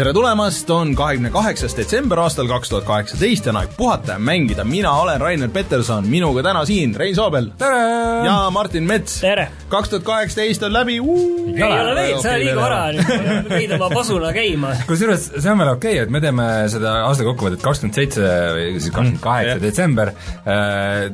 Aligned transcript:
tere 0.00 0.14
tulemast, 0.16 0.70
on 0.72 0.94
kahekümne 0.96 1.28
kaheksas 1.34 1.74
detsember 1.76 2.22
aastal 2.22 2.46
kaks 2.48 2.70
tuhat 2.70 2.86
kaheksateist 2.88 3.44
ja 3.44 3.52
on 3.52 3.58
aeg 3.60 3.72
puhata 3.76 4.14
ja 4.14 4.22
mängida. 4.22 4.64
mina 4.64 4.92
olen 4.96 5.20
Rainer 5.20 5.50
Peterson, 5.52 6.06
minuga 6.08 6.40
täna 6.46 6.62
siin 6.64 6.94
Rein 6.96 7.16
Soobel. 7.16 7.50
ja 8.24 8.36
Martin 8.50 8.86
Mets. 8.88 9.20
kaks 9.68 9.92
tuhat 9.92 10.04
kaheksateist 10.04 10.62
on 10.62 10.72
läbi. 10.72 10.96
ei 10.96 11.02
ole 11.02 11.94
veel, 11.94 12.22
see 12.22 12.32
on 12.32 12.40
liiga 12.40 12.56
vara, 12.62 12.80
võid 13.50 13.74
oma 13.76 13.90
pasuna 13.92 14.32
käima. 14.32 14.72
kusjuures 14.88 15.26
see 15.36 15.52
on 15.52 15.60
veel 15.60 15.74
okei 15.74 15.92
okay,, 15.98 16.06
et 16.06 16.16
me 16.16 16.24
teeme 16.24 16.48
seda 16.72 16.94
aasta 17.10 17.26
kokkuvõtet 17.28 17.60
kakskümmend 17.66 18.00
seitse 18.00 18.24
või 18.56 18.72
siis 18.78 18.88
kakskümmend 18.94 19.20
kaheksa 19.26 19.60
detsember 19.66 20.14
äh, 20.48 21.10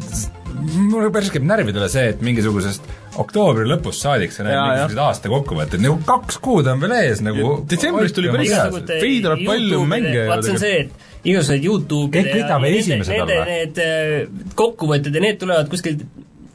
mulle 0.93 1.11
päris 1.11 1.35
käib 1.35 1.49
närvidele 1.49 1.91
see, 1.91 2.13
et 2.15 2.23
mingisugusest 2.23 2.87
oktoobri 3.23 3.67
lõpust 3.69 4.05
saadik 4.05 4.35
sa 4.35 4.47
näed 4.47 4.57
mingisuguseid 4.57 5.03
aasta 5.07 5.33
kokkuvõtteid, 5.33 5.83
nagu 5.85 5.99
kaks 6.07 6.41
kuud 6.45 6.69
on 6.71 6.83
veel 6.83 6.95
ees 7.01 7.23
nagu 7.25 7.57
detsembris 7.71 8.15
tuli 8.17 8.33
päris 8.35 8.55
veidralt 8.93 9.45
palju 9.47 9.83
mänge 9.89 10.27
vaat 10.31 10.47
see 10.47 10.57
on 10.57 10.63
see, 10.63 10.85
et 10.85 11.27
igasugused 11.27 11.67
Youtube'id 11.67 12.31
ja 12.37 12.59
nende, 12.63 13.01
nende 13.11 13.41
need 13.51 13.83
äh, 13.83 14.15
kokkuvõtted 14.59 15.17
ja 15.17 15.25
need 15.25 15.41
tulevad 15.43 15.71
kuskilt 15.73 16.05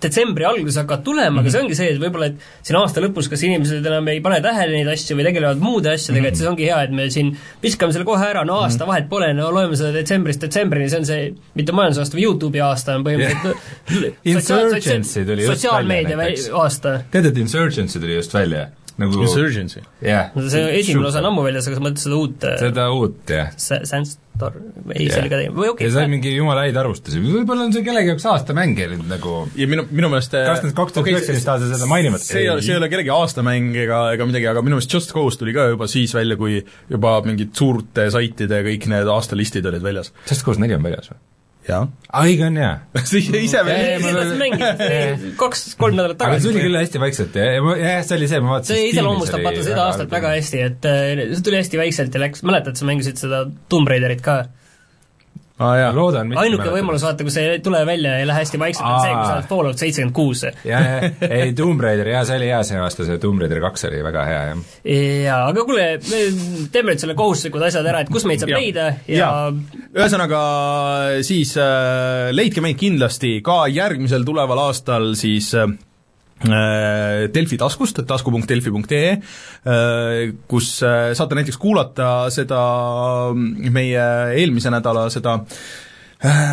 detsembri 0.04 0.46
alguses 0.48 0.80
hakkavad 0.82 1.04
tulema 1.06 1.30
mm, 1.30 1.36
-hmm. 1.36 1.40
aga 1.40 1.48
mhm. 1.48 1.54
see 1.54 1.62
ongi 1.62 1.78
see, 1.80 1.90
et 1.94 2.02
võib-olla, 2.02 2.30
et 2.32 2.68
siin 2.68 2.78
aasta 2.80 3.04
lõpus 3.04 3.30
kas 3.32 3.44
inimesed 3.48 3.86
enam 3.92 4.08
ei 4.12 4.22
pane 4.22 4.42
tähele 4.42 4.76
neid 4.78 4.92
asju 4.94 5.18
või 5.20 5.28
tegelevad 5.30 5.62
muude 5.62 5.94
asjadega 5.94 6.22
mm, 6.22 6.26
-hmm. 6.26 6.32
et 6.32 6.42
siis 6.42 6.50
ongi 6.52 6.68
hea, 6.70 6.82
et 6.84 6.92
me 6.92 7.08
siin 7.14 7.32
viskame 7.64 7.96
selle 7.96 8.08
kohe 8.08 8.26
ära, 8.26 8.44
no 8.46 8.60
aasta 8.62 8.84
mm 8.84 8.88
-hmm. 8.88 8.92
vahet 8.94 9.10
pole, 9.10 9.32
no 9.38 9.52
loeme 9.52 9.80
seda 9.80 9.94
detsembrist 9.94 10.42
detsembrini, 10.42 10.90
see 10.90 11.00
on 11.00 11.06
see 11.06 11.32
mitte 11.56 11.72
majandusaasta, 11.72 12.18
vaid 12.18 12.26
Youtube'i 12.26 12.62
aasta 12.66 12.96
on 12.96 13.08
põhimõtteliselt 13.08 13.56
yeah. 14.02 14.14
Insurgency 14.36 15.26
tuli 15.26 15.46
just 15.46 15.54
sotsiaalmeedia 15.54 16.18
aasta. 16.54 17.00
tead, 17.12 17.26
et 17.26 17.38
Insurgency 17.38 18.00
tuli 18.00 18.16
just 18.16 18.34
välja? 18.34 18.70
Nagu 19.02 19.22
Insurgency? 19.26 19.84
jah 20.02 20.32
yeah.. 20.32 20.50
see 20.52 20.66
esimene 20.80 21.10
osa 21.10 21.22
on 21.22 21.32
ammu 21.32 21.46
väljas, 21.46 21.70
aga 21.70 21.80
sa 21.80 21.86
mõtled 21.86 22.04
seda 22.04 22.20
uut 22.20 22.46
seda 22.62 22.88
uut, 22.96 23.18
jah. 23.32 23.50
Sandstor, 23.58 24.58
ei 24.94 25.08
yeah., 25.08 25.16
see 25.16 25.24
oli 25.24 25.32
ka 25.32 25.40
teine, 25.42 25.56
või 25.56 25.72
okei 25.72 25.88
okay,. 25.88 25.90
ja 25.90 25.96
sai 25.96 26.12
mingi 26.12 26.34
jumala 26.36 26.66
häid 26.68 26.80
arvustusi, 26.82 27.22
võib-olla 27.24 27.68
on 27.68 27.76
see 27.76 27.86
kellegi 27.88 28.14
jaoks 28.14 28.28
aastamäng 28.34 28.80
nüüd 28.82 29.08
nagu 29.12 29.36
ja 29.58 29.70
minu, 29.72 29.88
minu 29.90 30.12
meelest 30.14 30.38
kas 30.38 30.64
need 30.66 30.78
kaks 30.78 30.98
tuhat 30.98 31.12
üheksateist 31.14 31.52
aasta 31.56 31.72
seda 31.74 31.90
mainivad? 31.92 32.24
see 32.26 32.46
ei 32.46 32.52
ole, 32.54 32.66
see 32.66 32.76
ei 32.76 32.82
ole 32.82 32.92
kellegi 32.94 33.14
aastamäng 33.16 33.76
ega, 33.86 34.04
ega 34.16 34.30
midagi, 34.30 34.50
aga 34.54 34.66
minu 34.66 34.80
meelest 34.80 34.96
Just 34.98 35.16
Cause 35.16 35.42
tuli 35.42 35.56
ka 35.58 35.72
juba 35.74 35.90
siis 35.92 36.16
välja, 36.18 36.40
kui 36.40 36.62
juba 36.62 37.18
mingid 37.28 37.54
suurte 37.58 38.10
saitide 38.14 38.64
kõik 38.68 38.90
need 38.92 39.12
aastalistid 39.12 39.68
olid 39.72 39.86
väljas. 39.86 40.14
Just 40.30 40.48
Cause 40.48 40.62
neli 40.62 40.78
on 40.78 40.86
väljas 40.86 41.14
või? 41.14 41.22
Jaa. 41.68 41.82
aa, 42.10 42.24
õige 42.26 42.46
on 42.48 42.58
jaa. 42.60 42.74
ise 43.46 43.64
veel 43.68 44.34
mängid 44.40 45.28
kaks-kolm 45.40 45.98
nädalat 46.00 46.20
tagasi. 46.22 46.38
aga 46.38 46.42
see 46.42 46.50
tuli 46.50 46.64
küll 46.66 46.80
hästi 46.80 47.04
vaikselt 47.04 47.38
ja, 47.38 47.50
jah, 47.82 48.02
see 48.08 48.18
oli 48.18 48.32
see, 48.32 48.42
ma 48.44 48.56
vaatasin 48.56 48.80
see 48.80 48.88
iseloomustab 48.94 49.46
vaata 49.46 49.68
seda 49.68 49.86
aastat 49.88 50.16
väga 50.16 50.34
hästi, 50.38 50.64
et 50.70 50.90
äh, 50.90 51.26
see 51.36 51.46
tuli 51.46 51.62
hästi 51.62 51.82
vaikselt 51.82 52.18
ja 52.18 52.24
läks, 52.26 52.46
mäletad, 52.48 52.80
sa 52.80 52.90
mängisid 52.90 53.22
seda 53.22 53.46
Tomb 53.72 53.92
Raiderit 53.92 54.26
ka? 54.26 54.42
Ah,. 55.62 55.96
loodan 55.96 56.34
ainuke 56.42 56.70
võimalus, 56.74 57.06
vaata, 57.06 57.26
kui 57.28 57.34
see 57.34 57.56
ei 57.56 57.64
tule 57.64 57.84
välja 57.88 58.16
ja 58.16 58.24
ei 58.24 58.30
lähe 58.30 58.44
hästi 58.44 58.60
vaikselt, 58.62 58.88
on 58.88 59.04
see, 59.04 59.16
kui 59.16 59.28
sa 59.28 59.36
oled 59.38 59.50
Fallout 59.52 59.84
seitsekümmend 59.84 60.16
kuus. 60.16 60.44
jah, 60.46 60.88
jah, 60.88 61.06
ei 61.30 61.54
Tomb 61.58 61.84
Raider, 61.84 62.12
jaa, 62.14 62.24
see 62.28 62.40
oli 62.42 62.50
hea 62.52 62.62
see 62.68 62.82
aasta, 62.82 63.08
see 63.08 63.22
Tomb 63.22 63.44
Raider 63.44 63.62
kaks 63.64 63.88
oli 63.90 64.02
väga 64.06 64.26
hea, 64.30 64.42
jah. 64.52 64.64
jaa, 65.28 65.42
aga 65.52 65.68
kuule, 65.68 65.88
me 66.08 66.24
teeme 66.74 66.96
nüüd 66.96 67.06
selle 67.06 67.18
kohustuslikud 67.20 67.68
asjad 67.70 67.92
ära, 67.94 68.04
et 68.06 68.12
kus 68.14 68.28
meid 68.30 68.44
saab 68.44 68.56
ja. 68.56 68.62
leida 68.62 68.88
ja, 69.06 69.22
ja. 69.22 69.30
ühesõnaga 69.96 70.42
siis 71.28 71.56
äh, 71.62 72.32
leidke 72.36 72.64
meid 72.64 72.80
kindlasti 72.82 73.38
ka 73.46 73.64
järgmisel 73.72 74.26
tuleval 74.28 74.68
aastal 74.68 75.14
siis 75.20 75.54
Äh, 75.62 75.78
Delfi 76.42 77.60
taskust, 77.62 78.02
tasku.delfi.ee, 78.08 79.12
äh, 79.14 80.34
kus 80.50 80.74
äh, 80.86 81.12
saate 81.18 81.38
näiteks 81.38 81.60
kuulata 81.62 82.32
seda 82.34 82.64
meie 83.36 84.10
eelmise 84.40 84.74
nädala 84.74 85.08
seda 85.14 85.40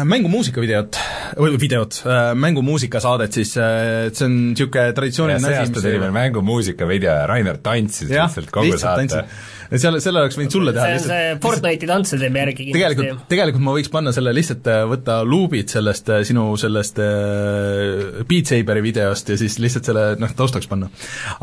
mängumuusika 0.08 0.62
videot, 0.64 0.96
või 1.36 1.58
videot, 1.60 1.98
mängumuusika 2.40 3.02
saadet 3.04 3.36
siis, 3.36 3.50
et 3.60 4.16
see 4.16 4.24
on 4.24 4.36
niisugune 4.54 4.94
traditsiooniline 4.96 5.44
asi, 5.44 5.52
see 5.52 5.64
aasta 5.66 5.82
tuli 5.84 6.00
veel 6.00 6.14
mängumuusika 6.14 6.88
video 6.88 7.12
ja 7.12 7.26
Rainer 7.28 7.60
tantsis 7.60 8.08
lihtsalt 8.08 8.48
kogu 8.54 8.80
saate. 8.80 9.20
et 9.20 9.57
seal, 9.76 9.98
selle 10.00 10.22
oleks 10.22 10.38
võinud 10.38 10.54
sulle 10.54 10.72
teha 10.76 10.86
see 10.86 10.94
on 10.94 10.98
lihtsalt, 10.98 11.12
see 11.12 11.40
Fortnite'i 11.42 11.90
tantse 11.90 12.20
teeme 12.20 12.42
järgi 12.44 12.56
kindlasti. 12.62 12.78
tegelikult, 12.78 13.24
tegelikult 13.32 13.64
ma 13.66 13.74
võiks 13.76 13.92
panna 13.92 14.14
selle 14.16 14.32
lihtsalt, 14.36 14.70
äh, 14.72 14.84
võtta 14.88 15.18
luubid 15.28 15.72
sellest 15.72 16.08
äh, 16.14 16.22
sinu 16.28 16.46
sellest 16.60 17.00
äh, 17.04 18.22
Beat 18.28 18.52
Saberi 18.52 18.84
videost 18.84 19.32
ja 19.32 19.38
siis 19.40 19.58
lihtsalt 19.62 19.90
selle 19.90 20.06
noh, 20.20 20.32
taustaks 20.38 20.70
panna. 20.70 20.88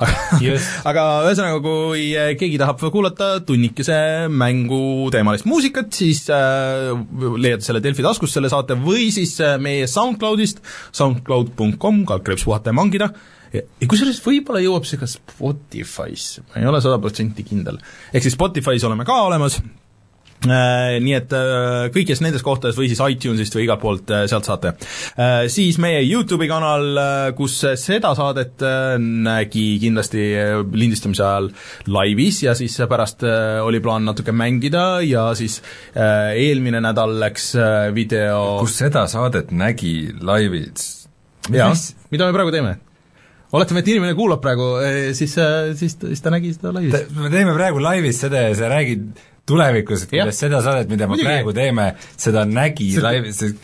aga 0.02 1.06
ühesõnaga, 1.28 1.62
kui 1.66 2.08
äh, 2.18 2.34
keegi 2.40 2.60
tahab 2.62 2.82
kuulata 2.94 3.32
tunnikese 3.46 3.98
mänguteemalist 4.32 5.48
muusikat, 5.50 5.94
siis 5.96 6.26
äh, 6.34 6.92
leiate 7.38 7.66
selle 7.66 7.84
Delfi 7.84 8.06
taskust, 8.06 8.36
selle 8.38 8.52
saate, 8.52 8.78
või 8.80 9.10
siis 9.16 9.38
äh, 9.44 9.58
meie 9.62 9.88
SoundCloudist, 9.92 10.62
soundcloud.com, 10.96 12.04
kaldkriips 12.10 12.46
puhata 12.48 12.74
ja 12.74 12.78
mangida, 12.78 13.10
ja, 13.14 13.35
ja 13.62 13.90
kusjuures 13.90 14.22
võib-olla 14.26 14.64
jõuab 14.64 14.88
see 14.88 15.02
ka 15.02 15.10
Spotify'sse, 15.10 16.46
ma 16.50 16.62
ei 16.62 16.70
ole 16.70 16.84
sada 16.84 17.00
protsenti 17.02 17.48
kindel. 17.48 17.82
ehk 18.14 18.28
siis 18.28 18.38
Spotify's 18.38 18.88
oleme 18.88 19.08
ka 19.08 19.22
olemas, 19.26 19.60
Äh, 20.46 21.00
nii 21.02 21.14
et 21.16 21.32
äh, 21.34 21.88
kõigis 21.94 22.20
nendes 22.22 22.44
kohtades 22.46 22.78
või 22.78 22.90
siis 22.92 23.00
iTunesist 23.02 23.56
või 23.56 23.66
igalt 23.66 23.82
poolt 23.82 24.12
äh, 24.14 24.26
sealt 24.30 24.46
saate. 24.46 24.76
Siis 25.52 25.80
meie 25.82 26.02
YouTube'i 26.04 26.48
kanal, 26.50 27.00
kus 27.38 27.58
seda 27.80 28.12
saadet 28.18 28.62
nägi 29.00 29.66
kindlasti 29.82 30.26
lindistamise 30.76 31.24
ajal 31.26 31.50
laivis 31.90 32.42
ja 32.46 32.56
siis 32.58 32.76
pärast 32.90 33.24
oli 33.26 33.82
plaan 33.84 34.06
natuke 34.08 34.36
mängida 34.36 34.86
ja 35.06 35.28
siis 35.38 35.62
eelmine 35.96 36.82
nädal 36.84 37.16
läks 37.22 37.54
video 37.96 38.60
kus 38.62 38.80
seda 38.84 39.06
saadet 39.12 39.54
nägi 39.56 40.12
laivis? 40.22 41.08
jaa, 41.54 41.72
mida 42.12 42.28
me 42.28 42.36
praegu 42.36 42.54
teeme? 42.54 42.78
Oletame, 43.54 43.84
et 43.84 43.94
inimene 43.94 44.18
kuulab 44.18 44.42
praegu, 44.44 44.72
eh, 44.82 45.14
siis, 45.18 45.38
eh, 45.38 45.72
siis, 45.78 45.98
siis 46.02 46.22
ta 46.22 46.34
nägi 46.34 46.54
seda 46.56 46.74
laivis. 46.76 47.10
me 47.16 47.32
teeme 47.34 47.56
praegu 47.56 47.82
laivis 47.84 48.20
seda 48.26 48.48
ja 48.48 48.54
sa 48.58 48.70
räägid 48.72 49.08
tulevikus, 49.46 50.06
et 50.06 50.14
kuidas 50.16 50.40
seda 50.42 50.62
saadet, 50.66 50.90
mida 50.90 51.08
me 51.08 51.20
praegu 51.22 51.54
teeme, 51.56 51.94
seda 52.18 52.46
nägi 52.50 52.94
see... 52.96 53.04
laivis, 53.06 53.42
see 53.42 53.58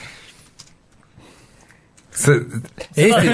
Eesti, 2.22 3.30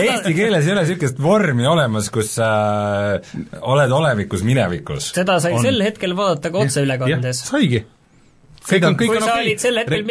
eesti 0.00 0.32
keeles 0.34 0.64
ei 0.64 0.72
ole 0.72 0.82
niisugust 0.82 1.18
vormi 1.22 1.66
olemas, 1.68 2.08
kus 2.10 2.32
sa 2.38 2.48
oled 3.60 3.92
olevikus 3.92 4.42
minevikus. 4.48 5.10
seda 5.14 5.36
sai 5.44 5.52
on. 5.58 5.62
sel 5.62 5.84
hetkel 5.84 6.16
vaadata 6.16 6.50
ka 6.50 6.64
otseülekandes. 6.64 7.44
saigi 7.50 7.84
kõik 8.64 8.86
on, 8.88 8.96
kõik 8.98 9.12
on 9.18 9.26
okei. 9.26 9.54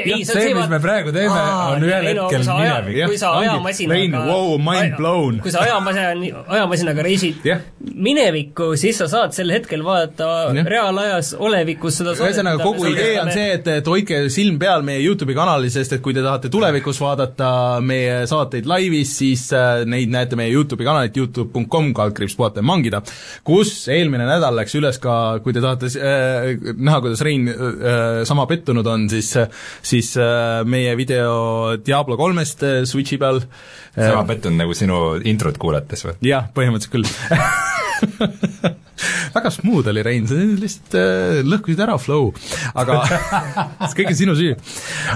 Ei, 0.04 0.26
see, 0.28 0.54
mis 0.54 0.70
me 0.70 0.80
praegu 0.84 1.14
teeme, 1.16 1.38
on 1.74 1.86
ühel 1.88 2.08
hetkel 2.12 2.44
minevik. 2.46 3.00
kui 3.10 3.20
sa 3.20 3.32
ajamasinaga 3.40 4.22
wow, 4.28 4.54
mind 4.62 4.98
blown. 5.00 5.40
kui 5.44 5.54
sa 5.54 5.64
ajamasina, 5.66 6.12
ajamasinaga 6.58 7.06
reisid 7.06 7.48
yeah. 7.48 7.64
minevikku, 7.80 8.74
siis 8.80 9.00
sa 9.02 9.10
saad 9.12 9.34
sel 9.36 9.52
hetkel 9.54 9.84
vaadata 9.86 10.30
yeah. 10.54 10.70
reaalajas 10.70 11.34
olevikus 11.40 11.98
seda 12.02 12.14
ühesõnaga, 12.18 12.62
kogu 12.64 12.88
idee 12.92 13.16
on 13.24 13.32
see, 13.34 13.50
et, 13.58 13.70
et 13.80 13.90
hoidke 13.90 14.22
silm 14.34 14.60
peal 14.62 14.86
meie 14.86 15.02
YouTube'i 15.02 15.38
kanalil, 15.38 15.72
sest 15.74 15.98
et 15.98 16.04
kui 16.06 16.16
te 16.16 16.24
tahate 16.26 16.52
tulevikus 16.54 17.02
vaadata 17.02 17.50
meie 17.84 18.24
saateid 18.30 18.70
laivis, 18.70 19.16
siis 19.24 19.48
äh, 19.56 19.82
neid 19.90 20.14
näete 20.14 20.38
meie 20.40 20.54
YouTube'i 20.54 20.88
kanalit 20.88 21.18
youtube.com, 21.18 21.92
kaldkriips 21.98 22.38
puhata 22.38 22.62
ja 22.62 22.70
mangida, 22.70 23.02
kus 23.48 23.74
eelmine 23.92 24.28
nädal 24.30 24.56
läks 24.62 24.78
üles 24.78 25.02
ka, 25.02 25.40
kui 25.44 25.56
te 25.56 25.64
tahate 25.64 25.90
äh, 25.98 26.74
näha, 26.78 27.02
kuidas 27.04 27.26
Rein 27.26 27.50
äh, 27.50 28.24
sama 28.28 28.43
sama 28.44 28.50
pettunud 28.52 28.88
on, 28.88 29.08
siis, 29.12 29.32
siis 29.86 30.14
äh, 30.20 30.64
meie 30.68 30.96
video 31.00 31.78
Diablo 31.80 32.18
kolmest 32.20 32.64
äh, 32.68 32.84
Switchi 32.86 33.18
peal 33.22 33.42
sama 33.96 34.26
pettunud 34.28 34.60
nagu 34.60 34.76
sinu 34.76 35.20
introt 35.24 35.60
kuulates 35.62 36.04
või? 36.08 36.18
jah, 36.28 36.50
põhimõtteliselt 36.56 36.94
küll 36.94 37.08
väga 39.36 39.52
smooth 39.52 39.90
oli 39.92 40.04
Rein, 40.06 40.28
sa 40.30 40.38
lihtsalt 40.38 40.96
äh, 40.98 41.42
lõhkusid 41.46 41.82
ära 41.84 41.96
flow, 42.02 42.32
aga 42.78 43.00
see 43.90 43.98
kõik 44.00 44.12
on 44.14 44.20
sinu 44.20 44.36
süü. 44.38 44.54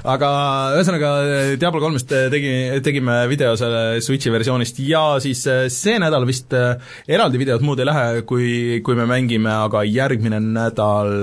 aga 0.03 0.29
ühesõnaga, 0.77 1.11
Diablo 1.59 1.81
kolmest 1.83 2.11
tegi, 2.33 2.53
tegime 2.85 3.19
video 3.31 3.53
selle 3.59 4.01
Switchi 4.03 4.33
versioonist 4.33 4.81
ja 4.83 5.03
siis 5.23 5.43
äh, 5.49 5.65
see 5.73 5.97
nädal 6.01 6.27
vist 6.29 6.53
äh, 6.57 6.77
eraldi 7.09 7.41
videot 7.41 7.65
muud 7.65 7.81
ei 7.81 7.89
lähe, 7.89 8.23
kui, 8.29 8.49
kui 8.85 8.97
me 8.97 9.07
mängime, 9.09 9.51
aga 9.67 9.83
järgmine 9.87 10.41
nädal 10.43 11.13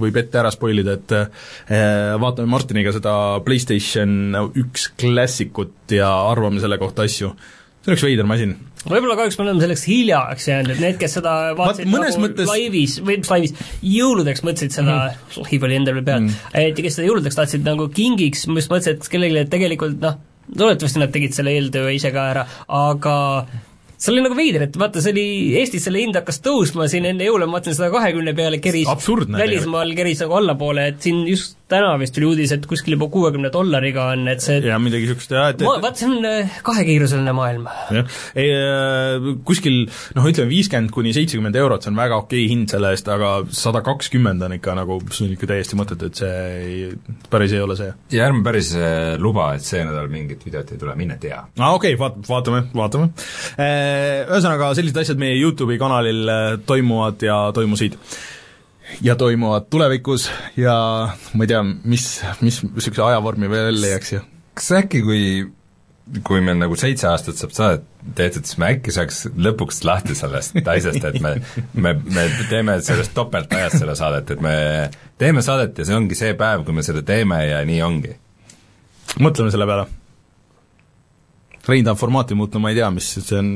võib 0.00 0.20
ette 0.20 0.42
ära 0.42 0.52
spoil 0.54 0.82
ida, 0.82 0.98
et 0.98 1.16
äh, 1.16 2.16
vaatame 2.20 2.50
Martiniga 2.50 2.94
seda 2.96 3.14
PlayStation 3.46 4.50
üks 4.58 4.90
klassikut 5.00 5.94
ja 5.94 6.10
arvame 6.30 6.62
selle 6.62 6.78
kohta 6.80 7.06
asju. 7.06 7.32
see 7.80 7.92
on 7.92 7.96
üks 7.96 8.06
veider 8.06 8.28
masin 8.28 8.58
võib-olla 8.88 9.16
kahjuks 9.18 9.38
me 9.38 9.44
oleme 9.44 9.64
selleks 9.64 9.84
hiljaks 9.88 10.48
jäänud, 10.48 10.72
et 10.74 10.82
need, 10.84 10.98
kes 11.00 11.16
seda 11.18 11.34
vaatasid 11.58 11.90
Vaat, 11.90 12.06
nagu 12.06 12.24
mõttes... 12.24 12.48
laivis, 12.48 12.96
või 13.04 13.18
mis 13.20 13.32
laivis, 13.32 13.54
jõuludeks 13.84 14.44
mõtlesid 14.46 14.76
seda 14.78 14.96
mm., 14.96 15.40
laiv 15.44 15.66
oli 15.68 15.78
endal 15.80 15.98
veel 15.98 16.06
peal 16.06 16.22
mm., 16.22 16.52
et 16.62 16.80
kes 16.80 16.96
seda 16.98 17.08
jõuludeks 17.10 17.40
tahtsid 17.40 17.66
nagu 17.66 17.90
kingiks, 17.94 18.46
ma 18.48 18.62
just 18.62 18.72
mõtlesin, 18.72 18.96
et 18.96 19.10
kellelegi 19.12 19.52
tegelikult 19.52 20.00
noh, 20.04 20.16
loodetavasti 20.56 21.02
nad 21.02 21.12
tegid 21.14 21.36
selle 21.36 21.54
eeltöö 21.58 21.92
ise 21.94 22.12
ka 22.14 22.26
ära, 22.32 22.46
aga 22.80 23.16
see 24.00 24.14
oli 24.14 24.24
nagu 24.24 24.36
veider, 24.38 24.64
et 24.64 24.80
vaata, 24.80 25.02
see 25.04 25.12
oli, 25.12 25.28
Eestis 25.60 25.84
selle 25.86 26.00
hind 26.00 26.16
hakkas 26.16 26.40
tõusma 26.44 26.88
siin 26.90 27.08
enne 27.10 27.28
jõule, 27.28 27.48
ma 27.48 27.58
vaatasin 27.58 27.76
sada 27.76 27.92
kahekümne 27.92 28.32
peale 28.38 28.62
keris 28.64 28.88
välismaal 28.88 29.92
keris 29.98 30.24
nagu 30.24 30.40
allapoole, 30.40 30.88
et 30.94 31.04
siin 31.04 31.26
just 31.28 31.59
täna 31.70 31.92
vist 32.00 32.14
tuli 32.16 32.28
uudis, 32.28 32.52
et 32.54 32.66
kuskil 32.68 32.96
juba 32.96 33.08
kuuekümne 33.12 33.50
dollariga 33.54 34.10
on, 34.14 34.26
et 34.30 34.42
see 34.44 34.58
ja 34.64 34.78
midagi 34.82 35.06
niisugust 35.06 35.34
jah, 35.34 35.50
et 35.52 35.62
ma, 35.64 35.76
vaat 35.82 36.00
see 36.00 36.08
on 36.10 36.26
äh, 36.26 36.56
kahekiiruseline 36.66 37.34
maailm. 37.36 37.68
jah, 37.94 38.16
ei 38.38 38.50
äh, 38.56 39.28
kuskil 39.46 39.82
noh, 40.16 40.28
ütleme 40.30 40.50
viiskümmend 40.50 40.92
kuni 40.94 41.14
seitsekümmend 41.16 41.58
eurot, 41.60 41.84
see 41.84 41.92
on 41.92 42.00
väga 42.00 42.20
okei 42.24 42.46
hind 42.50 42.72
selle 42.72 42.92
eest, 42.94 43.10
aga 43.12 43.32
sada 43.54 43.84
kakskümmend 43.86 44.42
on 44.46 44.56
ikka 44.58 44.76
nagu, 44.78 44.98
see 45.10 45.28
on 45.28 45.36
ikka 45.36 45.50
täiesti 45.52 45.78
mõttetu, 45.78 46.10
et 46.10 46.22
see 46.22 46.40
ei, 46.50 46.80
päris 47.30 47.54
ei 47.56 47.62
ole 47.64 47.78
see. 47.78 47.94
ja 48.16 48.26
ärme 48.28 48.44
päris 48.46 48.72
äh, 48.78 49.14
luba, 49.22 49.52
et 49.58 49.66
see 49.66 49.84
nädal 49.86 50.10
mingit 50.12 50.44
videot 50.46 50.74
ei 50.74 50.82
tule, 50.82 50.96
mine 50.98 51.18
tea. 51.22 51.44
aa 51.44 51.70
ah, 51.70 51.78
okei 51.78 51.94
okay,, 51.94 52.00
vaat-, 52.02 52.20
vaatame, 52.28 52.64
vaatame. 52.74 53.10
Ühesõnaga, 53.60 54.74
sellised 54.78 55.00
asjad 55.02 55.20
meie 55.20 55.38
YouTube'i 55.38 55.78
kanalil 55.80 56.34
toimuvad 56.66 57.22
ja 57.24 57.40
toimusid 57.54 57.98
ja 59.02 59.16
toimuvad 59.16 59.68
tulevikus 59.70 60.28
ja 60.56 60.74
ma 61.34 61.46
ei 61.46 61.52
tea, 61.52 61.62
mis, 61.64 62.10
mis 62.40 62.60
niisuguse 62.66 63.06
ajavormi 63.06 63.50
veel 63.50 63.80
leiaks 63.80 64.12
ju. 64.16 64.20
kas 64.54 64.70
äkki, 64.80 65.02
kui 65.06 65.22
kui 66.26 66.40
meil 66.42 66.58
nagu 66.58 66.74
seitse 66.78 67.06
aastat 67.06 67.38
saab 67.38 67.52
saadet 67.54 67.84
tehtud, 68.18 68.46
siis 68.48 68.58
me 68.58 68.72
äkki 68.74 68.94
saaks 68.94 69.22
lõpuks 69.38 69.82
lahti 69.86 70.16
sellest 70.18 70.58
asjast, 70.58 71.04
et 71.06 71.20
me, 71.22 71.36
me, 71.74 71.94
me 72.10 72.26
teeme 72.50 72.80
sellest 72.82 73.14
topeltajas 73.14 73.78
selle 73.78 73.94
saadet, 73.98 74.34
et 74.34 74.42
me 74.42 74.54
teeme 75.20 75.44
saadet 75.46 75.78
ja 75.78 75.86
see 75.86 75.96
ongi 75.96 76.18
see 76.18 76.34
päev, 76.38 76.64
kui 76.66 76.74
me 76.74 76.86
seda 76.86 77.04
teeme 77.06 77.44
ja 77.46 77.62
nii 77.68 77.80
ongi. 77.86 78.16
mõtleme 79.22 79.54
selle 79.54 79.68
peale 79.70 79.86
Rein 81.68 81.84
tahab 81.84 81.98
formaati 82.00 82.36
muuta, 82.38 82.60
ma 82.62 82.70
ei 82.72 82.78
tea, 82.78 82.88
mis, 82.94 83.06
see 83.20 83.36
on, 83.36 83.50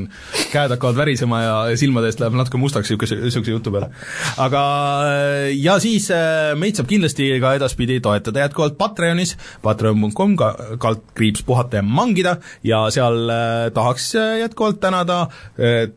käed 0.51 0.73
hakkavad 0.75 0.97
värisema 0.99 1.41
ja 1.41 1.55
silmade 1.79 2.11
eest 2.11 2.21
läheb 2.21 2.37
natuke 2.37 2.59
mustaks 2.61 2.91
niisuguse, 2.91 3.17
niisuguse 3.23 3.55
jutu 3.55 3.73
peale. 3.73 3.89
aga 4.45 4.61
ja 5.55 5.77
siis 5.81 6.07
äh, 6.13 6.53
meid 6.59 6.77
saab 6.77 6.89
kindlasti 6.91 7.31
ka 7.41 7.55
edaspidi 7.57 7.99
toetada. 8.05 8.45
Jätkuvalt 8.45 8.77
Patreonis, 8.77 9.35
patreon.com, 9.65 10.35
kaldkriips 10.81 11.45
puhata 11.47 11.81
ja 11.81 11.85
mangida, 11.85 12.37
ja 12.63 12.85
seal 12.93 13.31
äh, 13.33 13.69
tahaks 13.75 14.11
äh, 14.19 14.39
jätkuvalt 14.43 14.81
tänada 14.83 15.25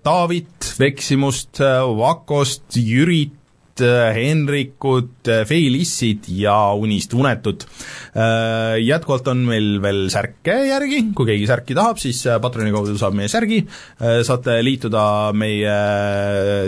Taavit, 0.02 0.72
Veksimust, 0.78 1.60
Vakost, 1.98 2.76
Jürit, 2.78 3.37
Henrikut, 3.82 5.28
äh, 5.28 5.44
Feilissit 5.48 6.28
ja 6.32 6.72
Unist 6.74 7.14
unetut. 7.14 7.66
Äh, 8.14 8.78
jätkuvalt 8.82 9.28
on 9.32 9.44
meil 9.48 9.78
veel 9.82 10.06
särke 10.12 10.56
järgi, 10.68 11.02
kui 11.16 11.28
keegi 11.30 11.48
särki 11.50 11.76
tahab, 11.78 12.00
siis 12.02 12.22
Patroni 12.42 12.72
kaudu 12.74 12.96
saab 12.98 13.16
meie 13.18 13.30
särgi, 13.30 13.62
saate 13.98 14.58
liituda 14.64 15.04
meie 15.36 15.76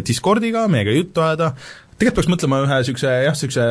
Discordiga, 0.06 0.66
meiega 0.70 0.94
juttu 0.94 1.24
ajada, 1.24 1.52
tegelikult 2.00 2.16
peaks 2.20 2.30
mõtlema 2.32 2.60
ühe 2.64 2.78
niisuguse 2.80 3.10
jah, 3.26 3.34
niisuguse 3.34 3.64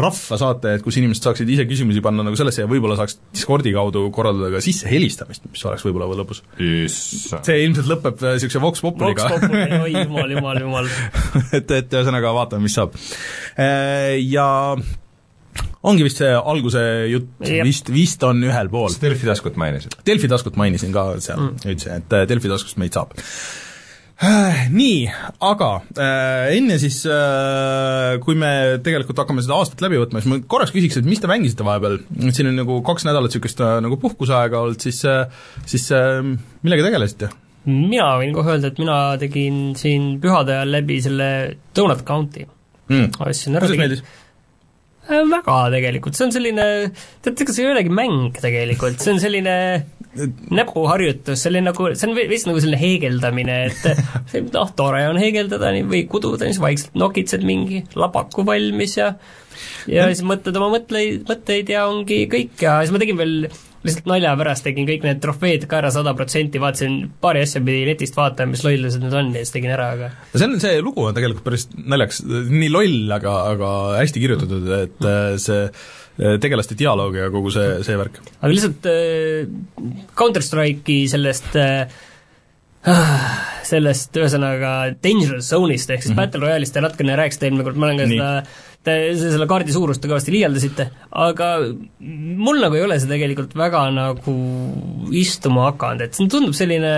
rahva 0.00 0.38
saate, 0.40 0.74
et 0.76 0.84
kus 0.84 0.98
inimesed 1.00 1.24
saaksid 1.24 1.48
ise 1.54 1.64
küsimusi 1.68 2.02
panna 2.04 2.24
nagu 2.26 2.36
sellesse 2.38 2.64
ja 2.64 2.68
võib-olla 2.70 2.98
saaks 2.98 3.16
Discordi 3.32 3.72
kaudu 3.76 4.04
korraldada 4.14 4.50
ka 4.52 4.62
sissehelistamist, 4.64 5.46
mis 5.48 5.64
oleks 5.68 5.84
võib-olla 5.88 6.10
lõbus. 6.20 6.42
see 6.58 7.60
ilmselt 7.64 7.88
lõpeb 7.88 8.24
niisuguse 8.26 8.62
Vox 8.62 8.84
Populiga. 8.84 9.30
Vox 9.32 9.46
Populi, 9.46 9.80
oi 9.86 9.94
jumal, 9.96 10.32
jumal, 10.36 10.64
jumal 10.66 10.90
et, 11.56 11.70
et 11.80 11.96
ühesõnaga 11.96 12.34
vaatame, 12.36 12.66
mis 12.68 12.76
saab. 12.76 12.98
Ja 14.26 14.48
ongi 15.80 16.04
vist 16.04 16.20
see 16.20 16.30
alguse 16.36 16.84
jutt, 17.08 17.32
vist, 17.64 17.88
vist 17.94 18.28
on 18.28 18.44
ühel 18.44 18.68
pool. 18.72 18.92
Delfi 19.00 19.28
taskut 19.28 19.56
mainisid? 19.60 19.96
Delfi 20.06 20.28
taskut 20.30 20.60
mainisin 20.60 20.92
ka 20.92 21.08
seal 21.24 21.40
mm., 21.40 21.64
ütlesin, 21.64 22.04
et 22.04 22.28
Delfi 22.28 22.52
taskust 22.52 22.80
meid 22.80 22.96
saab 22.96 23.16
Äh, 23.16 23.69
nii, 24.20 25.04
aga 25.48 25.68
äh, 25.96 26.50
enne 26.58 26.76
siis 26.80 26.98
äh,, 27.08 28.18
kui 28.20 28.36
me 28.36 28.50
tegelikult 28.84 29.22
hakkame 29.22 29.40
seda 29.44 29.56
aastat 29.56 29.80
läbi 29.84 30.00
võtma, 30.00 30.20
siis 30.20 30.28
ma 30.28 30.40
korraks 30.44 30.74
küsiks, 30.74 30.98
et 31.00 31.08
mis 31.08 31.22
te 31.22 31.30
mängisite 31.30 31.64
vahepeal, 31.64 31.96
siin 32.28 32.50
on 32.50 32.58
nagu 32.60 32.80
kaks 32.84 33.06
nädalat 33.08 33.32
niisugust 33.32 33.62
äh, 33.64 33.78
nagu 33.84 33.96
puhkuseaega 34.02 34.60
olnud, 34.60 34.80
siis 34.84 35.00
äh,, 35.08 35.24
siis 35.64 35.88
äh, 35.96 36.20
millega 36.60 36.84
tegelesite? 36.90 37.30
mina 37.64 38.10
võin 38.20 38.34
kohe 38.36 38.56
öelda, 38.56 38.72
et 38.72 38.80
mina 38.80 38.98
tegin 39.20 39.60
siin 39.80 40.14
pühade 40.20 40.56
ajal 40.56 40.74
läbi 40.76 40.96
selle 41.04 41.30
Donut 41.76 42.04
County. 42.08 42.46
Mm.. 42.90 43.12
kuidas 43.16 43.46
meeldis? 43.80 44.04
Äh, 45.08 45.24
väga 45.32 45.56
tegelikult, 45.72 46.18
see 46.18 46.28
on 46.28 46.36
selline, 46.36 46.68
tead, 47.24 47.40
ega 47.40 47.56
see 47.56 47.64
ei 47.64 47.72
olegi 47.72 47.92
mäng 47.92 48.36
tegelikult, 48.36 49.00
see 49.00 49.16
on 49.16 49.22
selline 49.22 49.56
näpuharjutus, 50.50 51.38
see 51.38 51.52
oli 51.52 51.62
nagu, 51.62 51.86
see 51.94 52.08
on 52.08 52.16
vist 52.30 52.48
nagu 52.48 52.62
selline 52.62 52.80
heegeldamine, 52.80 53.58
et 53.68 54.40
noh, 54.56 54.72
tore 54.76 55.04
on 55.10 55.20
heegeldada 55.20 55.70
nii, 55.76 55.86
või 55.90 56.02
kududa, 56.10 56.48
siis 56.48 56.58
vaikselt 56.62 56.98
nokitsed 56.98 57.46
mingi 57.46 57.84
labaku 57.98 58.44
valmis 58.46 58.96
ja 58.98 59.12
ja 59.90 60.08
siis 60.10 60.24
mõtled 60.26 60.56
oma 60.58 60.72
mõtleid, 60.74 61.22
mõtteid 61.28 61.70
ja 61.70 61.84
ongi 61.90 62.24
kõik 62.30 62.62
ja 62.64 62.80
siis 62.82 62.94
ma 62.94 63.02
tegin 63.02 63.18
veel 63.20 63.36
lihtsalt 63.86 64.08
nalja 64.10 64.32
pärast 64.36 64.66
tegin 64.66 64.88
kõik 64.88 65.04
need 65.06 65.22
trofeed 65.22 65.64
ka 65.70 65.78
ära 65.80 65.92
sada 65.94 66.12
protsenti, 66.16 66.60
vaatasin 66.60 66.98
paari 67.22 67.44
asja 67.46 67.62
pidi 67.64 67.86
netist 67.88 68.18
vaatama, 68.18 68.52
mis 68.54 68.64
lollused 68.66 69.00
need 69.02 69.16
on 69.16 69.32
ja 69.32 69.44
siis 69.44 69.54
tegin 69.54 69.72
ära, 69.72 69.88
aga 69.96 70.10
no 70.12 70.42
see 70.42 70.48
on, 70.48 70.58
see 70.62 70.82
lugu 70.84 71.06
on 71.06 71.16
tegelikult 71.16 71.46
päris 71.46 71.66
naljakas, 71.78 72.20
nii 72.50 72.70
loll, 72.72 73.00
aga, 73.16 73.34
aga 73.54 73.72
hästi 74.00 74.24
kirjutatud, 74.24 74.68
et 74.76 75.08
äh, 75.08 75.32
see 75.40 75.64
äh, 75.64 76.36
tegelaste 76.42 76.76
dialoog 76.80 77.16
ja 77.22 77.30
kogu 77.32 77.52
see, 77.54 77.80
see 77.86 77.96
värk. 78.00 78.20
aga 78.36 78.52
lihtsalt 78.52 78.90
äh, 78.92 80.04
Counter-Strike'i 80.20 81.02
sellest 81.12 81.56
äh, 81.60 82.00
sellest 83.70 84.16
ühesõnaga 84.16 84.72
Dangerous 85.04 85.50
Zone'ist 85.52 85.90
ehk 85.92 86.02
siis 86.02 86.14
mm 86.14 86.16
-hmm. 86.16 86.20
Battle 86.20 86.40
Royale'ist 86.46 86.74
te 86.74 86.82
natukene 86.84 87.16
rääkisite 87.18 87.48
eelmine 87.48 87.64
kord, 87.66 87.76
ma 87.76 87.86
olen 87.86 87.98
ka 87.98 88.06
Nii. 88.06 88.18
seda 88.18 88.30
te 88.84 88.94
selle 89.20 89.46
kaardi 89.46 89.72
suurust 89.72 90.04
kõvasti 90.04 90.32
liialdasite, 90.32 90.86
aga 91.12 91.48
mul 92.00 92.62
nagu 92.62 92.78
ei 92.78 92.86
ole 92.86 92.96
see 93.00 93.10
tegelikult 93.10 93.52
väga 93.54 93.82
nagu 93.92 94.36
istuma 95.12 95.66
hakanud, 95.68 96.06
et 96.06 96.16
see 96.16 96.30
tundub 96.32 96.56
selline, 96.56 96.94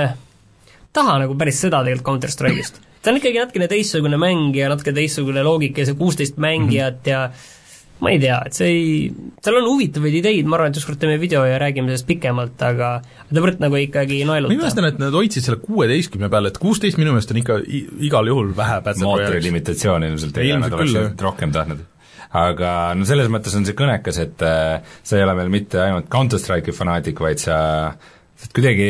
taha 0.94 1.18
nagu 1.24 1.34
päris 1.34 1.58
seda 1.64 1.82
tegelikult 1.82 2.06
Counter-Strike'ist. 2.06 2.78
ta 3.02 3.10
on 3.10 3.18
ikkagi 3.18 3.42
natukene 3.42 3.66
teistsugune 3.68 4.16
mäng 4.16 4.54
ja 4.54 4.68
natuke 4.70 4.94
teistsugune 4.94 5.42
loogika 5.42 5.82
ja 5.82 5.90
see 5.90 5.98
kuusteist 5.98 6.38
mängijat 6.38 7.06
ja 7.06 7.26
mm 7.26 7.32
-hmm 7.32 7.60
ma 8.02 8.10
ei 8.10 8.18
tea, 8.22 8.38
et 8.48 8.56
see 8.56 8.70
ei, 8.70 8.94
seal 9.44 9.58
on 9.60 9.68
huvitavaid 9.70 10.16
ideid, 10.18 10.48
ma 10.50 10.58
arvan, 10.58 10.72
et 10.72 10.80
ükskord 10.80 10.98
teeme 11.02 11.20
video 11.22 11.44
ja 11.46 11.60
räägime 11.62 11.92
sellest 11.92 12.08
pikemalt, 12.08 12.64
aga 12.66 12.90
ta 13.04 13.44
võrd 13.44 13.62
nagu 13.62 13.78
ikkagi 13.78 14.22
naelutab. 14.28 14.56
ma 14.56 14.66
imestan, 14.66 14.88
et 14.90 14.98
nad 15.02 15.14
hoidsid 15.14 15.46
selle 15.46 15.60
kuueteistkümne 15.62 16.30
peale, 16.32 16.50
et 16.50 16.58
kuusteist 16.62 16.98
minu 16.98 17.14
meelest 17.14 17.34
on 17.34 17.42
ikka 17.42 17.60
igal 18.08 18.30
juhul 18.32 18.50
vähe 18.58 18.80
mootori 19.04 19.42
limitatsioon 19.46 20.08
ilmselt 20.10 20.42
ei 20.42 20.50
ole, 20.50 20.64
nad 20.66 20.78
oleksid 20.78 21.26
rohkem 21.28 21.54
tahtnud. 21.54 21.86
Aga 22.32 22.72
no 22.96 23.04
selles 23.04 23.28
mõttes 23.28 23.54
on 23.58 23.66
see 23.68 23.76
kõnekas, 23.76 24.18
et 24.22 24.42
äh, 24.48 24.96
sa 25.04 25.18
ei 25.18 25.24
ole 25.26 25.36
meil 25.36 25.52
mitte 25.52 25.78
ainult 25.82 26.08
Counter-Strike'i 26.12 26.72
fanaatik, 26.72 27.20
vaid 27.20 27.42
sa 27.42 27.58
oled 27.92 28.56
kuidagi 28.56 28.86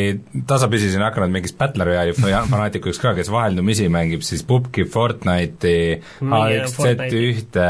tasapisi 0.49 0.89
siin 0.93 1.03
hakanud 1.05 1.33
mingiks 1.35 1.53
Battle 1.59 1.85
Royale'i 1.85 2.15
fanaatikuks 2.17 3.01
ka, 3.03 3.13
kes 3.19 3.29
vaheldumisi 3.33 3.89
mängib 3.93 4.23
siis 4.25 4.45
pubgi, 4.49 4.87
Fortnite'i, 4.89 5.99
H1Z1-e, 6.23 7.67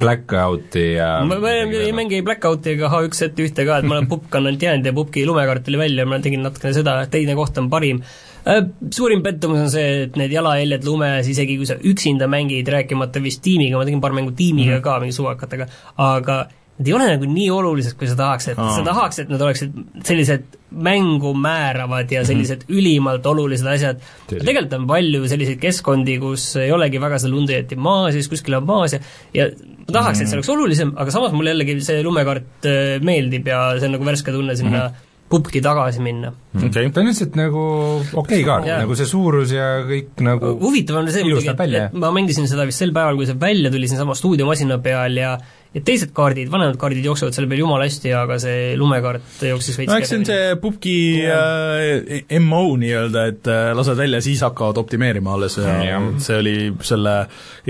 Blackouti 0.00 0.84
ja 0.96 1.10
ma, 1.28 1.38
ma 1.42 1.52
ei 1.52 1.92
mängi 1.96 2.22
Blackouti 2.24 2.74
ega 2.74 2.88
H1Z1 2.88 3.66
ka, 3.66 3.78
et 3.80 3.88
ma 3.88 3.98
olen 3.98 4.08
pupk 4.10 4.38
on 4.38 4.48
ainult 4.48 4.64
jäänud 4.64 4.88
ja 4.88 4.94
pupki 4.96 5.26
lumekaart 5.28 5.66
tuli 5.66 5.80
välja, 5.80 6.06
ma 6.08 6.20
tegin 6.24 6.44
natukene 6.46 6.74
seda, 6.76 6.96
teine 7.12 7.36
koht 7.38 7.58
on 7.60 7.68
parim. 7.72 8.00
Äh, 8.48 8.62
suurim 8.96 9.20
pettumus 9.24 9.60
on 9.66 9.72
see, 9.72 10.06
et 10.06 10.16
need 10.16 10.32
jalajäljed 10.32 10.86
lumes, 10.88 11.28
isegi 11.28 11.58
kui 11.60 11.68
sa 11.68 11.76
üksinda 11.76 12.30
mängid, 12.32 12.68
rääkimata 12.72 13.20
vist 13.20 13.44
tiimiga, 13.44 13.76
ma 13.76 13.84
tegin 13.88 14.00
paar 14.00 14.16
mängu 14.16 14.32
tiimiga 14.36 14.78
mm 14.78 14.78
-hmm. 14.78 14.86
ka, 14.88 15.00
mingi 15.04 15.16
suvakatega, 15.18 15.68
aga 15.96 16.40
need 16.80 16.88
ei 16.88 16.96
ole 16.96 17.08
nagu 17.12 17.28
nii 17.28 17.48
olulised, 17.52 17.94
kui 18.00 18.08
sa 18.08 18.16
tahaks, 18.16 18.48
et 18.54 18.60
Aa. 18.60 18.72
sa 18.78 18.84
tahaks, 18.86 19.20
et 19.20 19.28
nad 19.32 19.42
oleksid 19.44 19.74
sellised 20.06 20.46
mängu 20.70 21.34
määravad 21.36 22.12
ja 22.12 22.22
sellised 22.24 22.62
mm 22.62 22.68
-hmm. 22.68 22.78
ülimalt 22.78 23.26
olulised 23.26 23.66
asjad. 23.66 24.00
tegelikult 24.28 24.72
on 24.78 24.86
palju 24.86 25.28
selliseid 25.28 25.60
keskkondi, 25.60 26.18
kus 26.18 26.56
ei 26.56 26.72
olegi 26.72 27.00
väga 27.00 27.18
seda 27.18 27.34
lund 27.34 27.50
õieti 27.50 27.76
maas 27.76 28.14
ja 28.14 28.22
siis 28.22 28.28
kuskil 28.32 28.54
on 28.54 28.66
maas 28.66 28.92
ja 28.92 29.00
ja 29.34 29.50
ma 29.50 29.92
tahaks 29.92 30.18
mm, 30.18 30.20
-hmm. 30.20 30.22
et 30.22 30.28
see 30.28 30.36
oleks 30.36 30.48
olulisem, 30.48 30.92
aga 30.96 31.10
samas 31.10 31.32
mulle 31.32 31.50
jällegi 31.50 31.80
see 31.80 32.02
lumekaart 32.02 32.66
äh, 32.66 33.00
meeldib 33.02 33.46
ja 33.46 33.78
see 33.78 33.86
on 33.86 33.92
nagu 33.98 34.04
värske 34.04 34.32
tunne 34.32 34.56
sinna 34.56 34.78
mm 34.78 34.94
-hmm 34.94 35.08
pubki 35.30 35.60
tagasi 35.62 36.02
minna. 36.02 36.32
okei 36.56 36.68
okay., 36.68 36.90
ta 36.90 37.00
on 37.00 37.06
lihtsalt 37.06 37.36
nagu 37.38 37.62
okei 37.62 38.40
okay 38.40 38.44
kaart, 38.48 38.66
nagu 38.82 38.96
see 38.98 39.06
suurus 39.06 39.52
ja 39.54 39.68
kõik 39.86 40.24
nagu 40.26 40.56
huvitav 40.58 40.98
on 41.00 41.10
see 41.14 41.22
muidugi, 41.22 41.52
et, 41.52 41.60
et 41.78 41.94
ma 42.02 42.10
mängisin 42.14 42.50
seda 42.50 42.66
vist 42.66 42.82
sel 42.82 42.90
päeval, 42.96 43.18
kui 43.20 43.28
see 43.28 43.38
välja 43.38 43.70
tuli 43.70 43.90
siinsama 43.90 44.16
stuudiomasina 44.18 44.80
peal 44.82 45.20
ja 45.20 45.36
ja 45.74 45.82
teised 45.86 46.10
kaardid, 46.14 46.50
vanemad 46.50 46.78
kaardid 46.80 47.04
jooksevad 47.06 47.36
selle 47.36 47.46
peal 47.50 47.62
jumala 47.62 47.86
hästi, 47.86 48.10
aga 48.18 48.38
see 48.42 48.72
lumekaart 48.78 49.44
jooksis 49.46 49.78
veits 49.78 49.92
no 49.92 49.98
eks 50.00 50.10
see 50.10 50.18
on 50.18 50.26
see 50.26 50.56
pubgi 50.62 50.96
äh, 51.30 52.40
MO 52.42 52.74
nii-öelda, 52.80 53.26
et 53.30 53.50
äh, 53.50 53.70
lased 53.78 53.98
välja, 53.98 54.18
siis 54.24 54.42
hakkavad 54.42 54.80
optimeerima 54.82 55.36
alles 55.36 55.60
ja, 55.60 55.76
ja 55.86 56.00
see 56.18 56.40
oli 56.42 56.56
selle 56.86 57.14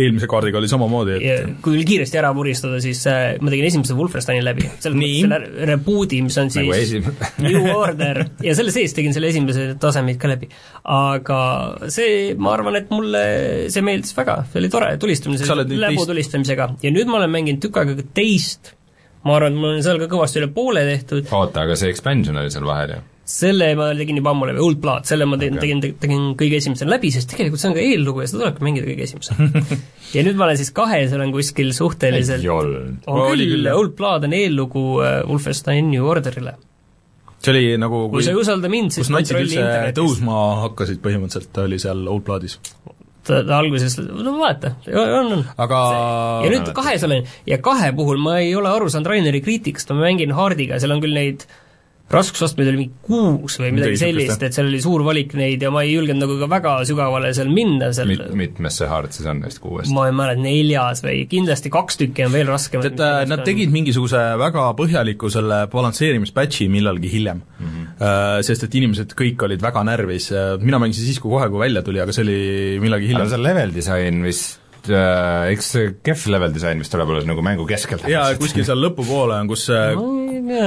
eelmise 0.01 0.31
kaardiga 0.31 0.61
oli 0.63 0.71
samamoodi, 0.73 1.19
et 1.19 1.27
ja 1.27 1.37
kui 1.61 1.77
küll 1.77 1.89
kiiresti 1.93 2.21
ära 2.23 2.33
vuristada, 2.37 2.81
siis 2.81 3.03
äh, 3.11 3.35
ma 3.45 3.53
tegin 3.53 3.69
esimese 3.69 3.97
Wolfensteini 3.99 4.45
läbi, 4.45 4.65
selles 4.81 4.97
mõttes 4.97 5.21
selle 5.21 5.69
reboot'i, 5.75 6.23
mis 6.25 6.41
on 6.41 6.49
nagu 6.57 6.79
siis 6.81 7.11
New 7.45 7.69
Order. 7.75 8.23
Ja 8.45 8.55
selle 8.57 8.73
sees 8.75 8.95
tegin 8.97 9.15
selle 9.17 9.31
esimese 9.33 9.75
tasemeid 9.81 10.19
ka 10.21 10.31
läbi. 10.31 10.49
aga 10.91 11.41
see, 11.93 12.35
ma 12.41 12.55
arvan, 12.57 12.79
et 12.81 12.91
mulle 12.93 13.23
see 13.73 13.85
meeldis 13.85 14.17
väga, 14.17 14.41
see 14.51 14.63
oli 14.63 14.73
tore 14.73 14.91
tulistamine, 15.01 15.69
läbu 15.85 16.07
tulistamisega. 16.09 16.71
Ja 16.85 16.93
nüüd 16.95 17.11
ma 17.11 17.21
olen 17.21 17.33
mänginud 17.35 17.63
tükk 17.65 17.81
aega 17.83 17.90
teist, 18.17 18.75
ma 19.27 19.37
arvan, 19.37 19.55
et 19.55 19.63
mul 19.63 19.77
on 19.77 19.85
seal 19.85 20.01
ka 20.03 20.11
kõvasti 20.11 20.43
üle 20.43 20.51
poole 20.55 20.85
tehtud. 20.89 21.31
oota, 21.37 21.67
aga 21.67 21.79
see 21.79 21.93
expansion 21.93 22.39
oli 22.41 22.53
seal 22.53 22.69
vahel 22.69 22.97
ju? 22.97 23.01
selle 23.31 23.69
ma 23.79 23.91
tegin 23.95 24.19
juba 24.19 24.33
ammu 24.35 24.49
läbi, 24.49 24.63
Old 24.65 24.81
Blood, 24.83 25.07
selle 25.07 25.27
ma 25.29 25.39
tegin 25.39 25.59
okay., 25.59 25.69
tegin, 25.69 25.99
tegin 26.03 26.25
kõige 26.39 26.59
esimesena 26.59 26.97
läbi, 26.97 27.13
sest 27.15 27.31
tegelikult 27.31 27.63
see 27.63 27.71
on 27.71 27.77
ka 27.77 27.85
eellugu 27.85 28.25
ja 28.25 28.31
seda 28.31 28.41
tulebki 28.43 28.67
mängida 28.67 28.89
kõige 28.89 29.07
esimesena 29.07 29.63
ja 30.17 30.25
nüüd 30.27 30.41
ma 30.41 30.49
olen 30.49 30.59
siis 30.59 30.73
kahes, 30.75 31.15
olen 31.15 31.31
kuskil 31.35 31.71
suhteliselt 31.77 32.49
on 32.51 33.23
küll, 33.31 33.71
Old 33.71 33.95
Blood 33.99 34.27
on 34.27 34.35
eellugu 34.35 34.85
äh, 35.05 35.21
Wolfenstein 35.29 35.93
New 35.93 36.09
Orderile 36.11 36.57
see 37.41 37.55
oli 37.55 37.67
nagu 37.81 38.07
kui, 38.09 38.19
kui 38.19 38.27
sa 38.27 38.35
ei 38.35 38.41
usalda 38.41 38.73
mind, 38.73 38.97
siis 38.97 39.07
kus 39.07 39.15
natsid 39.15 39.39
üldse 39.41 39.93
tõusma 39.97 40.41
hakkasid 40.67 41.01
põhimõtteliselt, 41.05 41.63
oli 41.63 41.79
seal 41.83 42.03
Old 42.11 42.27
Bloodis 42.27 42.59
alguses, 43.29 43.99
no 44.01 44.37
vaata, 44.41 44.75
on, 44.89 45.33
on. 45.37 45.43
aga 45.61 45.81
ja 46.47 46.53
nüüd 46.53 46.71
kahes 46.77 47.05
olen, 47.07 47.27
ja 47.49 47.59
kahe 47.63 47.93
puhul 47.97 48.21
ma 48.23 48.39
ei 48.41 48.55
ole 48.57 48.71
aru 48.73 48.89
saanud 48.93 49.11
Raineri 49.13 49.43
kriitikast, 49.45 49.93
ma 49.93 50.07
mängin 50.07 50.33
Hardiga, 50.37 50.81
seal 50.81 50.95
on 50.97 51.03
küll 51.05 51.17
neid 51.17 51.45
raskusastmeid 52.11 52.69
oli 52.73 52.79
mingi 52.81 53.05
kuus 53.07 53.57
või 53.61 53.71
midagi 53.77 53.99
sellist, 54.01 54.43
et 54.43 54.57
seal 54.57 54.69
oli 54.71 54.81
suur 54.83 55.05
valik 55.07 55.35
neid 55.39 55.63
ja 55.63 55.71
ma 55.75 55.85
ei 55.87 55.93
julgenud 55.95 56.25
nagu 56.25 56.39
ka 56.41 56.49
väga 56.51 56.73
sügavale 56.89 57.31
seal 57.37 57.53
minna 57.55 57.93
seal 57.95 58.11
Mit, 58.11 58.25
mitmes 58.37 58.81
see 58.81 58.89
hard 58.91 59.15
siis 59.15 59.29
on 59.31 59.43
neist 59.45 59.63
kuuest? 59.63 59.93
ma 59.95 60.09
ei 60.09 60.17
mäleta, 60.17 60.43
neljas 60.43 61.05
või 61.07 61.23
kindlasti 61.31 61.73
kaks 61.73 62.01
tükki 62.01 62.27
on 62.27 62.35
veel 62.35 62.51
raskemad. 62.51 62.89
tead, 62.89 63.05
äh, 63.07 63.27
nad 63.31 63.45
tegid 63.47 63.71
mingisuguse 63.75 64.23
väga 64.41 64.67
põhjaliku 64.79 65.31
selle 65.33 65.63
balansseerimispätši 65.73 66.67
millalgi 66.73 67.13
hiljem 67.13 67.45
mm. 67.45 67.67
-hmm. 67.67 67.87
Sest 68.47 68.65
et 68.65 68.75
inimesed 68.75 69.13
kõik 69.19 69.43
olid 69.45 69.61
väga 69.63 69.83
närvis, 69.85 70.31
mina 70.63 70.79
mängisin 70.81 71.05
siis, 71.05 71.19
kui 71.21 71.31
kohe, 71.35 71.51
kui 71.53 71.61
välja 71.61 71.83
tuli, 71.85 72.01
aga 72.01 72.15
see 72.17 72.25
oli 72.25 72.41
millalgi 72.83 73.11
hiljem. 73.11 73.27
aga 73.27 73.35
see 73.35 73.43
level 73.45 73.75
disain 73.75 74.23
vist 74.25 74.60
äh, 74.89 75.51
eks 75.53 75.71
see 75.75 75.93
kehv 76.07 76.27
level 76.33 76.55
disain 76.55 76.81
vist 76.81 76.93
tuleb 76.95 77.13
alles 77.13 77.29
nagu 77.29 77.45
mängu 77.45 77.67
keskel. 77.69 78.03
jaa, 78.11 78.33
kuskil 78.41 78.65
seal 78.67 78.81
lõpupoole 78.81 79.37
on, 79.37 79.51
kus 79.51 79.67
no, 79.71 80.07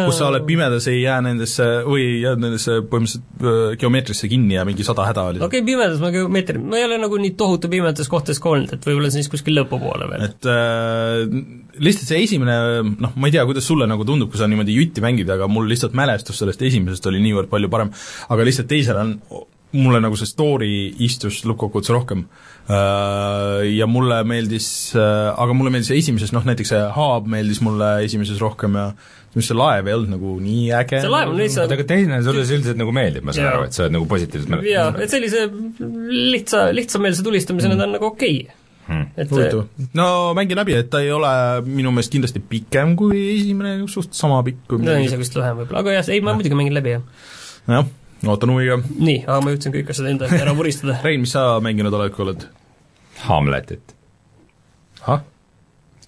kus 0.08 0.20
sa 0.20 0.27
oled 0.29 0.46
pimedas, 0.48 0.88
ei 0.91 1.01
jää 1.01 1.20
nendesse 1.25 1.67
või 1.88 2.05
jääd 2.24 2.41
nendesse 2.43 2.79
põhimõtteliselt 2.89 3.46
äh, 3.48 3.77
geomeetrisse 3.82 4.29
kinni 4.32 4.58
ja 4.58 4.65
mingi 4.67 4.86
sada 4.88 5.08
häda 5.08 5.25
oli. 5.32 5.41
okei 5.41 5.62
okay,, 5.62 5.67
pimedas 5.67 6.01
ma 6.03 6.12
geomeetri, 6.13 6.62
ma 6.62 6.79
ei 6.79 6.88
ole 6.88 7.00
nagu 7.01 7.20
nii 7.22 7.34
tohutu 7.39 7.72
pimedates 7.72 8.12
kohtades 8.12 8.41
ka 8.43 8.53
olnud, 8.53 8.75
et 8.75 8.88
võib-olla 8.88 9.12
siis 9.13 9.29
kuskil 9.32 9.58
lõpupoole 9.60 10.10
veel. 10.12 10.27
et 10.29 10.50
äh, 10.51 11.24
lihtsalt 11.84 12.13
see 12.13 12.24
esimene, 12.27 12.58
noh, 12.91 13.15
ma 13.15 13.29
ei 13.29 13.36
tea, 13.36 13.46
kuidas 13.50 13.67
sulle 13.70 13.88
nagu 13.89 14.05
tundub, 14.08 14.32
kui 14.32 14.41
sa 14.41 14.50
niimoodi 14.50 14.77
jutti 14.77 15.03
mängid, 15.03 15.29
aga 15.34 15.50
mul 15.51 15.67
lihtsalt 15.72 15.98
mälestus 15.98 16.41
sellest 16.41 16.62
esimesest 16.65 17.12
oli 17.12 17.22
niivõrd 17.24 17.51
palju 17.51 17.72
parem, 17.74 17.93
aga 18.34 18.48
lihtsalt 18.48 18.70
teisel 18.72 19.00
on 19.00 19.17
mulle 19.74 20.01
nagu 20.03 20.18
see 20.20 20.30
story 20.30 20.74
istus 21.06 21.42
lõppkokkuvõttes 21.48 21.94
rohkem. 21.94 22.27
Äh, 22.63 23.63
ja 23.74 23.88
mulle 23.89 24.22
meeldis, 24.27 24.68
äh, 24.96 25.34
aga 25.34 25.58
mulle 25.58 25.74
meeldis 25.74 25.92
esimeses, 25.96 26.32
noh 26.36 26.46
näiteks 26.48 26.74
see 26.74 26.86
Haab 26.96 27.27
meeldis 27.32 27.60
mulle 27.65 27.98
esimeses 28.06 28.39
rohkem 28.44 28.77
ja 28.80 28.92
mis 29.34 29.50
see 29.50 29.58
laev 29.58 29.88
ei 29.89 29.96
olnud 29.98 30.13
nagu 30.13 30.34
nii 30.42 30.65
äge. 30.77 31.00
see 31.01 31.12
laev 31.12 31.32
on 31.34 31.39
lihtsalt 31.42 31.72
aga 31.74 31.86
teine 31.89 32.20
sulle 32.25 32.44
see 32.46 32.60
üldiselt 32.60 32.80
nagu 32.80 32.94
meeldib, 32.96 33.25
ma 33.25 33.34
saan 33.36 33.50
aru, 33.50 33.68
et 33.68 33.75
sa 33.77 33.86
oled 33.86 33.96
nagu 33.96 34.10
positiivselt 34.10 34.51
mälestanud. 34.53 34.74
jaa, 34.74 35.06
et 35.06 35.13
sellise 35.13 35.48
lihtsa, 36.34 36.68
lihtsameelse 36.77 37.25
tulistamisena 37.25 37.80
ta 37.80 37.88
on 37.88 37.98
nagu 37.98 38.12
okei 38.12 38.44
okay. 38.44 38.60
Hmm. 38.84 39.06
et 39.15 39.30
huvitav. 39.32 39.65
no 39.96 40.08
mängi 40.38 40.58
läbi, 40.60 40.75
et 40.75 40.89
ta 40.92 41.00
ei 41.01 41.12
ole 41.15 41.34
minu 41.65 41.94
meelest 41.96 42.13
kindlasti 42.13 42.44
pikem 42.44 42.98
kui 43.00 43.22
esimene, 43.38 43.77
suht 43.92 44.13
sama 44.18 44.42
pikk 44.46 44.65
kui 44.70 44.84
no 44.84 44.98
isegi 45.00 45.22
vist 45.24 45.38
lühem 45.39 45.62
võib-olla, 45.62 45.84
aga 45.86 45.98
jah, 45.98 46.10
ei 46.13 46.22
ma 46.22 46.36
muidugi 46.38 46.58
mängin 46.60 46.75
läbi, 46.75 46.98
jah. 46.98 47.30
jah, 47.72 47.88
ootan 48.32 48.53
huviga. 48.53 48.80
nii, 49.00 49.24
aga 49.27 49.39
ma 49.44 49.56
jõudsin 49.56 49.75
kõik 49.75 49.92
asjad 49.94 50.12
enda 50.13 50.30
ära 50.38 50.56
vuristada 50.56 51.00
Rein, 51.06 51.25
mis 51.25 51.36
sa 51.36 51.60
mänginud 51.63 51.94
oled, 51.94 52.13
kui 52.15 52.27
oled? 52.27 52.48
Hamletit. 53.25 53.98
ahah? 55.03 55.25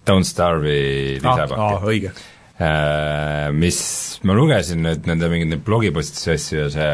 Don't 0.05 0.27
Starve'i 0.27 1.17
lisapakk 1.17 1.59
ah,. 1.59 1.75
Ah, 1.79 1.85
õige 1.89 2.13
Äh, 2.55 3.49
mis 3.51 3.77
ma 4.23 4.31
lugesin 4.31 4.79
nüüd 4.85 5.09
nende 5.09 5.27
mingeid 5.27 5.49
neid 5.51 5.63
blogipostitusi 5.67 6.29
asju 6.31 6.59
ja 6.61 6.67
see 6.71 6.91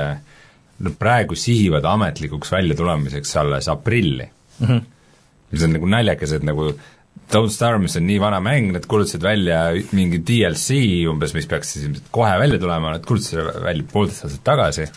nad 0.82 0.96
praegu 0.98 1.36
sihivad 1.38 1.86
ametlikuks 1.86 2.50
väljatulemiseks 2.50 3.36
alles 3.38 3.68
aprilli 3.70 4.26
mm. 4.26 4.66
-hmm. 4.66 4.80
mis 5.52 5.66
on 5.68 5.76
nagu 5.78 5.92
naljakas, 5.94 6.34
et 6.34 6.48
nagu 6.48 6.72
Don't 7.32 7.54
Starve, 7.54 7.78
mis 7.84 7.94
on 7.96 8.08
nii 8.08 8.18
vana 8.20 8.40
mäng, 8.42 8.74
nad 8.74 8.88
kuulutasid 8.90 9.22
välja 9.22 9.60
mingi 9.92 10.18
DLC 10.28 10.82
umbes, 11.12 11.36
mis 11.38 11.46
peaks 11.46 11.74
siis 11.74 11.86
ilmselt 11.86 12.10
kohe 12.12 12.34
välja 12.40 12.60
tulema, 12.60 12.96
nad 12.96 13.06
kuulutasid 13.06 13.62
välja 13.64 13.86
poolteist 13.94 14.26
aastat 14.26 14.44
tagasi, 14.44 14.88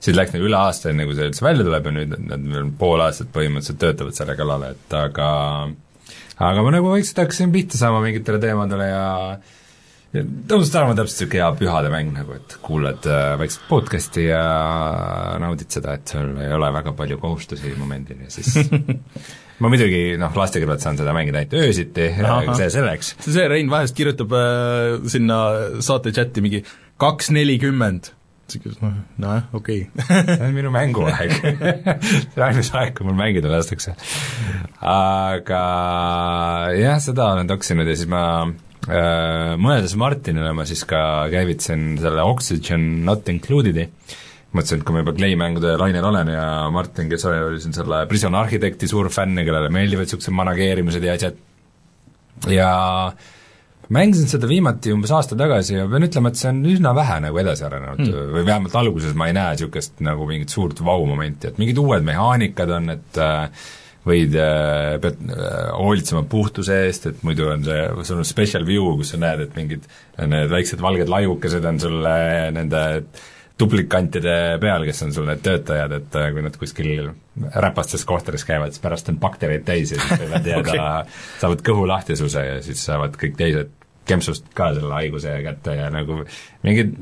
siis 0.00 0.16
läks 0.16 0.34
nagu 0.34 0.48
üle 0.48 0.58
aasta, 0.58 0.90
enne 0.90 1.06
kui 1.08 1.16
see 1.18 1.28
üldse 1.30 1.44
välja 1.44 1.66
tuleb 1.66 1.86
ja 1.86 1.94
nüüd 1.94 2.18
nad 2.32 2.74
pool 2.80 3.04
aastat 3.04 3.30
põhimõtteliselt 3.34 3.80
töötavad 3.82 4.16
selle 4.16 4.36
kallale, 4.38 4.74
et 4.76 4.96
aga 4.96 5.30
aga 6.40 6.64
ma 6.64 6.74
nagu 6.74 6.92
vaikselt 6.94 7.24
hakkasin 7.24 7.52
pihta 7.54 7.80
saama 7.80 8.02
mingitele 8.04 8.40
teemadele 8.42 8.90
ja 8.90 9.08
Starve 10.10 10.90
on 10.90 10.96
täpselt 10.98 11.20
niisugune 11.20 11.38
hea 11.38 11.48
pühade 11.54 11.90
mäng 11.92 12.08
nagu, 12.16 12.34
et 12.34 12.56
kuulad 12.64 13.04
äh, 13.06 13.36
väikest 13.38 13.60
podcast'i 13.68 14.24
ja 14.26 14.40
naudid 15.38 15.70
seda, 15.70 15.94
et 16.00 16.10
sul 16.10 16.32
ei 16.42 16.50
ole 16.50 16.70
väga 16.74 16.96
palju 16.98 17.20
kohustusi 17.22 17.76
momendil 17.78 18.24
ja 18.24 18.32
siis 18.34 18.56
ma 19.62 19.70
muidugi 19.70 20.16
noh, 20.18 20.34
laste 20.34 20.58
kõrvalt 20.58 20.82
saan 20.82 20.98
seda 20.98 21.14
mängida 21.14 21.38
ainult 21.38 21.54
öösiti, 21.60 22.08
aga 22.26 22.56
see 22.58 22.72
selleks. 22.74 23.12
see, 23.20 23.36
see 23.36 23.46
Rein 23.52 23.70
vahest 23.70 23.94
kirjutab 23.94 24.34
äh, 24.34 24.96
sinna 25.12 25.38
saate 25.78 26.10
chati 26.16 26.42
mingi 26.42 26.64
kaks 26.98 27.30
nelikümmend 27.36 28.10
sihuke 28.52 28.74
noh, 28.82 28.96
nojah, 29.22 29.50
okei 29.56 29.84
okay. 29.90 30.24
see 30.34 30.48
on 30.48 30.56
minu 30.56 30.72
mänguaeg 30.74 31.36
see 31.40 32.38
on 32.38 32.48
ainus 32.48 32.72
aeg, 32.78 32.96
kui 32.96 33.06
mul 33.08 33.18
mängida 33.18 33.52
lastakse. 33.52 33.94
aga 34.80 35.62
jah, 36.78 36.98
seda 37.02 37.32
olen 37.36 37.50
toksinud 37.50 37.88
ja 37.88 37.96
siis 37.96 38.10
ma 38.10 38.24
Äh, 38.88 39.58
mõeldes 39.60 39.92
Martinile 40.00 40.54
ma 40.56 40.64
siis 40.64 40.86
ka 40.88 41.28
käivitasin 41.30 41.98
selle 42.00 42.24
Oxygen 42.24 43.04
Not 43.04 43.28
Included'i, 43.28 43.84
mõtlesin, 44.56 44.80
et 44.80 44.86
kui 44.86 44.96
ma 44.96 45.02
juba 45.02 45.12
Clay 45.18 45.36
mängude 45.38 45.74
lainel 45.78 46.06
olen 46.08 46.30
ja 46.32 46.44
Martin, 46.72 47.10
kes 47.10 47.26
oli 47.28 47.60
siin 47.60 47.76
selle 47.76 48.00
Prison 48.08 48.38
Architecti 48.38 48.88
suur 48.90 49.10
fänn 49.12 49.36
ja 49.36 49.44
kellele 49.44 49.68
meeldivad 49.74 50.08
niisugused 50.08 50.32
manageerimised 50.32 51.04
ja 51.04 51.18
asjad, 51.18 51.36
ja 52.48 52.70
mängisin 53.94 54.30
seda 54.30 54.48
viimati 54.50 54.92
umbes 54.94 55.12
aasta 55.14 55.36
tagasi 55.38 55.76
ja 55.76 55.88
pean 55.90 56.06
ütlema, 56.06 56.30
et 56.30 56.40
see 56.40 56.50
on 56.52 56.62
üsna 56.70 56.94
vähe 56.96 57.18
nagu 57.26 57.42
edasi 57.42 57.66
arenenud 57.66 58.04
mm. 58.04 58.32
või 58.36 58.46
vähemalt 58.46 58.78
alguses 58.80 59.16
ma 59.18 59.30
ei 59.30 59.36
näe 59.36 59.56
niisugust 59.56 60.02
nagu 60.06 60.28
mingit 60.28 60.54
suurt 60.54 60.82
vau-momenti, 60.86 61.50
et 61.50 61.60
mingid 61.62 61.80
uued 61.82 62.06
mehaanikad 62.06 62.74
on, 62.76 62.94
et 62.94 63.20
äh, 63.20 63.66
võid, 64.06 64.36
äh, 64.38 64.94
pead 65.02 65.18
äh, 65.26 65.58
hoolitsema 65.74 66.22
puhtuse 66.30 66.84
eest, 66.86 67.10
et 67.10 67.26
muidu 67.26 67.50
on 67.50 67.66
see, 67.66 67.82
sul 68.06 68.22
on 68.22 68.28
special 68.28 68.64
view, 68.68 68.94
kus 69.00 69.12
sa 69.14 69.20
näed, 69.20 69.44
et 69.48 69.58
mingid 69.58 69.90
need 70.20 70.54
väiksed 70.54 70.80
valged 70.82 71.10
laiukesed 71.10 71.66
on 71.72 71.82
sul 71.82 72.00
nende 72.54 72.86
duplikantide 73.60 74.36
peal, 74.60 74.84
kes 74.88 75.02
on 75.04 75.12
sul 75.14 75.26
need 75.28 75.42
töötajad, 75.44 75.96
et 75.98 76.16
äh, 76.18 76.30
kui 76.34 76.44
nad 76.44 76.56
kuskil 76.60 77.10
räpastes 77.64 78.06
kohtades 78.08 78.46
käivad, 78.48 78.72
siis 78.74 78.82
pärast 78.82 79.10
on 79.12 79.20
baktereid 79.22 79.66
täis 79.68 79.92
ja 79.94 80.00
siis 80.00 80.22
võivad 80.24 80.48
jääda 80.52 80.62
okay., 80.72 81.18
saavad 81.42 81.64
kõhulahtisuse 81.66 82.46
ja 82.46 82.56
siis 82.64 82.82
saavad 82.86 83.18
kõik 83.20 83.36
teised 83.40 83.74
kempsust 84.08 84.48
ka 84.56 84.70
selle 84.76 84.92
haiguse 84.94 85.34
kätte 85.44 85.74
ja 85.76 85.90
nagu 85.92 86.22
mingid 86.66 86.94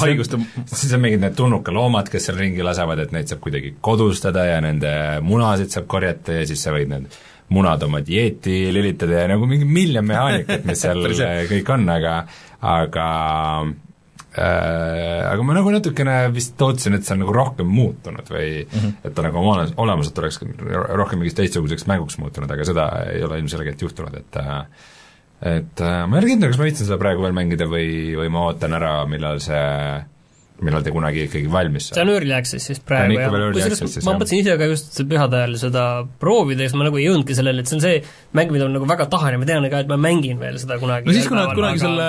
haiguste 0.00 0.40
siis 0.66 0.92
on 0.96 1.04
mingid 1.04 1.22
need 1.22 1.36
tulnuka 1.38 1.74
loomad, 1.74 2.10
kes 2.12 2.28
seal 2.28 2.40
ringi 2.40 2.64
lasevad, 2.66 3.04
et 3.04 3.14
neid 3.16 3.30
saab 3.30 3.42
kuidagi 3.44 3.76
kodustada 3.84 4.46
ja 4.48 4.58
nende 4.64 4.90
munasid 5.24 5.72
saab 5.74 5.88
korjata 5.90 6.40
ja 6.40 6.48
siis 6.48 6.64
sa 6.64 6.74
võid 6.74 6.92
need 6.92 7.22
munad 7.54 7.82
oma 7.84 8.00
dieeti 8.04 8.72
lülitada 8.72 9.24
ja 9.24 9.32
nagu 9.34 9.46
mingi 9.48 9.66
miljon 9.68 10.06
mehaanikat, 10.08 10.64
mis 10.68 10.80
seal 10.84 11.04
kõik 11.50 11.72
on, 11.74 11.88
aga 11.92 12.14
aga 12.64 13.08
äh, 14.38 15.20
aga 15.28 15.44
ma 15.44 15.56
nagu 15.58 15.74
natukene 15.74 16.16
vist 16.34 16.56
tootsin, 16.60 16.96
et 16.96 17.06
see 17.06 17.14
on 17.16 17.24
nagu 17.26 17.36
rohkem 17.36 17.68
muutunud 17.68 18.32
või 18.32 18.64
mm 18.64 18.78
-hmm. 18.78 18.96
et 19.04 19.14
ta 19.14 19.26
nagu 19.26 19.42
oma 19.42 19.68
olemuselt 19.76 20.18
oleks 20.18 20.40
rohkem 20.40 21.20
mingiks 21.20 21.38
teistsuguseks 21.40 21.86
mänguks 21.90 22.18
muutunud, 22.18 22.50
aga 22.50 22.64
seda 22.64 22.88
ei 23.12 23.22
ole 23.24 23.38
ilmselgelt 23.42 23.82
juhtunud, 23.82 24.16
et 24.18 24.40
äh, 24.40 24.64
et 25.42 25.80
äh, 25.80 26.00
ma 26.06 26.16
ei 26.16 26.22
ole 26.22 26.32
kindel, 26.32 26.52
kas 26.52 26.60
ma 26.60 26.68
viitsin 26.68 26.88
seda 26.88 27.00
praegu 27.00 27.24
veel 27.24 27.36
mängida 27.36 27.66
või, 27.70 28.14
või 28.18 28.30
ma 28.32 28.46
ootan 28.48 28.76
ära, 28.76 28.96
millal 29.10 29.42
see 29.44 29.64
millal 30.66 30.84
ta 30.84 30.94
kunagi 30.94 31.26
ikkagi 31.28 31.50
valmis 31.52 31.90
see 31.92 32.04
on 32.04 32.12
Early 32.14 32.34
Access 32.36 32.70
siis 32.70 32.82
praegu 32.84 33.18
early 33.18 33.64
kusjuures 33.64 33.82
access'is, 33.82 34.04
ma 34.04 34.12
jah. 34.12 34.18
mõtlesin 34.18 34.42
ise 34.42 34.56
ka 34.60 34.68
just 34.70 35.00
pühade 35.10 35.38
ajal 35.38 35.56
seda 35.60 35.84
proovida 36.20 36.64
ja 36.64 36.70
siis 36.70 36.78
ma 36.78 36.86
nagu 36.88 37.00
ei 37.00 37.06
jõudnudki 37.08 37.36
sellele, 37.36 37.64
et 37.64 37.70
see 37.70 37.78
on 37.78 37.84
see 37.84 38.00
mäng, 38.36 38.52
mida 38.54 38.68
ma 38.68 38.76
nagu 38.76 38.88
väga 38.90 39.06
tahan 39.12 39.36
ja 39.36 39.40
ma 39.40 39.48
tean 39.48 39.68
ka, 39.72 39.82
et 39.84 39.90
ma 39.90 39.98
mängin 40.00 40.40
veel 40.42 40.58
seda 40.62 40.78
kunagi 40.82 41.08
no 41.08 41.16
siis, 41.16 41.28
kui 41.30 41.38
nad 41.38 41.52
kunagi 41.56 41.80
aga... 41.80 41.86
selle 41.86 42.08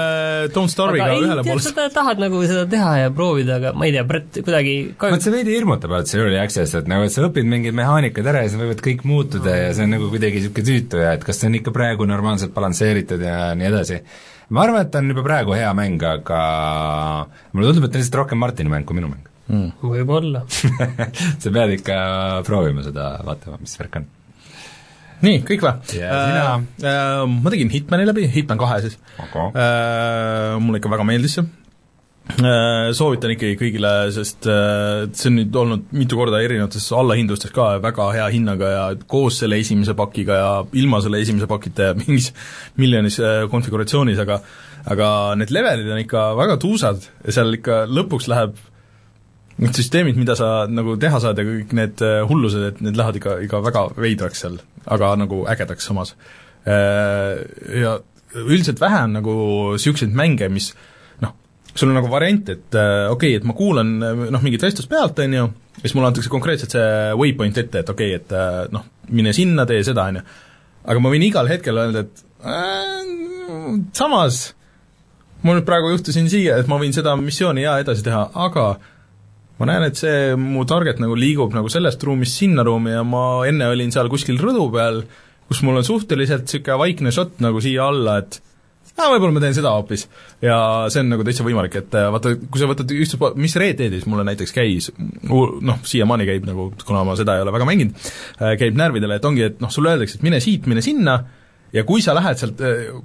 Don't 0.55 0.73
Starve'iga 0.73 1.07
aga 1.07 1.17
ei, 1.17 1.25
ühele 1.27 1.45
poole 1.47 1.65
sa 1.65 1.87
tahad 1.95 2.21
nagu 2.23 2.43
seda 2.45 2.65
teha 2.75 2.93
ja 3.03 3.13
proovida, 3.15 3.59
aga 3.59 3.73
ma 3.77 3.89
ei 3.89 3.95
tea, 3.95 4.05
Brett 4.09 4.41
kuidagi 4.41 4.75
vot 4.99 5.25
see 5.25 5.35
veidi 5.35 5.55
hirmutab 5.55 5.95
alati, 5.95 6.13
see 6.13 6.21
early 6.21 6.39
access, 6.41 6.77
et 6.77 6.91
nagu, 6.91 7.07
et 7.07 7.15
sa 7.15 7.25
õpid 7.27 7.49
mingid 7.49 7.75
mehaanikad 7.77 8.31
ära 8.31 8.45
ja 8.45 8.51
siis 8.51 8.61
võivad 8.61 8.83
kõik 8.85 9.05
muutuda 9.07 9.57
ja 9.65 9.73
see 9.75 9.87
on 9.87 9.95
nagu 9.97 10.11
kuidagi 10.13 10.41
niisugune 10.41 10.69
tüütu 10.69 11.03
ja 11.03 11.15
et 11.17 11.25
kas 11.25 11.41
see 11.41 11.51
on 11.51 11.59
ikka 11.61 11.73
praegu 11.75 12.07
normaalselt 12.09 12.55
balansseeritud 12.55 13.21
ja 13.23 13.51
nii 13.57 13.69
edasi. 13.71 14.01
Ma 14.49 14.65
arvan, 14.65 14.81
et 14.85 14.91
ta 14.93 15.01
on 15.01 15.09
juba 15.09 15.23
praegu 15.25 15.55
hea 15.57 15.71
mäng, 15.77 16.01
aga 16.05 16.41
mulle 17.53 17.71
tundub, 17.71 17.87
et 17.87 17.93
ta 17.93 17.97
on 17.97 18.03
lihtsalt 18.03 18.19
rohkem 18.21 18.41
Martini 18.41 18.71
mäng 18.73 18.85
kui 18.87 18.97
minu 18.97 19.09
mäng 19.11 19.25
mm. 19.49 19.71
võib-olla 19.81 20.43
sa 21.41 21.53
pead 21.55 21.75
ikka 21.79 21.97
proovima 22.47 22.85
seda, 22.85 23.15
vaatama, 23.25 23.59
mis 23.63 23.75
värk 23.79 23.99
on. 24.01 24.07
nii, 25.25 25.41
kõik 25.47 25.65
või 25.65 25.97
Ja 25.97 26.21
sina? 26.27 26.45
äh, 26.45 26.89
äh, 26.93 27.21
ma 27.31 27.53
tegin 27.53 27.73
Hitmani 27.73 28.07
läbi, 28.09 28.27
Hitman 28.35 28.61
kahe 28.61 28.81
siis 28.85 28.99
aga 29.21 29.49
äh, 29.51 30.57
mulle 30.61 30.81
ikka 30.81 30.93
väga 30.93 31.07
meeldis 31.07 31.39
see 31.39 31.47
soovitan 32.97 33.35
ikkagi 33.35 33.55
kõigile, 33.59 33.89
sest 34.13 34.47
äh, 34.49 35.05
see 35.13 35.29
on 35.29 35.35
nüüd 35.37 35.57
olnud 35.61 35.91
mitu 35.95 36.17
korda 36.17 36.39
erinevates 36.41 36.87
allahindlustes 36.97 37.53
ka 37.53 37.75
väga 37.83 38.07
hea 38.15 38.25
hinnaga 38.33 38.71
ja 38.71 38.85
koos 39.07 39.37
selle 39.43 39.59
esimese 39.61 39.93
pakiga 39.97 40.39
ja 40.39 40.47
ilma 40.73 41.01
selle 41.05 41.21
esimese 41.21 41.47
pakita 41.49 41.91
ja 41.91 41.97
mingis 42.01 42.31
miljonis 42.81 43.19
äh, 43.21 43.43
konfiguratsioonis, 43.51 44.21
aga 44.25 44.39
aga 44.89 45.09
need 45.37 45.53
levelid 45.53 45.91
on 45.93 46.01
ikka 46.01 46.23
väga 46.37 46.57
tuusad 46.61 47.05
ja 47.05 47.35
seal 47.37 47.59
ikka 47.59 47.83
lõpuks 47.93 48.29
läheb 48.33 48.57
need 49.61 49.77
süsteemid, 49.77 50.17
mida 50.19 50.35
sa 50.35 50.65
nagu 50.67 50.97
teha 50.99 51.21
saad 51.23 51.39
ja 51.39 51.45
kõik 51.47 51.77
need 51.77 52.01
äh, 52.03 52.23
hullused, 52.27 52.65
et 52.71 52.81
need 52.83 52.97
lähevad 52.97 53.21
ikka, 53.21 53.37
ikka 53.45 53.61
väga 53.69 53.85
veidraks 54.01 54.43
seal, 54.43 54.57
aga 54.97 55.13
nagu 55.21 55.45
ägedaks 55.53 55.87
samas. 55.91 56.17
Äh, 56.65 57.45
Ja 57.85 57.99
üldiselt 58.35 58.81
vähe 58.81 59.05
on 59.05 59.13
nagu 59.15 59.33
niisuguseid 59.77 60.11
mänge, 60.11 60.49
mis 60.51 60.73
noh, 60.73 60.91
sul 61.75 61.91
on 61.91 61.97
nagu 61.99 62.09
variant, 62.11 62.49
et 62.49 62.77
äh, 62.79 63.05
okei 63.11 63.35
okay,, 63.35 63.41
et 63.41 63.47
ma 63.47 63.55
kuulan 63.57 63.95
äh, 63.99 64.25
noh, 64.31 64.43
mingit 64.43 64.63
vestlust 64.63 64.89
pealt, 64.91 65.19
on 65.19 65.35
ju, 65.35 65.45
siis 65.81 65.95
mulle 65.95 66.11
antakse 66.11 66.31
konkreetselt 66.31 66.75
see 66.75 66.89
waypoint 67.19 67.57
ette, 67.59 67.83
et 67.83 67.91
okei 67.91 68.15
okay,, 68.15 68.23
et 68.23 68.35
äh, 68.35 68.61
noh, 68.75 68.85
mine 69.15 69.35
sinna, 69.35 69.67
tee 69.69 69.83
seda, 69.85 70.07
on 70.11 70.21
ju. 70.21 70.25
aga 70.85 71.03
ma 71.03 71.11
võin 71.11 71.25
igal 71.27 71.51
hetkel 71.51 71.81
öelda, 71.81 72.05
et 72.05 72.23
äh, 72.47 73.03
samas 73.97 74.47
ma 75.45 75.53
nüüd 75.53 75.67
praegu 75.67 75.91
juhtusin 75.93 76.29
siia, 76.31 76.57
et 76.61 76.71
ma 76.71 76.79
võin 76.81 76.95
seda 76.95 77.13
missiooni 77.19 77.65
jaa 77.65 77.77
edasi 77.83 78.05
teha, 78.07 78.23
aga 78.47 78.69
ma 79.59 79.69
näen, 79.69 79.89
et 79.89 79.99
see 79.99 80.33
mu 80.39 80.65
target 80.67 80.99
nagu 81.03 81.15
liigub 81.19 81.53
nagu 81.55 81.69
sellest 81.71 82.01
ruumist 82.07 82.39
sinna 82.39 82.63
ruumi 82.65 82.95
ja 82.95 83.03
ma 83.07 83.43
enne 83.47 83.67
olin 83.71 83.93
seal 83.93 84.09
kuskil 84.11 84.39
rõdu 84.41 84.67
peal, 84.73 85.03
kus 85.49 85.61
mul 85.63 85.79
on 85.79 85.85
suhteliselt 85.85 86.47
niisugune 86.47 86.79
vaikne 86.81 87.13
šott 87.15 87.43
nagu 87.43 87.61
siia 87.63 87.91
alla, 87.91 88.19
et 88.23 88.39
aa, 88.95 89.11
võib-olla 89.11 89.35
ma 89.35 89.43
teen 89.43 89.55
seda 89.57 89.73
hoopis. 89.75 90.07
ja 90.43 90.57
see 90.93 91.03
on 91.03 91.13
nagu 91.13 91.25
täitsa 91.27 91.45
võimalik, 91.47 91.79
et 91.81 91.95
äh, 91.99 92.09
vaata, 92.15 92.35
kui 92.39 92.61
sa 92.61 92.69
võtad 92.71 92.91
ükstaspuha, 92.95 93.33
mis 93.39 93.55
Red 93.59 93.79
Deadis 93.81 94.05
mulle 94.09 94.25
näiteks 94.27 94.55
käis, 94.55 94.91
noh, 95.29 95.81
siiamaani 95.83 96.27
käib 96.29 96.45
nagu, 96.49 96.69
kuna 96.85 97.05
ma 97.07 97.17
seda 97.19 97.37
ei 97.37 97.45
ole 97.45 97.55
väga 97.55 97.69
mänginud, 97.69 98.11
käib 98.61 98.77
närvidele, 98.79 99.19
et 99.19 99.27
ongi, 99.27 99.49
et 99.49 99.63
noh, 99.63 99.73
sulle 99.73 99.95
öeldakse, 99.95 100.19
et 100.19 100.27
mine 100.27 100.39
siit, 100.43 100.69
mine 100.71 100.83
sinna, 100.85 101.19
ja 101.75 101.83
kui 101.87 102.03
sa 102.03 102.15
lähed 102.15 102.39
sealt, 102.39 102.61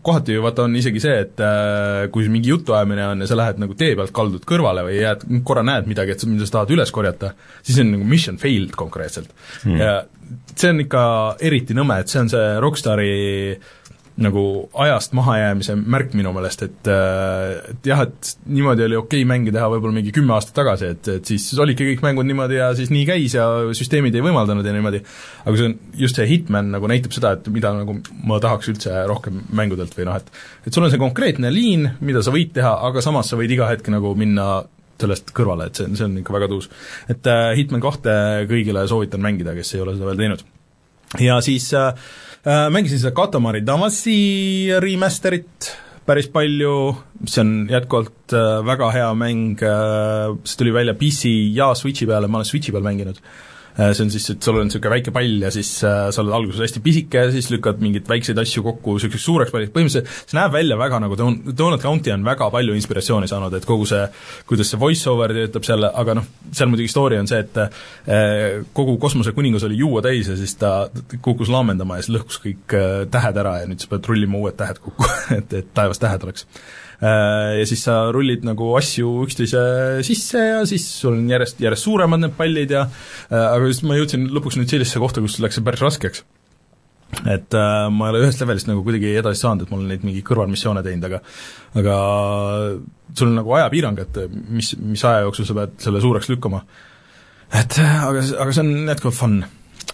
kohati 0.06 0.36
ju 0.36 0.44
vaata 0.44 0.66
on 0.68 0.76
isegi 0.78 1.02
see, 1.02 1.16
et 1.24 1.42
äh, 1.42 2.06
kui 2.14 2.28
mingi 2.32 2.52
jutuajamine 2.52 3.06
on 3.08 3.24
ja 3.24 3.30
sa 3.30 3.38
lähed 3.38 3.58
nagu 3.62 3.74
tee 3.78 3.96
pealt 3.98 4.14
kaldud 4.14 4.46
kõrvale 4.48 4.84
või 4.86 5.00
jääd, 5.00 5.26
korra 5.46 5.64
näed 5.66 5.90
midagi, 5.90 6.14
et 6.14 6.22
sa, 6.22 6.30
mida 6.30 6.46
sa 6.46 6.60
tahad 6.60 6.74
üles 6.76 6.94
korjata, 6.94 7.32
siis 7.66 7.80
on 7.82 7.94
nagu 7.96 8.06
mission 8.06 8.38
failed 8.40 8.74
konkreetselt 8.78 9.32
mm.. 9.64 9.80
ja 9.80 9.98
see 10.54 10.70
on 10.70 10.84
ikka 10.84 11.02
eriti 11.42 11.74
nõme, 11.76 11.98
et 12.02 12.12
see 12.12 12.22
on 12.22 12.30
see 12.30 12.48
Rockstari 12.62 13.12
nagu 14.20 14.44
ajast 14.84 15.14
mahajäämise 15.16 15.76
märk 15.80 16.14
minu 16.18 16.32
meelest, 16.36 16.64
et 16.66 16.90
äh, 16.90 17.58
et 17.72 17.90
jah, 17.90 18.02
et 18.04 18.32
niimoodi 18.46 18.84
oli 18.86 18.98
okei 18.98 19.22
okay 19.22 19.28
mänge 19.28 19.54
teha 19.54 19.68
võib-olla 19.72 19.96
mingi 19.96 20.12
kümme 20.14 20.34
aastat 20.36 20.56
tagasi, 20.60 20.90
et, 20.94 21.10
et 21.20 21.32
siis 21.32 21.46
olidki 21.60 21.88
kõik 21.92 22.04
mängud 22.04 22.28
niimoodi 22.28 22.58
ja 22.60 22.70
siis 22.78 22.92
nii 22.92 23.06
käis 23.08 23.36
ja 23.36 23.46
süsteemid 23.76 24.16
ei 24.16 24.24
võimaldanud 24.24 24.66
ja 24.66 24.74
niimoodi, 24.76 25.02
aga 25.44 25.56
see 25.56 25.70
on, 25.70 25.78
just 26.04 26.20
see 26.20 26.28
Hitman 26.30 26.72
nagu 26.74 26.90
näitab 26.90 27.16
seda, 27.16 27.34
et 27.38 27.48
mida 27.52 27.72
nagu 27.76 27.96
ma 28.28 28.40
tahaks 28.42 28.72
üldse 28.72 29.04
rohkem 29.10 29.44
mängudelt 29.56 29.96
või 29.96 30.10
noh, 30.10 30.20
et 30.20 30.30
et 30.66 30.74
sul 30.74 30.84
on 30.84 30.92
see 30.92 31.00
konkreetne 31.00 31.52
liin, 31.54 31.88
mida 32.04 32.22
sa 32.24 32.34
võid 32.34 32.52
teha, 32.56 32.76
aga 32.88 33.02
samas 33.04 33.30
sa 33.30 33.40
võid 33.40 33.56
iga 33.56 33.70
hetk 33.70 33.88
nagu 33.92 34.12
minna 34.18 34.60
sellest 35.00 35.32
kõrvale, 35.36 35.70
et 35.70 35.80
see, 35.80 35.90
see 35.96 36.06
on 36.06 36.18
ikka 36.20 36.34
väga 36.34 36.48
tuus. 36.50 36.68
et 37.08 37.26
äh, 37.30 37.50
Hitman 37.58 37.82
kahte 37.84 38.14
kõigile 38.50 38.86
soovitan 38.90 39.22
mängida, 39.24 39.54
kes 39.56 39.74
ei 39.74 39.84
ole 39.84 39.96
seda 39.96 40.10
veel 40.10 40.20
teinud. 40.20 40.44
ja 41.24 41.40
siis 41.44 41.70
äh, 41.74 41.94
mängisin 42.44 42.98
seda 43.02 43.12
Katamari 43.12 43.60
Damacy 43.60 44.72
remaster'it 44.80 45.70
päris 46.08 46.30
palju, 46.32 46.94
mis 47.20 47.36
on 47.38 47.52
jätkuvalt 47.70 48.32
äh, 48.34 48.62
väga 48.66 48.90
hea 48.94 49.10
mäng. 49.14 49.60
Äh,, 49.62 50.32
see 50.44 50.58
tuli 50.58 50.72
välja 50.74 50.94
PC 50.94 51.30
ja 51.54 51.74
Switchi 51.74 52.08
peale, 52.08 52.28
ma 52.28 52.40
olen 52.40 52.48
Switchi 52.48 52.72
peal 52.72 52.86
mänginud. 52.86 53.20
äh,. 53.20 53.49
See 53.76 54.04
on 54.04 54.10
siis, 54.12 54.26
et 54.32 54.42
sul 54.42 54.58
on 54.58 54.66
niisugune 54.66 54.92
väike 54.92 55.12
pall 55.14 55.44
ja 55.44 55.50
siis 55.54 55.68
äh, 55.86 56.08
sa 56.12 56.22
oled 56.22 56.34
alguses 56.36 56.60
hästi 56.64 56.82
pisike 56.84 57.22
ja 57.24 57.30
siis 57.32 57.48
lükkad 57.52 57.78
mingeid 57.82 58.08
väikseid 58.08 58.38
asju 58.42 58.64
kokku 58.66 58.96
niisuguseks 58.96 59.24
suureks 59.24 59.54
palliks, 59.54 59.72
põhimõtteliselt 59.74 60.30
see 60.30 60.38
näeb 60.38 60.52
välja 60.54 60.78
väga 60.80 60.98
nagu 61.04 61.16
Don-, 61.18 61.38
Donald 61.46 61.82
County 61.82 62.12
on 62.14 62.26
väga 62.26 62.50
palju 62.52 62.74
inspiratsiooni 62.76 63.30
saanud, 63.30 63.54
et 63.56 63.68
kogu 63.68 63.86
see, 63.88 64.02
kuidas 64.50 64.72
see 64.72 64.80
voice-over 64.80 65.34
töötab 65.36 65.68
seal, 65.68 65.86
aga 65.88 66.18
noh, 66.18 66.28
seal 66.50 66.72
muidugi 66.72 66.90
story 66.92 67.20
on 67.22 67.30
see, 67.30 67.40
et 67.46 67.62
äh, 67.62 68.60
kogu 68.76 68.98
kosmosekuningas 69.00 69.64
oli 69.70 69.80
juua 69.80 70.02
täis 70.04 70.28
ja 70.32 70.36
siis 70.40 70.56
ta 70.60 70.74
kukkus 71.22 71.52
laamendama 71.52 72.00
ja 72.00 72.06
siis 72.06 72.16
lõhkus 72.18 72.42
kõik 72.42 72.76
äh, 72.76 72.92
tähed 73.10 73.40
ära 73.44 73.60
ja 73.62 73.70
nüüd 73.70 73.80
sa 73.82 73.94
pead 73.94 74.10
rullima 74.10 74.42
uued 74.42 74.58
tähed 74.60 74.82
kokku 74.82 75.08
et, 75.38 75.58
et 75.62 75.74
taevas 75.76 76.02
tähed 76.02 76.28
oleks. 76.28 76.48
Äh, 76.50 76.89
ja 77.00 77.64
siis 77.68 77.80
sa 77.86 77.94
rullid 78.12 78.44
nagu 78.44 78.74
asju 78.76 79.22
üksteise 79.24 79.60
sisse 80.04 80.42
ja 80.42 80.58
siis 80.68 80.84
sul 81.00 81.14
on 81.16 81.30
järjest, 81.32 81.62
järjest 81.64 81.86
suuremad 81.86 82.20
need 82.20 82.34
pallid 82.36 82.74
ja 82.74 82.82
äh, 82.84 83.46
aga 83.46 83.70
siis 83.70 83.80
ma 83.88 83.96
jõudsin 83.96 84.26
lõpuks 84.34 84.58
nüüd 84.60 84.68
sellisesse 84.68 85.00
kohta, 85.00 85.22
kus 85.24 85.38
läks 85.40 85.56
see 85.56 85.64
päris 85.64 85.80
raskeks. 85.84 86.24
et 87.24 87.56
äh, 87.56 87.86
ma 87.88 88.08
ei 88.08 88.12
ole 88.12 88.26
ühest 88.26 88.42
levelist 88.44 88.68
nagu 88.68 88.84
kuidagi 88.84 89.14
edasi 89.16 89.40
saanud, 89.40 89.64
et 89.64 89.72
ma 89.72 89.78
olen 89.78 89.88
neid 89.94 90.04
mingi 90.06 90.20
kõrvalmissioone 90.26 90.82
teinud, 90.84 91.06
aga 91.08 91.22
aga 91.80 91.94
sul 93.16 93.30
on 93.30 93.40
nagu 93.40 93.54
ajapiirang, 93.56 94.02
et 94.04 94.20
mis, 94.52 94.74
mis 94.76 95.04
aja 95.08 95.24
jooksul 95.24 95.48
sa 95.48 95.56
pead 95.56 95.80
selle 95.82 96.02
suureks 96.04 96.28
lükkama. 96.30 96.60
et 97.62 97.78
aga, 97.80 98.26
aga 98.44 98.52
see 98.52 98.66
on 98.66 98.92
jätkuvalt 98.92 99.16
fun. 99.16 99.38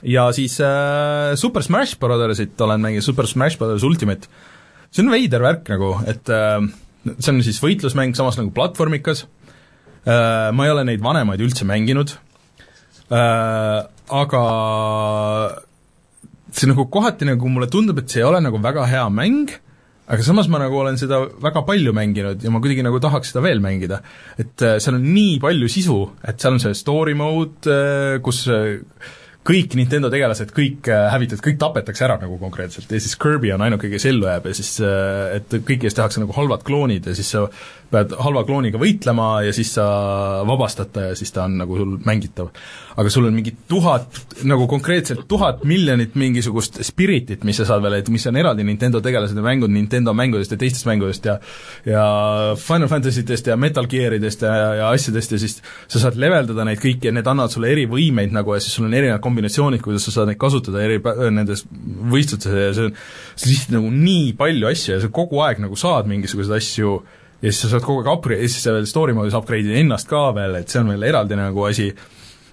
ja 0.02 0.26
siis 0.34 0.58
äh, 0.58 1.36
Super 1.38 1.62
Smash 1.62 2.00
Brothersit 2.02 2.60
olen 2.66 2.82
mänginud, 2.82 3.06
Super 3.06 3.30
Smash 3.30 3.62
Brothers 3.62 3.86
Ultimate, 3.86 4.26
see 4.90 5.06
on 5.06 5.14
veider 5.14 5.46
värk 5.46 5.70
nagu, 5.70 5.92
et 6.10 6.34
äh, 6.34 6.58
see 7.18 7.32
on 7.32 7.42
siis 7.44 7.60
võitlusmäng, 7.62 8.16
samas 8.18 8.38
nagu 8.40 8.52
platvormikas, 8.54 9.24
ma 10.06 10.66
ei 10.66 10.72
ole 10.72 10.84
neid 10.86 11.02
vanemaid 11.02 11.42
üldse 11.42 11.66
mänginud, 11.68 12.14
aga 13.10 14.42
see 16.56 16.70
nagu 16.70 16.86
kohati 16.92 17.28
nagu 17.28 17.50
mulle 17.52 17.68
tundub, 17.70 18.00
et 18.00 18.10
see 18.10 18.22
ei 18.22 18.28
ole 18.28 18.40
nagu 18.44 18.60
väga 18.62 18.86
hea 18.90 19.04
mäng, 19.12 19.52
aga 20.06 20.22
samas 20.22 20.48
ma 20.50 20.60
nagu 20.62 20.78
olen 20.78 20.98
seda 21.00 21.18
väga 21.42 21.64
palju 21.66 21.92
mänginud 21.96 22.42
ja 22.42 22.52
ma 22.54 22.62
kuidagi 22.62 22.84
nagu 22.86 23.00
tahaks 23.02 23.32
seda 23.32 23.42
veel 23.44 23.60
mängida. 23.62 24.00
et 24.38 24.54
seal 24.62 24.98
on 24.98 25.06
nii 25.14 25.38
palju 25.42 25.68
sisu, 25.70 26.00
et 26.22 26.40
seal 26.40 26.54
on 26.54 26.62
see 26.62 26.74
story 26.78 27.14
mode, 27.18 27.78
kus 28.22 28.46
kõik 29.46 29.76
Nintendo 29.78 30.10
tegelased, 30.12 30.50
kõik 30.54 30.90
hävitatud, 30.90 31.44
kõik 31.44 31.58
tapetakse 31.60 32.06
ära 32.06 32.18
nagu 32.22 32.38
konkreetselt. 32.40 32.90
Ja 32.90 33.02
siis 33.02 33.16
Kirby 33.20 33.52
on 33.54 33.64
ainuke, 33.66 33.90
kes 33.92 34.08
ellu 34.10 34.26
jääb 34.26 34.48
ja 34.50 34.56
siis 34.58 34.72
et 34.82 35.56
kõiki 35.56 35.88
eest 35.88 35.98
tehakse 36.00 36.22
nagu 36.22 36.34
halvad 36.36 36.66
kloonid 36.66 37.06
ja 37.06 37.14
siis 37.16 37.30
sa 37.36 37.46
pead 37.90 38.14
halva 38.18 38.42
klooniga 38.46 38.80
võitlema 38.80 39.28
ja 39.46 39.52
siis 39.54 39.70
sa 39.76 39.86
vabastad 40.46 40.90
ta 40.94 41.08
ja 41.10 41.16
siis 41.18 41.32
ta 41.34 41.44
on 41.46 41.56
nagu 41.60 41.76
sul 41.78 41.94
mängitav. 42.06 42.50
aga 42.96 43.10
sul 43.12 43.26
on 43.28 43.34
mingi 43.36 43.52
tuhat, 43.68 44.20
nagu 44.48 44.66
konkreetselt 44.66 45.26
tuhat 45.28 45.64
miljonit 45.68 46.14
mingisugust 46.16 46.80
spiritit, 46.86 47.44
mis 47.44 47.58
sa 47.60 47.66
saad 47.68 47.82
veel, 47.84 47.98
et 48.00 48.08
mis 48.08 48.24
on 48.26 48.36
eraldi 48.40 48.64
Nintendo 48.64 49.02
tegelased 49.04 49.36
ja 49.36 49.44
mängud 49.44 49.70
Nintendo 49.70 50.14
mängudest 50.16 50.54
ja 50.54 50.58
teistest 50.60 50.88
mängudest 50.88 51.28
ja 51.28 51.38
ja 51.86 52.06
Final 52.56 52.88
Fantasy 52.88 53.22
test 53.22 53.46
ja 53.46 53.56
Metal 53.56 53.86
Gearidest 53.86 54.42
ja, 54.42 54.54
ja 54.80 54.88
asjadest 54.90 55.36
ja 55.36 55.38
siis 55.42 55.60
sa 55.88 56.00
saad 56.02 56.16
leveldada 56.20 56.64
neid 56.66 56.80
kõiki 56.82 57.10
ja 57.10 57.14
need 57.14 57.28
annavad 57.28 57.52
sulle 57.52 57.70
erivõimeid 57.74 58.34
nagu 58.34 58.56
ja 58.56 58.62
siis 58.64 58.78
sul 58.78 58.88
on 58.88 58.96
erinevad 58.96 59.22
kombinatsioonid, 59.24 59.82
kuidas 59.84 60.08
sa 60.08 60.14
saad 60.18 60.32
neid 60.32 60.40
kasutada 60.40 60.82
eri, 60.82 60.98
nendes 61.30 61.66
võistlustes 62.10 62.50
ja 62.50 62.72
see 62.74 62.88
on, 62.88 62.96
see 63.36 63.46
on 63.46 63.52
lihtsalt 63.52 63.76
nagu 63.76 63.92
nii 63.92 64.32
palju 64.40 64.72
asju 64.72 64.96
ja 64.96 65.04
sa 65.04 65.12
kogu 65.20 65.44
aeg 65.44 65.62
nagu 65.62 65.78
saad 65.78 66.10
mingisuguseid 66.10 66.58
asju 66.58 66.96
ja 67.42 67.50
siis 67.50 67.62
sa 67.64 67.72
saad 67.74 67.84
kogu 67.84 68.02
aeg 68.02 68.12
upgrade, 68.12 68.44
ja 68.44 68.52
siis 68.52 68.64
sa 68.64 68.74
veel 68.76 68.88
story 68.88 69.14
mode'is 69.16 69.36
upgrade'id 69.36 69.76
ennast 69.82 70.08
ka 70.10 70.30
veel, 70.36 70.58
et 70.60 70.72
see 70.72 70.80
on 70.82 70.92
veel 70.94 71.04
eraldi 71.10 71.38
nagu 71.38 71.66
asi, 71.68 71.90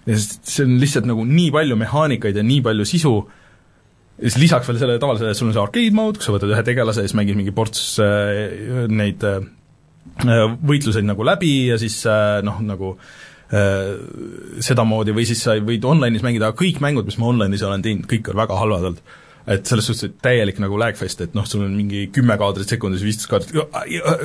ja 0.08 0.19
see 0.19 0.65
on 0.65 0.78
lihtsalt 0.82 1.08
nagu 1.10 1.26
nii 1.28 1.50
palju 1.56 1.80
mehaanikaid 1.80 2.39
ja 2.39 2.46
nii 2.46 2.62
palju 2.65 2.88
sisu, 2.89 3.15
ja 4.19 4.30
siis 4.30 4.41
lisaks 4.43 4.69
veel 4.69 4.82
sellele 4.82 5.02
tavalisele, 5.02 5.36
sul 5.38 5.50
on 5.50 5.56
see 5.56 5.63
arcade 5.63 5.98
mode, 5.98 6.19
kus 6.19 6.30
sa 6.30 6.36
võtad 6.36 6.52
ühe 6.54 6.63
tegelase 6.67 7.04
ja 7.04 7.10
siis 7.10 7.17
mängid 7.19 7.39
mingi 7.39 7.56
ports 7.56 7.86
äh, 8.04 8.88
neid 8.91 9.24
äh, 9.28 9.43
võitluseid 10.24 11.08
nagu 11.08 11.26
läbi 11.26 11.54
ja 11.72 11.80
siis 11.82 12.04
noh, 12.43 12.60
nagu 12.65 12.98
sedamoodi 14.63 15.13
või 15.13 15.28
siis 15.30 15.43
sa 15.46 15.54
võid 15.62 15.84
online'is 15.86 16.24
mängida, 16.26 16.48
aga 16.50 16.58
kõik 16.58 16.80
mängud, 16.82 17.06
mis 17.06 17.19
ma 17.22 17.28
online'is 17.30 17.62
olen 17.62 17.84
teinud, 17.86 18.08
kõik 18.10 18.32
on 18.32 18.39
väga 18.39 18.58
halvad 18.58 18.88
olnud 18.88 19.12
et 19.44 19.68
selles 19.68 19.84
suhtes, 19.84 20.08
et 20.08 20.20
täielik 20.24 20.60
nagu 20.64 20.78
lagfest, 20.80 21.20
et 21.26 21.34
noh, 21.36 21.44
sul 21.48 21.66
on 21.66 21.74
mingi 21.76 22.06
kümme 22.16 22.38
kaadrit 22.40 22.70
sekundis, 22.72 23.02
viisteist 23.04 23.28
kaadrit, 23.28 23.52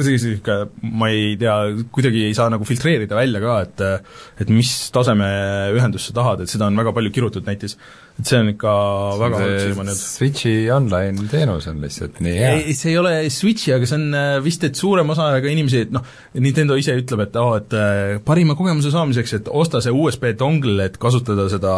sihuke, 0.07 0.59
ma 0.95 1.09
ei 1.11 1.33
tea, 1.41 1.55
kuidagi 1.95 2.23
ei 2.29 2.37
saa 2.39 2.47
nagu 2.55 2.67
filtreerida 2.69 3.19
välja 3.19 3.41
ka, 3.43 3.57
et 3.67 4.45
et 4.45 4.53
mis 4.55 4.71
taseme 4.95 5.27
ühendust 5.75 6.11
sa 6.11 6.15
tahad, 6.21 6.45
et 6.45 6.53
seda 6.53 6.69
on 6.71 6.79
väga 6.79 6.93
palju 6.95 7.11
kirutud 7.15 7.49
näitis. 7.49 7.75
et 8.19 8.27
see 8.27 8.39
on 8.39 8.51
ikka 8.51 8.75
väga 9.19 9.41
halb 9.41 9.57
siiamaani 9.63 9.93
olnud. 9.93 10.03
Switchi 10.03 10.53
online 10.75 11.27
teenus 11.31 11.67
on 11.71 11.81
lihtsalt 11.83 12.21
nii 12.23 12.37
hea. 12.39 12.53
ei, 12.61 12.77
see 12.79 12.93
ei 12.93 13.01
ole 13.03 13.13
Switchi, 13.31 13.73
aga 13.75 13.91
see 13.91 13.99
on 13.99 14.15
äh, 14.19 14.37
vist, 14.45 14.67
et 14.67 14.79
suurem 14.79 15.11
osa 15.15 15.33
ka 15.43 15.51
inimesi, 15.51 15.83
et 15.87 15.95
noh, 15.95 16.07
Nintendo 16.39 16.79
ise 16.79 16.95
ütleb, 16.99 17.25
et 17.27 17.39
aa 17.39 17.49
oh,, 17.49 17.59
et 17.59 17.75
äh, 17.75 18.21
parima 18.27 18.55
kogemuse 18.59 18.95
saamiseks, 18.95 19.35
et 19.41 19.51
osta 19.51 19.83
see 19.83 19.95
USB 19.95 20.31
dongle, 20.39 20.87
et 20.87 20.99
kasutada 21.03 21.49
seda 21.51 21.75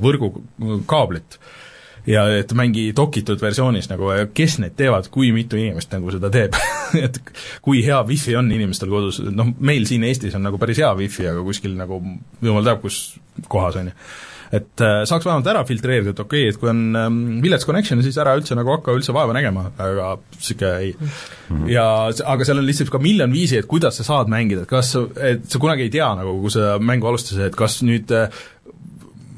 võrgukaablit 0.00 1.38
ja 2.06 2.24
et 2.38 2.52
mängi 2.56 2.88
dokitud 2.96 3.40
versioonis 3.40 3.88
nagu, 3.90 4.10
kes 4.36 4.58
need 4.62 4.76
teevad, 4.78 5.08
kui 5.14 5.32
mitu 5.36 5.58
inimest 5.60 5.94
nagu 5.94 6.12
seda 6.14 6.30
teeb 6.34 6.58
et 7.06 7.18
kui 7.64 7.84
hea 7.86 8.02
wifi 8.08 8.36
on 8.38 8.52
inimestel 8.52 8.92
kodus, 8.92 9.22
noh, 9.24 9.54
meil 9.58 9.88
siin 9.88 10.04
Eestis 10.08 10.36
on 10.36 10.44
nagu 10.46 10.60
päris 10.60 10.82
hea 10.82 10.92
wifi, 10.98 11.28
aga 11.30 11.42
kuskil 11.46 11.76
nagu 11.78 12.00
jumal 12.44 12.66
teab, 12.66 12.84
kus 12.84 13.02
kohas, 13.48 13.80
on 13.80 13.92
ju 13.92 13.98
et 14.54 14.82
äh, 14.84 15.02
saaks 15.08 15.26
vähemalt 15.26 15.48
ära 15.50 15.62
filtreerida, 15.66 16.12
et 16.12 16.20
okei 16.20 16.44
okay,, 16.44 16.52
et 16.52 16.60
kui 16.60 16.70
on 16.70 16.82
ähm, 16.98 17.20
vilets 17.42 17.66
connection, 17.66 18.02
siis 18.04 18.18
ära 18.20 18.34
üldse 18.38 18.56
nagu 18.58 18.74
hakka 18.74 18.94
üldse 18.94 19.14
vaeva 19.16 19.34
nägema, 19.36 19.66
aga 19.72 20.10
niisugune 20.36 20.72
ei 20.78 20.92
mm. 20.92 21.14
-hmm. 21.48 21.70
ja 21.72 21.86
aga 22.34 22.46
seal 22.46 22.60
on 22.62 22.68
lihtsalt 22.68 22.92
ka 22.92 23.00
miljon 23.02 23.32
viisi, 23.32 23.58
et 23.58 23.70
kuidas 23.70 23.98
sa 23.98 24.06
saad 24.06 24.30
mängida, 24.30 24.62
et 24.62 24.70
kas, 24.70 24.94
et 25.18 25.48
sa 25.50 25.62
kunagi 25.62 25.88
ei 25.88 25.94
tea 25.94 26.10
nagu, 26.20 26.36
kui 26.42 26.54
sa 26.54 26.76
mängu 26.78 27.10
alustasid, 27.10 27.48
et 27.48 27.56
kas 27.58 27.80
nüüd 27.82 28.14
äh, 28.14 28.28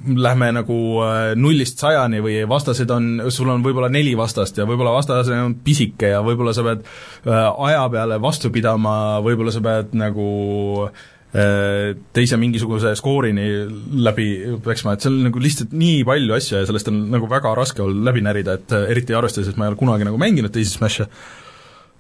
lähme 0.07 0.51
nagu 0.55 0.77
äh, 1.05 1.33
nullist 1.39 1.81
sajani 1.83 2.21
või 2.25 2.39
vastased 2.49 2.91
on, 2.95 3.09
sul 3.35 3.51
on 3.53 3.65
võib-olla 3.65 3.91
neli 3.93 4.15
vastast 4.19 4.59
ja 4.61 4.67
võib-olla 4.69 4.95
vastase 4.95 5.37
on 5.41 5.57
pisike 5.65 6.13
ja 6.15 6.23
võib-olla 6.27 6.55
sa 6.57 6.65
pead 6.67 6.87
äh, 6.87 7.43
aja 7.69 7.85
peale 7.93 8.21
vastu 8.23 8.53
pidama, 8.55 9.19
võib-olla 9.25 9.55
sa 9.55 9.63
pead 9.65 9.97
nagu 9.99 10.29
äh, 10.87 11.97
teise 12.17 12.39
mingisuguse 12.41 12.95
skoorini 12.99 13.49
läbi 14.07 14.29
peksma, 14.65 14.95
et 14.95 15.07
seal 15.07 15.19
on 15.19 15.31
nagu 15.31 15.43
lihtsalt 15.43 15.75
nii 15.77 16.05
palju 16.09 16.39
asju 16.39 16.61
ja 16.61 16.69
sellest 16.69 16.93
on 16.93 17.03
nagu 17.17 17.31
väga 17.31 17.57
raske 17.59 17.83
olnud 17.85 18.07
läbi 18.07 18.23
närida, 18.27 18.61
et 18.61 18.79
eriti 18.87 19.17
arvestades, 19.17 19.51
et 19.51 19.59
ma 19.59 19.67
ei 19.67 19.75
ole 19.75 19.83
kunagi 19.83 20.09
nagu 20.09 20.21
mänginud 20.23 20.55
teisi 20.55 20.79
Smash'e 20.79 21.11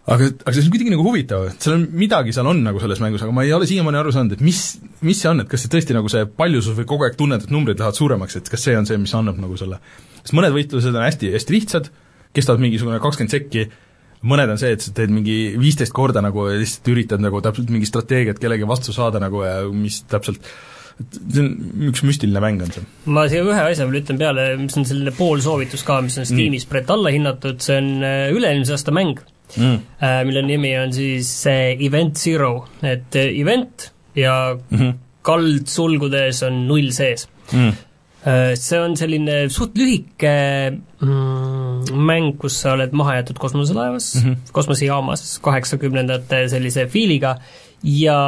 aga, 0.07 0.29
aga 0.31 0.55
see 0.55 0.65
on 0.65 0.73
kuidagi 0.75 0.93
nagu 0.95 1.07
huvitav, 1.07 1.47
et 1.51 1.63
seal 1.67 1.77
on, 1.79 1.87
midagi 1.99 2.35
seal 2.37 2.49
on 2.51 2.61
nagu 2.65 2.83
selles 2.83 3.01
mängus, 3.03 3.25
aga 3.27 3.35
ma 3.35 3.47
ei 3.47 3.55
ole 3.57 3.69
siiamaani 3.69 4.01
aru 4.03 4.15
saanud, 4.15 4.37
et 4.37 4.45
mis, 4.45 4.61
mis 5.07 5.19
see 5.23 5.31
on, 5.31 5.43
et 5.43 5.51
kas 5.51 5.65
see 5.65 5.73
tõesti 5.73 5.97
nagu 5.97 6.11
see 6.13 6.27
paljusus 6.39 6.77
või 6.79 6.89
kogu 6.89 7.09
aeg 7.09 7.19
tunned, 7.19 7.47
et 7.47 7.55
numbrid 7.55 7.81
lähevad 7.81 7.99
suuremaks, 7.99 8.39
et 8.39 8.53
kas 8.53 8.69
see 8.69 8.77
on 8.79 8.87
see, 8.89 9.01
mis 9.03 9.15
annab 9.19 9.41
nagu 9.43 9.59
selle 9.59 9.81
sest 10.27 10.35
mõned 10.37 10.55
võitlused 10.57 10.95
on 10.95 11.07
hästi, 11.07 11.33
hästi 11.37 11.55
lihtsad, 11.55 11.91
kestavad 12.37 12.63
mingisugune 12.63 12.99
kakskümmend 13.03 13.35
sekki, 13.35 13.67
mõned 14.27 14.51
on 14.51 14.59
see, 14.61 14.73
et 14.75 14.83
sa 14.83 14.95
teed 14.97 15.13
mingi 15.15 15.55
viisteist 15.61 15.95
korda 15.95 16.23
nagu 16.25 16.49
ja 16.51 16.57
lihtsalt 16.59 16.91
üritad 16.91 17.23
nagu 17.23 17.43
täpselt 17.45 17.71
mingi 17.71 17.87
strateegiat 17.89 18.41
kellegi 18.43 18.67
vastu 18.69 18.95
saada 18.97 19.23
nagu 19.23 19.45
ja 19.47 19.61
mis 19.71 20.01
täpselt 20.11 20.43
see 20.97 21.43
on 21.43 21.91
üks 21.91 22.01
müstiline 22.09 22.41
mäng 22.41 22.63
on 22.65 22.73
see. 22.73 22.83
ma 23.13 23.27
siia 23.29 23.45
ühe 23.45 23.63
asja 23.69 23.85
veel 23.85 24.01
ütlen 24.01 24.19
peale, 24.19 24.49
mis 24.59 24.79
on 24.81 24.87
selline 24.89 25.13
poolsoovitus 25.15 25.85
ka, 25.87 26.01
mis 26.05 26.17
on 26.19 26.29
Steamis 26.29 26.65
praegu 26.71 26.97
alla 26.97 27.13
hinnatud, 27.13 27.61
see 27.63 27.77
on 27.77 27.91
äh, 28.01 28.31
üle-eelmise 28.33 28.75
aasta 28.79 28.95
mäng 28.97 29.21
mm., 29.57 29.81
äh, 30.03 30.21
mille 30.29 30.43
nimi 30.47 30.73
on 30.79 30.93
siis 30.93 31.31
Event 31.47 32.19
Zero, 32.19 32.69
et 32.83 33.17
äh, 33.17 33.33
event 33.41 33.91
ja 34.17 34.57
mm 34.57 34.79
-hmm. 34.79 34.95
kaldsulgudes 35.23 36.43
on 36.43 36.67
null 36.69 36.91
sees 36.91 37.29
mm 37.53 37.73
see 38.59 38.79
on 38.83 38.97
selline 38.99 39.35
suht 39.55 39.77
lühike 39.79 40.31
mm, 40.99 41.93
mäng, 42.09 42.33
kus 42.41 42.57
sa 42.63 42.73
oled 42.75 42.91
maha 42.93 43.21
jäetud 43.21 43.39
kosmoselaevas 43.39 44.09
mm, 44.15 44.23
-hmm. 44.25 44.53
kosmosejaamas, 44.53 45.39
kaheksakümnendate 45.45 46.49
sellise 46.49 46.89
fiiliga, 46.91 47.37
ja 47.87 48.19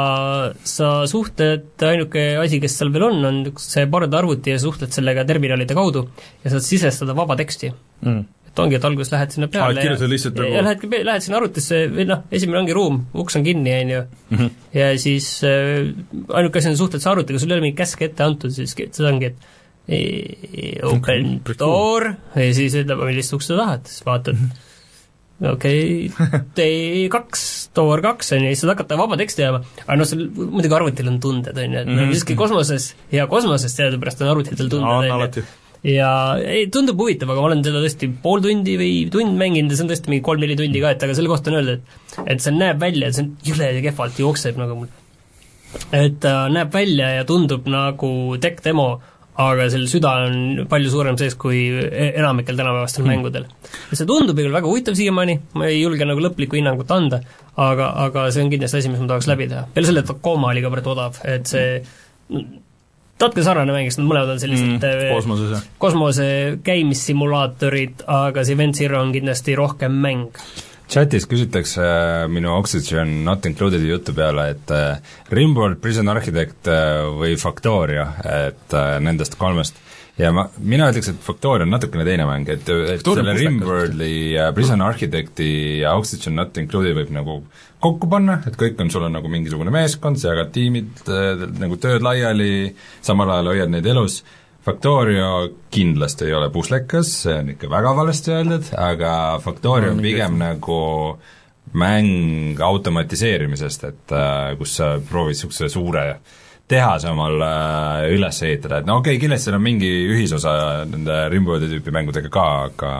sa 0.63 0.89
suhtled, 1.09 1.71
ainuke 1.83 2.23
asi, 2.39 2.59
kes 2.63 2.77
seal 2.79 2.91
veel 2.93 3.09
on, 3.09 3.25
on 3.25 3.39
see 3.59 3.87
pardarvuti 3.91 4.53
ja 4.53 4.59
suhtled 4.61 4.93
sellega 4.95 5.25
terminalide 5.27 5.75
kaudu 5.77 6.05
ja 6.43 6.53
saad 6.53 6.65
sisestada 6.65 7.15
vaba 7.17 7.37
teksti 7.39 7.73
mm 8.01 8.27
et 8.49 8.61
ongi, 8.63 8.77
et 8.79 8.87
alguses 8.89 9.13
lähed 9.13 9.35
sinna 9.35 9.49
peale 9.51 9.83
ja, 9.83 9.93
ja, 9.93 9.97
nagu... 9.99 10.49
ja 10.49 10.63
lähed, 10.65 10.85
lähed 11.09 11.25
sinna 11.25 11.39
arvutisse 11.39 11.83
või 11.93 12.07
noh, 12.09 12.23
esimene 12.33 12.61
ongi 12.63 12.75
ruum, 12.77 13.01
uks 13.23 13.39
on 13.39 13.45
kinni, 13.45 13.75
on 13.83 13.93
ju, 13.93 14.01
mhm. 14.33 14.57
ja 14.75 14.89
siis 15.01 15.29
äh, 15.47 15.91
ainuke 16.33 16.61
asi 16.61 16.73
on 16.73 16.79
suhtled 16.79 17.05
sa 17.05 17.13
arvutiga, 17.13 17.41
sul 17.41 17.53
ei 17.53 17.59
ole 17.59 17.67
mingit 17.67 17.81
käske 17.83 18.09
ette 18.09 18.25
antud, 18.25 18.53
siis 18.55 18.73
seda 18.77 19.11
ongi, 19.11 19.31
et 19.31 19.51
e, 19.89 19.99
open 20.85 21.37
okay. 21.39 21.59
door 21.59 22.09
ja 22.35 22.49
siis 22.57 22.77
ütleb, 22.81 23.05
millist 23.09 23.37
ukse 23.37 23.53
sa 23.53 23.61
tahad, 23.63 23.87
siis 23.89 24.05
vaatad. 24.07 24.41
-hmm 24.41 24.65
okei 25.39 26.09
okay,, 26.11 26.41
tee 26.57 27.07
kaks, 27.11 27.43
door 27.75 28.01
kaks, 28.03 28.33
on 28.35 28.43
ju, 28.43 28.51
siis 28.51 28.63
saad 28.65 28.73
hakata 28.73 28.97
vaba 28.99 29.17
teksti 29.19 29.45
ajama, 29.45 29.61
aga 29.85 29.97
noh, 30.01 30.09
seal 30.09 30.25
muidugi 30.35 30.75
arvutil 30.75 31.11
on 31.11 31.19
tunded, 31.23 31.55
on 31.55 31.75
ju, 31.75 31.79
et 31.79 31.87
mm 31.87 31.99
-hmm. 31.99 32.13
siiski 32.13 32.35
kosmoses 32.39 32.89
ja 33.11 33.27
kosmoses 33.27 33.75
teadupärast 33.75 34.21
on 34.21 34.33
arvutitel 34.33 34.69
tunded, 34.69 35.11
on 35.11 35.31
ju, 35.35 35.45
ja 35.85 36.11
ei, 36.43 36.67
tundub 36.73 36.99
huvitav, 36.99 37.29
aga 37.31 37.43
ma 37.43 37.49
olen 37.51 37.61
teda 37.63 37.81
tõesti 37.83 38.09
pool 38.23 38.41
tundi 38.43 38.75
või 38.79 38.95
tund 39.11 39.37
mänginud 39.39 39.71
ja 39.71 39.77
see 39.77 39.85
on 39.85 39.91
tõesti 39.93 40.11
mingi 40.11 40.25
kolm-neli 40.25 40.57
tundi 40.59 40.81
ka, 40.83 40.91
et 40.95 41.05
aga 41.05 41.15
selle 41.15 41.31
kohta 41.31 41.51
on 41.51 41.59
öelda, 41.61 41.77
et 41.77 42.33
et 42.35 42.43
see 42.43 42.55
näeb 42.55 42.81
välja, 42.81 43.07
et 43.07 43.15
see 43.15 43.25
on 43.25 43.29
jõle 43.47 43.69
kehvalt 43.85 44.19
jookseb 44.19 44.59
nagu 44.59 44.81
mul. 44.81 44.91
et 45.95 46.19
ta 46.19 46.35
äh, 46.43 46.51
näeb 46.57 46.73
välja 46.73 47.13
ja 47.19 47.23
tundub 47.29 47.69
nagu 47.71 48.11
tech 48.43 48.59
demo, 48.65 48.89
aga 49.39 49.69
selle 49.71 49.87
süda 49.87 50.13
on 50.27 50.65
palju 50.67 50.91
suurem 50.91 51.19
sees 51.21 51.37
kui 51.39 51.61
e-, 51.71 52.11
enamikel 52.19 52.59
tänapäevastel 52.59 53.05
hmm. 53.05 53.13
mängudel. 53.13 53.47
ja 53.91 53.99
see 54.01 54.09
tundub 54.09 54.35
küll 54.35 54.51
väga 54.51 54.67
huvitav 54.67 54.99
siiamaani, 54.99 55.39
ma 55.55 55.69
ei 55.71 55.79
julge 55.79 56.07
nagu 56.09 56.27
lõplikku 56.27 56.59
hinnangut 56.59 56.91
anda, 56.91 57.21
aga, 57.55 57.93
aga 58.09 58.27
see 58.35 58.43
on 58.43 58.51
kindlasti 58.51 58.83
asi, 58.83 58.91
mis 58.91 58.99
ma 58.99 59.13
tahaks 59.13 59.31
läbi 59.31 59.47
teha. 59.53 59.69
peale 59.71 59.93
selle, 59.93 60.03
et 60.03 60.11
Tacoma 60.11 60.51
oli 60.51 60.65
ka 60.65 60.73
praegu 60.75 60.97
odav, 60.97 61.23
et 61.23 61.47
see 61.47 61.79
natuke 63.19 63.43
sarnane 63.43 63.75
mäng, 63.75 63.91
sest 63.91 64.01
nad 64.01 64.09
mõlemad 64.09 64.33
on 64.35 64.41
sellised 64.41 64.69
mm, 64.69 64.87
äh, 64.87 65.11
kosmoses, 65.13 65.53
jah. 65.55 65.67
kosmose 65.81 66.27
käimissimulaatorid, 66.65 68.05
aga 68.07 68.45
see 68.47 68.55
Event 68.55 68.79
Zero 68.79 69.01
on 69.03 69.13
kindlasti 69.15 69.57
rohkem 69.59 69.99
mäng. 70.05 70.39
chatis 70.89 71.27
küsitakse 71.29 71.83
äh, 71.83 72.23
minu 72.31 72.55
Oxygen 72.55 73.19
Not 73.27 73.45
Included'i 73.45 73.91
jutu 73.91 74.15
peale, 74.17 74.49
et 74.55 74.73
äh, 74.73 75.13
Rimworld, 75.35 75.81
Prison 75.83 76.09
Architect 76.09 76.71
või 77.19 77.35
Factoria, 77.37 78.07
et 78.47 78.79
nendest 79.03 79.37
kolmest 79.39 79.77
ja 80.19 80.31
ma, 80.35 80.45
mina 80.59 80.89
ütleks, 80.91 81.11
et 81.13 81.21
Factoria 81.23 81.65
on 81.67 81.73
natukene 81.73 82.05
teine 82.07 82.25
mäng, 82.27 82.49
et, 82.51 82.67
et 82.67 83.05
selle 83.05 83.35
Rimworld'i 83.37 84.13
ja 84.35 84.49
Prison 84.55 84.83
Architect'i 84.83 85.51
ja 85.83 85.95
Oxygen 85.99 86.35
Not 86.39 86.57
Included 86.59 86.97
võib 86.97 87.13
nagu 87.15 87.39
kokku 87.79 88.09
panna, 88.11 88.39
et 88.47 88.57
kõik 88.59 88.79
on, 88.83 88.91
sul 88.91 89.07
on 89.07 89.15
nagu 89.15 89.31
mingisugune 89.31 89.71
meeskond, 89.73 90.19
sa 90.19 90.33
jagad 90.33 90.51
tiimid 90.55 91.07
äh, 91.07 91.47
nagu 91.61 91.79
tööd 91.81 92.03
laiali, 92.05 92.75
samal 93.05 93.31
ajal 93.37 93.53
hoiad 93.53 93.73
neid 93.73 93.89
elus, 93.89 94.21
Factorio 94.59 95.47
kindlasti 95.71 96.27
ei 96.27 96.33
ole 96.35 96.49
puslekas, 96.51 97.13
see 97.23 97.37
on 97.39 97.53
ikka 97.53 97.69
väga 97.71 97.93
valesti 97.95 98.33
öeldud, 98.35 98.73
aga 98.75 99.13
Factorio 99.41 99.93
on 99.95 100.01
pigem 100.03 100.35
nagu 100.41 100.81
mäng 101.79 102.59
automatiseerimisest, 102.65 103.87
et 103.87 104.13
äh, 104.17 104.51
kus 104.59 104.75
sa 104.81 104.97
proovid 104.99 105.37
niisuguse 105.37 105.71
suure 105.71 106.05
tehase 106.69 107.11
omal 107.11 107.41
äh, 107.41 108.07
üles 108.15 108.41
ehitada, 108.45 108.81
et 108.81 108.89
no 108.89 108.99
okei 108.99 109.15
okay,, 109.15 109.23
kindlasti 109.23 109.49
seal 109.49 109.59
on 109.59 109.65
mingi 109.65 109.89
ühisosa 110.13 110.55
nende 110.89 111.21
Rimworldi 111.33 111.71
tüüpi 111.73 111.93
mängudega 111.95 112.31
ka, 112.33 112.49
aga 112.69 112.91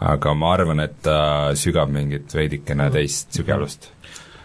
aga 0.00 0.34
ma 0.36 0.52
arvan, 0.56 0.80
et 0.84 1.00
ta 1.04 1.16
sügab 1.58 1.90
mingit 1.92 2.32
veidikene 2.32 2.88
teist 2.92 3.36
sügavust 3.36 3.90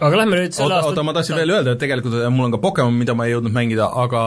aga 0.03 0.17
lähme 0.19 0.39
nüüd 0.39 0.55
selle 0.55 0.75
aasta 0.75 0.89
oota, 0.91 1.03
ma 1.07 1.13
tahtsin 1.15 1.37
veel 1.39 1.53
öelda, 1.55 1.75
et 1.75 1.79
tegelikult 1.79 2.17
äh, 2.19 2.27
mul 2.33 2.49
on 2.49 2.55
ka 2.55 2.59
Pokemon, 2.63 2.97
mida 2.99 3.15
ma 3.17 3.27
ei 3.27 3.35
jõudnud 3.35 3.55
mängida, 3.55 3.87
aga 4.03 4.23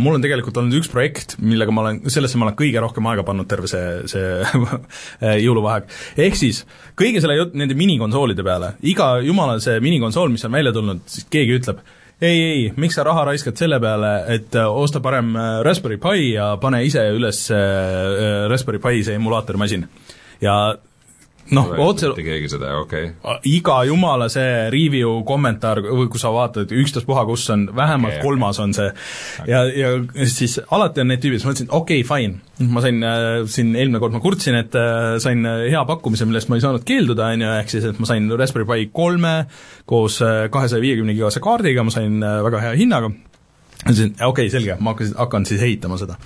mul 0.00 0.16
on 0.16 0.24
tegelikult 0.24 0.56
olnud 0.60 0.78
üks 0.78 0.88
projekt, 0.92 1.36
millega 1.42 1.74
ma 1.74 1.84
olen, 1.84 2.00
sellesse 2.12 2.40
ma 2.40 2.48
olen 2.48 2.56
kõige 2.58 2.80
rohkem 2.82 3.08
aega 3.10 3.26
pannud 3.26 3.48
terve 3.50 3.70
see, 3.70 3.84
see 4.08 4.30
äh, 4.46 5.36
jõuluvaheaeg. 5.44 5.92
ehk 6.28 6.40
siis, 6.40 6.62
kõige 6.98 7.20
selle 7.24 7.36
jut-, 7.38 7.56
nende 7.58 7.76
minikonsoolide 7.78 8.46
peale, 8.46 8.72
iga 8.88 9.16
jumala 9.26 9.58
see 9.64 9.76
minikonsool, 9.84 10.32
mis 10.32 10.48
on 10.48 10.56
välja 10.56 10.72
tulnud, 10.76 11.04
siis 11.12 11.28
keegi 11.32 11.60
ütleb, 11.60 11.84
ei, 12.20 12.40
ei, 12.40 12.72
miks 12.76 12.96
sa 12.96 13.04
raha 13.04 13.26
raiskad 13.30 13.58
selle 13.60 13.80
peale, 13.82 14.12
et 14.34 14.56
äh, 14.56 14.66
osta 14.66 15.02
parem 15.04 15.34
Raspberry 15.66 15.98
Pi 16.02 16.32
ja 16.34 16.54
pane 16.60 16.82
ise 16.86 17.04
üles 17.16 17.46
Raspberry 18.50 18.80
Pi 18.82 19.04
see 19.04 19.18
emulaatormasin. 19.18 19.88
ja 20.40 20.56
noh, 21.54 21.70
otse 21.84 22.10
keegi 22.16 22.48
seda, 22.50 22.72
okei 22.80 23.10
okay.. 23.20 23.38
iga 23.50 23.76
jumala 23.86 24.28
see 24.32 24.66
review 24.72 25.20
kommentaar, 25.28 25.82
või 25.84 26.08
kui 26.12 26.20
sa 26.20 26.32
vaatad 26.34 26.72
ükstaspuha, 26.74 27.26
kus 27.28 27.46
on, 27.54 27.66
vähemalt 27.76 28.16
okay, 28.16 28.24
kolmas 28.24 28.58
okay. 28.58 28.66
on 28.66 28.74
see 28.76 28.88
okay. 28.90 29.52
ja, 29.52 29.62
ja 29.70 30.28
siis 30.32 30.58
alati 30.66 31.04
on 31.04 31.10
need 31.12 31.22
tüübid, 31.22 31.40
siis 31.42 31.48
mõtlesin, 31.48 31.70
okei 31.70 32.02
okay,, 32.02 32.08
fine. 32.08 32.72
ma 32.72 32.82
sain 32.84 32.98
äh, 33.06 33.28
siin 33.52 33.74
eelmine 33.76 34.02
kord 34.02 34.16
ma 34.16 34.22
kurtsin, 34.24 34.58
et 34.58 34.74
äh, 34.80 35.16
sain 35.22 35.46
äh, 35.46 35.68
hea 35.70 35.84
pakkumise, 35.88 36.28
millest 36.28 36.50
ma 36.50 36.58
ei 36.58 36.66
saanud 36.66 36.86
keelduda, 36.88 37.30
on 37.36 37.46
ju, 37.46 37.54
ehk 37.62 37.72
siis 37.76 37.88
et 37.92 38.02
ma 38.02 38.10
sain 38.10 38.28
Raspberry 38.32 38.68
Pi 38.72 38.90
kolme 38.96 39.36
koos 39.88 40.18
äh, 40.24 40.46
kahesaja 40.52 40.82
viiekümne 40.82 41.14
gigase 41.16 41.42
kaardiga, 41.44 41.86
ma 41.86 41.94
sain 41.94 42.18
äh, 42.22 42.40
väga 42.46 42.66
hea 42.66 42.76
hinnaga, 42.82 43.12
ütlesin, 43.84 44.16
okei 44.18 44.30
okay,, 44.32 44.52
selge, 44.52 44.78
ma 44.80 44.96
hakkasin, 44.96 45.18
hakkan 45.20 45.48
siis 45.48 45.62
ehitama 45.62 46.00
seda 46.00 46.18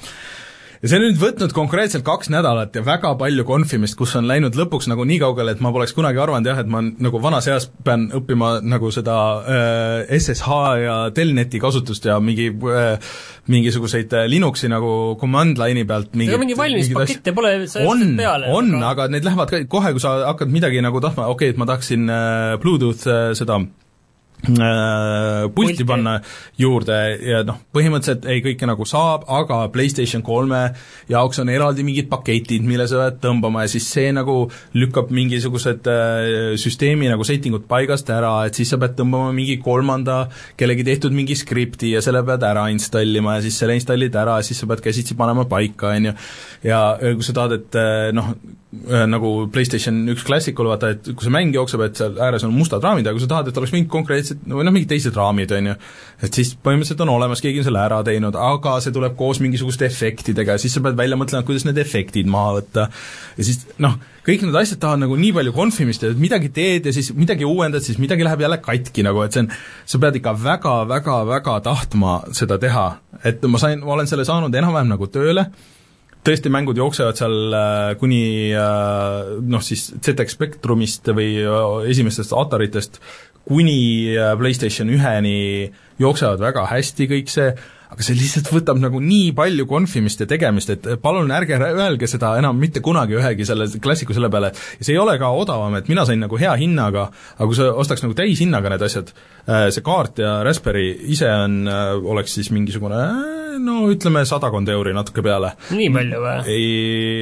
ja 0.80 0.88
see 0.88 0.96
on 0.96 1.04
nüüd 1.04 1.18
võtnud 1.20 1.52
konkreetselt 1.52 2.04
kaks 2.06 2.30
nädalat 2.32 2.76
ja 2.76 2.82
väga 2.84 3.12
palju 3.20 3.44
konfimist, 3.48 3.98
kus 3.98 4.14
on 4.16 4.28
läinud 4.28 4.56
lõpuks 4.56 4.88
nagu 4.88 5.04
nii 5.08 5.18
kaugele, 5.20 5.52
et 5.52 5.60
ma 5.64 5.72
poleks 5.74 5.92
kunagi 5.96 6.20
arvanud 6.22 6.48
jah, 6.48 6.62
et 6.62 6.70
ma 6.72 6.80
nagu 6.80 7.20
vanas 7.20 7.48
eas 7.52 7.68
pean 7.84 8.06
õppima 8.16 8.52
nagu 8.64 8.92
seda 8.94 9.16
äh, 9.40 10.14
SSH 10.16 10.62
ja 10.80 10.96
Telneti 11.16 11.60
kasutust 11.60 12.08
ja 12.08 12.16
mingi 12.24 12.48
äh, 12.48 13.12
mingisuguseid 13.52 14.16
äh, 14.16 14.24
Linuxi 14.32 14.70
nagu 14.72 15.18
command 15.20 15.60
line'i 15.60 15.84
pealt 15.88 16.16
mingid, 16.16 16.32
ega 16.32 16.40
mingi 16.40 16.56
valmis 16.56 16.88
pakette 16.96 17.36
pole 17.36 17.52
on, 17.84 18.06
peale. 18.16 18.48
on, 18.56 18.72
aga 18.80 19.10
need 19.12 19.28
lähevad 19.28 19.52
ka 19.52 19.62
kohe, 19.68 19.92
kui 19.92 20.02
sa 20.02 20.16
hakkad 20.30 20.52
midagi 20.52 20.80
nagu 20.84 21.04
tahtma, 21.04 21.28
okei 21.28 21.50
okay,, 21.50 21.54
et 21.54 21.60
ma 21.60 21.68
tahaksin 21.68 22.08
äh, 22.08 22.56
Bluetooth 22.62 23.04
äh, 23.04 23.30
seda 23.36 23.60
Äh, 23.60 23.89
pulti 25.55 25.85
panna 25.85 26.16
juurde 26.61 26.96
ja 27.24 27.42
noh, 27.46 27.59
põhimõtteliselt 27.74 28.26
ei, 28.31 28.42
kõike 28.44 28.68
nagu 28.68 28.87
saab, 28.88 29.26
aga 29.29 29.62
PlayStation 29.72 30.22
kolme 30.24 30.62
jaoks 31.11 31.42
on 31.42 31.50
eraldi 31.53 31.85
mingid 31.87 32.09
paketid, 32.11 32.64
mille 32.66 32.87
sa 32.90 33.03
pead 33.05 33.20
tõmbama 33.24 33.66
ja 33.66 33.72
siis 33.72 33.88
see 33.92 34.12
nagu 34.16 34.37
lükkab 34.76 35.12
mingisugused 35.14 35.90
äh, 35.90 36.55
süsteemi 36.61 37.11
nagu 37.11 37.26
setting 37.26 37.59
ud 37.59 37.66
paigast 37.70 38.11
ära, 38.12 38.33
et 38.48 38.57
siis 38.59 38.72
sa 38.72 38.81
pead 38.81 38.96
tõmbama 38.98 39.35
mingi 39.37 39.59
kolmanda 39.62 40.22
kellegi 40.61 40.87
tehtud 40.88 41.16
mingi 41.16 41.37
skripti 41.38 41.94
ja 41.94 42.05
selle 42.05 42.24
pead 42.26 42.46
ära 42.46 42.68
installima 42.72 43.38
ja 43.38 43.44
siis 43.44 43.61
selle 43.61 43.76
installid 43.79 44.16
ära 44.16 44.38
ja 44.40 44.46
siis 44.46 44.62
sa 44.62 44.70
pead 44.70 44.85
käsitsi 44.85 45.18
panema 45.18 45.46
paika, 45.50 45.92
on 45.96 46.11
ju. 46.11 46.16
ja 46.70 46.81
kui 47.00 47.26
sa 47.26 47.37
tahad, 47.37 47.59
et 47.61 47.81
äh, 47.81 48.09
noh, 48.16 48.35
nagu 48.70 49.30
PlayStation 49.50 49.96
üks 50.12 50.22
Classicul, 50.22 50.68
vaata, 50.70 50.92
et 50.94 51.09
kui 51.11 51.26
see 51.26 51.33
mäng 51.35 51.54
jookseb, 51.56 51.83
et 51.83 51.98
seal 51.98 52.18
ääres 52.22 52.44
on 52.46 52.52
mustad 52.54 52.85
raamid, 52.87 53.02
aga 53.02 53.16
kui 53.16 53.24
sa 53.24 53.30
tahad, 53.33 53.48
et 53.50 53.56
oleks 53.59 53.72
mingid 53.74 53.88
konkreetsed, 53.90 54.44
või 54.46 54.66
noh, 54.66 54.74
mingid 54.74 54.92
teised 54.92 55.16
raamid, 55.18 55.50
on 55.56 55.70
ju, 55.72 55.74
et 56.22 56.38
siis 56.38 56.52
põhimõtteliselt 56.54 57.02
on 57.02 57.11
olemas, 57.16 57.42
keegi 57.42 57.64
on 57.64 57.66
selle 57.66 57.83
ära 57.83 57.98
teinud, 58.06 58.38
aga 58.38 58.76
see 58.85 58.94
tuleb 58.94 59.16
koos 59.18 59.40
mingisuguste 59.42 59.88
efektidega 59.88 60.54
ja 60.54 60.62
siis 60.62 60.76
sa 60.76 60.83
pead 60.85 60.98
välja 61.00 61.18
mõtlema, 61.18 61.42
kuidas 61.48 61.66
need 61.66 61.80
efektid 61.83 62.30
maha 62.30 62.52
võtta. 62.61 62.87
ja 63.40 63.48
siis 63.48 63.64
noh, 63.83 63.98
kõik 64.28 64.46
need 64.46 64.61
asjad 64.62 64.78
tahavad 64.85 65.02
nagu 65.02 65.18
nii 65.18 65.33
palju 65.40 65.56
konfimist 65.56 66.06
ja 66.06 66.12
midagi 66.14 66.52
teed 66.54 66.87
ja 66.87 66.94
siis 66.94 67.11
midagi 67.18 67.48
uuendad, 67.48 67.83
siis 67.83 67.98
midagi 67.98 68.26
läheb 68.26 68.46
jälle 68.46 68.61
katki 68.62 69.02
nagu, 69.06 69.24
et 69.26 69.35
see 69.35 69.42
on, 69.48 69.50
sa 69.83 70.02
pead 70.06 70.20
ikka 70.22 70.37
väga, 70.44 70.76
väga, 70.94 71.18
väga 71.35 71.59
tahtma 71.66 72.20
seda 72.38 72.61
teha. 72.62 72.87
et 73.24 73.42
ma 73.50 73.59
sain, 73.59 73.83
ma 73.83 73.98
olen 73.98 74.06
selle 74.06 74.28
saanud 74.28 74.54
enam-vähem 74.54 74.94
nagu 74.94 75.11
tööle, 75.11 75.48
tõesti, 76.26 76.52
mängud 76.52 76.78
jooksevad 76.78 77.18
seal 77.18 77.56
äh, 77.56 77.80
kuni 78.00 78.22
äh, 78.52 79.35
noh, 79.40 79.64
siis 79.64 79.88
ZX 79.96 80.37
Spectrumist 80.37 81.11
või 81.16 81.33
äh, 81.42 81.90
esimestest 81.90 82.35
Ataritest 82.37 83.00
kuni 83.50 84.12
PlayStation 84.38 84.90
üheni 84.92 85.70
jooksevad 85.98 86.42
väga 86.42 86.66
hästi 86.70 87.06
kõik 87.11 87.30
see, 87.33 87.48
aga 87.90 88.07
see 88.07 88.18
lihtsalt 88.18 88.50
võtab 88.55 88.79
nagu 88.83 89.00
nii 89.03 89.33
palju 89.37 89.66
konfimist 89.70 90.22
ja 90.22 90.29
tegemist, 90.31 90.70
et 90.74 90.88
palun 91.03 91.31
ärge 91.35 91.59
öelge 91.59 92.09
seda 92.11 92.37
enam 92.38 92.59
mitte 92.61 92.83
kunagi 92.85 93.18
ühegi 93.18 93.46
selle 93.48 93.66
klassiku 93.83 94.16
selle 94.16 94.31
peale, 94.33 94.53
et 94.55 94.87
see 94.87 94.94
ei 94.94 95.03
ole 95.03 95.16
ka 95.20 95.33
odavam, 95.35 95.74
et 95.79 95.90
mina 95.90 96.07
sain 96.09 96.22
nagu 96.22 96.38
hea 96.40 96.55
hinnaga, 96.61 97.09
aga 97.37 97.50
kui 97.50 97.59
sa 97.59 97.72
ostaks 97.83 98.05
nagu 98.07 98.16
täishinnaga 98.18 98.74
need 98.74 98.87
asjad, 98.87 99.12
see 99.74 99.87
kaart 99.87 100.22
ja 100.22 100.38
Raspberry 100.46 100.92
ise 101.14 101.31
on, 101.31 101.62
oleks 102.14 102.38
siis 102.38 102.53
mingisugune 102.55 103.05
no 103.59 103.76
ütleme 103.90 104.22
sadakond 104.29 104.68
euri 104.72 104.92
natuke 104.94 105.22
peale. 105.24 105.53
nii 105.74 105.88
palju 105.94 106.20
või? 106.22 106.57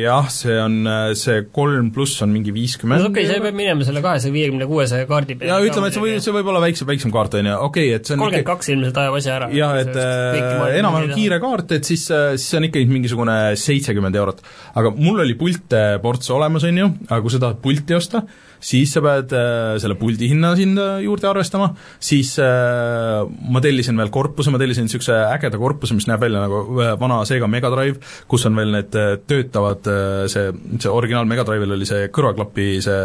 jah, 0.04 0.28
see 0.32 0.56
on, 0.60 0.76
see 1.18 1.44
kolm 1.54 1.90
pluss 1.94 2.22
on 2.24 2.32
mingi 2.34 2.52
viiskümmend 2.54 3.04
no 3.04 3.10
okei 3.12 3.26
okay,, 3.26 3.38
sa 3.38 3.44
pead 3.44 3.58
minema 3.58 3.86
selle 3.86 4.02
kahesaja 4.04 4.34
viiekümne 4.34 4.68
kuuesaja 4.68 5.08
kaardi 5.10 5.38
peale. 5.38 5.54
ja 5.54 5.70
ütleme, 5.70 5.90
et 5.90 5.96
see 5.96 6.04
võib, 6.04 6.20
see 6.24 6.36
võib 6.36 6.52
olla 6.52 6.62
väiksem, 6.64 6.88
väiksem 6.90 7.14
kaart, 7.14 7.38
on 7.40 7.50
ju, 7.50 7.56
okei 7.68 7.88
okay,, 7.88 8.00
et 8.00 8.10
see 8.10 8.16
on 8.16 8.24
kolmkümmend 8.24 8.48
kaks 8.50 8.72
ilmselt 8.74 9.02
ajab 9.04 9.18
asja 9.20 9.36
ära. 9.38 9.50
jah, 9.56 9.76
et 9.82 10.00
enam-vähem 10.78 11.14
kiire 11.16 11.38
kaart, 11.42 11.72
et 11.78 11.88
siis, 11.88 12.04
äh, 12.14 12.34
siis 12.36 12.58
on 12.58 12.68
ikkagi 12.68 12.88
mingisugune 12.90 13.38
seitsekümmend 13.58 14.18
eurot. 14.18 14.42
aga 14.74 14.92
mul 14.96 15.24
oli 15.24 15.34
pilte 15.38 15.82
ports 16.02 16.30
olemas, 16.34 16.66
on 16.68 16.82
ju, 16.82 16.90
aga 17.08 17.20
kui 17.24 17.34
sa 17.34 17.42
tahad 17.42 17.62
pulti 17.64 17.96
osta, 17.98 18.22
siis 18.60 18.92
sa 18.94 19.02
pead 19.04 19.32
äh, 19.36 19.76
selle 19.82 19.96
puldi 19.98 20.28
hinna 20.32 20.54
sinna 20.58 20.86
juurde 21.02 21.28
arvestama, 21.30 21.70
siis 22.02 22.34
äh, 22.42 23.24
ma 23.52 23.62
tellisin 23.64 23.98
veel 23.98 24.12
korpuse, 24.14 24.52
ma 24.54 24.60
tellisin 24.60 24.88
niisuguse 24.88 25.16
ägeda 25.28 25.60
korpuse, 25.60 25.96
mis 25.98 26.08
näeb 26.10 26.22
välja 26.22 26.42
nagu 26.44 26.62
äh, 26.82 26.94
vana 27.00 27.20
Sega 27.28 27.48
Mega 27.50 27.70
Drive, 27.74 28.02
kus 28.30 28.46
on 28.48 28.58
veel 28.58 28.72
need 28.74 28.98
äh, 28.98 29.16
töötavad 29.28 29.90
äh,, 29.90 30.24
see, 30.32 30.52
see 30.78 30.92
originaal 30.92 31.28
Mega 31.30 31.46
Drive'il 31.48 31.76
oli 31.78 31.88
see 31.88 32.08
kõrvaklapi 32.14 32.70
see 32.84 32.98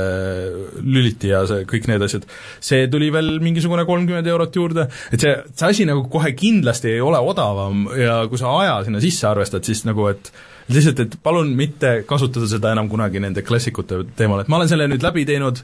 lüliti 0.83 1.33
ja 1.33 1.43
see, 1.49 1.67
kõik 1.69 1.89
need 1.91 2.05
asjad. 2.05 2.27
see 2.63 2.87
tuli 2.91 3.11
veel 3.13 3.37
mingisugune 3.43 3.85
kolmkümmend 3.89 4.29
eurot 4.33 4.57
juurde, 4.57 4.87
et 5.13 5.21
see, 5.21 5.35
see 5.53 5.69
asi 5.69 5.89
nagu 5.89 6.07
kohe 6.11 6.33
kindlasti 6.37 6.95
ei 6.95 7.03
ole 7.03 7.21
odavam 7.21 7.87
ja 7.97 8.23
kui 8.31 8.41
sa 8.41 8.55
aja 8.61 8.81
sinna 8.87 9.03
sisse 9.03 9.27
arvestad, 9.29 9.65
siis 9.67 9.85
nagu 9.87 10.09
et 10.11 10.33
lihtsalt, 10.69 10.99
et 10.99 11.15
palun 11.23 11.49
mitte 11.57 12.03
kasutada 12.07 12.47
seda 12.49 12.71
enam 12.75 12.89
kunagi 12.91 13.21
nende 13.23 13.43
klassikute 13.45 14.03
teemal, 14.17 14.43
et 14.43 14.51
ma 14.51 14.59
olen 14.61 14.71
selle 14.71 14.87
nüüd 14.91 15.03
läbi 15.03 15.25
teinud, 15.27 15.63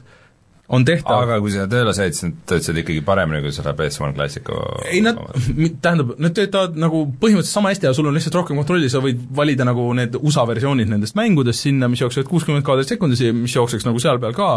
on 0.70 0.84
tehtav. 0.86 1.24
aga 1.24 1.38
kui 1.42 1.52
sa 1.52 1.66
tööle 1.70 1.92
said, 1.96 2.14
siis 2.14 2.28
nad 2.28 2.36
töötasid 2.48 2.78
ikkagi 2.82 3.02
paremini 3.06 3.42
kui 3.42 3.52
selle 3.54 3.72
PS1 3.78 4.14
Classicu 4.14 4.58
ei 4.90 5.00
nad, 5.02 5.18
tähendab, 5.84 6.12
nad 6.22 6.34
töötavad 6.36 6.78
nagu 6.78 7.02
põhimõtteliselt 7.10 7.58
sama 7.58 7.72
hästi 7.72 7.88
ja 7.88 7.94
sul 7.96 8.10
on 8.10 8.16
lihtsalt 8.16 8.38
rohkem 8.38 8.60
kontrolli, 8.60 8.90
sa 8.92 9.02
võid 9.02 9.24
valida 9.36 9.66
nagu 9.66 9.88
need 9.98 10.14
USA 10.20 10.46
versioonid 10.48 10.92
nendest 10.92 11.18
mängudest 11.18 11.66
sinna, 11.66 11.90
mis 11.90 12.04
jooksevad 12.04 12.30
kuuskümmend 12.30 12.66
kaadrit 12.66 12.92
sekundis 12.94 13.24
ja 13.24 13.34
mis 13.34 13.56
jookseks 13.56 13.88
nagu 13.88 14.02
seal 14.02 14.22
peal 14.22 14.36
ka, 14.36 14.50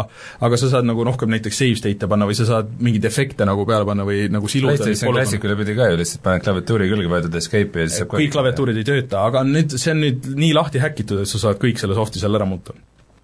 aga 0.46 0.60
sa 0.60 0.70
saad 0.76 0.88
nagu 0.88 1.06
rohkem 1.06 1.34
näiteks 1.34 1.60
save 1.64 1.82
state'e 1.82 2.10
panna 2.10 2.30
või 2.30 2.38
sa 2.38 2.48
saad 2.48 2.70
mingeid 2.78 3.10
efekte 3.10 3.48
nagu 3.48 3.66
peale 3.68 3.88
panna 3.88 4.06
või 4.06 4.28
nagu 4.32 4.50
siluda 4.50 4.78
PlayStation 4.78 5.18
Classicule 5.18 5.58
pidi 5.58 5.78
ka 5.78 5.90
ju 5.90 6.00
lihtsalt 6.00 6.24
paned 6.24 6.46
klaviatuuri 6.46 6.90
külge, 6.94 7.10
vajutad 7.10 7.42
escape'i 7.42 7.86
ja 7.86 7.90
siis 7.90 8.04
saab 8.04 8.14
kõik 8.14 8.34
klaviatuurid 8.34 8.82
ei 8.82 8.90
tööta, 8.92 9.26
aga 9.26 9.42
nüüd, 9.48 9.74
see 9.80 9.94
on 9.94 10.04
nüüd 10.06 10.34
nii 10.38 10.54
lahti 10.54 10.82
häkitud, 10.82 11.24
et 11.24 11.30
sa 11.30 11.42
saad 11.48 11.62
kõik 11.62 11.82
selle 11.82 11.98
soft'i 11.98 12.22
seal 12.22 12.38
ära 12.38 12.46
muuta 12.48 12.78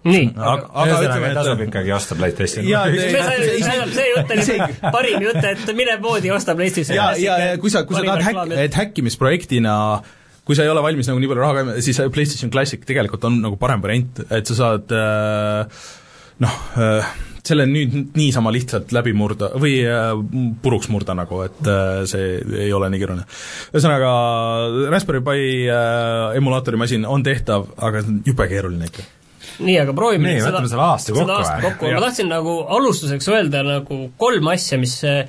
nii, 0.07 0.31
aga, 0.33 0.69
aga 0.83 0.95
ütleme, 1.05 1.27
et 1.29 1.37
tasub 1.37 1.59
ikkagi 1.67 1.93
osta 1.93 2.17
PlayStationi. 2.17 2.71
see 3.93 4.07
jutt 4.09 4.33
oli 4.33 4.57
parim 4.81 5.27
jutt, 5.27 5.45
et 5.51 5.75
mine 5.77 5.97
poodi, 6.01 6.31
osta 6.33 6.55
PlayStationi. 6.57 6.97
ja, 6.97 7.11
ja, 7.21 7.37
ja 7.51 7.61
kui 7.61 7.73
sa, 7.73 7.85
kui 7.85 7.99
sa 7.99 8.05
tahad 8.07 8.25
häkk, 8.25 8.57
et 8.65 8.81
häkkimisprojektina 8.81 9.75
kui 10.47 10.57
sa 10.57 10.65
ei 10.65 10.71
ole 10.73 10.81
valmis 10.83 11.09
nagu 11.09 11.21
nii 11.21 11.29
palju 11.31 11.43
raha 11.43 11.57
ka-, 11.57 11.81
siis 11.85 12.01
PlayStation 12.13 12.51
Classic 12.53 12.81
tegelikult 12.87 13.27
on 13.29 13.41
nagu 13.43 13.59
parem 13.61 13.83
variant, 13.83 14.23
et 14.33 14.49
sa 14.49 14.57
saad 14.57 14.95
äh, 14.97 15.83
noh 16.41 16.57
äh,, 16.81 17.13
selle 17.45 17.65
nüüd 17.65 18.11
niisama 18.17 18.51
lihtsalt 18.53 18.91
läbi 18.93 19.15
murda 19.17 19.51
või 19.61 19.79
äh, 19.85 20.11
puruks 20.61 20.91
murda 20.93 21.15
nagu, 21.17 21.39
et 21.45 21.71
see 22.09 22.35
ei 22.65 22.73
ole 22.73 22.89
nii 22.89 23.01
keeruline. 23.01 23.25
ühesõnaga, 23.73 24.11
Raspberry 24.93 25.23
Pi 25.25 25.47
emulaatorimasin 26.41 27.07
on 27.09 27.25
tehtav, 27.25 27.69
aga 27.81 28.05
jube 28.25 28.49
keeruline 28.49 28.89
ikka 28.89 29.07
nii, 29.61 29.77
aga 29.83 29.95
proovime 29.97 30.29
nii, 30.29 30.41
võtame 30.45 30.69
selle 30.71 30.85
aasta 30.85 31.15
kokku. 31.15 31.61
kokku, 31.65 31.93
ma 31.93 32.01
tahtsin 32.03 32.29
nagu 32.31 32.57
alustuseks 32.77 33.29
öelda 33.31 33.63
nagu 33.65 33.99
kolm 34.21 34.49
asja, 34.53 34.79
mis 34.81 34.95
eh, 35.07 35.23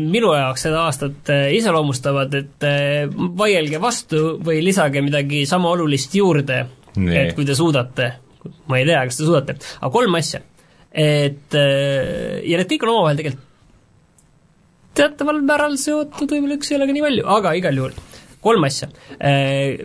minu 0.00 0.32
jaoks 0.36 0.66
seda 0.68 0.84
aastat 0.88 1.32
eh, 1.34 1.46
iseloomustavad, 1.58 2.36
et 2.40 2.68
eh, 2.68 3.20
vaielge 3.40 3.80
vastu 3.82 4.24
või 4.44 4.62
lisage 4.64 5.02
midagi 5.04 5.44
sama 5.50 5.72
olulist 5.74 6.14
juurde, 6.16 6.64
et 6.96 7.34
kui 7.36 7.46
te 7.48 7.56
suudate. 7.58 8.12
ma 8.72 8.78
ei 8.80 8.88
tea, 8.88 9.04
kas 9.04 9.20
te 9.20 9.28
suudate, 9.28 9.58
aga 9.80 9.92
kolm 9.92 10.16
asja. 10.16 10.40
et 10.90 11.54
ja 11.54 12.58
need 12.58 12.70
kõik 12.70 12.86
on 12.86 12.96
omavahel 12.96 13.20
tegelikult 13.20 13.46
teataval 15.00 15.38
määral 15.46 15.76
seotud, 15.78 16.26
võib-olla 16.26 16.56
üks 16.58 16.72
ei 16.72 16.76
ole 16.76 16.88
ka 16.88 16.94
nii 16.96 17.04
palju, 17.04 17.26
aga 17.38 17.52
igal 17.60 17.78
juhul 17.78 17.92
kolm 18.44 18.64
asja. 18.66 18.88
Äh, 19.18 19.82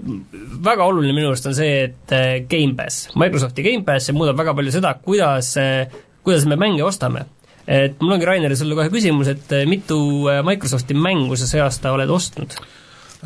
väga 0.65 0.87
oluline 0.87 1.15
minu 1.15 1.31
arust 1.31 1.47
on 1.49 1.55
see, 1.57 1.85
et 1.89 2.15
äh, 2.15 2.41
Gamepass, 2.49 3.09
Microsofti 3.19 3.65
Gamepass 3.65 4.13
muudab 4.15 4.39
väga 4.39 4.55
palju 4.57 4.73
seda, 4.75 4.95
kuidas, 5.05 5.55
äh, 5.61 5.85
kuidas 6.25 6.47
me 6.49 6.59
mänge 6.59 6.85
ostame. 6.85 7.25
et 7.65 7.95
mul 7.97 8.13
ongi, 8.13 8.25
Rainer, 8.29 8.53
sulle 8.53 8.75
kohe 8.77 8.91
küsimus, 8.93 9.25
et 9.31 9.53
mitu 9.65 9.97
Microsofti 10.45 10.93
mängu 10.93 11.33
sa 11.33 11.47
see 11.49 11.63
aasta 11.63 11.95
oled 11.95 12.11
ostnud 12.13 12.53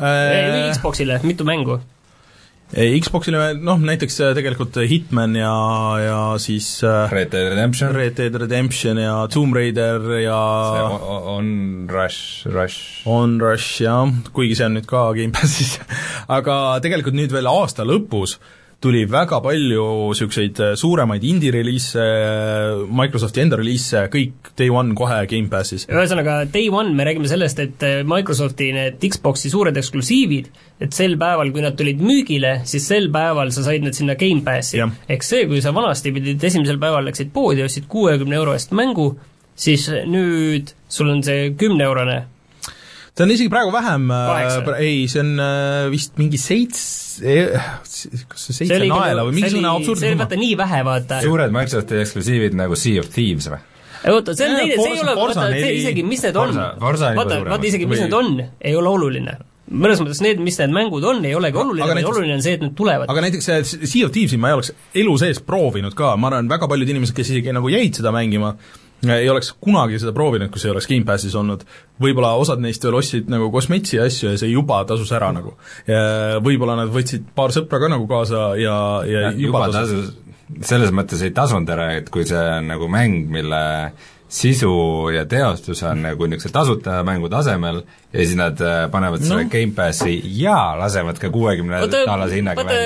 äh...? 0.00 0.70
Xboxile, 0.72 1.18
mitu 1.28 1.44
mängu? 1.44 1.76
Xboxile 2.70 3.54
noh, 3.58 3.80
näiteks 3.82 4.20
äh, 4.22 4.32
tegelikult 4.36 4.76
Hitman 4.86 5.34
ja, 5.34 5.54
ja 5.98 6.18
siis 6.38 6.68
äh, 6.86 7.10
Red 7.10 7.32
Dead 7.34 7.50
Redemption. 7.50 7.94
Red 7.96 8.14
Dead 8.20 8.36
Redemption 8.38 9.00
ja 9.02 9.16
Tomb 9.32 9.56
Raider 9.58 10.06
ja 10.22 10.38
see 10.76 11.10
on 11.34 11.50
Rush, 11.90 12.46
Rush. 12.46 13.02
On 13.10 13.40
Rush 13.42 13.82
jah, 13.82 14.06
kuigi 14.36 14.54
see 14.58 14.68
on 14.68 14.78
nüüd 14.78 14.86
ka 14.90 15.08
Gamepassis 15.18 15.80
aga 16.38 16.78
tegelikult 16.84 17.18
nüüd 17.18 17.34
veel 17.34 17.50
aasta 17.50 17.86
lõpus 17.88 18.38
tuli 18.80 19.02
väga 19.10 19.40
palju 19.44 19.84
niisuguseid 20.10 20.60
suuremaid 20.80 21.24
indie-reliise, 21.28 22.04
Microsofti 22.96 23.42
enda 23.44 23.58
reliise, 23.60 24.06
kõik 24.12 24.52
day 24.56 24.70
one 24.72 24.96
kohe 24.96 25.18
Gamepassis. 25.28 25.86
ühesõnaga, 25.90 26.38
day 26.52 26.70
one 26.72 26.94
me 26.96 27.04
räägime 27.04 27.28
sellest, 27.28 27.60
et 27.60 27.84
Microsofti 28.08 28.70
need 28.76 29.04
Xboxi 29.04 29.52
suured 29.52 29.76
eksklusiivid, 29.76 30.48
et 30.80 30.96
sel 30.96 31.18
päeval, 31.20 31.52
kui 31.52 31.64
nad 31.64 31.76
tulid 31.76 32.00
müügile, 32.00 32.60
siis 32.64 32.88
sel 32.88 33.10
päeval 33.12 33.52
sa 33.52 33.66
said 33.68 33.84
need 33.84 33.98
sinna 33.98 34.16
Gamepassi. 34.20 34.80
ehk 35.08 35.28
see, 35.28 35.46
kui 35.50 35.60
sa 35.60 35.74
vanasti 35.76 36.12
pidid 36.16 36.42
esimesel 36.42 36.80
päeval 36.80 37.04
läksid 37.10 37.34
poodi, 37.36 37.64
ostsid 37.66 37.88
kuuekümne 37.88 38.40
euro 38.40 38.56
eest 38.56 38.72
mängu, 38.72 39.12
siis 39.54 39.90
nüüd 40.08 40.72
sul 40.88 41.12
on 41.12 41.22
see 41.22 41.50
kümneeurone 41.52 42.22
see 43.20 43.26
on 43.26 43.34
isegi 43.34 43.52
praegu 43.52 43.72
vähem, 43.74 44.08
Kaheksa. 44.08 44.76
ei, 44.80 45.02
see 45.12 45.20
on 45.20 45.34
äh, 45.44 45.88
vist 45.92 46.16
mingi 46.20 46.40
seitse, 46.40 47.34
kas 48.30 48.46
see 48.48 48.62
seitse 48.62 48.80
naela 48.88 49.26
või 49.28 49.36
mingisugune 49.36 49.74
absurdne 49.74 50.00
see 50.00 50.08
oli 50.08 50.16
summa. 50.16 50.24
vaata 50.24 50.40
nii 50.40 50.54
vähe, 50.60 50.80
vaata. 50.88 51.20
suured 51.26 51.52
Microsofti 51.52 52.00
eksklusiivid 52.00 52.56
nagu 52.56 52.78
Sea 52.80 53.02
of 53.02 53.12
Thieves 53.12 53.50
või? 53.52 53.60
oota, 54.08 54.34
see 54.36 54.48
on 54.48 54.56
teine, 54.56 54.80
see 54.80 54.94
ei 54.94 55.04
ole, 55.04 55.14
vaata, 55.18 55.46
see 55.52 55.76
isegi, 55.82 56.04
mis 56.06 56.24
need 56.24 56.40
on, 56.40 56.56
vaata, 56.80 57.12
vaata 57.46 57.68
isegi, 57.68 57.88
mis 57.90 58.04
need 58.06 58.16
on, 58.16 58.36
ei 58.40 58.76
ole 58.78 58.92
oluline. 58.96 59.36
mõnes 59.70 60.00
mõttes 60.02 60.18
need, 60.24 60.40
mis 60.42 60.56
need 60.58 60.72
mängud 60.74 61.04
on, 61.06 61.20
ei 61.28 61.36
olegi 61.38 61.60
oluline, 61.60 61.84
aga 61.86 61.98
vaid 62.00 62.08
oluline 62.10 62.38
on 62.38 62.44
see, 62.44 62.56
et 62.56 62.64
need 62.64 62.72
tulevad. 62.78 63.10
aga 63.12 63.26
näiteks 63.26 63.50
see 63.50 63.86
Sea 63.86 64.06
of 64.08 64.14
Thieves'i 64.16 64.40
ma 64.40 64.50
ei 64.50 64.58
oleks 64.58 64.72
elu 65.04 65.16
sees 65.20 65.42
proovinud 65.44 65.94
ka, 65.98 66.14
ma 66.16 66.32
arvan, 66.32 66.48
väga 66.50 66.70
paljud 66.70 66.94
inimesed, 66.96 67.14
kes 67.16 67.34
isegi 67.34 67.54
nagu 67.54 67.70
jäid 67.70 68.00
seda 68.00 68.14
mängima, 68.14 68.56
ei 69.08 69.28
oleks 69.32 69.52
kunagi 69.60 69.98
seda 70.00 70.12
proovinud, 70.16 70.50
kui 70.52 70.60
see 70.60 70.68
ei 70.68 70.74
oleks 70.74 70.88
Gamepassis 70.90 71.36
olnud. 71.38 71.64
võib-olla 72.00 72.34
osad 72.40 72.60
neist 72.60 72.84
veel 72.84 72.98
ostsid 72.98 73.30
nagu 73.32 73.50
kosmetsi 73.52 73.96
ja 73.96 74.06
asju 74.08 74.32
ja 74.32 74.40
see 74.40 74.52
juba 74.52 74.82
tasus 74.88 75.12
ära 75.16 75.30
nagu. 75.36 75.54
Võib-olla 76.44 76.76
nad 76.82 76.92
võtsid 76.92 77.30
paar 77.34 77.54
sõpra 77.54 77.80
ka 77.80 77.90
nagu 77.92 78.08
kaasa 78.10 78.54
ja, 78.60 78.76
ja 79.08 79.32
juba 79.36 79.66
tasus, 79.72 80.12
selles 80.66 80.92
mõttes 80.92 81.22
ei 81.24 81.34
tasunud 81.36 81.68
ära, 81.70 81.92
et 82.00 82.10
kui 82.12 82.26
see 82.28 82.40
on 82.58 82.72
nagu 82.72 82.88
mäng, 82.92 83.28
mille 83.32 83.62
sisu 84.30 85.10
ja 85.14 85.24
teostus 85.26 85.82
on 85.82 86.04
nagu 86.04 86.28
niisuguse 86.30 86.54
tasuta 86.54 87.00
mängu 87.06 87.28
tasemel 87.32 87.82
ja 88.12 88.24
siis 88.24 88.36
nad 88.38 88.60
äh, 88.64 88.84
panevad 88.92 89.22
selle 89.24 89.44
No. 89.44 89.48
Gamepassi 89.50 90.16
ja 90.36 90.74
lasevad 90.78 91.18
ka 91.22 91.30
kuuekümne 91.32 91.80
dollase 91.86 92.36
hinnaga 92.36 92.64
vaata, 92.66 92.78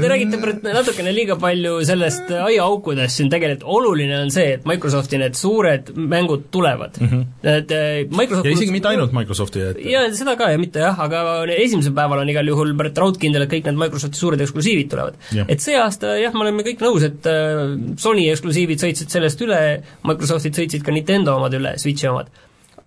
te 0.00 0.10
räägite 0.12 0.38
praegu 0.40 0.72
natukene 0.74 1.12
liiga 1.12 1.36
palju 1.40 1.80
sellest 1.86 2.30
aiaaukudest 2.32 3.18
siin 3.18 3.30
tegelikult, 3.32 3.66
oluline 3.78 4.20
on 4.22 4.30
see, 4.32 4.54
et 4.56 4.68
Microsofti 4.68 5.20
need 5.20 5.36
suured 5.38 5.90
mängud 5.98 6.46
tulevad 6.54 6.96
mm. 7.00 7.08
-hmm. 7.10 7.26
et 7.56 7.74
Microsoft 8.14 8.46
ja 8.46 8.54
isegi 8.54 8.72
mitte 8.72 8.88
ainult 8.92 9.12
Microsofti, 9.16 9.64
et 9.72 9.82
jaa, 9.90 10.06
seda 10.16 10.36
ka 10.38 10.50
ja 10.54 10.58
mitte 10.58 10.82
jah, 10.84 11.00
aga 11.00 11.24
esimesel 11.58 11.92
päeval 11.96 12.22
on 12.22 12.32
igal 12.32 12.48
juhul 12.48 12.74
raudkindel, 12.78 13.44
et 13.44 13.52
kõik 13.52 13.68
need 13.68 13.80
Microsofti 13.84 14.18
suured 14.18 14.40
eksklusiivid 14.44 14.90
tulevad. 14.92 15.18
Et 15.46 15.60
see 15.62 15.76
aasta 15.78 16.16
jah, 16.20 16.34
me 16.34 16.46
oleme 16.46 16.66
kõik 16.66 16.82
nõus, 16.84 17.06
et 17.06 17.28
äh, 17.30 17.64
Sony 18.00 18.28
eksklusiivid 18.32 18.82
sõitsid 18.82 19.12
sellest 19.12 19.42
üle, 19.44 19.62
Microsoftid 20.08 20.58
sõitsid 20.58 20.86
ka 20.86 20.94
Nintendo 20.94 21.36
omad 21.38 21.56
üle, 21.58 21.76
Switchi 21.80 22.10
omad. 22.10 22.30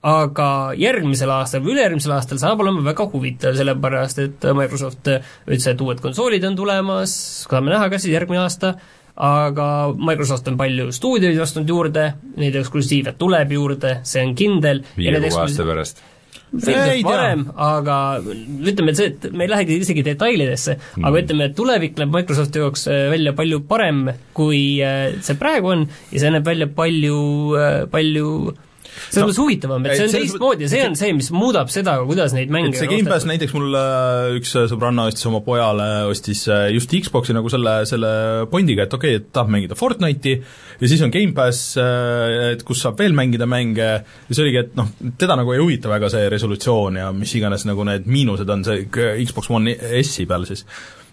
Aga 0.02 0.48
järgmisel 0.82 1.30
aastal 1.30 1.62
või 1.62 1.76
ülejärgmisel 1.76 2.16
aastal 2.16 2.40
saab 2.42 2.64
olema 2.64 2.82
väga 2.86 3.06
huvitav, 3.12 3.54
sellepärast 3.58 4.22
et 4.24 4.48
Microsoft 4.58 5.12
ütles, 5.12 5.68
et 5.70 5.84
uued 5.86 6.02
konsoolid 6.02 6.46
on 6.50 6.58
tulemas, 6.58 7.14
saame 7.46 7.74
näha, 7.74 7.90
kas 7.92 8.06
siis 8.06 8.16
järgmine 8.16 8.42
aasta, 8.42 8.76
aga 9.22 9.68
Microsoft 9.94 10.48
on 10.50 10.58
palju 10.58 10.90
stuudioid 10.96 11.38
ostnud 11.44 11.70
juurde, 11.70 12.08
neid 12.42 12.58
eksklusiive 12.64 13.14
tuleb 13.20 13.54
juurde, 13.54 14.00
see 14.08 14.24
on 14.26 14.34
kindel. 14.38 14.82
viie-kuue 14.98 15.44
aasta 15.44 15.68
pärast. 15.68 16.02
Tea. 16.52 16.98
varem, 17.06 17.46
aga 17.64 17.98
ütleme, 18.20 18.92
et 18.92 18.98
see, 19.00 19.12
et 19.14 19.28
me 19.32 19.46
ei 19.46 19.52
lähegi 19.54 19.78
isegi 19.86 20.02
detailidesse 20.04 20.74
mm., 20.76 21.06
aga 21.08 21.22
ütleme, 21.22 21.46
et 21.48 21.56
tulevik 21.56 21.96
näeb 21.96 22.12
Microsofti 22.12 22.60
jaoks 22.60 22.84
äh, 22.92 23.06
välja 23.14 23.32
palju 23.38 23.62
parem, 23.70 24.02
kui 24.36 24.82
äh, 24.84 25.14
see 25.24 25.38
praegu 25.40 25.72
on 25.72 25.86
ja 26.12 26.26
see 26.26 26.34
näeb 26.34 26.50
välja 26.50 26.68
palju, 26.76 27.22
palju 27.94 28.34
selles 28.92 29.26
mõttes 29.26 29.40
no, 29.40 29.46
huvitavam, 29.46 29.86
et 29.86 29.98
see 29.98 30.08
on 30.08 30.14
teistmoodi 30.16 30.66
ja 30.66 30.72
see 30.72 30.84
on 30.86 30.98
see, 31.00 31.14
mis 31.18 31.30
muudab 31.36 31.72
seda, 31.74 31.96
kuidas 32.08 32.36
neid 32.36 32.52
mänge 32.54 32.76
see 32.78 32.90
Gamepass 32.92 33.28
näiteks 33.30 33.56
mul 33.56 33.78
äh, 33.78 34.36
üks 34.40 34.54
äh, 34.60 34.68
sõbranna 34.72 35.08
ostis 35.10 35.28
oma 35.30 35.42
pojale, 35.46 35.88
ostis 36.12 36.44
äh, 36.52 36.68
just 36.76 36.92
Xboxi 36.92 37.36
nagu 37.38 37.52
selle, 37.54 37.82
selle 37.90 38.12
pondiga, 38.52 38.86
et 38.88 38.96
okei 38.98 39.16
okay,, 39.18 39.24
et 39.24 39.34
tahab 39.34 39.52
mängida 39.54 39.78
Fortnite'i 39.80 40.38
ja 40.82 40.92
siis 40.92 41.04
on 41.06 41.14
Gamepass, 41.14 41.76
et 42.52 42.64
kus 42.68 42.82
saab 42.84 43.00
veel 43.02 43.16
mängida 43.18 43.48
mänge 43.50 43.90
ja 43.90 44.00
see 44.30 44.46
oligi, 44.46 44.64
et 44.66 44.74
noh, 44.80 44.90
teda 45.20 45.38
nagu 45.40 45.54
ei 45.56 45.62
huvita 45.62 45.92
väga 45.92 46.12
see 46.14 46.32
resolutsioon 46.32 47.02
ja 47.02 47.12
mis 47.16 47.36
iganes 47.38 47.68
nagu 47.70 47.86
need 47.88 48.10
miinused 48.12 48.50
on, 48.52 48.66
see 48.68 48.88
Xbox 49.26 49.52
One 49.54 49.76
S-i 50.02 50.28
peal 50.30 50.48
siis. 50.50 50.66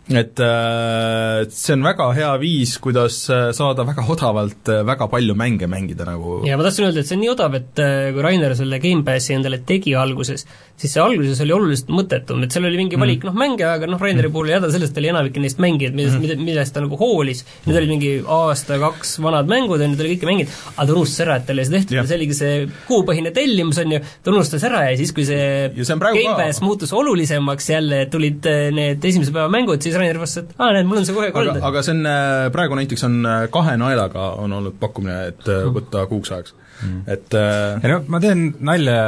Et 0.09 0.41
äh, 0.41 1.43
see 1.53 1.75
on 1.77 1.83
väga 1.85 2.07
hea 2.17 2.31
viis, 2.41 2.79
kuidas 2.81 3.19
äh, 3.33 3.51
saada 3.57 3.85
väga 3.85 4.07
odavalt 4.09 4.71
äh, 4.73 4.81
väga 4.87 5.09
palju 5.13 5.35
mänge 5.37 5.69
mängida 5.69 6.07
nagu 6.09 6.39
ja 6.49 6.57
ma 6.57 6.65
tahtsin 6.65 6.87
öelda, 6.87 7.03
et 7.03 7.11
see 7.11 7.19
on 7.19 7.23
nii 7.27 7.33
odav, 7.35 7.57
et 7.59 7.83
kui 8.15 8.25
Rainer 8.25 8.55
selle 8.57 8.79
Gamepassi 8.81 9.37
endale 9.37 9.61
tegi 9.69 9.93
alguses, 9.99 10.47
siis 10.81 10.95
see 10.95 11.03
alguses 11.03 11.43
oli 11.45 11.53
oluliselt 11.53 11.93
mõttetum, 11.93 12.41
et 12.45 12.55
seal 12.55 12.65
oli 12.71 12.81
mingi 12.81 13.01
valik 13.01 13.27
noh, 13.29 13.37
mänge, 13.37 13.67
aga 13.69 13.91
noh, 13.91 14.01
Raineri 14.01 14.31
puhul 14.33 14.49
ei 14.49 14.57
häda 14.57 14.71
sellest, 14.73 14.97
oli 14.97 15.11
enamik 15.13 15.37
neist 15.43 15.61
mängijad, 15.61 15.97
millest 15.99 16.17
mm, 16.17 16.45
millest 16.47 16.77
ta 16.77 16.85
nagu 16.85 16.97
hoolis, 17.01 17.45
need 17.67 17.77
olid 17.77 17.93
mingi 17.93 18.15
aasta-kaks 18.25 19.19
vanad 19.25 19.51
mängud, 19.51 19.85
ju, 19.85 19.91
ta 19.93 20.07
oli 20.07 20.15
kõike 20.17 20.31
mänginud, 20.31 20.57
aga 20.73 20.89
ta 20.89 20.97
unustas 20.97 21.27
ära, 21.27 21.37
et 21.37 21.47
tal 21.51 21.61
oli 21.61 21.69
see 21.69 21.77
tehtud 21.77 21.99
ja 21.99 22.07
see 22.09 22.21
oligi 22.23 22.39
see 22.39 22.57
kuupõhine 22.89 23.35
tellimus, 23.37 23.83
on 23.85 23.97
ju, 23.99 24.01
ta 24.25 24.33
unustas 24.33 24.65
ära 24.71 24.87
ja 24.89 24.97
siis, 24.97 25.13
kui 25.13 25.29
see, 25.29 25.47
Ja 25.79 25.85
see 25.85 25.99
Gamepass 26.01 26.63
muutus 26.65 26.93
olulisemaks 26.97 27.69
jälle, 27.75 28.05
tulid 28.11 28.47
need 28.75 29.05
esimese 29.05 29.35
päeva 29.35 29.51
mängud, 29.53 29.83
siis 29.85 29.98
Rainer 29.99 30.21
vastas, 30.21 30.47
et 30.47 30.61
aa, 30.61 30.71
näed, 30.77 30.87
mul 30.89 31.01
on 31.01 31.09
see 31.09 31.17
kohe 31.17 31.29
aga, 31.31 31.37
kolm. 31.37 31.59
aga 31.71 31.83
see 31.87 31.95
on, 31.97 32.07
äh, 32.11 32.47
praegu 32.55 32.79
näiteks 32.79 33.05
on 33.09 33.19
äh, 33.27 33.43
kahe 33.55 33.75
naelaga 33.81 34.31
on 34.45 34.55
olnud 34.59 34.79
pakkumine, 34.81 35.19
et 35.33 35.51
äh, 35.51 35.67
võtta 35.75 36.07
kuuks 36.11 36.33
ajaks. 36.35 36.57
Mm.. 36.79 37.01
et 37.11 37.35
äh, 37.35 37.81
ei 37.83 37.91
noh, 37.91 38.05
ma 38.07 38.21
teen 38.23 38.45
nalja 38.63 38.99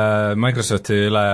Microsofti 0.42 0.96
üle 1.06 1.24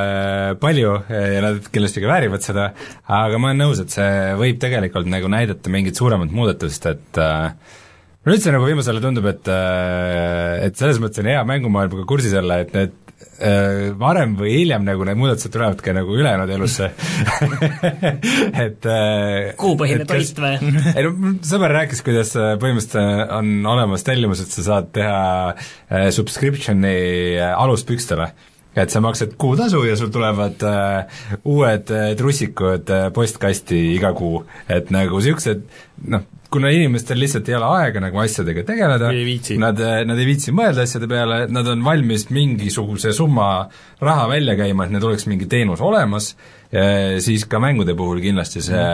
palju 0.60 0.92
ja 1.08 1.40
nad 1.46 1.70
kindlasti 1.72 2.02
ka 2.04 2.10
väärivad 2.10 2.44
seda, 2.44 2.68
aga 3.08 3.40
ma 3.40 3.52
olen 3.52 3.64
nõus, 3.64 3.80
et 3.80 3.94
see 3.94 4.36
võib 4.36 4.60
tegelikult 4.60 5.08
nagu 5.08 5.32
näidata 5.32 5.72
mingit 5.72 5.96
suuremat 5.96 6.34
muudatust, 6.36 6.90
et 6.92 7.22
äh, 7.22 7.80
üldse 8.28 8.52
nagu 8.52 8.68
viimasel 8.68 8.98
ajal 8.98 9.08
tundub, 9.08 9.30
et 9.32 9.48
äh, 9.48 10.66
et 10.68 10.76
selles 10.76 11.00
mõttes 11.00 11.24
on 11.24 11.32
hea 11.32 11.42
mängumaailmaga 11.48 12.04
kursis 12.10 12.36
olla, 12.36 12.60
et 12.66 12.76
need 12.76 13.05
varem 14.00 14.32
või 14.38 14.52
hiljem 14.54 14.84
nagu 14.86 15.04
need 15.04 15.18
muudatused 15.20 15.52
tulevad 15.52 15.80
ka 15.84 15.92
nagu 15.96 16.14
ülejäänud 16.16 16.50
elusse 16.56 16.88
et 18.66 18.88
äh, 18.88 19.52
kuupõhine 19.60 20.06
toit 20.08 20.40
või? 20.40 20.56
ei 20.96 21.04
no 21.04 21.12
mul 21.16 21.38
sõber 21.46 21.74
rääkis, 21.80 22.02
kuidas 22.06 22.32
äh, 22.38 22.54
põhimõtteliselt 22.62 23.32
on 23.36 23.70
olemas 23.74 24.06
tellimus, 24.06 24.42
et 24.44 24.52
sa 24.52 24.66
saad 24.70 24.92
teha 24.96 25.22
äh, 25.52 26.08
subscription'i 26.14 26.98
äh, 27.36 27.52
aluspükstele. 27.56 28.30
et 28.76 28.92
sa 28.92 29.00
maksad 29.00 29.36
kuutasu 29.40 29.84
ja 29.88 29.96
sul 29.96 30.12
tulevad 30.12 30.62
äh, 30.68 31.20
uued 31.44 31.90
äh, 31.90 32.10
trussikud 32.16 32.90
äh, 32.92 33.08
postkasti 33.12 33.78
iga 33.94 34.12
kuu, 34.16 34.44
et 34.68 34.90
nagu 34.94 35.20
niisugused 35.20 35.64
noh, 36.12 36.26
kuna 36.52 36.70
inimestel 36.74 37.18
lihtsalt 37.20 37.48
ei 37.50 37.56
ole 37.58 37.68
aega 37.80 38.00
nagu 38.04 38.20
asjadega 38.22 38.62
tegeleda, 38.68 39.10
Ei 39.12 39.24
viitsi. 39.26 39.56
nad, 39.60 39.80
nad 40.08 40.18
ei 40.20 40.28
viitsi 40.28 40.54
mõelda 40.56 40.84
asjade 40.86 41.08
peale, 41.10 41.40
nad 41.52 41.66
on 41.72 41.82
valmis 41.84 42.28
mingisuguse 42.34 43.12
summa 43.16 43.48
raha 44.02 44.28
välja 44.30 44.54
käima, 44.58 44.86
et 44.86 44.94
neil 44.94 45.08
oleks 45.08 45.26
mingi 45.30 45.48
teenus 45.50 45.82
olemas, 45.84 46.32
siis 47.24 47.46
ka 47.50 47.60
mängude 47.62 47.96
puhul 47.98 48.20
kindlasti 48.24 48.62
see, 48.64 48.86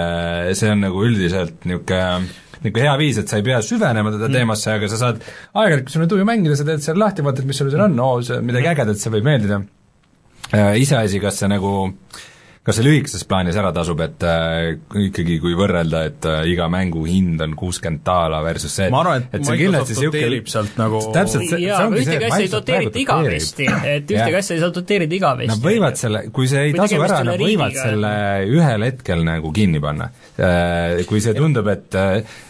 see 0.59 0.73
on 0.73 0.83
nagu 0.87 1.05
üldiselt 1.07 1.67
niisugune 1.69 2.31
niisugune 2.63 2.85
hea 2.87 2.97
viis, 3.01 3.17
et 3.19 3.29
sa 3.31 3.41
ei 3.41 3.47
pea 3.47 3.59
süvenema 3.67 4.13
teda 4.15 4.29
teemasse, 4.31 4.75
aga 4.77 4.89
sa 4.91 4.99
saad 5.01 5.23
aeg-ajalt, 5.23 5.87
kui 5.87 5.95
sul 5.97 6.05
on 6.05 6.11
tuju 6.13 6.27
mängida, 6.29 6.55
sa 6.59 6.67
teed 6.69 6.85
selle 6.85 7.03
lahti, 7.03 7.25
vaatad, 7.27 7.49
mis 7.49 7.59
sul 7.59 7.73
seal 7.73 7.89
on, 7.89 7.97
oo, 7.99 8.21
midagi 8.47 8.71
ägedat, 8.71 9.01
see 9.03 9.11
võib 9.17 9.27
meeldida. 9.27 9.63
Iseasi, 10.53 11.19
kas 11.23 11.41
see 11.43 11.49
nagu 11.51 11.73
kas 12.63 12.77
see 12.79 12.85
lühikeses 12.87 13.25
plaanis 13.27 13.57
ära 13.59 13.73
tasub, 13.75 13.99
et 14.05 14.23
äh, 14.23 14.77
ikkagi 15.09 15.41
kui 15.43 15.57
võrrelda, 15.59 16.05
et 16.07 16.27
äh, 16.31 16.43
iga 16.53 16.69
mängu 16.71 17.01
hind 17.09 17.43
on 17.43 17.57
kuuskümmend 17.59 18.05
daala 18.07 18.39
versus 18.45 18.77
see, 18.79 18.87
et, 18.87 18.95
et 18.95 19.35
et 19.41 19.49
see 19.49 19.57
kindlasti 19.59 19.97
doteerib 19.99 20.51
sealt 20.53 20.77
nagu 20.79 21.01
täpselt, 21.17 21.49
see, 21.51 21.59
see 21.59 21.73
ongi 21.75 22.05
see, 22.07 22.19
ei 22.21 22.31
Microsoft 22.31 22.69
praegu 22.71 22.93
igavesti, 23.03 23.67
et 23.67 24.13
ühtegi 24.15 24.39
asja 24.39 24.55
ei 24.55 24.63
saa 24.63 24.75
doteerida 24.77 25.19
igavesti. 25.19 25.51
Nad 25.51 25.65
võivad 25.65 25.99
selle, 25.99 26.21
kui 26.37 26.47
see 26.53 26.69
ei 26.69 26.77
tasu 26.77 27.01
ära, 27.03 27.19
nad 27.27 27.43
võivad 27.43 27.75
selle 27.75 28.13
ühel 28.53 28.87
hetkel 28.87 29.27
nagu 29.27 29.51
kinni 29.59 29.83
panna. 29.83 30.13
Kui 31.11 31.25
see 31.25 31.35
tundub, 31.35 31.67
et, 31.75 31.99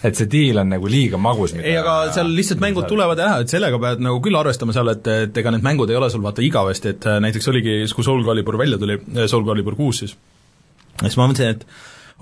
et 0.05 0.20
see 0.20 0.29
diil 0.29 0.61
on 0.61 0.75
nagu 0.75 0.92
liiga 0.92 1.16
magus, 1.20 1.57
ei, 1.57 1.79
aga 1.81 1.96
seal 2.12 2.29
lihtsalt 2.37 2.61
mängud 2.61 2.85
tulevad 2.90 3.16
ja 3.16 3.31
lähevad, 3.31 3.48
sellega 3.48 3.81
pead 3.81 4.05
nagu 4.05 4.20
küll 4.20 4.37
arvestama 4.37 4.77
seal, 4.77 4.92
et, 4.92 5.09
et 5.25 5.40
ega 5.40 5.57
need 5.57 5.64
mängud 5.64 5.88
ei 5.88 5.96
ole 5.96 6.12
sul 6.12 6.20
vaata 6.25 6.44
igavesti, 6.44 6.92
et 6.98 7.09
äh, 7.09 7.16
näiteks 7.25 7.48
oligi, 7.48 7.81
kui 7.96 8.05
Soul 8.05 8.25
Calibur 8.29 8.61
välja 8.61 8.77
tuli, 8.81 9.01
Soul 9.25 9.48
Calibur 9.48 9.81
kuus 9.81 10.02
siis, 10.03 10.19
siis 11.01 11.19
ma 11.19 11.31
mõtlesin, 11.31 11.57
et 11.57 11.67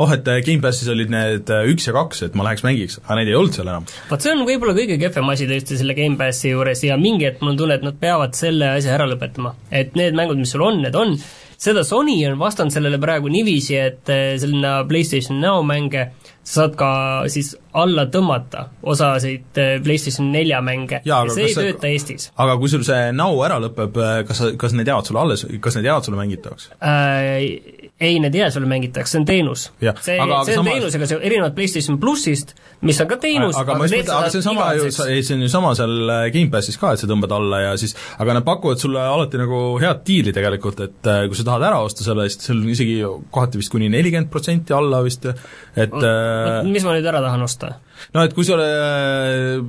oh, 0.01 0.13
et 0.15 0.29
äh, 0.29 0.41
Gamepassis 0.45 0.89
olid 0.93 1.13
need 1.13 1.51
äh, 1.53 1.67
üks 1.71 1.89
ja 1.89 1.95
kaks, 1.97 2.25
et 2.27 2.39
ma 2.39 2.47
läheks 2.47 2.65
mängiks, 2.67 2.99
aga 3.05 3.19
neid 3.21 3.31
ei 3.31 3.37
olnud 3.39 3.57
seal 3.57 3.69
enam. 3.69 3.89
vot 4.11 4.25
see 4.25 4.33
on 4.33 4.47
võib-olla 4.49 4.75
kõige 4.77 4.97
kehvem 5.01 5.35
asi 5.35 5.49
tõesti 5.51 5.79
selle 5.81 5.97
Gamepassi 5.99 6.55
juures 6.55 6.85
ja 6.87 6.97
mingi 7.01 7.29
hetk 7.29 7.45
mul 7.45 7.55
on 7.55 7.61
tunne, 7.61 7.79
et 7.81 7.87
nad 7.87 8.01
peavad 8.01 8.37
selle 8.39 8.75
asja 8.79 8.97
ära 8.97 9.09
lõpetama. 9.11 9.55
et 9.71 9.97
need 9.99 10.17
mängud, 10.19 10.41
mis 10.41 10.53
sul 10.55 10.65
on, 10.67 10.81
need 10.85 10.97
on, 10.97 11.17
seda 11.61 11.85
Sony 11.87 12.17
on 12.29 12.39
vastanud 12.41 12.75
sellele 12.75 13.01
praegu 13.03 13.33
niiviisi, 13.33 13.77
et 13.77 14.13
äh, 14.13 14.35
selline 14.41 14.81
PlayStation 14.89 15.41
Now 15.43 15.65
mänge 15.67 16.11
sa 16.41 16.65
saad 16.65 16.77
ka 16.81 16.91
siis 17.31 17.53
alla 17.77 18.07
tõmmata 18.11 18.65
osasid 18.89 19.59
PlayStation 19.85 20.31
nelja 20.33 20.59
mänge 20.65 21.03
ja, 21.05 21.21
ja 21.21 21.35
see 21.35 21.51
ei 21.51 21.55
tööta 21.55 21.91
Eestis. 21.91 22.31
aga 22.41 22.57
kui 22.59 22.73
sul 22.73 22.87
see 22.87 23.13
Now 23.15 23.37
ära 23.45 23.61
lõpeb, 23.63 24.01
kas 24.27 24.41
sa, 24.41 24.51
kas 24.59 24.75
need 24.75 24.89
jäävad 24.89 25.11
sulle 25.11 25.23
alles, 25.23 25.45
kas 25.63 25.77
need 25.79 25.91
jäävad 25.91 26.09
sulle 26.09 26.19
mängitavaks 26.23 26.73
äh,? 26.81 27.80
Ei, 28.01 28.19
need 28.21 28.35
ei 28.35 28.41
jää 28.41 28.51
sulle 28.51 28.67
mängitavaks, 28.67 29.13
see 29.13 29.21
on 29.21 29.27
teenus. 29.29 29.67
see, 29.81 29.93
see 30.03 30.21
on 30.21 30.45
sama... 30.47 30.71
teenusega, 30.71 31.07
see 31.07 31.19
erinevalt 31.29 31.55
PlayStation 31.55 31.99
plussist, 32.01 32.55
mis 32.87 33.01
on 33.03 33.11
ka 33.11 33.19
teenus, 33.21 33.59
aga, 33.61 33.77
aga, 33.77 33.89
aga, 33.89 34.15
aga 34.17 34.31
see 34.33 34.41
on 34.41 34.47
sama 34.47 34.69
ju, 34.79 34.87
ei 35.07 35.21
see 35.27 35.37
on 35.37 35.45
ju 35.45 35.51
sama 35.53 35.75
seal 35.79 36.15
äh, 36.15 36.23
Gamepassis 36.33 36.81
ka, 36.81 36.95
et 36.97 37.03
sa 37.03 37.11
tõmbad 37.11 37.35
alla 37.37 37.61
ja 37.67 37.75
siis 37.81 37.93
aga 38.23 38.39
nad 38.39 38.47
pakuvad 38.47 38.81
sulle 38.81 39.05
alati 39.05 39.41
nagu 39.41 39.61
head 39.83 40.01
diili 40.07 40.33
tegelikult, 40.37 40.81
et 40.87 41.13
äh, 41.13 41.27
kui 41.29 41.39
sa 41.39 41.47
tahad 41.51 41.69
ära 41.69 41.83
osta 41.85 42.07
selle 42.07 42.25
eest, 42.29 42.49
seal 42.49 42.63
on 42.63 42.73
isegi 42.73 42.97
kohati 43.05 43.61
vist 43.61 43.75
kuni 43.75 43.93
nelikümmend 43.93 44.33
protsenti 44.33 44.77
alla 44.77 45.03
vist, 45.05 45.29
et 45.29 46.01
äh, 46.01 46.51
mis 46.65 46.87
ma 46.87 46.97
nüüd 46.97 47.13
ära 47.13 47.21
tahan 47.27 47.45
osta? 47.45 47.75
No 48.15 48.25
et 48.27 48.35
kui 48.37 48.47
sa 48.47 48.57
ole, 48.57 48.69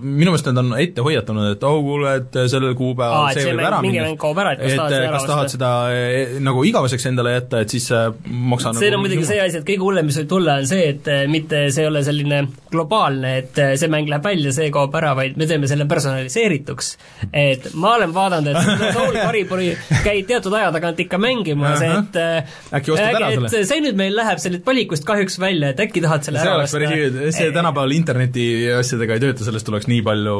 minu 0.01 0.31
meelest 0.31 0.49
nad 0.51 0.61
on 0.63 0.73
ette 0.79 1.03
hoiatanud, 1.05 1.51
et 1.55 1.65
oh 1.67 1.79
kuule, 1.85 2.15
et 2.21 2.39
sellel 2.51 2.75
kuupäeval 2.79 3.35
see 3.35 3.51
võib 3.51 3.65
ära 3.67 3.81
minna, 3.83 4.07
et 4.11 4.19
kas 4.21 4.77
tahad, 4.77 4.97
kas 5.15 5.27
tahad 5.29 5.53
seda 5.55 5.71
eh, 5.95 6.37
nagu 6.43 6.63
igaveseks 6.67 7.09
endale 7.11 7.35
jätta, 7.35 7.63
et 7.65 7.73
siis 7.73 7.89
maksa 8.27 8.73
see 8.77 8.91
nagu 8.91 9.01
on 9.01 9.05
muidugi 9.05 9.27
see 9.29 9.41
asi, 9.43 9.61
et 9.61 9.67
kõige 9.67 9.85
hullem, 9.85 10.09
mis 10.09 10.19
võib 10.21 10.31
tulla, 10.31 10.57
on 10.61 10.69
see, 10.69 10.87
et 10.95 11.11
mitte 11.31 11.63
see 11.73 11.85
ei 11.85 11.91
ole 11.91 12.03
selline 12.05 12.41
globaalne, 12.71 13.33
et 13.41 13.61
see 13.79 13.91
mäng 13.91 14.09
läheb 14.11 14.25
välja, 14.25 14.53
see 14.55 14.71
kaob 14.73 14.95
ära, 14.99 15.13
vaid 15.17 15.37
me 15.39 15.47
teeme 15.49 15.69
selle 15.69 15.87
personaliseerituks. 15.91 16.93
et 17.33 17.71
ma 17.73 17.95
olen 17.97 18.15
vaadanud, 18.15 18.51
et 18.51 18.95
Soul 18.95 19.17
Caliburi 19.25 19.71
käid 20.05 20.27
teatud 20.29 20.55
aja 20.57 20.71
tagant 20.75 20.99
ikka 21.03 21.19
mängimas, 21.21 21.83
et 21.85 22.19
äkki 22.79 22.95
ostad 22.95 23.19
ära 23.19 23.31
selle? 23.35 23.65
see 23.71 23.83
nüüd 23.83 23.99
meil 23.99 24.15
läheb 24.17 24.41
sellest 24.43 24.65
valikust 24.67 25.05
kahjuks 25.07 25.39
välja, 25.41 25.73
et 25.73 25.83
äkki 25.83 26.03
tahad 26.03 26.25
selle 26.27 26.41
see 26.41 26.51
ära 26.51 26.65
osta. 26.65 27.31
see 27.35 27.51
tänapäeval 27.55 27.95
internet 27.95 28.20
interneti 28.21 28.69
asjadega 28.75 29.15
ei 29.15 29.23
tööta, 29.23 29.45
sellest 29.45 29.67
tuleks 29.67 29.87
nii 29.89 30.01
palju 30.05 30.35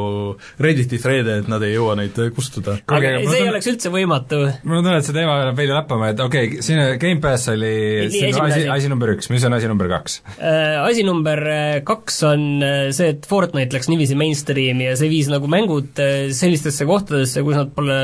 Redditi 0.62 1.00
thread'e, 1.02 1.40
et 1.42 1.50
nad 1.52 1.64
ei 1.66 1.74
jõua 1.76 1.96
neid 2.00 2.18
kustutada. 2.36 2.78
aga 2.88 3.14
see 3.26 3.42
ei 3.42 3.50
oleks 3.50 3.70
üldse 3.72 3.92
võimatu. 3.94 4.42
mul 4.64 4.80
on 4.80 4.86
tunne, 4.86 5.00
et 5.00 5.08
see 5.08 5.16
teema 5.16 5.40
läheb 5.42 5.58
veidi 5.58 5.76
lappama, 5.76 6.12
et 6.14 6.22
okei 6.24 6.52
okay,, 6.52 6.66
siin 6.66 6.82
Gamepass 7.02 7.50
oli 7.54 7.74
asi, 8.08 8.68
asi 8.76 8.92
number 8.92 9.16
üks, 9.16 9.32
mis 9.34 9.46
on 9.48 9.58
asi 9.58 9.72
number 9.72 9.90
kaks 9.92 10.22
äh,? 10.38 10.78
Asi 10.82 11.06
number 11.08 11.42
äh, 11.48 11.82
kaks 11.88 12.22
on 12.28 12.46
äh, 12.66 12.86
see, 12.96 13.16
et 13.16 13.28
Fortnite 13.30 13.78
läks 13.78 13.90
niiviisi 13.92 14.18
mainstream'i 14.20 14.90
ja 14.90 14.96
see 15.00 15.12
viis 15.12 15.32
nagu 15.32 15.50
mängud 15.52 16.00
sellistesse 16.36 16.88
kohtadesse, 16.90 17.44
kus 17.46 17.58
nad 17.58 17.74
pole 17.76 18.00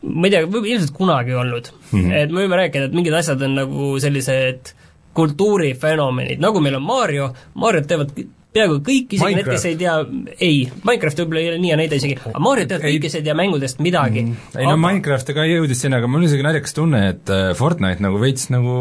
ma 0.00 0.28
ei 0.28 0.32
tea, 0.32 0.44
ilmselt 0.46 0.94
kunagi 0.96 1.34
olnud 1.36 1.72
mm. 1.90 1.96
-hmm. 1.98 2.12
et 2.22 2.30
me 2.32 2.44
võime 2.44 2.60
rääkida, 2.62 2.88
et 2.88 2.96
mingid 2.96 3.16
asjad 3.16 3.42
on 3.44 3.58
nagu 3.58 3.94
sellised 4.00 4.74
kultuurifenomenid, 5.16 6.38
nagu 6.40 6.60
meil 6.62 6.78
on 6.78 6.84
Mario, 6.86 7.32
Mariot 7.58 7.88
teevad 7.90 8.12
peaaegu 8.54 8.80
kõik, 8.86 9.14
isegi 9.14 9.36
need, 9.38 9.48
kes 9.48 9.66
ei 9.68 9.76
tea, 9.78 9.94
ei, 10.42 10.56
Minecraft 10.86 11.22
võib-olla 11.22 11.42
ei 11.42 11.50
ole 11.52 11.60
nii 11.62 11.70
hea 11.70 11.78
näide 11.78 12.00
isegi, 12.00 12.16
aga 12.32 12.42
Mario 12.42 12.66
teavad 12.70 12.86
kõik, 12.88 13.04
kes 13.04 13.18
ei 13.20 13.26
tea 13.28 13.36
mängudest 13.38 13.82
midagi 13.84 14.24
mm,. 14.24 14.48
ei 14.56 14.64
aga... 14.64 14.72
no 14.72 14.80
Minecraft 14.82 15.32
ka 15.36 15.46
jõudis 15.46 15.84
sinna, 15.84 16.00
aga 16.02 16.10
mul 16.10 16.26
isegi 16.26 16.46
naljakas 16.46 16.74
tunne, 16.76 17.04
et 17.12 17.30
äh, 17.34 17.52
Fortnite 17.58 18.02
nagu 18.02 18.18
veits 18.22 18.48
nagu 18.50 18.74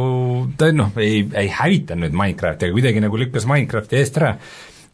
ta 0.58 0.72
noh, 0.74 0.90
ei, 1.02 1.22
ei 1.38 1.54
hävitanud 1.54 2.08
nüüd 2.08 2.18
Minecrafti, 2.18 2.66
aga 2.70 2.78
kuidagi 2.80 3.06
nagu 3.06 3.22
lükkas 3.22 3.46
Minecrafti 3.50 4.00
eest 4.00 4.18
ära. 4.22 4.36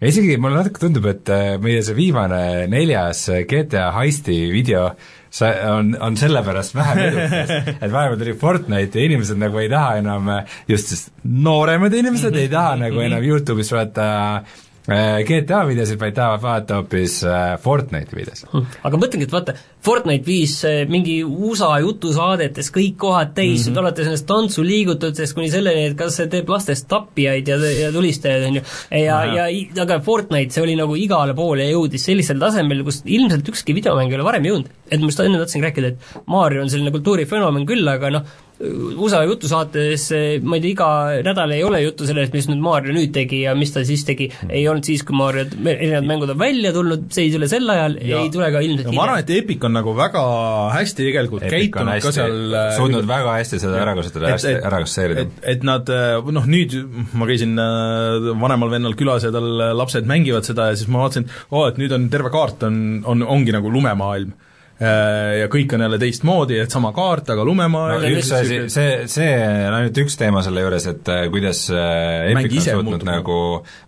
Ja 0.04 0.10
isegi 0.12 0.36
mulle 0.42 0.60
natuke 0.60 0.82
tundub, 0.82 1.06
et 1.08 1.30
äh, 1.32 1.54
meie 1.64 1.84
see 1.86 1.96
viimane 1.96 2.66
neljas 2.68 3.30
GTA 3.48 3.94
heisti 3.96 4.50
video 4.52 4.90
see 5.36 5.52
on, 5.68 5.94
on 6.04 6.16
sellepärast 6.20 6.76
vähem 6.76 7.00
edukas, 7.10 7.54
et 7.84 7.92
vahepeal 7.92 8.20
tuli 8.20 8.36
Fortnite 8.40 9.00
ja 9.00 9.08
inimesed 9.08 9.40
nagu 9.40 9.60
ei 9.60 9.72
taha 9.72 9.98
enam, 10.02 10.30
just 10.68 10.92
sest 10.92 11.12
nooremad 11.24 11.96
inimesed 11.96 12.36
ei 12.40 12.52
taha 12.52 12.76
nagu 12.84 13.04
enam 13.04 13.24
Youtube'is 13.24 13.72
vaata 13.76 14.12
Äh, 14.36 14.65
GTA 14.86 15.64
videosid, 15.66 15.98
vaid 15.98 16.14
tahavad 16.14 16.44
vaadata 16.44 16.76
hoopis 16.80 17.18
äh, 17.26 17.56
Fortnite'i 17.62 18.20
videosid. 18.20 18.50
Hm. 18.52 18.68
aga 18.86 19.00
mõtlengi, 19.02 19.26
et 19.26 19.34
vaata, 19.34 19.56
Fortnite 19.86 20.26
viis 20.28 20.54
äh, 20.68 20.84
mingi 20.90 21.18
USA 21.26 21.72
jutusaadetes 21.82 22.70
kõik 22.74 23.00
kohad 23.02 23.34
täis 23.38 23.66
mm, 23.66 23.72
-hmm. 23.72 23.82
alates 23.82 24.10
nendest 24.10 24.28
tantsuliigutustest 24.30 25.38
kuni 25.38 25.50
selleni, 25.54 25.88
et 25.90 25.98
kas 25.98 26.20
see 26.20 26.30
teeb 26.30 26.50
lastest 26.54 26.88
tapjaid 26.92 27.50
ja, 27.50 27.58
ja 27.58 27.92
tulistajaid, 27.96 28.48
on 28.50 28.60
ju, 28.60 28.66
ja, 28.92 29.20
ja, 29.26 29.50
ja 29.50 29.86
aga 29.88 30.00
Fortnite, 30.06 30.54
see 30.54 30.64
oli 30.64 30.78
nagu 30.78 30.98
igale 31.02 31.34
poole 31.34 31.66
ja 31.66 31.74
jõudis 31.74 32.06
sellisel 32.06 32.42
tasemel, 32.42 32.86
kus 32.86 33.02
ilmselt 33.06 33.50
ükski 33.50 33.74
videomäng 33.78 34.14
ei 34.14 34.20
ole 34.20 34.30
varem 34.30 34.50
jõudnud. 34.52 34.70
et 34.92 35.02
ma 35.02 35.10
just 35.10 35.20
enne 35.20 35.42
tahtsingi 35.42 35.66
rääkida, 35.66 35.88
et 35.88 36.26
Mario 36.30 36.62
on 36.62 36.70
selline 36.70 36.94
kultuurifenomen 36.94 37.66
küll, 37.66 37.88
aga 37.90 38.14
noh, 38.14 38.36
USA 38.64 39.20
jutusaates, 39.28 40.06
ma 40.48 40.56
ei 40.56 40.62
tea, 40.64 40.72
iga 40.72 40.88
nädal 41.26 41.52
ei 41.52 41.64
ole 41.66 41.82
juttu 41.84 42.08
sellest, 42.08 42.32
mis 42.36 42.48
nüüd 42.48 42.62
Mario 42.64 42.94
nüüd 42.96 43.12
tegi 43.16 43.42
ja 43.42 43.56
mis 43.58 43.74
ta 43.76 43.84
siis 43.88 44.06
tegi, 44.08 44.30
ei 44.48 44.64
olnud 44.72 44.88
siis, 44.88 45.04
kui 45.04 45.18
Mario 45.18 45.44
erinevad 45.44 46.08
mängud 46.08 46.32
on 46.32 46.40
välja 46.40 46.72
tulnud, 46.76 47.10
see 47.12 47.28
ei 47.28 47.34
tule 47.34 47.50
sel 47.52 47.68
ajal, 47.74 47.98
ei 48.00 48.30
tule 48.32 48.48
ka 48.54 48.62
ilmselt 48.64 48.88
hiljem. 48.88 48.96
ma 48.96 49.08
arvan, 49.10 49.26
et 49.26 49.34
Epic 49.36 49.68
on 49.68 49.76
nagu 49.76 49.96
väga 49.98 50.24
hästi 50.72 51.10
tegelikult 51.10 51.44
Epic 51.50 51.74
käitunud 51.74 52.08
ka 52.08 52.16
seal 52.16 52.56
äh, 52.62 52.70
suutnud 52.78 53.12
väga 53.12 53.36
hästi 53.42 53.62
seda 53.66 53.84
ära 53.84 53.98
kasutada, 54.00 54.32
hästi 54.38 54.56
ära 54.62 54.82
kasseerida. 54.86 55.28
et, 55.28 55.44
et 55.58 55.68
nad 55.68 55.92
äh, 55.92 56.32
noh, 56.40 56.50
nüüd 56.56 56.78
ma 57.12 57.28
käisin 57.28 57.60
äh, 57.60 58.32
vanemal 58.40 58.72
vennal 58.72 58.96
külas 58.96 59.28
ja 59.28 59.36
tal 59.36 59.52
lapsed 59.76 60.08
mängivad 60.08 60.48
seda 60.48 60.72
ja 60.72 60.80
siis 60.80 60.88
ma 60.88 61.04
vaatasin, 61.04 61.28
oo, 61.52 61.68
et 61.68 61.82
nüüd 61.82 61.92
on 61.96 62.08
terve 62.14 62.32
kaart 62.32 62.64
on, 62.70 62.82
on, 63.04 63.28
ongi 63.36 63.56
nagu 63.56 63.72
lumemaailm 63.74 64.32
Äh, 64.32 64.45
ja 64.80 65.50
kõik 65.52 65.72
on 65.76 65.86
jälle 65.86 66.00
teistmoodi, 66.02 66.58
et 66.60 66.74
sama 66.74 66.92
kaart, 66.96 67.30
aga 67.32 67.46
lumemaailm 67.48 68.04
no, 68.04 68.14
üks 68.20 68.32
asi, 68.36 68.58
see, 68.72 69.06
see 69.12 69.30
on 69.40 69.78
ainult 69.78 70.02
üks 70.04 70.18
teema 70.20 70.44
selle 70.44 70.66
juures, 70.66 70.88
et 70.92 71.12
äh, 71.14 71.28
kuidas 71.32 71.68
äh, 71.72 72.32
Epic 72.34 72.58
on 72.74 72.82
suutnud 72.82 73.06
nagu 73.08 73.38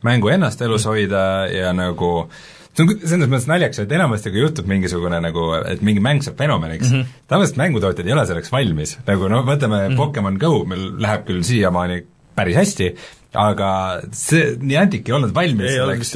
mängu 0.07 0.31
ennast 0.31 0.63
elus 0.63 0.87
hoida 0.87 1.25
ja 1.51 1.73
nagu 1.75 2.13
see 2.77 2.85
on 2.85 2.93
selles 3.01 3.27
mõttes 3.31 3.49
naljakas, 3.49 3.81
et 3.83 3.93
enamasti 3.97 4.31
kui 4.31 4.43
juhtub 4.43 4.67
mingisugune 4.69 5.19
nagu, 5.23 5.49
et 5.59 5.83
mingi 5.85 6.03
mäng 6.03 6.23
saab 6.23 6.37
fenomeniks 6.39 6.91
mm 6.91 7.01
-hmm., 7.01 7.23
tavaliselt 7.27 7.59
mängutootjad 7.63 8.07
ei 8.07 8.15
ole 8.15 8.25
selleks 8.29 8.53
valmis, 8.53 8.97
nagu 9.07 9.27
noh, 9.33 9.43
võtame 9.43 9.81
mm 9.81 9.91
-hmm. 9.91 9.97
Pokemon 9.97 10.37
Go, 10.39 10.63
meil 10.65 10.91
läheb 11.01 11.25
küll 11.27 11.43
siiamaani 11.43 12.03
päris 12.37 12.55
hästi, 12.55 12.93
aga 13.37 13.69
see, 14.15 14.55
Niantic 14.61 15.07
ei 15.07 15.15
olnud 15.17 15.33
valmis 15.35 15.69
ei 15.69 15.77
selleks, 15.77 16.15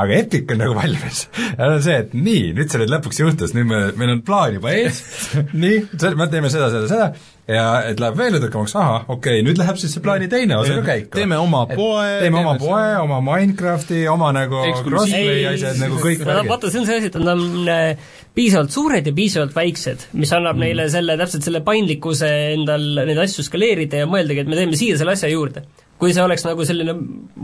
aga 0.00 0.16
Epic 0.20 0.54
on 0.54 0.62
nagu 0.62 0.76
valmis. 0.78 1.24
ja 1.56 1.66
on 1.66 1.82
see, 1.84 1.98
et 2.04 2.14
nii, 2.14 2.52
nüüd 2.56 2.70
see 2.70 2.82
nüüd 2.82 2.94
lõpuks 2.94 3.20
juhtus, 3.22 3.54
nüüd 3.56 3.68
me, 3.70 3.82
meil 4.00 4.14
on 4.16 4.22
plaan 4.26 4.56
juba 4.58 4.72
ees. 4.76 5.02
Nii, 5.60 5.82
me 6.18 6.26
teeme 6.30 6.50
seda, 6.52 6.70
seda, 6.72 6.86
seda, 6.90 7.08
ja 7.50 7.64
et 7.90 8.00
läheb 8.02 8.18
veel 8.18 8.38
edukamaks, 8.38 8.74
ahah, 8.78 9.08
okei 9.08 9.40
okay,, 9.40 9.44
nüüd 9.46 9.58
läheb 9.60 9.78
siis 9.80 9.94
see 9.96 10.04
plaani 10.04 10.30
teine 10.30 10.58
osa 10.60 10.78
ka 10.78 10.86
käiku. 10.92 11.12
teeme 11.18 11.38
oma 11.40 11.64
poe, 11.70 12.06
teeme 12.22 12.40
oma 12.42 12.54
poe, 12.60 12.86
oma 13.02 13.20
Minecrafti, 13.24 14.04
oma 14.12 14.30
nagu 14.36 14.62
crossplay 14.86 15.44
asjad 15.50 15.82
nagu 15.82 16.00
kõik 16.02 16.24
vaata, 16.26 16.70
see 16.70 16.82
on 16.82 16.88
see 16.88 17.00
asi, 17.02 17.10
et 17.10 17.20
nad 17.20 17.32
on 17.34 17.70
äh, 17.70 18.14
piisavalt 18.36 18.74
suured 18.74 19.10
ja 19.10 19.16
piisavalt 19.16 19.56
väiksed, 19.56 20.10
mis 20.14 20.32
annab 20.36 20.58
mm. 20.58 20.66
neile 20.66 20.88
selle, 20.92 21.18
täpselt 21.20 21.46
selle 21.46 21.64
paindlikkuse 21.66 22.30
endal 22.54 22.88
neid 23.02 23.18
asju 23.26 23.46
skaleerida 23.46 24.04
ja 24.04 24.10
mõeldagi, 24.10 24.44
et 24.44 24.50
me 24.50 24.58
teeme 24.58 24.78
siia 24.78 24.98
selle 25.00 25.18
asja 25.18 25.32
juurde 25.32 25.66
kui 26.00 26.14
see 26.16 26.22
oleks 26.24 26.44
nagu 26.46 26.64
selline 26.66 26.94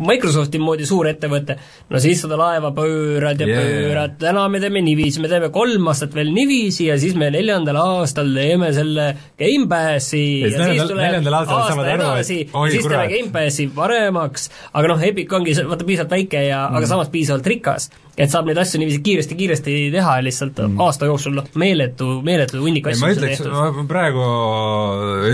Microsofti 0.07 0.61
moodi 0.63 0.87
suur 0.89 1.09
ettevõte, 1.11 1.59
no 1.91 2.01
siis 2.03 2.23
seda 2.25 2.39
laeva 2.41 2.73
pöörad 2.77 3.41
ja 3.43 3.49
yeah. 3.51 3.67
pöörad, 3.67 4.17
täna 4.23 4.47
me 4.53 4.61
teeme 4.63 4.83
niiviisi, 4.85 5.21
me 5.23 5.31
teeme 5.33 5.51
kolm 5.55 5.91
aastat 5.93 6.17
veel 6.17 6.33
niiviisi 6.35 6.89
ja 6.89 6.97
siis 7.01 7.17
me 7.19 7.31
neljandal 7.35 7.79
aastal 7.83 8.33
teeme 8.37 8.73
selle 8.77 9.11
Gamepassi 9.41 10.25
ja, 10.47 10.51
ja 10.53 10.71
siis 10.73 10.91
tuleb 10.91 11.31
aasta 11.37 11.87
edasi, 11.93 12.41
siis 12.49 12.89
teeme 12.89 13.07
Gamepassi 13.13 13.69
paremaks, 13.77 14.51
aga 14.73 14.93
noh, 14.95 15.07
Epic 15.11 15.37
ongi 15.37 15.57
vaata 15.63 15.89
piisavalt 15.89 16.17
väike 16.17 16.49
ja 16.49 16.67
mm. 16.67 16.81
aga 16.81 16.93
samas 16.95 17.13
piisavalt 17.13 17.53
rikas 17.53 17.91
et 18.17 18.33
saab 18.33 18.49
neid 18.49 18.59
asju 18.61 18.81
niiviisi 18.81 19.03
kiiresti-kiiresti 19.05 19.75
teha 19.93 20.15
lihtsalt 20.25 20.61
mm. 20.65 20.79
aasta 20.87 21.09
jooksul, 21.09 21.35
noh, 21.37 21.49
meeletu, 21.61 22.09
meeletu 22.25 22.63
hunnik 22.63 22.89
asju 22.89 23.05
ma 23.05 23.11
ütleks, 23.13 23.43
ma 23.53 23.85
praegu 23.89 24.25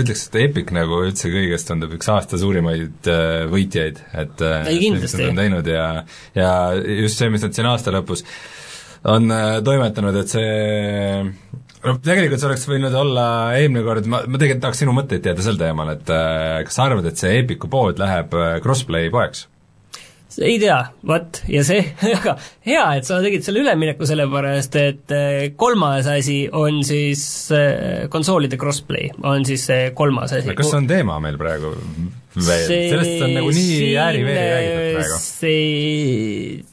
ütleks, 0.01 0.25
et 0.27 0.39
Epic 0.43 0.73
nagu 0.75 0.99
üldse 1.07 1.31
kõigest 1.31 1.69
tundub 1.69 1.95
üks 1.95 2.11
aasta 2.11 2.39
suurimaid 2.41 3.07
äh, 3.11 3.45
võitjaid, 3.51 4.03
et 4.25 4.43
äh, 4.43 4.67
ei, 4.73 4.81
kindlasti. 4.83 5.29
teinud 5.39 5.69
ja 5.71 5.87
ja 6.35 6.49
just 6.75 7.21
see, 7.21 7.31
mis 7.31 7.45
nad 7.45 7.55
siin 7.55 7.71
aasta 7.71 7.93
lõpus 7.95 8.25
on 9.07 9.31
äh, 9.31 9.55
toimetanud, 9.63 10.19
et 10.19 10.35
see 10.35 11.23
no 11.23 11.95
tegelikult 12.03 12.43
see 12.43 12.51
oleks 12.51 12.67
võinud 12.67 12.99
olla 12.99 13.25
eelmine 13.61 13.85
kord, 13.87 14.11
ma, 14.11 14.25
ma 14.27 14.35
tegelikult 14.35 14.67
tahaks 14.67 14.83
sinu 14.83 14.97
mõtteid 14.99 15.23
teada 15.23 15.45
sel 15.45 15.59
teemal, 15.59 15.95
et 15.95 16.11
kas 16.67 16.75
sa 16.75 16.89
arvad, 16.89 17.07
et 17.07 17.19
see 17.19 17.31
Epicu 17.39 17.71
pood 17.71 18.03
läheb 18.03 18.35
crossplay 18.63 19.07
poeks? 19.13 19.47
Ei 20.41 20.57
tea, 20.61 20.77
vot, 21.07 21.39
ja 21.51 21.61
see, 21.65 21.81
aga 22.17 22.35
hea, 22.65 22.83
et 22.97 23.07
sa 23.07 23.19
tegid 23.23 23.45
selle 23.45 23.61
ülemineku, 23.63 24.07
sellepärast 24.09 24.77
et 24.81 25.13
äh, 25.13 25.39
kolmas 25.59 26.07
asi 26.09 26.43
on 26.49 26.81
siis 26.87 27.23
äh, 27.55 28.05
konsoolide 28.13 28.57
crossplay, 28.61 29.11
on 29.27 29.45
siis 29.47 29.65
see 29.69 29.91
kolmas 29.97 30.33
asi. 30.33 30.55
kas 30.57 30.71
see 30.71 30.79
on 30.81 30.89
teema 30.89 31.19
meil 31.23 31.37
praegu 31.41 31.73
veel, 31.73 32.63
sellest 32.69 33.25
on 33.27 33.35
nagu 33.37 33.51
nii 33.53 33.91
ääri-veeri 34.05 34.47
räägitud 34.55 34.97
praegu? 34.97 35.19
see, 35.27 36.63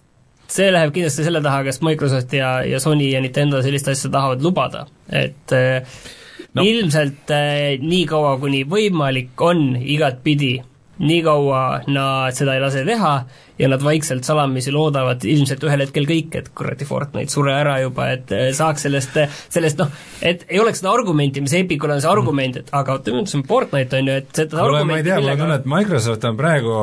see 0.57 0.71
läheb 0.73 0.95
kindlasti 0.97 1.27
selle 1.27 1.45
taha, 1.45 1.67
kas 1.69 1.83
Microsoft 1.85 2.33
ja, 2.37 2.55
ja 2.67 2.81
Sony 2.83 3.11
ja 3.13 3.21
Nintendo 3.25 3.61
sellist 3.65 3.93
asja 3.93 4.13
tahavad 4.13 4.43
lubada, 4.47 4.87
et 5.09 5.53
no. 5.53 6.65
ilmselt 6.65 7.37
nii 7.85 8.03
kaua, 8.09 8.39
kuni 8.41 8.65
võimalik 8.69 9.45
on 9.45 9.75
igatpidi, 9.81 10.57
nii 11.01 11.21
kaua 11.25 11.63
nad 11.89 12.37
seda 12.37 12.57
ei 12.57 12.65
lase 12.65 12.85
teha 12.89 13.15
ja 13.61 13.69
nad 13.71 13.85
vaikselt 13.85 14.25
salamisi 14.27 14.73
loodavad 14.75 15.25
ilmselt 15.29 15.65
ühel 15.69 15.85
hetkel 15.85 16.09
kõik, 16.09 16.39
et 16.41 16.51
kuradi 16.57 16.89
Fortnite 16.89 17.33
sure 17.33 17.53
ära 17.55 17.77
juba, 17.83 18.11
et 18.17 18.33
eh, 18.35 18.49
saaks 18.57 18.87
sellest, 18.89 19.19
sellest 19.53 19.81
noh, 19.81 19.91
et 20.25 20.47
ei 20.49 20.61
oleks 20.63 20.83
seda 20.83 20.95
argumenti, 20.95 21.43
mis 21.45 21.55
Epicul 21.59 21.95
on 21.95 22.03
see 22.03 22.11
argument, 22.11 22.61
et 22.63 22.73
aga 22.77 22.99
ütleme, 23.01 23.27
see 23.31 23.41
on 23.41 23.47
Fortnite, 23.49 24.01
on 24.01 24.11
ju, 24.11 24.19
et 24.23 24.43
seda 24.43 24.65
Kuule, 24.65 24.85
ma 24.89 25.01
ei 25.01 25.07
tea, 25.07 25.21
mul 25.21 25.35
on 25.35 25.43
tunne, 25.45 25.61
et 25.61 25.69
Microsoft 25.71 26.27
on 26.31 26.39
praegu 26.41 26.75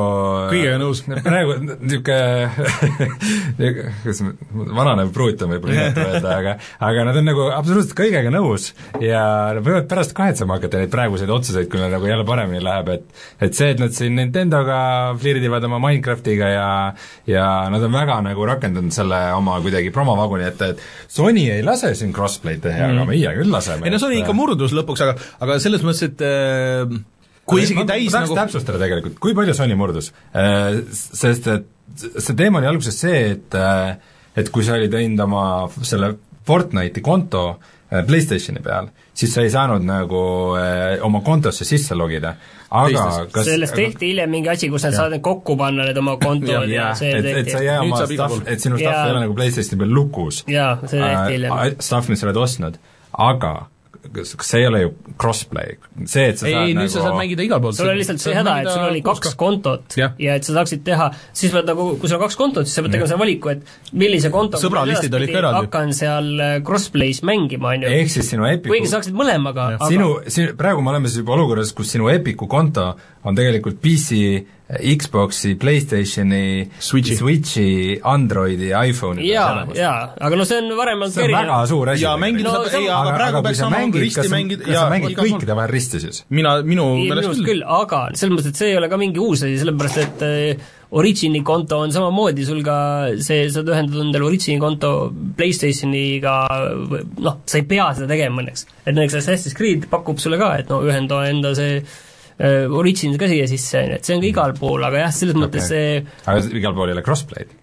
kõigega 0.52 0.78
nõus. 0.80 1.04
praegu 1.28 1.58
niisugune 1.58 2.18
kuidas 3.58 4.22
vananev 4.78 5.12
pruut 5.14 5.42
on 5.44 5.52
võib-olla 5.52 5.76
inetu 5.76 6.04
öelda, 6.04 6.34
aga 6.38 6.54
aga 6.88 7.06
nad 7.08 7.18
on 7.20 7.28
nagu 7.28 7.46
absoluutselt 7.54 7.96
kõigega 7.98 8.32
nõus 8.32 8.70
ja 9.02 9.22
nad 9.56 9.64
võivad 9.66 9.88
pärast 9.90 10.14
kahetsema 10.16 10.58
hakata 10.58 10.82
neid 10.82 10.92
praeguseid 10.92 11.32
otsuseid, 11.32 11.68
kui 11.70 11.80
neil 11.80 11.92
nagu 11.94 12.08
jälle 12.10 12.26
paremini 12.28 12.62
läheb, 12.64 12.92
et 12.94 13.48
et 13.48 13.58
see, 13.58 13.72
et 13.74 13.82
nad 13.82 13.94
siin 13.94 14.16
Nintendoga 14.18 14.80
flirdivad 15.20 15.64
oma 15.68 15.80
Minecraftiga 15.82 16.50
ja 16.52 16.67
ja 17.28 17.44
nad 17.72 17.84
on 17.84 17.94
väga 17.94 18.18
nagu 18.24 18.48
rakendanud 18.48 18.94
selle 18.94 19.20
oma 19.36 19.58
kuidagi 19.64 19.92
promovaguni 19.94 20.46
ette, 20.48 20.72
et 20.74 20.82
Sony 21.12 21.46
ei 21.52 21.64
lase 21.66 21.94
siin 21.98 22.12
crossplay'd 22.16 22.62
teha 22.64 22.88
mm., 22.88 22.98
aga 22.98 23.06
meie 23.08 23.32
küll 23.40 23.54
laseme. 23.54 23.86
ei 23.86 23.94
no 23.94 24.00
Sony 24.02 24.20
ikka 24.22 24.36
murdus 24.36 24.74
lõpuks, 24.76 25.04
aga, 25.06 25.16
aga 25.44 25.58
selles 25.62 25.84
mõttes, 25.86 26.04
et 26.08 26.24
äh, 26.26 26.98
kui 27.48 27.64
isegi 27.64 27.86
täis 27.88 28.14
nagu 28.16 28.36
täpsustada 28.38 28.80
tegelikult, 28.82 29.18
kui 29.22 29.36
palju 29.38 29.56
Sony 29.56 29.78
murdus, 29.78 30.12
äh, 30.36 30.80
sest 30.92 31.50
et 31.54 31.74
see 32.04 32.36
teema 32.38 32.62
oli 32.62 32.70
alguses 32.70 33.00
see, 33.06 33.24
et 33.34 33.58
äh, 33.58 33.96
et 34.38 34.52
kui 34.54 34.62
sa 34.62 34.76
olid 34.76 34.92
teinud 34.92 35.24
oma 35.24 35.42
selle 35.82 36.14
Fortnite'i 36.48 37.02
konto 37.04 37.50
PlayStationi 37.88 38.60
peal, 38.62 38.90
siis 39.16 39.32
sa 39.32 39.42
ei 39.42 39.50
saanud 39.50 39.82
nagu 39.84 40.20
oma 41.04 41.20
kontosse 41.24 41.64
sisse 41.64 41.96
logida 41.96 42.34
aga 42.70 43.04
kas 43.32 43.48
sellest 43.48 43.74
tehti 43.78 44.10
hiljem 44.12 44.30
mingi 44.30 44.50
asi, 44.52 44.68
kus 44.72 44.84
nad 44.84 44.96
saavad 44.96 45.16
need 45.16 45.24
kokku 45.24 45.56
panna, 45.56 45.86
need 45.88 46.00
oma 46.00 46.18
kontod 46.20 46.68
ja, 46.68 46.88
ja 46.90 46.90
see 46.98 47.14
et, 47.16 47.24
tehti. 47.24 47.40
et 47.40 47.50
sa 47.54 47.62
ei 47.62 47.66
jää 47.70 47.80
oma 47.86 48.02
stuff, 48.04 48.42
et 48.44 48.60
sinu 48.60 48.80
stuff 48.80 49.00
ei 49.06 49.14
ole 49.14 49.24
nagu 49.24 49.34
PlayStationi 49.38 49.80
peal 49.84 49.94
lukus. 49.94 50.44
jaa, 50.46 50.76
see 50.84 51.00
tehti 51.00 51.34
hiljem 51.36 51.56
uh,. 51.56 51.66
Stuff, 51.80 52.12
mis 52.12 52.20
sa 52.20 52.28
oled 52.28 52.40
ostnud, 52.44 52.78
aga 53.28 53.54
kas, 54.14 54.34
kas 54.38 54.50
see 54.52 54.62
ei 54.62 54.68
ole 54.68 54.80
ju 54.82 54.90
crossplay, 55.20 55.76
see, 56.04 56.28
et 56.32 56.40
sa 56.40 56.48
ei, 56.48 56.54
saad 56.54 56.64
ei, 56.68 56.74
nagu 56.76 56.84
nüüd 56.84 56.92
sa 56.92 57.04
saad 57.04 57.18
mängida 57.18 57.44
igal 57.46 57.62
pool. 57.64 57.74
sul 57.76 57.90
on 57.90 57.98
lihtsalt 57.98 58.22
see 58.22 58.36
häda, 58.36 58.54
et 58.62 58.70
sul 58.70 58.84
oli 58.86 59.02
kaks 59.06 59.34
kontot 59.40 59.96
ja. 59.98 60.10
ja 60.22 60.36
et 60.38 60.48
sa 60.48 60.56
saaksid 60.58 60.84
teha, 60.86 61.10
siis 61.36 61.54
pead 61.54 61.68
nagu, 61.70 61.88
kui 62.00 62.10
sul 62.10 62.18
on 62.18 62.24
kaks 62.24 62.38
kontot, 62.40 62.68
siis 62.68 62.78
sa 62.78 62.84
pead 62.84 62.96
tegema 62.96 63.10
selle 63.10 63.22
valiku, 63.22 63.52
et 63.54 63.94
millise 64.04 64.32
konto 64.34 64.60
sõbralistid 64.62 65.18
olid 65.18 65.32
ka 65.32 65.42
eraldi. 65.42 65.62
hakkan 65.66 65.94
seal 65.96 66.32
äh, 66.36 66.56
crossplay's 66.66 67.22
mängima, 67.26 67.74
on 67.74 67.86
ju. 67.86 67.94
ehk 68.00 68.14
siis 68.14 68.32
sinu 68.34 68.48
Epicu 68.48 68.74
kuigi 68.74 68.90
sa 68.90 68.98
saaksid 68.98 69.16
mõlemaga, 69.18 69.70
aga 69.74 69.92
sinu, 69.92 70.10
sinu, 70.30 70.56
praegu 70.58 70.84
me 70.84 70.94
oleme 70.94 71.10
siis 71.10 71.24
juba 71.24 71.36
olukorras, 71.38 71.74
kus 71.76 71.94
sinu 71.96 72.10
Epicu 72.12 72.50
konto 72.50 72.90
on 73.28 73.36
tegelikult 73.36 73.82
PC 73.84 74.22
Xboxi, 74.68 75.54
Playstationi, 75.56 76.70
Switchi, 76.78 77.14
Switchi, 77.16 78.00
Androidi 78.04 78.68
ja 78.68 78.82
iPhone'i 78.84 79.30
jaa, 79.30 79.62
jaa, 79.72 80.10
aga 80.20 80.36
no 80.36 80.44
see 80.44 80.58
on 80.60 80.74
varem 80.76 81.00
olnud 81.00 81.14
see 81.14 81.24
on 81.24 81.32
väga 81.32 81.60
suur 81.70 81.88
asi. 81.88 82.04
jaa, 82.04 82.18
mängida 82.20 82.50
no, 82.50 82.66
saab, 82.66 82.74
ei, 82.76 82.88
aga 82.92 83.14
praegu 83.14 83.40
peaks 83.46 83.62
saama 83.62 83.78
risti 83.94 84.26
mängida 84.28 84.66
kas 84.66 84.76
sa 84.76 84.90
mängid 84.92 85.14
kõikide 85.16 85.56
vahel 85.56 85.72
risti 85.72 86.00
siis? 86.02 86.20
mina, 86.36 86.58
minu 86.68 86.84
meelest 86.98 87.30
küll. 87.30 87.46
küll, 87.46 87.62
aga 87.64 88.00
selles 88.12 88.34
mõttes, 88.34 88.50
et 88.52 88.60
see 88.60 88.68
ei 88.74 88.76
ole 88.76 88.90
ka 88.92 88.98
mingi 89.00 89.22
uus 89.24 89.46
asi, 89.46 89.56
sellepärast 89.62 90.02
et 90.02 90.26
äh, 90.26 90.74
Origini 90.98 91.40
konto 91.44 91.78
on 91.84 91.90
samamoodi, 91.92 92.44
sul 92.48 92.60
ka 92.64 92.76
see, 93.20 93.46
sa 93.48 93.58
saad 93.58 93.72
ühendada 93.72 94.04
endale 94.04 94.24
Origini 94.24 94.60
konto 94.60 94.90
PlayStationiga, 95.36 96.34
noh, 97.24 97.40
sa 97.48 97.60
ei 97.60 97.64
pea 97.68 97.88
seda 97.96 98.08
tegema 98.12 98.44
õnneks. 98.44 98.68
et 98.84 98.92
näiteks 98.92 99.18
Assassin's 99.22 99.56
Creed 99.56 99.88
pakub 99.88 100.20
sulle 100.20 100.40
ka, 100.40 100.54
et 100.60 100.68
no 100.72 100.82
ühenda 100.84 101.24
enda 101.28 101.54
see 101.56 101.80
Äh, 101.80 102.07
Origins 102.38 103.18
ka 103.18 103.26
siia 103.30 103.48
sisse, 103.50 103.80
on 103.80 103.94
ju, 103.94 103.96
et 103.98 104.06
see 104.06 104.14
on 104.14 104.22
ka 104.22 104.28
igal 104.28 104.52
pool, 104.58 104.84
aga 104.86 105.06
jah, 105.06 105.14
selles 105.14 105.34
okay. 105.34 105.44
mõttes 105.46 105.70
see 105.72 105.88
aga 106.22 106.60
igal 106.60 106.76
pool 106.76 106.92
ei 106.92 106.94
ole 106.94 107.02
crossplay'd? 107.06 107.56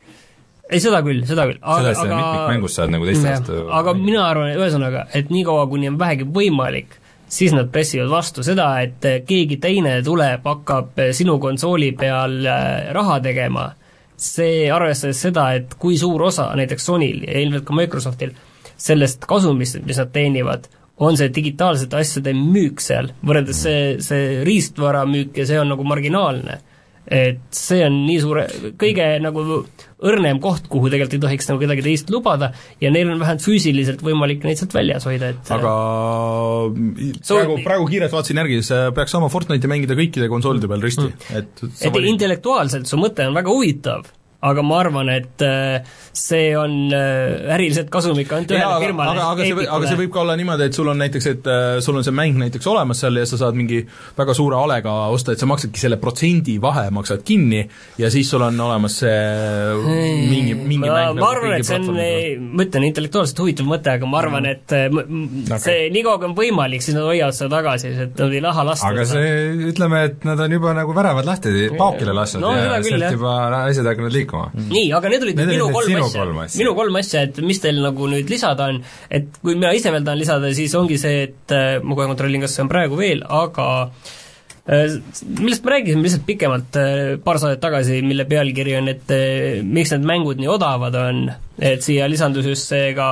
ei, 0.65 0.81
seda 0.81 0.99
küll, 1.05 1.23
seda 1.29 1.45
küll. 1.47 1.61
selles 1.61 2.01
aga, 2.03 2.19
mitmikmängus 2.19 2.77
saad 2.79 2.91
nagu 2.93 3.07
teistest 3.07 3.49
aga 3.79 3.95
mina 3.99 4.25
arvan, 4.27 4.51
ühesõnaga, 4.57 5.05
et 5.15 5.31
niikaua, 5.33 5.67
kuni 5.71 5.91
on 5.91 5.99
vähegi 6.01 6.27
võimalik, 6.35 6.97
siis 7.31 7.53
nad 7.55 7.69
pressivad 7.73 8.11
vastu 8.11 8.43
seda, 8.45 8.67
et 8.83 9.05
keegi 9.27 9.59
teine 9.61 9.97
tuleb, 10.05 10.43
hakkab 10.45 11.01
sinu 11.15 11.37
konsooli 11.43 11.91
peal 11.97 12.41
äh, 12.43 12.91
raha 12.95 13.19
tegema, 13.23 13.69
see, 14.17 14.65
arvestades 14.71 15.21
seda, 15.27 15.49
et 15.57 15.77
kui 15.79 15.99
suur 15.99 16.27
osa 16.29 16.49
näiteks 16.57 16.87
Sonyl 16.87 17.25
ja 17.27 17.39
ilmselt 17.41 17.67
ka 17.67 17.75
Microsoftil 17.75 18.35
sellest 18.75 19.25
kasumist, 19.29 19.79
mis 19.85 19.99
nad 20.01 20.11
teenivad, 20.15 20.67
on 21.03 21.17
see 21.19 21.31
digitaalsete 21.35 21.99
asjade 21.99 22.35
müük 22.37 22.83
seal, 22.83 23.11
võrreldes 23.25 23.65
see, 23.65 23.81
see 24.03 24.39
riistvara 24.47 25.03
müük 25.09 25.35
ja 25.41 25.47
see 25.49 25.59
on 25.59 25.73
nagu 25.73 25.83
marginaalne. 25.87 26.61
et 27.05 27.53
see 27.53 27.83
on 27.85 27.99
nii 28.07 28.17
suure, 28.17 28.47
kõige 28.81 29.03
nagu 29.21 29.43
õrnem 30.09 30.39
koht, 30.41 30.65
kuhu 30.71 30.89
tegelikult 30.89 31.13
ei 31.13 31.21
tohiks 31.21 31.49
nagu 31.51 31.61
kedagi 31.61 31.83
teist 31.85 32.09
lubada 32.09 32.49
ja 32.81 32.89
neil 32.89 33.11
on 33.13 33.21
vähemalt 33.21 33.45
füüsiliselt 33.45 34.01
võimalik 34.01 34.41
neid 34.47 34.57
sealt 34.57 34.73
väljas 34.73 35.05
hoida, 35.05 35.29
et 35.35 35.51
aga 35.53 35.75
praegu, 37.29 37.59
praegu 37.67 37.85
kiirelt 37.91 38.15
vaatasin 38.15 38.41
järgi, 38.41 38.57
siis 38.63 38.89
peaks 38.97 39.13
saama 39.13 39.29
Fortnite'i 39.29 39.69
mängida 39.69 39.99
kõikide 39.99 40.31
konsoolide 40.33 40.71
peal 40.71 40.81
risti 40.87 41.05
mm., 41.05 41.37
et 41.37 41.65
et 41.67 41.93
vali... 41.93 42.09
intellektuaalselt 42.15 42.89
su 42.89 42.97
mõte 42.97 43.29
on 43.29 43.37
väga 43.37 43.53
huvitav 43.53 44.09
aga 44.45 44.65
ma 44.65 44.79
arvan, 44.83 45.09
et 45.13 45.43
äh, 45.45 45.81
see 46.15 46.53
on 46.57 46.75
äh, 46.93 47.53
äriliselt 47.55 47.89
kasumlik 47.93 48.31
ainult 48.35 48.53
ühele 48.53 48.79
firmale. 48.83 49.15
aga, 49.15 49.29
aga 49.33 49.47
see, 49.47 49.67
aga 49.77 49.89
see 49.89 49.99
võib 50.03 50.13
ka 50.13 50.21
olla 50.23 50.35
niimoodi, 50.39 50.69
et 50.69 50.77
sul 50.77 50.91
on 50.91 51.01
näiteks, 51.01 51.29
et 51.33 51.49
äh, 51.51 51.63
sul 51.85 51.99
on 51.99 52.05
see 52.05 52.15
mäng 52.15 52.37
näiteks 52.39 52.69
olemas 52.71 53.01
seal 53.03 53.19
ja 53.19 53.25
sa 53.29 53.39
saad 53.41 53.57
mingi 53.57 53.81
väga 54.17 54.35
suure 54.37 54.59
alega 54.59 54.93
osta, 55.13 55.35
et 55.35 55.41
sa 55.41 55.49
maksadki 55.49 55.81
selle 55.81 55.99
protsendi 56.01 56.57
vahe, 56.61 56.87
maksad 56.95 57.25
kinni 57.27 57.63
ja 58.01 58.11
siis 58.13 58.29
sul 58.31 58.45
on 58.45 58.59
olemas 58.67 58.99
see 59.01 59.17
mingi, 60.29 60.55
mingi 60.55 60.85
ma, 60.85 60.93
mäng 60.93 61.19
ma 61.19 61.19
nagu 61.19 61.27
arvan, 61.29 61.57
et 61.57 61.69
see 61.69 61.81
on, 61.81 61.89
ma 62.55 62.67
ütlen, 62.67 62.87
intellektuaalselt 62.91 63.43
huvitav 63.43 63.69
mõte, 63.69 63.95
aga 63.97 64.09
ma 64.09 64.21
arvan, 64.21 64.49
et 64.51 64.75
okay. 64.77 65.59
see, 65.65 65.89
niikaua 65.95 66.21
kui 66.21 66.29
on 66.29 66.37
võimalik, 66.37 66.85
siis 66.85 66.97
nad 66.97 67.09
hoiavad 67.09 67.37
seda 67.37 67.57
tagasi, 67.57 67.95
et 68.05 68.21
nad 68.21 68.37
ei 68.37 68.43
taha 68.45 68.67
lasta 68.69 68.93
aga 68.93 69.07
see, 69.09 69.33
ütleme, 69.71 70.05
et 70.11 70.27
nad 70.27 70.45
on 70.45 70.57
juba 70.57 70.75
nagu 70.77 70.95
värevad 70.95 71.27
lahti 71.27 71.69
paukile 71.75 72.13
lasknud 72.15 72.45
no, 72.45 72.53
ja 72.55 72.79
sealt 72.85 73.17
juba 73.17 73.35
asjad 73.65 73.89
hakanud 73.89 74.13
liikuma 74.13 74.34
mm.. 74.43 74.67
nii, 74.73 74.89
aga 74.97 75.11
need 75.13 75.25
olid 75.25 75.39
need 75.39 75.51
minu 75.53 75.69
kolm 75.73 76.03
asja, 76.03 76.27
minu 76.61 76.75
kolm 76.77 76.99
asja, 77.01 77.23
et 77.27 77.39
mis 77.45 77.61
teil 77.63 77.81
nagu 77.83 78.09
nüüd 78.11 78.29
lisada 78.31 78.69
on, 78.73 78.81
et 79.09 79.39
kui 79.41 79.57
mina 79.57 79.73
ise 79.77 79.93
veel 79.93 80.05
tahan 80.05 80.21
lisada, 80.21 80.51
siis 80.57 80.75
ongi 80.79 80.99
see, 81.01 81.25
et 81.29 81.55
äh, 81.55 81.79
ma 81.83 81.97
kohe 81.97 82.09
kontrollin, 82.11 82.45
kas 82.45 82.55
see 82.57 82.65
on 82.65 82.71
praegu 82.71 82.99
veel, 82.99 83.23
aga 83.25 83.67
äh, 84.67 84.97
millest 85.39 85.65
me 85.65 85.75
rääkisime 85.75 86.05
lihtsalt 86.05 86.27
pikemalt 86.29 86.79
äh, 86.81 87.03
paar 87.25 87.41
saadet 87.41 87.63
tagasi, 87.63 88.01
mille 88.05 88.27
pealkiri 88.29 88.79
on, 88.81 88.91
et 88.91 89.15
miks 89.65 89.95
need 89.95 90.09
mängud 90.11 90.41
nii 90.41 90.51
odavad 90.55 90.99
on, 91.01 91.27
et 91.59 91.85
siia 91.85 92.09
lisandus 92.11 92.51
just 92.53 92.73
see 92.73 92.91
ka 92.97 93.09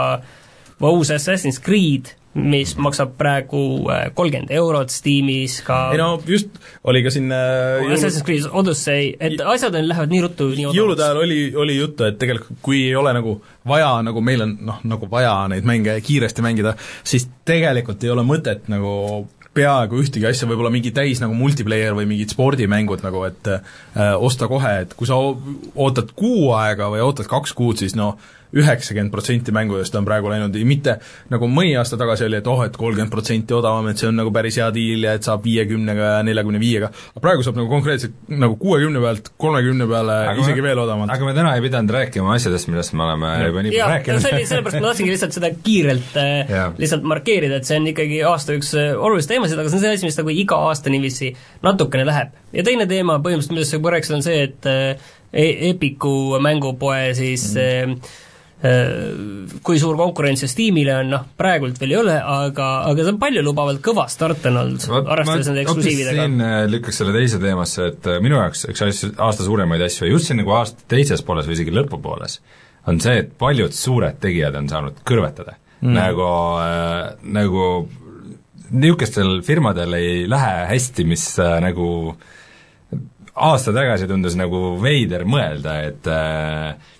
uus 0.84 1.14
Assassin's 1.16 1.62
Creed 1.64 2.12
mis 2.34 2.74
maksab 2.82 3.14
praegu 3.18 3.62
äh, 3.94 4.08
kolmkümmend 4.18 4.52
eurot 4.56 4.94
Steamis 4.94 5.60
ka 5.66 5.92
ei 5.94 6.00
no 6.02 6.16
just, 6.26 6.56
oli 6.90 7.04
ka 7.06 7.12
siin 7.14 7.30
äh, 7.34 7.84
Assassin's 7.94 8.26
Creed 8.26 8.48
Odyssey, 8.50 9.12
et 9.20 9.42
asjad 9.54 9.76
on, 9.78 9.88
lähevad 9.92 10.14
nii 10.14 10.24
ruttu, 10.26 10.50
nii 10.50 10.66
odavaks. 10.66 10.80
jõulude 10.80 11.06
ajal 11.06 11.22
oli, 11.26 11.40
oli 11.66 11.78
juttu, 11.78 12.08
et 12.10 12.18
tegelikult 12.22 12.60
kui 12.66 12.82
ei 12.88 12.98
ole 12.98 13.14
nagu 13.14 13.38
vaja, 13.70 13.94
nagu 14.06 14.26
meil 14.26 14.48
on 14.48 14.58
noh, 14.66 14.82
nagu 14.96 15.10
vaja 15.12 15.36
neid 15.52 15.68
mänge 15.68 16.00
kiiresti 16.02 16.46
mängida, 16.46 16.74
siis 17.06 17.30
tegelikult 17.46 18.04
ei 18.04 18.14
ole 18.16 18.26
mõtet 18.26 18.66
nagu 18.72 18.94
peaaegu 19.54 20.00
ühtegi 20.02 20.26
asja, 20.26 20.48
võib-olla 20.50 20.72
mingi 20.74 20.90
täis 20.96 21.22
nagu 21.22 21.36
multiplayer 21.38 21.94
või 21.94 22.08
mingid 22.10 22.34
spordimängud 22.34 23.04
nagu, 23.06 23.22
et 23.30 23.50
äh, 23.54 24.16
osta 24.18 24.50
kohe, 24.50 24.80
et 24.88 24.96
kui 24.98 25.10
sa 25.10 25.20
ootad 25.22 26.16
kuu 26.18 26.50
aega 26.58 26.90
või 26.90 27.04
ootad 27.06 27.30
kaks 27.30 27.54
kuud, 27.58 27.78
siis 27.84 27.94
noh, 28.00 28.18
üheksakümmend 28.54 29.12
protsenti 29.12 29.54
mängudest 29.56 29.96
on 29.98 30.06
praegu 30.06 30.30
läinud, 30.32 30.56
mitte 30.68 30.98
nagu 31.34 31.48
mõni 31.50 31.74
aasta 31.80 31.98
tagasi 32.00 32.28
oli, 32.28 32.38
et 32.40 32.50
oh, 32.50 32.62
et 32.66 32.76
kolmkümmend 32.78 33.12
protsenti 33.14 33.56
odavam, 33.58 33.88
et 33.90 34.02
see 34.02 34.10
on 34.10 34.20
nagu 34.20 34.34
päris 34.36 34.60
hea 34.62 34.68
diil 34.76 35.08
ja 35.08 35.16
et 35.18 35.26
saab 35.26 35.46
viiekümnega 35.46 36.10
ja 36.18 36.20
neljakümne 36.28 36.62
viiega, 36.62 36.92
aga 37.14 37.24
praegu 37.24 37.46
saab 37.46 37.58
nagu 37.60 37.72
konkreetselt 37.72 38.30
nagu 38.30 38.58
kuuekümne 38.62 39.02
pealt 39.04 39.32
kolmekümne 39.42 39.88
peale 39.90 40.18
aga 40.34 40.46
isegi 40.46 40.62
me, 40.62 40.68
veel 40.70 40.84
odavamalt. 40.84 41.14
aga 41.16 41.30
me 41.30 41.36
täna 41.38 41.56
ei 41.58 41.66
pidanud 41.66 41.96
rääkima 41.98 42.36
asjadest, 42.36 42.70
millest 42.70 42.94
me 42.98 43.08
oleme 43.08 43.32
ja. 43.34 43.48
juba 43.50 43.66
nii 43.66 43.74
palju 43.74 43.90
rääkinud. 43.94 44.26
see 44.26 44.36
oli, 44.38 44.50
sellepärast 44.52 44.80
ma 44.80 44.92
tahtsingi 44.92 45.16
lihtsalt 45.16 45.40
seda 45.40 45.52
kiirelt 45.66 46.20
äh, 46.22 46.54
lihtsalt 46.78 47.10
markeerida, 47.14 47.58
et 47.58 47.70
see 47.70 47.82
on 47.82 47.90
ikkagi 47.94 48.22
aasta 48.30 48.58
üks 48.60 48.74
äh, 48.78 48.94
olulisi 48.94 49.34
teemasid, 49.34 49.60
aga 49.60 49.74
see 49.74 49.82
on 49.82 49.86
see 49.88 49.98
asi, 49.98 50.10
mis 50.12 50.20
nagu 50.22 50.38
iga 50.44 50.62
aasta 50.70 50.94
niiviisi 50.94 51.34
natukene 51.66 52.06
läheb. 52.10 52.38
ja 52.54 52.66
teine 52.66 52.86
teema 52.90 53.18
põhimõtteliselt, 53.18 53.58
millest 53.58 53.74
sa 53.74 53.82
juba 53.82 53.98
rääkisid, 53.98 54.20
on 54.20 54.26
see, 54.26 54.46
et 54.50 54.70
äh, 54.70 55.12
Epiku 55.34 56.38
mängupoe 56.38 57.16
siis 57.18 57.56
mm. 57.56 57.98
Äh, 57.98 58.22
kui 58.64 59.80
suur 59.80 59.98
konkurents 60.00 60.46
Steamile 60.48 60.94
on, 61.02 61.10
noh, 61.12 61.24
praegult 61.40 61.80
veel 61.82 61.96
ei 61.96 61.98
ole, 62.00 62.14
aga, 62.16 62.68
aga 62.88 63.04
see 63.04 63.12
on 63.12 63.18
paljulubavalt 63.20 63.82
kõva 63.84 64.06
start 64.12 64.46
on 64.48 64.60
olnud, 64.62 64.86
arvestades 65.02 65.50
nende 65.50 65.66
eksklusiividega. 65.66 66.28
siin 66.28 66.44
äh, 66.46 66.60
lükkaks 66.72 67.02
selle 67.02 67.16
teise 67.16 67.42
teemasse, 67.44 67.90
et 67.92 68.08
äh, 68.08 68.22
minu 68.24 68.40
jaoks 68.40 68.64
üks 68.72 68.86
asju, 68.86 69.10
aasta 69.18 69.48
suuremaid 69.48 69.84
asju, 69.84 70.08
just 70.14 70.32
siin 70.32 70.40
nagu 70.40 70.56
aasta 70.56 70.88
teises 70.96 71.26
pooles 71.28 71.50
või 71.50 71.58
isegi 71.58 71.76
lõpupooles, 71.76 72.38
on 72.88 73.04
see, 73.04 73.18
et 73.26 73.36
paljud 73.40 73.76
suured 73.76 74.22
tegijad 74.24 74.56
on 74.60 74.72
saanud 74.72 75.04
kõrvetada. 75.08 75.58
Mm.. 75.84 75.98
nagu 75.98 76.28
äh,, 76.64 77.10
nagu 77.36 77.66
niisugustel 78.72 79.42
firmadel 79.44 79.98
ei 79.98 80.24
lähe 80.32 80.54
hästi, 80.70 81.04
mis 81.04 81.26
äh, 81.44 81.58
nagu 81.60 82.16
aasta 83.34 83.74
tagasi 83.76 84.08
tundus 84.08 84.38
nagu 84.40 84.78
veider 84.82 85.28
mõelda, 85.28 85.76
et 85.90 86.08
äh, 86.08 86.93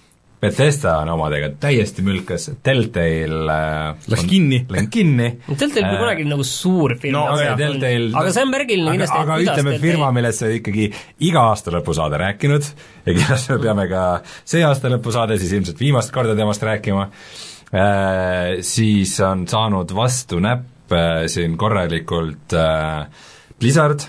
Bethesda 0.44 0.98
on 1.00 1.10
omadega 1.14 1.54
täiesti 1.62 2.04
mülkas, 2.04 2.50
Telltale 2.66 3.54
äh, 3.54 4.08
läks 4.12 4.26
kinni. 4.28 4.60
Läks 4.74 4.90
kinni. 4.92 5.30
Telltale 5.48 5.86
pole 5.88 6.02
kunagi 6.02 6.26
nagu 6.28 6.44
suur 6.48 6.98
firma 7.00 7.22
no, 7.22 7.38
okay, 7.38 7.54
Telltale 7.60 8.10
aga 8.20 8.34
see 8.36 8.44
on 8.44 8.52
märgiline 8.52 8.96
kindlasti, 8.98 9.22
aga 9.22 9.38
ütleme, 9.46 9.76
firma, 9.80 10.10
millest 10.16 10.44
sa 10.44 10.50
ikkagi 10.52 10.90
iga 11.30 11.46
aasta 11.54 11.72
lõpu 11.78 11.96
saade 11.96 12.20
rääkinud 12.20 12.68
ja 13.06 13.16
kindlasti 13.16 13.56
me 13.56 13.62
peame 13.64 13.88
ka 13.92 14.04
see 14.26 14.66
aasta 14.68 14.92
lõpu 14.92 15.14
saade 15.16 15.38
siis 15.40 15.54
ilmselt 15.56 15.80
viimast 15.80 16.12
korda 16.16 16.36
temast 16.36 16.66
rääkima, 16.68 17.08
siis 18.74 19.14
on 19.24 19.46
saanud 19.50 19.94
vastu 19.96 20.42
näpp 20.44 20.94
siin 21.32 21.56
korralikult 21.58 22.54
Blizzard, 23.64 24.04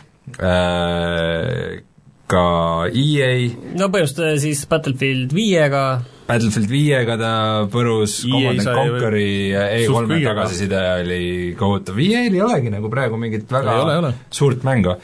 ka 2.34 2.44
EA 2.90 3.30
no 3.78 3.88
põhimõtteliselt 3.92 4.42
siis 4.42 4.64
Battlefield 4.68 5.32
viiega 5.36 5.84
Battlefield 6.24 6.70
viiega 6.70 7.18
ta 7.20 7.34
põrus, 7.72 8.22
Command 8.24 8.62
and 8.62 8.78
Conqueri 8.78 9.52
E3-e 9.52 10.22
tagasiside 10.24 10.80
oli 11.02 11.20
kohutav, 11.58 12.00
EA-l 12.00 12.38
ei 12.38 12.42
olegi 12.44 12.72
nagu 12.72 12.88
praegu 12.92 13.20
mingit 13.20 13.52
väga 13.52 13.76
ei 13.76 13.84
ole, 13.84 13.92
ei 13.92 14.02
ole. 14.04 14.12
suurt 14.32 14.64
mängu. 14.64 14.96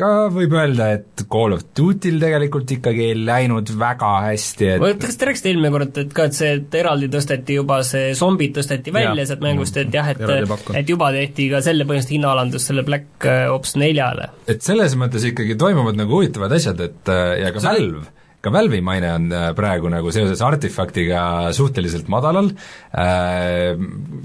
ka 0.00 0.10
võib 0.32 0.54
öelda, 0.56 0.86
et 0.96 1.24
Call 1.28 1.56
of 1.56 1.64
Duty'l 1.76 2.20
tegelikult 2.22 2.70
ikkagi 2.76 3.08
ei 3.10 3.16
läinud 3.18 3.72
väga 3.80 4.12
hästi, 4.28 4.68
et 4.76 5.02
kas 5.02 5.18
te 5.18 5.28
rääkisite 5.28 5.50
eelmine 5.50 5.72
kord, 5.74 5.98
et 6.04 6.14
ka, 6.16 6.28
et 6.30 6.38
see, 6.38 6.52
et 6.60 6.78
eraldi 6.80 7.10
tõsteti 7.12 7.58
juba 7.58 7.80
see 7.84 8.14
zombid 8.16 8.54
tõsteti 8.60 8.94
välja 8.94 9.26
sealt 9.28 9.42
mängust, 9.44 9.76
et 9.82 9.90
jah, 9.98 10.08
et 10.14 10.22
et 10.22 10.94
juba 10.94 11.10
tehti 11.18 11.50
ka 11.50 11.64
selle 11.66 11.84
põhimõtteliselt 11.84 12.14
hinnaalandus 12.14 12.70
selle 12.70 12.86
Black 12.86 13.28
Ops 13.50 13.74
neljale. 13.82 14.30
et 14.46 14.62
selles 14.64 14.94
mõttes 15.02 15.26
ikkagi 15.34 15.58
toimuvad 15.58 15.98
nagu 15.98 16.20
huvitavad 16.20 16.54
asjad, 16.56 16.80
et 16.86 17.14
ja 17.42 17.52
ka 17.58 17.66
Valve 17.66 18.06
ka 18.40 18.52
Valve'i 18.52 18.80
maine 18.84 19.10
on 19.12 19.28
äh, 19.36 19.46
praegu 19.56 19.90
nagu 19.92 20.12
seoses 20.14 20.40
artefaktiga 20.44 21.22
suhteliselt 21.56 22.08
madalal 22.12 22.48
äh,, 22.96 23.76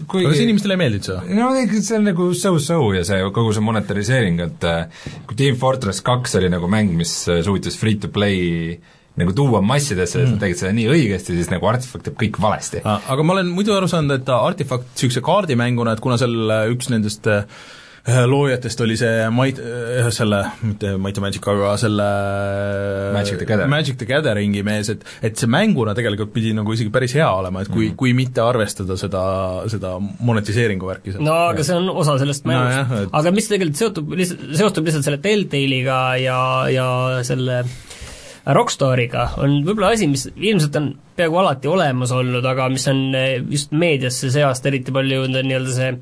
kuigi 0.07 0.32
see 0.38 0.47
inimestele 0.47 0.78
ei 0.78 0.82
meeldinud 0.86 1.07
see? 1.09 1.36
no 1.36 1.51
see 1.76 1.97
on 1.97 2.07
nagu 2.11 2.30
so-so 2.38 2.80
ja 2.95 3.03
see, 3.07 3.20
kogu 3.36 3.53
see 3.55 3.66
monetariseering, 3.66 4.41
et 4.47 4.68
äh, 4.70 5.07
kui 5.28 5.39
Team 5.39 5.59
Fortress 5.59 6.03
kaks 6.05 6.38
oli 6.39 6.51
nagu 6.53 6.70
mäng, 6.72 6.95
mis 6.95 7.18
äh, 7.32 7.43
suutis 7.45 7.80
free-to-play 7.82 8.78
nagu 9.20 9.32
tuua 9.36 9.61
massidesse 9.63 10.20
mm., 10.20 10.36
nad 10.36 10.43
tegid 10.43 10.59
seda 10.59 10.76
nii 10.76 10.89
õigesti, 10.91 11.36
siis 11.36 11.51
nagu 11.51 11.68
Artifact 11.70 12.07
teeb 12.09 12.20
kõik 12.20 12.39
valesti. 12.43 12.82
aga 12.84 13.24
ma 13.24 13.36
olen 13.38 13.51
muidu 13.55 13.76
aru 13.76 13.88
saanud, 13.91 14.16
et 14.20 14.32
Artifact 14.36 14.91
niisuguse 14.95 15.24
kaardimänguna, 15.24 15.95
et 15.95 16.03
kuna 16.03 16.20
seal 16.20 16.36
üks 16.72 16.91
nendest 16.91 17.28
äh, 17.32 17.43
loojatest 18.06 18.82
oli 18.86 18.95
see 18.99 19.30
Might, 19.34 19.60
selle, 20.14 20.41
mitte 20.62 20.91
Might 21.01 21.18
and 21.18 21.26
Magic, 21.26 21.47
aga 21.49 21.72
selle 21.82 22.06
Magic 23.16 23.39
the 23.39 23.47
Gathering, 23.49 23.72
Magic 23.72 23.97
the 23.97 24.08
Gatheringi 24.10 24.62
mees, 24.66 24.91
et 24.93 25.06
et 25.26 25.41
see 25.41 25.49
mänguna 25.49 25.95
tegelikult 25.97 26.34
pidi 26.36 26.53
nagu 26.53 26.76
isegi 26.76 26.93
päris 26.93 27.16
hea 27.18 27.28
olema, 27.39 27.64
et 27.66 27.72
kui 27.72 27.88
mm, 27.88 27.91
-hmm. 27.91 27.97
kui 27.97 28.14
mitte 28.14 28.43
arvestada 28.45 28.97
seda, 28.97 29.24
seda 29.72 29.95
monetiseeringu 29.99 30.88
värki. 30.91 31.16
no 31.20 31.34
aga 31.49 31.64
see 31.66 31.76
on 31.76 31.89
osa 31.89 32.20
sellest 32.22 32.45
mängust 32.45 32.89
no,. 32.89 33.01
Et... 33.01 33.10
aga 33.12 33.32
mis 33.32 33.49
tegelikult 33.49 33.82
seotub 33.82 34.14
lihtsalt, 34.22 34.47
seostub 34.62 34.86
lihtsalt 34.86 35.10
selle 35.10 35.22
Telltale'iga 35.26 35.99
ja, 36.22 36.39
ja 36.70 36.89
selle 37.24 37.64
Rockstariga 38.45 39.32
on 39.41 39.64
võib-olla 39.66 39.95
asi, 39.95 40.06
mis 40.08 40.28
ilmselt 40.36 40.76
on 40.78 40.91
peaaegu 41.18 41.39
alati 41.41 41.68
olemas 41.68 42.12
olnud, 42.14 42.45
aga 42.45 42.68
mis 42.70 42.86
on 42.91 43.08
just 43.49 43.74
meediasse 43.74 44.30
see 44.30 44.43
aasta 44.45 44.70
eriti 44.70 44.93
palju 44.93 45.24
jõudnud, 45.24 45.41
on 45.41 45.49
nii-öelda 45.49 45.74
see 45.74 45.95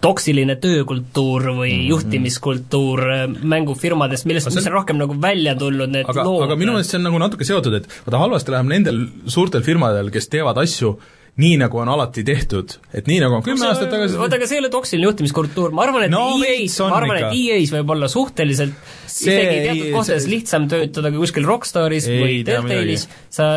toksiline 0.00 0.56
töökultuur 0.56 1.44
või 1.50 1.72
mm 1.72 1.78
-hmm. 1.78 1.88
juhtimiskultuur 1.92 3.04
äh, 3.12 3.22
mängufirmadest, 3.42 4.26
millest, 4.26 4.50
mis 4.54 4.66
on 4.66 4.72
rohkem 4.72 5.00
nagu 5.00 5.16
välja 5.20 5.54
tulnud, 5.54 5.92
need 5.92 6.08
aga, 6.08 6.24
lood. 6.24 6.44
aga 6.48 6.56
minu 6.56 6.72
meelest 6.76 6.94
see 6.94 7.00
on 7.00 7.08
nagu 7.10 7.18
natuke 7.20 7.44
seotud, 7.44 7.74
et 7.80 7.88
vaata 8.06 8.22
halvasti 8.24 8.54
läheb 8.56 8.68
nendel 8.68 9.06
suurtel 9.26 9.62
firmadel, 9.62 10.10
kes 10.10 10.28
teevad 10.28 10.58
asju 10.58 10.96
nii, 11.40 11.56
nagu 11.60 11.80
on 11.80 11.90
alati 11.92 12.24
tehtud, 12.26 12.76
et 12.92 13.08
nii, 13.08 13.20
nagu 13.22 13.38
on 13.38 13.44
kümme 13.44 13.68
aastat 13.68 13.90
tagasi 13.92 14.18
oota, 14.20 14.38
aga 14.38 14.48
see 14.48 14.58
ei 14.58 14.64
ole 14.64 14.70
toksiline 14.72 15.06
juhtimiskultuur, 15.08 15.74
ma 15.76 15.86
arvan, 15.86 16.06
et 16.06 16.12
no, 16.12 16.24
EA-s, 16.38 16.80
ma 16.84 16.98
arvan, 17.00 17.20
et 17.22 17.36
EA-s 17.36 17.72
võib 17.74 17.94
olla 17.94 18.08
suhteliselt 18.10 18.90
see 19.10 19.34
isegi 19.34 19.60
teatud 19.66 19.94
kohtades 19.94 20.24
see... 20.26 20.32
lihtsam 20.34 20.66
töötada 20.70 21.12
kui 21.12 21.22
kuskil 21.24 21.46
Rockstaris 21.48 22.08
ei, 22.10 22.20
või 22.20 22.36
Telltale'is, 22.46 23.06
sa 23.32 23.48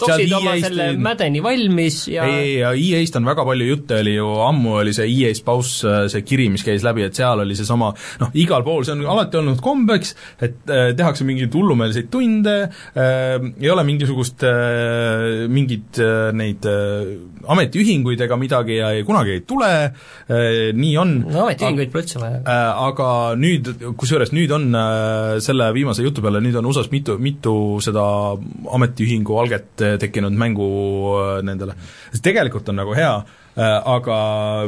toksid 0.00 0.34
oma 0.38 0.54
selle 0.62 0.88
e 0.92 0.98
mädeni 1.02 1.42
valmis 1.44 2.02
ja 2.12 2.26
ei, 2.28 2.56
ja 2.60 2.72
EA-st 2.76 3.18
on 3.20 3.28
väga 3.30 3.46
palju 3.48 3.68
jutte, 3.70 4.00
oli 4.02 4.16
ju 4.16 4.28
ammu 4.46 4.76
oli 4.82 4.94
see 4.96 5.08
EA 5.10 5.32
Spouse, 5.38 5.96
see 6.12 6.26
kiri, 6.26 6.48
mis 6.52 6.66
käis 6.66 6.84
läbi, 6.86 7.06
et 7.06 7.18
seal 7.18 7.44
oli 7.44 7.56
seesama 7.58 7.92
noh, 8.22 8.32
igal 8.38 8.66
pool, 8.66 8.86
see 8.86 8.96
on 8.96 9.04
alati 9.14 9.40
olnud 9.40 9.62
kombeks, 9.64 10.14
et 10.42 10.72
äh, 10.72 10.90
tehakse 10.98 11.26
mingeid 11.28 11.54
hullumeelseid 11.54 12.10
tunde 12.12 12.56
äh,, 12.66 13.36
ei 13.62 13.72
ole 13.72 13.86
mingisugust 13.88 14.46
äh,, 14.48 15.46
mingit 15.52 16.00
äh, 16.02 16.30
neid 16.36 16.66
äh, 16.68 17.21
ametiühinguid 17.54 18.20
ega 18.26 18.38
midagi 18.40 18.78
ja 18.78 18.92
ei, 18.96 19.04
kunagi 19.06 19.36
ei 19.36 19.44
tule 19.48 19.70
äh,, 19.72 20.70
nii 20.76 20.94
on. 21.02 21.14
no 21.28 21.44
ametiühinguid 21.46 21.92
pole 21.92 22.06
üldse 22.06 22.22
vaja 22.22 22.40
äh,. 22.42 22.60
Aga 22.82 23.08
nüüd, 23.38 23.68
kusjuures 23.98 24.32
nüüd 24.34 24.52
on 24.54 24.70
äh, 24.74 25.36
selle 25.44 25.70
viimase 25.76 26.06
jutu 26.06 26.24
peale, 26.24 26.42
nüüd 26.44 26.56
on 26.58 26.70
USA-s 26.70 26.90
mitu, 26.92 27.18
mitu 27.22 27.54
seda 27.84 28.04
ametiühingu 28.78 29.38
alget 29.42 29.86
tekkinud 30.02 30.34
mängu 30.36 30.68
nendele. 31.46 31.76
tegelikult 32.22 32.68
on 32.68 32.82
nagu 32.82 32.96
hea 32.96 33.14
Äh, 33.20 33.41
aga 33.56 34.16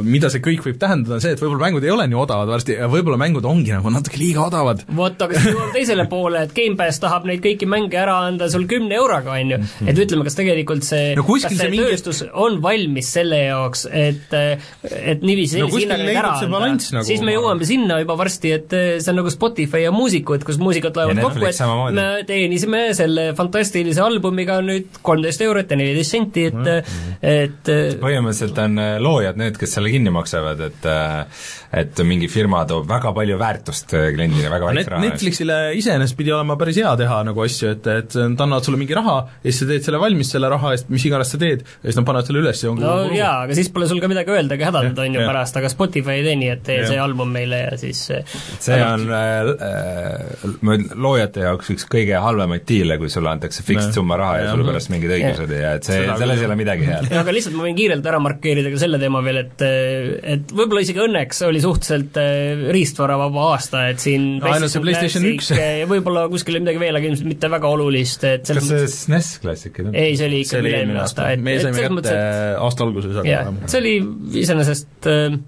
mida 0.05 0.29
see 0.29 0.43
kõik 0.45 0.65
võib 0.67 0.77
tähendada, 0.81 1.17
on 1.17 1.23
see, 1.23 1.33
et 1.33 1.41
võib-olla 1.41 1.63
mängud 1.65 1.85
ei 1.87 1.91
ole 1.93 2.05
nii 2.09 2.19
odavad 2.21 2.51
varsti 2.53 2.75
ja 2.77 2.89
võib-olla 2.91 3.17
mängud 3.17 3.45
ongi 3.49 3.73
nagu 3.73 3.89
natuke 3.89 4.19
liiga 4.21 4.43
odavad. 4.45 4.83
vot, 4.97 5.17
aga 5.25 5.39
siis 5.39 5.55
jõuame 5.55 5.73
teisele 5.73 6.05
poole, 6.13 6.43
et 6.45 6.53
Gamepass 6.53 7.01
tahab 7.01 7.25
neid 7.25 7.41
kõiki 7.41 7.65
mänge 7.69 7.97
ära 7.97 8.19
anda 8.27 8.49
sul 8.53 8.67
kümne 8.69 8.93
euroga, 8.97 9.39
on 9.39 9.55
ju. 9.55 9.59
Mhm. 9.63 9.89
et 9.89 10.01
ütleme, 10.05 10.27
kas 10.27 10.37
tegelikult 10.37 10.85
see 10.85 11.15
no, 11.17 11.25
kas 11.25 11.47
see, 11.47 11.57
see 11.57 11.71
mingi... 11.73 11.87
tööstus 11.95 12.21
on 12.29 12.59
valmis 12.61 13.09
selle 13.17 13.41
jaoks, 13.47 13.87
et 13.89 14.35
et 14.35 15.25
niiviisi 15.25 15.63
no, 15.63 15.71
hinnaga 15.73 16.05
neid 16.05 16.21
ära 16.21 16.35
anda, 16.45 16.61
nagu 16.99 17.07
siis 17.07 17.25
me 17.25 17.33
jõuame 17.33 17.65
sinna 17.65 17.99
juba 18.03 18.19
varsti, 18.21 18.53
et 18.59 18.77
see 19.01 19.11
on 19.13 19.19
nagu 19.21 19.33
Spotify 19.33 19.85
ja 19.87 19.95
muusikud, 19.95 20.45
kus 20.45 20.61
muusikud 20.61 20.97
loevad 20.99 21.23
kokku, 21.25 21.49
et 21.49 21.57
samamoodi. 21.57 21.97
me 21.97 22.07
teenisime 22.29 22.85
selle 22.97 23.31
fantastilise 23.37 24.03
albumiga 24.05 24.59
nüüd 24.65 25.01
kolmteist 25.05 25.41
eurot 25.45 25.73
ja 25.73 25.81
neliteist 25.81 26.17
senti, 26.17 26.47
et 26.51 26.61
mm, 26.61 26.93
-hmm. 26.93 27.19
et 27.33 27.73
põhimõtteliselt 28.03 28.61
on 28.61 28.74
on 28.75 28.83
äh, 28.83 28.95
loojad 29.01 29.39
need, 29.39 29.59
kes 29.59 29.77
selle 29.77 29.91
kinni 29.93 30.13
maksavad, 30.13 30.61
et 30.67 30.89
äh, 30.89 31.45
et 31.75 31.99
mingi 32.07 32.27
firma 32.31 32.61
toob 32.69 32.85
väga 32.87 33.11
palju 33.15 33.37
väärtust 33.39 33.93
äh, 33.97 34.07
kliendile 34.15 34.51
väga 34.51 34.69
väikse 34.69 34.91
raha 34.93 35.01
eest. 35.01 35.13
Netflixile 35.15 35.57
iseenesest 35.79 36.17
pidi 36.17 36.31
olema 36.35 36.55
päris 36.59 36.79
hea 36.79 36.91
teha 36.99 37.17
nagu 37.27 37.43
asju, 37.43 37.73
et, 37.75 37.89
et 37.91 38.17
nad 38.21 38.45
annavad 38.45 38.67
sulle 38.67 38.79
mingi 38.79 38.95
raha 38.95 39.17
ja 39.25 39.49
siis 39.49 39.63
sa 39.63 39.69
teed 39.71 39.87
selle 39.87 39.99
valmis 40.01 40.31
selle 40.35 40.51
raha 40.51 40.71
eest, 40.75 40.91
mis 40.93 41.05
iganes 41.09 41.33
sa 41.33 41.39
teed, 41.41 41.65
ja 41.65 41.89
siis 41.89 41.99
nad 41.99 42.07
panevad 42.07 42.29
selle 42.29 42.43
üles 42.43 42.63
ja 42.63 42.71
ongi 42.71 42.85
no 42.85 42.93
jaa, 43.15 43.33
aga 43.47 43.57
siis 43.57 43.71
pole 43.75 43.89
sul 43.91 44.01
ka 44.03 44.11
midagi 44.11 44.35
öelda 44.35 44.57
ega 44.57 44.69
hädaldada, 44.69 45.07
on 45.07 45.17
ju, 45.19 45.25
pärast, 45.27 45.59
aga 45.59 45.71
Spotify 45.73 46.19
ei 46.19 46.25
tee 46.29 46.37
nii, 46.39 46.51
et 46.55 46.63
tee 46.69 46.79
ja. 46.79 46.87
see 46.91 47.01
album 47.01 47.33
meile 47.35 47.61
ja 47.65 47.75
siis 47.81 48.05
see 48.07 48.79
on 48.85 49.05
äh, 49.11 50.87
loojate 50.95 51.43
jaoks 51.45 51.73
üks 51.75 51.87
kõige 51.91 52.23
halvemaid 52.23 52.63
diile, 52.69 52.99
kui 53.01 53.11
sulle 53.11 53.33
antakse 53.33 53.65
fixed 53.67 53.95
summa 53.95 54.19
raha 54.21 54.39
ja, 54.39 54.47
ja 54.47 54.55
sulle 54.55 54.69
pärast 54.69 54.93
mingid 54.93 55.11
õigused 55.17 55.51
ja, 55.51 55.61
ja 55.65 55.75
et 55.79 55.87
see, 55.87 55.99
selles 56.07 56.39
ei 56.39 56.47
ole 56.47 56.59
midagi 56.59 56.87
head. 56.87 57.11
aga 57.19 57.35
lihtsalt 57.35 57.57
ma 57.57 57.67
võin 57.67 57.77
kiirelt 57.77 58.07
ära 58.13 58.21
markeerida 58.23 58.64
ka 58.73 58.79
selle 58.81 58.99
teema 59.01 59.21
veel, 59.25 59.39
et 59.43 59.63
et 59.65 60.53
võib-olla 60.55 60.83
isegi 60.85 61.01
õnneks 61.03 61.41
oli 61.47 61.61
suhteliselt 61.63 62.19
äh, 62.21 62.65
riistvaravaba 62.75 63.47
aasta, 63.53 63.85
et 63.93 64.03
siin 64.03 64.27
no, 64.39 64.51
ainult 64.51 64.73
see 64.73 64.83
PlayStation 64.83 65.27
üks. 65.31 65.51
võib-olla 65.91 66.25
kuskil 66.31 66.59
midagi 66.61 66.81
veel, 66.81 66.99
aga 66.99 67.11
ilmselt 67.11 67.29
mitte 67.29 67.51
väga 67.51 67.71
olulist, 67.77 68.27
et 68.29 68.49
kas 68.49 68.69
see 68.69 68.85
SNES 68.91 69.31
Classic 69.43 69.71
ei 69.71 69.81
tulnud? 69.81 69.99
ei, 70.01 70.19
see 70.19 70.29
oli 70.31 70.43
ikka 70.45 70.61
üle-eelmine 70.63 71.03
aasta, 71.05 71.31
et 71.35 71.43
me 71.45 71.57
saime 71.61 71.87
kätte 71.87 72.19
aasta 72.59 72.87
alguses, 72.87 73.17
aga 73.21 73.29
jah, 73.29 73.51
see 73.65 73.81
oli 73.83 73.95
iseenesest 74.43 75.11
äh, 75.11 75.39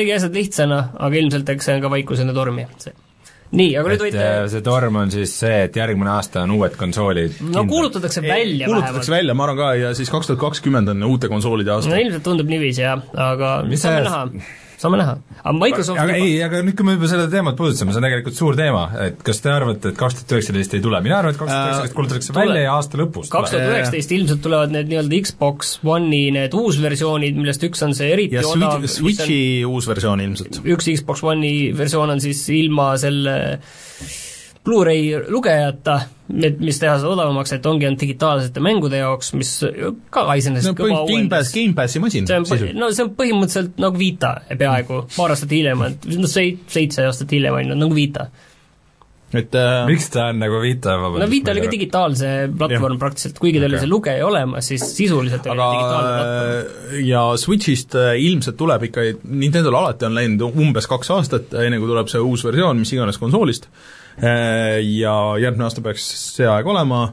tegi 0.00 0.14
asjad 0.18 0.36
lihtsana, 0.42 0.84
aga 0.98 1.22
ilmselt 1.22 1.56
eks 1.56 1.70
see 1.70 1.78
on 1.78 1.84
ka 1.84 1.92
vaikusena 1.98 2.36
torm, 2.36 2.62
jah, 2.64 2.76
see 2.82 3.03
nii, 3.54 3.70
aga 3.80 3.92
nüüd 3.92 4.04
võite 4.06 4.24
äh, 4.24 4.40
see 4.52 4.64
torm 4.66 5.00
on 5.02 5.14
siis 5.14 5.36
see, 5.44 5.62
et 5.68 5.78
järgmine 5.78 6.12
aasta 6.14 6.44
on 6.44 6.56
uued 6.56 6.76
konsoolid 6.80 7.38
no 7.38 7.46
kindlad. 7.46 7.70
kuulutatakse 7.72 8.24
välja 8.24 8.68
kuulutatakse 8.68 8.98
vähemalt. 8.98 9.14
välja, 9.18 9.38
ma 9.38 9.48
arvan 9.48 9.60
ka, 9.62 9.70
ja 9.80 9.94
siis 9.98 10.12
kaks 10.12 10.30
tuhat 10.30 10.42
kakskümmend 10.42 10.92
on 10.94 11.08
uute 11.08 11.30
konsoolide 11.32 11.74
aasta. 11.76 11.94
no 11.94 12.02
ilmselt 12.02 12.26
tundub 12.26 12.50
niiviisi, 12.50 12.84
jah, 12.84 13.02
aga 13.30 13.56
mis 13.68 13.84
saame 13.84 14.04
näha 14.08 14.26
saame 14.84 15.00
näha. 15.00 15.14
aga 15.40 15.54
Microsoft 15.58 16.00
aga 16.02 16.16
ei, 16.20 16.36
aga 16.44 16.60
nüüd, 16.64 16.76
kui 16.78 16.86
me 16.88 16.96
juba 16.96 17.10
seda 17.10 17.26
teemat 17.32 17.56
puudutasime, 17.58 17.94
see 17.94 18.00
on 18.00 18.06
tegelikult 18.08 18.38
suur 18.38 18.58
teema, 18.58 18.84
et 19.06 19.22
kas 19.26 19.42
te 19.44 19.52
arvate, 19.52 19.92
et 19.92 20.00
kaks 20.00 20.18
tuhat 20.20 20.36
üheksateist 20.36 20.76
ei 20.78 20.84
tule, 20.84 21.00
mina 21.04 21.20
arvan, 21.20 21.34
et 21.34 21.40
kaks 21.40 21.52
tuhat 21.52 21.68
üheksateist 21.70 21.98
kuulutatakse 21.98 22.36
välja 22.36 22.64
ja 22.66 22.74
aasta 22.78 23.00
lõpus 23.00 23.32
kaks 23.32 23.54
tuhat 23.54 23.70
üheksateist 23.72 24.16
ilmselt 24.18 24.44
tulevad 24.44 24.74
need 24.74 24.90
nii-öelda 24.92 25.22
Xbox 25.28 25.78
One'i 25.94 26.28
need 26.34 26.56
uusversioonid, 26.58 27.38
millest 27.40 27.64
üks 27.68 27.84
on 27.86 27.96
see 27.96 28.10
eriti 28.14 28.38
ja 28.38 28.44
odav 28.48 28.84
Switchi 28.90 29.40
on, 29.64 29.78
uus 29.78 29.88
versioon 29.90 30.24
ilmselt. 30.24 30.60
üks 30.64 30.90
Xbox 30.98 31.24
One'i 31.26 31.72
versioon 31.76 32.14
on 32.16 32.22
siis 32.24 32.44
ilma 32.54 32.92
selle 33.00 33.38
Blu-ray 34.64 35.10
lugejata, 35.28 35.98
et 36.40 36.60
mis 36.64 36.78
teha 36.80 36.94
seda 36.96 37.10
odavamaks, 37.12 37.52
et 37.52 37.66
ongi 37.68 37.84
ainult 37.84 38.00
digitaalsete 38.00 38.62
mängude 38.64 38.96
jaoks, 38.96 39.34
mis 39.36 39.50
ka 40.14 40.24
iseenesest 40.40 40.70
no 40.70 40.78
põhimõtteliselt 40.78 41.10
Gamepassi, 41.12 41.58
Gamepassi 41.58 42.00
masin 42.00 42.30
see 42.30 42.38
on, 42.40 42.70
no 42.80 42.88
see 42.88 43.04
on 43.04 43.10
põhimõtteliselt 43.18 43.76
nagu 43.84 44.00
Vita 44.00 44.30
peaaegu, 44.48 45.02
paar 45.18 45.34
aastat 45.34 45.52
hiljem, 45.52 45.84
no 46.16 46.30
seit-, 46.32 46.64
seitse 46.72 47.04
aastat 47.04 47.36
hiljem 47.36 47.60
on 47.60 47.74
ju, 47.74 47.76
nagu 47.84 47.98
Vita. 47.98 48.30
Et 49.34 49.56
äh, 49.58 49.80
miks 49.88 50.06
ta 50.14 50.28
on 50.30 50.38
nagu 50.40 50.60
Vita 50.62 50.94
no 50.96 51.26
Vita 51.28 51.52
oli 51.52 51.64
ka 51.64 51.68
digitaalse 51.72 52.30
platvorm 52.54 53.00
praktiliselt, 53.02 53.40
kuigi 53.42 53.58
tal 53.58 53.66
oli 53.66 53.76
okay. 53.76 53.82
see 53.84 53.90
lugeja 53.90 54.28
olemas, 54.28 54.68
siis 54.70 54.84
sisuliselt 54.94 55.48
aga 55.50 55.66
oli 55.66 55.76
digitaalne 55.76 56.14
platvorm. 56.14 57.02
ja 57.10 57.24
Switch'ist 57.42 57.98
äh, 58.00 58.14
ilmselt 58.30 58.56
tuleb 58.62 58.88
ikka, 58.88 59.04
Nintendo'l 59.28 59.76
alati 59.82 60.08
on 60.08 60.16
läinud 60.16 60.46
umbes 60.54 60.88
kaks 60.88 61.12
aastat, 61.18 61.52
enne 61.66 61.82
kui 61.82 61.92
tuleb 61.92 62.08
see 62.14 62.22
uus 62.22 62.46
versioon 62.46 62.80
mis 62.80 62.94
iganes 62.94 63.20
konsoolist, 63.20 63.68
äh, 63.68 64.00
ja 64.20 65.14
järgmine 65.42 65.66
aasta 65.66 65.82
peaks 65.84 66.04
see 66.36 66.46
aeg 66.46 66.66
olema, 66.70 67.08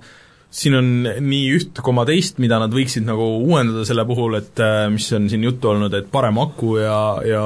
siin 0.51 0.75
on 0.75 0.87
nii 1.23 1.43
üht 1.55 1.79
koma 1.83 2.03
teist, 2.07 2.39
mida 2.43 2.57
nad 2.59 2.73
võiksid 2.75 3.05
nagu 3.07 3.23
uuendada 3.45 3.85
selle 3.87 4.03
puhul, 4.07 4.35
et 4.41 4.59
äh, 4.59 4.83
mis 4.91 5.07
on 5.15 5.29
siin 5.31 5.45
juttu 5.47 5.71
olnud, 5.71 5.93
et 5.95 6.09
parem 6.11 6.41
aku 6.43 6.73
ja, 6.81 6.97
ja 7.23 7.43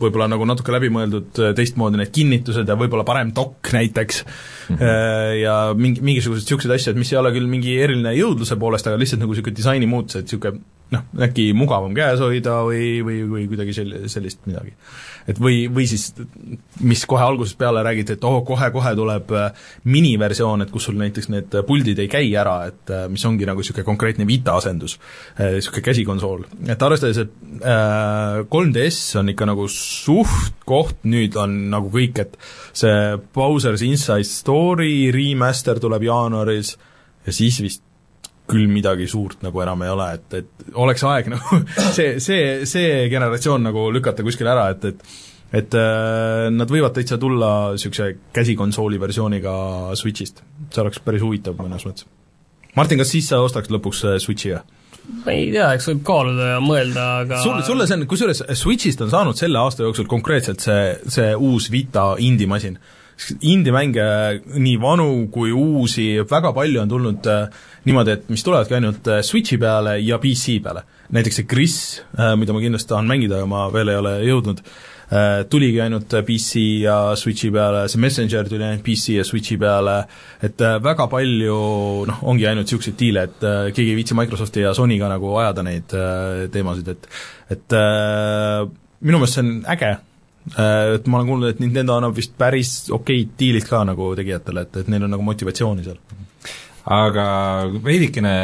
võib-olla 0.00 0.30
nagu 0.32 0.46
natuke 0.48 0.72
läbimõeldud 0.72 1.42
äh, 1.44 1.52
teistmoodi 1.58 2.00
need 2.00 2.14
kinnitused 2.16 2.72
ja 2.72 2.78
võib-olla 2.80 3.04
parem 3.08 3.34
dokk 3.36 3.74
näiteks. 3.76 4.22
Mm, 4.66 4.78
-hmm. 4.80 5.34
ja 5.42 5.56
mingi, 5.78 6.00
mingisugused 6.02 6.46
niisugused 6.46 6.72
asjad, 6.74 6.96
mis 6.98 7.12
ei 7.12 7.20
ole 7.20 7.30
küll 7.36 7.46
mingi 7.46 7.76
eriline 7.78 8.16
jõudluse 8.16 8.56
poolest, 8.58 8.88
aga 8.88 8.98
lihtsalt 8.98 9.20
nagu 9.22 9.36
niisugune 9.36 9.60
disaini 9.60 9.86
muutus, 9.90 10.16
et 10.16 10.26
niisugune 10.26 10.64
noh, 10.96 11.04
äkki 11.28 11.50
mugavam 11.54 11.94
käes 11.94 12.22
hoida 12.22 12.62
või, 12.66 13.02
või, 13.04 13.20
või 13.30 13.46
kuidagi 13.50 13.76
sel-, 13.76 13.98
sellist 14.10 14.42
midagi 14.48 14.72
et 15.26 15.40
või, 15.42 15.66
või 15.72 15.86
siis 15.90 16.12
mis 16.86 17.04
kohe 17.08 17.24
algusest 17.24 17.58
peale 17.58 17.82
räägiti, 17.86 18.16
et 18.16 18.26
oh, 18.26 18.38
kohe-kohe 18.46 18.92
tuleb 18.98 19.32
äh, 19.36 19.68
miniversioon, 19.90 20.64
et 20.64 20.72
kus 20.74 20.88
sul 20.88 20.98
näiteks 21.00 21.30
need 21.32 21.56
puldid 21.68 22.00
ei 22.02 22.10
käi 22.10 22.30
ära, 22.38 22.58
et 22.70 22.92
äh, 22.94 23.06
mis 23.12 23.24
ongi 23.28 23.48
nagu 23.48 23.62
niisugune 23.62 23.86
konkreetne 23.86 24.26
Vita 24.28 24.56
asendus, 24.60 24.98
niisugune 25.38 25.82
äh, 25.82 25.88
käsikonsool. 25.90 26.44
et 26.68 26.82
arvestades, 26.82 27.22
et 27.24 27.62
äh, 27.62 28.42
3DS 28.52 29.00
on 29.20 29.32
ikka 29.34 29.50
nagu 29.52 29.68
suht 29.72 30.62
koht 30.66 31.06
nüüd 31.06 31.36
on 31.40 31.56
nagu 31.72 31.90
kõik, 31.92 32.20
et 32.22 32.38
see 32.76 33.16
Bowser's 33.36 33.84
Inside 33.86 34.26
Story 34.28 35.10
remaster 35.14 35.80
tuleb 35.82 36.06
jaanuaris 36.06 36.76
ja 37.26 37.34
siis 37.34 37.60
vist 37.62 37.85
küll 38.46 38.68
midagi 38.70 39.08
suurt 39.10 39.42
nagu 39.44 39.62
enam 39.62 39.82
ei 39.82 39.92
ole, 39.92 40.10
et, 40.18 40.36
et 40.40 40.74
oleks 40.78 41.04
aeg 41.06 41.30
nagu 41.34 41.62
see, 41.94 42.16
see, 42.22 42.66
see 42.68 43.06
generatsioon 43.12 43.66
nagu 43.70 43.88
lükata 43.94 44.26
kuskile 44.26 44.54
ära, 44.54 44.68
et, 44.74 44.92
et 44.92 45.24
et 45.56 45.74
äh, 45.78 46.48
nad 46.50 46.70
võivad 46.70 46.94
täitsa 46.96 47.20
tulla 47.22 47.50
niisuguse 47.76 48.08
käsikonsooli 48.34 48.98
versiooniga 49.00 49.52
Switchist. 49.94 50.42
see 50.74 50.82
oleks 50.82 50.98
päris 51.04 51.22
huvitav 51.22 51.54
mõnes 51.60 51.86
mõttes. 51.86 52.08
Martin, 52.76 52.98
kas 52.98 53.12
siis 53.14 53.28
sa 53.30 53.38
ostaks 53.44 53.70
lõpuks 53.72 54.02
äh, 54.04 54.18
Switchi 54.22 54.56
või? 54.56 54.64
ma 55.22 55.34
ei 55.36 55.50
tea, 55.54 55.68
eks 55.76 55.86
võib 55.92 56.02
kaaluda 56.06 56.48
ja 56.56 56.60
mõelda, 56.62 57.04
aga 57.22 57.40
sul, 57.44 57.60
sulle 57.66 57.86
see 57.86 57.94
on, 58.00 58.06
kusjuures 58.10 58.42
Switchist 58.58 59.04
on 59.06 59.12
saanud 59.12 59.38
selle 59.38 59.60
aasta 59.60 59.86
jooksul 59.86 60.08
konkreetselt 60.10 60.64
see, 60.64 60.96
see 61.14 61.28
uus 61.34 61.70
Vita 61.70 62.08
indie-masin 62.18 62.78
indie-mänge, 63.40 64.06
nii 64.60 64.76
vanu 64.80 65.08
kui 65.32 65.52
uusi, 65.56 66.08
väga 66.28 66.52
palju 66.56 66.82
on 66.82 66.90
tulnud 66.90 67.28
äh, 67.32 67.46
niimoodi, 67.88 68.12
et 68.12 68.26
mis 68.32 68.44
tulevadki 68.44 68.76
ainult 68.76 69.08
äh, 69.08 69.22
Switchi 69.24 69.56
peale 69.60 69.96
ja 70.04 70.18
PC 70.20 70.58
peale. 70.62 70.84
näiteks 71.14 71.36
see 71.40 71.46
Gris 71.46 71.76
äh,, 72.18 72.34
mida 72.36 72.52
ma 72.52 72.60
kindlasti 72.60 72.90
tahan 72.90 73.08
mängida, 73.08 73.38
aga 73.38 73.48
ma 73.48 73.68
veel 73.72 73.92
ei 73.92 73.98
ole 74.02 74.18
jõudnud 74.26 74.62
tuligi 75.46 75.78
ainult 75.78 76.10
PC 76.26 76.62
ja 76.82 76.96
Switchi 77.14 77.52
peale, 77.54 77.84
see 77.88 78.00
Messenger 78.02 78.48
tuli 78.48 78.64
ainult 78.66 78.82
PC 78.82 79.14
ja 79.20 79.24
Switchi 79.24 79.54
peale, 79.62 80.00
et 80.42 80.64
väga 80.82 81.06
palju 81.12 81.58
noh, 82.10 82.24
ongi 82.26 82.48
ainult 82.50 82.66
niisuguseid 82.66 82.96
diile, 82.98 83.22
et 83.28 83.46
keegi 83.70 83.92
ei 83.92 84.00
viitsi 84.00 84.18
Microsofti 84.18 84.64
ja 84.64 84.74
Sonyga 84.74 85.06
nagu 85.12 85.30
ajada 85.38 85.62
neid 85.62 85.94
teemasid, 86.50 86.90
et 86.90 87.06
et 87.54 87.78
minu 89.06 89.22
meelest 89.22 89.38
see 89.38 89.46
on 89.46 89.54
äge, 89.76 89.92
et 90.54 91.08
ma 91.10 91.18
olen 91.18 91.32
kuulnud, 91.32 91.50
et 91.50 91.62
Nintendo 91.62 91.96
annab 91.98 92.14
vist 92.16 92.36
päris 92.38 92.86
okeid 92.94 93.34
diilid 93.38 93.66
ka 93.66 93.82
nagu 93.88 94.12
tegijatele, 94.18 94.66
et, 94.66 94.80
et 94.82 94.92
neil 94.92 95.08
on 95.08 95.14
nagu 95.16 95.26
motivatsiooni 95.26 95.86
seal. 95.86 95.98
aga 96.96 97.26
veidikene 97.82 98.34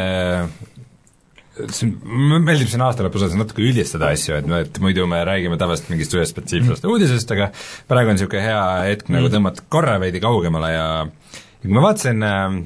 siin, 1.71 1.93
mulle 2.03 2.41
meeldib 2.43 2.69
siin 2.71 2.83
aasta 2.83 3.05
lõpus 3.05 3.25
natuke 3.37 3.63
üldistada 3.63 4.09
asju, 4.13 4.35
et, 4.41 4.51
et 4.65 4.79
muidu 4.83 5.05
me 5.09 5.21
räägime 5.27 5.57
tavaliselt 5.61 5.93
mingist 5.93 6.15
ühest 6.17 6.35
spetsiifilisest 6.35 6.83
mm. 6.83 6.93
uudisest, 6.95 7.33
aga 7.35 7.49
praegu 7.89 8.11
on 8.11 8.19
niisugune 8.19 8.43
hea 8.43 8.63
hetk 8.89 9.07
mm. 9.07 9.17
nagu 9.19 9.31
tõmmata 9.33 9.65
korra 9.71 9.95
veidi 10.01 10.21
kaugemale 10.23 10.73
ja 10.73 10.87
ja 11.63 11.69
kui 11.69 11.77
ma 11.77 11.85
vaatasin 11.85 12.27
äh, 12.27 12.57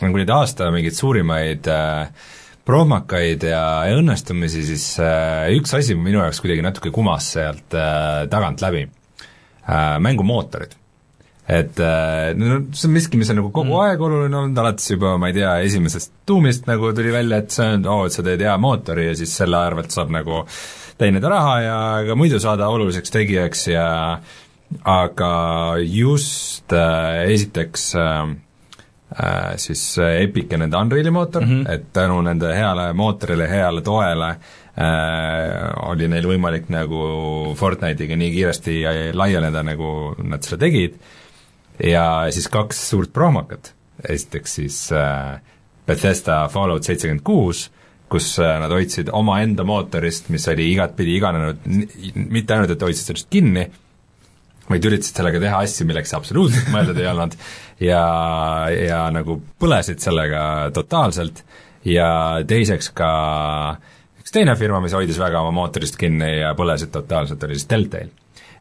nagu 0.00 0.20
neid 0.20 0.30
aasta 0.32 0.70
mingeid 0.72 0.96
suurimaid 0.96 1.68
äh, 1.72 2.28
prohmakaid 2.68 3.46
ja, 3.48 3.62
õnnestumisi, 3.96 4.64
siis 4.68 4.90
äh, 5.00 5.48
üks 5.56 5.72
asi 5.78 5.96
minu 5.96 6.20
jaoks 6.20 6.42
kuidagi 6.44 6.64
natuke 6.64 6.92
kumas 6.94 7.30
sealt 7.36 7.76
äh, 7.76 8.26
tagant 8.32 8.60
läbi 8.64 8.84
äh,, 8.84 9.96
mängumootorid. 10.04 10.76
et 11.48 11.78
no 12.36 12.58
see 12.76 12.90
on 12.90 12.92
miski, 12.92 13.16
mis 13.16 13.30
on 13.32 13.38
nagu 13.40 13.48
kogu 13.48 13.70
mm. 13.70 13.78
aeg 13.86 14.02
oluline 14.04 14.36
olnud, 14.36 14.58
alates 14.60 14.90
juba, 14.90 15.14
ma 15.16 15.30
ei 15.30 15.38
tea, 15.38 15.54
esimesest 15.64 16.12
tuumist 16.28 16.68
nagu 16.68 16.90
tuli 16.92 17.14
välja, 17.14 17.38
et 17.40 17.54
see 17.54 17.70
on, 17.72 17.86
oo, 17.88 18.02
et 18.04 18.12
sa 18.12 18.24
teed 18.26 18.44
hea 18.44 18.56
mootori 18.60 19.06
ja 19.06 19.14
siis 19.16 19.32
selle 19.40 19.56
arvelt 19.56 19.94
saab 19.94 20.12
nagu 20.12 20.42
teenida 21.00 21.30
raha 21.32 21.54
ja 21.62 21.78
ka 22.10 22.18
muidu 22.20 22.40
saada 22.42 22.68
oluliseks 22.68 23.14
tegijaks 23.14 23.64
ja 23.70 23.88
aga 24.84 25.32
just 25.80 26.72
äh, 26.72 27.24
esiteks 27.32 27.94
äh, 27.96 28.28
äh, 29.12 29.56
siis 29.56 29.82
Epic 29.98 30.52
ja 30.52 30.58
nende 30.58 30.76
Unreali 30.76 31.10
mootor 31.10 31.44
mm, 31.44 31.52
-hmm. 31.52 31.74
et 31.74 31.92
tänu 31.92 32.20
nende 32.22 32.54
heale 32.54 32.92
mootorile, 32.92 33.48
heale 33.48 33.82
toele 33.82 34.28
äh, 34.28 35.88
oli 35.90 36.08
neil 36.08 36.26
võimalik 36.26 36.68
nagu 36.68 37.54
Fortnite'iga 37.56 38.16
nii 38.16 38.32
kiiresti 38.32 38.82
laieneda, 39.12 39.62
nagu 39.62 40.14
nad 40.22 40.42
seda 40.42 40.60
tegid, 40.66 40.98
ja 41.84 42.26
siis 42.30 42.48
kaks 42.48 42.88
suurt 42.90 43.12
promokat, 43.12 43.72
esiteks 44.08 44.54
siis 44.54 44.92
äh, 44.92 45.40
Bethesda 45.86 46.48
Fallout 46.52 46.84
seitsekümmend 46.84 47.24
kuus, 47.24 47.68
kus 48.12 48.34
äh, 48.42 48.56
nad 48.60 48.72
hoidsid 48.72 49.12
omaenda 49.12 49.64
mootorist, 49.68 50.28
mis 50.32 50.48
oli 50.48 50.70
igatpidi 50.72 51.16
iganenud, 51.18 51.62
mitte 52.14 52.54
ainult, 52.54 52.74
et 52.74 52.84
hoidsid 52.84 53.12
sellest 53.12 53.30
kinni, 53.32 53.68
vaid 54.68 54.88
üritasid 54.90 55.20
sellega 55.20 55.40
teha 55.42 55.62
asju, 55.64 55.86
milleks 55.88 56.12
see 56.12 56.20
absoluutselt 56.20 56.70
mõeldud 56.74 57.00
ei 57.00 57.10
olnud. 57.10 57.36
Ja, 57.82 58.02
ja 58.74 59.02
nagu 59.14 59.38
põlesid 59.60 60.02
sellega 60.02 60.42
totaalselt. 60.76 61.44
Ja 61.86 62.08
teiseks 62.48 62.90
ka 62.96 63.10
üks 64.20 64.34
teine 64.34 64.56
firma, 64.60 64.82
mis 64.84 64.96
hoidis 64.96 65.20
väga 65.20 65.44
oma 65.44 65.54
mootorist 65.62 65.96
kinni 66.00 66.40
ja 66.40 66.54
põlesid 66.58 66.92
totaalselt, 66.92 67.44
oli 67.46 67.56
siis 67.56 67.70
Deltail 67.70 68.10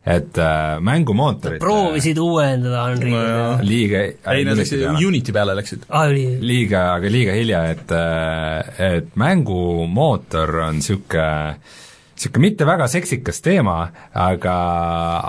et 0.08 0.38
äh, 0.40 0.78
mängumootorid 0.84 1.60
proovisid 1.60 2.20
äh, 2.20 2.24
uuendada 2.24 2.86
Unreali 2.94 3.12
no,? 3.12 3.58
liiga 3.66 4.04
ei, 4.06 4.46
nad 4.48 4.60
läksid 4.60 4.86
Unity 4.88 5.36
peale 5.36 5.56
läksid. 5.58 5.84
Ah,. 5.90 6.08
liiga, 6.12 6.84
aga 6.96 7.12
liiga 7.12 7.36
hilja, 7.36 7.66
et, 7.74 7.92
äh, 7.92 8.86
et 8.96 9.12
mängumootor 9.20 10.62
on 10.70 10.80
niisugune 10.80 11.58
niisugune 12.18 12.42
mitte 12.42 12.66
väga 12.66 12.88
seksikas 12.90 13.42
teema, 13.46 13.76
aga, 14.18 14.56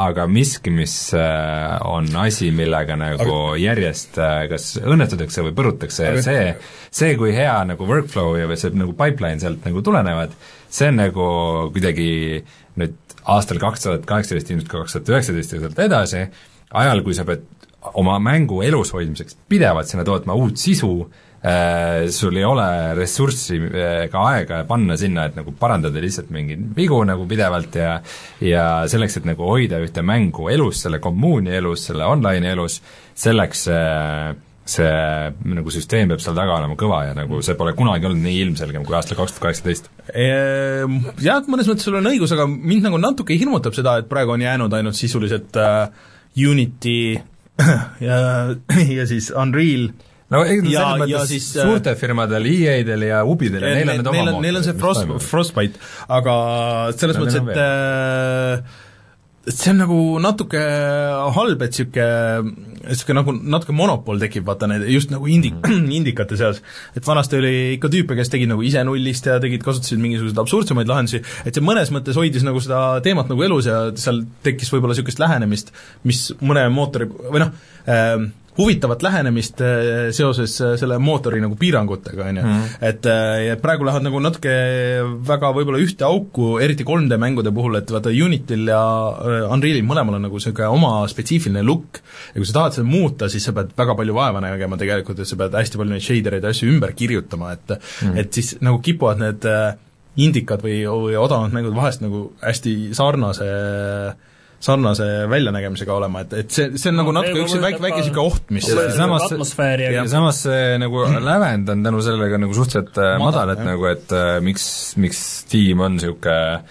aga 0.09 0.25
miski, 0.31 0.73
mis 0.73 0.95
äh, 1.17 1.77
on 1.85 2.09
asi, 2.17 2.51
millega 2.55 2.97
nagu 2.97 3.21
aga... 3.21 3.59
järjest 3.61 4.17
äh, 4.19 4.47
kas 4.49 4.71
õnnestutakse 4.81 5.45
või 5.45 5.55
põrutakse 5.59 6.09
ja 6.09 6.23
see, 6.25 6.47
see, 6.91 7.13
kui 7.21 7.35
hea 7.37 7.59
nagu 7.69 7.89
workflow 7.89 8.39
ja 8.41 8.49
see 8.57 8.73
nagu 8.73 8.97
pipeline 8.97 9.43
sealt 9.43 9.69
nagu 9.69 9.85
tulenevad, 9.85 10.33
see 10.73 10.89
on 10.89 11.01
nagu 11.03 11.29
kuidagi 11.77 12.09
nüüd 12.81 12.97
aastal 13.29 13.61
kaks 13.61 13.85
tuhat 13.85 14.09
kaheksateist, 14.09 14.51
ilmselt 14.55 14.73
ka 14.73 14.83
kaks 14.83 14.97
tuhat 14.97 15.13
üheksateist 15.13 15.55
ja 15.55 15.63
sealt 15.67 15.85
edasi, 15.85 16.25
ajal, 16.73 17.05
kui 17.05 17.17
sa 17.17 17.29
pead 17.29 17.45
oma 18.01 18.17
mängu 18.23 18.63
elus 18.65 18.95
hoidmiseks 18.97 19.37
pidevalt 19.49 19.91
sinna 19.91 20.05
tootma 20.09 20.37
uut 20.39 20.57
sisu, 20.61 20.93
sul 22.11 22.35
ei 22.35 22.43
ole 22.43 22.95
ressurssi 22.99 23.61
ega 23.79 24.23
aega 24.33 24.65
panna 24.67 24.97
sinna, 24.99 25.29
et 25.29 25.37
nagu 25.39 25.53
parandada 25.55 26.01
lihtsalt 26.03 26.33
mingeid 26.35 26.65
vigu 26.75 26.99
nagu 27.07 27.29
pidevalt 27.31 27.79
ja 27.79 27.93
ja 28.43 28.65
selleks, 28.91 29.21
et 29.21 29.29
nagu 29.29 29.47
hoida 29.47 29.79
ühte 29.79 30.03
mängu 30.03 30.49
elus, 30.51 30.83
selle 30.83 30.99
kommuuni 31.03 31.55
elus, 31.55 31.87
selle 31.91 32.09
online'i 32.11 32.51
elus, 32.51 32.81
selleks 33.15 33.63
see, 33.69 34.35
see 34.69 34.91
nagu 35.55 35.75
süsteem 35.75 36.11
peab 36.11 36.25
seal 36.25 36.37
taga 36.39 36.59
olema 36.59 36.75
kõva 36.81 37.05
ja 37.07 37.15
nagu 37.17 37.39
see 37.45 37.57
pole 37.59 37.77
kunagi 37.79 38.11
olnud 38.11 38.25
nii 38.27 38.43
ilmselgem 38.49 38.87
kui 38.89 38.99
aastal 38.99 39.21
kaks 39.21 39.37
tuhat 39.37 39.47
kaheksateist. 39.47 39.89
Ehm, 40.11 41.01
jah, 41.23 41.47
mõnes 41.47 41.71
mõttes 41.71 41.87
sul 41.87 42.01
on 42.01 42.11
õigus, 42.11 42.35
aga 42.35 42.49
mind 42.51 42.91
nagu 42.91 42.99
natuke 42.99 43.39
hirmutab 43.39 43.79
seda, 43.79 44.01
et 44.03 44.11
praegu 44.11 44.35
on 44.35 44.43
jäänud 44.43 44.75
ainult 44.75 44.99
sisuliselt 44.99 45.55
uh, 45.63 45.87
Unity 46.35 47.15
ja, 48.09 48.19
ja 48.99 49.07
siis 49.11 49.31
Unreal 49.35 49.89
no 50.35 50.43
ei, 50.45 50.59
selles 50.61 50.99
mõttes 51.03 51.31
siis, 51.31 51.47
äh, 51.57 51.69
suurtel 51.69 51.97
firmadel, 52.01 52.51
EA-del 52.51 53.07
ja 53.09 53.23
Ubidel 53.29 53.65
ja 53.65 53.77
neil 53.79 53.95
on 53.95 54.03
need 54.03 54.11
oma 54.11 54.19
neil 54.19 54.35
on, 54.35 54.43
neil 54.45 54.61
on 54.61 54.67
see 54.67 54.77
Frost, 54.79 55.09
Frostbite, 55.25 55.81
aga 56.13 56.35
selles 56.97 57.17
no, 57.17 57.25
mõttes, 57.25 57.41
et 57.41 57.63
äh, 57.63 58.85
see 59.49 59.71
on 59.73 59.79
nagu 59.81 59.99
natuke 60.21 60.61
halb, 61.35 61.63
et 61.65 61.73
niisugune, 61.73 62.55
niisugune 62.89 63.17
nagu 63.21 63.35
natuke 63.55 63.75
monopol 63.77 64.21
tekib, 64.21 64.45
vaata 64.49 64.69
need 64.71 64.85
just 64.93 65.13
nagu 65.15 65.29
indi- 65.33 65.55
mm., 65.55 65.87
indikate 65.99 66.37
seas. 66.41 66.61
et 66.97 67.07
vanasti 67.07 67.39
oli 67.39 67.55
ikka 67.77 67.91
tüüpe, 67.93 68.19
kes 68.19 68.33
tegid 68.33 68.53
nagu 68.53 68.65
ise 68.67 68.83
nullist 68.87 69.29
ja 69.31 69.39
tegid, 69.43 69.65
kasutasid 69.65 70.03
mingisuguseid 70.03 70.43
absurdsemaid 70.43 70.91
lahendusi, 70.91 71.23
et 71.49 71.57
see 71.57 71.65
mõnes 71.65 71.93
mõttes 71.95 72.19
hoidis 72.21 72.45
nagu 72.47 72.61
seda 72.65 72.99
teemat 73.05 73.33
nagu 73.33 73.47
elus 73.47 73.71
ja 73.71 73.87
seal 73.97 74.27
tekkis 74.45 74.73
võib-olla 74.75 74.97
niisugust 74.97 75.23
lähenemist, 75.23 75.73
mis 76.09 76.27
mõne 76.43 76.67
mootori 76.75 77.09
või 77.09 77.47
noh 77.47 77.57
äh,, 77.89 78.29
huvitavat 78.59 79.03
lähenemist 79.03 79.61
äh, 79.63 80.11
seoses 80.15 80.57
äh, 80.65 80.75
selle 80.81 80.99
mootori 81.03 81.41
nagu 81.43 81.57
piirangutega, 81.59 82.27
on 82.29 82.41
ju. 82.41 82.45
Mhm. 82.45 82.75
et 82.91 83.07
äh, 83.07 83.53
et 83.53 83.63
praegu 83.63 83.87
lähevad 83.87 84.07
nagu 84.07 84.21
natuke 84.23 84.55
väga 85.29 85.53
võib-olla 85.57 85.81
ühte 85.83 86.07
auku, 86.09 86.51
eriti 86.63 86.87
3D 86.89 87.19
mängude 87.21 87.53
puhul, 87.55 87.79
et 87.81 87.91
vaata 87.95 88.13
Unityl 88.13 88.69
ja 88.73 88.83
Unrealil 89.49 89.87
mõlemal 89.87 90.19
on 90.19 90.27
nagu 90.29 90.41
niisugune 90.41 90.71
oma 90.75 90.93
spetsiifiline 91.11 91.65
look 91.67 92.01
ja 92.03 92.39
kui 92.39 92.49
sa 92.49 92.61
tahad 92.61 92.79
seda 92.79 92.89
muuta, 92.89 93.31
siis 93.33 93.47
sa 93.47 93.55
pead 93.57 93.75
väga 93.79 93.97
palju 93.99 94.17
vaeva 94.17 94.43
nägema 94.45 94.79
tegelikult, 94.81 95.23
et 95.23 95.31
sa 95.31 95.39
pead 95.39 95.55
hästi 95.59 95.81
palju 95.81 95.95
neid 95.95 96.07
shader 96.07 96.39
eid 96.39 96.49
ja 96.49 96.55
asju 96.55 96.71
ümber 96.73 96.95
kirjutama, 96.99 97.53
et 97.57 97.77
mm. 97.79 98.17
et 98.25 98.33
siis 98.35 98.57
nagu 98.65 98.83
kipuvad 98.85 99.23
need 99.23 99.47
indikad 100.19 100.63
või, 100.65 100.81
või 100.87 101.17
odavamad 101.19 101.55
mängud 101.55 101.77
vahest 101.77 102.03
nagu 102.03 102.29
hästi 102.43 102.75
sarnase 102.97 103.47
äh, 103.47 104.28
sarnase 104.61 105.07
väljanägemisega 105.31 105.95
olema, 105.95 106.25
et, 106.25 106.35
et 106.43 106.51
see, 106.55 106.73
see 106.81 106.91
on 106.91 106.99
nagu 106.99 107.15
natuke 107.15 107.45
üks 107.45 107.55
väike, 107.63 107.79
väike 107.83 108.01
niisugune 108.03 108.25
oht, 108.27 108.51
mis 108.55 108.67
ja 108.67 108.89
samas, 108.97 109.29
atmosfääri 109.31 109.87
ja, 109.95 110.03
samas 110.11 110.43
see 110.49 110.75
nagu 110.83 111.05
lävend 111.23 111.71
on 111.75 111.87
tänu 111.87 112.03
sellele 112.03 112.31
ka 112.33 112.43
nagu 112.43 112.59
suhteliselt 112.59 112.99
äh, 112.99 113.15
madal, 113.23 113.55
et 113.55 113.63
jah. 113.63 113.69
nagu, 113.71 113.87
et 113.93 114.15
äh, 114.19 114.35
miks, 114.43 114.67
miks 114.99 115.23
tiim 115.53 115.87
on 115.87 115.95
niisugune 115.99 116.67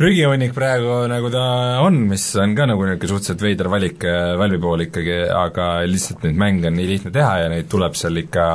prügihunnik 0.00 0.54
praegu, 0.56 0.90
nagu 1.12 1.30
ta 1.30 1.44
on, 1.84 2.02
mis 2.10 2.26
on 2.40 2.56
ka 2.58 2.66
nagu 2.72 2.82
niisugune 2.88 3.12
suhteliselt 3.14 3.46
veider 3.46 3.70
valik 3.70 4.10
äh, 4.10 4.34
Valve'i 4.40 4.62
pool 4.66 4.86
ikkagi, 4.88 5.22
aga 5.30 5.70
lihtsalt 5.86 6.26
neid 6.26 6.42
mänge 6.42 6.70
on 6.72 6.78
nii 6.80 6.90
lihtne 6.90 7.14
teha 7.14 7.32
ja 7.44 7.54
neid 7.54 7.70
tuleb 7.70 7.94
seal 8.00 8.24
ikka 8.24 8.50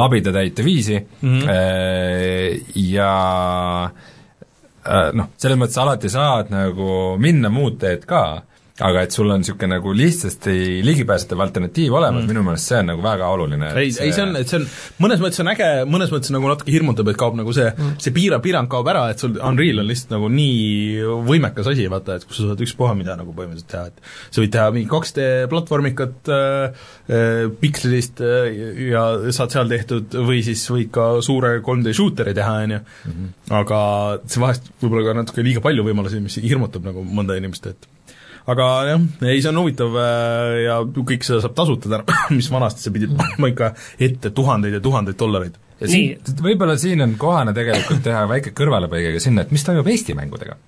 labida 0.00 0.32
täite 0.32 0.64
viisi 0.64 0.96
mm 0.96 1.40
-hmm. 1.44 2.84
ja 2.88 3.12
noh, 5.16 5.30
selles 5.40 5.58
mõttes 5.60 5.78
alati 5.82 6.10
saad 6.12 6.52
nagu 6.54 7.16
minna 7.22 7.50
muud 7.52 7.78
teed 7.82 8.06
ka, 8.08 8.22
aga 8.84 9.06
et 9.06 9.14
sul 9.14 9.30
on 9.32 9.40
niisugune 9.40 9.70
nagu 9.72 9.92
lihtsasti 9.96 10.82
ligipääsetav 10.84 11.40
alternatiiv 11.40 11.94
olemas 11.96 12.22
mm., 12.22 12.28
minu 12.28 12.42
meelest 12.44 12.68
see 12.68 12.80
on 12.82 12.90
nagu 12.90 13.04
väga 13.04 13.28
oluline. 13.32 13.70
ei 13.80 13.88
ei 14.04 14.12
see 14.12 14.24
on, 14.24 14.34
et 14.36 14.52
see 14.52 14.58
on, 14.60 14.66
mõnes 15.00 15.22
mõttes 15.22 15.40
on 15.40 15.50
äge, 15.52 15.68
mõnes 15.88 16.12
mõttes 16.12 16.32
nagu 16.34 16.50
natuke 16.50 16.74
hirmutab, 16.74 17.08
et 17.08 17.20
kaob 17.20 17.38
nagu 17.38 17.54
see 17.56 17.70
mm., 17.70 17.94
see 18.04 18.12
piira, 18.16 18.40
piirang 18.44 18.68
kaob 18.72 18.90
ära, 18.92 19.06
et 19.14 19.22
sul 19.22 19.38
Unreal 19.40 19.80
on 19.80 19.88
lihtsalt 19.88 20.12
nagu 20.18 20.28
nii 20.32 21.06
võimekas 21.30 21.72
asi, 21.72 21.88
vaata, 21.92 22.18
et 22.20 22.28
kus 22.28 22.42
sa 22.42 22.50
saad 22.50 22.66
ükspuha 22.66 22.92
mida 23.00 23.16
nagu 23.16 23.32
põhimõtteliselt 23.38 23.72
teha, 23.72 23.86
et 23.88 24.36
sa 24.36 24.44
võid 24.44 24.54
teha 24.58 24.68
mingi 24.76 24.92
2D 24.92 25.26
platvormikat 25.54 26.32
äh, 26.36 26.86
äh, 27.08 27.42
pikslist 27.64 28.20
äh, 28.20 28.52
ja 28.90 29.08
saad 29.32 29.56
seal 29.56 29.72
tehtud 29.72 30.20
või 30.28 30.44
siis 30.44 30.68
võid 30.68 30.92
ka 30.92 31.08
suure 31.24 31.56
3D 31.64 31.96
shooter'i 31.96 32.36
teha, 32.36 32.60
on 32.68 32.76
ju, 32.76 32.84
mhm. 33.08 33.34
aga 33.56 33.82
see 34.28 34.44
vahest 34.44 34.72
võib-olla 34.84 35.08
ka 35.08 35.20
natuke 35.22 35.48
liiga 35.48 35.64
palju 35.64 35.88
võimalusi, 35.88 36.20
mis 36.20 36.42
hirmutab 36.44 36.84
nagu 36.84 37.00
mõnda 37.08 37.40
inimest, 37.40 37.72
et 37.72 37.94
aga 38.52 38.66
jah, 38.90 39.04
ei 39.26 39.42
see 39.42 39.50
on 39.50 39.60
huvitav 39.62 39.98
äh, 40.00 40.56
ja 40.66 40.78
kõik 40.86 41.26
seda 41.26 41.42
saab 41.44 41.56
tasuta 41.58 41.90
täna, 41.92 42.18
mis 42.38 42.48
vanasti 42.52 42.86
sa 42.86 42.94
pidid 42.94 43.14
panema 43.18 43.50
ikka 43.52 43.72
ette 44.08 44.32
tuhandeid 44.36 44.78
ja 44.78 44.82
tuhandeid 44.84 45.18
dollareid. 45.20 45.58
ja 45.82 45.90
siin, 45.90 46.34
võib-olla 46.44 46.78
siin 46.80 47.02
on 47.04 47.16
kohane 47.20 47.54
tegelikult 47.56 48.04
teha 48.06 48.24
väike 48.30 48.54
kõrvalepõige 48.56 49.16
ka 49.16 49.22
sinna, 49.22 49.46
et 49.46 49.54
mis 49.54 49.66
toimub 49.66 49.90
Eesti 49.92 50.16
mängudega. 50.18 50.58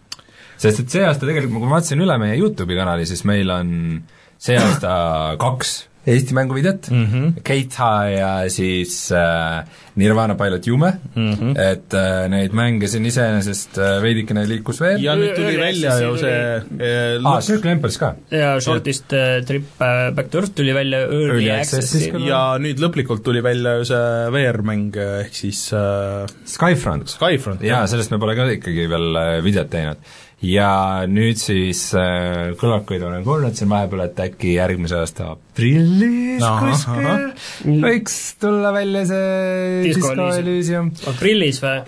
sest 0.59 0.85
et 0.85 0.97
see 0.97 1.05
aasta 1.07 1.27
tegelikult, 1.27 1.55
kui 1.55 1.69
ma 1.69 1.79
vaatasin 1.79 2.07
üle 2.07 2.19
meie 2.23 2.39
YouTube'i 2.41 2.79
kanali, 2.79 3.07
siis 3.07 3.25
meil 3.29 3.55
on 3.55 3.71
see 4.39 4.59
aasta 4.59 4.91
kaks 5.39 5.79
Eesti 6.09 6.37
mänguvideot 6.37 6.89
mm, 6.91 7.05
-hmm. 7.05 7.43
Keita 7.45 7.91
ja 8.13 8.31
siis 8.53 9.11
äh, 9.13 9.65
Nirvana 9.99 10.35
Pilot 10.39 10.67
Jume 10.67 10.93
mm, 11.15 11.33
-hmm. 11.33 11.53
et 11.61 11.95
äh, 11.95 12.29
neid 12.31 12.53
mänge 12.53 12.89
siin 12.89 13.07
iseenesest 13.07 13.79
äh, 13.79 14.03
veidikene 14.03 14.47
liikus 14.49 14.81
veel. 14.81 15.03
ja 15.05 15.17
nüüd 15.17 15.35
tuli 15.37 15.59
välja 15.59 15.99
ju 16.03 16.17
see 16.17 16.37
äh, 16.57 17.25
aa, 17.25 17.41
Circle 17.41 17.71
Empires 17.71 17.99
ka. 17.99 18.15
ja 18.31 18.61
Shortist 18.61 19.13
äh, 19.13 19.43
Trip 19.47 19.83
äh, 19.83 20.15
Back 20.15 20.31
to 20.31 20.39
Earth 20.39 20.55
tuli 20.55 20.75
välja 20.75 20.99
Early, 20.99 21.27
early 21.27 21.51
Access'is 21.51 22.09
ja 22.27 22.43
nüüd 22.59 22.81
lõplikult 22.83 23.23
tuli 23.27 23.43
välja 23.43 23.77
ju 23.79 23.85
see 23.91 24.31
VR-mäng 24.35 24.97
ehk 24.97 25.35
siis 25.35 25.73
äh, 25.73 26.25
Skyfront. 26.47 27.09
Skyfront, 27.19 27.63
jaa, 27.63 27.87
sellest 27.91 28.15
me 28.15 28.19
pole 28.23 28.37
ka 28.39 28.49
ikkagi 28.55 28.89
veel 28.91 29.17
äh, 29.17 29.35
videot 29.45 29.71
teinud 29.71 30.17
ja 30.45 30.71
nüüd 31.11 31.39
siis 31.41 31.81
äh, 31.99 32.55
kõlakuid 32.59 33.03
olen 33.03 33.25
kuulnud 33.27 33.59
siin 33.59 33.71
vahepeal, 33.73 34.05
et 34.07 34.21
äkki 34.23 34.55
järgmise 34.55 35.01
aasta 35.01 35.33
aprillis 35.35 36.43
no, 36.45 36.53
kuskil 36.63 37.81
võiks 37.83 38.19
tulla 38.39 38.73
välja 38.77 39.05
see 39.09 39.83
Disco 39.89 40.15
Elysium. 40.15 40.93
aprillis 41.11 41.59
või? 41.65 41.83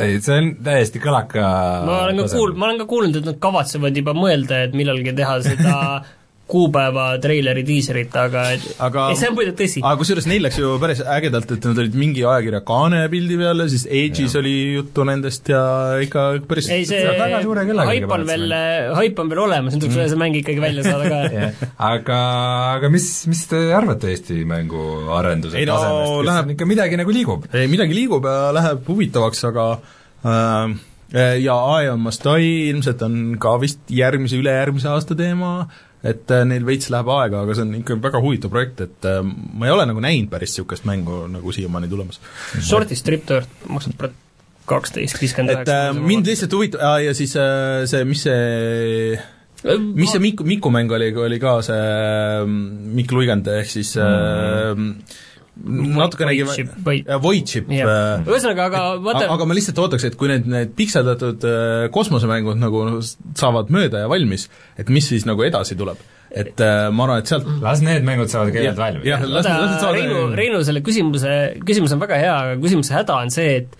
ei, 0.00 0.16
see 0.24 0.40
on 0.40 0.50
täiesti 0.64 1.02
kõlaka 1.02 1.44
ma 1.84 2.00
olen 2.06 2.24
ka 2.24 2.28
kuul-, 2.32 2.56
ma 2.56 2.70
olen 2.70 2.80
ka 2.80 2.88
kuulnud, 2.88 3.20
et 3.20 3.28
nad 3.28 3.40
kavatsevad 3.42 4.00
juba 4.00 4.16
mõelda, 4.16 4.64
et 4.64 4.76
millalgi 4.76 5.12
teha 5.20 5.38
seda 5.44 5.78
kuupäeva 6.50 7.06
treileri 7.24 7.62
diiserit, 7.64 8.12
aga, 8.20 8.42
aga 8.84 9.04
ei, 9.12 9.16
see 9.16 9.30
on 9.30 9.36
muidu 9.38 9.54
tõsi. 9.56 9.80
aga 9.80 9.96
kusjuures 9.96 10.26
neil 10.28 10.44
läks 10.44 10.58
ju 10.60 10.74
päris 10.82 11.00
ägedalt, 11.00 11.54
et 11.56 11.68
nad 11.70 11.80
olid 11.80 11.96
mingi 11.96 12.24
ajakirja 12.28 12.60
Kaane 12.68 13.00
pildi 13.12 13.38
peal 13.40 13.64
ja 13.64 13.66
siis 13.72 13.86
Age'is 13.88 14.36
oli 14.40 14.54
juttu 14.74 15.06
nendest 15.08 15.48
ja 15.48 15.62
ikka 16.04 16.26
päris 16.48 16.68
ei, 16.68 16.84
see 16.88 17.00
haip 17.08 18.12
on 18.18 18.26
veel, 18.28 18.56
haip 19.00 19.24
on 19.24 19.32
veel 19.32 19.42
olemas, 19.46 19.76
nüüd 19.78 19.86
tuleks 19.86 19.96
mm. 19.96 20.12
see 20.12 20.20
mäng 20.20 20.38
ikkagi 20.42 20.64
välja 20.64 20.84
saada 20.84 21.08
ka 21.08 21.22
yeah.. 21.32 21.66
aga, 21.88 22.20
aga 22.76 22.92
mis, 22.92 23.08
mis 23.30 23.44
te 23.48 23.64
arvate 23.76 24.12
Eesti 24.12 24.42
mängu 24.48 24.84
arenduse 25.16 25.56
ei, 25.56 25.68
no, 25.70 25.78
tasemest, 25.80 26.26
läheb 26.28 26.56
ikka 26.58 26.68
midagi 26.68 27.00
nagu 27.00 27.14
liigub? 27.16 27.48
ei, 27.56 27.70
midagi 27.72 27.96
liigub 27.96 28.28
ja 28.28 28.52
läheb 28.52 28.84
huvitavaks, 28.92 29.46
aga 29.48 29.70
äh, 30.28 30.76
ja 31.14 31.56
I 31.80 31.88
am 31.88 32.04
must 32.04 32.24
die 32.26 32.68
ilmselt 32.68 33.02
on 33.06 33.18
ka 33.40 33.56
vist 33.62 33.80
järgmise, 33.92 34.38
ülejärgmise 34.40 34.92
aasta 34.92 35.16
teema, 35.18 35.54
et 36.04 36.34
äh, 36.34 36.44
neil 36.48 36.66
veits 36.68 36.90
läheb 36.92 37.08
aega, 37.14 37.44
aga 37.44 37.56
see 37.56 37.64
on 37.64 37.72
ikka 37.78 37.96
väga 38.04 38.20
huvitav 38.24 38.52
projekt, 38.52 38.82
et 38.84 39.08
äh, 39.08 39.22
ma 39.24 39.68
ei 39.68 39.74
ole 39.74 39.86
nagu 39.88 40.02
näinud 40.04 40.30
päris 40.32 40.52
niisugust 40.52 40.88
mängu 40.88 41.24
nagu 41.32 41.54
siiamaani 41.56 41.88
tulemas. 41.90 42.20
Shorty 42.60 42.98
Strip 42.98 43.24
Dirt 43.30 43.68
maksab 43.72 44.10
kaksteist 44.68 45.20
viiskümmend 45.20 45.56
üheksa. 45.58 45.78
et 45.80 45.96
äh, 45.96 46.02
mind 46.12 46.28
lihtsalt 46.28 46.56
huvitab, 46.56 46.84
ja 47.04 47.16
siis 47.16 47.32
see, 47.36 48.04
mis 48.08 48.26
see 48.28 49.16
mis 49.94 50.12
see 50.12 50.20
Miku, 50.20 50.44
Miku 50.44 50.72
mäng 50.72 50.92
oli, 50.92 51.08
oli 51.16 51.40
ka 51.40 51.58
see 51.64 52.48
Mikk 52.98 53.14
Luigand, 53.16 53.48
ehk 53.48 53.70
siis 53.72 53.94
mm. 53.96 54.82
äh, 54.84 55.22
natukenegi 55.54 56.42
Void 57.22 57.46
Chip 57.46 57.70
äh, 57.70 58.24
ühesõnaga, 58.26 58.66
aga 58.66 58.82
vaata 59.02 59.28
aga 59.30 59.46
ma 59.46 59.56
lihtsalt 59.56 59.78
ootaks, 59.84 60.08
et 60.08 60.18
kui 60.18 60.30
need, 60.32 60.48
need 60.50 60.74
pikseldatud 60.78 61.46
äh, 61.46 61.86
kosmosemängud 61.94 62.58
nagu 62.58 62.82
saavad 63.38 63.70
mööda 63.74 64.02
ja 64.04 64.10
valmis, 64.10 64.48
et 64.80 64.90
mis 64.92 65.06
siis 65.12 65.26
nagu 65.28 65.46
edasi 65.46 65.78
tuleb. 65.78 66.00
Et 66.34 66.58
äh, 66.58 66.88
ma 66.90 67.06
arvan, 67.06 67.22
et 67.22 67.30
sealt 67.30 67.46
las 67.62 67.82
need 67.86 68.06
mängud 68.06 68.32
saavad 68.32 68.50
kõigepealt 68.50 68.80
valmis. 68.82 69.50
Reinu, 69.94 70.24
Reinu 70.34 70.62
selle 70.66 70.82
küsimuse, 70.86 71.34
küsimus 71.62 71.94
on 71.94 72.02
väga 72.02 72.18
hea, 72.18 72.34
aga 72.48 72.56
küsimuse 72.64 72.96
häda 72.96 73.20
on 73.22 73.30
see, 73.34 73.60
et 73.62 73.78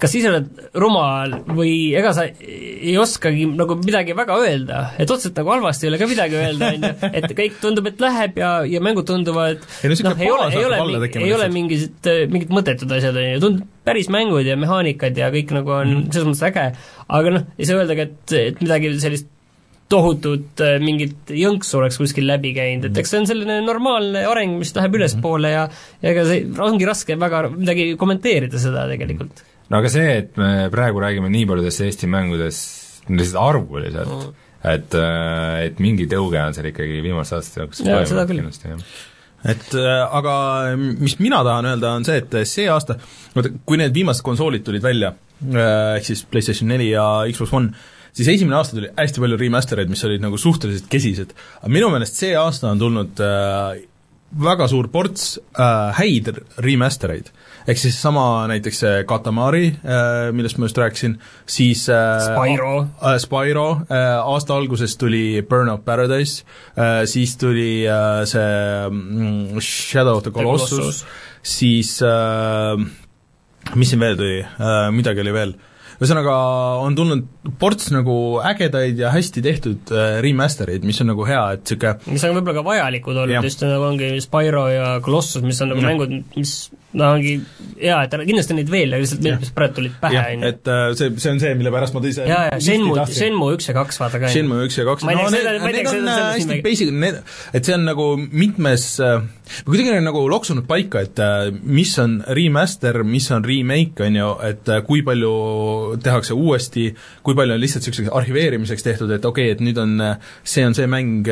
kas 0.00 0.14
ise 0.16 0.30
oled 0.30 0.62
rumal 0.80 1.34
või 1.52 1.92
ega 1.96 2.14
sa 2.16 2.24
ei 2.24 2.94
oskagi 3.00 3.44
nagu 3.52 3.76
midagi 3.82 4.14
väga 4.16 4.38
öelda, 4.40 4.78
et 4.96 5.10
otseselt 5.10 5.36
nagu 5.40 5.52
halvasti 5.52 5.86
ei 5.86 5.90
ole 5.92 6.00
ka 6.00 6.08
midagi 6.08 6.38
öelda, 6.40 6.70
on 6.72 6.86
ju, 6.88 7.10
et 7.20 7.28
kõik 7.36 7.58
tundub, 7.60 7.90
et 7.90 8.00
läheb 8.00 8.40
ja, 8.40 8.54
ja 8.68 8.80
mängud 8.84 9.06
tunduvad. 9.10 9.60
Ei 9.84 9.92
no 9.92 9.98
noh, 10.08 10.24
ei 10.24 10.32
ole, 10.32 10.48
ei 10.56 10.64
ole, 10.70 11.10
ei 11.20 11.36
ole 11.36 11.50
mingid, 11.52 12.10
mingid 12.32 12.56
mõttetud 12.56 12.96
asjad, 12.96 13.20
on 13.20 13.28
ju, 13.28 13.44
tundub 13.44 13.70
päris 13.84 14.08
mängud 14.12 14.48
ja 14.48 14.56
mehaanikad 14.56 15.20
ja 15.20 15.28
kõik 15.34 15.52
nagu 15.52 15.76
on 15.76 15.94
mm. 15.98 16.10
selles 16.14 16.30
mõttes 16.30 16.48
äge, 16.48 16.66
aga 17.20 17.36
noh, 17.36 17.46
ei 17.60 17.68
saa 17.68 17.82
öeldagi, 17.82 18.08
et, 18.08 18.36
et 18.40 18.64
midagi 18.64 18.96
sellist 19.04 19.28
tohutut 19.92 20.62
mingit 20.80 21.28
jõnksu 21.36 21.76
oleks 21.76 22.00
kuskil 22.00 22.24
läbi 22.24 22.54
käinud, 22.56 22.88
et 22.88 23.00
eks 23.02 23.12
see 23.12 23.20
on 23.20 23.28
selline 23.28 23.60
normaalne 23.66 24.24
areng, 24.24 24.56
mis 24.62 24.72
läheb 24.72 24.96
ülespoole 24.96 25.52
ja 25.52 25.66
ja 26.00 26.14
ega 26.14 26.24
see 26.24 26.46
ongi 26.64 26.88
raske 26.88 27.20
väga 27.20 27.50
midagi 27.52 27.92
kommenteerida 28.00 28.62
seda 28.62 28.88
tegelikult 28.88 29.44
no 29.74 29.82
aga 29.82 29.90
see, 29.90 30.18
et 30.22 30.38
me 30.40 30.70
praegu 30.72 31.02
räägime 31.02 31.30
nii 31.34 31.48
paljudest 31.50 31.82
Eesti 31.88 32.10
mängudest 32.10 33.10
lihtsalt 33.10 33.42
arvuliselt 33.42 34.10
mm., 34.10 34.42
et, 34.64 34.94
äh, 34.96 35.58
et 35.66 35.80
mingi 35.82 36.06
tõuge 36.08 36.40
on 36.40 36.54
seal 36.56 36.70
ikkagi 36.70 37.02
viimaste 37.04 37.36
aastate 37.36 37.66
jooksul 37.66 37.90
toimunud 37.90 38.86
et 39.44 39.74
äh, 39.76 40.16
aga 40.18 40.34
mis 40.78 41.18
mina 41.20 41.42
tahan 41.44 41.68
öelda, 41.74 41.92
on 41.98 42.06
see, 42.06 42.22
et 42.22 42.38
see 42.48 42.68
aasta, 42.72 42.96
vaata 43.34 43.52
kui 43.66 43.80
need 43.80 43.92
viimased 43.96 44.24
konsoolid 44.24 44.64
tulid 44.64 44.84
välja, 44.84 45.12
äh, 45.44 45.98
ehk 45.98 46.08
siis 46.08 46.24
PlayStation 46.30 46.70
neli 46.72 46.90
ja 46.94 47.04
Xbox 47.28 47.52
One, 47.52 47.74
siis 48.14 48.30
esimene 48.36 48.56
aasta 48.56 48.78
tuli 48.78 48.92
hästi 48.96 49.24
palju 49.24 49.40
remaster 49.40 49.82
eid, 49.82 49.92
mis 49.92 50.04
olid 50.08 50.24
nagu 50.24 50.40
suhteliselt 50.40 50.88
kesised. 50.92 51.34
aga 51.60 51.72
minu 51.76 51.90
meelest 51.92 52.22
see 52.22 52.32
aasta 52.38 52.70
on 52.72 52.80
tulnud 52.80 53.20
äh, 53.24 53.82
väga 54.48 54.68
suur 54.70 54.88
ports 54.92 55.34
äh, 55.52 55.90
häid 56.00 56.32
remaster 56.64 57.12
eid. 57.18 57.30
Ehk 57.66 57.80
siis 57.80 57.96
sama 58.02 58.44
näiteks 58.50 58.80
see 58.84 59.04
Katamari 59.08 59.66
äh,, 59.72 60.30
millest 60.36 60.58
ma 60.60 60.68
just 60.68 60.78
rääkisin, 60.80 61.16
siis 61.46 61.86
äh, 61.88 62.20
Spyro. 62.26 62.74
äh,, 63.00 63.18
Spyro 63.22 63.68
äh,, 63.88 64.20
aasta 64.20 64.56
alguses 64.56 64.96
tuli 65.00 65.42
Burnout 65.48 65.84
Paradise 65.84 66.44
äh,, 66.76 67.04
siis 67.08 67.36
tuli 67.40 67.86
äh, 67.88 68.24
see 68.28 68.90
mm, 68.90 69.60
Shadow 69.60 70.18
of 70.18 70.24
the 70.24 70.34
Colossus, 70.34 71.04
siis 71.42 71.96
äh, 72.02 72.76
mis 73.74 73.94
siin 73.94 74.02
veel 74.04 74.18
tuli 74.20 74.42
äh,, 74.44 74.90
midagi 74.92 75.24
oli 75.24 75.32
veel. 75.34 75.56
Ühesõnaga, 75.94 76.32
on 76.82 76.96
tulnud 76.98 77.52
ports 77.60 77.92
nagu 77.94 78.14
ägedaid 78.44 78.98
ja 78.98 79.12
hästi 79.14 79.42
tehtud 79.44 79.92
äh, 79.94 80.16
remaster 80.24 80.72
eid, 80.72 80.84
mis 80.84 80.98
on 81.00 81.12
nagu 81.12 81.24
hea, 81.28 81.42
et 81.54 81.62
niisugune 81.70 82.16
mis 82.16 82.24
on 82.26 82.34
võib-olla 82.34 82.56
ka 82.58 82.64
vajalikud 82.66 83.20
olnud, 83.22 83.46
just 83.46 83.62
nagu 83.64 83.86
ongi 83.92 84.08
Spyro 84.24 84.64
ja 84.72 84.88
Colossus, 85.04 85.44
mis 85.46 85.62
on 85.62 85.70
nagu 85.72 85.84
ja. 85.84 85.92
mängud, 85.92 86.16
mis 86.34 86.56
no 86.94 87.10
ongi 87.16 87.34
hea, 87.74 87.96
et 88.06 88.14
kindlasti 88.14 88.54
on 88.54 88.60
neid 88.60 88.70
veel, 88.72 88.94
aga 88.94 89.02
lihtsalt 89.02 89.24
meil 89.24 89.48
praegu 89.56 89.78
tulid 89.78 89.94
pähe, 90.02 90.20
on 90.22 90.44
ju. 90.44 90.50
et 90.52 90.70
äh, 90.70 90.82
see, 90.98 91.12
see 91.22 91.32
on 91.34 91.40
see, 91.42 91.54
mille 91.58 91.72
pärast 91.74 91.96
ma 91.96 92.02
tõin 92.04 92.18
jaa, 92.20 92.42
jaa, 92.48 92.60
Shenmue, 92.62 93.06
Shenmue 93.10 93.56
üks 93.56 93.70
ja 93.70 93.76
kaks, 93.76 93.98
vaata 94.02 94.20
ka. 94.22 94.30
Shenmue 94.32 94.68
üks 94.68 94.78
ja 94.78 94.86
kaks, 94.88 95.06
no 95.08 95.14
need, 95.34 95.48
need 95.64 95.90
on 95.90 96.10
äh, 96.12 96.20
hästi 96.36 96.60
basic, 96.64 96.92
need, 97.04 97.18
et 97.54 97.66
see 97.66 97.76
on 97.76 97.86
nagu 97.88 98.08
mitmes 98.24 98.86
äh, 99.02 99.24
kuidagi 99.66 99.92
on 99.92 100.06
nagu 100.06 100.22
loksunud 100.30 100.66
paika, 100.68 101.02
et 101.04 101.20
mis 101.62 101.92
on 102.02 102.16
remaster, 102.36 103.02
mis 103.06 103.26
on 103.34 103.44
remake, 103.44 104.06
on 104.06 104.16
ju, 104.18 104.30
et 104.46 104.70
kui 104.86 105.02
palju 105.06 105.32
tehakse 106.04 106.36
uuesti, 106.36 106.88
kui 107.26 107.36
palju 107.36 107.56
on 107.56 107.62
lihtsalt 107.62 107.84
niisuguseks 107.84 108.14
arhiveerimiseks 108.16 108.86
tehtud, 108.86 109.12
et 109.14 109.24
okei 109.24 109.50
okay,, 109.50 109.56
et 109.56 109.64
nüüd 109.64 109.78
on, 109.82 109.98
see 110.46 110.64
on 110.66 110.76
see 110.76 110.88
mäng, 110.90 111.28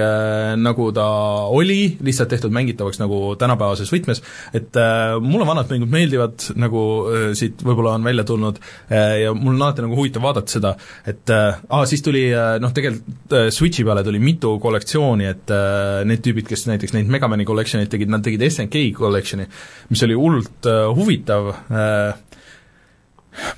nagu 0.61 0.91
ta 0.95 1.07
oli, 1.55 1.97
lihtsalt 2.05 2.33
tehtud 2.35 2.53
mängitavaks 2.55 3.01
nagu 3.01 3.23
tänapäevases 3.41 3.93
võtmes, 3.95 4.23
et 4.57 4.77
mulle 5.25 5.49
vanad 5.53 5.71
mängud 5.73 5.93
meeldivad, 5.93 6.49
nagu 6.61 6.83
äh, 7.13 7.29
siit 7.39 7.63
võib-olla 7.65 7.97
on 7.99 8.07
välja 8.07 8.25
tulnud 8.29 8.59
äh, 8.59 9.23
ja 9.25 9.35
mul 9.37 9.55
on 9.55 9.63
alati 9.63 9.85
nagu 9.87 9.99
huvitav 9.99 10.25
vaadata 10.25 10.57
seda, 10.57 10.75
et 11.09 11.33
äh, 11.33 11.61
aa, 11.69 11.87
siis 11.89 12.05
tuli 12.05 12.27
äh, 12.33 12.57
noh, 12.63 12.75
tegelikult 12.75 13.37
äh, 13.39 13.49
Switchi 13.55 13.87
peale 13.87 14.05
tuli 14.07 14.21
mitu 14.23 14.57
kollektsiooni, 14.63 15.29
et 15.29 15.55
äh, 15.55 16.03
need 16.09 16.25
tüübid, 16.25 16.49
kes 16.51 16.67
näiteks 16.71 16.97
neid 16.97 17.13
Megamani 17.13 17.47
collection'id 17.49 17.93
tegid, 17.93 18.13
nad 18.13 18.25
tegid 18.25 18.45
SNK 18.49 18.89
collection'i, 18.99 19.49
mis 19.93 20.05
oli 20.09 20.19
hullult 20.19 20.71
äh, 20.71 20.85
huvitav 20.97 21.53
äh,, 21.71 22.32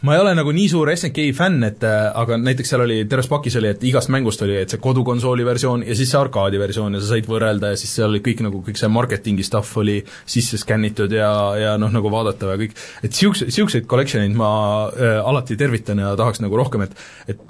ma 0.07 0.15
ei 0.15 0.21
ole 0.23 0.35
nagu 0.37 0.53
nii 0.55 0.69
suur 0.71 0.91
SNK 0.93 1.29
fänn, 1.37 1.65
et 1.67 1.85
äh, 1.87 2.07
aga 2.15 2.39
näiteks 2.41 2.75
seal 2.75 2.85
oli, 2.85 3.01
terves 3.11 3.29
pakis 3.31 3.57
oli, 3.59 3.73
et 3.75 3.85
igast 3.89 4.11
mängust 4.13 4.43
oli, 4.47 4.57
et 4.61 4.71
see 4.71 4.83
kodukonsooli 4.83 5.47
versioon 5.47 5.85
ja 5.87 5.97
siis 5.99 6.13
see 6.13 6.21
arkaadi 6.21 6.61
versioon 6.61 6.95
ja 6.95 7.03
sa 7.03 7.13
said 7.15 7.29
võrrelda 7.31 7.73
ja 7.73 7.81
siis 7.81 7.95
seal 7.99 8.13
oli 8.13 8.23
kõik 8.25 8.45
nagu, 8.47 8.63
kõik 8.67 8.79
see 8.81 8.91
marketingi 8.93 9.47
stuff 9.47 9.81
oli 9.83 10.01
sisse 10.31 10.61
skännitud 10.61 11.13
ja, 11.15 11.31
ja 11.59 11.75
noh, 11.81 11.93
nagu 11.95 12.13
vaadatav 12.13 12.55
ja 12.55 12.61
kõik, 12.61 12.77
et 13.03 13.11
niisuguse, 13.11 13.51
niisuguseid 13.51 13.89
collection 13.91 14.23
eid 14.23 14.39
ma 14.39 14.53
äh, 14.93 15.19
alati 15.25 15.59
tervitan 15.59 16.03
ja 16.05 16.15
tahaks 16.19 16.43
nagu 16.45 16.61
rohkem, 16.61 16.87
et 16.87 16.95
et 17.29 17.41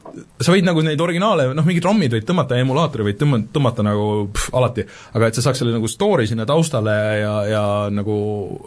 sa 0.44 0.52
võid 0.54 0.66
nagu 0.66 0.82
neid 0.84 1.00
originaale, 1.02 1.48
noh, 1.56 1.66
mingid 1.66 1.84
ROM-id 1.84 2.12
võid 2.14 2.26
tõmmata, 2.28 2.58
emulaatori 2.62 3.06
võid 3.08 3.18
tõmma, 3.20 3.40
tõmmata 3.54 3.84
nagu 3.86 4.06
pff, 4.30 4.52
alati, 4.56 4.84
aga 5.18 5.28
et 5.28 5.38
sa 5.38 5.44
saaks 5.44 5.62
selle 5.62 5.74
nagu 5.74 5.90
story 5.90 6.28
sinna 6.30 6.46
taustale 6.48 6.94
ja, 7.20 7.34
ja 7.50 7.62
nagu 7.92 8.16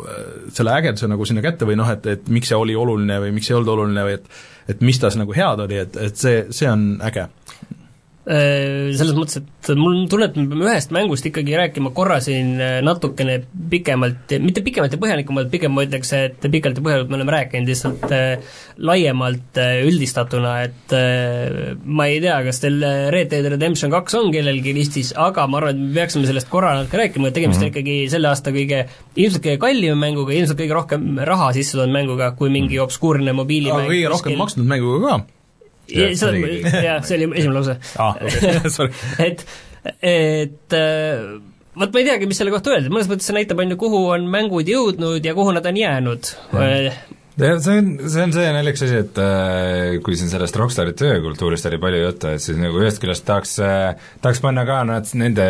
äh, 0.03 0.23
selle 0.55 0.75
ägeduse 0.75 1.09
nagu 1.09 1.27
sinna 1.27 1.43
kätte 1.45 1.67
või 1.69 1.77
noh, 1.79 1.89
et, 1.93 2.05
et 2.11 2.31
miks 2.33 2.51
see 2.51 2.59
oli 2.59 2.75
oluline 2.77 3.19
või 3.23 3.33
miks 3.37 3.46
miks 3.47 3.53
ei 3.53 3.57
olnud 3.57 3.73
oluline 3.73 4.05
või 4.07 4.19
et 4.19 4.29
et 4.67 4.81
mis 4.83 4.97
tas 4.99 5.15
nagu 5.15 5.31
head 5.31 5.61
oli, 5.63 5.77
et, 5.79 5.95
et 5.95 6.17
see, 6.19 6.47
see 6.51 6.67
on 6.67 6.97
äge 7.07 7.29
selles 8.27 9.15
mõttes, 9.15 9.39
et 9.39 9.69
mul 9.79 10.01
on 10.01 10.07
tunne, 10.11 10.27
et 10.27 10.35
me 10.35 10.47
peame 10.49 10.65
ühest 10.67 10.91
mängust 10.91 11.27
ikkagi 11.29 11.53
rääkima 11.55 11.93
korra 11.95 12.17
siin 12.23 12.57
äh, 12.59 12.77
natukene 12.83 13.37
pikemalt, 13.71 14.33
mitte 14.43 14.63
pikemalt 14.65 14.91
ja 14.91 14.99
põhjalikumalt, 14.99 15.47
pigem 15.53 15.71
ma 15.75 15.85
ütleks, 15.87 16.11
et 16.17 16.47
pikalt 16.51 16.79
ja 16.79 16.83
põhjalikult 16.83 17.13
me 17.13 17.19
oleme 17.21 17.35
rääkinud 17.37 17.71
lihtsalt 17.71 18.03
äh, 18.11 18.57
laiemalt 18.89 19.61
äh, 19.63 19.77
üldistatuna, 19.87 20.57
et 20.67 20.95
äh, 20.97 21.77
ma 21.85 22.09
ei 22.11 22.19
tea, 22.23 22.35
kas 22.49 22.59
teil 22.63 22.83
äh, 22.83 23.07
Red 23.15 23.31
Dead 23.31 23.47
Redemption 23.53 23.93
kaks 23.95 24.19
on 24.19 24.27
kellelgi 24.35 24.75
listis, 24.75 25.13
aga 25.15 25.47
ma 25.47 25.61
arvan, 25.61 25.77
et 25.77 25.87
me 25.87 25.95
peaksime 26.01 26.27
sellest 26.27 26.51
korra 26.51 26.75
natuke 26.81 26.99
rääkima, 27.03 27.31
et 27.31 27.39
tegemist 27.39 27.61
on 27.61 27.69
-hmm. 27.69 27.75
ikkagi 27.77 27.97
selle 28.11 28.31
aasta 28.33 28.51
kõige, 28.55 28.83
ilmselt 29.15 29.45
kõige 29.45 29.63
kallima 29.63 29.95
mänguga, 30.03 30.35
ilmselt 30.35 30.59
kõige 30.59 30.75
rohkem 30.75 31.23
raha 31.31 31.53
sisse 31.55 31.79
toonud 31.79 31.95
mänguga, 31.95 32.33
kui 32.35 32.51
mingi 32.51 32.75
mhm. 32.75 32.83
obskuurne 32.89 33.33
mobiilimäng 33.33 33.87
aga 33.87 33.95
kõige 33.95 34.13
rohkem 34.17 34.39
maksnud 34.43 34.67
mänguga 34.67 35.07
ka 35.07 35.36
ja 35.91 36.09
see 36.15 36.31
oli, 36.31 36.61
jah, 36.87 37.03
see 37.05 37.19
oli 37.19 37.29
esimene 37.33 37.59
lause. 37.59 37.77
Ah,. 37.99 38.17
Okay. 38.21 38.87
et, 39.27 39.45
et 40.01 40.77
äh, 40.77 41.27
vot 41.77 41.93
ma 41.93 42.01
ei 42.01 42.09
teagi, 42.09 42.29
mis 42.29 42.39
selle 42.41 42.53
kohta 42.53 42.73
öelda, 42.75 42.91
mõnes 42.93 43.09
mõttes 43.11 43.29
see 43.29 43.37
näitab, 43.37 43.61
on 43.63 43.75
ju, 43.75 43.79
kuhu 43.81 44.03
on 44.15 44.27
mängud 44.33 44.69
jõudnud 44.69 45.25
ja 45.25 45.35
kuhu 45.37 45.53
nad 45.55 45.67
on 45.69 45.79
jäänud. 45.79 46.33
Jah, 46.53 46.99
see 47.37 47.77
on, 47.77 47.89
see 48.09 48.23
on 48.23 48.31
see 48.33 48.45
naljakas 48.55 48.83
asi, 48.87 48.99
et 49.03 49.19
äh, 49.21 49.97
kui 50.05 50.17
siin 50.17 50.31
sellest 50.31 50.57
rokkstaari 50.57 50.95
töökultuurist 50.97 51.67
oli 51.69 51.77
palju 51.81 51.99
juttu, 52.01 52.31
et 52.33 52.41
siis 52.41 52.57
nagu 52.57 52.79
ühest 52.81 53.01
küljest 53.03 53.25
tahaks 53.27 53.53
äh,, 53.61 54.07
tahaks 54.23 54.41
panna 54.41 54.63
ka 54.65 54.79
nad 54.89 55.11
nende 55.21 55.45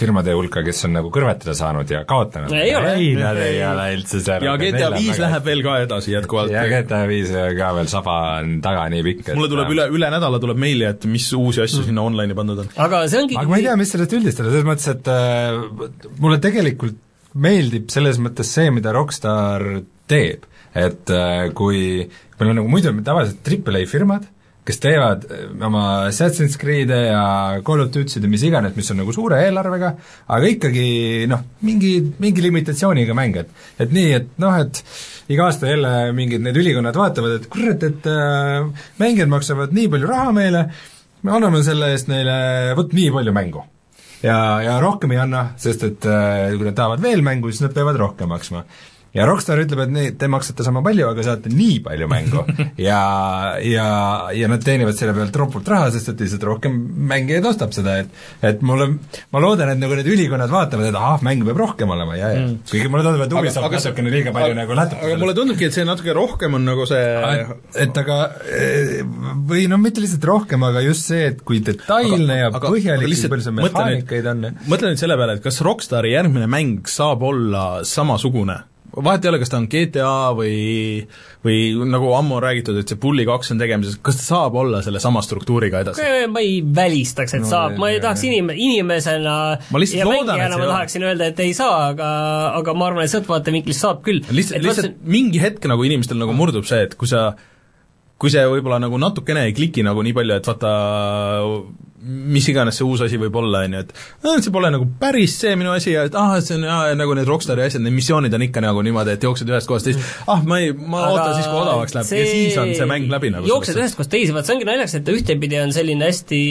firmade 0.00 0.34
hulka, 0.36 0.62
kes 0.66 0.84
on 0.88 0.94
nagu 0.98 1.12
kõrvetada 1.14 1.54
saanud 1.56 1.88
ja 1.90 2.02
kaotanud. 2.08 2.52
ei 2.52 2.74
ole. 2.76 2.92
ei, 2.98 3.10
nad 3.16 3.40
ei 3.40 3.62
ole 3.64 3.86
üldse 3.96 4.20
seal. 4.26 4.44
ja 4.44 4.56
GTA 4.60 4.90
viis 4.98 5.22
läheb 5.22 5.48
veel 5.48 5.64
ka 5.64 5.78
edasi 5.86 6.14
jätkuvalt. 6.18 6.52
ja 6.52 6.66
GTA 6.68 7.02
viis 7.08 7.32
ka 7.32 7.72
veel 7.78 7.88
saba 7.92 8.18
on 8.42 8.58
taga 8.64 8.84
nii 8.92 9.06
pikk, 9.08 9.24
et 9.30 9.40
mulle 9.40 9.52
tuleb 9.54 9.72
üle, 9.76 9.88
üle 9.96 10.12
nädala 10.12 10.42
tuleb 10.42 10.60
meili, 10.60 10.84
et 10.90 11.08
mis 11.08 11.30
uusi 11.36 11.64
asju 11.64 11.80
mm. 11.80 11.88
sinna 11.88 12.04
online'i 12.10 12.36
pandud 12.36 12.66
on. 12.66 12.74
aga 12.88 13.06
see 13.08 13.24
ongi 13.24 13.40
aga 13.40 13.48
ma 13.48 13.62
ei 13.62 13.68
tea, 13.70 13.78
mis 13.80 13.94
sellest 13.96 14.18
üldistada, 14.20 14.52
selles 14.52 14.68
mõttes, 14.68 14.92
et 14.92 15.08
äh, 15.16 16.12
mulle 16.20 16.42
tegelikult 16.44 17.00
meeldib 17.40 17.88
selles 17.94 18.18
mõttes 18.20 18.52
see, 18.52 18.68
mida 18.74 18.92
Rockstar 18.92 19.64
teeb 20.10 20.49
et 20.74 21.10
äh, 21.14 21.48
kui 21.56 22.04
meil 22.38 22.52
on 22.52 22.60
nagu 22.62 22.70
muidu 22.70 22.92
tavaliselt 23.04 23.42
Triple 23.46 23.82
A 23.82 23.88
firmad, 23.88 24.28
kes 24.66 24.78
teevad 24.82 25.24
äh, 25.26 25.46
oma 25.66 25.84
Assassin's 26.08 26.58
Creed'e 26.60 27.00
ja 27.08 27.22
Call 27.66 27.84
of 27.84 27.90
Duty'd 27.94 28.26
ja 28.26 28.30
mis 28.30 28.44
iganes, 28.46 28.76
mis 28.76 28.90
on 28.92 29.00
nagu 29.02 29.14
suure 29.16 29.40
eelarvega, 29.46 29.94
aga 30.36 30.52
ikkagi 30.54 30.86
noh, 31.30 31.42
mingi, 31.66 31.94
mingi 32.22 32.44
limitatsiooniga 32.44 33.16
mäng, 33.18 33.40
et 33.42 33.82
et 33.82 33.96
nii, 33.96 34.12
et 34.20 34.30
noh, 34.42 34.60
et 34.60 34.82
iga 35.30 35.48
aasta 35.48 35.70
jälle 35.70 35.90
mingid 36.16 36.44
need 36.44 36.60
ülikonnad 36.60 36.96
vaatavad, 36.98 37.40
et 37.40 37.50
kurat, 37.52 37.82
et 37.88 38.08
äh, 38.10 38.86
mängijad 39.02 39.32
maksavad 39.32 39.74
nii 39.76 39.90
palju 39.92 40.10
raha 40.10 40.30
meile, 40.36 40.64
me 41.26 41.36
anname 41.36 41.64
selle 41.66 41.90
eest 41.94 42.08
neile 42.12 42.38
vot 42.78 42.94
nii 42.96 43.10
palju 43.16 43.34
mängu. 43.36 43.66
ja, 44.22 44.36
ja 44.60 44.78
rohkem 44.80 45.16
ei 45.16 45.22
anna, 45.22 45.50
sest 45.58 45.82
et 45.88 46.06
äh, 46.06 46.52
kui 46.54 46.68
nad 46.68 46.76
tahavad 46.76 47.02
veel 47.02 47.24
mängu, 47.24 47.50
siis 47.50 47.64
nad 47.64 47.74
peavad 47.74 47.98
rohkem 47.98 48.28
maksma 48.28 48.66
ja 49.16 49.26
Rockstar 49.26 49.60
ütleb, 49.62 49.82
et 49.84 49.92
nii, 49.94 50.12
te 50.20 50.28
maksate 50.30 50.64
sama 50.66 50.82
palju, 50.86 51.08
aga 51.10 51.24
saate 51.26 51.50
nii 51.52 51.80
palju 51.84 52.08
mängu 52.10 52.44
ja, 52.88 53.00
ja, 53.64 53.86
ja 54.36 54.50
nad 54.50 54.62
teenivad 54.64 54.98
selle 54.98 55.14
pealt 55.16 55.36
ropult 55.40 55.68
raha, 55.70 55.90
sest 55.94 56.12
et 56.12 56.24
lihtsalt 56.24 56.46
rohkem 56.46 56.76
mängijaid 57.10 57.48
ostab 57.50 57.74
seda, 57.76 57.98
et 58.04 58.46
et 58.46 58.62
mulle, 58.66 58.86
ma 59.34 59.42
loodan, 59.42 59.72
et 59.74 59.80
nagu 59.80 59.98
need 59.98 60.10
ülikonnad 60.10 60.52
vaatavad, 60.52 60.90
et 60.90 60.98
ahah, 61.00 61.18
mänge 61.26 61.46
peab 61.48 61.60
rohkem 61.64 61.90
olema 61.90 62.16
ja, 62.18 62.30
ja 62.36 62.44
mm. 62.44 62.56
kuigi 62.70 62.92
mulle 62.92 63.06
tundub, 63.06 63.24
et 63.26 63.36
Ubisoft 63.40 63.76
natukene 64.00 64.14
liiga 64.14 64.34
palju 64.36 64.52
aga, 64.54 64.60
nagu 64.62 64.78
lätab 64.78 65.04
aga 65.04 65.18
mulle 65.24 65.36
tundubki, 65.38 65.68
et 65.68 65.76
see 65.76 65.86
natuke 65.88 66.14
rohkem 66.16 66.58
on 66.58 66.66
nagu 66.70 66.86
see 66.88 67.02
et 67.84 68.00
aga 68.04 68.20
või 69.50 69.66
noh, 69.70 69.80
mitte 69.82 70.02
lihtsalt 70.04 70.26
rohkem, 70.30 70.64
aga 70.70 70.84
just 70.86 71.10
see, 71.10 71.26
et 71.32 71.44
kui 71.46 71.62
detailne 71.64 72.38
aga, 72.38 72.40
ja 72.40 72.50
aga, 72.52 72.72
põhjalik, 72.72 73.10
kui 73.10 73.34
palju 73.34 73.48
seal 73.48 73.58
mehaanikaid 73.58 74.32
on. 74.34 74.48
mõtle 74.70 74.92
nüüd 74.92 75.02
selle 75.02 75.18
peale, 75.20 75.38
et 75.38 75.44
kas 75.44 75.62
Rockstari 75.66 76.14
järgmine 76.14 76.46
mäng 76.50 76.90
saab 76.90 77.24
olla 77.26 77.64
samasugune 77.86 78.60
vahet 78.96 79.24
ei 79.24 79.30
ole, 79.30 79.38
kas 79.42 79.52
ta 79.52 79.58
on 79.60 79.66
GTA 79.70 80.14
või 80.36 80.54
või 81.44 81.58
nagu 81.88 82.10
ammu 82.16 82.36
on 82.36 82.42
räägitud, 82.44 82.76
et 82.80 82.90
see 82.90 82.98
Bully 83.00 83.24
kaks 83.28 83.54
on 83.54 83.60
tegemises, 83.62 83.96
kas 84.04 84.18
ta 84.20 84.26
saab 84.26 84.58
olla 84.60 84.82
sellesama 84.84 85.22
struktuuriga 85.24 85.84
edasi? 85.84 86.08
ma 86.32 86.42
ei 86.44 86.58
välistaks, 86.62 87.36
et 87.38 87.44
no, 87.44 87.50
saab, 87.50 87.78
ma 87.80 87.92
ei 87.92 88.00
tahaks 88.02 88.24
inim-, 88.28 88.52
inimesena 88.54 89.36
ja 89.94 90.08
mängijana 90.08 90.58
ma 90.60 90.72
tahaksin 90.74 91.06
öelda, 91.08 91.30
et 91.32 91.40
ei 91.44 91.54
saa, 91.56 91.92
aga 91.94 92.10
aga 92.60 92.74
ma 92.76 92.90
arvan, 92.90 93.06
et 93.06 93.12
sealt 93.12 93.30
vaatevinklist 93.30 93.86
saab 93.86 94.02
küll. 94.06 94.20
lihtsalt, 94.28 94.64
lihtsalt 94.66 94.92
vaat... 94.92 95.06
mingi 95.16 95.40
hetk 95.42 95.70
nagu 95.70 95.86
inimestel 95.88 96.20
nagu 96.20 96.36
murdub 96.36 96.68
see, 96.68 96.84
et 96.88 96.98
kui 97.00 97.08
sa 97.10 97.30
kui 98.20 98.32
see 98.32 98.42
võib-olla 98.44 98.80
nagu 98.82 98.98
natukene 99.00 99.46
ei 99.48 99.56
kliki 99.56 99.84
nagu 99.86 100.02
nii 100.04 100.16
palju, 100.16 100.40
et 100.40 100.50
vaata 100.50 100.74
mis 102.00 102.46
iganes 102.48 102.78
see 102.78 102.86
uus 102.88 103.02
asi 103.04 103.18
võib 103.20 103.34
olla, 103.36 103.60
on 103.66 103.74
ju, 103.76 103.80
et 103.84 104.44
see 104.44 104.52
pole 104.54 104.70
nagu 104.72 104.86
päris 105.00 105.34
see 105.42 105.52
minu 105.60 105.72
asi 105.74 105.92
ja 105.92 106.06
et 106.08 106.14
ah, 106.16 106.32
see 106.40 106.56
on 106.56 106.64
jah, 106.64 106.84
nagu 106.96 107.12
need 107.16 107.28
Rockstari 107.28 107.66
asjad, 107.66 107.84
need 107.84 107.92
missioonid 107.92 108.32
on 108.36 108.44
ikka 108.46 108.62
nagu 108.64 108.80
niimoodi, 108.86 109.18
et 109.18 109.26
jooksed 109.26 109.48
ühest 109.52 109.68
kohast 109.68 109.88
teist, 109.88 110.00
ah, 110.24 110.40
ma 110.48 110.62
ei, 110.64 110.72
ma 110.72 111.02
Aga 111.04 111.12
ootan 111.12 111.36
siis, 111.36 111.48
kui 111.50 111.60
odavaks 111.60 111.96
läheb 111.96 112.08
see... 112.08 112.22
ja 112.22 112.32
siis 112.32 112.58
on 112.62 112.72
see 112.78 112.88
mäng 112.88 113.12
läbi 113.12 113.32
nagu 113.34 113.50
jooksed 113.50 113.76
ühest 113.76 113.98
kohast 113.98 114.12
teise, 114.16 114.32
vaat 114.36 114.48
see 114.48 114.56
ongi 114.56 114.68
naljakas, 114.68 114.96
et 114.96 115.12
ühtepidi 115.12 115.60
on 115.60 115.74
selline 115.76 116.08
hästi 116.08 116.42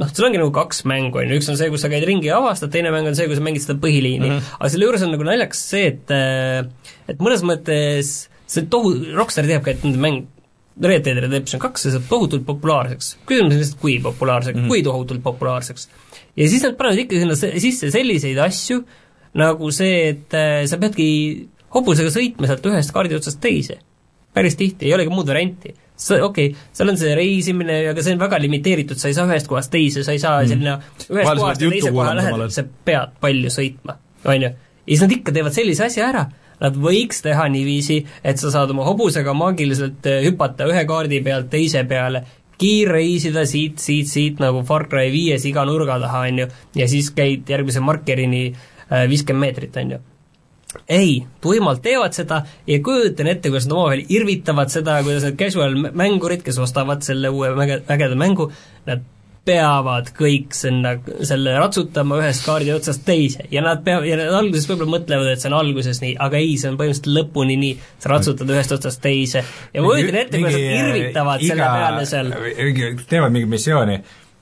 noh, 0.00 0.12
sul 0.12 0.28
ongi 0.30 0.40
nagu 0.40 0.52
kaks 0.56 0.84
mängu, 0.88 1.20
on 1.20 1.32
ju, 1.34 1.40
üks 1.42 1.52
on 1.52 1.60
see, 1.60 1.68
kus 1.72 1.84
sa 1.84 1.92
käid 1.92 2.08
ringi 2.08 2.30
ja 2.30 2.40
avastad, 2.40 2.72
teine 2.72 2.92
mäng 2.94 3.12
on 3.12 3.18
see, 3.18 3.28
kus 3.28 3.42
sa 3.42 3.44
mängid 3.44 3.66
seda 3.66 3.76
põhiliini 3.84 4.30
mm. 4.30 4.38
-hmm. 4.38 4.60
aga 4.60 4.72
selle 4.72 4.88
juures 4.88 5.04
on 5.04 5.12
nagu 5.12 5.28
naljakas 5.28 5.66
see, 5.74 5.90
et 5.92 6.16
et 7.12 7.20
mõnes 7.20 7.44
mõttes 7.44 8.14
see 8.48 8.70
tohu-, 8.72 8.96
Rockstar 9.16 9.48
teabki, 9.48 9.76
et 9.76 9.84
nende 9.84 10.00
mäng 10.00 10.24
Red 10.82 11.04
Dead 11.06 11.20
Redemption 11.22 11.62
kaks, 11.62 11.86
see 11.86 11.94
saab 11.94 12.08
tohutult 12.10 12.42
populaarseks. 12.48 13.14
küsimus 13.28 13.52
on 13.52 13.60
lihtsalt, 13.60 13.80
kui 13.80 13.98
populaarseks 14.02 14.56
mm, 14.56 14.64
-hmm. 14.64 14.72
kui 14.72 14.82
tohutult 14.82 15.22
populaarseks. 15.22 15.88
ja 16.36 16.48
siis 16.48 16.62
nad 16.62 16.76
panevad 16.76 16.98
ikka 17.04 17.20
sinna 17.20 17.36
sisse 17.36 17.90
selliseid 17.94 18.38
asju, 18.42 18.82
nagu 19.34 19.70
see, 19.70 20.08
et 20.08 20.34
äh, 20.34 20.66
sa 20.66 20.78
peadki 20.82 21.06
hobusega 21.74 22.10
sõitma 22.10 22.50
sealt 22.50 22.66
ühest 22.70 22.94
kaardi 22.94 23.18
otsast 23.18 23.40
teise. 23.42 23.78
päris 24.34 24.56
tihti, 24.58 24.88
ei 24.88 24.94
olegi 24.94 25.10
muud 25.14 25.28
varianti. 25.30 25.74
sa, 25.96 26.18
okei 26.24 26.50
okay,, 26.50 26.60
seal 26.72 26.90
on 26.90 26.96
see 26.98 27.14
reisimine, 27.14 27.76
aga 27.92 28.02
see 28.02 28.16
on 28.16 28.18
väga 28.18 28.38
limiteeritud, 28.42 28.98
sa 28.98 29.08
ei 29.08 29.14
saa 29.14 29.28
ühest 29.30 29.46
kohast 29.46 29.70
teise, 29.70 30.02
sa 30.02 30.12
ei 30.12 30.18
saa 30.18 30.42
mm. 30.42 30.48
selline 30.48 30.72
ühest 30.74 31.14
Vahel 31.14 31.38
sa 31.38 31.42
kohast 31.42 31.60
teise 31.62 31.92
koha 31.94 32.14
ajal. 32.18 32.48
sa 32.50 32.64
pead 32.66 33.14
palju 33.20 33.52
sõitma, 33.54 33.94
on 34.24 34.42
ju. 34.42 34.50
ja 34.50 34.90
siis 34.90 35.06
nad 35.06 35.14
ikka 35.20 35.34
teevad 35.38 35.54
sellise 35.54 35.86
asja 35.86 36.08
ära, 36.08 36.24
nad 36.60 36.78
võiks 36.80 37.22
teha 37.24 37.48
niiviisi, 37.52 38.00
et 38.24 38.40
sa 38.40 38.52
saad 38.54 38.72
oma 38.74 38.86
hobusega 38.88 39.34
maagiliselt 39.36 40.06
eh, 40.10 40.22
hüpata 40.28 40.68
ühe 40.70 40.86
kaardi 40.88 41.20
pealt 41.24 41.50
teise 41.52 41.84
peale, 41.90 42.24
kiirreisida 42.58 43.44
siit, 43.50 43.82
siit, 43.82 44.08
siit 44.10 44.42
nagu 44.42 44.62
Far 44.66 44.86
Cry 44.90 45.10
viies 45.12 45.44
iga 45.48 45.66
nurga 45.66 45.98
taha, 46.02 46.24
on 46.30 46.42
ju, 46.44 46.48
ja 46.78 46.88
siis 46.90 47.10
käid 47.14 47.50
järgmise 47.50 47.82
markerini 47.84 48.46
äh, 48.50 49.06
viiskümmend 49.10 49.48
meetrit, 49.48 49.80
on 49.82 49.96
ju 49.96 50.02
ei, 50.90 51.26
tuimalt 51.40 51.82
teevad 51.82 52.14
seda 52.16 52.40
ja 52.66 52.78
kujutan 52.82 53.28
ette, 53.30 53.50
kuidas 53.50 53.68
nad 53.68 53.76
omavahel 53.76 54.04
irvitavad 54.10 54.72
seda, 54.72 54.98
kuidas 55.06 55.26
need 55.26 55.38
casual 55.38 55.76
mängurid, 55.94 56.42
kes 56.42 56.58
ostavad 56.62 57.04
selle 57.06 57.30
uue 57.30 57.52
mäge, 57.54 57.80
ägeda 57.90 58.18
mängu, 58.18 58.48
nad 58.88 59.04
peavad 59.44 60.08
kõik 60.16 60.54
sinna, 60.56 60.94
selle 61.26 61.54
ratsutama 61.58 62.18
ühest 62.22 62.46
kaardi 62.46 62.72
otsast 62.74 63.04
teise 63.06 63.44
ja 63.52 63.60
nad 63.64 63.82
peavad, 63.84 64.06
ja 64.08 64.16
nad 64.20 64.36
alguses 64.38 64.68
võib-olla 64.70 64.96
mõtlevad, 64.96 65.30
et 65.34 65.42
see 65.42 65.50
on 65.50 65.56
alguses 65.58 66.00
nii, 66.00 66.14
aga 66.26 66.40
ei, 66.40 66.54
see 66.60 66.70
on 66.72 66.78
põhimõtteliselt 66.80 67.10
lõpuni 67.18 67.56
nii, 67.60 67.74
sa 68.00 68.12
ratsutad 68.14 68.52
ühest 68.54 68.76
otsast 68.76 69.02
teise 69.04 69.42
ja 69.44 69.84
ma 69.84 69.90
kujutan 69.90 70.20
ette, 70.22 70.40
kuidas 70.40 70.60
nad 70.60 70.78
irvitavad 70.80 71.44
selle 71.44 71.72
peale 71.78 72.06
seal. 72.08 72.32
teevad 73.10 73.34
mingit 73.36 73.52
missiooni 73.52 73.98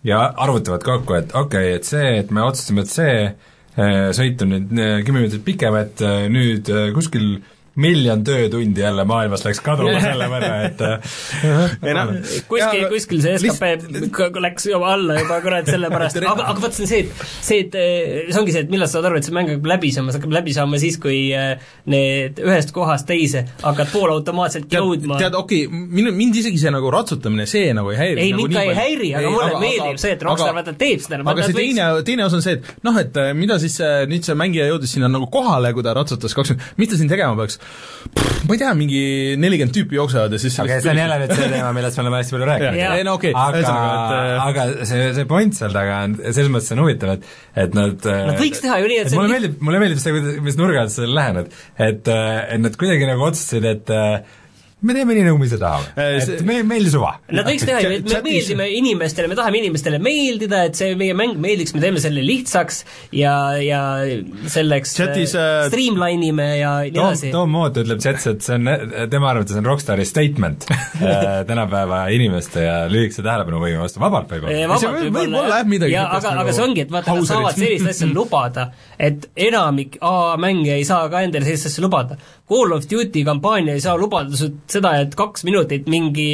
ja 0.06 0.20
arvutavad 0.46 0.86
kokku, 0.86 1.18
et 1.18 1.34
okei 1.34 1.72
okay,, 1.72 1.80
et 1.80 1.88
see, 1.88 2.12
et 2.20 2.30
me 2.30 2.46
otsustasime, 2.46 2.86
et 2.86 2.94
see 2.94 3.16
eh, 3.26 4.06
sõit 4.14 4.46
on 4.46 4.54
nüüd 4.54 4.76
eh, 4.78 4.94
kümme 5.06 5.24
minutit 5.24 5.42
pikem, 5.46 5.80
et 5.82 6.06
nüüd 6.30 6.70
kuskil 6.94 7.34
miljon 7.74 8.24
töötundi 8.24 8.80
jälle 8.80 9.04
maailmas 9.04 9.44
läks 9.46 9.60
kaduma 9.64 10.00
selle 10.04 10.26
võrra, 10.28 10.50
et 10.66 10.82
ei 10.84 11.94
noh, 11.96 12.10
kuskil, 12.50 12.82
kuskil 12.92 13.22
see 13.24 13.38
skp 13.40 14.40
läks 14.44 14.66
juba 14.68 14.92
alla 14.92 15.16
juba 15.20 15.38
kurat 15.44 15.70
sellepärast, 15.70 16.20
aga, 16.32 16.50
aga 16.52 16.60
vot 16.60 16.76
see 16.76 16.84
on 16.84 16.90
see, 16.90 17.00
et 17.06 17.22
see, 17.32 17.60
et 17.64 17.78
eh, 17.80 18.26
see 18.28 18.40
ongi 18.42 18.52
see, 18.52 18.64
et 18.66 18.72
millal 18.72 18.90
sa 18.90 18.98
saad 18.98 19.08
aru, 19.08 19.20
et 19.22 19.28
see 19.28 19.36
mäng 19.36 19.48
hakkab 19.54 19.70
läbi 19.72 19.92
saama, 19.94 20.12
see 20.12 20.20
hakkab 20.20 20.36
läbi 20.36 20.56
saama 20.56 20.80
siis, 20.82 20.98
kui 21.00 21.22
eh, 21.36 21.54
need 21.92 22.42
ühest 22.44 22.74
kohast 22.76 23.08
teise 23.08 23.46
hakkad 23.62 23.92
poolautomaatselt 23.94 24.68
jõudma. 24.76 25.16
tead, 25.22 25.38
okei 25.40 25.64
okay,, 25.70 25.82
minu, 25.96 26.12
mind 26.16 26.42
isegi 26.42 26.60
see 26.60 26.74
nagu 26.74 26.92
ratsutamine, 26.92 27.48
see 27.48 27.72
nagu 27.76 27.94
ei 27.94 28.00
häiri. 28.02 28.26
ei, 28.26 28.36
nagu 28.36 28.50
mind 28.50 28.58
ka 28.58 28.66
ei 28.68 28.76
häiri, 28.82 29.10
aga 29.16 29.32
mulle 29.32 29.62
meeldib 29.64 30.02
see, 30.02 30.12
et 30.18 30.26
Rockstar 30.28 30.52
vaata 30.58 30.76
teeb 30.76 31.00
seda. 31.06 31.22
aga 31.24 31.48
see 31.48 31.56
teine, 31.56 31.88
teine 32.04 32.28
osa 32.28 32.36
on 32.42 32.44
see, 32.44 32.60
et 32.60 32.84
noh, 32.84 33.00
et 33.00 33.20
mida 33.38 33.56
siis 33.62 33.80
nüüd 34.12 34.28
see 34.28 34.36
mängija 34.36 34.68
jõudis 34.68 34.92
sinna 34.98 35.08
nagu 35.12 35.30
kohale, 35.32 35.72
kui 35.72 35.84
ta 35.86 35.96
ratsutas 35.96 36.36
kakskümmend, 36.36 36.76
mis 36.76 36.92
ta 36.92 37.00
siin 37.00 37.08
tegema 37.08 37.38
peaks? 37.40 37.61
Ma 38.42 38.56
ei 38.56 38.58
tea, 38.58 38.72
mingi 38.76 39.02
nelikümmend 39.40 39.74
tüüpi 39.76 39.96
jooksevad 39.96 40.34
ja 40.34 40.40
siis 40.42 40.56
okei 40.58 40.76
okay,, 40.76 40.84
see 40.84 40.92
on 40.92 41.00
jälle 41.00 41.18
nüüd 41.22 41.34
see 41.38 41.48
teema, 41.52 41.70
millest 41.76 41.98
me 41.98 42.04
oleme 42.04 42.18
hästi 42.18 42.34
palju 42.34 42.48
rääkinud. 42.50 42.78
Jaa. 42.80 42.96
ei 42.98 43.06
no 43.06 43.14
okei 43.18 43.30
okay,, 43.32 43.44
aga 43.44 43.60
ühesõnaga, 43.60 43.94
et 43.94 44.16
eh, 44.16 44.42
aga 44.46 44.88
see, 44.90 45.06
see 45.18 45.28
point 45.30 45.58
seal 45.58 45.76
taga 45.76 46.00
on, 46.08 46.18
selles 46.24 46.52
mõttes 46.56 46.74
on 46.74 46.82
huvitav, 46.82 47.14
et 47.16 47.64
et 47.64 47.78
nad 47.78 48.10
Nad 48.32 48.42
võiks 48.42 48.62
teha 48.64 48.80
ju 48.82 48.90
nii, 48.90 49.00
et 49.04 49.12
see 49.12 49.20
mulle 49.20 49.34
meeldib, 49.36 49.56
mulle 49.68 49.82
meeldib 49.84 50.02
see, 50.02 50.14
kuidas, 50.16 50.38
mis 50.48 50.58
nurga 50.58 50.84
alt 50.84 50.94
sellele 50.96 51.18
lähened. 51.20 51.58
et, 51.88 52.12
et 52.12 52.62
nad 52.66 52.78
kuidagi 52.82 53.08
nagu 53.08 53.28
otsustasid, 53.30 53.68
et 53.76 53.94
äh, 53.94 54.40
me 54.82 54.94
teeme 54.96 55.14
nii, 55.14 55.24
nagu 55.28 55.38
me 55.38 55.46
ise 55.46 55.58
tahame. 55.60 55.86
See- 56.26 56.36
et 56.38 56.42
me, 56.48 56.60
meil 56.66 56.86
suva. 56.90 57.12
Nad 57.30 57.46
võiks 57.46 57.64
teha 57.68 57.80
ju, 57.84 57.90
et 57.98 58.04
me 58.04 58.10
Chatis- 58.10 58.24
meeldime 58.50 58.66
inimestele, 58.78 59.28
me 59.30 59.36
tahame 59.38 59.60
inimestele 59.62 59.98
meeldida, 60.02 60.64
et 60.68 60.74
see 60.78 60.94
meie 60.98 61.14
mäng 61.18 61.36
meeldiks, 61.42 61.74
me 61.76 61.80
teeme 61.84 62.00
selle 62.02 62.22
lihtsaks 62.26 62.82
ja, 63.14 63.34
ja 63.62 63.82
selleks 64.50 64.94
Chatis, 64.98 65.34
äh, 65.38 65.64
äh, 65.64 65.68
streamline 65.70 66.26
ime 66.32 66.48
ja 66.58 66.72
nii 66.82 66.92
Tom, 66.96 67.06
edasi. 67.12 67.30
Tom 67.34 67.50
Moot 67.54 67.76
ütleb 67.82 68.00
chats, 68.02 68.26
et 68.32 68.42
see 68.46 68.56
on, 68.58 68.68
tema 69.12 69.30
arvates 69.32 69.56
on 69.58 69.66
Rockstari 69.68 70.04
statement 70.08 70.66
äh, 70.70 71.42
tänapäeva 71.50 72.02
inimeste 72.14 72.64
ja 72.66 72.76
lühikese 72.90 73.22
tähelepanuvõime 73.26 73.80
vastu, 73.82 74.00
vabalt 74.02 74.30
võib 74.32 74.48
Eh, 74.50 74.64
olla. 74.66 74.78
see 74.78 74.88
vabalt 74.90 75.04
võib- 75.04 75.12
võib 75.12 75.22
olla 75.22 75.42
võib-olla 75.42 75.60
jah, 75.62 75.68
midagi 75.72 75.94
ja 75.96 76.04
sihukest 76.06 76.26
aga, 76.26 76.34
nagu 76.36 76.48
aga 76.48 76.56
see 76.58 76.64
ongi, 76.66 76.84
et 76.86 76.92
vaata, 76.96 77.14
nad 77.16 77.28
saavad 77.30 77.58
sellist 77.62 77.90
asja 77.94 78.10
lubada, 78.12 78.66
et 78.98 79.28
enamik 79.48 79.98
AA-mänge 80.02 80.74
ei 80.78 80.84
saa 80.88 81.08
ka 81.12 81.22
endale 81.26 81.46
sellist 81.48 81.70
asja 81.70 81.84
lubada. 81.86 82.18
Call 82.52 82.74
of 82.76 82.84
Duty 82.90 83.22
kampaania 83.24 83.76
ei 83.78 83.80
saa 83.80 83.94
lubada 83.96 84.36
seda, 84.72 84.94
et 85.02 85.14
kaks 85.18 85.44
minutit 85.48 85.88
mingi 85.92 86.28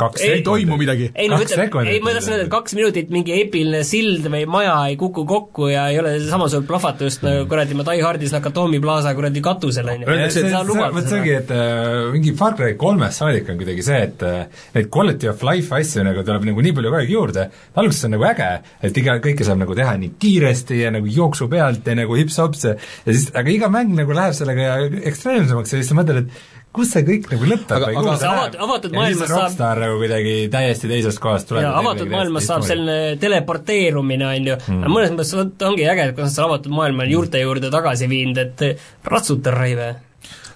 Kaks 0.00 0.24
ei, 0.24 0.38
ei 0.38 0.44
toimu 0.46 0.78
midagi. 0.80 1.10
ei 1.14 1.30
no 1.30 1.38
ütleme, 1.42 1.68
sekundit 1.68 1.92
ei 1.94 2.02
ma 2.02 2.14
tahtsin 2.16 2.34
öelda, 2.34 2.46
et 2.48 2.52
kaks 2.52 2.76
minutit 2.78 3.12
mingi 3.14 3.36
eepiline 3.36 3.82
sild 3.86 4.26
või 4.32 4.42
maja 4.50 4.74
ei 4.90 4.98
kuku 5.00 5.24
kokku 5.28 5.68
ja 5.72 5.86
ei 5.92 6.00
ole 6.02 6.14
samasugust 6.26 6.68
plahvatust 6.68 7.26
nagu 7.26 7.46
kuradi 7.50 7.78
ma 7.78 7.86
Die 7.88 8.02
Hardis 8.02 8.34
Nakatomi 8.34 8.80
plaasa 8.82 9.14
kuradi 9.16 9.44
katusel, 9.44 9.92
on 9.92 10.04
ju. 10.04 10.10
Vot 10.12 11.08
see 11.08 11.18
ongi, 11.20 11.34
et 11.38 11.54
äh, 11.54 12.10
mingi 12.14 12.34
Far 12.38 12.56
Cry 12.58 12.76
kolmest 12.80 13.22
saadik 13.22 13.48
on 13.52 13.60
kuidagi 13.60 13.86
see, 13.86 14.02
et 14.08 14.26
äh, 14.26 14.62
neid 14.76 14.90
quality 14.92 15.30
of 15.30 15.44
life 15.46 15.72
asju 15.78 16.04
nagu 16.06 16.24
tuleb 16.26 16.48
nagu 16.50 16.66
nii 16.66 16.76
palju 16.76 16.92
kogu 16.92 17.00
aeg 17.00 17.14
juurde, 17.14 17.48
alguses 17.78 18.08
on 18.08 18.16
nagu 18.16 18.28
äge, 18.28 18.50
et 18.88 19.02
iga, 19.02 19.16
kõike 19.22 19.46
saab 19.46 19.62
nagu 19.62 19.76
teha 19.78 19.94
nii 20.00 20.14
kiiresti 20.22 20.82
ja 20.82 20.92
nagu 20.94 21.10
jooksu 21.10 21.48
pealt 21.52 21.86
ja 21.88 21.96
nagu 21.98 22.18
hips-hops 22.18 22.66
ja 22.68 22.72
ja 23.06 23.14
siis, 23.14 23.28
aga 23.34 23.52
iga 23.52 23.68
mäng 23.72 23.94
nagu 23.96 24.14
läheb 24.16 24.34
sellega 24.36 24.76
ekstreemsemaks 25.10 25.74
ja 25.74 25.80
siis 25.80 25.90
sa 25.90 25.96
mõtled, 25.98 26.26
et 26.26 26.51
kus 26.72 26.92
see 26.94 27.02
kõik 27.04 27.26
nagu 27.32 27.48
lõpeb 27.50 27.72
Aga- 27.76 27.88
aga- 28.00 28.16
see 28.20 28.28
läheb. 28.32 28.54
avatud 28.66 28.94
maailmas 28.96 29.28
saab- 29.28 29.42
Rockstar 29.42 29.80
nagu 29.82 29.98
kuidagi 30.00 30.36
täiesti 30.52 30.88
teisest 30.88 31.20
kohast 31.20 31.48
tuleb 31.50 31.62
ja 31.66 31.72
avatud 31.78 32.08
maailmas 32.12 32.46
saab 32.48 32.62
selline 32.68 33.16
teleporteerumine, 33.20 34.26
on 34.30 34.46
ju 34.52 34.56
mm., 34.56 34.86
mõnes 34.94 35.12
mõttes 35.16 35.34
ongi 35.68 35.84
äge, 35.88 36.08
et 36.08 36.14
kui 36.16 36.24
nad 36.24 36.32
selle 36.32 36.48
avatud 36.48 36.72
maailma 36.72 37.04
juurte 37.10 37.42
juurde 37.42 37.70
tagasi 37.70 38.08
viinud, 38.08 38.38
et 38.38 38.64
ratsuta 39.04 39.50
raive. 39.54 39.94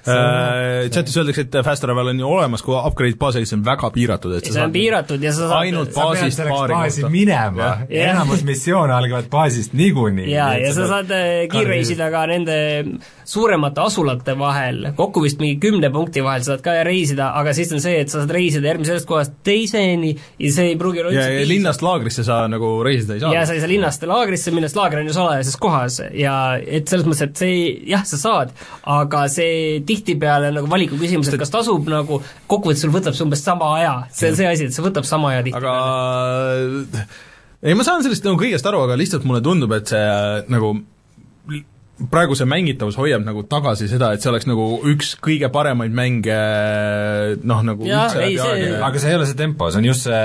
Äh, 0.07 0.89
chatis 0.95 1.17
öeldakse, 1.19 1.43
et 1.47 1.57
Fast 1.67 1.83
Travel 1.83 2.13
on 2.13 2.21
ju 2.21 2.29
olemas, 2.31 2.63
kui 2.63 2.77
upgrade 2.77 3.19
baasiga, 3.19 3.49
see 3.49 3.57
on 3.59 3.65
väga 3.67 3.91
piiratud, 3.95 4.37
et 4.39 4.47
see 4.47 4.63
on 4.63 4.75
piiratud 4.75 5.23
ja 5.23 5.33
sa 5.35 5.49
saad 5.51 5.67
ainult 5.67 5.91
baasist 5.97 6.43
paari 6.47 6.77
kohta. 6.77 7.11
minema 7.11 7.71
enamus 7.91 8.45
missioone 8.47 8.95
algavad 8.95 9.27
baasist 9.33 9.75
niikuinii. 9.75 10.29
ja, 10.31 10.53
ja 10.61 10.73
sa 10.77 10.87
saad 10.93 11.11
äh, 11.15 11.47
kiirreisida 11.51 12.11
ka 12.15 12.23
nende 12.31 12.59
suuremate 13.27 13.83
asulate 13.83 14.37
vahel, 14.39 14.93
kokku 14.97 15.25
vist 15.25 15.43
mingi 15.43 15.59
kümne 15.63 15.91
punkti 15.95 16.23
vahel 16.25 16.45
saad 16.47 16.63
ka 16.63 16.77
reisida, 16.87 17.33
aga 17.41 17.55
siis 17.57 17.75
on 17.75 17.83
see, 17.83 17.99
et 18.05 18.13
sa 18.13 18.23
saad 18.23 18.35
reisida 18.37 18.71
järgmisest 18.71 19.09
kohast 19.11 19.35
teiseni 19.47 20.13
ja 20.15 20.53
see 20.55 20.71
ei 20.71 20.79
pruugi 20.79 21.03
olla 21.03 21.17
ja, 21.17 21.27
üldse 21.27 21.43
ja 21.43 21.51
linnast 21.51 21.83
laagrisse 21.83 22.27
sa 22.27 22.45
nagu 22.51 22.71
reisida 22.87 23.19
ei 23.19 23.25
saa. 23.25 23.35
ja 23.35 23.43
sa 23.49 23.59
ei 23.59 23.65
saa 23.65 23.73
linnast 23.75 24.07
laagrisse 24.07 24.55
minna, 24.55 24.71
sest 24.71 24.79
laager 24.79 25.03
on 25.03 25.11
ju 25.11 25.19
salajases 25.19 25.59
kohas 25.61 25.99
ja 26.15 26.37
et 26.63 26.87
selles 26.87 27.09
mõttes, 27.09 27.27
et 27.27 27.43
see, 27.43 27.61
jah, 27.91 28.07
sa 28.07 28.21
saad, 28.21 28.55
aga 28.87 29.27
see 29.33 29.83
tihtipeale 29.97 30.53
nagu 30.55 30.71
valiku 30.71 30.99
küsimus, 31.01 31.31
et 31.33 31.41
kas 31.41 31.53
tasub 31.53 31.89
nagu, 31.91 32.21
kokkuvõttes 32.51 32.85
sul 32.85 32.95
võtab 32.95 33.17
see 33.17 33.27
umbes 33.27 33.45
sama 33.45 33.73
aja, 33.79 33.95
see 34.13 34.33
on 34.33 34.39
see 34.39 34.51
asi, 34.51 34.69
et 34.69 34.77
see 34.77 34.85
võtab 34.85 35.09
sama 35.09 35.33
aja 35.33 35.41
aga 35.41 35.47
tihtipeale. 35.49 37.07
ei, 37.63 37.79
ma 37.79 37.87
saan 37.87 38.05
sellest 38.07 38.29
nagu 38.29 38.41
kõigest 38.41 38.69
aru, 38.69 38.85
aga 38.87 38.99
lihtsalt 39.01 39.27
mulle 39.29 39.43
tundub, 39.45 39.73
et 39.77 39.95
see 39.95 40.05
nagu 40.53 40.77
praegu 42.13 42.35
see 42.37 42.45
mängitavus 42.45 42.97
hoiab 43.01 43.23
nagu 43.25 43.41
tagasi 43.49 43.87
seda, 43.89 44.11
et 44.13 44.21
see 44.21 44.29
oleks 44.29 44.45
nagu 44.49 44.65
üks 44.93 45.15
kõige 45.25 45.49
paremaid 45.55 45.95
mänge 45.97 46.35
noh, 47.49 47.63
nagu 47.65 47.87
Jaa, 47.89 48.03
üldse 48.11 48.21
ei, 48.27 48.35
läbi 48.37 48.43
aegade. 48.45 48.83
aga 48.91 49.01
see 49.01 49.13
ei 49.15 49.17
ole 49.17 49.29
see 49.31 49.39
tempo, 49.39 49.71
see 49.73 49.81
on 49.81 49.89
just 49.89 50.05
see, 50.05 50.21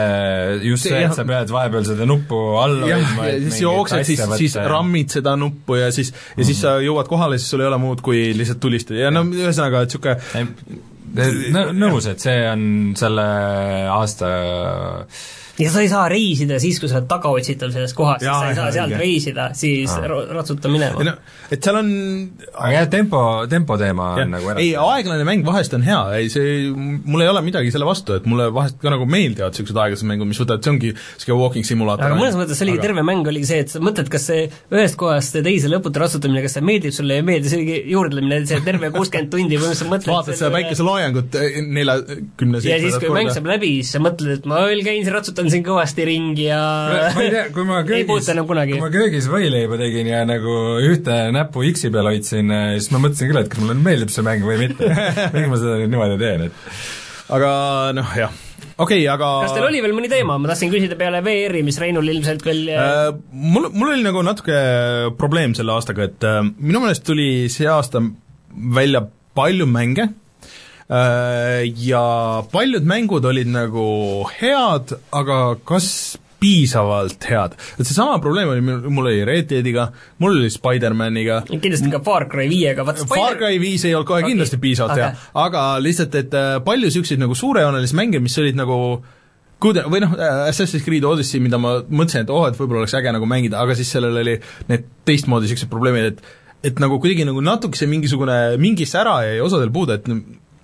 just 0.68 0.84
See- 0.84 0.92
see, 0.92 1.06
et 1.08 1.16
sa 1.16 1.24
pead 1.30 1.54
vahepeal 1.56 1.88
seda 1.88 2.08
nuppu 2.10 2.42
all 2.60 2.76
jah, 2.90 3.00
hoidma, 3.00 3.30
ja 3.30 3.38
et 3.40 3.48
siis 3.48 3.62
jooksed, 3.64 4.04
siis, 4.10 4.24
siis 4.44 4.60
ja- 4.60 4.68
rammid 4.68 5.16
seda 5.16 5.38
nuppu 5.40 5.80
ja 5.80 5.88
siis, 5.96 6.12
ja 6.36 6.44
siis 6.52 6.60
sa 6.66 6.76
jõuad 6.84 7.08
kohale, 7.12 7.40
siis 7.40 7.54
sul 7.56 7.64
ei 7.64 7.72
ole 7.72 7.80
muud, 7.80 8.04
kui 8.04 8.32
lihtsalt 8.36 8.60
tulistada 8.64 9.06
ja 9.08 9.12
no 9.16 9.24
ühesõnaga, 9.32 9.86
et 9.88 9.96
niisugune 9.96 11.72
nõus, 11.76 12.06
et 12.12 12.20
see 12.24 12.36
on 12.52 12.62
selle 13.00 13.24
aasta 13.96 14.28
ja 15.62 15.72
sa 15.74 15.84
ei 15.84 15.90
saa 15.92 16.08
reisida 16.12 16.60
siis, 16.62 16.80
kui 16.82 16.90
sa 16.90 17.00
oled 17.00 17.10
tagaotsitav 17.12 17.72
selles 17.74 17.94
kohas, 17.98 18.24
sa 18.24 18.50
ei 18.50 18.58
saa 18.58 18.68
jaa, 18.68 18.76
sealt 18.78 18.96
õige. 18.96 19.02
reisida, 19.02 19.48
siis 19.58 19.94
ro- 20.10 20.24
ratsuta 20.32 20.72
minema. 20.72 21.06
No, 21.06 21.16
et 21.52 21.62
seal 21.64 21.80
on 21.82 21.92
aga 22.52 22.72
jah, 22.74 22.88
tempo, 22.92 23.22
tempo 23.52 23.78
teema 23.80 24.12
on 24.22 24.34
nagu 24.36 24.54
ei, 24.56 24.72
aeglane 24.80 25.26
mäng 25.28 25.46
vahest 25.48 25.76
on 25.78 25.86
hea, 25.86 26.00
ei 26.20 26.32
see, 26.34 26.72
mul 26.72 27.26
ei 27.26 27.32
ole 27.32 27.44
midagi 27.46 27.74
selle 27.74 27.88
vastu, 27.88 28.18
et 28.20 28.28
mulle 28.30 28.50
vahest 28.54 28.80
ka 28.82 28.94
nagu 28.94 29.08
meeldivad 29.10 29.54
niisugused 29.56 29.82
aeglased 29.84 30.08
mängud, 30.10 30.30
mis 30.30 30.42
võtavad, 30.42 30.64
see 30.66 30.74
ongi 30.74 30.94
niisugune 30.96 31.40
walking 31.42 31.68
simulaator. 31.68 32.10
aga 32.10 32.20
mõnes 32.20 32.38
mõttes 32.40 32.60
see 32.60 32.68
oligi 32.68 32.80
aga... 32.82 32.88
terve 32.88 33.06
mäng 33.08 33.32
oligi 33.32 33.50
see, 33.52 33.62
et 33.66 33.74
sa 33.74 33.84
mõtled, 33.84 34.10
kas 34.12 34.28
see 34.32 34.48
ühest 34.74 34.98
kohast 35.00 35.38
teise 35.46 35.72
lõputu 35.72 36.02
ratsutamine, 36.02 36.44
kas 36.46 36.58
see 36.58 36.66
meeldib 36.66 36.96
sulle 36.96 37.18
ja 37.18 37.24
ei 37.24 37.28
meeldi, 37.28 37.52
see 37.52 37.62
oligi 37.62 37.80
juurdlemine, 37.94 38.42
see 38.50 38.62
terve 38.66 38.92
kuuskümmend 38.96 39.32
tundi 39.34 39.60
põhimõtteliselt 39.60 39.94
mõtled 39.94 40.16
vaatad 40.16 40.40
seda 40.40 40.52
päikeseloojangut 40.56 41.40
eh, 41.42 41.60
neljakümne 41.78 42.64
ja 42.66 42.80
siis, 42.82 43.00
kui 43.02 43.14
mäng 43.16 43.32
saab 43.34 43.50
läbi, 43.52 43.74
siis 43.82 43.96
sa 43.98 44.04
mõtled, 44.04 44.40
et 44.40 44.50
ma 44.50 44.64
veel 44.70 44.84
käin 44.86 45.02
siin, 45.02 45.14
ratsutan 45.16 45.51
siin 45.52 45.66
kõvasti 45.66 46.06
ringi 46.08 46.48
ja 46.48 46.62
ma 47.16 47.26
ei 47.26 47.34
tea, 47.34 47.44
kui 47.56 47.66
ma 47.68 47.82
köögis, 47.88 48.32
kui 48.32 48.80
ma 48.82 48.92
köögis 48.94 49.28
võileiba 49.32 49.80
tegin 49.82 50.12
ja 50.12 50.24
nagu 50.28 50.58
ühte 50.88 51.18
näppu 51.36 51.66
X-i 51.72 51.92
peal 51.94 52.10
hoidsin, 52.12 52.54
siis 52.78 52.92
ma 52.94 53.04
mõtlesin 53.04 53.32
küll, 53.32 53.42
et 53.44 53.52
kas 53.52 53.64
mulle 53.64 53.78
meeldib 53.80 54.14
see 54.14 54.26
mäng 54.26 54.46
või 54.48 54.64
mitte. 54.66 54.88
miks 55.36 55.52
ma 55.52 55.60
seda 55.62 55.78
nüüd 55.82 55.94
niimoodi 55.94 56.20
teen, 56.22 56.48
et 56.50 57.30
aga 57.32 57.52
noh, 57.96 58.16
jah, 58.18 58.34
okei 58.76 59.04
okay,, 59.04 59.08
aga 59.12 59.30
kas 59.46 59.56
teil 59.56 59.68
oli 59.68 59.82
veel 59.84 59.96
mõni 59.96 60.10
teema, 60.12 60.38
ma 60.42 60.52
tahtsin 60.52 60.72
küsida 60.74 60.98
peale 61.00 61.22
VR-i, 61.26 61.64
mis 61.68 61.80
Reinul 61.82 62.12
ilmselt 62.14 62.44
veel 62.48 62.66
äh, 62.76 63.08
mul, 63.32 63.70
mul 63.72 63.94
oli 63.94 64.06
nagu 64.06 64.24
natuke 64.26 64.58
probleem 65.20 65.56
selle 65.58 65.76
aastaga, 65.76 66.10
et 66.10 66.28
äh, 66.28 66.42
minu 66.60 66.84
meelest 66.84 67.06
tuli 67.08 67.30
see 67.54 67.70
aasta 67.72 68.04
välja 68.52 69.06
palju 69.38 69.68
mänge 69.70 70.10
ja 70.92 72.06
paljud 72.52 72.84
mängud 72.84 73.26
olid 73.26 73.48
nagu 73.48 73.86
head, 74.40 74.92
aga 75.16 75.38
kas 75.64 75.88
piisavalt 76.42 77.28
head. 77.30 77.56
et 77.78 77.86
seesama 77.86 78.18
probleem 78.24 78.50
oli 78.50 78.64
mul, 78.66 78.90
mul 78.90 79.10
oli 79.12 79.26
Red 79.28 79.48
Deadiga, 79.52 79.88
mul 80.24 80.40
oli 80.40 80.50
Spider-maniga 80.52 81.44
kindlasti 81.52 81.92
ka 81.94 82.02
Far 82.06 82.26
Cry 82.32 82.50
viiega, 82.50 82.86
vaat 82.88 83.04
Spider... 83.04 83.22
Far 83.22 83.38
Cry 83.40 83.62
viis 83.62 83.86
ei 83.86 83.96
olnud 83.96 84.10
kohe 84.10 84.24
okay. 84.24 84.34
kindlasti 84.34 84.60
piisavalt 84.62 84.98
okay. 84.98 85.12
hea, 85.14 85.32
aga 85.46 85.66
lihtsalt, 85.84 86.18
et 86.18 86.38
äh, 86.38 86.54
palju 86.66 86.90
niisuguseid 86.90 87.22
nagu 87.22 87.38
suurejoonelisi 87.38 88.00
mänge, 88.00 88.24
mis 88.26 88.38
olid 88.42 88.58
nagu 88.58 88.82
kuida-, 89.62 89.86
või 89.92 90.02
noh, 90.04 90.18
äh, 90.18 90.44
Assassin's 90.50 90.86
Creed 90.88 91.06
Odyssey, 91.08 91.44
mida 91.46 91.62
ma 91.62 91.78
mõtlesin, 91.86 92.26
et 92.26 92.34
oh, 92.34 92.48
et 92.50 92.58
võib-olla 92.58 92.84
oleks 92.84 92.98
äge 92.98 93.14
nagu 93.14 93.30
mängida, 93.30 93.62
aga 93.62 93.78
siis 93.78 93.94
sellel 93.94 94.18
oli 94.24 94.38
need 94.72 94.90
teistmoodi 95.08 95.48
niisugused 95.48 95.72
probleemid, 95.72 96.14
et 96.14 96.38
et 96.62 96.78
nagu 96.78 97.00
kuidagi 97.02 97.24
nagu 97.26 97.42
natukese 97.42 97.88
mingisugune, 97.90 98.36
mingi 98.62 98.86
sära 98.86 99.16
jäi 99.26 99.40
osadel 99.42 99.72
puudu, 99.74 99.96
et 99.98 100.10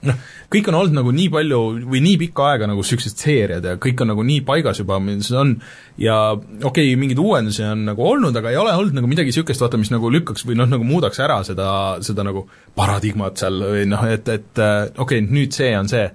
noh, 0.09 0.21
kõik 0.53 0.69
on 0.71 0.77
olnud 0.79 0.95
nagu 0.97 1.13
nii 1.15 1.27
palju 1.33 1.59
või 1.91 2.01
nii 2.05 2.19
pikka 2.23 2.47
aega 2.51 2.69
nagu 2.69 2.83
niisugused 2.83 3.19
seeriad 3.19 3.65
ja 3.67 3.75
kõik 3.81 4.03
on 4.03 4.11
nagu 4.13 4.25
nii 4.27 4.43
paigas 4.47 4.81
juba, 4.81 4.99
mis 5.03 5.29
on, 5.35 5.55
ja 6.01 6.17
okei 6.33 6.63
okay,, 6.69 6.95
mingeid 6.99 7.21
uuendusi 7.23 7.65
on 7.67 7.85
nagu 7.91 8.07
olnud, 8.07 8.35
aga 8.39 8.53
ei 8.53 8.61
ole 8.61 8.75
olnud 8.77 8.97
nagu 8.97 9.11
midagi 9.11 9.33
niisugust, 9.33 9.63
vaata, 9.63 9.79
mis 9.81 9.93
nagu 9.93 10.11
lükkaks 10.13 10.47
või 10.47 10.57
noh, 10.59 10.69
nagu 10.71 10.87
muudaks 10.87 11.21
ära 11.23 11.41
seda, 11.47 11.69
seda 12.05 12.25
nagu 12.27 12.47
paradigmat 12.77 13.39
seal 13.43 13.61
või 13.65 13.85
noh, 13.91 14.07
et, 14.09 14.27
et 14.33 14.63
äh, 14.63 14.79
okei 14.95 15.21
okay,, 15.21 15.29
nüüd 15.29 15.55
see 15.55 15.73
on 15.77 15.91
see 15.91 16.07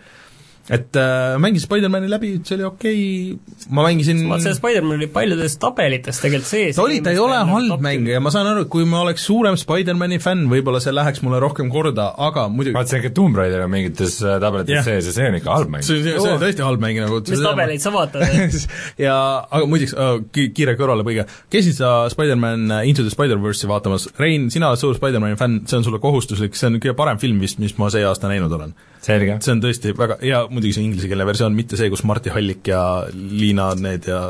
et 0.70 0.94
äh, 0.96 1.38
mängisin 1.42 1.66
Spider-mani 1.66 2.06
läbi, 2.10 2.28
see 2.46 2.54
oli 2.54 2.64
okei 2.68 2.98
okay., 3.34 3.70
ma 3.74 3.82
mängisin 3.82 4.20
ma 4.28 4.36
see 4.38 4.54
Spider-man 4.54 4.94
oli 5.00 5.08
paljudes 5.10 5.56
tabelites 5.58 6.20
tegelikult 6.22 6.50
sees. 6.52 6.76
ta 6.76 6.84
oli, 6.84 7.00
ta 7.02 7.10
ei 7.10 7.18
ole 7.18 7.40
halb 7.48 7.82
mäng 7.82 8.06
ja 8.06 8.20
ma 8.22 8.30
saan 8.30 8.46
aru, 8.46 8.62
et 8.62 8.70
kui 8.70 8.86
ma 8.86 9.00
oleks 9.02 9.24
suurem 9.26 9.58
Spider-mani 9.58 10.20
fänn, 10.22 10.46
võib-olla 10.52 10.78
see 10.84 10.94
läheks 10.94 11.24
mulle 11.26 11.40
rohkem 11.42 11.70
korda, 11.72 12.12
aga 12.28 12.46
muidugi 12.52 12.76
vaatasin 12.78 13.02
ikka 13.02 13.10
Tomb 13.16 13.40
Raider 13.42 13.64
on 13.66 13.72
mingites 13.74 14.20
äh, 14.22 14.38
tabelites 14.42 14.76
yeah. 14.76 14.86
sees 14.86 15.10
ja 15.10 15.16
see 15.16 15.32
on 15.32 15.40
ikka 15.40 15.56
halb 15.56 15.74
mäng. 15.74 15.86
see, 15.88 15.98
see, 16.04 16.14
see 16.14 16.36
on 16.36 16.38
tõesti 16.44 16.66
halb 16.68 16.86
mäng 16.86 17.02
nagu 17.02 17.18
mis 17.26 17.44
tabeleid 17.48 17.82
sa 17.82 17.94
vaatad 17.96 18.22
ja 19.08 19.18
aga 19.42 19.66
muideks 19.66 19.96
uh,, 19.98 20.14
kiire 20.30 20.76
kõrvalepõige, 20.78 21.26
käisid 21.50 21.80
sa 21.80 22.06
Spider-man 22.14 22.70
äh, 22.78 22.86
Into 22.92 23.02
the 23.02 23.10
Spider-verse'i 23.10 23.70
vaatamas, 23.72 24.12
Rein, 24.22 24.46
sina 24.54 24.70
oled 24.70 24.84
suur 24.84 24.94
Spider-mani 24.94 25.40
fänn, 25.42 25.64
see 25.66 25.82
on 25.82 25.90
sulle 25.90 25.98
kohustuslik, 26.02 26.54
see 26.54 26.70
on 26.70 26.78
kõige 26.78 26.94
parem 27.02 27.18
film 27.18 27.42
vist, 27.42 27.58
mis 27.58 27.74
ma 27.82 27.90
see 27.90 28.06
aasta 28.06 28.30
näinud 28.30 28.60
olen 28.60 28.78
selge. 29.02 29.36
see 29.44 29.54
on 29.56 29.62
tõesti 29.64 29.94
väga, 29.98 30.18
ja 30.26 30.44
muidugi 30.50 30.76
see 30.76 30.86
inglisekeelne 30.86 31.26
versioon, 31.28 31.56
mitte 31.58 31.78
see, 31.80 31.90
kus 31.92 32.04
Martti 32.08 32.32
Hallik 32.34 32.72
ja 32.72 32.82
Liina 33.12 33.72
need 33.78 34.08
ja 34.10 34.24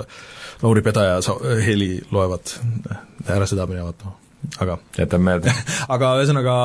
Lauri 0.63 0.83
Pedaja 0.85 1.21
sa-, 1.25 1.39
heli 1.67 1.97
loevad, 2.15 2.57
ära 3.27 3.49
seda 3.51 3.67
mine 3.71 3.87
vaatama, 3.87 4.15
aga 4.65 4.79
jätan 5.01 5.25
meelde. 5.25 5.55
Aga 5.95 6.17
ühesõnaga 6.21 6.59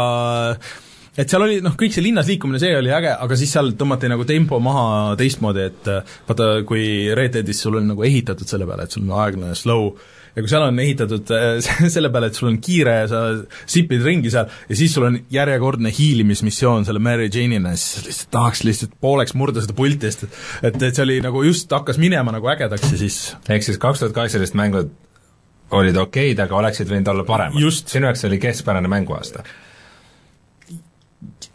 et 1.17 1.31
seal 1.31 1.43
oli 1.43 1.61
noh, 1.65 1.73
kõik 1.77 1.95
see 1.95 2.05
linnas 2.05 2.27
liikumine, 2.29 2.59
see 2.61 2.75
oli 2.77 2.91
äge, 2.93 3.09
aga 3.09 3.37
siis 3.39 3.55
seal 3.55 3.71
tõmmati 3.77 4.09
nagu 4.11 4.25
tempo 4.29 4.59
maha 4.61 5.15
teistmoodi, 5.17 5.65
et 5.65 5.89
vaata, 6.27 6.51
kui 6.67 7.09
Red 7.17 7.39
Deadis 7.39 7.63
sul 7.65 7.79
on 7.79 7.89
nagu 7.89 8.05
ehitatud 8.05 8.49
selle 8.49 8.69
peale, 8.69 8.85
et 8.85 8.93
sul 8.93 9.07
on 9.07 9.15
aeglane 9.23 9.57
slow, 9.57 9.89
ja 10.37 10.43
kui 10.45 10.51
seal 10.51 10.67
on 10.67 10.79
ehitatud 10.83 11.31
äh, 11.33 11.57
selle 11.95 12.11
peale, 12.13 12.29
et 12.29 12.37
sul 12.37 12.51
on 12.51 12.59
kiire 12.63 12.93
ja 13.01 13.07
sa 13.09 13.21
sipid 13.65 14.05
ringi 14.05 14.31
seal 14.33 14.51
ja 14.69 14.77
siis 14.77 14.93
sul 14.93 15.07
on 15.09 15.17
järjekordne 15.33 15.91
hiilimismissioon 15.97 16.85
selle 16.87 17.01
Mary 17.03 17.27
Jane'ina 17.33 17.73
ja 17.73 17.81
siis 17.81 18.05
lihtsalt 18.05 18.31
tahaks 18.37 18.63
lihtsalt 18.67 18.95
pooleks 19.01 19.33
murda 19.37 19.63
seda 19.65 19.75
pulti, 19.77 20.11
sest 20.11 20.27
et, 20.61 20.77
et 20.77 20.93
see 20.93 21.05
oli 21.07 21.19
nagu 21.25 21.41
just 21.47 21.73
hakkas 21.73 21.99
minema 22.01 22.35
nagu 22.35 22.53
ägedaks 22.53 22.93
ja 22.93 23.01
siis 23.01 23.21
ehk 23.49 23.65
siis 23.65 23.81
kaks 23.81 24.03
tuhat 24.03 24.15
kaheksateist 24.17 24.57
mängud 24.57 24.93
olid 25.77 25.97
okeid, 25.99 26.39
aga 26.39 26.61
oleksid 26.61 26.87
võinud 26.91 27.09
olla 27.11 27.25
paremad. 27.27 27.79
sinu 27.81 28.07
jaoks 28.07 28.23
oli 28.29 28.37
keskpärane 28.39 28.87
mänguaasta 28.91 29.43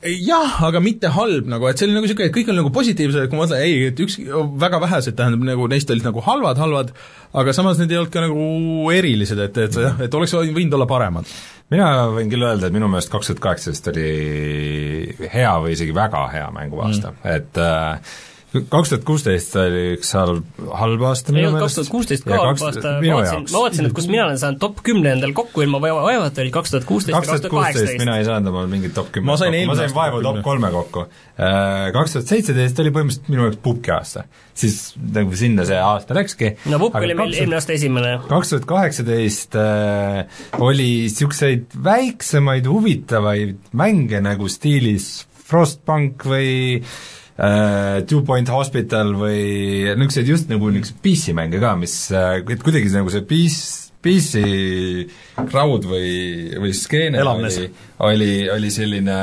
jah, 0.02 0.56
aga 0.66 0.80
mitte 0.82 1.10
halb 1.14 1.48
nagu, 1.50 1.66
et 1.68 1.78
see 1.78 1.86
oli 1.86 1.96
nagu 1.96 2.06
niisugune, 2.06 2.28
et 2.30 2.34
kõik 2.34 2.50
on 2.50 2.58
nagu 2.58 2.72
positiivsed, 2.74 3.28
kui 3.30 3.38
ma 3.38 3.44
mõtlen, 3.44 3.62
ei, 3.62 3.88
et 3.92 4.02
üks, 4.02 4.18
väga 4.62 4.80
vähesed, 4.82 5.16
tähendab, 5.18 5.44
nagu 5.46 5.68
neist 5.70 5.90
olid 5.94 6.06
nagu 6.06 6.24
halvad, 6.26 6.58
halvad, 6.62 6.90
aga 7.38 7.54
samas 7.56 7.80
need 7.80 7.94
ei 7.94 8.00
olnud 8.00 8.14
ka 8.14 8.24
nagu 8.24 8.46
erilised, 8.94 9.40
et, 9.46 9.62
et 9.66 9.78
jah, 9.86 10.02
et 10.02 10.18
oleks 10.18 10.34
võinud 10.38 10.76
olla 10.78 10.88
paremad. 10.90 11.30
mina 11.72 11.92
võin 12.12 12.32
küll 12.32 12.48
öelda, 12.48 12.68
et 12.68 12.74
minu 12.74 12.90
meelest 12.90 13.12
kaks 13.12 13.30
tuhat 13.30 13.44
kaheksateist 13.46 13.92
oli 13.94 15.28
hea 15.32 15.54
või 15.62 15.76
isegi 15.76 15.94
väga 15.96 16.26
hea 16.34 16.50
mänguaasta 16.54 17.14
mm., 17.14 17.32
et 17.36 17.62
äh, 17.62 18.18
kaks 18.52 18.92
tuhat 18.92 19.04
kuusteist 19.08 19.54
oli 19.56 19.82
üks 19.96 20.10
halb, 20.16 20.60
halb 20.76 21.04
aasta 21.08 21.32
minu 21.32 21.52
meelest. 21.54 21.62
kaks 21.64 21.76
tuhat 21.78 21.92
kuusteist 21.94 22.26
ka 22.26 22.36
halb 22.36 22.64
aasta, 22.66 22.94
ma 23.00 23.16
vaatasin, 23.16 23.46
ma 23.48 23.62
vaatasin, 23.64 23.88
et 23.88 23.94
kus 23.96 24.08
mina 24.10 24.26
olen 24.26 24.40
saanud 24.42 24.60
top 24.62 24.82
kümne 24.84 25.14
endal 25.16 25.32
kokku 25.36 25.64
ilma 25.64 25.80
vaevata, 25.82 26.42
oli 26.44 26.52
kaks 26.54 26.74
tuhat 26.74 26.86
kuusteist 26.88 27.14
ja 27.14 27.22
kaks 27.22 27.46
tuhat 27.46 27.54
kaheksateist. 27.54 28.00
mina 28.02 28.18
ei 28.20 28.26
saanud 28.28 28.52
omal 28.52 28.68
mingit 28.72 28.94
top 28.96 29.16
ma 29.24 29.38
sain, 29.40 29.56
ma 29.68 29.76
sain 29.78 29.94
vaevu 29.96 30.20
top 30.26 30.42
kolme 30.44 30.72
kokku. 30.74 31.06
Äh, 31.40 31.88
kaks 31.96 32.18
tuhat 32.18 32.34
seitseteist 32.34 32.82
oli 32.84 32.92
põhimõtteliselt 32.92 33.32
minu 33.32 33.46
jaoks 33.48 33.62
pubki 33.64 33.94
aasta. 33.96 34.26
siis 34.54 34.78
nagu 35.16 35.36
sinna 35.38 35.64
see 35.68 35.80
aasta 35.80 36.16
läkski. 36.18 36.52
no 36.68 36.80
pubk 36.82 37.00
oli 37.00 37.16
meil 37.16 37.32
eelmine 37.32 37.60
aasta 37.60 37.76
esimene. 37.78 38.18
kaks 38.28 38.52
tuhat 38.52 38.68
kaheksateist 38.68 39.56
äh, 39.56 40.44
oli 40.60 40.90
niisuguseid 41.06 41.72
väiksemaid 41.84 42.68
huvitavaid 42.68 43.72
mänge 43.72 44.20
nagu 44.24 44.48
stiilis 44.52 45.26
Frostpunk 45.52 46.24
või 46.24 46.80
äh, 47.42 48.02
Two 48.08 48.22
Point 48.26 48.50
Hospital 48.54 49.14
või 49.18 49.92
niisuguseid 49.92 50.34
just 50.34 50.52
nagu 50.52 50.70
niisuguseid 50.70 51.02
PC-mänge 51.04 51.62
ka, 51.62 51.76
mis 51.80 51.96
äh,, 52.14 52.42
et 52.46 52.62
kuidagi 52.62 52.92
nagu 52.94 53.12
see 53.12 53.26
PC 53.28 53.82
PC 54.02 54.42
crowd 55.46 55.86
või, 55.86 56.50
või 56.58 56.72
skeene 56.74 57.20
Elavnes. 57.22 57.58
oli, 57.60 57.68
oli, 58.08 58.32
oli 58.50 58.70
selline 58.74 59.18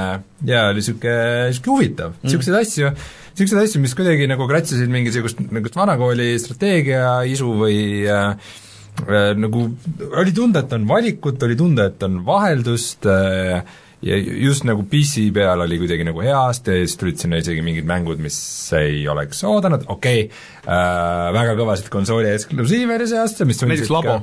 jaa, 0.47 0.69
oli 0.69 0.79
niisugune, 0.79 1.17
niisugune 1.49 1.75
huvitav 1.75 2.13
mm., 2.13 2.21
niisuguseid 2.23 2.57
asju, 2.61 2.93
niisuguseid 3.33 3.61
asju, 3.65 3.83
mis 3.83 3.97
kuidagi 3.97 4.29
nagu 4.31 4.47
kratsisid 4.49 4.93
mingisugust 4.93 5.43
niisugust 5.43 5.77
vanakooli 5.81 6.31
strateegia-isu 6.39 7.51
või 7.59 7.81
äh, 8.07 8.55
äh, 9.03 9.29
nagu 9.39 9.67
oli 10.09 10.35
tunda, 10.35 10.63
et 10.63 10.79
on 10.79 10.87
valikut, 10.89 11.43
oli 11.49 11.59
tunda, 11.59 11.89
et 11.91 12.07
on 12.07 12.21
vaheldust 12.27 13.09
äh,, 13.11 13.59
ja 14.05 14.17
just 14.17 14.63
nagu 14.67 14.85
PC 14.87 15.27
peal 15.35 15.65
oli 15.65 15.79
kuidagi 15.81 16.05
nagu 16.07 16.21
hea 16.23 16.37
aasta 16.37 16.75
ja 16.75 16.85
siis 16.85 16.99
tulid 16.99 17.19
sinna 17.19 17.39
isegi 17.41 17.63
mingid 17.65 17.87
mängud, 17.89 18.21
mis 18.23 18.37
ei 18.79 19.01
oleks 19.11 19.43
oodanud, 19.47 19.83
okei 19.91 20.23
okay, 20.27 20.45
äh,, 20.63 21.25
väga 21.35 21.57
kõvasid 21.59 21.91
konsooli 21.91 22.31
eksklusiive 22.31 22.95
oli 22.95 23.09
see 23.11 23.19
aasta, 23.19 23.47
mis 23.49 23.59
näiteks 23.65 23.91
Labo. 23.91 24.21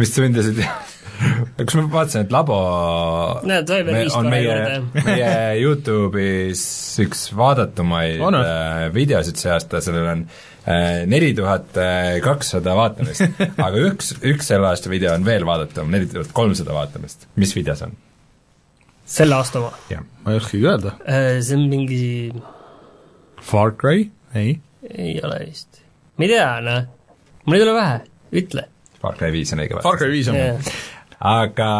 mis 0.00 0.14
sundisid 0.16 0.62
kus 1.60 1.76
ma 1.76 1.84
vaatasin, 1.92 2.24
et 2.24 2.32
Labo 2.32 2.60
Näed, 3.44 3.74
me, 3.90 4.04
on 4.16 4.30
meie, 4.32 4.56
meie 5.08 5.32
Youtube'is 5.60 6.64
üks 7.04 7.28
vaadatumaid 7.36 8.22
oh, 8.24 8.32
no. 8.32 8.40
äh, 8.40 8.86
videosid 8.94 9.40
see 9.40 9.52
aasta, 9.52 9.84
sellel 9.84 10.14
on 10.14 10.26
äh, 10.64 11.02
neli 11.10 11.34
tuhat 11.36 11.76
kakssada 12.24 12.72
vaatamist 12.78 13.26
aga 13.66 13.88
üks, 13.90 14.14
üks 14.24 14.54
selle 14.54 14.72
aasta 14.72 14.92
video 14.92 15.12
on 15.12 15.28
veel 15.28 15.44
vaadatav, 15.44 15.92
neli 15.92 16.08
tuhat 16.08 16.32
kolmsada 16.32 16.72
vaatamist. 16.72 17.28
mis 17.36 17.52
video 17.52 17.76
see 17.76 17.92
on? 17.92 18.00
Selle 19.10 19.38
aasta 19.38 19.62
oma? 19.62 19.72
jah, 19.90 20.04
ma 20.24 20.34
ei 20.34 20.40
oskagi 20.40 20.66
öelda. 20.66 20.94
Äh, 21.04 21.40
see 21.42 21.58
on 21.58 21.66
mingi 21.72 22.02
Far 23.40 23.74
Cry, 23.80 24.08
ei? 24.34 24.54
ei 24.90 25.18
ole 25.24 25.42
vist. 25.48 25.82
ma 26.16 26.26
ei 26.26 26.32
tea, 26.34 26.48
noh, 26.64 26.86
mul 27.46 27.58
ei 27.58 27.64
tule 27.64 27.76
pähe, 27.78 27.98
ütle. 28.42 28.68
Far 29.00 29.18
Cry 29.18 29.32
viis 29.34 29.52
on 29.54 29.62
õige 29.64 29.78
vastus. 29.78 29.88
Far 29.88 30.00
Cry 30.00 30.12
viis 30.12 30.28
on 30.30 30.36
yeah. 30.36 30.74
aga, 31.30 31.70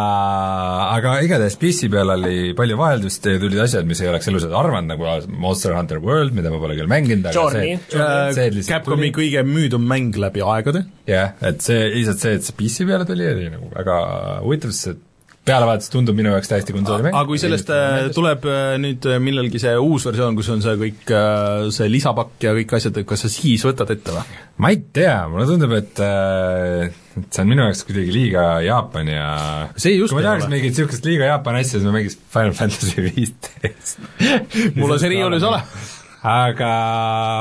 aga 0.97 1.13
igatahes 1.25 1.55
PC 1.61 1.87
peal 1.93 2.11
oli 2.15 2.51
palju 2.57 2.79
vaheldust 2.79 3.29
ja 3.29 3.39
tulid 3.41 3.61
asjad, 3.63 3.87
mis 3.89 4.01
ei 4.03 4.09
oleks 4.11 4.27
elus 4.31 4.47
arvanud, 4.49 4.89
nagu 4.91 5.37
Monster 5.45 5.77
Hunter 5.77 6.01
World, 6.03 6.35
mida 6.37 6.51
ma 6.53 6.59
pole 6.61 6.75
küll 6.79 6.91
mänginud, 6.91 7.29
aga 7.29 7.37
Journey, 7.37 7.77
see, 7.85 8.09
see 8.37 8.49
lihtsalt 8.57 8.73
Capcomi 8.73 9.07
tuli. 9.07 9.13
kõige 9.21 9.45
müüdum 9.47 9.87
mäng 9.87 10.19
läbi 10.19 10.43
aegade. 10.43 10.83
jah, 11.09 11.37
et 11.47 11.63
see, 11.63 11.87
lihtsalt 11.95 12.25
see, 12.25 12.35
et 12.41 12.49
see 12.49 12.59
PC 12.59 12.89
peale 12.89 13.07
tuli, 13.07 13.29
oli 13.37 13.47
nagu 13.53 13.71
väga 13.77 14.01
huvitav, 14.41 14.75
sest 14.75 15.07
pealevaates 15.45 15.89
tundub 15.89 16.17
minu 16.17 16.29
jaoks 16.35 16.49
täiesti 16.51 16.73
konsoolimäng. 16.75 17.15
aga 17.17 17.25
kui 17.29 17.39
sellest 17.41 17.69
äh, 17.73 18.09
tuleb 18.13 18.43
äh, 18.45 18.75
nüüd 18.81 19.05
äh, 19.09 19.17
millalgi 19.23 19.61
see 19.61 19.73
uus 19.81 20.05
versioon, 20.05 20.35
kus 20.37 20.51
on 20.53 20.61
see 20.61 20.75
kõik, 20.77 21.13
see 21.73 21.87
lisapakk 21.89 22.45
ja 22.45 22.53
kõik 22.57 22.75
asjad, 22.77 22.99
kas 23.09 23.25
sa 23.25 23.31
siis 23.33 23.63
võtad 23.65 23.89
ette 23.95 24.13
või? 24.13 24.41
ma 24.61 24.73
ei 24.73 24.83
tea, 24.93 25.15
mulle 25.31 25.47
tundub, 25.49 25.73
et 25.79 26.01
et 26.01 27.25
see 27.27 27.43
on 27.43 27.49
minu 27.49 27.65
jaoks 27.65 27.81
kuidagi 27.87 28.13
liiga 28.13 28.43
Jaapan 28.63 29.09
ja 29.09 29.31
see 29.73 29.95
just 29.95 30.13
kui 30.13 30.21
ma 30.21 30.27
tahaks 30.29 30.51
mingit 30.51 30.75
niisugust 30.75 31.09
liiga 31.09 31.31
Jaapani 31.31 31.63
asja, 31.63 31.79
siis 31.79 31.87
ma 31.89 31.95
mängiks 31.97 32.19
Final 32.35 32.53
Fantasy 32.57 33.07
viisteist 33.07 34.05
mul 34.77 34.93
on 34.93 35.01
see 35.01 35.11
riiulis 35.15 35.47
ole. 35.49 35.63
aga 36.21 36.69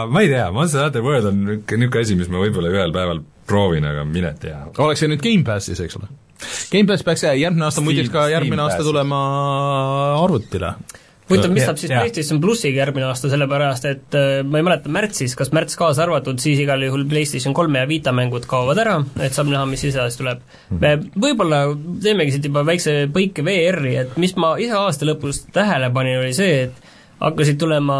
ma 0.09 0.25
ei 0.25 0.33
tea, 0.33 0.49
Monster 0.57 0.89
Hunter 0.89 1.05
World 1.05 1.29
on 1.35 1.45
niisugune 1.53 2.01
asi, 2.01 2.17
mis 2.17 2.33
ma 2.33 2.41
võib-olla 2.41 2.73
ühel 2.73 2.97
päeval 2.97 3.21
proovin, 3.51 3.85
aga 3.93 4.09
mine 4.09 4.33
tea. 4.41 4.65
oleks 4.81 5.05
see 5.05 5.13
nüüd 5.13 5.21
Gamepassis, 5.27 5.85
eks 5.85 6.01
ole? 6.01 6.09
Gamepass 6.73 7.05
peaks 7.07 7.27
järgmine 7.27 7.69
aasta 7.69 7.85
muideks 7.85 8.11
ka 8.13 8.29
järgmine 8.33 8.65
aasta 8.67 8.85
tulema 8.87 9.21
arvutile. 10.21 10.75
huvitav, 11.31 11.53
mis 11.55 11.63
saab 11.63 11.79
siis 11.79 11.93
PlayStation 11.93 12.41
plussiga 12.43 12.81
järgmine 12.83 13.07
aasta, 13.07 13.31
sellepärast 13.31 13.85
et 13.87 14.17
äh, 14.19 14.41
ma 14.43 14.59
ei 14.59 14.67
mäleta, 14.67 14.91
märtsis, 14.93 15.37
kas 15.39 15.53
märts 15.55 15.79
kaasa 15.79 16.03
arvatud, 16.07 16.41
siis 16.43 16.59
igal 16.65 16.83
juhul 16.83 17.05
PlayStation 17.11 17.55
kolme 17.55 17.85
ja 17.85 17.89
Vita 17.91 18.15
mängud 18.17 18.49
kaovad 18.51 18.81
ära, 18.83 18.97
et 19.23 19.37
saab 19.37 19.53
näha, 19.53 19.63
mis 19.71 19.85
siis 19.85 19.95
edasi 19.95 20.19
tuleb. 20.23 20.43
Me 20.83 20.97
võib-olla 21.15 21.63
teemegi 22.03 22.35
siit 22.35 22.51
juba 22.51 22.65
väikse 22.67 22.97
põike 23.15 23.47
VR-i, 23.47 23.95
et 24.05 24.19
mis 24.19 24.35
ma 24.41 24.57
ise 24.59 24.75
aasta 24.81 25.07
lõpus 25.07 25.45
tähele 25.55 25.93
panin, 25.95 26.19
oli 26.25 26.35
see, 26.35 26.65
et 26.67 26.90
hakkasid 27.21 27.59
tulema 27.61 27.99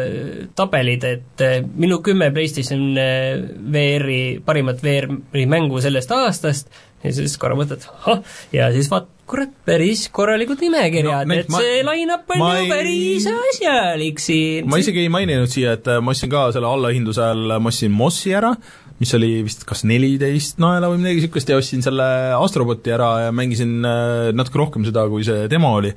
äh, 0.00 0.46
tabelid, 0.56 1.04
et 1.04 1.44
äh, 1.44 1.60
minu 1.76 2.00
kümme 2.04 2.30
PlayStation 2.32 2.96
äh, 2.96 3.42
VR-i, 3.72 4.40
parimat 4.44 4.80
VR-i 4.84 5.46
mängu 5.50 5.80
sellest 5.84 6.12
aastast, 6.16 6.72
ja 7.04 7.12
siis 7.12 7.36
korra 7.40 7.58
mõtled, 7.58 7.84
ahah, 8.00 8.22
ja 8.54 8.70
siis 8.72 8.88
vaat-, 8.92 9.10
kurat, 9.28 9.52
päris 9.64 10.06
korralikud 10.12 10.60
nimekirjad 10.60 11.28
No 11.28 11.36
et 11.36 11.50
ma- 11.52 11.60
see 11.62 11.82
line-up 11.86 12.32
on 12.34 12.42
ju 12.42 12.70
päris 12.72 13.28
asjalik 13.32 14.20
siin. 14.20 14.68
ma 14.68 14.80
isegi 14.80 15.04
ei 15.04 15.12
maininud 15.12 15.52
siia, 15.52 15.76
et 15.78 15.92
ma 16.02 16.14
ostsin 16.14 16.32
ka 16.32 16.48
selle 16.56 16.68
allahindluse 16.68 17.22
all, 17.24 17.58
ma 17.60 17.72
ostsin 17.72 17.92
Mossi 17.92 18.32
ära, 18.36 18.54
mis 19.02 19.12
oli 19.18 19.30
vist 19.44 19.64
kas 19.68 19.84
neliteist 19.88 20.60
naela 20.62 20.88
või 20.92 21.00
midagi 21.02 21.20
niisugust 21.20 21.48
ja 21.50 21.58
ostsin 21.60 21.84
selle 21.84 22.06
Astroboti 22.38 22.92
ära 22.94 23.12
ja 23.26 23.32
mängisin 23.34 23.80
natuke 23.82 24.60
rohkem 24.60 24.84
seda, 24.88 25.08
kui 25.10 25.24
see 25.26 25.48
demo 25.50 25.74
oli. 25.80 25.92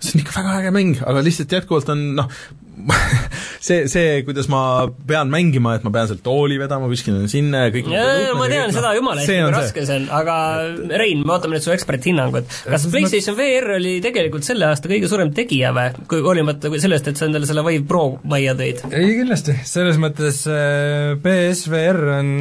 See 0.00 0.16
on 0.16 0.24
ikka 0.24 0.36
väga 0.40 0.56
äge 0.60 0.72
mäng, 0.74 0.94
aga 1.06 1.22
lihtsalt 1.24 1.52
jätkuvalt 1.52 1.92
on 1.92 2.04
noh, 2.16 2.28
see, 3.66 3.84
see, 3.90 4.20
kuidas 4.26 4.48
ma 4.50 4.62
pean 5.08 5.30
mängima, 5.32 5.76
et 5.78 5.84
ma 5.86 5.92
pean 5.94 6.08
sealt 6.10 6.22
tooli 6.24 6.58
vedama 6.60 6.88
kuskile 6.90 7.28
sinna 7.30 7.66
ja 7.66 7.74
kõik 7.74 7.90
jaa, 7.92 8.34
ma 8.38 8.48
tean 8.50 8.74
seda, 8.74 8.92
jumala 8.96 9.22
hästi, 9.22 9.36
kui 9.44 9.54
raske 9.54 9.84
see 9.88 10.00
on, 10.00 10.08
aga 10.20 10.36
Rein, 11.00 11.24
me 11.26 11.34
ootame 11.36 11.56
nüüd 11.56 11.66
su 11.66 11.74
eksperthinnangut. 11.74 12.48
kas 12.66 12.86
PlayStation 12.92 13.36
VR 13.38 13.76
oli 13.76 13.96
tegelikult 14.04 14.46
selle 14.46 14.68
aasta 14.70 14.90
kõige 14.90 15.10
suurem 15.10 15.32
tegija 15.36 15.74
või, 15.76 16.06
kui 16.10 16.24
hoolimata 16.24 16.72
kui 16.72 16.82
sellest, 16.82 17.10
et 17.10 17.20
sa 17.20 17.28
endale 17.28 17.48
selle 17.48 17.64
Vive 17.66 17.86
Pro 17.90 18.04
majja 18.30 18.56
tõid? 18.58 18.84
ei 18.90 19.14
kindlasti, 19.20 19.56
selles 19.68 20.00
mõttes 20.02 20.42
äh, 20.50 21.16
PSVR 21.22 22.02
on 22.18 22.34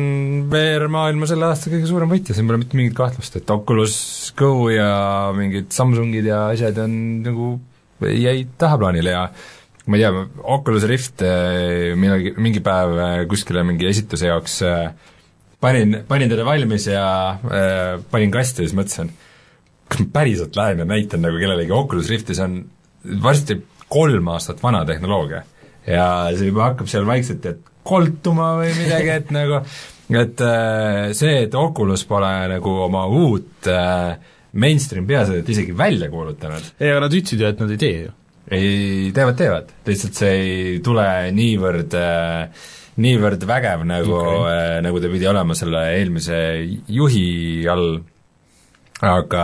VR-maailma 0.51 1.29
selle 1.29 1.49
aasta 1.49 1.71
kõige 1.73 1.89
suurem 1.89 2.11
võitja, 2.11 2.37
siin 2.37 2.49
pole 2.49 2.61
mitte 2.61 2.79
mingit 2.79 2.97
kahtlust, 2.97 3.39
et 3.39 3.53
Oculus 3.53 3.97
Go 4.39 4.69
ja 4.71 4.89
mingid 5.35 5.73
Samsungid 5.75 6.29
ja 6.29 6.47
asjad 6.53 6.77
on 6.83 6.93
nagu 7.25 7.55
jäid 7.99 8.53
tahaplaanile 8.57 9.11
ja 9.11 9.23
ma 9.89 9.97
ei 9.97 10.03
tea, 10.03 10.25
Oculus 10.55 10.85
Rift 10.89 11.23
äh, 11.25 11.95
millalgi, 11.97 12.35
mingi 12.37 12.61
päev 12.65 12.95
äh, 12.97 13.15
kuskile 13.29 13.63
mingi 13.67 13.87
esituse 13.89 14.29
jaoks 14.29 14.59
äh, 14.67 14.91
panin, 15.61 16.03
panin 16.07 16.31
teda 16.31 16.45
valmis 16.47 16.87
ja 16.91 17.05
äh, 17.35 17.97
panin 18.11 18.33
kasti 18.33 18.63
ja 18.63 18.69
siis 18.69 18.77
mõtlesin, 18.77 19.11
kas 19.89 20.03
ma 20.03 20.09
päriselt 20.19 20.59
lähen 20.59 20.83
ja 20.83 20.89
näitan 20.89 21.25
nagu 21.25 21.41
kellelegi, 21.41 21.73
Oculus 21.75 22.11
Riftis 22.13 22.41
on 22.45 22.61
varsti 23.23 23.57
kolm 23.89 24.29
aastat 24.29 24.61
vana 24.61 24.83
tehnoloogia 24.85 25.43
ja 25.89 26.05
see 26.37 26.51
juba 26.51 26.69
hakkab 26.69 26.89
seal 26.91 27.07
vaikselt, 27.09 27.45
et 27.49 27.63
koltuma 27.89 28.51
või 28.59 28.73
midagi, 28.77 29.09
et 29.15 29.31
nagu, 29.33 29.63
et 30.19 30.43
see, 31.17 31.37
et 31.47 31.55
Oculus 31.57 32.03
pole 32.05 32.29
nagu 32.51 32.75
oma 32.85 33.07
uut 33.09 33.69
äh, 33.71 34.19
mainstream 34.53 35.07
peaasjad 35.09 35.49
isegi 35.49 35.73
välja 35.77 36.09
kuulutanud, 36.09 36.73
ei, 36.79 36.91
aga 36.91 37.05
nad 37.05 37.15
ütlesid 37.15 37.41
ju, 37.41 37.49
et 37.49 37.61
nad 37.61 37.73
ei 37.73 37.81
tee 37.81 37.97
ju. 38.05 38.13
Ei, 38.51 39.11
teevad, 39.15 39.37
teevad, 39.39 39.71
lihtsalt 39.87 40.19
see 40.19 40.35
ei 40.35 40.77
tule 40.85 41.05
niivõrd 41.35 41.95
äh, 41.99 42.67
niivõrd 42.99 43.43
vägev, 43.47 43.83
nagu 43.87 44.15
okay. 44.19 44.53
äh, 44.53 44.77
nagu 44.83 44.99
ta 44.99 45.11
pidi 45.11 45.27
olema 45.31 45.55
selle 45.55 45.83
eelmise 45.95 46.39
juhi 46.91 47.67
all, 47.71 47.99
aga 48.99 49.43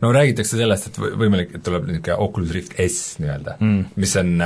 no 0.00 0.12
räägitakse 0.14 0.56
sellest, 0.56 0.88
et 0.88 1.00
võ- 1.02 1.14
võimalik, 1.20 1.56
et 1.58 1.64
tuleb 1.66 1.88
niisugune 1.90 2.20
Oculus 2.24 2.54
Rift 2.56 2.78
S 2.80 3.18
nii-öelda 3.20 3.58
Mm. 3.60 3.82
mis 3.96 4.14
on, 4.16 4.36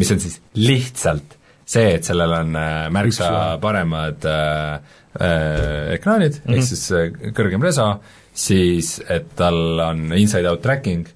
mis 0.00 0.12
on 0.14 0.20
siis 0.22 0.38
lihtsalt 0.56 1.36
see, 1.64 1.94
et 1.96 2.04
sellel 2.04 2.32
on 2.36 2.56
äh, 2.60 2.86
märksa 2.92 3.58
paremad 3.62 4.24
äh, 4.28 4.78
äh, 5.20 5.94
ekraanid 5.96 6.40
mm, 6.40 6.46
-hmm. 6.46 6.56
ehk 6.56 6.68
siis 6.68 6.84
äh, 6.92 7.32
kõrgem 7.36 7.62
reso, 7.64 7.88
siis 8.32 9.00
et 9.08 9.34
tal 9.36 9.80
on 9.80 10.12
inside-out 10.12 10.62
tracking 10.62 11.06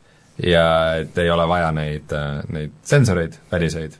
ja 0.42 0.66
et 1.02 1.18
ei 1.18 1.30
ole 1.30 1.46
vaja 1.50 1.70
neid, 1.74 2.12
neid 2.54 2.76
sensoreid 2.86 3.38
väliseid. 3.52 3.96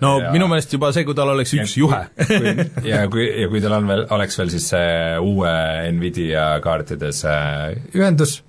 no 0.00 0.14
ja, 0.20 0.32
minu 0.32 0.48
meelest 0.48 0.72
juba 0.72 0.92
see, 0.96 1.04
kui 1.08 1.16
tal 1.16 1.32
oleks 1.34 1.52
üks 1.56 1.76
ja 1.76 1.82
juhe 1.82 2.02
ja 2.92 3.02
kui, 3.12 3.26
ja 3.42 3.50
kui 3.52 3.60
tal 3.64 3.78
on 3.80 3.90
veel, 3.90 4.06
oleks 4.16 4.38
veel 4.40 4.52
siis 4.52 4.70
see 4.72 4.94
uue 5.20 5.52
Nvidia 5.92 6.46
kaartides 6.64 7.24
äh, 7.28 7.76
ühendus, 7.96 8.40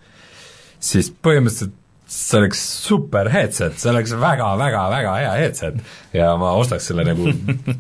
siis 0.79 1.11
põhimõtteliselt 1.11 1.75
see 2.09 2.39
oleks 2.39 2.61
super 2.87 3.29
headset, 3.29 3.77
see 3.77 3.91
oleks 3.91 4.15
väga-väga-väga 4.17 5.13
hea 5.19 5.33
headset 5.43 5.77
ja 6.15 6.31
ma 6.41 6.55
ostaks 6.57 6.89
selle 6.89 7.05
nagu 7.05 7.29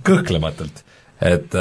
kõhklematult. 0.05 0.83
Et, 1.19 1.55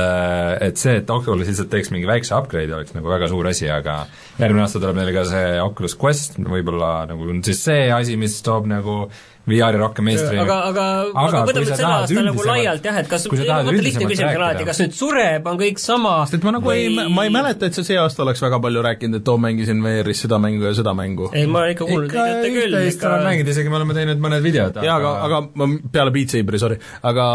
et 0.65 0.79
see, 0.79 0.99
et 1.01 1.11
Oculus 1.11 1.49
lihtsalt 1.51 1.71
teeks 1.73 1.91
mingi 1.95 2.07
väikse 2.09 2.37
upgrade'i, 2.37 2.75
oleks 2.77 2.95
nagu 2.95 3.11
väga 3.11 3.31
suur 3.31 3.49
asi, 3.51 3.67
aga 3.73 4.05
järgmine 4.39 4.65
aasta 4.65 4.83
tuleb 4.83 5.01
neile 5.01 5.17
ka 5.17 5.25
see 5.29 5.57
Oculus 5.63 5.99
Quest, 5.99 6.39
võib-olla 6.39 6.93
nagu 7.11 7.27
on 7.33 7.43
siis 7.47 7.65
see 7.67 7.89
asi, 7.95 8.19
mis 8.21 8.39
toob 8.47 8.71
nagu 8.71 9.03
VR-i 9.49 9.81
rohkem 9.81 10.05
mainstream'i. 10.05 10.43
aga, 10.43 10.57
aga, 10.69 10.85
aga, 11.09 11.23
aga 11.25 11.43
võtame 11.49 11.69
selle 11.71 11.89
aasta 11.89 12.25
nagu 12.27 12.45
laialt 12.51 12.89
jah, 12.89 12.99
et 13.01 13.09
kas, 13.11 13.25
vaata 13.33 13.73
lihtne 13.73 14.11
küsimus 14.11 14.23
on 14.27 14.43
alati, 14.43 14.67
kas 14.69 14.83
nüüd 14.83 14.97
sureb, 14.99 15.49
on 15.49 15.61
kõik 15.63 15.81
sama 15.83 16.15
sest 16.27 16.39
et 16.39 16.47
ma 16.47 16.53
nagu 16.59 16.73
ei, 16.75 16.91
ma 16.93 17.25
ei 17.27 17.33
mäleta, 17.33 17.71
et 17.71 17.79
sa 17.79 17.85
see 17.87 17.97
aasta 17.99 18.27
oleks 18.27 18.45
väga 18.45 18.61
palju 18.65 18.85
rääkinud, 18.85 19.23
et 19.23 19.33
oo, 19.33 19.39
mängisin 19.41 19.81
VR-is 19.85 20.25
seda 20.27 20.41
mängu 20.43 20.69
ja 20.69 20.75
seda 20.77 20.95
mängu. 20.99 21.31
ei, 21.33 21.49
ma 21.49 21.63
olen 21.65 21.75
ikka 21.75 21.89
kuulnud, 21.89 22.13
ikka 22.13 22.27
et 22.35 22.51
küll, 22.59 22.77
üht-teist 22.77 23.09
olen 23.09 23.25
mänginud, 23.31 23.53
isegi 23.55 23.73
me 23.73 23.81
oleme 23.81 23.97
teinud 23.97 24.23
mõned 24.29 24.45
videod, 24.45 24.83
jaa, 24.85 24.99
aga, 25.01 25.15
aga 25.29 25.43
ma 25.57 25.71
peale 25.97 26.15
Beat 26.15 26.37
Saberi, 26.37 26.61
sorry, 26.61 26.81
aga 27.09 27.31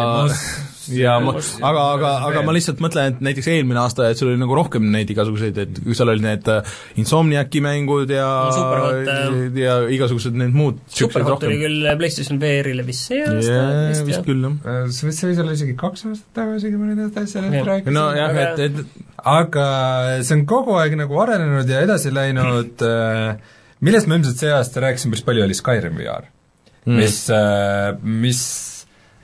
ja 0.91 1.13
ma, 1.23 1.31
aga, 1.37 1.83
aga, 1.95 2.09
aga 2.27 2.41
ma 2.47 2.53
lihtsalt 2.55 2.81
mõtlen, 2.83 3.13
et 3.13 3.21
näiteks 3.23 3.47
eelmine 3.53 3.79
aasta, 3.83 4.09
et 4.11 4.19
sul 4.19 4.31
oli 4.33 4.39
nagu 4.41 4.55
rohkem 4.57 4.89
neid 4.91 5.09
igasuguseid, 5.13 5.59
et 5.63 5.79
kui 5.85 5.95
seal 5.97 6.11
olid 6.11 6.25
need 6.25 6.49
äh, 6.51 6.73
Insomniaci 6.99 7.61
mängud 7.63 8.11
ja 8.11 8.27
No 8.49 8.51
Superhot, 8.57 9.09
äh, 9.13 9.61
ja 9.63 9.77
igasugused 9.95 10.35
need 10.39 10.53
muud 10.57 10.81
Superhot 10.91 11.45
oli 11.47 11.61
küll 11.61 11.87
PlayStation 12.01 12.41
VR-ile 12.41 12.85
vist 12.87 13.07
see 13.11 13.21
aasta 13.23 13.55
jaa, 13.55 13.71
vist 13.93 14.05
vist 14.11 14.27
küll, 14.27 14.43
jah. 14.43 14.59
Äh, 14.67 14.85
see 14.91 15.07
võis, 15.09 15.21
see 15.21 15.31
võis 15.31 15.41
olla 15.45 15.55
isegi 15.59 15.77
kaks 15.79 16.07
aastat 16.11 16.29
tagasi, 16.41 16.73
kui 16.73 16.81
ma 16.83 16.91
nendest 16.91 17.17
asjadest 17.23 17.69
rääkisin. 17.71 17.97
nojah, 17.97 18.29
aga- 18.29 18.45
et, 18.53 18.59
et 18.83 19.25
aga 19.37 19.67
see 20.25 20.35
on 20.39 20.45
kogu 20.49 20.75
aeg 20.81 20.97
nagu 20.99 21.19
arenenud 21.23 21.69
ja 21.71 21.83
edasi 21.85 22.11
läinud 22.13 22.83
äh, 22.87 23.35
millest 23.83 24.07
me 24.07 24.19
ilmselt 24.19 24.39
see 24.39 24.51
aasta 24.55 24.83
rääkisime 24.83 25.15
päris 25.15 25.25
palju, 25.27 25.43
oli 25.47 25.55
Skyrim 25.57 25.95
VR 25.99 26.27
mm., 26.85 26.97
mis, 26.99 27.17
mis 28.03 28.41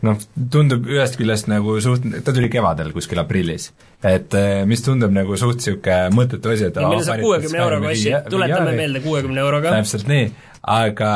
noh, 0.05 0.19
tundub 0.51 0.88
ühest 0.89 1.17
küljest 1.19 1.49
nagu 1.51 1.77
suht, 1.84 2.05
ta 2.26 2.34
tuli 2.35 2.49
kevadel 2.51 2.91
kuskil 2.95 3.21
aprillis. 3.21 3.69
et 4.05 4.35
eh, 4.38 4.61
mis 4.69 4.84
tundub 4.85 5.11
nagu 5.15 5.38
suht 5.39 5.59
niisugune 5.59 6.13
mõttetu 6.15 6.53
asi, 6.53 6.69
et 6.69 6.77
ja 6.80 6.91
meil 6.91 7.03
saab 7.03 7.23
kuuekümne 7.23 7.63
euroga 7.63 7.91
ostsid, 7.93 8.30
tuletame 8.31 8.76
meelde 8.77 9.01
kuuekümne 9.03 9.43
euroga. 9.43 9.73
täpselt 9.76 10.07
nii, 10.11 10.30
aga 10.76 11.11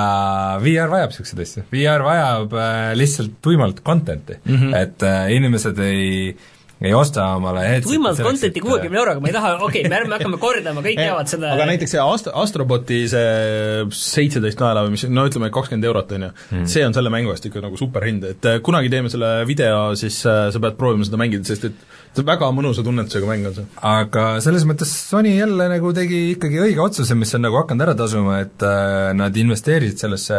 VR 0.63 0.91
vajab 0.91 1.13
niisuguseid 1.13 1.45
asju, 1.45 1.67
VR 1.71 2.07
vajab 2.07 2.57
äh, 2.59 2.81
lihtsalt 2.99 3.37
tuimalt 3.45 3.83
content'i 3.85 4.39
mm, 4.41 4.57
-hmm. 4.57 4.75
et 4.81 5.07
äh, 5.07 5.31
inimesed 5.37 5.79
ei 5.79 6.35
ei 6.83 6.93
osta 6.97 7.25
omale 7.37 7.63
headset'i 7.67 7.93
tuimalt 7.93 8.19
content'i 8.19 8.63
kuuekümne 8.63 8.99
euroga, 8.99 9.23
ma 9.23 9.29
ei 9.31 9.35
taha, 9.35 9.53
okei 9.59 9.83
okay,, 9.83 9.91
me 9.91 9.99
ärme 10.01 10.17
hakkame 10.17 10.39
kordama, 10.41 10.83
kõik 10.85 10.99
teavad 11.05 11.31
seda. 11.31 11.53
Aga 11.55 11.67
näiteks 11.71 11.95
see 11.95 12.03
Ast-, 12.03 12.31
Astroboti 12.43 12.99
see 13.11 13.87
seitseteist 13.99 14.59
naela 14.63 14.83
või 14.87 14.97
mis, 14.97 15.05
no 15.07 15.25
ütleme, 15.29 15.51
kakskümmend 15.55 15.87
eurot, 15.87 16.11
on 16.17 16.27
ju, 16.27 16.31
see 16.75 16.83
on 16.87 16.95
selle 16.97 17.13
mängu 17.13 17.31
eest 17.33 17.47
ikka 17.47 17.63
nagu 17.63 17.79
superhind, 17.79 18.27
et 18.35 18.49
äh, 18.49 18.59
kunagi 18.65 18.91
teeme 18.91 19.11
selle 19.13 19.31
video, 19.49 19.93
siis 19.99 20.19
äh, 20.27 20.47
sa 20.53 20.63
pead 20.63 20.79
proovima 20.79 21.07
seda 21.07 21.21
mängida, 21.21 21.47
sest 21.47 21.69
et 21.71 21.87
see 22.13 22.21
on 22.21 22.27
väga 22.29 22.49
mõnusa 22.53 22.83
tunnetusega 22.85 23.29
mäng 23.29 23.47
on 23.49 23.55
see. 23.57 23.65
aga 23.89 24.25
selles 24.45 24.65
mõttes 24.69 24.91
Sony 25.09 25.33
jälle 25.33 25.67
nagu 25.71 25.93
tegi 25.97 26.19
ikkagi 26.35 26.61
õige 26.67 26.83
otsuse, 26.83 27.17
mis 27.17 27.33
on 27.33 27.45
nagu 27.47 27.57
hakanud 27.57 27.87
ära 27.87 27.95
tasuma, 27.97 28.37
et 28.45 28.65
äh, 28.67 29.09
nad 29.17 29.37
investeerisid 29.43 30.05
sellesse 30.05 30.37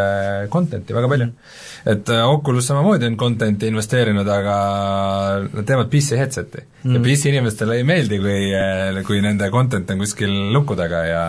content'i 0.55 0.95
väga 0.95 1.11
palju. 1.11 1.29
et 1.95 2.15
äh, 2.15 2.25
Oculus 2.31 2.71
samamoodi 2.71 3.11
on 3.11 3.19
content'i 3.21 3.73
investeerinud, 3.73 4.31
aga 4.39 4.57
nad 5.51 5.67
teevad 5.67 5.91
PC 5.93 6.21
headset'i 6.23 6.63
mm. 6.63 6.97
ja 6.97 7.05
PC 7.09 7.35
inimestele 7.35 7.81
ei 7.81 7.87
meeldi, 7.89 8.23
kui, 8.23 9.05
kui 9.09 9.23
nende 9.25 9.51
content 9.55 9.91
on 9.91 10.03
kuskil 10.05 10.35
luku 10.55 10.79
taga 10.79 11.07
ja 11.11 11.25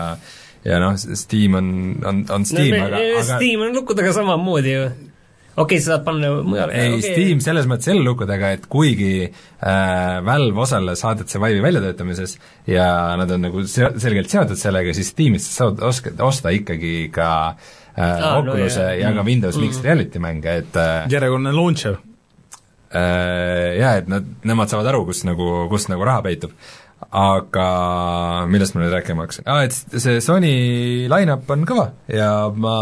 ja 0.66 0.78
noh, 0.82 0.96
Steam 0.96 1.54
on, 1.54 1.68
on, 2.06 2.24
on 2.30 2.46
Steam 2.46 2.74
no, 2.74 2.86
aga, 2.88 3.02
aga 3.02 3.36
Steam 3.36 3.62
on 3.66 3.76
luku 3.76 3.94
taga 3.98 4.14
samamoodi 4.16 4.72
ju. 4.72 4.88
Okei 5.56 5.78
okay,, 5.78 5.80
sa 5.80 5.94
saad 5.94 6.04
panna 6.04 6.30
mujale. 6.44 6.74
ei 6.76 6.94
okay., 6.98 7.12
Steam 7.14 7.40
selles 7.44 7.68
mõttes 7.70 7.88
jälle 7.88 8.04
luku 8.04 8.26
taga, 8.28 8.52
et 8.56 8.66
kuigi 8.70 9.12
äh, 9.24 10.18
Valve 10.26 10.62
osales 10.66 11.00
saadete 11.02 11.40
Vive'i 11.40 11.62
väljatöötamises 11.64 12.36
ja 12.68 12.88
nad 13.16 13.30
on 13.32 13.46
nagu 13.48 13.64
se-, 13.64 13.94
selgelt 14.02 14.32
seotud 14.32 14.60
sellega, 14.60 14.92
siis 14.96 15.14
Steamist 15.14 15.48
sa 15.50 15.64
saad 15.64 15.80
oska-, 15.88 16.12
osta 16.26 16.52
ikkagi 16.52 17.08
ka 17.14 17.28
äh, 17.48 18.18
no 18.20 18.32
Oculus'e 18.42 18.90
jah. 18.90 18.98
ja 19.06 19.14
ka 19.16 19.24
Windows 19.26 19.56
Mm. 19.56 19.64
Mixed 19.64 19.84
Reality 19.84 20.20
mänge, 20.20 20.58
et 20.60 20.76
äh, 20.76 21.06
järjekordne 21.12 21.52
launcher. 21.56 21.96
äh, 22.92 23.78
jaa, 23.80 23.94
et 24.02 24.10
nad, 24.12 24.26
nemad 24.44 24.72
saavad 24.72 24.90
aru, 24.92 25.06
kus 25.08 25.24
nagu, 25.24 25.70
kus 25.72 25.88
nagu 25.92 26.04
raha 26.04 26.24
peitub. 26.26 26.52
aga 27.12 27.68
millest 28.48 28.74
ma 28.74 28.82
nüüd 28.82 28.92
rääkima 28.92 29.24
hakkasin? 29.24 29.48
aa, 29.48 29.64
et 29.64 30.00
see 30.00 30.20
Sony 30.24 30.52
line-up 31.12 31.48
on 31.52 31.64
kõva 31.68 31.90
ja 32.12 32.50
ma 32.52 32.76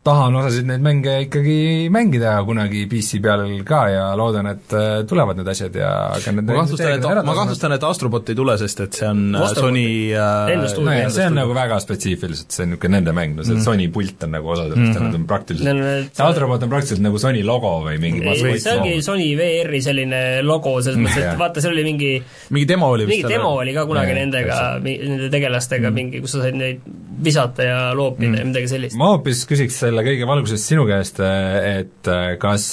tahan 0.00 0.36
osasid 0.40 0.64
neid 0.64 0.80
mänge 0.80 1.12
ikkagi 1.26 1.88
mängida 1.92 2.32
kunagi 2.48 2.86
PC 2.88 3.18
peal 3.20 3.42
ka 3.68 3.80
ja 3.92 4.04
loodan, 4.16 4.46
et 4.48 4.72
äh, 4.72 5.02
tulevad 5.08 5.36
need 5.36 5.48
asjad 5.52 5.74
ja 5.76 5.90
aga 6.14 6.32
need 6.32 6.46
ma 6.48 6.62
kahtlustan, 6.62 6.94
et, 6.96 7.26
ma 7.28 7.34
kahtlustan, 7.36 7.74
et 7.76 7.84
Astrobot 7.84 8.32
ei 8.32 8.38
tule, 8.38 8.54
sest 8.62 8.80
et 8.86 8.96
see 8.96 9.10
on 9.10 9.20
äh, 9.34 9.44
Astrobot. 9.44 9.68
Sony 9.68 9.84
äh, 10.16 10.54
no, 10.56 10.94
jah, 10.96 11.10
see 11.12 11.26
on 11.28 11.36
nagu 11.36 11.56
väga 11.56 11.76
spetsiifiliselt, 11.84 12.48
see 12.48 12.64
on 12.64 12.72
niisugune 12.72 12.96
nende 12.96 13.14
mäng, 13.16 13.36
no 13.36 13.44
see 13.44 13.58
mm. 13.58 13.66
Sony 13.66 13.90
pult 13.92 14.24
on 14.24 14.32
nagu 14.38 14.48
osa 14.54 14.64
sellest 14.70 14.80
mm 14.80 14.94
-hmm. 14.94 15.10
nad 15.10 15.18
on 15.20 15.26
praktiliselt, 15.34 15.82
see 16.16 16.30
Astrobot 16.30 16.64
on 16.64 16.72
praktiliselt 16.72 17.04
nagu 17.04 17.20
Sony 17.20 17.44
logo 17.44 17.74
või 17.84 18.00
mingi 18.00 18.24
ei, 18.24 18.56
see 18.56 18.78
ongi 18.78 18.96
Sony 19.04 19.28
VR-i 19.36 19.82
selline 19.84 20.22
logo, 20.48 20.78
selles 20.80 20.96
mõttes, 20.96 21.28
et 21.28 21.44
vaata, 21.44 21.60
seal 21.60 21.76
oli 21.76 21.84
mingi 21.84 22.14
mingi 22.48 22.72
demo 22.72 22.88
oli 22.96 23.10
mingi 23.10 23.28
demo 23.28 23.52
oli 23.60 23.76
ka 23.76 23.84
kunagi 23.84 24.16
ja, 24.16 24.18
nendega, 24.22 24.58
nende 24.80 25.28
tegelastega 25.28 25.90
mm. 25.90 25.94
mingi, 26.00 26.24
kus 26.24 26.38
sa 26.38 26.46
said 26.48 26.56
neid 26.56 26.80
visata 27.20 27.68
ja 27.68 27.78
loopida 27.92 28.32
mm. 28.32 28.40
ja 28.40 28.48
midagi 28.48 28.72
sellist. 28.72 28.96
ma 28.96 29.12
hoopis 29.12 29.44
küsiks 29.44 29.76
selle 29.90 30.06
kõige 30.06 30.28
valguses 30.28 30.66
sinu 30.66 30.86
käest, 30.88 31.18
et 31.20 32.10
äh, 32.10 32.36
kas 32.40 32.64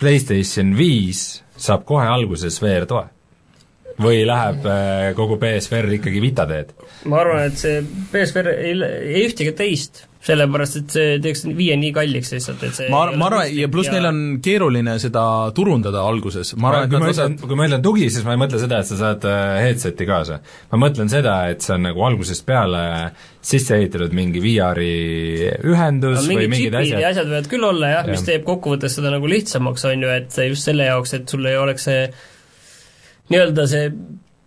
PlayStation 0.00 0.72
viis 0.76 1.42
saab 1.56 1.86
kohe 1.88 2.08
alguses 2.08 2.58
VR-toe? 2.62 3.10
või 3.96 4.26
läheb 4.28 4.66
äh, 4.68 5.06
kogu 5.16 5.38
BSVR 5.40 5.94
ikkagi 5.96 6.20
Vita 6.20 6.44
teed? 6.48 6.74
ma 7.08 7.22
arvan, 7.22 7.46
et 7.48 7.60
see 7.60 7.78
BSVR 8.12 8.50
ei, 8.52 8.74
ei 9.14 9.22
ühtegi 9.24 9.54
teist 9.56 10.02
sellepärast, 10.26 10.78
et 10.80 10.94
see 10.96 11.18
teeks 11.22 11.44
viie 11.56 11.76
nii 11.78 11.92
kalliks 11.94 12.32
lihtsalt, 12.34 12.64
et 12.66 12.74
see 12.74 12.88
ma, 12.90 13.04
ma 13.18 13.28
arvan, 13.28 13.46
ja 13.54 13.68
pluss 13.72 13.90
ja... 13.90 13.96
neil 13.96 14.08
on 14.10 14.20
keeruline 14.42 14.96
seda 15.02 15.22
turundada 15.56 16.02
alguses, 16.06 16.54
ma 16.58 16.72
arvan, 16.72 16.88
et 16.88 16.94
kui 16.94 17.02
ma 17.02 17.12
ütlen, 17.12 17.38
kui 17.42 17.58
ma 17.58 17.68
ütlen 17.68 17.84
tugi, 17.84 18.08
siis 18.12 18.26
ma 18.26 18.34
ei 18.34 18.42
mõtle 18.42 18.60
seda, 18.62 18.80
et 18.82 18.90
sa 18.90 18.98
saad 19.00 19.26
äh, 19.30 19.60
headset'i 19.62 20.08
kaasa. 20.08 20.40
ma 20.72 20.82
mõtlen 20.86 21.10
seda, 21.12 21.38
et 21.52 21.62
see 21.64 21.76
on 21.76 21.86
nagu 21.86 22.06
algusest 22.08 22.46
peale 22.48 22.82
sisse 23.46 23.78
ehitatud 23.78 24.14
mingi 24.16 24.42
VR-i 24.42 24.92
ühendus 25.70 26.18
no, 26.24 26.28
või 26.32 26.50
mingid 26.50 26.74
asjad. 26.74 27.02
ja 27.04 27.12
asjad 27.14 27.30
võivad 27.30 27.50
küll 27.52 27.70
olla 27.70 27.92
jah 27.92 28.06
ja., 28.08 28.16
mis 28.16 28.26
teeb 28.26 28.46
kokkuvõttes 28.48 28.98
seda 28.98 29.14
nagu 29.14 29.30
lihtsamaks, 29.30 29.86
on 29.86 30.06
ju, 30.06 30.14
et 30.22 30.40
just 30.50 30.66
selle 30.66 30.88
jaoks, 30.90 31.14
et 31.20 31.30
sul 31.30 31.46
ei 31.46 31.58
oleks 31.60 31.86
see 31.86 32.06
nii-öelda 33.30 33.66
see 33.70 33.90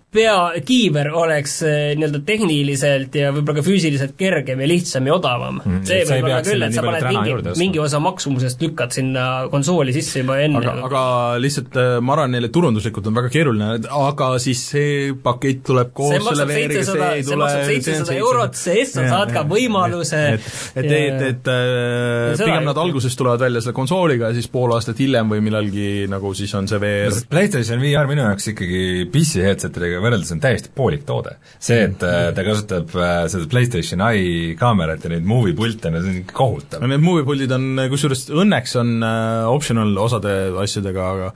pea, 0.09 0.35
kiiver 0.65 1.11
oleks 1.13 1.59
eh, 1.67 1.91
nii-öelda 1.97 2.21
tehniliselt 2.25 3.13
ja 3.19 3.29
võib-olla 3.33 3.59
ka 3.59 3.65
füüsiliselt 3.65 4.15
kergem 4.17 4.63
ja 4.63 4.69
lihtsam 4.69 5.05
ja 5.05 5.13
odavam. 5.19 5.59
Mm,. 5.61 5.83
see 5.85 5.99
võib 6.09 6.25
olla 6.25 6.39
küll, 6.45 6.65
et 6.65 6.73
sa 6.73 6.83
paned 6.85 7.05
mingi, 7.09 7.53
mingi 7.61 7.81
osa 7.83 8.01
maksumusest 8.01 8.63
lükkad 8.65 8.95
sinna 8.95 9.25
konsooli 9.53 9.93
sisse 9.93 10.23
juba 10.23 10.39
enne. 10.41 10.63
aga, 10.63 10.73
aga 10.87 11.03
lihtsalt 11.41 11.77
eh, 11.77 11.91
ma 12.01 12.15
arvan, 12.15 12.33
neile 12.33 12.49
turunduslikult 12.53 13.11
on 13.11 13.19
väga 13.19 13.29
keeruline, 13.35 13.69
aga 13.99 14.31
siis 14.41 14.63
see 14.71 15.13
pakett 15.13 15.61
tuleb 15.69 15.93
koos 15.93 16.15
see 16.15 16.25
selle 16.25 16.49
VR-iga, 16.49 16.85
see 16.89 17.11
ei 17.19 17.27
tule 17.27 17.29
see 17.29 17.39
maksab 17.43 17.69
seitsesada 17.69 18.17
eurot 18.17 18.57
sees, 18.57 18.95
sa 18.95 19.05
saad 19.13 19.35
ka 19.35 19.45
võimaluse. 19.49 20.23
Et, 20.33 20.49
et, 20.73 20.89
et, 20.89 21.23
et 21.29 21.53
äh, 21.53 22.33
pigem 22.41 22.65
nad 22.65 22.81
alguses 22.81 23.13
tulevad 23.19 23.45
välja 23.45 23.61
selle 23.61 23.77
konsooliga 23.77 24.33
ja 24.33 24.39
siis 24.39 24.49
pool 24.49 24.73
aastat 24.73 24.97
hiljem 25.05 25.29
või 25.29 25.45
millalgi 25.45 26.09
nagu 26.09 26.33
siis 26.37 26.57
on 26.57 26.65
see 26.69 26.81
VR 26.81 27.21
PlayStation 27.29 27.81
VR 27.83 28.09
minu 28.09 28.25
jaoks 28.25 28.51
ikkagi 28.55 28.83
PC 29.13 29.45
headsetidega 29.45 29.98
sellega 29.99 30.07
võrreldes 30.07 30.33
on 30.33 30.41
täiesti 30.43 30.73
poolik 30.75 31.05
toode. 31.07 31.35
see, 31.59 31.83
et 31.89 32.03
äh, 32.03 32.31
ta 32.35 32.45
kasutab 32.47 32.95
äh, 32.95 33.27
seda 33.31 33.47
PlayStation 33.51 34.03
Eye 34.07 34.55
kaamerat 34.59 35.03
ja 35.03 35.13
neid 35.13 35.27
movie 35.27 35.55
pilte, 35.57 35.91
no 35.91 36.01
see 36.03 36.19
on 36.19 36.27
kohutav. 36.31 36.81
no 36.81 36.91
need 36.91 37.03
movie 37.03 37.27
pildid 37.27 37.53
on, 37.55 37.71
kusjuures 37.91 38.29
õnneks 38.31 38.77
on 38.79 38.99
äh, 39.03 39.47
optional 39.49 39.95
osade 39.99 40.35
asjadega, 40.63 41.09
aga 41.15 41.33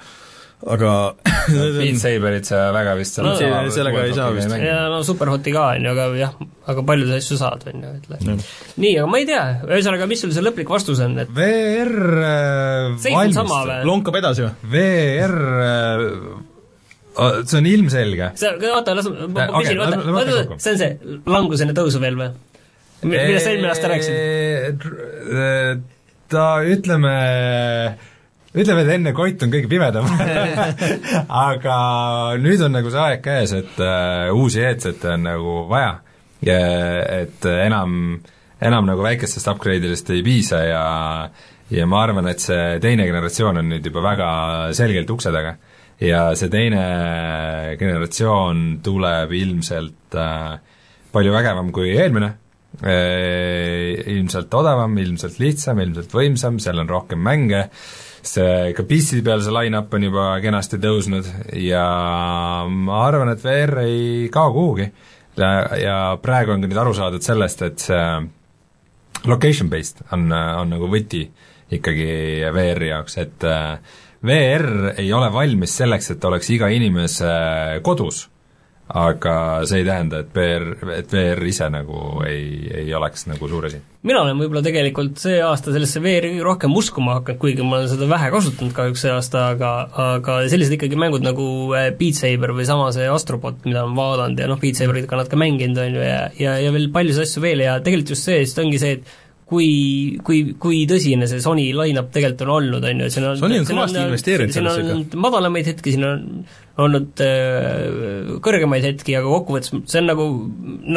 aga 0.63 0.91
Beat 1.75 1.97
Saberit 1.99 2.47
sa 2.47 2.69
väga 2.71 2.93
vist 2.95 3.17
no, 3.19 3.33
sellega 3.35 4.05
ei 4.07 4.13
saa 4.15 4.29
vist. 4.31 4.53
ja 4.63 4.85
no 4.93 5.01
Superhoti 5.03 5.51
ka, 5.51 5.65
on 5.75 5.89
ju, 5.89 5.91
aga 5.91 6.05
jah, 6.15 6.37
aga 6.71 6.85
paljusid 6.87 7.17
asju 7.17 7.39
saad, 7.41 7.65
on 7.67 7.83
ju, 7.83 7.91
ütle. 7.99 8.37
nii, 8.79 8.93
aga 9.01 9.09
ma 9.11 9.19
ei 9.19 9.27
tea, 9.27 9.43
ühesõnaga, 9.67 10.07
mis 10.07 10.23
sul 10.23 10.31
see 10.35 10.45
lõplik 10.45 10.71
vastus 10.71 11.03
on, 11.03 11.19
et 11.25 11.35
VR 11.35 11.91
valmis, 13.03 13.43
lonkab 13.89 14.21
edasi 14.23 14.47
või? 14.47 14.55
VR 14.77 15.37
see 17.13 17.59
on 17.59 17.67
ilmselge. 17.69 18.31
oota, 18.71 18.95
las 18.97 19.09
ma, 19.09 19.27
ma 19.27 19.61
küsin, 19.61 19.81
oota, 19.83 20.57
see 20.57 20.73
on 20.73 20.79
see 20.81 21.19
languseni 21.29 21.75
tõusu 21.77 22.01
veel 22.03 22.17
või? 22.19 22.31
millest 23.03 23.45
sa 23.45 23.51
eelmine 23.51 23.69
aasta 23.71 23.91
rääkisid? 23.91 24.83
ta, 26.33 26.45
ütleme, 26.65 27.15
ütleme, 28.55 28.85
et 28.85 28.91
enne 28.95 29.13
Koit 29.17 29.43
on 29.45 29.53
kõige 29.53 29.69
pimedam 29.71 30.07
aga 31.49 31.77
nüüd 32.41 32.63
on 32.65 32.77
nagu 32.79 32.93
see 32.93 33.03
aeg 33.03 33.23
käes, 33.25 33.55
et 33.57 33.81
uh, 33.83 34.31
uusi 34.37 34.63
headset'e 34.63 35.13
on 35.17 35.27
nagu 35.29 35.57
vaja. 35.69 35.97
et 36.43 37.45
enam, 37.53 38.17
enam 38.61 38.87
nagu 38.89 39.05
väikestest 39.05 39.51
upgrade 39.51 39.85
idest 39.85 40.09
ei 40.11 40.23
piisa 40.25 40.63
ja 40.65 40.85
ja 41.73 41.85
ma 41.89 42.01
arvan, 42.03 42.27
et 42.29 42.41
see 42.43 42.79
teine 42.83 43.05
generatsioon 43.07 43.61
on 43.61 43.69
nüüd 43.71 43.85
juba 43.87 44.03
väga 44.03 44.27
selgelt 44.77 45.09
ukse 45.13 45.31
taga 45.33 45.55
ja 46.01 46.23
see 46.37 46.49
teine 46.53 46.83
generatsioon 47.79 48.63
tuleb 48.83 49.33
ilmselt 49.37 50.17
äh, 50.17 50.55
palju 51.13 51.33
vägevam 51.35 51.71
kui 51.75 51.93
eelmine 51.93 52.31
äh,, 52.81 53.99
ilmselt 54.15 54.53
odavam, 54.53 54.97
ilmselt 54.97 55.39
lihtsam, 55.41 55.81
ilmselt 55.83 56.13
võimsam, 56.13 56.59
seal 56.63 56.81
on 56.81 56.89
rohkem 56.89 57.21
mänge, 57.23 57.67
see, 58.25 58.73
ka 58.77 58.85
PC 58.89 59.21
peal 59.25 59.43
see 59.43 59.53
line-up 59.53 59.93
on 59.93 60.07
juba 60.09 60.27
kenasti 60.43 60.79
tõusnud 60.81 61.29
ja 61.61 61.85
ma 62.69 63.01
arvan, 63.07 63.33
et 63.33 63.43
VR 63.43 63.83
ei 63.85 64.29
kao 64.33 64.53
kuhugi. 64.55 64.89
ja 65.37 65.97
praegu 66.21 66.53
on 66.53 66.61
ka 66.61 66.69
nüüd 66.69 66.79
aru 66.79 66.93
saadud 66.93 67.23
sellest, 67.25 67.61
et 67.65 67.79
see 67.81 68.05
location 69.25 69.69
based 69.69 70.03
on, 70.11 70.31
on 70.31 70.69
nagu 70.75 70.89
võti 70.91 71.23
ikkagi 71.73 72.07
VR-i 72.53 72.89
jaoks, 72.91 73.17
et 73.23 73.45
äh, 73.47 73.77
VR 74.23 74.93
ei 74.97 75.09
ole 75.13 75.31
valmis 75.33 75.73
selleks, 75.81 76.13
et 76.13 76.25
oleks 76.29 76.47
iga 76.55 76.69
inimese 76.71 77.33
kodus, 77.83 78.27
aga 78.93 79.63
see 79.67 79.79
ei 79.81 79.85
tähenda, 79.87 80.19
et 80.23 80.35
VR, 80.35 80.65
et 80.97 81.11
VR 81.11 81.41
ise 81.47 81.67
nagu 81.71 82.21
ei, 82.27 82.67
ei 82.83 82.93
oleks 82.95 83.25
nagu 83.29 83.47
suur 83.49 83.67
asi. 83.69 83.79
mina 84.03 84.19
olen 84.21 84.37
võib-olla 84.37 84.61
tegelikult 84.65 85.21
see 85.21 85.37
aasta 85.43 85.71
sellesse 85.71 86.01
VR-i 86.03 86.43
rohkem 86.43 86.75
uskuma 86.75 87.17
hakanud, 87.19 87.39
kuigi 87.39 87.63
ma 87.63 87.79
olen 87.79 87.89
seda 87.93 88.09
vähe 88.11 88.29
kasutanud 88.33 88.75
kahjuks 88.75 89.05
see 89.05 89.13
aasta, 89.15 89.45
aga 89.55 89.71
aga 90.05 90.37
sellised 90.51 90.75
ikkagi 90.75 90.99
mängud 90.99 91.23
nagu 91.23 91.47
äh, 91.79 91.89
Beat 91.99 92.19
Saber 92.19 92.55
või 92.55 92.67
sama 92.67 92.91
see 92.95 93.07
Astrobot, 93.11 93.63
mida 93.67 93.85
ma 93.87 93.97
vaadanud 94.03 94.43
ja 94.43 94.51
noh, 94.51 94.59
Beat 94.61 94.79
Saberit 94.79 95.07
ka 95.09 95.19
natuke 95.19 95.39
mänginud, 95.39 95.79
on 95.79 95.99
ju, 95.99 96.03
ja 96.03 96.21
ja, 96.39 96.57
ja 96.63 96.75
veel 96.75 96.91
paljusid 96.95 97.27
asju 97.27 97.43
veel 97.43 97.63
ja 97.63 97.79
tegelikult 97.79 98.15
just 98.15 98.27
see, 98.27 98.43
sest 98.43 98.59
ongi 98.63 98.83
see, 98.83 98.99
et 98.99 99.22
kui, 99.53 99.69
kui, 100.25 100.41
kui 100.59 100.83
tõsine 100.89 101.27
see 101.29 101.41
Sony 101.43 101.69
line-up 101.77 102.11
tegelikult 102.13 102.45
on 102.47 102.53
olnud, 102.57 102.85
on 102.89 103.05
ju, 103.05 103.09
siin 103.13 103.27
on 103.29 103.39
Sony 103.39 103.59
on 103.61 103.67
kõvasti 103.69 104.01
investeerinud 104.01 104.55
sellesse 104.55 104.83
siin 104.83 104.93
on 104.95 105.25
madalamaid 105.27 105.69
hetki, 105.69 105.93
siin 105.95 106.07
on 106.07 106.23
olnud 106.83 107.21
äh, 107.21 108.31
kõrgemaid 108.43 108.87
hetki, 108.87 109.17
aga 109.19 109.29
kokkuvõttes 109.29 109.73
see 109.91 110.01
on 110.01 110.09
nagu, 110.09 110.27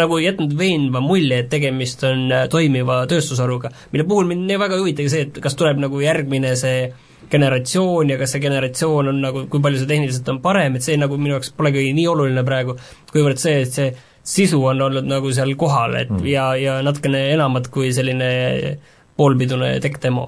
nagu 0.00 0.20
jätnud 0.22 0.54
veenva 0.56 1.02
mulje, 1.04 1.42
et 1.42 1.50
tegemist 1.52 2.04
on 2.08 2.30
äh, 2.32 2.46
toimiva 2.52 3.02
tööstusharuga, 3.10 3.72
mille 3.92 4.08
puhul 4.08 4.30
mind 4.30 4.48
nii 4.48 4.62
väga 4.62 4.78
ei 4.78 4.86
huvitagi 4.86 5.12
see, 5.12 5.28
et 5.28 5.42
kas 5.44 5.58
tuleb 5.58 5.82
nagu 5.84 6.00
järgmine 6.00 6.54
see 6.56 6.88
generatsioon 7.30 8.12
ja 8.14 8.18
kas 8.20 8.36
see 8.36 8.42
generatsioon 8.44 9.12
on 9.12 9.22
nagu, 9.22 9.46
kui 9.52 9.62
palju 9.62 9.82
see 9.82 9.90
tehniliselt 9.90 10.28
on 10.32 10.40
parem, 10.44 10.78
et 10.78 10.86
see 10.86 10.96
nagu 11.00 11.18
minu 11.20 11.36
jaoks 11.36 11.52
polegi 11.58 11.90
nii 11.96 12.06
oluline 12.12 12.44
praegu, 12.46 12.78
kuivõrd 13.12 13.42
see, 13.42 13.60
et 13.66 13.74
see 13.76 13.90
sisu 14.26 14.60
on 14.72 14.82
olnud 14.88 15.06
nagu 15.06 15.30
seal 15.34 15.54
kohal, 15.58 15.96
et 16.02 16.12
mm. 16.12 16.26
ja, 16.30 16.50
ja 16.58 16.76
natukene 16.86 17.22
enamat 17.36 17.70
kui 17.72 17.92
selline 17.94 18.28
poolpidune 19.16 19.70
tech-demo. 19.80 20.26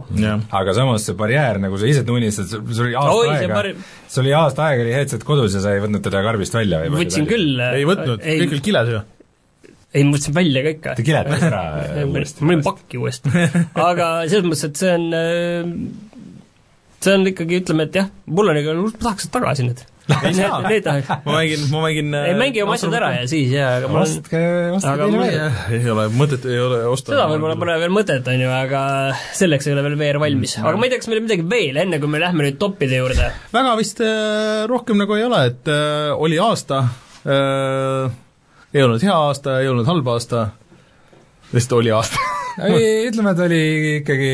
aga 0.61 0.75
samas 0.77 1.05
see 1.05 1.19
barjäär, 1.19 1.61
nagu 1.61 1.81
sa 1.81 1.91
ise 1.91 2.07
tunnistasid, 2.09 2.73
sul 2.73 2.89
oli 2.89 2.97
aasta 2.97 3.19
Oi, 3.19 3.29
aega 3.35 3.59
bar..., 3.59 3.71
sul 4.09 4.25
oli 4.25 4.35
aasta 4.39 4.71
aega 4.71 4.87
oli 4.87 4.97
headset 4.97 5.27
kodus 5.29 5.59
ja 5.59 5.63
sa 5.65 5.75
ei 5.77 5.85
võtnud 5.85 6.05
teda 6.07 6.25
karbist 6.25 6.57
välja 6.57 6.81
või 6.85 7.03
võtsin 7.03 7.29
küll. 7.29 7.61
ei 7.69 7.85
võtnud, 7.89 8.25
kõik 8.25 8.57
oli 8.57 8.65
kiles 8.71 8.93
ju 8.95 9.05
ei, 9.95 10.05
ma 10.05 10.17
võtsin 10.17 10.35
välja 10.37 10.63
ka 10.65 10.73
ikka. 10.75 10.95
ta 10.99 11.05
kiletas 11.05 11.45
ära 11.49 11.63
uuesti? 12.05 12.43
ma 12.45 12.55
olin 12.55 12.65
pakki 12.67 13.01
uuesti. 13.01 13.33
aga 13.75 14.09
selles 14.29 14.47
mõttes, 14.49 14.65
et 14.69 14.83
see 14.83 14.95
on, 14.95 15.07
äh, 15.17 15.71
see 17.05 17.15
on 17.15 17.31
ikkagi, 17.31 17.63
ütleme, 17.63 17.87
et 17.89 18.01
jah, 18.01 18.11
mul 18.27 18.51
on 18.51 18.59
ikka, 18.61 18.75
ma 18.79 18.91
tahaks 18.99 19.29
seda 19.29 19.39
tagasi 19.39 19.69
nüüd 19.69 19.87
ei 20.25 20.33
saa, 20.33 20.61
ma 21.27 21.35
mängin, 21.35 21.65
ma 21.69 21.83
mängin 21.85 22.15
ei 22.17 22.37
mängi 22.39 22.63
oma 22.65 22.79
asjad 22.79 22.95
ära 22.97 23.11
ja 23.19 23.25
siis 23.29 23.51
jaa, 23.53 23.75
aga 23.77 23.91
mul 23.93 24.01
ostke, 24.07 24.41
ostke 24.73 24.95
teine 25.03 25.19
VR. 25.21 25.59
ei 25.77 25.91
ole 25.93 26.07
mõtet, 26.17 26.47
ei 26.49 26.61
ole 26.65 26.79
osta. 26.89 27.13
seda 27.13 27.27
võib-olla 27.29 27.59
pole 27.61 27.75
veel 27.83 27.93
mõtet, 27.93 28.31
on 28.33 28.41
ju, 28.41 28.49
aga 28.49 28.81
selleks 29.37 29.69
ei 29.69 29.77
ole 29.77 29.85
veel 29.85 29.99
VR 30.01 30.21
valmis. 30.23 30.57
aga 30.63 30.73
ma 30.81 30.89
ei 30.89 30.95
tea, 30.95 31.03
kas 31.03 31.13
meil 31.13 31.21
on 31.21 31.29
midagi 31.29 31.45
veel, 31.51 31.83
enne 31.85 32.01
kui 32.01 32.13
me 32.15 32.23
lähme 32.25 32.47
nüüd 32.47 32.57
toppide 32.63 33.03
juurde? 33.03 33.29
väga 33.53 33.77
vist 33.81 34.01
äh, 34.05 34.65
rohkem 34.71 35.05
nagu 35.05 35.19
ei 35.19 35.29
ole, 35.29 35.45
et 35.53 35.73
äh, 35.75 36.17
oli 36.17 36.41
aasta 36.41 36.81
äh,, 37.29 38.19
ei 38.73 38.89
olnud 38.89 39.05
hea 39.05 39.21
aasta, 39.29 39.61
ei 39.61 39.69
olnud 39.69 39.93
halb 39.93 40.09
aasta, 40.17 40.49
lihtsalt 41.53 41.81
oli 41.83 41.93
aasta 41.93 42.25
ei, 42.67 43.07
ütleme, 43.09 43.33
et 43.35 43.43
oli 43.45 43.61
ikkagi 44.01 44.31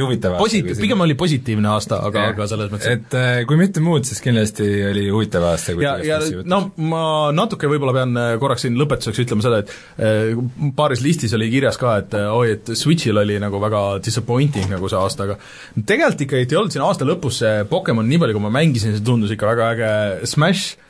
huvitav 0.00 0.34
aasta. 0.34 0.44
positiivne, 0.44 0.80
pigem 0.82 1.04
oli 1.04 1.16
positiivne 1.18 1.70
aasta, 1.72 2.00
aga, 2.08 2.24
aga 2.32 2.48
selles 2.50 2.72
mõttes 2.72 2.90
et 2.94 3.16
äh, 3.18 3.42
kui 3.48 3.60
mitte 3.60 3.82
muud, 3.84 4.06
siis 4.08 4.22
kindlasti 4.24 4.66
oli 4.88 5.06
huvitav 5.12 5.46
aasta. 5.50 5.76
ja, 5.82 5.94
ja 6.04 6.18
no 6.48 6.60
ma 6.90 7.02
natuke 7.36 7.70
võib-olla 7.70 7.94
pean 8.00 8.18
äh, 8.20 8.32
korraks 8.42 8.66
siin 8.66 8.78
lõpetuseks 8.80 9.22
ütlema 9.26 9.46
seda, 9.46 9.62
et 9.62 9.72
äh, 10.02 10.72
paaris 10.78 11.04
listis 11.04 11.34
oli 11.38 11.50
kirjas 11.52 11.80
ka, 11.80 11.98
et 12.02 12.18
oi, 12.18 12.56
et 12.58 12.74
Switchil 12.78 13.22
oli 13.22 13.38
nagu 13.42 13.62
väga 13.62 13.84
disappointing 14.04 14.70
nagu 14.72 14.90
see 14.90 15.00
aasta, 15.00 15.28
aga 15.28 15.38
tegelikult 15.78 16.26
ikkagi 16.26 16.48
ei 16.48 16.60
olnud 16.60 16.74
siin 16.74 16.86
aasta 16.86 17.08
lõpus 17.08 17.42
see 17.44 17.64
Pokemon, 17.70 18.08
nii 18.08 18.22
palju 18.24 18.38
kui 18.38 18.46
ma 18.48 18.54
mängisin, 18.60 18.96
see 18.96 19.06
tundus 19.06 19.32
ikka 19.34 19.54
väga 19.54 19.72
äge, 19.76 19.94
Smash 20.28 20.87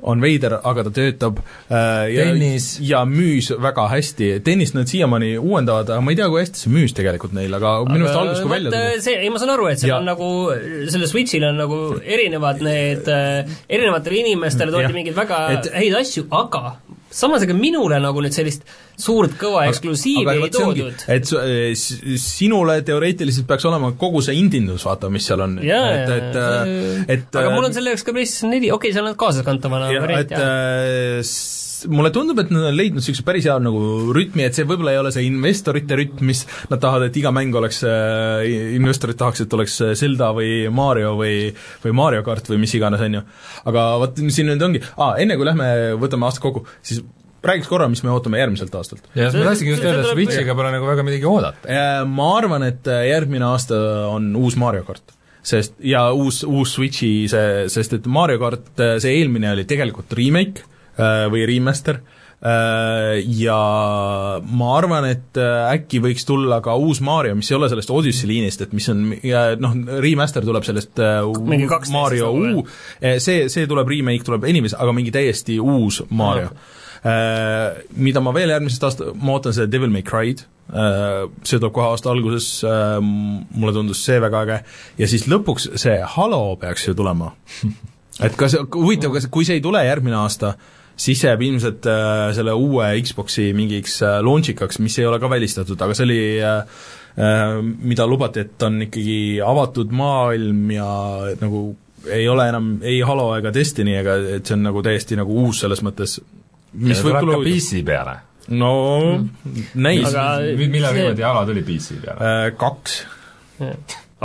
on 0.00 0.20
veider, 0.22 0.54
aga 0.62 0.84
ta 0.86 0.92
töötab 0.94 1.40
äh, 1.42 2.06
ja, 2.14 2.26
ja 2.86 3.02
müüs 3.08 3.50
väga 3.58 3.88
hästi, 3.90 4.30
tennist 4.46 4.76
nad 4.76 4.90
siiamaani 4.90 5.32
uuendavad, 5.40 5.90
aga 5.90 6.04
ma 6.04 6.14
ei 6.14 6.20
tea, 6.20 6.28
kui 6.30 6.42
hästi 6.44 6.62
see 6.62 6.74
müüs 6.74 6.94
tegelikult 6.96 7.34
neil, 7.36 7.54
aga 7.58 7.74
minu 7.88 8.04
meelest 8.04 8.20
alguses 8.20 8.44
kui 8.44 8.52
välja 8.52 8.74
tuli. 8.74 9.02
see, 9.04 9.16
ei 9.18 9.32
ma 9.34 9.42
saan 9.42 9.54
aru, 9.56 9.70
et 9.72 9.82
seal 9.82 9.94
ja. 9.94 9.98
on 9.98 10.06
nagu, 10.08 10.30
sellel 10.92 11.10
Switchil 11.10 11.48
on 11.50 11.58
nagu 11.58 11.80
erinevad 11.98 12.62
need 12.64 13.10
äh,, 13.10 13.58
erinevatele 13.66 14.22
inimestele 14.22 14.74
toodi 14.74 14.94
mingeid 14.94 15.18
väga 15.18 15.42
et, 15.56 15.72
häid 15.74 15.98
asju, 15.98 16.28
aga 16.38 16.78
samas 17.10 17.44
ega 17.46 17.56
minule 17.56 18.00
nagu 18.02 18.22
nüüd 18.24 18.34
sellist 18.36 18.66
suurt 18.98 19.36
kõva 19.40 19.66
eksklusiivi 19.70 20.34
ei 20.34 20.50
toodud. 20.54 21.04
et 21.08 21.32
eh, 21.40 21.72
sinule 22.20 22.80
teoreetiliselt 22.86 23.48
peaks 23.48 23.68
olema 23.70 23.92
kogu 24.00 24.22
see 24.24 24.36
indindus, 24.40 24.84
vaata, 24.88 25.10
mis 25.12 25.28
seal 25.28 25.44
on. 25.46 25.58
et, 25.62 26.12
et, 26.18 26.42
et 27.16 27.40
aga 27.42 27.54
mul 27.54 27.70
on 27.70 27.76
selle 27.76 27.94
jaoks 27.94 28.06
ka 28.06 28.16
PlayStation 28.16 28.52
neli, 28.54 28.72
okei 28.72 28.90
okay,, 28.90 28.96
seal 28.98 29.08
on 29.08 29.16
kaasaskantavana 29.18 29.92
variant, 29.94 30.36
jah 30.36 30.44
äh, 30.44 31.66
mulle 31.90 32.10
tundub, 32.14 32.38
et 32.42 32.50
nad 32.54 32.68
on 32.70 32.76
leidnud 32.76 33.02
niisuguse 33.02 33.24
päris 33.26 33.46
hea 33.48 33.56
nagu 33.62 33.82
rütmi, 34.16 34.46
et 34.46 34.56
see 34.56 34.66
võib-olla 34.68 34.94
ei 34.94 35.00
ole 35.02 35.12
see 35.14 35.26
investorite 35.28 35.98
rütm, 35.98 36.24
mis 36.30 36.44
nad 36.72 36.82
tahavad, 36.82 37.08
et 37.08 37.18
iga 37.20 37.32
mäng 37.34 37.54
oleks, 37.58 37.82
äh, 37.86 38.46
investorid 38.78 39.18
tahaks, 39.20 39.44
et 39.44 39.58
oleks 39.58 39.78
Zelda 40.00 40.32
või 40.36 40.66
Mario 40.74 41.14
või 41.18 41.52
või 41.84 41.94
Mario 42.00 42.24
kart 42.26 42.50
või 42.50 42.62
mis 42.64 42.74
iganes, 42.78 43.04
on 43.04 43.20
ju. 43.20 43.22
aga 43.70 43.86
vot 44.02 44.18
siin 44.28 44.50
nüüd 44.50 44.64
ongi, 44.64 44.82
aa, 44.96 45.14
enne 45.22 45.38
kui 45.38 45.46
lähme 45.48 45.70
võtame 46.00 46.28
aasta 46.28 46.42
kokku, 46.44 46.64
siis 46.82 47.04
räägiks 47.44 47.68
korra, 47.70 47.88
mis 47.90 48.02
me 48.02 48.10
ootame 48.14 48.40
järgmiselt 48.40 48.74
aastalt. 48.74 49.04
jah, 49.14 49.30
ma 49.34 49.50
tahtsingi 49.50 49.74
just 49.74 49.86
öelda, 49.86 50.08
Switchiga 50.10 50.56
pole 50.58 50.72
nagu 50.74 50.88
väga 50.88 51.04
midagi 51.06 51.28
oodata. 51.28 51.84
Ma 52.08 52.32
arvan, 52.38 52.66
et 52.68 52.88
äh, 52.90 53.06
järgmine 53.12 53.46
aasta 53.52 53.78
on 54.10 54.32
uus 54.38 54.58
Mario 54.58 54.84
kart 54.88 55.14
sest, 55.48 55.78
ja 55.84 56.08
uus, 56.12 56.42
uus 56.44 56.74
Switchi 56.76 57.12
see, 57.30 57.68
sest 57.72 57.94
et 58.00 58.10
Mario 58.10 58.40
kart, 58.42 58.72
äh, 58.82 58.96
see 59.02 59.20
eelmine 59.20 59.52
oli 59.54 59.64
tegelikult 59.68 60.12
remake 60.18 60.64
äh, 60.64 60.77
või 60.98 61.44
remaster, 61.46 62.00
ja 62.38 63.58
ma 64.42 64.70
arvan, 64.76 65.06
et 65.10 65.38
äkki 65.38 66.00
võiks 66.02 66.26
tulla 66.26 66.60
ka 66.62 66.74
uus 66.78 67.00
Mario, 67.02 67.36
mis 67.38 67.50
ei 67.50 67.56
ole 67.58 67.68
sellest 67.70 67.90
Odyssey 67.94 68.30
liinist, 68.30 68.62
et 68.62 68.74
mis 68.74 68.86
on, 68.90 69.04
noh, 69.62 69.76
remaster 70.02 70.46
tuleb 70.46 70.66
sellest 70.66 71.02
Mario 71.94 72.32
U, 72.34 72.66
see, 73.00 73.46
see 73.50 73.70
tuleb, 73.70 73.90
remake 73.90 74.26
tuleb 74.26 74.46
anyways, 74.50 74.74
aga 74.78 74.94
mingi 74.94 75.14
täiesti 75.14 75.60
uus 75.62 76.02
Mario. 76.10 76.50
No 76.50 76.78
Äh, 77.06 77.84
mida 77.94 78.20
ma 78.24 78.32
veel 78.34 78.50
järgmisest 78.50 78.86
aasta, 78.88 79.12
ma 79.22 79.36
ootan 79.36 79.54
seda 79.54 79.70
Devil 79.70 79.92
May 79.94 80.02
Cry'd, 80.06 80.42
äh, 80.72 81.28
see 81.46 81.60
tuleb 81.60 81.74
kohe 81.76 81.92
aasta 81.92 82.10
alguses, 82.10 82.48
äh, 82.66 82.96
mulle 82.98 83.74
tundus 83.76 84.00
see 84.02 84.18
väga 84.22 84.40
äge, 84.46 84.56
ja 84.98 85.10
siis 85.10 85.28
lõpuks 85.30 85.70
see 85.78 85.94
Halo 86.16 86.56
peaks 86.58 86.88
ju 86.88 86.96
tulema. 86.98 87.30
Et 88.26 88.34
kas, 88.34 88.56
huvitav, 88.74 89.12
kas, 89.14 89.28
kui 89.30 89.46
see 89.46 89.60
ei 89.60 89.62
tule 89.62 89.84
järgmine 89.86 90.18
aasta, 90.18 90.56
siis 90.98 91.22
see 91.22 91.30
jääb 91.30 91.42
ilmselt 91.46 91.88
äh, 91.90 92.28
selle 92.36 92.54
uue 92.58 92.90
Xboxi 93.06 93.50
mingiks 93.56 94.00
äh, 94.02 94.18
launch'ikaks, 94.24 94.80
mis 94.82 94.98
ei 94.98 95.06
ole 95.08 95.20
ka 95.22 95.30
välistatud, 95.30 95.80
aga 95.80 95.96
see 95.96 96.06
oli 96.08 96.22
äh, 96.42 96.78
äh, 97.18 97.58
mida 97.62 98.06
lubati, 98.10 98.46
et 98.46 98.66
on 98.66 98.82
ikkagi 98.88 99.18
avatud 99.44 99.94
maailm 99.94 100.72
ja 100.74 100.88
nagu 101.40 101.68
ei 102.14 102.28
ole 102.30 102.48
enam 102.48 102.72
ei 102.86 103.00
Halo 103.04 103.30
ega 103.36 103.52
Destiny 103.54 103.96
ega 103.98 104.16
et 104.38 104.46
see 104.46 104.56
on 104.56 104.66
nagu 104.68 104.82
täiesti 104.86 105.18
nagu 105.18 105.34
uus 105.44 105.64
selles 105.64 105.82
mõttes 105.86 106.18
mis 106.78 107.00
võib 107.04 107.20
tulla 107.22 107.38
PC 107.42 107.82
peale? 107.86 108.18
no 108.48 108.72
mm. 109.18 109.64
näis. 109.82 110.06
millal 110.58 110.94
viimati 110.96 111.24
Java 111.24 111.46
tuli 111.48 111.64
PC 111.66 112.00
peale 112.04 112.34
äh,? 112.34 112.52
Kaks. 112.58 113.00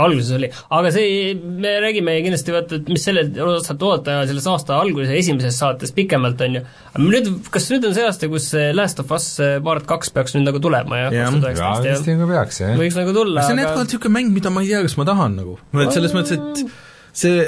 Alguses 0.00 0.30
oli, 0.34 0.48
aga 0.78 0.92
see, 0.94 1.34
me 1.34 1.76
räägime 1.84 2.16
kindlasti 2.24 2.54
vaata, 2.54 2.78
et 2.80 2.88
mis 2.90 3.04
selle 3.06 3.26
osalt 3.44 3.82
oodata 3.86 4.16
selles 4.28 4.48
aasta 4.50 4.78
alguses 4.82 5.12
esimeses 5.14 5.58
saates 5.60 5.94
pikemalt, 5.94 6.40
on 6.46 6.58
ju, 6.58 6.64
aga 6.92 7.04
nüüd, 7.04 7.30
kas 7.54 7.68
nüüd 7.70 7.86
on 7.90 7.94
see 7.96 8.06
aasta, 8.08 8.30
kus 8.32 8.48
Last 8.74 9.02
of 9.02 9.12
Us 9.14 9.28
Part 9.64 9.86
kaks 9.90 10.10
peaks 10.14 10.34
nüüd 10.34 10.48
nagu 10.48 10.62
tulema 10.62 11.04
ja 11.04 11.12
kaks 11.12 11.36
tuhat 11.36 11.50
üheksateist, 11.52 11.86
jah? 11.86 12.00
vist 12.00 12.10
nagu 12.10 12.30
peaks, 12.32 12.62
jah. 12.64 12.74
võiks 12.80 12.98
nagu 12.98 13.14
tulla, 13.14 13.38
aga 13.38 13.46
see 13.46 13.56
on 13.56 13.62
jätkuvalt 13.64 13.92
niisugune 13.92 14.18
mäng, 14.18 14.34
mida 14.34 14.54
ma 14.54 14.64
ei 14.64 14.72
tea, 14.72 14.82
kas 14.88 14.98
ma 14.98 15.06
tahan 15.12 15.38
nagu, 15.42 15.60
et 15.84 15.94
selles 15.94 16.16
mõttes, 16.16 16.40
et 16.40 16.66
see, 17.14 17.44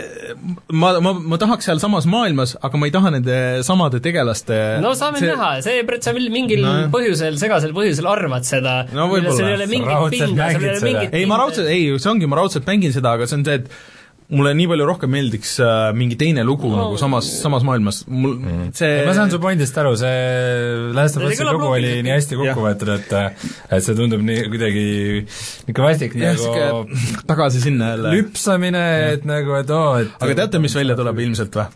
ma, 0.71 0.93
ma, 1.03 1.13
ma 1.19 1.39
tahaks 1.43 1.67
sealsamas 1.67 2.07
maailmas, 2.11 2.55
aga 2.63 2.79
ma 2.79 2.87
ei 2.87 2.95
taha 2.95 3.11
nende 3.17 3.39
samade 3.67 3.99
tegelaste 4.05 4.59
no 4.85 4.93
saame 4.99 5.19
see... 5.19 5.33
näha, 5.33 5.51
see, 5.67 5.83
sa 6.07 6.15
mingil 6.15 6.63
no. 6.63 6.75
põhjusel, 6.95 7.39
segasel 7.41 7.75
põhjusel 7.77 8.07
arvad 8.11 8.47
seda. 8.47 8.79
No 8.95 9.09
sul 9.11 9.49
ei 9.49 9.59
ole 9.59 9.67
mingit 9.71 10.07
pinda, 10.15 10.51
sul 10.55 10.69
ei 10.69 10.73
ole 10.77 10.87
mingit 10.87 11.19
ei, 11.19 11.27
ma 11.29 11.41
raudselt, 11.43 11.71
ei, 11.73 11.91
see 11.99 12.13
ongi, 12.13 12.31
ma 12.31 12.39
raudselt 12.41 12.69
mängin 12.69 12.95
seda, 12.95 13.17
aga 13.19 13.27
see 13.27 13.41
on 13.41 13.47
see, 13.49 13.61
et 13.63 13.96
mulle 14.35 14.53
nii 14.59 14.67
palju 14.71 14.87
rohkem 14.89 15.13
meeldiks 15.15 15.53
äh, 15.63 15.91
mingi 15.97 16.19
teine 16.19 16.43
lugu 16.47 16.71
no. 16.73 16.81
nagu 16.81 16.99
samas, 16.99 17.29
samas 17.43 17.67
maailmas, 17.67 18.03
mul 18.11 18.37
mm. 18.41 18.69
see 18.77 19.05
ma 19.07 19.15
saan 19.17 19.31
su 19.31 19.41
pointist 19.43 19.79
aru, 19.79 19.95
see 20.01 20.93
Last 20.97 21.21
of 21.21 21.27
Us'i 21.29 21.47
lugu 21.47 21.71
oli 21.71 21.93
nii 22.07 22.15
hästi 22.17 22.39
kokku 22.41 22.67
võetud, 22.67 22.93
et 22.97 23.15
et 23.17 23.87
see 23.87 23.99
tundub 23.99 24.25
nii 24.27 24.49
kuidagi 24.51 24.87
niisugune 25.23 25.87
vastik 25.87 26.17
ja, 26.19 26.35
nagu 26.35 26.87
tagasi 27.31 27.63
sinna 27.69 27.95
jälle. 27.95 28.17
lüpsamine, 28.17 28.87
et 29.13 29.29
nagu, 29.29 29.55
et 29.61 29.75
oo, 29.75 29.93
et 30.03 30.27
aga 30.27 30.41
teate, 30.43 30.63
mis 30.65 30.75
välja 30.75 30.99
tuleb 30.99 31.23
ilmselt 31.29 31.61
või? 31.61 31.71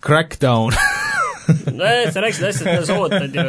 Crackdown 0.00 0.74
nojah, 1.80 2.12
sa 2.14 2.22
rääkisid 2.24 2.46
asjast, 2.48 2.66
mida 2.66 2.86
sa 2.88 2.96
ootad 3.00 3.34
ju. 3.34 3.44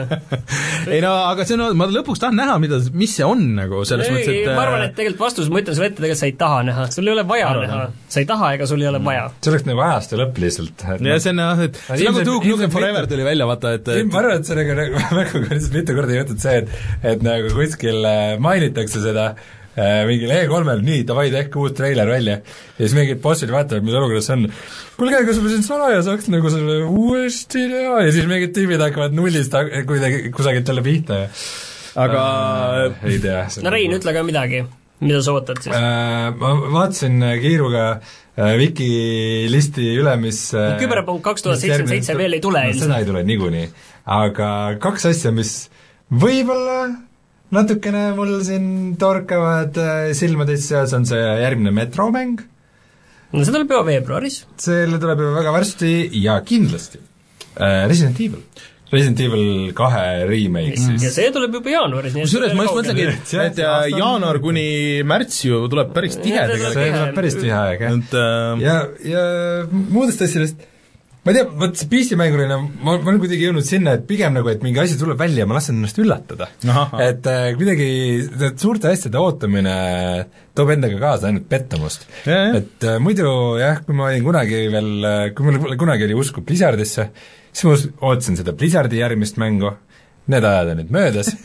ei 0.95 1.01
no 1.03 1.13
aga 1.29 1.45
see 1.47 1.57
on, 1.57 1.77
ma 1.77 1.87
lõpuks 1.91 2.21
tahan 2.23 2.37
näha, 2.39 2.57
mida, 2.63 2.79
mis 2.97 3.15
see 3.17 3.27
on 3.27 3.43
nagu, 3.57 3.83
selles 3.87 4.09
ei, 4.09 4.15
mõttes, 4.15 4.39
et 4.41 4.49
ma 4.51 4.65
arvan, 4.65 4.85
et 4.87 4.95
tegelikult 4.97 5.25
vastus, 5.27 5.51
ma 5.53 5.61
ütlen 5.61 5.77
sulle 5.77 5.91
ette, 5.91 5.99
tegelikult 6.01 6.21
sa 6.23 6.29
ei 6.29 6.35
taha 6.41 6.63
näha, 6.71 6.87
sul 6.95 7.07
ei 7.09 7.15
ole 7.15 7.25
vaja 7.29 7.51
Arvan. 7.51 7.69
näha. 7.69 7.87
sa 8.15 8.23
ei 8.23 8.29
taha 8.29 8.51
ega 8.57 8.67
sul 8.71 8.83
ei 8.83 8.91
ole 8.91 9.03
vaja. 9.05 9.29
see 9.39 9.53
oleks 9.53 9.69
nagu 9.69 9.85
ajastu 9.87 10.21
lõpp 10.21 10.43
lihtsalt. 10.45 10.85
ja 11.11 11.21
see 11.23 11.35
on 11.35 11.45
jah, 11.45 11.63
et 11.67 11.81
see 11.87 12.09
nagu 12.09 12.25
Duke 12.31 12.51
Nukem 12.51 12.73
Forever 12.73 13.09
tuli 13.11 13.27
välja, 13.27 13.47
vaata, 13.49 13.77
et, 13.79 13.93
et 14.01 14.11
ma 14.11 14.21
arvan, 14.23 14.41
et 14.41 14.51
see 14.51 14.59
nagu, 14.59 14.77
nagu 15.21 15.45
mitu 15.77 15.97
korda 15.97 16.19
juhtunud 16.19 16.45
see, 16.45 16.61
et 16.61 17.15
et 17.15 17.25
nagu 17.25 17.55
kuskil 17.55 18.05
äh, 18.07 18.37
mainitakse 18.41 19.01
seda 19.03 19.31
äh, 19.31 19.49
mingil 19.79 20.33
E3-l, 20.35 20.81
nii, 20.83 21.03
davai, 21.07 21.29
tehke 21.31 21.59
uus 21.61 21.75
treiler 21.77 22.09
välja. 22.11 22.41
ja 22.43 22.81
siis 22.81 22.95
mingid 22.97 23.21
bossid 23.23 23.53
vaatavad, 23.53 23.85
mis 23.87 23.95
olukorras 23.95 24.27
see 24.27 24.35
on. 24.35 24.47
kuulge, 24.97 25.25
kas 25.29 25.39
ma 25.39 25.51
siin 25.53 25.63
salaja 25.63 26.05
saaks 26.07 26.27
nagu 26.33 26.51
selle 26.51 26.81
uuesti 26.85 27.67
teha 27.71 28.01
ja 28.03 28.13
siis 28.13 28.27
mingid 28.27 28.55
tüübid 28.57 28.83
hakkavad 28.83 29.15
nullist 29.15 29.55
kuidagi 29.87 30.31
kusagilt 30.35 30.67
jälle 30.67 30.83
pihta 30.85 31.23
ja 31.23 31.29
aga 31.95 32.23
äh, 32.87 33.09
ei 33.09 33.19
tea. 33.19 33.45
no 33.63 33.73
Rein, 33.73 33.93
ütle 33.95 34.13
ka 34.15 34.23
midagi, 34.27 34.63
mida 35.03 35.21
sa 35.25 35.35
ootad 35.35 35.61
siis 35.63 35.75
äh,? 35.75 36.31
Ma 36.39 36.53
vaatasin 36.77 37.19
kiiruga 37.43 37.85
äh, 37.91 38.55
Wikilisti 38.61 39.91
üle, 39.99 40.15
mis 40.21 40.43
äh, 40.55 40.75
küberpunkt 40.81 41.23
kaks 41.27 41.45
tuhat 41.45 41.61
seitsekümmend 41.61 41.95
seitse 41.97 42.17
veel 42.19 42.37
ei 42.37 42.43
tule 42.43 42.63
ilmselt 42.69 42.87
no,. 42.87 42.89
seda 42.93 43.01
ei 43.03 43.09
tule 43.09 43.23
niikuinii. 43.27 43.69
aga 44.19 44.51
kaks 44.83 45.09
asja, 45.11 45.33
mis 45.35 45.55
võib-olla 46.11 46.83
natukene 47.55 48.07
mul 48.17 48.37
siin 48.47 48.65
torkavad 48.99 49.77
äh, 49.81 50.09
silmades 50.17 50.65
seas, 50.71 50.95
on 50.97 51.07
see 51.09 51.19
järgmine 51.19 51.73
metromäng. 51.75 52.39
no 53.31 53.45
see 53.45 53.53
tuleb 53.53 53.71
juba 53.71 53.85
veebruaris. 53.91 54.43
selle 54.59 54.99
tuleb 55.01 55.23
juba 55.23 55.39
väga 55.41 55.55
varsti 55.55 55.95
ja 56.23 56.39
kindlasti 56.47 57.01
äh, 57.57 57.87
Resident 57.91 58.19
Evil. 58.19 58.43
Resident 58.91 59.19
Evil 59.23 59.71
kahe 59.75 60.25
remake 60.27 60.79
siis. 60.79 61.03
ja 61.03 61.11
see 61.11 61.31
tuleb 61.35 61.59
juba 61.59 61.75
jaanuaris. 61.75 62.15
kusjuures 62.21 62.55
ma 62.55 62.67
just 62.67 62.79
mõtlengi, 62.79 63.07
et, 63.11 63.35
et 63.45 63.63
jaanuar 63.97 64.41
kuni 64.43 64.65
märts 65.07 65.43
ju 65.47 65.65
tuleb 65.71 65.93
päris 65.95 66.19
tihe 66.23 66.47
tegelikult. 66.53 66.79
see 66.79 66.91
tuleb 66.95 67.15
päris 67.19 67.39
tihe 67.39 67.57
aeg, 67.59 67.87
jah. 67.87 68.19
äh... 68.23 68.67
ja, 68.67 68.77
ja 69.11 69.25
muudest 69.71 70.23
asjadest 70.27 70.70
ma 71.21 71.31
ei 71.31 71.37
tea, 71.37 71.45
vot 71.53 71.75
see 71.77 71.85
PC-mängurina 71.89 72.55
ma, 72.57 72.95
ma 72.95 73.11
olen 73.11 73.19
kuidagi 73.21 73.45
jõudnud 73.45 73.65
sinna, 73.65 73.93
et 73.97 74.07
pigem 74.09 74.33
nagu, 74.33 74.49
et 74.49 74.63
mingi 74.65 74.81
asi 74.81 74.95
tuleb 74.97 75.19
välja 75.19 75.43
ja 75.43 75.49
ma 75.49 75.59
lasen 75.59 75.77
ennast 75.77 75.99
üllatada. 76.01 76.47
et 77.05 77.27
äh, 77.29 77.51
kuidagi 77.59 77.89
suurte 78.57 78.89
asjade 78.89 79.21
ootamine 79.21 79.75
toob 80.57 80.73
endaga 80.73 80.97
kaasa 81.03 81.29
ainult 81.29 81.45
pettumust. 81.51 82.07
et 82.25 82.87
äh, 82.89 82.97
muidu 83.03 83.29
jah, 83.61 83.83
kui 83.85 83.97
ma 83.97 84.09
olin 84.09 84.25
kunagi 84.25 84.63
veel, 84.73 84.89
äh, 85.05 85.27
kui 85.37 85.45
mul 85.45 85.77
kunagi 85.77 86.09
oli 86.09 86.17
usku 86.17 86.41
Blizzardisse, 86.47 87.11
siis 87.53 87.69
ma 87.69 87.77
ootasin 88.09 88.41
seda 88.41 88.57
Blizzardi 88.57 89.03
järgmist 89.03 89.37
mängu, 89.41 89.75
need 90.31 90.47
ajad 90.47 90.73
on 90.73 90.81
nüüd 90.81 90.95
möödas. 90.97 91.33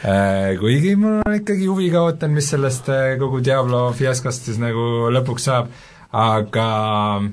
Äh, 0.00 0.54
kuigi 0.56 0.94
mul 0.96 1.18
on 1.28 1.34
ikkagi 1.36 1.66
huviga 1.68 2.00
ootan, 2.06 2.32
mis 2.32 2.46
sellest 2.48 2.86
äh, 2.88 3.18
kogu 3.20 3.42
Diablo 3.44 3.82
fiaskost 3.92 4.46
siis 4.48 4.56
nagu 4.56 5.10
lõpuks 5.12 5.44
saab, 5.44 5.68
aga 6.16 6.68
äh, 7.18 7.26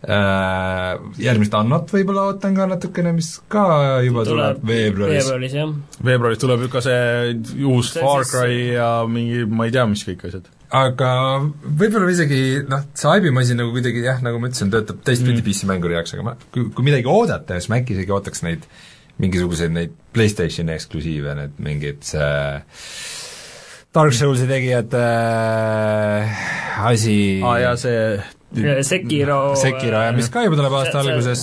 järgmist 0.00 1.54
Annot 1.58 1.90
võib-olla 1.92 2.30
ootan 2.30 2.54
ka 2.56 2.64
natukene, 2.70 3.12
mis 3.12 3.34
ka 3.52 3.64
juba 4.04 4.24
tuleb, 4.24 4.62
tuleb 4.62 4.70
veebruaris. 4.70 5.26
veebruaris, 5.26 5.56
jah. 5.58 5.74
veebruaris 6.08 6.40
tuleb 6.40 6.64
ju 6.64 6.70
ka 6.72 6.80
see 6.84 7.34
uus 7.68 7.92
see 7.92 8.04
Far 8.04 8.24
Cry 8.24 8.54
siis... 8.54 8.72
ja 8.78 8.88
mingi 9.10 9.44
ma 9.44 9.68
ei 9.68 9.74
tea, 9.76 9.84
mis 9.90 10.06
kõik 10.08 10.24
asjad. 10.30 10.48
aga 10.80 11.10
võib-olla 11.82 12.08
isegi 12.14 12.40
noh, 12.70 12.86
see 12.96 13.12
aibimasin 13.12 13.60
nagu 13.60 13.76
kuidagi 13.76 14.06
jah, 14.06 14.24
nagu 14.24 14.40
ma 14.40 14.48
ütlesin, 14.48 14.72
töötab 14.72 15.04
teistpidi 15.04 15.42
mm. 15.42 15.46
PC 15.50 15.68
mänguri 15.68 15.98
jaoks, 15.98 16.16
aga 16.16 16.26
ma, 16.30 16.36
kui, 16.48 16.70
kui 16.72 16.88
midagi 16.88 17.12
oodata, 17.12 17.60
siis 17.60 17.68
ma 17.68 17.82
äkki 17.82 17.98
isegi 17.98 18.16
ootaks 18.16 18.46
neid 18.48 18.64
mingisuguseid 19.20 19.76
neid 19.76 19.96
PlayStationi 20.16 20.78
eksklusiive, 20.78 21.36
need 21.36 21.60
mingid 21.60 22.08
see 22.08 22.34
Dark 23.92 24.14
Soulsi 24.16 24.46
tegijate 24.48 25.00
äh, 25.04 26.44
asi 26.88 27.16
aa 27.44 27.52
ah, 27.52 27.64
jaa, 27.66 27.76
see 27.76 28.04
Sekiro 28.50 29.36
Sekiro 29.54 30.00
jah, 30.02 30.14
mis 30.16 30.30
ka 30.32 30.42
juba 30.42 30.56
tuleb 30.58 30.72
aasta 30.74 30.96
see, 30.96 31.12
alguses 31.12 31.42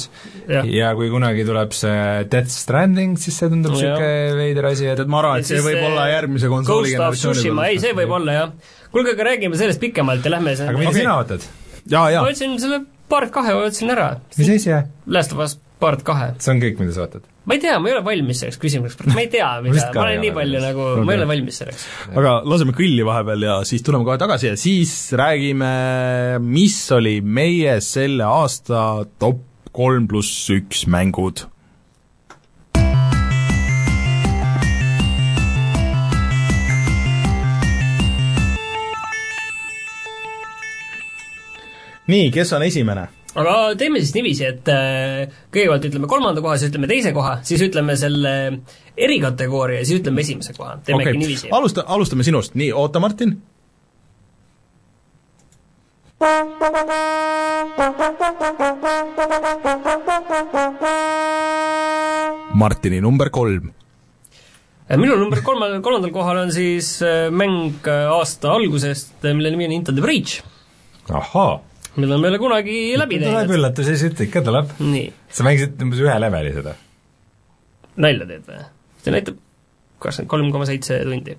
ja. 0.50 0.64
ja 0.68 0.90
kui 0.98 1.08
kunagi 1.14 1.46
tuleb 1.48 1.72
see 1.76 2.26
Death 2.32 2.52
Stranding, 2.52 3.16
siis 3.22 3.38
see 3.40 3.52
tundub 3.54 3.78
niisugune 3.78 4.36
veider 4.36 4.68
asi, 4.74 4.90
et 4.92 5.04
ma 5.08 5.22
arvan, 5.22 5.40
et 5.40 5.48
see 5.48 5.62
võib 5.64 5.86
olla 5.88 6.10
järgmise 6.12 6.52
konsooli 6.52 6.92
generatsiooni 6.98 7.46
peal. 7.48 7.64
ei, 7.70 7.80
see 7.86 7.96
võib 7.96 8.12
olla 8.20 8.36
jah. 8.36 8.76
kuulge, 8.92 9.16
aga 9.16 9.30
räägime 9.32 9.60
sellest 9.60 9.84
pikemalt 9.84 10.28
ja 10.28 10.36
lähme 10.36 10.58
aga 10.58 10.76
mida 10.76 10.92
okay. 10.92 11.00
sina 11.00 11.16
ootad? 11.22 11.48
ma 11.88 12.12
ütlesin 12.28 12.60
selle 12.60 12.84
Part 13.08 13.32
kahe 13.32 13.54
otsin 13.56 13.94
ära. 13.94 14.18
mis 14.36 14.52
asi? 14.58 14.76
Last 15.08 15.32
of 15.32 15.40
Us 15.46 15.56
Part 15.80 16.04
kahe. 16.04 16.34
see 16.44 16.52
on 16.58 16.64
kõik, 16.64 16.82
mida 16.84 16.96
sa 16.98 17.08
ootad? 17.08 17.24
Ma 17.48 17.56
ei 17.56 17.62
tea, 17.64 17.80
ma 17.80 17.88
ei 17.90 17.96
ole 17.96 18.04
valmis 18.04 18.42
selleks 18.44 18.60
küsimuseks, 18.60 19.08
ma 19.16 19.24
ei 19.24 19.30
tea, 19.32 19.48
mida, 19.64 19.88
ma 19.96 20.04
olen 20.04 20.24
nii 20.26 20.34
palju 20.36 20.64
nagu, 20.64 20.88
ma 21.08 21.14
ei 21.14 21.22
ole 21.22 21.28
valmis 21.30 21.60
selleks. 21.64 21.86
aga 22.12 22.38
laseme 22.44 22.76
kõlli 22.76 23.06
vahepeal 23.08 23.48
ja 23.48 23.60
siis 23.68 23.86
tuleme 23.88 24.08
kohe 24.08 24.20
tagasi 24.20 24.52
ja 24.52 24.58
siis 24.60 24.96
räägime, 25.16 25.74
mis 26.44 26.80
oli 26.96 27.20
meie 27.24 27.80
selle 27.86 28.28
aasta 28.28 29.06
top 29.22 29.46
kolm 29.78 30.10
pluss 30.12 30.50
üks 30.52 30.88
mängud 30.92 31.46
nii, 42.08 42.32
kes 42.32 42.54
on 42.56 42.68
esimene? 42.68 43.08
Aga 43.38 43.58
teeme 43.78 44.02
siis 44.02 44.14
niiviisi, 44.16 44.46
et 44.48 44.70
äh, 44.74 45.36
kõigepealt 45.54 45.86
ütleme 45.92 46.10
kolmanda 46.10 46.42
koha, 46.44 46.58
siis 46.58 46.72
ütleme 46.72 46.90
teise 46.90 47.14
koha, 47.16 47.38
siis 47.48 47.62
ütleme 47.68 47.98
selle 48.00 48.34
erikategooria 48.98 49.84
ja 49.84 49.86
siis 49.88 50.02
ütleme 50.02 50.24
esimese 50.26 50.56
koha, 50.58 50.78
teemegi 50.86 51.12
okay. 51.12 51.22
niiviisi. 51.22 51.52
alusta, 51.54 51.86
alustame 51.86 52.26
sinust, 52.28 52.58
nii, 52.58 52.72
oota 52.74 53.04
Martin. 53.04 53.38
Martini 62.58 63.04
number 63.06 63.30
kolm 63.30 63.70
äh, 64.90 64.98
minu 64.98 65.14
number 65.22 65.44
kolmel, 65.46 65.78
kolmandal 65.86 66.16
kohal 66.16 66.42
on 66.48 66.52
siis 66.56 66.96
äh, 67.06 67.30
mäng 67.30 67.86
aasta 67.86 68.58
algusest, 68.58 69.20
mille 69.30 69.54
nimi 69.54 69.70
on 69.70 69.78
Into 69.78 69.94
the 69.94 70.02
Breach. 70.02 70.42
ahhaa 71.14 71.60
mille 71.98 72.18
me 72.18 72.28
ei 72.28 72.36
ole 72.36 72.42
kunagi 72.42 72.80
läbi 73.00 73.22
teinud. 73.22 73.44
tuleb 73.44 73.58
üllatus, 73.58 73.92
ei 73.92 74.02
siit 74.02 74.26
ikka 74.28 74.44
tuleb. 74.46 74.74
sa 75.34 75.48
mängisid 75.48 75.82
umbes 75.86 76.04
ühe 76.06 76.18
leveli 76.22 76.54
seda? 76.58 76.78
nalja 77.98 78.30
teed 78.30 78.48
või? 78.48 78.66
see 79.04 79.16
näitab 79.16 79.42
kakskümmend 80.04 80.30
kolm 80.30 80.52
koma 80.54 80.68
seitse 80.70 81.00
tundi. 81.06 81.34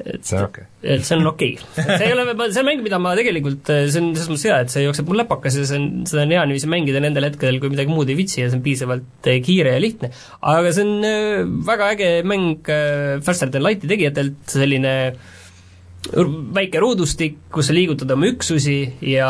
et 0.00 0.24
see 0.24 0.38
on 0.38 0.46
okei 0.46 0.64
okay.. 0.64 0.94
et 0.96 1.06
see 1.06 1.18
on 1.18 1.26
okei 1.30 1.50
okay.. 1.58 1.96
see 2.00 2.06
ei 2.08 2.14
ole, 2.14 2.24
see 2.40 2.62
on 2.62 2.68
mäng, 2.70 2.84
mida 2.84 3.00
ma 3.02 3.12
tegelikult, 3.18 3.68
see 3.68 4.00
on 4.00 4.12
selles 4.16 4.30
mõttes 4.32 4.46
hea, 4.48 4.60
et 4.64 4.72
see 4.74 4.84
jookseb 4.86 5.10
mul 5.10 5.20
läpakas 5.20 5.58
ja 5.60 5.66
see 5.68 5.80
on, 5.80 5.90
seda 6.10 6.24
on 6.24 6.32
hea 6.34 6.44
niiviisi 6.50 6.70
mängida 6.72 7.02
nendel 7.04 7.28
hetkedel, 7.28 7.60
kui 7.62 7.72
midagi 7.72 7.92
muud 7.92 8.10
ei 8.10 8.16
vitsi 8.18 8.40
ja 8.42 8.48
see 8.48 8.58
on 8.58 8.64
piisavalt 8.64 9.28
eh, 9.30 9.42
kiire 9.44 9.76
ja 9.76 9.82
lihtne. 9.82 10.10
aga 10.54 10.72
see 10.76 10.86
on 10.86 11.10
eh, 11.10 11.42
väga 11.68 11.92
äge 11.96 12.08
mäng 12.26 12.72
eh, 12.72 13.18
Faster 13.26 13.52
than 13.52 13.66
Light'i 13.66 13.90
tegijatelt, 13.90 14.40
selline 14.50 14.96
väike 16.56 16.80
ruudustik, 16.80 17.36
kus 17.52 17.68
sa 17.68 17.76
liigutad 17.76 18.10
oma 18.14 18.30
üksusi 18.30 18.78
ja 19.04 19.28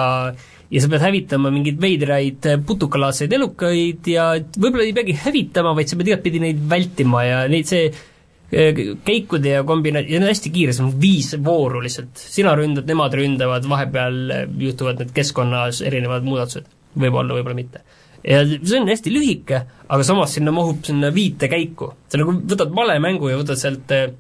ja 0.71 0.83
sa 0.83 0.91
pead 0.91 1.03
hävitama 1.03 1.51
mingeid 1.53 1.81
veidraid 1.83 2.47
putukalaadseid 2.67 3.33
elukaid 3.35 4.07
ja 4.11 4.31
võib-olla 4.39 4.87
ei 4.87 4.95
peagi 4.95 5.17
hävitama, 5.25 5.75
vaid 5.75 5.91
sa 5.91 5.99
pead 5.99 6.13
igatpidi 6.13 6.43
neid 6.45 6.61
vältima 6.71 7.25
ja 7.27 7.41
neid 7.51 7.67
see 7.71 7.89
äh, 7.91 8.83
käikude 9.07 9.57
ja 9.57 9.65
kombina-, 9.67 10.05
ja 10.05 10.15
need 10.15 10.29
on 10.29 10.31
hästi 10.31 10.53
kiire, 10.55 10.75
see 10.77 10.87
on 10.87 10.93
viis 11.03 11.33
vooru 11.43 11.83
lihtsalt. 11.83 12.23
sina 12.23 12.55
ründad, 12.59 12.87
nemad 12.91 13.17
ründavad, 13.19 13.67
vahepeal 13.71 14.21
äh, 14.37 14.45
juhtuvad 14.67 15.03
need 15.03 15.11
keskkonnas 15.17 15.83
erinevad 15.87 16.27
muudatused. 16.29 16.71
võib-olla, 16.99 17.35
võib-olla 17.39 17.59
mitte. 17.59 17.83
ja 18.23 18.45
see 18.47 18.79
on 18.79 18.91
hästi 18.91 19.15
lühike, 19.15 19.65
aga 19.89 20.07
samas 20.07 20.37
sinna 20.39 20.55
mahub 20.55 20.85
sinna 20.87 21.11
viite 21.15 21.51
käiku. 21.51 21.97
sa 22.07 22.23
nagu 22.23 22.37
võtad 22.39 22.71
malemängu 22.77 23.33
ja 23.33 23.43
võtad 23.43 23.59
sealt, 23.59 23.91
äh, 23.97 24.13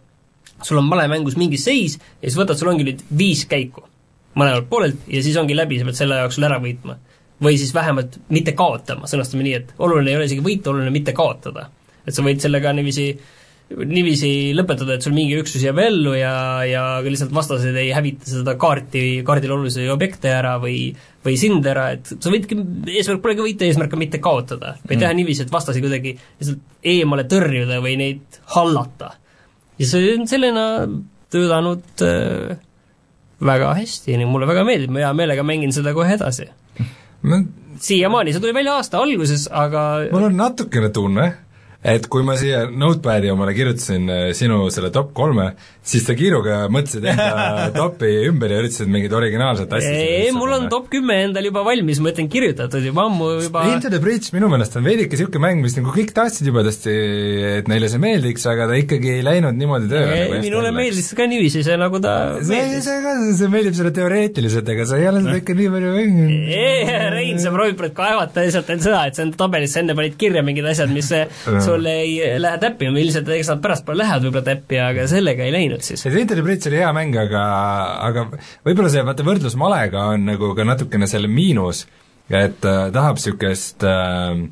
sul 0.67 0.83
on 0.83 0.91
malemängus 0.91 1.39
mingi 1.39 1.63
seis 1.63 1.95
ja 2.19 2.27
siis 2.27 2.41
võtad, 2.43 2.59
sul 2.59 2.75
ongi 2.75 2.91
nüüd 2.91 3.07
viis 3.23 3.47
käiku 3.47 3.87
mõlemalt 4.39 4.69
poolelt 4.71 5.09
ja 5.11 5.23
siis 5.25 5.39
ongi 5.41 5.57
läbi, 5.57 5.81
sa 5.81 5.89
pead 5.89 5.99
selle 5.99 6.21
jaoks 6.21 6.39
sul 6.39 6.47
ära 6.49 6.61
võitma. 6.63 6.99
või 7.41 7.57
siis 7.57 7.73
vähemalt 7.75 8.19
mitte 8.29 8.53
kaotama, 8.53 9.09
sõnastame 9.09 9.47
nii, 9.47 9.55
et 9.57 9.75
oluline 9.79 10.11
ei 10.13 10.17
ole 10.19 10.27
isegi 10.29 10.45
võita, 10.45 10.71
oluline 10.71 10.93
mitte 10.95 11.13
kaotada. 11.17 11.69
et 12.07 12.15
sa 12.15 12.23
võid 12.23 12.41
sellega 12.41 12.73
niiviisi 12.73 13.15
niiviisi 13.71 14.51
lõpetada, 14.59 14.97
et 14.97 15.05
sul 15.05 15.15
mingi 15.15 15.37
üksus 15.39 15.63
jääb 15.63 15.79
ellu 15.79 16.17
ja, 16.17 16.33
ja 16.67 16.83
lihtsalt 17.05 17.31
vastased 17.35 17.77
ei 17.79 17.93
hävita 17.95 18.27
seda 18.27 18.57
kaarti, 18.59 19.23
kaardil 19.27 19.55
olulisi 19.55 19.87
objekte 19.93 20.33
ära 20.35 20.57
või 20.63 20.91
või 21.25 21.37
sind 21.39 21.67
ära, 21.69 21.91
et 21.95 22.09
sa 22.11 22.33
võidki, 22.33 22.57
eesmärk 22.89 23.23
polegi 23.23 23.45
võita, 23.45 23.67
eesmärk 23.69 23.95
on 23.95 24.03
mitte 24.03 24.21
kaotada. 24.25 24.75
või 24.87 24.97
mm. 24.97 25.03
teha 25.05 25.13
niiviisi, 25.19 25.45
et 25.45 25.53
vastasi 25.53 25.83
kuidagi 25.85 26.15
lihtsalt 26.17 26.89
eemale 26.95 27.27
tõrjuda 27.31 27.79
või 27.85 27.95
neid 28.01 28.41
hallata. 28.57 29.13
ja 29.79 29.87
see 29.87 30.17
on 30.17 30.27
sellena 30.31 30.65
töötanud 31.31 32.05
äh, 32.07 32.59
väga 33.41 33.75
hästi 33.79 34.17
ning 34.21 34.31
mulle 34.31 34.49
väga 34.51 34.65
meeldib, 34.69 34.93
ma 34.95 35.05
hea 35.05 35.13
meelega 35.17 35.45
mängin 35.47 35.73
seda 35.75 35.95
kohe 35.97 36.15
edasi. 36.17 36.49
Ma.... 37.23 37.43
siiamaani, 37.81 38.35
see 38.35 38.43
tuli 38.43 38.57
välja 38.57 38.77
aasta 38.79 39.01
alguses, 39.01 39.47
aga 39.53 39.85
mul 40.13 40.29
on 40.29 40.37
natukene 40.37 40.91
tunne, 40.93 41.27
et 41.85 42.09
kui 42.13 42.25
ma 42.27 42.37
siia 42.41 42.67
Notepadi 42.69 43.31
omale 43.33 43.55
kirjutasin 43.57 44.11
äh, 44.13 44.25
sinu 44.37 44.67
selle 44.73 44.93
top 44.93 45.15
kolme, 45.17 45.53
siis 45.81 46.05
sa 46.05 46.15
kiiruga 46.17 46.67
mõtlesid 46.73 47.07
enda 47.09 47.69
topi 47.79 48.11
ümber 48.29 48.53
ja 48.53 48.61
üritasid 48.61 48.91
mingit 48.93 49.15
originaalset 49.17 49.73
asja 49.79 49.93
ei, 49.97 50.29
mul 50.37 50.53
on 50.53 50.67
top 50.73 50.91
kümme 50.93 51.17
endal 51.25 51.47
juba 51.49 51.63
valmis, 51.65 52.03
ma 52.05 52.13
ütlen, 52.13 52.29
kirjutatud 52.33 52.85
juba 52.85 53.07
ammu 53.09 53.31
juba 53.47 53.65
Into 53.71 53.89
the 53.93 54.01
Bridge 54.03 54.35
minu 54.37 54.51
meelest 54.53 54.77
on 54.77 54.85
veidike 54.85 55.17
niisugune 55.17 55.43
mäng, 55.47 55.63
mis 55.65 55.77
nagu 55.79 55.95
kõik 55.95 56.13
tahtsid 56.17 56.51
juba 56.51 56.65
tõesti, 56.67 56.95
et 57.61 57.71
neile 57.71 57.89
see 57.91 58.03
meeldiks, 58.03 58.45
aga 58.51 58.69
ta 58.71 58.77
ikkagi 58.81 59.15
ei 59.17 59.25
läinud 59.25 59.57
niimoodi 59.57 59.89
tööle 59.91 60.19
nagu 60.21 60.43
minule 60.45 60.75
meeldis 60.77 61.09
ka 61.17 61.27
niiviisi, 61.31 61.65
see 61.67 61.79
nagu 61.81 62.03
ta 62.05 62.15
see, 62.45 62.61
see 62.85 63.01
ka, 63.07 63.17
see 63.41 63.51
meeldib 63.57 63.79
sulle 63.81 63.95
teoreetiliselt, 63.97 64.69
ega 64.77 64.87
sa 64.91 65.01
ei 65.01 65.09
ole 65.09 65.25
seda 65.25 65.41
ikka 65.41 65.57
nii 65.57 65.73
palju 65.77 65.95
mänginud. 65.97 66.53
ei, 66.61 66.85
Rein, 67.17 67.41
sa 67.41 67.55
proovid 67.55 67.81
praegu 67.81 67.97
kaevata 67.97 68.45
lihtsalt 68.45 68.69
ainult 68.71 68.87
seda, 68.87 69.01
et 69.09 69.17
sa 69.17 69.25
enda 69.25 69.41
tabelisse 69.41 69.81
enne 69.81 69.97
panid 69.97 70.21
kirja 70.21 70.45
mingid 70.47 70.69
asjad, 70.71 70.93
mis 70.93 71.09
sul 71.65 71.89
ei 71.91 72.39
lähe 72.41 72.61
täppi, 72.63 72.93
ilmselt 72.93 73.33
eks 73.35 73.51
nad 73.55 73.65
pärastpoole 73.65 74.05
lähevad 74.05 74.27
võib-olla 74.27 74.47
täppi, 74.53 74.79
aga 74.85 75.09
sellega 75.11 75.47
ei 75.47 75.55
läinud 75.55 75.70
siis. 75.87 76.03
see 76.03 76.23
Inter 76.23 76.43
Bridge 76.45 76.71
oli 76.71 76.81
hea 76.81 76.91
mäng, 76.97 77.17
aga, 77.21 77.43
aga 78.09 78.27
võib-olla 78.67 78.91
see, 78.93 79.05
vaata, 79.07 79.27
võrdlus 79.27 79.57
malega 79.61 80.11
on 80.15 80.27
nagu 80.33 80.55
ka 80.57 80.67
natukene 80.67 81.09
selle 81.11 81.31
miinus, 81.31 81.87
et 82.31 82.67
äh, 82.67 82.89
tahab 82.95 83.21
niisugust 83.21 83.87
äh, 83.87 84.43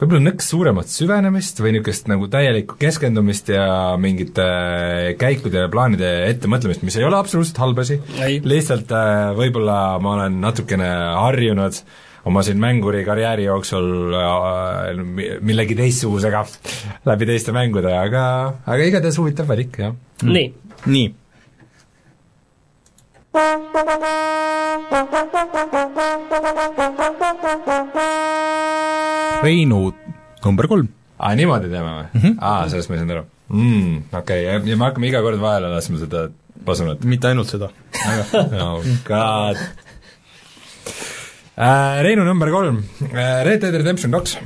võib-olla 0.00 0.22
nõks 0.28 0.48
suuremat 0.52 0.90
süvenemist 0.90 1.60
või 1.62 1.76
niisugust 1.76 2.08
nagu 2.12 2.30
täielikku 2.30 2.78
keskendumist 2.80 3.52
ja 3.54 3.66
mingite 4.00 4.48
käikude 5.20 5.66
ja 5.66 5.72
plaanide 5.72 6.14
ettemõtlemist, 6.30 6.86
mis 6.86 6.98
ei 6.98 7.06
ole 7.06 7.18
absoluutselt 7.18 7.62
halb 7.62 7.84
asi, 7.84 8.00
lihtsalt 8.46 8.94
äh, 8.94 9.30
võib-olla 9.38 10.00
ma 10.02 10.18
olen 10.18 10.42
natukene 10.44 10.90
harjunud 11.20 11.82
äh, 11.82 12.02
oma 12.24 12.42
siin 12.42 12.60
mänguri 12.60 13.04
karjääri 13.04 13.44
jooksul 13.44 14.14
äh, 14.16 15.40
millegi 15.40 15.76
teistsugusega 15.76 16.44
läbi 17.06 17.28
teiste 17.28 17.52
mängude, 17.52 17.92
aga, 17.98 18.24
aga 18.64 18.88
igatahes 18.88 19.18
huvitav 19.20 19.48
valik, 19.48 19.78
jah 19.78 19.92
mm.. 20.22 20.32
nii. 20.32 20.48
nii. 20.86 21.12
Reinu 29.44 29.80
number 30.44 30.68
kolm. 30.70 30.88
aa, 31.18 31.34
niimoodi 31.36 31.68
teeme 31.72 31.90
või 31.90 32.06
mm? 32.06 32.20
-hmm. 32.20 32.36
aa, 32.40 32.68
sellest 32.72 32.90
ma 32.90 32.96
ei 32.96 33.02
saanud 33.02 33.16
aru 33.16 33.24
mm,. 33.48 34.02
Okei 34.12 34.46
okay., 34.46 34.70
ja 34.70 34.76
me 34.76 34.84
hakkame 34.86 35.10
iga 35.12 35.22
kord 35.26 35.40
vahele 35.42 35.72
laskma 35.72 36.00
seda 36.00 36.28
pasunat? 36.64 37.04
mitte 37.04 37.28
ainult 37.28 37.52
seda. 37.52 37.68
oh 38.64 38.80
god. 39.08 39.60
Reinu 41.56 42.24
number 42.26 42.50
kolm 42.50 42.80
äh,, 43.12 43.44
Red 43.46 43.62
Dead 43.62 43.76
Redemption 43.78 44.14
kaks. 44.14 44.38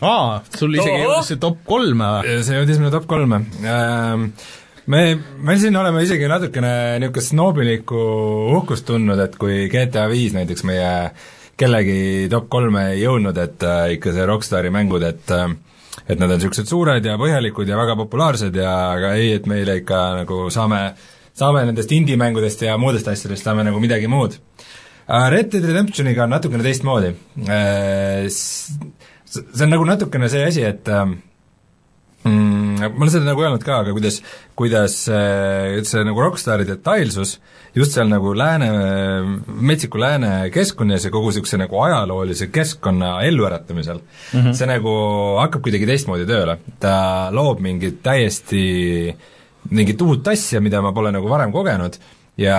aa, 0.00 0.40
sul 0.56 0.78
isegi 0.78 1.02
jõudis 1.02 1.34
see 1.34 1.42
top 1.42 1.60
kolme 1.68 2.14
või? 2.18 2.38
see 2.46 2.56
jõudis 2.56 2.80
minu 2.80 2.92
top 2.94 3.08
kolme 3.10 3.42
äh, 3.66 4.28
me, 4.88 5.02
me 5.44 5.56
siin 5.60 5.76
oleme 5.76 6.02
isegi 6.06 6.28
natukene 6.30 6.72
niisugust 7.02 7.34
snoobilikku 7.34 8.04
uhkust 8.56 8.86
tundnud, 8.88 9.20
et 9.20 9.36
kui 9.40 9.66
GTA 9.72 10.06
viis 10.10 10.32
näiteks 10.36 10.64
meie 10.68 10.92
kellegi 11.58 12.28
top 12.32 12.48
kolme 12.52 12.92
ei 12.94 13.02
jõudnud, 13.02 13.38
et 13.42 13.66
äh, 13.66 13.84
ikka 13.98 14.14
see 14.14 14.26
Rockstari 14.28 14.72
mängud, 14.74 15.04
et 15.04 15.34
äh, 15.34 15.48
et 16.08 16.16
nad 16.16 16.30
on 16.30 16.38
niisugused 16.38 16.70
suured 16.70 17.04
ja 17.04 17.18
põhjalikud 17.20 17.68
ja 17.68 17.76
väga 17.76 17.96
populaarsed 17.98 18.56
ja 18.56 18.74
aga 18.94 19.12
ei, 19.18 19.34
et 19.36 19.48
meile 19.50 19.80
ikka 19.82 20.02
nagu 20.22 20.46
saame, 20.54 20.82
saame 21.36 21.66
nendest 21.68 21.92
indie-mängudest 21.92 22.64
ja 22.64 22.78
muudest 22.80 23.10
asjadest 23.12 23.44
saame 23.44 23.66
nagu 23.66 23.80
midagi 23.82 24.08
muud. 24.08 24.38
Red 25.08 25.52
Dead 25.52 25.64
Redemptioniga 25.64 26.26
on 26.26 26.34
natukene 26.36 26.64
teistmoodi. 26.66 27.14
See 29.28 29.64
on 29.64 29.72
nagu 29.72 29.86
natukene 29.88 30.28
see 30.28 30.42
asi, 30.44 30.64
et 30.68 30.88
mm, 30.92 32.82
ma 32.82 32.90
olen 32.92 33.12
seda 33.14 33.24
nagu 33.24 33.44
öelnud 33.44 33.64
ka, 33.64 33.80
aga 33.84 33.94
kuidas, 33.96 34.20
kuidas 34.58 34.98
see 35.08 36.04
nagu 36.04 36.24
Rockstari 36.24 36.68
detailsus 36.68 37.38
just 37.76 37.96
seal 37.96 38.08
nagu 38.10 38.34
lääne, 38.36 38.68
metsiku 39.46 40.00
lääne 40.00 40.50
keskkonnas 40.52 41.08
ja 41.08 41.12
kogu 41.14 41.32
niisuguse 41.32 41.60
nagu 41.60 41.80
ajaloolise 41.86 42.50
keskkonna 42.52 43.22
elluäratamisel 43.28 44.00
mm, 44.02 44.40
-hmm. 44.40 44.52
see 44.60 44.68
nagu 44.68 44.92
hakkab 45.40 45.64
kuidagi 45.64 45.88
teistmoodi 45.88 46.28
tööle. 46.28 46.58
ta 46.80 47.28
loob 47.32 47.60
mingit 47.64 48.02
täiesti, 48.02 49.16
mingit 49.70 50.02
uut 50.02 50.28
asja, 50.28 50.60
mida 50.60 50.82
ma 50.82 50.92
pole 50.92 51.12
nagu 51.12 51.28
varem 51.28 51.52
kogenud 51.52 51.96
ja, 52.38 52.58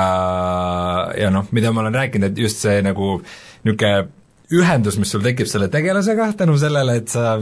ja 1.17 1.33
noh, 1.33 1.49
mida 1.55 1.73
ma 1.73 1.85
olen 1.85 1.99
rääkinud, 2.01 2.31
et 2.31 2.47
just 2.47 2.63
see 2.65 2.79
nagu 2.85 3.19
niisugune 3.65 4.09
ühendus, 4.49 4.95
mis 4.97 5.11
sul 5.13 5.21
tekib 5.21 5.45
selle 5.45 5.67
tegelasega 5.69 6.31
tänu 6.39 6.55
sellele, 6.57 6.95
et 7.03 7.11
sa 7.13 7.35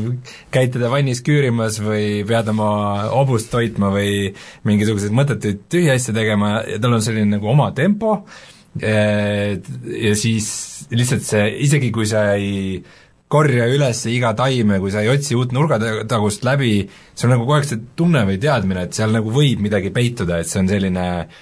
käid 0.52 0.74
teda 0.74 0.90
vannis 0.92 1.22
küürimas 1.24 1.80
või 1.80 2.26
pead 2.28 2.52
oma 2.52 2.70
hobust 3.14 3.48
toitma 3.54 3.94
või 3.94 4.34
mingisuguseid 4.68 5.16
mõttetuid 5.16 5.64
tühiasju 5.72 6.16
tegema 6.18 6.58
ja 6.68 6.82
tal 6.84 6.98
on 6.98 7.06
selline 7.06 7.38
nagu 7.38 7.48
oma 7.54 7.70
tempo 7.78 8.18
ja 8.84 10.14
siis 10.20 10.50
lihtsalt 10.92 11.24
see, 11.24 11.48
isegi 11.70 11.94
kui 11.96 12.12
sa 12.12 12.34
ei 12.36 12.84
korja 13.32 13.70
üles 13.72 14.04
iga 14.12 14.34
taime, 14.36 14.82
kui 14.84 14.92
sa 14.92 15.00
ei 15.04 15.14
otsi 15.16 15.36
uut 15.40 15.56
nurgatagust 15.56 16.44
läbi, 16.48 16.82
sul 17.16 17.30
on 17.30 17.38
nagu 17.38 17.48
kogu 17.48 17.56
aeg 17.56 17.72
see 17.72 17.88
tunne 17.96 18.28
või 18.28 18.36
teadmine, 18.44 18.84
et 18.84 19.00
seal 19.00 19.16
nagu 19.16 19.32
võib 19.32 19.64
midagi 19.64 19.96
peituda, 19.96 20.42
et 20.44 20.52
see 20.52 20.60
on 20.60 20.70
selline 20.72 21.08
äh, 21.24 21.42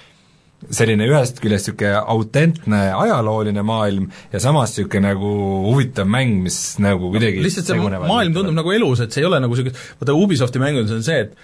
selline 0.70 1.06
ühest 1.06 1.40
küljest 1.42 1.68
niisugune 1.68 1.98
autentne 2.14 2.80
ajalooline 2.96 3.62
maailm 3.66 4.08
ja 4.32 4.40
samas 4.42 4.72
niisugune 4.74 5.10
nagu 5.10 5.32
huvitav 5.68 6.08
mäng, 6.10 6.40
mis 6.46 6.58
nagu 6.82 7.10
kuidagi 7.12 7.44
lihtsalt 7.44 7.70
see 7.70 7.90
maailm 7.96 8.34
tundub 8.36 8.56
nagu 8.56 8.72
elus, 8.74 9.04
et 9.04 9.12
see 9.14 9.24
ei 9.24 9.28
ole 9.28 9.40
nagu 9.42 9.52
niisugune, 9.52 9.76
vaata 10.00 10.16
Ubisofti 10.16 10.62
mängudes 10.62 10.94
on 10.96 11.04
see, 11.06 11.26
et 11.26 11.36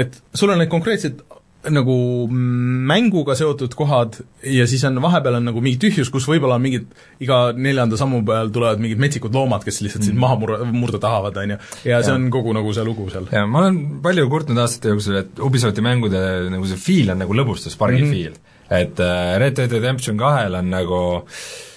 et 0.00 0.20
sul 0.34 0.52
on 0.52 0.60
need 0.62 0.70
konkreetsed 0.70 1.22
nagu 1.68 1.94
mänguga 2.30 3.34
seotud 3.36 3.74
kohad 3.76 4.16
ja 4.48 4.64
siis 4.70 4.84
on, 4.88 4.96
vahepeal 5.02 5.36
on 5.36 5.48
nagu 5.50 5.60
mingi 5.64 5.76
tühjus, 5.82 6.08
kus 6.12 6.24
võib-olla 6.30 6.56
on 6.56 6.64
mingid, 6.64 6.86
iga 7.20 7.40
neljanda 7.52 7.98
sammu 8.00 8.22
peal 8.28 8.52
tulevad 8.54 8.80
mingid 8.80 9.02
metsikud 9.02 9.36
loomad, 9.36 9.64
kes 9.66 9.82
lihtsalt 9.84 10.06
sind 10.06 10.16
mm. 10.16 10.24
maha 10.24 10.38
mur-, 10.40 10.56
murda 10.72 11.02
tahavad, 11.02 11.36
on 11.42 11.54
ju. 11.54 11.58
ja 11.90 12.00
see 12.00 12.14
ja. 12.14 12.16
on 12.16 12.28
kogu 12.32 12.54
nagu 12.56 12.72
see 12.76 12.86
lugu 12.88 13.10
seal. 13.12 13.28
jaa, 13.34 13.44
ma 13.50 13.64
olen 13.64 13.80
palju 14.04 14.28
kurtnud 14.32 14.62
aastate 14.62 14.94
jooksul, 14.94 15.20
et 15.20 15.42
Ubisofti 15.44 15.84
mängude 15.84 16.22
nagu 16.54 16.70
see 16.70 16.80
feel 16.80 17.12
on 17.12 17.20
nagu 17.26 17.36
lõbustuspargi 17.42 18.04
mm 18.06 18.12
-hmm. 18.12 18.16
feel. 18.16 18.78
et 18.80 19.04
äh, 19.04 19.34
Red 19.44 19.60
Dead 19.60 19.76
Redemption 19.76 20.16
kahel 20.16 20.56
on 20.62 20.72
nagu 20.72 21.02
äh, 21.18 21.69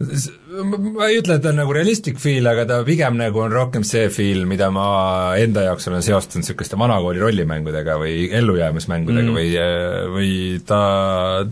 ma 0.00 1.08
ei 1.10 1.18
ütle, 1.20 1.36
et 1.36 1.42
ta 1.44 1.50
on 1.50 1.58
nagu 1.60 1.74
realistlik 1.76 2.16
feel, 2.20 2.46
aga 2.48 2.64
ta 2.68 2.78
pigem 2.86 3.18
nagu 3.20 3.42
on 3.44 3.52
rohkem 3.52 3.84
see 3.84 4.06
feel, 4.12 4.46
mida 4.48 4.70
ma 4.72 4.86
enda 5.36 5.66
jaoks 5.66 5.90
olen 5.90 6.04
seostanud 6.04 6.40
niisuguste 6.40 6.78
vanakooli 6.80 7.20
rollimängudega 7.20 7.98
või 8.00 8.30
ellujäämismängudega 8.38 9.26
mm. 9.26 9.36
või, 9.36 9.50
või 10.14 10.30
ta, 10.64 10.80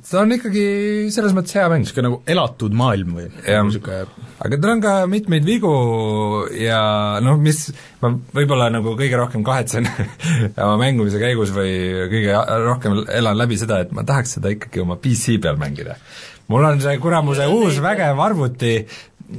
ta 0.00 0.22
on 0.22 0.32
ikkagi 0.38 0.64
selles 1.12 1.36
mõttes 1.36 1.58
hea 1.58 1.66
mäng. 1.68 1.84
niisugune 1.84 2.08
nagu 2.08 2.22
elatud 2.36 2.78
maailm 2.78 3.18
või 3.18 3.28
niisugune 3.28 4.00
aga 4.38 4.60
tal 4.62 4.72
on 4.72 4.82
ka 4.86 4.94
mitmeid 5.10 5.44
vigu 5.44 5.74
ja 6.56 6.80
noh, 7.24 7.36
mis 7.42 7.66
ma 8.00 8.14
võib-olla 8.14 8.70
nagu 8.72 8.96
kõige 8.96 9.20
rohkem 9.20 9.44
kahetsen 9.44 9.88
oma 10.64 10.78
mängimise 10.80 11.20
käigus 11.20 11.52
või 11.52 11.76
kõige 12.14 12.40
rohkem 12.64 13.02
elan 13.12 13.38
läbi 13.38 13.60
seda, 13.60 13.82
et 13.84 13.92
ma 13.92 14.06
tahaks 14.08 14.38
seda 14.38 14.56
ikkagi 14.56 14.82
oma 14.84 14.96
PC 15.02 15.36
peal 15.42 15.60
mängida 15.60 15.98
mul 16.52 16.68
on 16.68 16.80
see 16.84 16.98
kuramuse 17.02 17.48
uus 17.52 17.80
vägev 17.84 18.20
arvuti, 18.24 18.74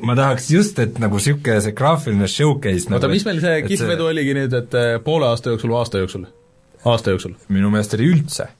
ma 0.05 0.15
tahaks 0.17 0.49
just, 0.53 0.81
et 0.83 0.99
nagu 1.01 1.19
niisugune 1.19 1.61
see 1.65 1.77
graafiline 1.77 2.29
showcase 2.29 2.89
oota 2.89 3.07
nagu,, 3.07 3.15
mis 3.15 3.25
meil 3.27 3.41
see 3.43 3.63
kihvvedu 3.65 4.03
see... 4.03 4.11
oligi 4.13 4.35
nüüd, 4.37 4.59
et 4.61 4.77
eh, 4.77 4.91
poole 5.05 5.29
aasta 5.29 5.55
jooksul 5.55 5.73
või 5.73 5.81
aasta 5.81 6.03
jooksul? 6.03 6.27
aasta 6.85 7.15
jooksul? 7.15 7.39
minu 7.49 7.73
meelest 7.73 7.97
oli 7.97 8.11
üldse. 8.13 8.51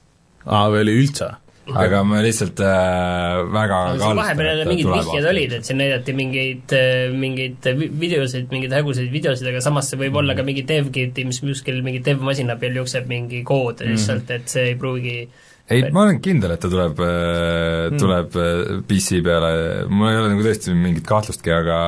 aa, 0.46 0.66
või 0.72 0.84
oli 0.86 0.98
üldse? 1.04 1.30
Okay. 1.70 1.86
aga 1.86 2.00
ma 2.02 2.18
lihtsalt 2.24 2.58
äh, 2.66 3.40
väga 3.54 3.76
no, 4.00 4.08
vahepeal 4.18 4.48
jälle 4.48 4.64
mingid 4.66 4.88
vihjed 4.90 5.26
olid, 5.30 5.52
et 5.54 5.68
siin 5.68 5.78
näidati 5.78 6.14
mingeid, 6.18 6.72
äh, 6.74 7.12
mingeid 7.14 7.68
videosid, 8.00 8.48
mingeid 8.50 8.74
hägusaid 8.74 9.12
videosid, 9.12 9.46
aga 9.52 9.60
samas 9.62 9.92
see 9.92 10.00
võib 10.00 10.08
mm 10.08 10.16
-hmm. 10.16 10.22
olla 10.24 10.34
ka 10.34 10.46
mingi 10.48 10.64
dev-kit'i, 10.66 11.26
mis 11.28 11.38
kuskil 11.44 11.78
mingi 11.86 12.00
dev-masina 12.02 12.56
peal 12.58 12.80
jookseb 12.80 13.06
mingi 13.06 13.44
kood 13.44 13.76
mm 13.78 13.86
-hmm. 13.86 13.94
lihtsalt, 13.94 14.34
et 14.34 14.48
see 14.50 14.72
ei 14.72 14.74
pruugi 14.80 15.28
ei, 15.70 15.84
ma 15.94 16.04
olen 16.04 16.18
kindel, 16.24 16.54
et 16.54 16.62
ta 16.62 16.70
tuleb, 16.70 16.98
äh, 17.04 17.88
hmm. 17.88 17.98
tuleb 18.02 18.36
mm. 18.36 18.84
PC 18.90 19.20
peale, 19.26 19.50
mul 19.90 20.10
ei 20.10 20.20
ole 20.20 20.32
nagu 20.34 20.46
tõesti 20.46 20.74
mingit 20.74 21.06
kahtlustki, 21.08 21.52
aga 21.54 21.80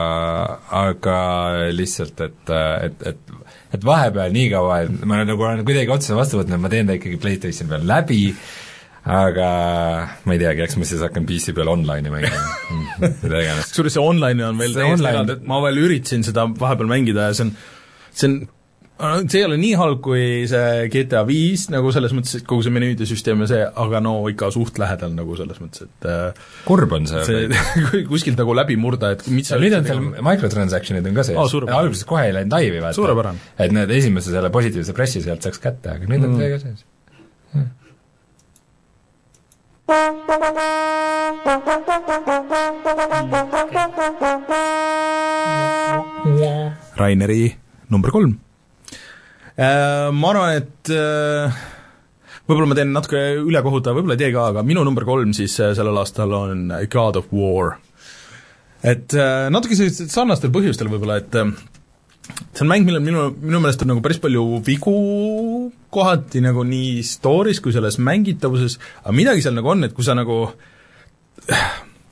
aga 0.83 1.17
lihtsalt, 1.75 2.23
et, 2.29 2.53
et, 2.89 3.07
et 3.13 3.39
et 3.73 3.87
vahepeal 3.87 4.35
nii 4.35 4.51
kaua, 4.53 4.83
et 4.85 5.07
ma 5.09 5.23
nagu 5.25 5.47
olen 5.47 5.65
kuidagi 5.65 5.93
otsuse 5.95 6.17
vastu 6.17 6.41
võtnud, 6.41 6.61
ma 6.61 6.71
teen 6.73 6.89
ta 6.89 6.97
ikkagi 6.99 7.19
PlayStation 7.21 7.71
peal 7.71 7.87
läbi, 7.89 8.21
aga 9.09 9.47
ma 10.29 10.35
ei 10.37 10.43
teagi, 10.43 10.65
eks 10.67 10.77
ma 10.79 10.89
siis 10.89 11.03
hakkan 11.03 11.27
PC 11.29 11.55
peal 11.57 11.73
online'i 11.73 12.13
mängima 12.13 12.43
mida 13.25 13.41
iganes. 13.41 13.71
kusjuures 13.73 13.97
see 13.97 14.05
online 14.05 14.45
on 14.47 14.61
veel 14.61 14.77
täiesti 14.77 15.09
eraldi, 15.09 15.39
et 15.41 15.47
ma 15.49 15.63
veel 15.65 15.81
üritasin 15.87 16.27
seda 16.27 16.47
vahepeal 16.61 16.93
mängida 16.93 17.31
ja 17.31 17.39
see 17.39 17.49
on, 17.49 17.55
see 18.13 18.29
on 18.29 18.37
see 19.03 19.41
ei 19.41 19.47
ole 19.47 19.57
nii 19.59 19.73
halb 19.79 20.01
kui 20.05 20.45
see 20.51 20.87
GTA 20.93 21.23
viis 21.27 21.65
nagu 21.73 21.91
selles 21.95 22.13
mõttes, 22.15 22.37
et 22.39 22.47
kogu 22.49 22.63
see 22.65 22.75
menüüde 22.75 23.07
süsteem 23.09 23.43
ja 23.45 23.49
see, 23.51 23.63
aga 23.85 24.01
no 24.05 24.15
ikka 24.31 24.51
suht 24.55 24.79
lähedal 24.81 25.13
nagu 25.17 25.37
selles 25.39 25.59
mõttes, 25.63 25.89
et 25.89 26.09
äh, 26.09 26.49
kurb 26.69 26.95
on 26.95 27.09
see. 27.11 27.23
see 27.27 28.05
kuskilt 28.11 28.39
nagu 28.41 28.55
läbi 28.57 28.77
murda, 28.81 29.13
et 29.17 29.27
mis 29.33 29.51
ja 29.51 29.59
nüüd 29.63 29.75
on 29.79 29.89
seal 29.89 30.01
microtransaction'id 30.15 31.07
on 31.11 31.19
ka 31.19 31.27
sees 31.27 31.39
oh,, 31.41 31.67
alguses 31.67 32.07
kohe 32.09 32.29
ei 32.29 32.37
läinud 32.37 32.55
laivi, 32.55 32.79
vaata. 32.85 33.35
et 33.59 33.75
need 33.75 33.91
esimese 33.99 34.35
selle 34.35 34.51
positiivse 34.55 34.95
pressi 34.97 35.25
sealt 35.25 35.43
saaks 35.47 35.63
kätte, 35.63 35.97
aga 35.97 36.05
nüüd 36.07 36.23
on 36.23 36.37
mm. 36.37 36.39
see 36.39 36.49
ka 36.55 36.59
sees 36.63 36.81
hmm.. 37.57 37.71
Raineri 46.97 47.51
number 47.91 48.13
kolm 48.15 48.39
ma 49.57 50.31
arvan, 50.33 50.63
et 50.63 50.93
äh, 50.95 51.57
võib-olla 52.47 52.71
ma 52.71 52.79
teen 52.79 52.95
natuke 52.95 53.21
ülekohuta, 53.43 53.93
võib-olla 53.97 54.17
ei 54.17 54.23
tee 54.25 54.33
ka, 54.35 54.49
aga 54.53 54.65
minu 54.67 54.85
number 54.87 55.05
kolm 55.09 55.35
siis 55.37 55.59
äh, 55.61 55.75
sellel 55.77 56.01
aastal 56.01 56.33
on 56.39 56.71
God 56.93 57.21
of 57.21 57.29
War. 57.37 57.77
et 58.83 59.15
natuke 59.53 59.77
sellistel 59.79 60.09
sarnastel 60.11 60.51
põhjustel 60.55 60.91
võib-olla, 60.91 61.21
et 61.23 61.37
see 62.53 62.65
on 62.65 62.71
mäng, 62.71 62.87
millel 62.87 63.05
minu, 63.05 63.29
minu 63.43 63.61
meelest 63.63 63.85
on 63.85 63.93
nagu 63.93 64.03
päris 64.05 64.21
palju 64.23 64.43
vigu 64.67 64.97
kohati 65.93 66.43
nagu 66.45 66.65
nii 66.67 67.01
story's 67.07 67.61
kui 67.63 67.75
selles 67.75 67.99
mängitavuses, 68.03 68.79
aga 69.05 69.15
midagi 69.17 69.45
seal 69.45 69.57
nagu 69.59 69.73
on, 69.75 69.85
et 69.87 69.95
kui 69.97 70.07
sa 70.07 70.17
nagu 70.19 70.45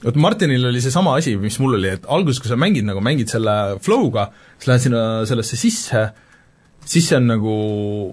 vot 0.04 0.16
Martinil 0.16 0.66
oli 0.70 0.80
seesama 0.82 1.14
asi, 1.18 1.36
mis 1.40 1.58
mul 1.62 1.76
oli, 1.78 1.92
et 1.96 2.08
alguses, 2.08 2.40
kui 2.40 2.50
sa 2.50 2.58
mängid 2.60 2.86
nagu, 2.88 3.02
mängid 3.04 3.30
selle 3.32 3.56
flow'ga, 3.84 4.30
sa 4.60 4.72
lähed 4.72 4.86
sinna 4.86 5.04
sellesse 5.28 5.58
sisse, 5.60 6.04
siis 6.90 7.06
see 7.06 7.18
on 7.18 7.28
nagu 7.30 7.52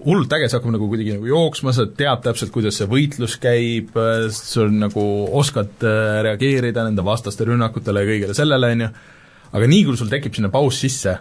hullult 0.06 0.34
äge, 0.38 0.50
see 0.50 0.60
hakkab 0.60 0.76
nagu 0.76 0.90
kuidagi 0.92 1.16
nagu 1.16 1.30
jooksma, 1.30 1.74
sa 1.74 1.88
tead 1.90 2.22
täpselt, 2.26 2.54
kuidas 2.54 2.78
see 2.78 2.90
võitlus 2.92 3.38
käib, 3.42 3.96
sul 4.36 4.74
nagu 4.78 5.06
oskad 5.40 5.86
äh, 5.88 6.20
reageerida 6.28 6.86
nende 6.86 7.06
vastaste 7.06 7.48
rünnakutele 7.48 8.04
ja 8.04 8.12
kõigele 8.12 8.38
sellele, 8.38 8.74
on 8.76 8.86
ju, 8.86 8.92
aga 9.58 9.72
nii, 9.74 9.88
kui 9.88 10.00
sul 10.00 10.12
tekib 10.12 10.38
sinna 10.38 10.52
paus 10.54 10.80
sisse, 10.84 11.18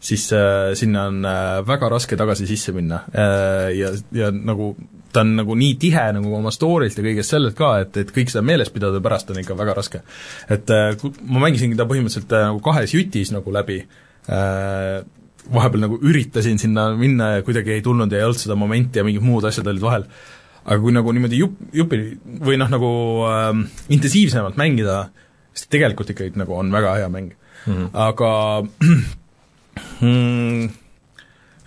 siis 0.00 0.28
äh, 0.36 0.74
sinna 0.78 1.08
on 1.10 1.24
äh, 1.26 1.56
väga 1.66 1.90
raske 1.90 2.16
tagasi 2.18 2.46
sisse 2.46 2.74
minna. 2.76 3.02
Äh, 3.12 3.72
ja, 3.78 3.92
ja 4.14 4.30
nagu 4.34 4.74
ta 5.12 5.24
on 5.24 5.34
nagu 5.38 5.56
nii 5.56 5.76
tihe 5.80 6.04
nagu 6.18 6.32
oma 6.36 6.52
story'lt 6.54 6.98
ja 6.98 7.04
kõigest 7.04 7.32
sellelt 7.32 7.56
ka, 7.58 7.72
et, 7.82 7.96
et 8.02 8.10
kõik 8.14 8.30
seda 8.32 8.44
meeles 8.46 8.70
pidada 8.72 9.00
pärast 9.04 9.32
on 9.32 9.40
ikka 9.40 9.56
väga 9.58 9.76
raske. 9.78 10.02
et 10.48 10.70
äh, 10.74 10.92
ma 11.24 11.44
mängisingi 11.46 11.78
ta 11.78 11.88
põhimõtteliselt 11.88 12.34
äh, 12.36 12.50
nagu 12.50 12.60
kahes 12.64 12.94
jutis 12.94 13.32
nagu 13.34 13.54
läbi. 13.54 13.80
Äh,, 14.28 15.00
vahepeal 15.54 15.84
nagu 15.86 15.98
üritasin 16.04 16.58
sinna 16.60 16.90
minna 16.96 17.36
ja 17.36 17.44
kuidagi 17.46 17.76
ei 17.76 17.84
tulnud 17.84 18.12
ja 18.12 18.20
ei 18.20 18.26
olnud 18.28 18.40
seda 18.40 18.56
momenti 18.58 19.00
ja 19.00 19.06
mingid 19.06 19.24
muud 19.24 19.46
asjad 19.48 19.68
olid 19.70 19.84
vahel. 19.84 20.08
aga 20.68 20.80
kui 20.82 20.92
nagu 20.92 21.12
niimoodi 21.16 21.38
jupp, 21.40 21.60
jupi 21.72 22.00
või 22.44 22.58
noh, 22.60 22.68
nagu 22.68 22.90
äh, 23.28 23.62
intensiivsemalt 23.94 24.58
mängida, 24.60 25.06
siis 25.56 25.70
tegelikult 25.72 26.10
ikkagi 26.12 26.36
nagu 26.36 26.58
on 26.58 26.72
väga 26.72 26.98
hea 26.98 27.08
mäng 27.08 27.32
mm. 27.32 27.72
-hmm. 27.72 27.88
aga 27.92 28.32
mm, 30.04 30.68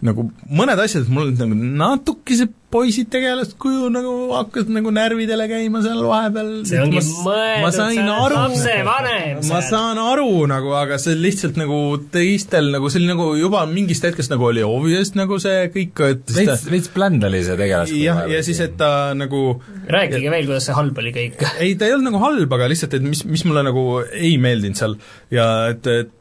nagu 0.05 0.27
mõned 0.49 0.83
asjad, 0.85 1.09
mul 1.09 1.33
nagu 1.33 1.57
natukese 1.57 2.49
poisid 2.71 3.09
tegelast 3.11 3.57
kuju 3.61 3.89
nagu 3.93 4.13
hakkas 4.31 4.69
nagu 4.71 4.91
närvidele 4.95 5.47
käima 5.51 5.81
seal 5.83 6.01
vahepeal. 6.07 6.51
see 6.67 6.79
ongi 6.81 7.01
mõeldud, 7.01 7.75
see 7.75 8.03
on 8.03 8.11
lapsevanem. 8.35 9.41
ma 9.49 9.61
saan 9.65 9.99
aru 10.01 10.45
nagu, 10.51 10.73
aga 10.79 10.99
see 11.01 11.17
lihtsalt 11.19 11.59
nagu 11.59 11.81
teistel 12.13 12.71
nagu 12.75 12.91
see 12.91 13.01
oli 13.01 13.11
nagu 13.11 13.27
juba 13.39 13.65
mingist 13.69 14.07
hetkest 14.07 14.33
nagu 14.33 14.47
oli 14.51 14.63
obvious 14.65 15.13
nagu 15.19 15.39
see 15.43 15.67
kõik, 15.75 16.03
et 16.07 16.35
veits, 16.37 16.65
veits 16.71 16.93
bländ 16.95 17.27
oli 17.27 17.43
see 17.47 17.59
tegelaskuju. 17.59 18.05
jah, 18.05 18.23
ja 18.31 18.41
siis, 18.45 18.63
et 18.63 18.77
ta 18.79 19.11
nagu 19.17 19.43
rääkige 19.91 20.31
veel, 20.31 20.47
kuidas 20.49 20.69
see 20.69 20.77
halb 20.77 21.03
oli 21.03 21.13
kõik. 21.17 21.45
ei, 21.59 21.75
ta 21.75 21.89
ei 21.89 21.97
olnud 21.97 22.11
nagu 22.11 22.23
halb, 22.23 22.57
aga 22.57 22.71
lihtsalt, 22.71 22.97
et 22.97 23.05
mis, 23.05 23.25
mis 23.27 23.45
mulle 23.49 23.65
nagu 23.67 23.85
ei 24.07 24.37
meeldinud 24.41 24.79
seal 24.79 24.97
ja 25.33 25.51
et, 25.73 25.87
et 25.91 26.17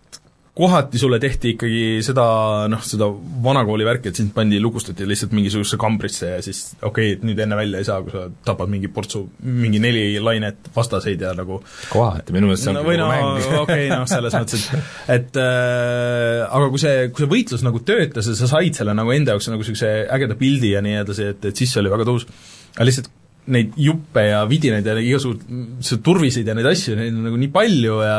kohati 0.55 0.99
sulle 0.99 1.21
tehti 1.23 1.53
ikkagi 1.55 1.83
seda 2.03 2.25
noh, 2.71 2.81
seda 2.85 3.07
vanakooli 3.45 3.87
värki, 3.87 4.11
et 4.11 4.19
sind 4.19 4.33
pandi, 4.35 4.59
lukustati 4.63 5.07
lihtsalt 5.09 5.35
mingisugusesse 5.37 5.79
kambrisse 5.81 6.33
ja 6.33 6.41
siis 6.45 6.63
okei 6.81 6.89
okay,, 6.91 7.13
et 7.17 7.23
nüüd 7.27 7.39
enne 7.45 7.59
välja 7.59 7.81
ei 7.81 7.87
saa, 7.87 8.01
kui 8.03 8.15
sa 8.15 8.25
tapad 8.47 8.73
mingi 8.73 8.91
portsu, 8.93 9.23
mingi 9.47 9.81
neli 9.83 10.19
lainet 10.23 10.73
vastaseid 10.75 11.23
ja 11.23 11.33
nagu 11.39 11.61
kohati, 11.93 12.35
minu 12.35 12.51
meelest 12.51 12.67
see 12.67 12.75
on 12.75 12.81
no, 12.81 12.85
või 12.89 12.99
no 12.99 13.09
okei 13.13 13.63
okay,, 13.63 13.87
noh, 13.93 14.05
selles 14.11 14.37
mõttes, 14.37 14.67
et 15.07 15.31
et 15.31 15.39
äh, 15.39 16.43
aga 16.49 16.69
kui 16.73 16.83
see, 16.83 17.07
kui 17.15 17.25
see 17.25 17.33
võitlus 17.37 17.65
nagu 17.67 17.85
töötas 17.87 18.29
ja 18.31 18.37
sa 18.39 18.51
said 18.51 18.75
selle 18.77 18.97
nagu 18.97 19.15
enda 19.15 19.37
jaoks 19.37 19.51
nagu 19.53 19.63
niisuguse 19.63 19.95
ägeda 20.11 20.37
pildi 20.41 20.75
ja 20.75 20.83
nii 20.85 21.01
edasi, 21.05 21.31
et, 21.31 21.51
et 21.53 21.63
siis 21.63 21.71
see 21.71 21.83
oli 21.85 21.95
väga 21.95 22.09
tõus, 22.09 22.27
aga 22.75 22.91
lihtsalt 22.91 23.11
neid 23.51 23.75
juppe 23.81 24.27
ja 24.27 24.43
vidinaid 24.51 24.87
ja 24.87 24.99
igasugu 24.99 26.01
turviseid 26.05 26.49
ja 26.49 26.57
neid 26.59 26.69
asju, 26.71 26.99
neid 26.99 27.15
on 27.15 27.29
nagu 27.31 27.39
nii 27.41 27.53
palju 27.55 28.01
ja 28.05 28.17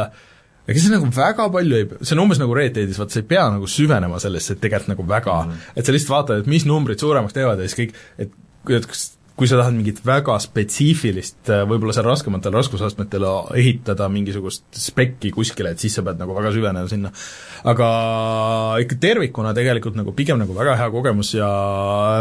ega 0.72 0.84
see 0.84 0.94
nagu 0.94 1.10
väga 1.16 1.48
palju 1.54 1.80
ei, 1.80 1.88
see 2.02 2.18
on 2.18 2.26
umbes 2.26 2.42
nagu 2.42 2.58
Red 2.58 2.76
Deadis, 2.78 3.00
vaata 3.02 3.18
sa 3.18 3.24
ei 3.24 3.30
pea 3.30 3.48
nagu 3.54 3.70
süvenema 3.70 4.20
sellesse, 4.24 4.58
tegelikult 4.62 4.96
nagu 4.96 5.08
väga 5.08 5.40
mm, 5.40 5.56
-hmm. 5.56 5.74
et 5.76 5.86
sa 5.86 5.96
lihtsalt 5.96 6.16
vaatad, 6.16 6.44
et 6.44 6.52
mis 6.52 6.68
numbrid 6.70 7.02
suuremaks 7.02 7.38
teevad 7.38 7.60
ja 7.60 7.68
siis 7.68 7.80
kõik, 7.82 7.98
et 8.18 8.38
et 8.70 8.86
kas 8.86 9.10
kui 9.42 9.50
sa 9.50 9.58
tahad 9.58 9.74
mingit 9.74 10.02
väga 10.06 10.36
spetsiifilist, 10.44 11.50
võib-olla 11.66 11.96
seal 11.96 12.06
raskematel 12.06 12.54
raskusastmetel 12.54 13.24
ehitada 13.58 14.06
mingisugust 14.12 14.68
spekki 14.78 15.32
kuskile, 15.34 15.72
et 15.74 15.82
siis 15.82 15.96
sa 15.98 16.04
pead 16.06 16.20
nagu 16.22 16.36
väga 16.38 16.52
süvenema 16.54 16.92
sinna. 16.92 17.10
aga 17.64 17.88
ikka 18.84 19.00
tervikuna 19.02 19.56
tegelikult 19.58 19.98
nagu 19.98 20.14
pigem 20.14 20.38
nagu 20.38 20.54
väga 20.54 20.76
hea 20.78 20.90
kogemus 20.94 21.34
ja 21.34 21.50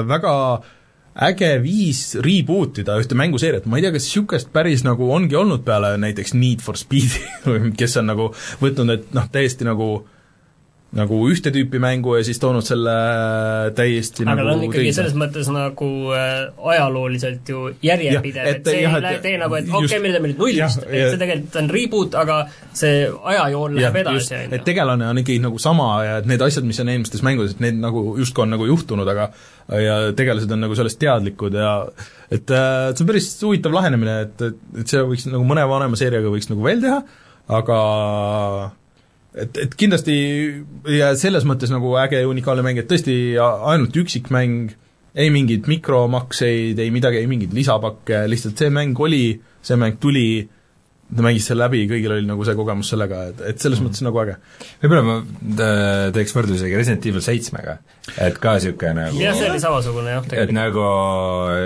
väga 0.08 0.32
äh, 0.54 0.79
äge 1.14 1.50
viis 1.62 2.14
reboot 2.22 2.78
ida 2.82 2.96
ühte 3.00 3.18
mänguseeriat, 3.18 3.66
ma 3.66 3.78
ei 3.78 3.86
tea, 3.86 3.94
kas 3.96 4.06
niisugust 4.06 4.52
päris 4.54 4.84
nagu 4.86 5.10
ongi 5.12 5.36
olnud 5.38 5.64
peale 5.66 5.96
näiteks 6.00 6.34
Need 6.38 6.62
for 6.64 6.78
Speedi 6.78 7.22
kes 7.80 7.98
on 8.00 8.10
nagu 8.12 8.30
võtnud, 8.62 8.94
et 8.94 9.12
noh, 9.16 9.26
täiesti 9.32 9.66
nagu 9.68 9.90
nagu 10.96 11.18
ühte 11.30 11.52
tüüpi 11.54 11.78
mängu 11.82 12.16
ja 12.18 12.24
siis 12.26 12.40
toonud 12.42 12.66
selle 12.66 12.92
täiesti 13.78 14.24
aga 14.24 14.34
nagu 14.40 14.48
ta 14.48 14.54
on 14.56 14.64
ikkagi 14.66 14.86
teise. 14.88 14.96
selles 14.96 15.14
mõttes 15.18 15.50
nagu 15.54 15.90
äh, 16.16 16.32
ajalooliselt 16.72 17.52
ju 17.52 17.62
järjepidev, 17.86 18.48
et 18.50 18.66
see 18.66 18.80
jah, 18.82 18.96
ei 18.98 19.04
lähe, 19.04 19.20
tee 19.22 19.36
nagu, 19.38 19.54
et 19.60 19.68
okei 19.70 19.86
okay,, 19.86 20.00
me 20.02 20.10
teeme 20.16 20.32
nüüd 20.32 20.42
nullist, 20.42 20.82
et 20.88 21.12
see 21.12 21.20
tegelikult 21.20 21.58
on 21.62 21.70
reboot, 21.76 22.16
aga 22.18 22.40
see 22.82 23.04
ajajoon 23.06 23.78
läheb 23.78 24.00
edasi, 24.02 24.34
on 24.34 24.42
ju. 24.48 24.58
et 24.58 24.66
tegelane 24.66 25.06
on 25.12 25.22
ikkagi 25.22 25.44
nagu 25.44 25.62
sama 25.62 25.88
ja 26.08 26.18
et 26.24 26.28
need 26.32 26.42
asjad, 26.48 26.66
mis 26.66 26.82
on 26.82 26.90
eelmistes 26.90 27.22
mängudes, 27.26 27.54
et 27.54 27.62
need 27.68 27.78
nagu 27.84 28.04
justkui 28.18 28.48
on 28.48 28.54
nagu 28.56 28.66
juhtunud, 28.72 29.12
aga 29.14 29.30
ja 29.78 30.00
tegelased 30.18 30.50
on 30.50 30.64
nagu 30.66 30.74
sellest 30.74 30.98
teadlikud 30.98 31.54
ja 31.54 31.76
et 32.34 32.50
äh, 32.50 32.90
see 32.90 33.06
on 33.06 33.12
päris 33.12 33.30
huvitav 33.46 33.78
lahenemine, 33.78 34.18
et, 34.26 34.44
et 34.82 34.90
see 34.90 35.06
võiks 35.06 35.30
nagu 35.30 35.46
mõne 35.46 35.70
vanema 35.70 36.02
seeriaga 36.02 36.34
võiks 36.34 36.50
nagu 36.50 36.66
veel 36.66 36.82
teha, 36.82 36.98
aga 37.60 37.80
et, 39.34 39.58
et 39.64 39.74
kindlasti 39.78 40.14
ja 40.90 41.12
selles 41.18 41.46
mõttes 41.48 41.72
nagu 41.72 41.94
äge 42.00 42.22
ja 42.22 42.30
unikaalne 42.30 42.64
mäng, 42.66 42.80
et 42.80 42.90
tõesti 42.90 43.14
ainult 43.40 43.96
üksikmäng, 44.02 44.74
ei 45.20 45.30
mingeid 45.34 45.66
mikromakseid, 45.70 46.78
ei 46.78 46.90
midagi, 46.94 47.18
ei 47.22 47.30
mingeid 47.30 47.54
lisapakke, 47.56 48.24
lihtsalt 48.30 48.60
see 48.60 48.70
mäng 48.74 48.98
oli, 49.02 49.24
see 49.66 49.78
mäng 49.80 49.98
tuli, 50.02 50.46
ta 51.16 51.24
mängis 51.24 51.46
selle 51.50 51.64
läbi, 51.64 51.82
kõigil 51.90 52.14
oli 52.14 52.26
nagu 52.28 52.44
see 52.46 52.56
kogemus 52.58 52.90
sellega, 52.92 53.22
et, 53.32 53.42
et 53.52 53.62
selles 53.62 53.80
mm. 53.80 53.88
mõttes 53.88 54.04
nagu 54.06 54.20
äge. 54.22 54.36
võib-olla 54.82 55.02
ma 55.06 55.16
äh, 55.20 56.04
teeks 56.16 56.34
võrdluse 56.36 56.60
isegi 56.62 56.78
Resident 56.78 57.08
Evil 57.10 57.24
seitsmega, 57.24 57.76
et 58.16 58.40
ka 58.42 58.56
niisugune 58.56 58.94
nagu 58.98 59.22
jah, 59.22 59.36
see 59.38 59.50
oli 59.50 59.62
samasugune 59.62 60.14
jah, 60.16 60.24
tegelikult. 60.26 60.50
et 60.50 60.56
nagu 60.56 60.86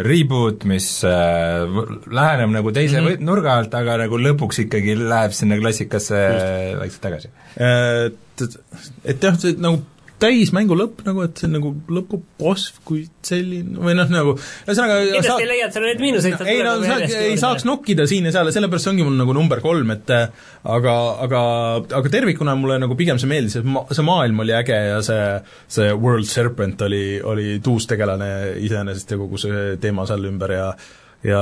reboot, 0.08 0.68
mis 0.70 0.90
äh, 1.08 1.80
läheneb 2.20 2.54
nagu 2.56 2.74
teise 2.76 3.00
mm 3.00 3.08
-hmm. 3.08 3.26
nurga 3.30 3.58
alt, 3.60 3.74
aga 3.80 3.98
nagu 4.04 4.20
lõpuks 4.28 4.64
ikkagi 4.66 4.96
läheb 5.00 5.36
sinna 5.36 5.60
klassikasse 5.60 6.22
vaikselt 6.80 7.02
tagasi. 7.08 7.34
Et, 7.54 8.56
et 9.04 9.28
jah, 9.28 9.36
see 9.38 9.58
nagu 9.60 9.82
täismängu 10.22 10.76
lõpp 10.78 11.02
nagu, 11.06 11.24
et 11.26 11.40
see 11.40 11.50
nagu 11.50 11.72
lõpuboss 11.92 12.78
kui 12.86 13.02
selline 13.26 13.80
või 13.82 13.96
noh, 13.98 14.08
nagu 14.12 14.34
ühesõnaga 14.36 14.98
kindlasti 15.02 15.30
saak... 15.30 15.44
leiad 15.50 15.74
sa 15.74 15.82
neid 15.82 16.02
miinuseid 16.02 16.36
no, 16.38 16.48
ei 16.50 16.62
no 16.64 16.74
saak, 16.84 17.04
ei 17.18 17.38
saaks 17.40 17.66
nokkida 17.68 18.06
siin 18.10 18.28
ja 18.28 18.34
seal 18.34 18.50
ja 18.50 18.54
sellepärast 18.54 18.86
see 18.86 18.94
ongi 18.94 19.06
mul 19.06 19.16
nagu 19.18 19.36
number 19.36 19.62
kolm, 19.64 19.90
et 19.94 20.12
aga, 20.14 20.96
aga, 21.26 21.44
aga 22.00 22.12
tervikuna 22.12 22.56
mulle 22.58 22.78
nagu 22.82 22.96
pigem 22.98 23.20
see 23.20 23.30
meeldis, 23.30 23.58
et 23.60 23.68
ma-, 23.68 23.86
see 23.90 24.06
maailm 24.06 24.44
oli 24.44 24.54
äge 24.56 24.80
ja 24.90 25.00
see, 25.04 25.22
see 25.78 25.94
World 25.94 26.30
Serpent 26.30 26.84
oli, 26.86 27.06
oli 27.22 27.56
tuus 27.64 27.88
tegelane 27.90 28.28
iseenesest 28.62 29.16
ja 29.16 29.20
kogu 29.20 29.40
see 29.40 29.64
teema 29.82 30.06
seal 30.08 30.30
ümber 30.30 30.54
ja 30.54 30.68
ja 31.24 31.40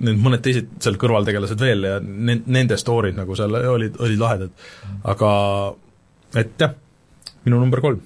need 0.00 0.16
mõned 0.22 0.40
teised 0.44 0.78
seal 0.80 0.96
kõrvaltegelased 1.00 1.60
veel 1.60 1.84
ja 1.84 1.98
ne-, 2.00 2.40
nende 2.48 2.78
story'd 2.80 3.18
nagu 3.18 3.36
seal 3.36 3.52
olid, 3.52 4.00
olid 4.00 4.22
lahedad. 4.22 4.66
aga 5.12 5.30
et 6.40 6.56
jah 6.60 6.72
minu 7.46 7.60
number 7.62 7.80
kolm. 7.84 8.00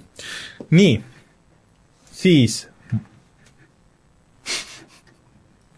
nii, 0.71 0.93
siis 2.21 2.59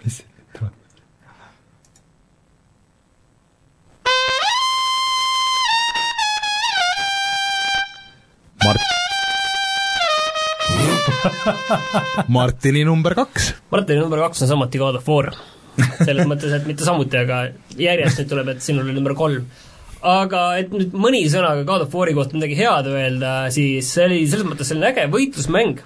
mis 0.04 0.20
tuleb? 0.54 0.74
Mart- 8.64 8.90
Martini 12.30 12.84
number 12.86 13.14
kaks. 13.18 13.54
Martini 13.72 14.00
number 14.00 14.20
kaks 14.24 14.44
on 14.46 14.48
samuti 14.54 14.78
God 14.82 14.96
of 15.00 15.08
War. 15.10 15.32
selles 16.06 16.28
mõttes, 16.32 16.54
et 16.54 16.68
mitte 16.70 16.86
samuti, 16.86 17.18
aga 17.18 17.38
järjest 17.82 18.20
nüüd 18.22 18.30
tuleb, 18.30 18.52
et 18.54 18.62
sinul 18.62 18.86
oli 18.86 18.94
number 18.94 19.16
kolm 19.18 19.48
aga 20.04 20.44
et 20.60 20.72
nüüd 20.74 20.94
mõni 20.96 21.24
sõna 21.32 21.54
ka 21.60 21.66
God 21.68 21.86
of 21.86 21.96
War'i 21.96 22.14
kohta 22.16 22.36
midagi 22.38 22.58
head 22.60 22.90
öelda, 22.92 23.34
siis 23.56 23.90
see 23.96 24.06
oli 24.08 24.22
selles 24.28 24.48
mõttes 24.48 24.70
selline 24.72 24.92
äge 24.92 25.08
võitlusmäng, 25.12 25.80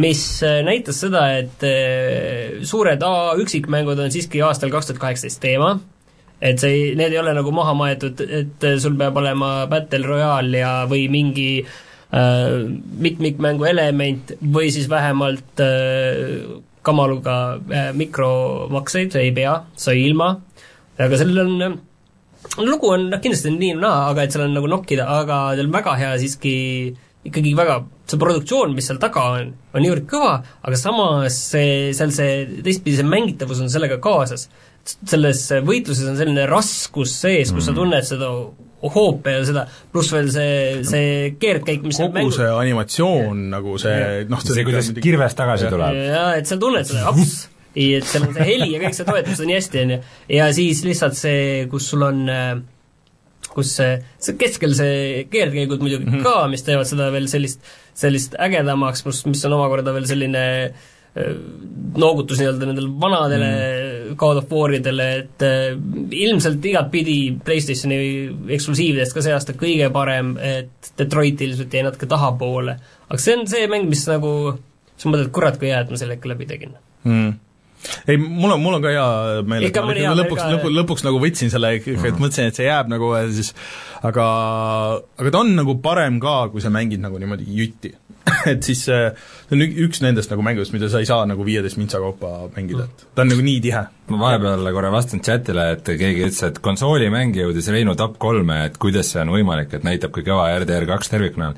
mis 0.00 0.22
äh, 0.46 0.60
näitas 0.66 1.00
seda, 1.04 1.26
et 1.40 1.64
äh, 1.66 2.58
suured 2.68 3.04
A 3.04 3.34
üksikmängud 3.40 4.00
on 4.00 4.14
siiski 4.14 4.42
aastal 4.44 4.72
kaks 4.72 4.90
tuhat 4.90 5.02
kaheksateist 5.02 5.42
teema, 5.44 5.74
et 6.40 6.62
see 6.62 6.72
ei, 6.72 6.86
need 6.98 7.12
ei 7.12 7.20
ole 7.20 7.34
nagu 7.36 7.52
maha 7.54 7.74
maetud, 7.76 8.22
et 8.22 8.68
sul 8.80 8.96
peab 8.98 9.18
olema 9.20 9.52
Battle 9.70 10.06
Royale 10.06 10.62
ja, 10.62 10.72
või 10.90 11.08
mingi 11.12 11.50
äh, 11.60 12.64
mikmikmängu 13.08 13.68
element 13.68 14.32
või 14.40 14.72
siis 14.74 14.88
vähemalt 14.90 15.64
äh, 15.64 16.48
kamaluga 16.86 17.36
äh, 17.58 17.90
mikromakseid, 17.98 19.18
ei 19.20 19.34
pea, 19.36 19.58
sai 19.76 20.00
ilma, 20.06 20.32
aga 20.98 21.20
sellel 21.20 21.44
on 21.44 21.78
lugu 22.62 22.92
on 22.94 23.08
noh, 23.12 23.20
kindlasti 23.22 23.52
nii 23.54 23.74
või 23.76 23.82
naa, 23.82 24.08
aga 24.12 24.24
et 24.24 24.34
seal 24.34 24.46
on 24.46 24.56
nagu 24.56 24.70
nokkida, 24.70 25.08
aga 25.20 25.42
tal 25.58 25.66
on 25.66 25.74
väga 25.74 25.98
hea 26.00 26.14
siiski 26.22 26.54
ikkagi 27.28 27.52
väga, 27.58 27.80
see 28.08 28.20
produktsioon, 28.20 28.72
mis 28.76 28.86
seal 28.88 29.00
taga 29.02 29.24
on, 29.34 29.50
on 29.74 29.84
niivõrd 29.84 30.06
kõva, 30.10 30.36
aga 30.64 30.78
samas 30.78 31.36
see, 31.52 31.90
seal 31.96 32.14
see 32.14 32.62
teistpidi 32.64 33.00
see 33.00 33.08
mängitavus 33.08 33.60
on 33.64 33.72
sellega 33.72 33.98
kaasas. 34.02 34.48
selles 34.88 35.42
võitluses 35.66 36.06
on 36.08 36.16
selline 36.16 36.46
raskus 36.48 37.12
sees, 37.20 37.50
kus 37.52 37.60
mm. 37.60 37.66
sa 37.66 37.76
tunned 37.76 38.06
seda 38.08 38.30
hoope 38.94 39.34
ja 39.34 39.42
seda, 39.44 39.66
pluss 39.92 40.14
veel 40.14 40.30
see, 40.32 40.80
see 40.86 41.34
keerdkäik, 41.42 41.82
mis 41.84 41.98
kogu 41.98 42.14
mängu... 42.14 42.32
see 42.32 42.48
animatsioon 42.48 43.44
ja. 43.44 43.50
nagu 43.58 43.76
see 43.82 44.24
noh, 44.30 44.40
see, 44.44 44.54
see, 44.54 44.66
kuidas 44.68 44.90
kirves 45.02 45.36
tagasi 45.38 45.70
tuleb. 45.74 46.02
jaa, 46.06 46.28
et 46.38 46.48
sa 46.48 46.60
tunned 46.62 46.86
seda 46.88 47.08
aps 47.10 47.40
et 47.98 48.08
seal 48.08 48.26
on 48.26 48.34
see 48.34 48.48
heli 48.48 48.72
ja 48.72 48.82
kõik 48.82 48.96
see 48.96 49.06
toetus 49.08 49.44
on 49.44 49.50
nii 49.50 49.58
hästi, 49.58 49.84
on 49.84 49.94
ju, 49.94 50.00
ja 50.38 50.50
siis 50.56 50.82
lihtsalt 50.86 51.18
see, 51.18 51.40
kus 51.70 51.88
sul 51.92 52.04
on 52.08 52.26
äh, 52.32 52.52
kus 53.54 53.72
see, 53.78 53.96
see 54.22 54.36
keskel 54.40 54.74
see 54.76 55.24
keerdkäigud 55.32 55.82
muidugi 55.82 56.06
mm 56.06 56.18
-hmm. 56.18 56.26
ka, 56.26 56.46
mis 56.52 56.64
teevad 56.66 56.88
seda 56.88 57.10
veel 57.14 57.28
sellist, 57.30 57.64
sellist 57.96 58.36
ägedamaks, 58.38 59.02
pluss 59.02 59.26
mis 59.26 59.44
on 59.48 59.56
omakorda 59.58 59.94
veel 59.96 60.06
selline 60.10 60.44
äh, 60.66 61.32
noogutus 61.98 62.40
nii-öelda 62.40 62.68
nendele 62.68 62.92
vanadele 63.00 63.48
mm. 63.48 64.16
God 64.20 64.42
of 64.42 64.52
Waridele, 64.52 65.08
et 65.22 65.46
äh, 65.46 65.72
ilmselt 66.26 66.64
igatpidi 66.64 67.18
PlayStationi 67.44 67.98
eksklusiividest 68.58 69.16
ka 69.16 69.24
see 69.24 69.34
aasta 69.34 69.56
kõige 69.58 69.90
parem, 69.94 70.36
et 70.36 70.92
Detroit 70.98 71.40
ilmselt 71.40 71.74
jäi 71.74 71.84
natuke 71.86 72.06
tahapoole. 72.06 72.78
aga 73.08 73.20
see 73.22 73.36
on 73.38 73.46
see 73.50 73.66
mäng, 73.66 73.88
mis 73.88 74.06
nagu, 74.10 74.32
sa 74.96 75.10
mõtled, 75.10 75.32
kurat, 75.34 75.58
kui 75.58 75.72
hea, 75.72 75.82
et 75.82 75.90
ma 75.90 76.00
selle 76.00 76.18
ikka 76.20 76.34
läbi 76.34 76.46
tegin 76.46 76.78
mm 77.04 77.36
ei, 78.08 78.16
mul 78.18 78.52
on, 78.56 78.60
mul 78.62 78.74
on 78.78 78.82
ka 78.84 78.88
hea 78.94 79.06
meel, 79.48 79.68
et 79.68 79.76
ma 79.80 79.94
hea 79.96 80.14
lõpuks, 80.18 80.44
lõpuks, 80.56 80.74
lõpuks 80.80 81.04
nagu 81.06 81.20
võtsin 81.22 81.50
selle 81.52 81.74
ikkagi, 81.78 81.96
et 82.00 82.14
Mhm. 82.14 82.22
mõtlesin, 82.24 82.50
et 82.50 82.58
see 82.58 82.66
jääb 82.66 82.88
nagu 82.90 83.12
ja 83.14 83.24
siis 83.32 83.52
aga, 84.02 84.26
aga 85.18 85.30
ta 85.34 85.38
on 85.44 85.54
nagu 85.56 85.74
parem 85.82 86.18
ka, 86.20 86.48
kui 86.52 86.60
sa 86.64 86.70
mängid 86.74 87.00
nagu 87.04 87.18
niimoodi 87.20 87.46
jutti 87.58 87.92
et 88.52 88.62
siis 88.62 88.82
see 88.84 88.96
see 89.08 89.54
on 89.56 89.62
ük- 89.64 89.78
üks 89.86 90.02
nendest 90.04 90.28
nagu 90.30 90.42
mängudest, 90.44 90.72
mida 90.74 90.88
sa 90.92 91.00
ei 91.00 91.06
saa 91.08 91.24
nagu 91.26 91.44
viieteist 91.46 91.78
mintsa 91.80 92.00
kaupa 92.02 92.48
mängida, 92.56 92.84
et 92.84 93.06
ta 93.16 93.22
on 93.24 93.30
nagu 93.32 93.40
nii 93.46 93.60
tihe. 93.64 93.84
ma 94.12 94.18
vahepeal 94.20 94.66
korra 94.76 94.90
vastan 94.92 95.22
chatile, 95.24 95.70
et 95.78 95.84
keegi 95.88 96.26
ütles, 96.26 96.42
et 96.50 96.58
konsoolimäng 96.64 97.32
jõudis 97.38 97.70
Reinu 97.72 97.94
top 97.96 98.18
kolme, 98.18 98.64
et 98.68 98.76
kuidas 98.78 99.14
see 99.14 99.22
on 99.24 99.32
võimalik, 99.32 99.72
et 99.72 99.86
näitab, 99.86 100.12
kui 100.12 100.22
kõva 100.26 100.50
RDR 100.58 100.84
kaks 100.92 101.08
tervikuna 101.14 101.52
on. 101.54 101.56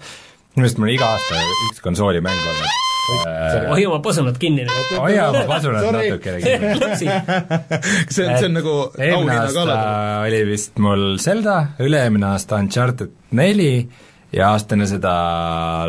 minu 0.54 0.66
arust 0.66 0.78
mul 0.78 0.94
iga 0.94 1.10
aasta 1.16 1.42
üks 1.72 1.82
konsoolimäng 1.82 2.38
olnud 2.52 2.70
äh, 2.70 2.89
hoia 3.70 3.88
oma 3.88 4.00
pasunad 4.04 4.38
kinni 4.40 4.66
hoia 4.96 5.28
oma 5.30 5.44
pasunad 5.48 5.88
natukene 5.94 6.42
kinni. 6.44 6.74
see 8.14 8.26
on, 8.26 8.36
see 8.36 8.46
on 8.46 8.54
nagu 8.58 8.76
eelmine 8.98 9.16
auhinna 9.16 9.40
aasta 9.46 9.56
kala. 9.56 9.80
oli 10.28 10.44
vist 10.50 10.78
mul 10.82 11.08
Zelda, 11.22 11.56
üle-eelmine 11.82 12.30
aasta 12.34 12.60
Uncharted 12.60 13.12
neli 13.36 13.72
ja 14.32 14.52
aastane 14.54 14.86
seda 14.86 15.12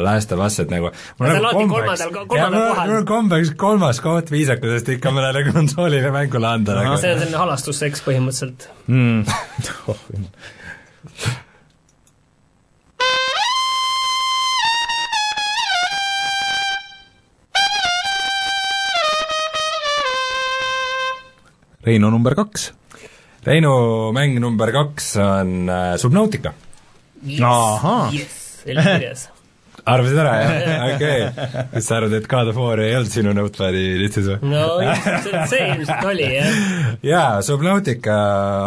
Last 0.02 0.32
of 0.34 0.42
Us, 0.46 0.58
et 0.64 0.72
nagu 0.74 0.90
mul 1.20 1.30
Ja 1.30 1.36
on 1.38 1.44
nagu 1.46 1.66
kombeks, 1.70 2.06
mul 2.10 2.96
on 2.96 3.06
kombeks 3.10 3.54
kolmas 3.60 4.02
koht 4.04 4.32
viisakusest 4.34 4.96
ikka 4.98 5.14
mõnele 5.14 5.46
konsoolile 5.52 6.14
mängule 6.14 6.50
anda 6.50 6.80
nagu. 6.80 6.98
see 7.02 7.14
on 7.14 7.22
selline 7.22 7.44
halastusseks 7.44 8.04
põhimõtteliselt. 8.08 8.70
mm. 8.88 9.24
Reino 21.82 22.12
number 22.14 22.36
kaks. 22.38 22.72
Reinu 23.42 23.74
mäng 24.14 24.38
number 24.42 24.70
kaks 24.74 25.16
on 25.18 25.70
äh, 25.70 25.96
Subnautica. 25.98 26.54
Ahaa. 27.42 28.10
jess, 28.14 28.62
oli 28.68 28.84
kirjas. 28.86 29.24
arvasid 29.86 30.20
ära, 30.22 30.34
jah? 30.38 30.84
okei 30.96 31.24
okay.. 31.26 31.64
kas 31.72 31.88
sa 31.90 31.98
arvad, 31.98 32.14
et 32.18 32.28
God 32.30 32.52
of 32.52 32.58
War 32.62 32.82
ei 32.82 32.96
olnud 32.98 33.10
sinu 33.14 33.34
notepad'i 33.34 33.84
listis 33.98 34.28
või? 34.30 34.52
no 34.52 35.46
see, 35.50 35.62
ilmselt 35.72 36.06
oli, 36.10 36.28
jah. 36.36 36.62
jaa, 37.14 37.42
Subnautica 37.46 38.16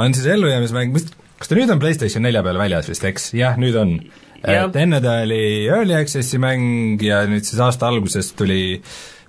on 0.03 0.15
siis 0.15 0.27
ellujäämismäng, 0.35 0.95
mis, 0.95 1.07
kas 1.39 1.51
ta 1.51 1.59
nüüd 1.59 1.70
on 1.70 1.82
PlayStation 1.82 2.27
nelja 2.27 2.43
peal 2.47 2.59
väljas 2.59 2.91
vist, 2.91 3.07
eks? 3.11 3.31
jah, 3.39 3.59
nüüd 3.62 3.78
on. 3.78 3.97
Et 4.45 4.78
enne 4.82 5.01
ta 5.03 5.20
oli 5.23 5.43
Early 5.70 5.95
Access'i 5.99 6.39
mäng 6.43 7.03
ja 7.03 7.23
nüüd 7.31 7.47
siis 7.47 7.62
aasta 7.62 7.91
alguses 7.91 8.35
tuli 8.39 8.81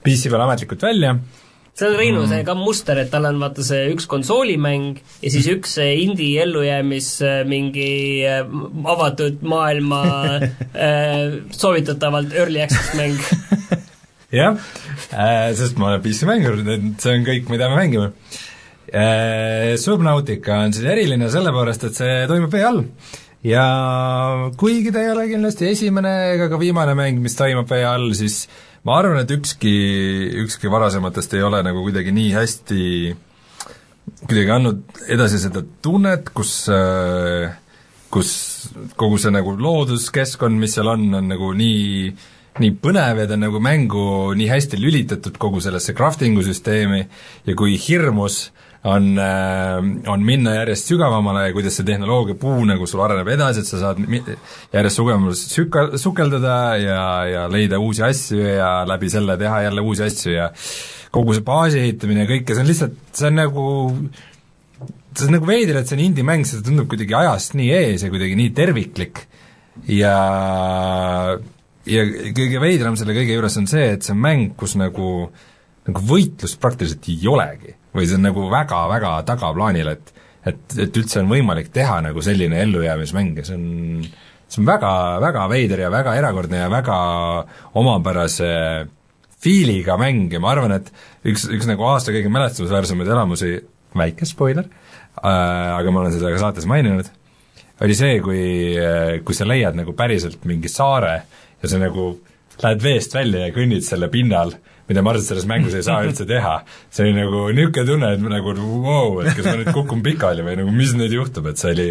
PC 0.06 0.34
peal 0.34 0.46
ametlikult 0.46 0.86
välja 0.86 1.16
see 1.76 1.88
on 1.90 1.98
Reinu 2.00 2.22
Mm. 2.24 2.30
see 2.32 2.44
ka 2.48 2.56
muster, 2.56 2.98
et 3.02 3.12
tal 3.12 3.26
on 3.28 3.40
vaata 3.42 3.64
see 3.68 3.90
üks 3.92 4.08
konsoolimäng 4.08 5.02
ja 5.22 5.32
siis 5.34 5.48
üks 5.52 5.76
see 5.76 5.98
indie 6.06 6.42
ellujäämis 6.46 7.10
äh, 7.22 7.42
mingi 7.48 8.24
äh, 8.24 8.48
avatud 8.96 9.44
maailma 9.44 10.02
äh, 10.40 11.42
soovitatavalt 11.52 12.34
early 12.34 12.64
access 12.64 12.96
mäng. 12.96 13.20
jah 14.40 14.56
äh,, 15.12 15.52
sest 15.56 15.78
ma 15.78 15.92
olen 15.92 16.04
PC-mängur, 16.06 16.62
see 16.64 17.12
on 17.18 17.28
kõik, 17.28 17.52
mida 17.52 17.70
me 17.72 17.82
mängime 17.84 18.12
äh,. 18.96 19.76
Subnautica 19.82 20.62
on 20.64 20.74
siis 20.76 20.88
eriline 20.88 21.28
sellepärast, 21.32 21.90
et 21.90 22.00
see 22.00 22.18
toimub 22.32 22.56
vee 22.56 22.64
all 22.64 22.86
ja 23.46 23.66
kuigi 24.58 24.96
ta 24.96 25.04
ei 25.04 25.12
ole 25.12 25.28
kindlasti 25.30 25.68
esimene 25.74 26.16
ega 26.34 26.48
ka 26.50 26.60
viimane 26.62 26.96
mäng, 26.98 27.20
mis 27.22 27.36
toimub 27.38 27.68
vee 27.70 27.84
all, 27.86 28.14
siis 28.18 28.46
ma 28.86 29.00
arvan, 29.00 29.22
et 29.24 29.32
ükski, 29.34 29.76
ükski 30.46 30.72
varasematest 30.72 31.34
ei 31.34 31.44
ole 31.46 31.62
nagu 31.66 31.84
kuidagi 31.86 32.14
nii 32.16 32.32
hästi 32.36 32.82
kuidagi 34.26 34.52
andnud 34.54 35.06
edasi 35.12 35.42
seda 35.42 35.64
tunnet, 35.82 36.30
kus 36.38 36.68
äh, 36.70 37.56
kus 38.14 38.32
kogu 38.96 39.18
see 39.20 39.34
nagu 39.34 39.56
looduskeskkond, 39.58 40.58
mis 40.62 40.78
seal 40.78 40.92
on, 40.94 41.10
on 41.18 41.34
nagu 41.34 41.52
nii 41.58 42.14
nii 42.56 42.76
põnev 42.80 43.18
ja 43.20 43.26
ta 43.28 43.36
on 43.36 43.42
nagu 43.44 43.60
mängu 43.60 44.06
nii 44.38 44.48
hästi 44.48 44.78
lülitatud 44.80 45.36
kogu 45.42 45.60
sellesse 45.60 45.92
crafting'u 45.98 46.46
süsteemi 46.46 47.02
ja 47.48 47.56
kui 47.58 47.76
hirmus 47.76 48.46
äh,, 48.46 48.65
on 48.86 50.26
minna 50.26 50.54
järjest 50.60 50.92
sügavamale 50.92 51.48
ja 51.48 51.54
kuidas 51.56 51.80
see 51.80 51.88
tehnoloogia 51.88 52.38
puu 52.38 52.66
nagu 52.70 52.86
sul 52.90 53.02
areneb 53.06 53.32
edasi, 53.34 53.64
et 53.64 53.70
sa 53.70 53.80
saad 53.82 54.02
järjest 54.04 55.00
sugevamale 55.00 55.38
süka-, 55.40 55.88
sukeldada 56.02 56.58
ja, 56.82 57.00
ja 57.30 57.48
leida 57.52 57.80
uusi 57.82 58.04
asju 58.06 58.44
ja 58.44 58.70
läbi 58.88 59.10
selle 59.10 59.38
teha 59.42 59.64
jälle 59.66 59.82
uusi 59.82 60.06
asju 60.06 60.36
ja 60.36 60.52
kogu 61.16 61.34
see 61.34 61.46
baasi 61.48 61.82
ehitamine 61.82 62.26
ja 62.26 62.30
kõik 62.30 62.52
ja 62.52 62.58
see 62.58 62.66
on 62.66 62.70
lihtsalt, 62.70 63.00
see 63.16 63.32
on 63.32 63.40
nagu 63.40 63.66
see 65.16 65.30
on 65.30 65.36
nagu 65.38 65.50
veider, 65.50 65.80
et 65.80 65.90
see 65.90 65.98
on 65.98 66.04
indie-mäng, 66.06 66.46
see 66.46 66.62
tundub 66.66 66.90
kuidagi 66.92 67.16
ajast 67.18 67.56
nii 67.58 67.72
ees 67.74 68.06
ja 68.06 68.12
kuidagi 68.14 68.38
nii 68.38 68.52
terviklik. 68.56 69.24
Ja 69.92 70.14
ja 71.86 72.04
kõige 72.38 72.62
veidram 72.62 72.96
selle 72.98 73.16
kõige 73.18 73.36
juures 73.36 73.58
on 73.62 73.68
see, 73.70 73.90
et 73.96 74.06
see 74.06 74.14
on 74.16 74.22
mäng, 74.22 74.54
kus 74.60 74.78
nagu 74.80 75.32
nagu 75.86 76.02
võitlust 76.10 76.58
praktiliselt 76.62 77.10
ei 77.12 77.28
olegi 77.30 77.76
või 77.96 78.06
see 78.08 78.20
on 78.20 78.28
nagu 78.28 78.46
väga-väga 78.52 79.16
tagaplaanil, 79.32 79.96
et 79.96 80.14
et, 80.46 80.76
et 80.78 80.98
üldse 81.00 81.24
on 81.24 81.30
võimalik 81.32 81.72
teha 81.74 81.98
nagu 82.06 82.22
selline 82.22 82.60
ellujäämismäng 82.62 83.40
ja 83.40 83.46
see 83.48 83.58
on 83.58 84.04
see 84.46 84.62
on 84.62 84.68
väga, 84.70 84.92
väga 85.24 85.48
veider 85.50 85.82
ja 85.86 85.92
väga 85.94 86.14
erakordne 86.20 86.60
ja 86.62 86.70
väga 86.70 86.98
omapärase 87.82 88.52
fiiliga 89.42 89.98
mäng 90.02 90.34
ja 90.34 90.42
ma 90.42 90.54
arvan, 90.54 90.76
et 90.78 90.92
üks, 91.28 91.48
üks 91.50 91.68
nagu 91.70 91.86
aasta 91.90 92.14
kõige 92.14 92.32
mälestusväärsemaid 92.34 93.10
elamusi, 93.10 93.58
väike 93.98 94.28
spoiler 94.30 94.68
äh,, 94.68 95.74
aga 95.76 95.92
ma 95.92 96.04
olen 96.04 96.16
seda 96.16 96.32
ka 96.34 96.42
saates 96.42 96.70
maininud, 96.70 97.10
oli 97.86 97.98
see, 97.98 98.20
kui, 98.24 98.46
kui 99.26 99.38
sa 99.38 99.48
leiad 99.48 99.78
nagu 99.78 99.96
päriselt 99.98 100.46
mingi 100.48 100.72
saare 100.72 101.18
ja 101.62 101.72
sa 101.72 101.82
nagu 101.82 102.14
lähed 102.62 102.84
veest 102.86 103.18
välja 103.18 103.48
ja 103.48 103.56
kõnnid 103.56 103.84
selle 103.86 104.10
pinnal, 104.14 104.54
mida 104.90 105.02
ma 105.02 105.14
arvan, 105.14 105.24
et 105.24 105.30
selles 105.30 105.48
mängus 105.50 105.76
ei 105.78 105.86
saa 105.86 106.04
üldse 106.06 106.28
teha. 106.30 106.60
see 106.94 107.08
oli 107.08 107.16
nagu 107.18 107.48
niisugune 107.56 107.88
tunne, 107.90 108.14
et 108.14 108.30
nagu 108.36 108.56
vau, 108.86 109.20
et 109.24 109.34
kas 109.34 109.50
ma 109.50 109.58
nüüd 109.62 109.74
kukun 109.76 110.06
pikali 110.06 110.46
või 110.46 110.60
nagu 110.62 110.76
mis 110.76 110.94
nüüd 110.98 111.16
juhtub, 111.18 111.50
et 111.52 111.62
see 111.62 111.74
oli, 111.74 111.90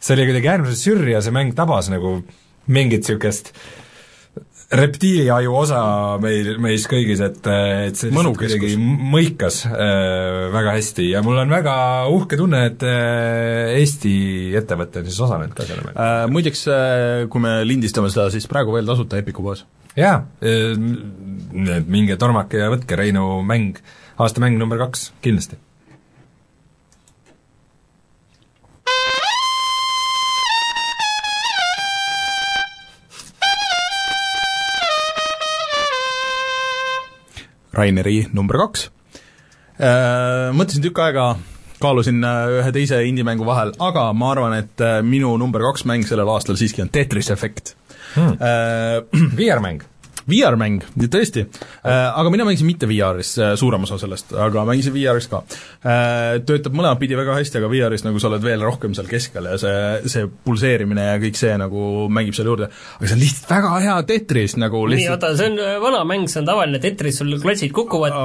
see 0.00 0.16
oli 0.16 0.28
kuidagi 0.30 0.52
äärmiselt 0.56 0.82
sürr 0.82 1.14
ja 1.14 1.22
see 1.24 1.34
mäng 1.34 1.54
tabas 1.58 1.92
nagu 1.92 2.18
mingit 2.66 3.04
niisugust 3.04 3.52
reptiiliaju 4.74 5.54
osa 5.54 5.80
meil, 6.22 6.54
meis 6.62 6.86
kõigis, 6.90 7.20
et, 7.24 7.38
et 7.44 7.98
see 7.98 8.10
lihtsalt 8.10 8.38
kuidagi 8.40 8.74
mõikas 8.80 9.60
äh, 9.68 10.48
väga 10.54 10.74
hästi 10.78 11.08
ja 11.10 11.22
mul 11.24 11.38
on 11.42 11.52
väga 11.52 11.76
uhke 12.12 12.38
tunne, 12.40 12.64
et 12.70 12.84
äh, 12.88 13.76
Eesti 13.78 14.14
ettevõte 14.58 15.02
on 15.02 15.08
siis 15.10 15.20
osalenud 15.26 15.54
ka 15.56 15.68
selle 15.68 15.84
mängu 15.84 16.00
äh, 16.00 16.24
Muideks, 16.32 16.66
kui 17.30 17.44
me 17.44 17.58
lindistame 17.68 18.10
seda, 18.12 18.30
siis 18.34 18.48
praegu 18.50 18.74
veel 18.74 18.88
tasuta 18.88 19.20
Epiku 19.20 19.44
poes. 19.44 19.64
jaa, 19.96 20.24
et 20.42 21.86
minge 21.86 22.16
tormake 22.18 22.58
ja 22.58 22.70
võtke 22.72 22.98
Reinu 22.98 23.42
mäng, 23.46 23.78
aasta 24.18 24.42
mäng 24.42 24.58
number 24.58 24.80
kaks, 24.80 25.12
kindlasti. 25.22 25.60
Raineri 37.74 38.28
number 38.30 38.54
kaks 38.60 38.84
äh,. 39.82 40.52
Mõtlesin 40.54 40.84
tükk 40.84 41.00
aega, 41.02 41.24
kaalusin 41.82 42.22
äh, 42.22 42.60
ühe 42.60 42.70
teise 42.74 43.00
indie-mängu 43.02 43.46
vahel, 43.46 43.72
aga 43.82 44.12
ma 44.14 44.30
arvan, 44.30 44.54
et 44.62 44.82
äh, 44.82 45.00
minu 45.02 45.32
number 45.42 45.62
kaks 45.66 45.82
mäng 45.90 46.06
sellel 46.06 46.30
aastal 46.30 46.58
siiski 46.60 46.84
on 46.84 46.92
Tetris 46.94 47.32
Effect 47.34 47.74
Hmm. 48.14 48.38
äh,. 48.38 49.02
VR-mäng. 49.38 49.82
VR-mäng, 50.24 50.80
tõesti 51.12 51.42
äh,, 51.44 51.88
aga 51.92 52.30
mina 52.32 52.46
mängisin 52.48 52.68
mitte 52.68 52.88
VR-is 52.88 53.34
äh, 53.36 53.52
suurem 53.60 53.82
osa 53.84 53.98
sellest, 54.00 54.32
aga 54.40 54.64
mängisin 54.64 54.94
VR-is 54.94 55.28
ka 55.28 55.42
äh,. 55.84 56.40
Töötab 56.48 56.76
mõlemat 56.76 57.00
pidi 57.02 57.18
väga 57.18 57.36
hästi, 57.36 57.60
aga 57.60 57.68
VR-is 57.72 58.06
nagu 58.06 58.22
sa 58.22 58.30
oled 58.30 58.44
veel 58.44 58.64
rohkem 58.64 58.96
seal 58.96 59.08
keskel 59.10 59.50
ja 59.50 59.58
see, 59.60 59.74
see 60.14 60.28
pulseerimine 60.46 61.08
ja 61.10 61.18
kõik 61.20 61.36
see 61.38 61.52
nagu 61.60 62.06
mängib 62.08 62.36
seal 62.36 62.48
juurde, 62.48 62.70
aga 62.72 63.10
see 63.10 63.18
on 63.18 63.24
lihtsalt 63.24 63.52
väga 63.52 63.74
hea 63.84 63.98
Tetris 64.08 64.56
nagu 64.60 64.84
nii, 64.86 64.96
lihtsalt 64.96 65.18
oota, 65.18 65.34
see 65.40 65.50
on 65.52 65.60
äh, 65.60 65.76
vana 65.84 66.04
mäng, 66.08 66.24
see 66.32 66.40
on 66.40 66.48
tavaline 66.48 66.80
Tetris, 66.82 67.20
sul 67.20 67.36
klotsid 67.42 67.74
kukuvad, 67.76 68.16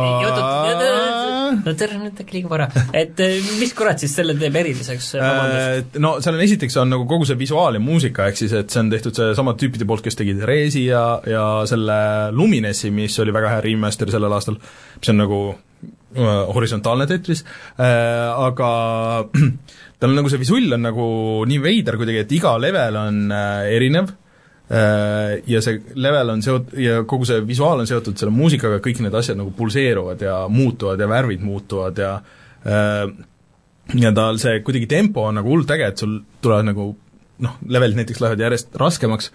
no 1.56 1.74
tere, 1.78 1.98
nüüd 2.02 2.20
äkki 2.22 2.38
liiga 2.38 2.52
vara. 2.52 2.68
et 2.96 3.20
äh, 3.24 3.38
mis 3.60 3.74
kurat 3.78 4.02
siis 4.02 4.14
selle 4.18 4.36
teeb 4.40 4.56
eriliseks, 4.62 5.12
vabandust? 5.20 5.96
Äh, 5.98 6.02
no 6.04 6.16
seal 6.24 6.38
on 6.38 6.44
esiteks 6.46 6.78
on 6.82 6.94
nagu 6.94 7.08
kogu 7.10 7.28
see 7.30 7.40
visuaal 7.40 7.80
ja 7.80 7.84
muusika, 7.84 8.30
ehk 8.30 8.40
siis 8.42 8.56
et 8.58 8.74
see 8.74 8.84
on 8.84 8.92
tehtud 8.94 9.18
seesamad 9.18 9.60
tüüpide 9.62 9.88
poolt, 9.90 10.06
kes 10.06 10.20
tegid 10.20 10.44
Resi 10.50 10.86
ja, 10.88 11.04
ja 11.30 11.48
selle 11.70 12.00
Luminessi, 12.36 12.94
mis 12.96 13.18
oli 13.24 13.36
väga 13.36 13.56
hea 13.56 13.66
remaster 13.70 14.12
sellel 14.14 14.38
aastal, 14.38 14.60
mis 15.00 15.14
on 15.14 15.22
nagu 15.24 15.42
äh, 15.52 16.32
horisontaalne 16.56 17.10
Tetris 17.10 17.44
äh,, 17.44 17.86
aga 18.50 18.72
tal 20.00 20.14
on 20.14 20.18
nagu 20.22 20.32
see 20.32 20.42
visull 20.42 20.78
on 20.78 20.88
nagu 20.90 21.12
nii 21.50 21.62
veider 21.64 22.00
kuidagi, 22.00 22.26
et 22.26 22.40
iga 22.40 22.56
level 22.62 23.04
on 23.04 23.22
äh, 23.36 23.70
erinev 23.76 24.16
ja 24.70 25.62
see 25.66 25.80
level 25.98 26.30
on 26.30 26.44
seot- 26.46 26.76
ja 26.78 27.00
kogu 27.10 27.26
see 27.26 27.42
visuaal 27.48 27.80
on 27.82 27.88
seotud 27.90 28.20
selle 28.22 28.30
muusikaga, 28.30 28.78
kõik 28.86 29.00
need 29.02 29.16
asjad 29.18 29.40
nagu 29.40 29.50
pulseeruvad 29.58 30.22
ja 30.22 30.36
muutuvad 30.46 31.02
ja 31.02 31.08
värvid 31.10 31.42
muutuvad 31.42 31.98
ja 31.98 32.12
nii-öelda 33.96 34.26
see 34.38 34.60
kuidagi 34.66 34.90
tempo 34.92 35.26
on 35.26 35.40
nagu 35.40 35.50
hullult 35.50 35.72
äge, 35.74 35.90
et 35.90 36.02
sul 36.04 36.20
tulevad 36.44 36.70
nagu 36.70 36.92
noh, 37.46 37.56
levelid 37.66 37.98
näiteks 38.00 38.22
lähevad 38.22 38.44
järjest 38.44 38.76
raskemaks 38.80 39.32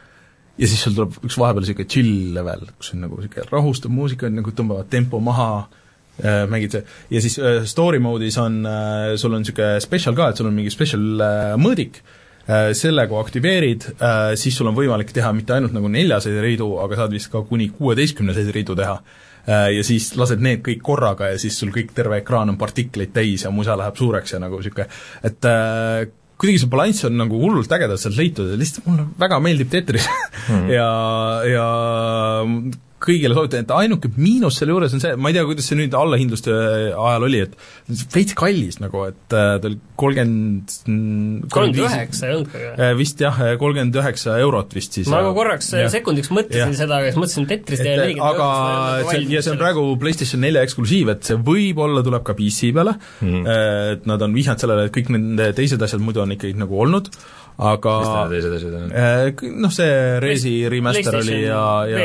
ja 0.59 0.69
siis 0.71 0.83
sul 0.87 0.95
tuleb 0.97 1.17
üks 1.27 1.39
vahepeal 1.41 1.65
niisugune 1.65 1.91
chill 1.91 2.35
level, 2.37 2.67
kus 2.79 2.93
on 2.95 3.03
nagu 3.07 3.19
niisugune 3.19 3.49
rahustav 3.51 3.95
muusika, 3.95 4.31
nagu 4.31 4.55
tõmbavad 4.55 4.91
tempo 4.93 5.21
maha 5.25 5.49
äh,, 5.65 6.45
mängid 6.51 6.77
see, 6.77 6.85
ja 7.17 7.25
siis 7.25 7.39
äh, 7.41 7.63
story 7.69 8.01
mode'is 8.03 8.39
on 8.43 8.61
äh,, 8.69 9.15
sul 9.21 9.35
on 9.35 9.43
niisugune 9.43 9.81
special 9.85 10.19
ka, 10.19 10.31
et 10.31 10.41
sul 10.43 10.51
on 10.51 10.57
mingi 10.57 10.73
special 10.75 11.25
äh, 11.25 11.55
mõõdik. 11.61 12.03
äh,, 12.05 12.21
selle 12.77 13.07
kui 13.09 13.21
aktiveerid 13.21 13.87
äh,, 13.95 14.35
siis 14.41 14.57
sul 14.59 14.69
on 14.69 14.77
võimalik 14.77 15.13
teha 15.17 15.33
mitte 15.33 15.55
ainult 15.57 15.73
nagu 15.77 15.89
neljaseid 15.89 16.41
riidu, 16.45 16.75
aga 16.85 16.99
saad 17.03 17.15
vist 17.17 17.31
ka 17.33 17.45
kuni 17.49 17.71
kuueteistkümneseid 17.73 18.51
riidu 18.57 18.77
teha 18.79 18.99
äh,. 18.99 19.71
Ja 19.77 19.85
siis 19.85 20.11
lased 20.17 20.41
need 20.45 20.63
kõik 20.65 20.83
korraga 20.85 21.33
ja 21.33 21.39
siis 21.41 21.57
sul 21.61 21.73
kõik, 21.73 21.95
terve 21.97 22.23
ekraan 22.23 22.53
on 22.53 22.61
partikleid 22.61 23.15
täis 23.17 23.45
ja 23.45 23.53
musa 23.53 23.77
läheb 23.77 23.97
suureks 23.97 24.37
ja 24.37 24.41
nagu 24.41 24.61
niisugune, 24.61 24.87
et 25.25 25.49
äh, 25.49 26.07
kuidagi 26.41 26.63
see 26.63 26.71
balanss 26.73 27.07
on 27.09 27.19
nagu 27.19 27.39
hullult 27.41 27.73
ägedalt 27.77 28.03
sealt 28.03 28.19
leitud 28.19 28.51
ja 28.51 28.59
lihtsalt 28.61 28.89
mulle 28.89 29.07
väga 29.21 29.41
meeldib 29.45 29.71
Tetris 29.73 30.09
mm. 30.49 30.71
ja, 30.79 30.89
ja 31.49 31.67
kõigile 33.05 33.37
soovitan, 33.37 33.65
et 33.65 33.73
ainuke 33.75 34.11
miinus 34.17 34.59
selle 34.61 34.75
juures 34.75 34.95
on 34.97 35.03
see, 35.03 35.15
ma 35.21 35.31
ei 35.31 35.37
tea, 35.37 35.45
kuidas 35.49 35.69
see 35.69 35.79
nüüd 35.79 35.95
allahindluste 35.99 36.55
ajal 36.93 37.27
oli, 37.27 37.43
et 37.45 38.07
veits 38.15 38.37
kallis 38.39 38.81
nagu, 38.83 39.05
et 39.11 39.37
äh, 39.37 39.57
ta 39.61 39.71
oli 39.71 39.79
kolmkümmend 40.01 40.75
kolmkümmend 41.53 41.81
üheksa 41.85 42.29
ei 42.29 42.37
olnud 42.39 42.51
ka 42.53 42.63
ju? 42.63 42.73
vist 42.99 43.23
jah, 43.23 43.41
kolmkümmend 43.61 43.99
üheksa 44.01 44.39
eurot 44.43 44.75
vist 44.77 44.99
siis. 44.99 45.11
ma 45.13 45.23
nagu 45.23 45.35
korraks 45.37 45.71
ja, 45.77 45.87
sekundiks 45.93 46.33
mõtlesin 46.35 46.75
ja. 46.75 46.81
seda, 46.85 47.01
aga 47.01 47.13
siis 47.13 47.21
mõtlesin 47.21 47.49
Tetrist 47.51 47.85
ja 47.85 47.97
nelikümmend 48.01 48.43
aga 48.43 48.49
see, 49.11 49.23
ja 49.35 49.45
see 49.45 49.55
on 49.55 49.61
praegu 49.61 49.87
PlayStation 50.01 50.45
nelja 50.45 50.65
eksklusiiv, 50.67 51.15
et 51.15 51.31
see 51.31 51.39
võib-olla 51.51 52.05
tuleb 52.07 52.27
ka 52.27 52.37
PC 52.39 52.73
peale 52.77 52.97
mm., 53.21 53.47
et 53.95 54.09
nad 54.09 54.23
on 54.25 54.35
vihjanud 54.35 54.65
sellele, 54.65 54.89
et 54.89 54.95
kõik 54.95 55.13
nende 55.15 55.51
teised 55.57 55.83
asjad 55.85 56.03
muidu 56.03 56.25
on 56.25 56.35
ikkagi 56.35 56.57
nagu 56.59 56.79
olnud, 56.87 57.11
aga 57.55 57.91
on? 58.81 58.89
Eh, 58.91 59.43
noh, 59.63 59.71
see 59.75 59.91
Resi 60.23 60.55
remaster 60.73 61.19
oli 61.21 61.37
ja, 61.45 61.61
ja 61.87 61.99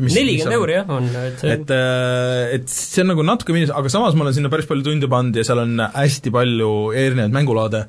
nelikümmend 0.00 0.56
euri 0.56 0.78
jah, 0.78 0.92
on, 0.96 1.10
et 1.26 1.42
see 1.42 1.52
et, 1.58 1.74
eh, 1.76 2.54
et 2.56 2.72
see 2.72 3.02
on 3.04 3.12
nagu 3.12 3.26
natuke 3.26 3.52
miinus, 3.52 3.74
aga 3.76 3.92
samas 3.92 4.16
ma 4.16 4.24
olen 4.24 4.38
sinna 4.38 4.52
päris 4.52 4.70
palju 4.70 4.86
tunde 4.86 5.10
pannud 5.12 5.36
ja 5.36 5.44
seal 5.44 5.60
on 5.66 5.84
hästi 5.92 6.32
palju 6.32 6.70
erinevaid 6.96 7.36
mängulaade, 7.36 7.82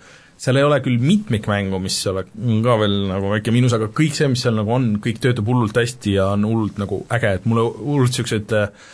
seal 0.44 0.60
ei 0.60 0.68
ole 0.68 0.82
küll 0.84 1.00
mitmikmängu, 1.00 1.80
mis 1.84 2.02
oleks 2.12 2.36
ka 2.66 2.76
veel 2.82 2.98
nagu 3.08 3.32
väike 3.32 3.56
miinus, 3.56 3.78
aga 3.78 3.88
kõik 3.96 4.18
see, 4.18 4.28
mis 4.34 4.44
seal 4.44 4.60
nagu 4.60 4.76
on, 4.76 4.90
kõik 5.04 5.24
töötab 5.24 5.48
hullult 5.48 5.80
hästi 5.80 6.18
ja 6.18 6.34
on 6.36 6.44
hullult 6.50 6.84
nagu 6.84 7.00
äge, 7.16 7.38
et 7.40 7.48
mulle 7.48 7.64
hullult 7.80 8.12
niisugused 8.12 8.52
äh, 8.60 8.92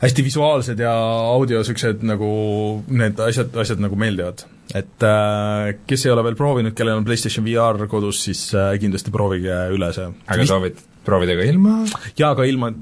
hästi 0.00 0.24
visuaalsed 0.24 0.80
ja 0.82 0.92
audio 1.32 1.62
niisugused 1.62 2.04
nagu 2.06 2.28
need 2.92 3.20
asjad, 3.28 3.54
asjad 3.62 3.80
nagu 3.82 3.96
meeldivad. 3.98 4.44
et 4.74 5.06
äh, 5.06 5.70
kes 5.86 6.04
ei 6.06 6.12
ole 6.12 6.24
veel 6.26 6.36
proovinud, 6.36 6.74
kellel 6.76 7.00
on 7.00 7.06
PlayStation 7.06 7.46
VR 7.46 7.86
kodus, 7.88 8.24
siis 8.26 8.42
äh, 8.54 8.74
kindlasti 8.82 9.14
proovige 9.14 9.56
üle 9.72 9.92
see. 9.96 10.10
aga 10.26 10.40
Vist... 10.42 10.52
soovid 10.52 10.82
proovida 11.06 11.36
ka 11.38 11.46
ilma? 11.48 11.78
jaa, 12.18 12.34
ka 12.36 12.44
ilma, 12.48 12.72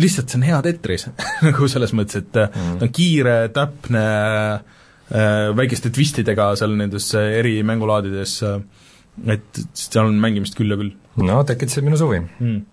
lihtsalt 0.00 0.32
see 0.32 0.40
on 0.40 0.46
hea 0.48 0.62
Tetris 0.64 1.08
nagu 1.46 1.68
selles 1.72 1.92
mõttes, 1.98 2.22
et 2.24 2.40
mm. 2.46 2.78
ta 2.80 2.88
on 2.88 2.94
kiire, 3.00 3.36
täpne 3.56 4.06
äh,, 4.56 5.50
väikeste 5.58 5.92
twistidega 5.94 6.54
seal 6.58 6.78
nendes 6.78 7.10
eri 7.20 7.58
mängulaadides 7.66 8.38
äh,, 8.48 8.62
et 9.36 9.60
seal 9.76 10.08
on 10.08 10.16
mängimist 10.22 10.56
küll 10.56 10.72
ja 10.72 10.80
küll. 10.80 10.94
no 11.20 11.42
tekitasid 11.48 11.84
minu 11.84 12.00
suvi 12.00 12.22
mm 12.22 12.64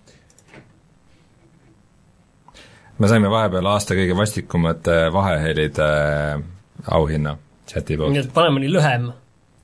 me 3.03 3.11
saime 3.11 3.31
vahepeal 3.31 3.67
aasta 3.73 3.97
kõige 3.97 4.15
vastikumate 4.17 4.97
vahehelide 5.13 5.89
äh, 5.89 6.47
auhinna 6.95 7.35
chati 7.69 7.99
poolt. 7.99 8.15
nii 8.15 8.23
et 8.23 8.33
paneme 8.35 8.63
nii 8.63 8.71
lühem 8.71 9.11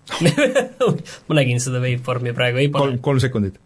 ma 1.28 1.38
nägin 1.38 1.61
seda 1.64 1.82
waveformi 1.84 2.36
praegu, 2.36 2.61
ei 2.64 2.72
pane. 2.74 2.86
kolm, 2.86 3.02
kolm 3.06 3.24
sekundit 3.24 3.60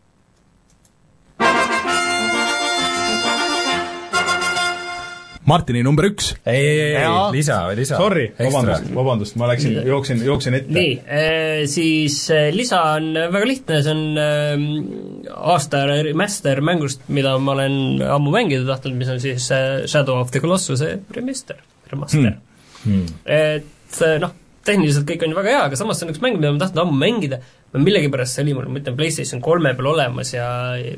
Martini 5.49 5.81
number 5.83 6.07
üks. 6.07 6.33
ei, 6.45 6.59
ei, 6.59 6.91
ei, 7.01 7.07
lisa, 7.35 7.57
lisa. 7.75 7.97
Sorry, 7.99 8.29
vabandust, 8.37 8.91
vabandust, 8.95 9.37
ma 9.39 9.49
läksin, 9.51 9.79
jooksin, 9.87 10.21
jooksin 10.23 10.59
ette. 10.59 10.75
nii 10.75 10.93
äh,, 11.03 11.63
siis 11.71 12.19
äh, 12.31 12.47
lisa 12.55 12.81
on 12.95 13.11
väga 13.33 13.49
lihtne, 13.49 13.81
see 13.83 13.95
on 13.95 14.21
äh, 14.21 15.33
aasta 15.53 15.83
remaster 15.89 16.63
mängust, 16.65 17.03
mida 17.13 17.35
ma 17.39 17.57
olen 17.57 18.05
ammu 18.15 18.31
mängida 18.33 18.63
tahtnud, 18.69 18.95
mis 18.99 19.11
on 19.11 19.19
siis 19.23 19.49
Shadow 19.91 20.21
of 20.21 20.31
the 20.31 20.43
Colossuse 20.43 20.95
remaster, 21.15 21.59
remaster 21.91 22.23
hmm.. 22.23 22.39
Hmm. 22.83 23.19
et 23.27 23.99
noh, 24.23 24.33
tehniliselt 24.67 25.07
kõik 25.07 25.25
on 25.25 25.33
ju 25.33 25.37
väga 25.37 25.51
hea, 25.51 25.65
aga 25.67 25.79
samas 25.79 25.99
see 25.99 26.07
on 26.07 26.13
üks 26.13 26.23
mäng, 26.23 26.39
mida 26.39 26.53
ma 26.53 26.61
tahtnud 26.61 26.85
ammu 26.85 26.97
mängida, 26.99 27.39
millegipärast 27.75 28.37
see 28.37 28.45
oli 28.45 28.55
mul, 28.55 28.71
ma 28.71 28.79
ütlen, 28.79 28.95
PlayStation 28.99 29.43
kolme 29.43 29.73
peal 29.75 29.91
olemas 29.91 30.33
ja 30.35 30.47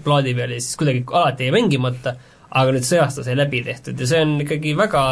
plaadi 0.05 0.35
peal 0.37 0.53
ja 0.53 0.61
siis 0.61 0.77
kuidagi 0.79 1.05
alati 1.09 1.47
jäi 1.47 1.55
mängimata 1.55 2.15
aga 2.55 2.75
nüüd 2.75 2.87
see 2.87 2.99
aasta 3.03 3.25
sai 3.25 3.35
läbi 3.37 3.61
tehtud 3.65 3.99
ja 3.99 4.07
see 4.09 4.21
on 4.23 4.37
ikkagi 4.45 4.75
väga 4.79 5.03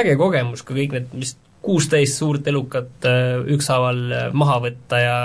äge 0.00 0.16
kogemus, 0.18 0.64
kui 0.66 0.82
kõik 0.82 0.96
need 0.96 1.12
vist 1.20 1.38
kuusteist 1.66 2.18
suurt 2.20 2.46
elukat 2.50 3.06
äh, 3.08 3.36
ükshaaval 3.56 4.00
äh, 4.14 4.26
maha 4.36 4.58
võtta 4.66 5.00
ja 5.02 5.16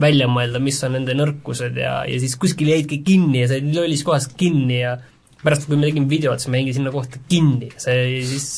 välja 0.00 0.26
mõelda, 0.30 0.60
mis 0.62 0.80
on 0.86 0.96
nende 0.96 1.14
nõrkused 1.16 1.76
ja, 1.78 2.00
ja 2.08 2.20
siis 2.20 2.34
kuskil 2.40 2.72
jäidki 2.72 3.02
kinni 3.06 3.42
ja 3.42 3.50
sa 3.50 3.58
jäid 3.58 3.76
lollis 3.76 4.02
kohas 4.06 4.26
kinni 4.40 4.80
ja 4.80 4.96
pärast, 5.44 5.68
kui 5.68 5.76
me 5.76 5.86
tegime 5.86 6.08
videot, 6.10 6.40
siis 6.40 6.50
ma 6.50 6.58
jäingi 6.58 6.74
sinna 6.76 6.92
kohta 6.92 7.20
kinni, 7.28 7.68
see 7.80 8.20
siis, 8.24 8.48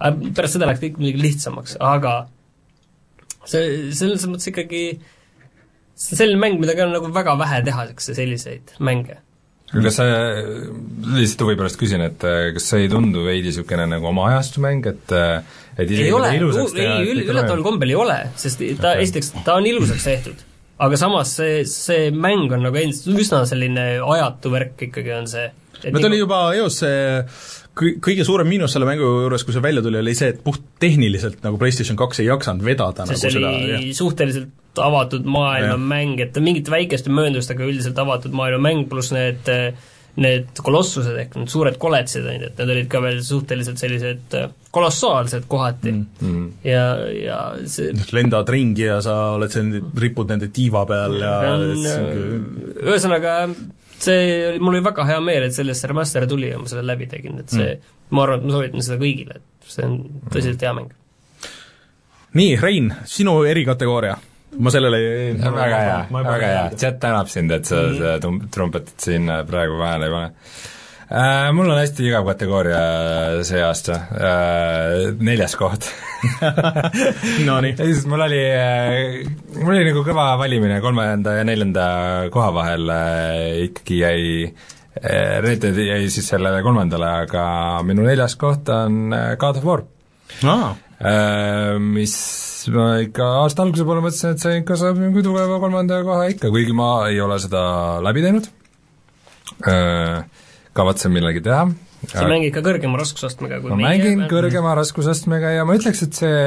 pärast 0.00 0.56
seda 0.56 0.70
läks 0.70 0.80
kõik 0.82 1.00
muidugi 1.00 1.24
lihtsamaks, 1.26 1.76
aga 1.84 2.14
see, 3.44 3.90
selles 3.96 4.24
mõttes 4.28 4.48
ikkagi 4.50 4.84
see 6.00 6.16
on 6.16 6.22
selline 6.22 6.40
mäng, 6.40 6.56
mida 6.62 6.74
ka 6.78 6.88
nagu 6.88 7.12
väga 7.12 7.36
vähe 7.40 7.60
tehakse, 7.68 8.16
selliseid 8.16 8.72
mänge 8.80 9.20
kas 9.70 10.00
sa, 10.00 10.06
lihtsalt 11.14 11.44
huvi 11.46 11.56
pärast 11.58 11.78
küsin, 11.78 12.02
et 12.02 12.24
äh, 12.26 12.50
kas 12.56 12.66
see 12.72 12.84
ei 12.86 12.90
tundu 12.90 13.22
veidi 13.26 13.50
niisugune 13.50 13.86
nagu 13.90 14.10
oma 14.10 14.26
ajastu 14.32 14.62
mäng, 14.64 14.86
et 14.90 15.14
äh, 15.14 15.44
et 15.78 15.92
ei 15.94 16.10
ole, 16.12 16.32
ei, 16.34 16.40
üllataval 16.42 17.62
kombel 17.64 17.92
ei 17.92 17.98
ole, 17.98 18.18
sest 18.40 18.64
ta 18.80 18.96
okay., 18.96 19.06
esiteks, 19.06 19.32
ta 19.46 19.56
on 19.60 19.68
ilusaks 19.70 20.08
tehtud, 20.08 20.42
aga 20.82 20.98
samas 21.00 21.36
see, 21.38 21.62
see 21.70 22.10
mäng 22.10 22.50
on 22.50 22.66
nagu 22.66 22.82
endiselt 22.82 23.22
üsna 23.22 23.44
selline 23.48 23.86
ajatu 24.02 24.52
värk 24.52 24.86
ikkagi 24.90 25.14
on 25.16 25.30
see. 25.30 25.46
no 25.86 26.02
ta 26.02 26.10
oli 26.10 26.18
nagu 26.18 26.24
juba 26.24 26.42
eos 26.58 26.82
see 26.82 27.00
kõige 27.78 28.24
suurem 28.26 28.48
miinus 28.50 28.74
selle 28.74 28.88
mängu 28.88 29.04
juures, 29.04 29.44
kui 29.46 29.54
see 29.54 29.62
välja 29.64 29.82
tuli, 29.84 30.00
oli 30.02 30.14
see, 30.18 30.32
et 30.34 30.40
puht 30.44 30.64
tehniliselt 30.82 31.44
nagu 31.46 31.60
PlayStation 31.60 31.98
kaks 31.98 32.22
ei 32.22 32.28
jaksanud 32.28 32.66
vedada 32.66 33.06
see 33.06 33.16
nagu 33.16 33.36
seda, 33.36 33.52
jah. 33.74 33.86
suhteliselt 33.96 34.80
avatud 34.80 35.26
maailma 35.26 35.76
ja. 35.76 35.78
mäng, 35.92 36.20
et 36.22 36.36
mingite 36.42 36.72
väikeste 36.72 37.12
mööndustega 37.14 37.66
üldiselt 37.66 37.98
avatud 37.98 38.34
maailma 38.36 38.62
mäng, 38.68 38.84
pluss 38.90 39.14
need 39.14 39.48
need 40.20 40.58
kolossused 40.64 41.14
ehk 41.22 41.36
need 41.38 41.50
suured 41.52 41.76
koletsid, 41.80 42.24
on 42.26 42.34
ju, 42.34 42.48
et 42.50 42.58
need 42.58 42.72
olid 42.74 42.88
ka 42.90 43.00
veel 43.04 43.20
suhteliselt 43.24 43.78
sellised 43.80 44.34
äh, 44.36 44.48
kolossaalsed 44.74 45.46
kohati 45.50 45.92
mm. 45.92 46.06
-hmm. 46.20 46.48
ja, 46.66 46.84
ja 47.14 47.38
see 47.70 47.94
lendad 48.16 48.48
ringi 48.50 48.88
ja 48.88 49.00
sa 49.04 49.16
oled 49.36 49.54
seal, 49.54 49.70
ripud 50.02 50.32
nende 50.32 50.50
tiiva 50.54 50.82
peal 50.90 51.16
ja, 51.22 51.34
ja 51.46 51.52
on, 51.54 51.62
ühesõnaga, 52.82 53.36
see, 54.06 54.56
mul 54.58 54.74
oli 54.74 54.84
väga 54.84 55.06
hea 55.08 55.20
meel, 55.24 55.46
et 55.48 55.56
sellest 55.56 55.84
see 55.84 55.90
remaster 55.92 56.26
tuli 56.30 56.50
ja 56.52 56.58
ma 56.60 56.70
selle 56.70 56.86
läbi 56.86 57.08
tegin, 57.10 57.42
et 57.42 57.52
see 57.52 57.68
mm., 57.74 57.98
ma 58.16 58.24
arvan, 58.24 58.40
et 58.40 58.48
ma 58.48 58.56
soovitan 58.56 58.86
seda 58.86 58.98
kõigile, 59.02 59.38
et 59.38 59.70
see 59.76 59.86
on 59.86 60.00
tõsiselt 60.30 60.66
hea 60.66 60.74
mäng. 60.78 60.90
nii, 62.40 62.56
Rein, 62.62 62.90
sinu 63.04 63.40
erikategooria 63.50 64.16
ma 64.58 64.70
sellele 64.74 64.98
ei 64.98 65.32
väga 65.38 65.80
hea, 65.84 66.00
väga 66.10 66.46
hea, 66.46 66.66
chat 66.76 67.00
tänab 67.02 67.30
sind, 67.30 67.50
et 67.54 67.64
sa 67.64 67.76
mm 67.76 67.88
-hmm. 67.88 67.96
seda 67.98 68.50
trumpetit 68.50 69.00
siin 69.00 69.30
praegu 69.46 69.78
vahele 69.78 70.06
ei 70.06 70.12
pane 70.12 70.32
äh,. 71.10 71.50
Mul 71.56 71.70
on 71.70 71.78
hästi 71.80 72.06
igav 72.08 72.26
kategooria 72.28 72.80
see 73.46 73.62
aasta 73.66 73.96
äh,, 74.14 75.12
neljas 75.18 75.56
koht 75.58 75.88
Nonii. 77.48 77.76
sest 77.78 78.08
mul 78.10 78.24
oli 78.26 78.42
äh,, 78.54 79.30
mul 79.58 79.74
oli 79.74 79.86
nagu 79.90 80.04
kõva 80.06 80.32
valimine 80.40 80.80
kolmanda 80.84 81.38
ja 81.38 81.46
neljanda 81.48 81.86
koha 82.34 82.50
vahel 82.56 82.92
äh,, 82.94 83.64
ikkagi 83.68 84.02
jäi 84.04 84.20
äh, 84.46 85.40
Red 85.44 85.64
Dead 85.64 85.80
jäi 85.86 86.04
siis 86.12 86.30
sellele 86.30 86.62
kolmandale, 86.66 87.10
aga 87.26 87.46
minu 87.86 88.06
neljas 88.06 88.38
koht 88.40 88.70
on 88.74 89.10
äh, 89.16 89.34
God 89.40 89.62
of 89.62 89.66
War 89.66 89.84
ah.. 90.46 90.70
Äh, 91.00 91.78
mis 91.80 92.14
ma 92.68 92.98
ikka 93.00 93.24
aasta 93.40 93.64
alguse 93.64 93.86
poole 93.88 94.02
mõtlesin, 94.04 94.34
et 94.34 94.42
see 94.42 94.58
ikka 94.60 94.76
saab 94.76 94.98
mingi 95.00 95.22
tugeva 95.24 95.56
kolmanda 95.62 96.02
koha 96.04 96.26
ikka, 96.28 96.50
kuigi 96.52 96.74
ma 96.76 96.90
ei 97.08 97.16
ole 97.24 97.38
seda 97.40 97.62
läbi 98.04 98.20
teinud, 98.20 98.50
kavatsen 100.76 101.12
millalgi 101.14 101.42
teha. 101.44 101.66
sa 102.08 102.24
mängid 102.28 102.54
ka 102.54 102.62
kõrgema 102.64 103.00
raskusastmega 103.00 103.60
kui 103.60 103.74
ma 103.74 103.82
mängin 103.90 104.24
kõrgema 104.30 104.72
raskusastmega 104.78 105.56
ja 105.58 105.66
ma 105.68 105.76
ütleks, 105.76 106.02
et 106.06 106.16
see 106.16 106.40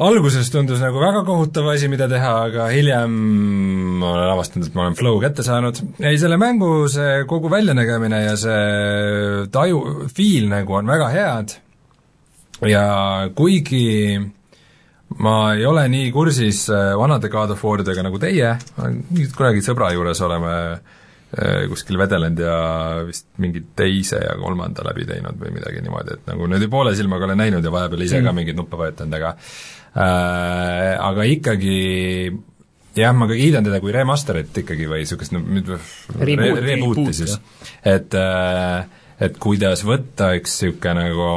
alguses 0.00 0.48
tundus 0.52 0.80
nagu 0.80 1.00
väga 1.02 1.22
kohutav 1.26 1.68
asi, 1.74 1.88
mida 1.92 2.08
teha, 2.08 2.32
aga 2.48 2.68
hiljem 2.72 3.16
ma 4.00 4.14
olen 4.14 4.32
avastanud, 4.32 4.70
et 4.70 4.76
ma 4.78 4.86
olen 4.86 4.96
flow 4.96 5.20
kätte 5.20 5.44
saanud. 5.44 5.82
ei, 6.00 6.16
selle 6.20 6.38
mängu 6.40 6.88
see 6.92 7.24
kogu 7.28 7.50
väljanägemine 7.52 8.22
ja 8.24 8.36
see 8.40 9.48
taju, 9.52 9.82
feel 10.14 10.48
nagu 10.52 10.78
on 10.80 10.88
väga 10.94 11.10
head 11.12 11.56
ja 12.70 12.84
kuigi 13.36 14.16
ma 15.20 15.36
ei 15.58 15.66
ole 15.66 15.84
nii 15.90 16.08
kursis 16.14 16.68
äh, 16.70 16.94
vanade 16.96 17.28
God 17.28 17.52
of 17.52 17.64
Waridega 17.66 18.04
nagu 18.06 18.20
teie, 18.22 18.54
kunagi 19.36 19.64
sõbra 19.66 19.90
juures 19.92 20.20
oleme 20.24 20.54
äh, 20.70 20.98
kuskil 21.70 21.98
vedelenud 22.00 22.40
ja 22.42 22.54
vist 23.06 23.28
mingi 23.38 23.62
teise 23.78 24.18
ja 24.24 24.34
kolmanda 24.40 24.82
läbi 24.88 25.06
teinud 25.06 25.38
või 25.38 25.52
midagi 25.54 25.82
niimoodi, 25.84 26.16
et 26.18 26.30
nagu 26.30 26.48
nüüd 26.50 26.66
poole 26.72 26.94
silmaga 26.98 27.28
olen 27.28 27.38
näinud 27.38 27.64
ja 27.64 27.70
vahepeal 27.74 28.02
ise 28.02 28.18
mm. 28.18 28.26
ka 28.26 28.32
mingeid 28.34 28.58
nuppe 28.58 28.80
vajutanud, 28.80 29.14
aga 29.20 29.34
äh, 29.94 30.96
aga 30.98 31.28
ikkagi 31.30 31.76
jah, 32.98 33.14
ma 33.14 33.30
ka 33.30 33.38
kiidan 33.38 33.66
teda 33.66 33.78
kui 33.82 33.94
remaster'it 33.94 34.62
ikkagi 34.64 34.90
või 34.90 35.04
niisugust 35.04 35.36
no, 35.36 35.44
reboot'i 35.46 36.26
re, 36.26 36.64
reboot'i 36.66 37.14
siis, 37.22 37.38
et 37.86 38.18
äh, 38.18 38.88
et 39.20 39.38
kuidas 39.38 39.84
võtta 39.86 40.32
üks 40.38 40.58
niisugune 40.64 41.06
nagu 41.06 41.30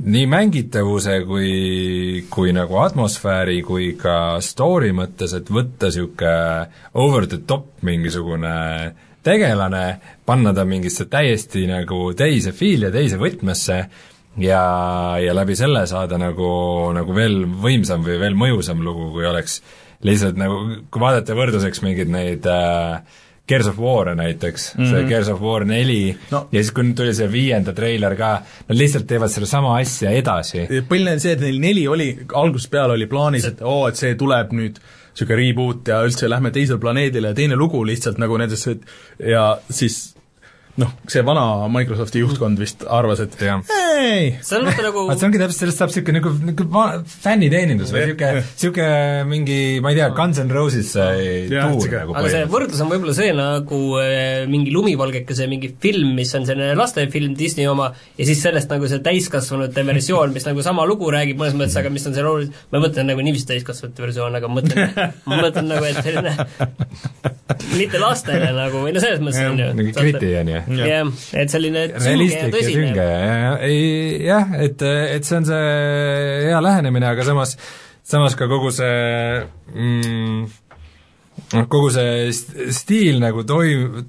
nii 0.00 0.26
mängitavuse 0.30 1.20
kui, 1.28 2.24
kui 2.32 2.54
nagu 2.56 2.78
atmosfääri 2.80 3.60
kui 3.66 3.92
ka 4.00 4.38
story 4.44 4.94
mõttes, 4.96 5.34
et 5.36 5.50
võtta 5.52 5.90
niisugune 5.90 6.34
over 6.94 7.26
the 7.28 7.40
top 7.46 7.82
mingisugune 7.86 8.54
tegelane, 9.26 9.84
panna 10.24 10.54
ta 10.56 10.64
mingisse 10.64 11.04
täiesti 11.10 11.66
nagu 11.68 12.12
teise 12.16 12.54
fiili 12.56 12.88
ja 12.88 12.94
teise 12.94 13.20
võtmesse 13.20 13.78
ja, 14.40 14.62
ja 15.20 15.36
läbi 15.36 15.56
selle 15.58 15.84
saada 15.90 16.18
nagu, 16.20 16.50
nagu 16.96 17.16
veel 17.16 17.42
võimsam 17.60 18.04
või 18.06 18.20
veel 18.22 18.38
mõjusam 18.38 18.80
lugu, 18.84 19.10
kui 19.14 19.28
oleks 19.28 19.60
lihtsalt 20.06 20.38
nagu, 20.40 20.62
kui 20.88 21.02
vaadata 21.02 21.36
võrdluseks 21.36 21.82
mingeid 21.84 22.12
neid 22.12 22.48
äh, 22.48 23.02
Gears 23.50 23.70
of 23.70 23.80
War'e 23.82 24.14
näiteks 24.18 24.68
mm, 24.74 24.84
-hmm. 24.84 24.90
see 24.90 25.08
Gears 25.08 25.28
of 25.32 25.42
War 25.42 25.64
neli 25.66 26.16
no. 26.30 26.46
ja 26.52 26.62
siis, 26.62 26.72
kui 26.76 26.86
nüüd 26.86 26.96
tuli 26.98 27.14
see 27.16 27.28
viienda 27.32 27.74
treiler 27.76 28.16
ka, 28.18 28.30
nad 28.68 28.78
lihtsalt 28.78 29.08
teevad 29.10 29.32
sedasama 29.32 29.74
asja 29.78 30.14
edasi. 30.14 30.66
põhiline 30.88 31.18
on 31.18 31.20
see, 31.20 31.34
et 31.36 31.44
neil 31.44 31.60
neli 31.60 31.88
oli, 31.88 32.08
algusest 32.34 32.70
peale 32.70 32.96
oli 32.98 33.10
plaanis, 33.10 33.50
et 33.50 33.62
oo, 33.62 33.88
et 33.88 33.98
see 34.00 34.14
tuleb 34.14 34.54
nüüd 34.56 34.80
niisugune 35.10 35.36
reboot 35.40 35.88
ja 35.90 36.00
üldse 36.06 36.28
lähme 36.30 36.52
teisele 36.54 36.78
planeedile 36.80 37.32
ja 37.32 37.34
teine 37.34 37.56
lugu 37.58 37.82
lihtsalt 37.86 38.18
nagu 38.22 38.38
nendest, 38.38 38.86
ja 39.18 39.58
siis 39.70 40.14
noh, 40.78 40.90
see 41.10 41.22
vana 41.26 41.66
Microsofti 41.72 42.22
juhtkond 42.22 42.60
vist 42.60 42.84
arvas, 42.86 43.20
et 43.24 43.34
ja. 43.42 43.56
ei. 43.98 44.36
see 44.44 44.58
on 44.58 44.68
vaata 44.68 44.84
nagu 44.86 45.04
see 45.10 45.26
ongi 45.26 45.40
täpselt, 45.40 45.58
sellest 45.64 45.80
saab 45.80 45.90
niisugune 45.90 46.20
nagu, 46.20 46.32
nagu 46.46 46.84
fänniteenindus 47.24 47.90
või 47.94 48.04
niisugune, 48.10 48.44
niisugune 48.44 49.24
mingi, 49.30 49.58
ma 49.82 49.92
ei 49.92 49.98
tea, 49.98 50.08
Guns 50.16 50.40
N 50.44 50.52
Roses 50.54 50.92
tuur 50.94 51.96
nagu 51.96 52.14
aga 52.14 52.32
see 52.32 52.44
võrdlus 52.52 52.82
on 52.84 52.92
võib-olla 52.92 53.16
see 53.16 53.32
nagu 53.36 53.80
äh, 54.00 54.44
mingi 54.50 54.74
lumivalgekese 54.74 55.48
mingi 55.50 55.72
film, 55.82 56.14
mis 56.18 56.32
on 56.38 56.46
selline 56.48 56.78
lastefilm 56.78 57.34
Disney 57.38 57.68
oma, 57.70 57.90
ja 58.18 58.28
siis 58.28 58.42
sellest 58.44 58.70
nagu 58.70 58.88
see 58.90 59.02
täiskasvanute 59.04 59.84
versioon, 59.90 60.34
mis 60.36 60.46
nagu 60.48 60.64
sama 60.66 60.86
lugu 60.88 61.10
räägib 61.12 61.40
mõnes 61.40 61.58
mõttes, 61.58 61.78
aga 61.80 61.92
mis 61.92 62.06
on 62.06 62.16
selle 62.16 62.30
oluline, 62.30 62.64
ma 62.70 62.84
mõtlen 62.86 63.10
nagu 63.10 63.26
niiviisi 63.26 63.48
täiskasvanute 63.50 64.06
versioon, 64.06 64.38
aga 64.38 64.50
ma 64.50 64.60
mõtlen, 64.60 64.96
ma 65.28 65.42
mõtlen 65.42 65.70
nagu, 65.74 65.90
et 65.90 66.00
selline 66.04 66.36
mitte 67.74 68.00
lastele 68.00 68.52
nagu, 68.56 68.84
või 68.86 68.94
no 68.94 69.02
selles 69.02 69.22
mõttes 69.24 69.44
on 69.50 69.60
ju. 69.60 69.70
mingi 69.76 69.96
kriti 69.96 70.34
on 70.40 70.54
ju 70.54 70.59
jah, 70.68 71.10
et 71.40 71.52
selline 71.52 71.84
sünge 72.00 72.36
ja 72.36 72.48
tõsine. 72.52 73.10
jah, 74.26 74.56
et, 74.66 74.86
et 75.16 75.28
see 75.28 75.38
on 75.38 75.48
see 75.48 75.68
hea 76.48 76.62
lähenemine, 76.64 77.10
aga 77.10 77.26
samas, 77.26 77.56
samas 78.06 78.36
ka 78.38 78.48
kogu 78.50 78.72
see 78.74 79.44
mm, 79.74 80.42
noh, 81.54 81.68
kogu 81.72 81.92
see 81.94 82.30
stiil 82.76 83.20
nagu 83.22 83.44
toim-, 83.48 84.02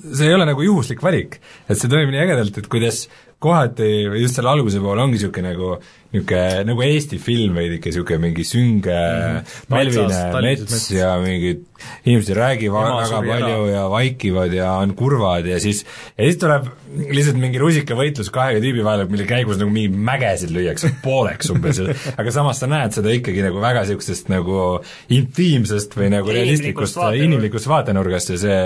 see 0.00 0.28
ei 0.28 0.36
ole 0.36 0.48
nagu 0.48 0.64
juhuslik 0.64 1.02
valik. 1.04 1.40
et 1.68 1.76
see 1.78 1.90
toimib 1.90 2.14
nii 2.14 2.24
ägedalt, 2.26 2.60
et 2.60 2.70
kuidas 2.70 3.04
kohati 3.40 3.90
just 4.20 4.36
selle 4.36 4.52
alguse 4.52 4.80
poole 4.82 5.02
ongi 5.02 5.16
niisugune 5.18 5.54
nagu 5.54 5.76
niisugune 6.10 6.64
nagu 6.66 6.84
Eesti 6.86 7.18
film 7.22 7.58
veidike, 7.58 7.90
niisugune 7.90 8.22
mingi 8.26 8.46
sünge 8.46 8.94
mm, 8.94 9.50
talvine 9.70 10.42
mets 10.44 10.86
ja 10.94 11.14
mingid 11.22 11.66
inimesed 12.04 12.36
räägivad 12.36 12.90
väga 12.98 13.20
palju 13.24 13.56
ära. 13.64 13.70
ja 13.72 13.84
vaikivad 13.90 14.52
ja 14.52 14.72
on 14.82 14.94
kurvad 14.98 15.46
ja 15.46 15.60
siis, 15.60 15.84
ja 16.18 16.26
siis 16.26 16.40
tuleb 16.42 16.68
lihtsalt 17.10 17.38
mingi 17.40 17.60
rusikavõitlus 17.62 18.30
kahe 18.34 18.58
tüübi 18.60 18.84
vahel, 18.84 19.06
mille 19.10 19.26
käigus 19.28 19.60
nagu 19.60 19.70
mingi 19.72 19.92
mägesid 19.94 20.52
lüüakse 20.54 20.90
pooleks 21.04 21.52
umbes, 21.54 21.80
aga 22.16 22.34
samas 22.34 22.60
sa 22.60 22.68
näed 22.70 22.96
seda 22.96 23.14
ikkagi 23.14 23.44
nagu 23.46 23.62
väga 23.62 23.84
niisugusest 23.86 24.30
nagu 24.32 24.80
intiimsest 25.14 25.96
või 25.96 26.10
nagu 26.12 26.34
realistlikust, 26.34 26.98
inimlikust 27.20 27.70
vaatenurgast 27.70 28.34
ja 28.34 28.40
see, 28.42 28.60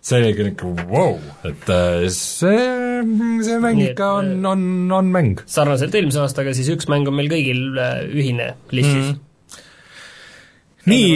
see 0.00 0.20
oli 0.20 0.32
ikka 0.34 0.48
niisugune 0.48 0.88
vau 0.90 1.12
et 1.46 1.70
äh, 1.72 2.08
see, 2.14 2.64
see 3.44 3.60
mäng 3.62 3.82
ikka 3.84 4.10
on, 4.20 4.32
äh, 4.38 4.50
on, 4.50 4.64
on 4.96 5.12
mäng. 5.12 5.44
sarnaselt 5.50 5.94
eelmise 5.94 6.22
aastaga 6.24 6.54
siis 6.56 6.69
üks 6.76 6.88
mäng 6.90 7.08
on 7.10 7.16
meil 7.18 7.30
kõigil 7.32 7.66
äh, 7.78 8.04
ühine 8.10 8.52
listis 8.74 9.10
mm. 9.10 9.16
-hmm. 9.16 9.66
nii. 10.90 11.10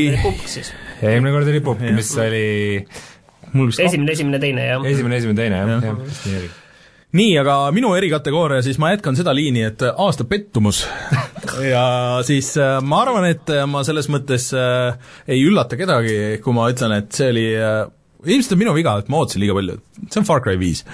eelmine 1.02 1.34
kord 1.34 1.52
oli 1.52 1.62
Pupp, 1.64 1.86
mis 1.94 2.12
oli 2.20 2.44
mul 3.54 3.70
vist 3.70 3.82
esimene, 3.84 4.12
esimene, 4.12 4.42
teine, 4.42 4.68
jah. 4.72 4.84
esimene, 4.90 5.22
esimene, 5.22 5.40
teine, 5.40 5.62
jah, 5.62 5.88
jah, 5.88 6.04
nii 6.26 6.38
oli 6.42 6.52
nii, 7.14 7.34
aga 7.38 7.56
minu 7.70 7.92
erikategooria, 7.94 8.62
siis 8.66 8.78
ma 8.82 8.90
jätkan 8.90 9.14
seda 9.14 9.34
liini, 9.36 9.62
et 9.68 9.82
aasta 9.86 10.26
pettumus 10.26 10.82
ja 11.72 11.84
siis 12.26 12.56
äh, 12.58 12.80
ma 12.82 13.04
arvan, 13.04 13.28
et 13.30 13.52
ma 13.70 13.84
selles 13.86 14.10
mõttes 14.10 14.48
äh, 14.58 14.96
ei 15.30 15.44
üllata 15.46 15.78
kedagi, 15.78 16.40
kui 16.42 16.56
ma 16.56 16.66
ütlen, 16.72 16.96
et 16.98 17.14
see 17.14 17.30
oli 17.30 17.46
äh, 17.54 17.84
ilmselt 18.26 18.54
on 18.56 18.60
minu 18.60 18.74
viga, 18.76 18.96
et 19.00 19.10
ma 19.12 19.20
ootasin 19.22 19.42
liiga 19.42 19.56
palju, 19.56 19.76
see 20.08 20.20
on 20.20 20.28
Far 20.28 20.42
Cry 20.44 20.56
viis. 20.60 20.84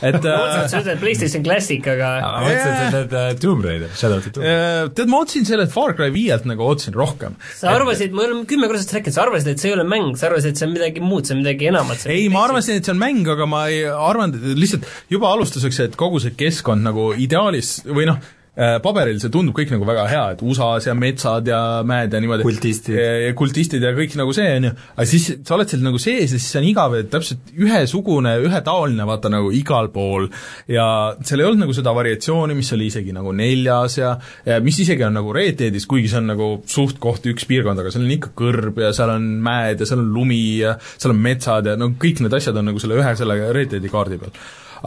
et 0.00 0.16
et 0.16 0.26
sa 0.26 0.80
ütled 0.80 1.00
PlayStation 1.02 1.44
Classic, 1.46 1.84
aga 1.92 2.10
ma 2.24 2.42
mõtlesin, 2.44 2.72
et 2.72 2.80
sa 2.80 3.02
ütled 3.04 3.16
uh, 3.20 3.40
Tomb 3.42 3.66
Raider, 3.66 3.92
Shadow 3.96 4.20
of 4.20 4.26
the 4.26 4.34
Tomb 4.34 4.46
Raider. 4.46 4.90
Tead, 4.96 5.12
ma 5.12 5.22
ootasin 5.22 5.48
sellelt 5.48 5.74
Far 5.74 5.94
Cry 5.98 6.10
viielt 6.14 6.48
nagu 6.50 6.66
ootasin 6.66 6.96
rohkem. 6.96 7.38
sa 7.58 7.76
arvasid, 7.76 8.16
me 8.16 8.26
oleme 8.26 8.48
kümme 8.50 8.70
korda 8.70 8.82
sellest 8.82 8.98
rääkinud, 8.98 9.18
sa 9.18 9.24
arvasid, 9.26 9.52
et 9.54 9.62
see 9.62 9.72
ei 9.72 9.76
ole 9.78 9.86
mäng, 9.88 10.16
sa 10.20 10.30
arvasid, 10.30 10.54
et 10.54 10.60
see 10.60 10.68
on 10.68 10.74
midagi 10.74 11.04
muud, 11.04 11.28
see 11.28 11.36
on 11.36 11.44
midagi 11.44 11.70
enamat. 11.70 12.04
ei, 12.10 12.26
ma 12.32 12.44
arvasin, 12.48 12.80
et 12.80 12.88
see 12.88 12.96
on 12.96 13.00
mäng, 13.02 13.22
aga 13.36 13.48
ma 13.50 13.64
ei 13.72 13.86
arvanud, 13.90 14.40
et 14.40 14.60
lihtsalt 14.60 14.90
juba 15.12 15.32
alustuseks, 15.34 15.84
et 15.86 15.96
kogu 16.00 16.22
see 16.22 16.36
keskkond 16.38 16.86
nagu 16.86 17.10
ideaalis 17.16 17.80
või 17.88 18.08
noh, 18.10 18.20
Äh, 18.20 18.39
paberil 18.84 19.20
see 19.22 19.32
tundub 19.32 19.56
kõik 19.56 19.70
nagu 19.72 19.86
väga 19.88 20.04
hea, 20.10 20.24
et 20.34 20.42
USA-s 20.44 20.88
ja 20.90 20.94
metsad 20.98 21.46
ja 21.48 21.60
mäed 21.86 22.12
ja 22.12 22.20
niimoodi. 22.20 22.44
kultistid. 22.44 22.98
kultistid 23.38 23.84
ja 23.84 23.92
kõik 23.96 24.16
nagu 24.20 24.34
see, 24.36 24.48
on 24.58 24.68
ju, 24.68 24.72
aga 24.96 25.06
siis 25.08 25.28
sa 25.38 25.56
oled 25.56 25.70
seal 25.70 25.84
nagu 25.84 26.00
sees 26.02 26.34
ja 26.34 26.38
siis 26.38 26.48
see 26.52 26.60
on 26.60 26.68
igav, 26.68 26.96
et 26.98 27.10
täpselt 27.12 27.52
ühesugune, 27.56 28.34
ühetaoline, 28.44 29.06
vaata 29.08 29.32
nagu 29.32 29.52
igal 29.56 29.88
pool 29.94 30.28
ja 30.70 30.86
seal 31.24 31.42
ei 31.42 31.48
olnud 31.48 31.64
nagu 31.64 31.76
seda 31.76 31.94
variatsiooni, 31.96 32.56
mis 32.58 32.72
oli 32.76 32.90
isegi 32.90 33.14
nagu 33.16 33.32
neljas 33.36 33.96
ja, 34.00 34.14
ja 34.46 34.58
mis 34.64 34.80
isegi 34.84 35.06
on 35.06 35.16
nagu 35.20 35.32
Red 35.36 35.60
Deadis, 35.62 35.88
kuigi 35.90 36.10
see 36.12 36.20
on 36.20 36.28
nagu 36.34 36.50
suht-koht 36.70 37.30
üks 37.32 37.48
piirkond, 37.48 37.80
aga 37.80 37.92
seal 37.94 38.04
on 38.04 38.16
ikka 38.16 38.34
kõrb 38.36 38.82
ja 38.84 38.92
seal 38.96 39.14
on 39.14 39.30
mäed 39.44 39.80
ja 39.80 39.88
seal 39.88 40.02
on 40.04 40.10
lumi 40.16 40.42
ja 40.60 40.74
seal 40.96 41.14
on 41.14 41.22
metsad 41.22 41.70
ja 41.70 41.78
no 41.80 41.92
kõik 42.00 42.20
need 42.24 42.36
asjad 42.36 42.60
on 42.60 42.70
nagu 42.72 42.82
selle 42.82 43.00
ühe 43.00 43.14
selle 43.16 43.38
Red 43.56 43.72
Deadi 43.72 43.92
kaardi 43.92 44.20
peal. 44.20 44.36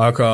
aga, 0.10 0.30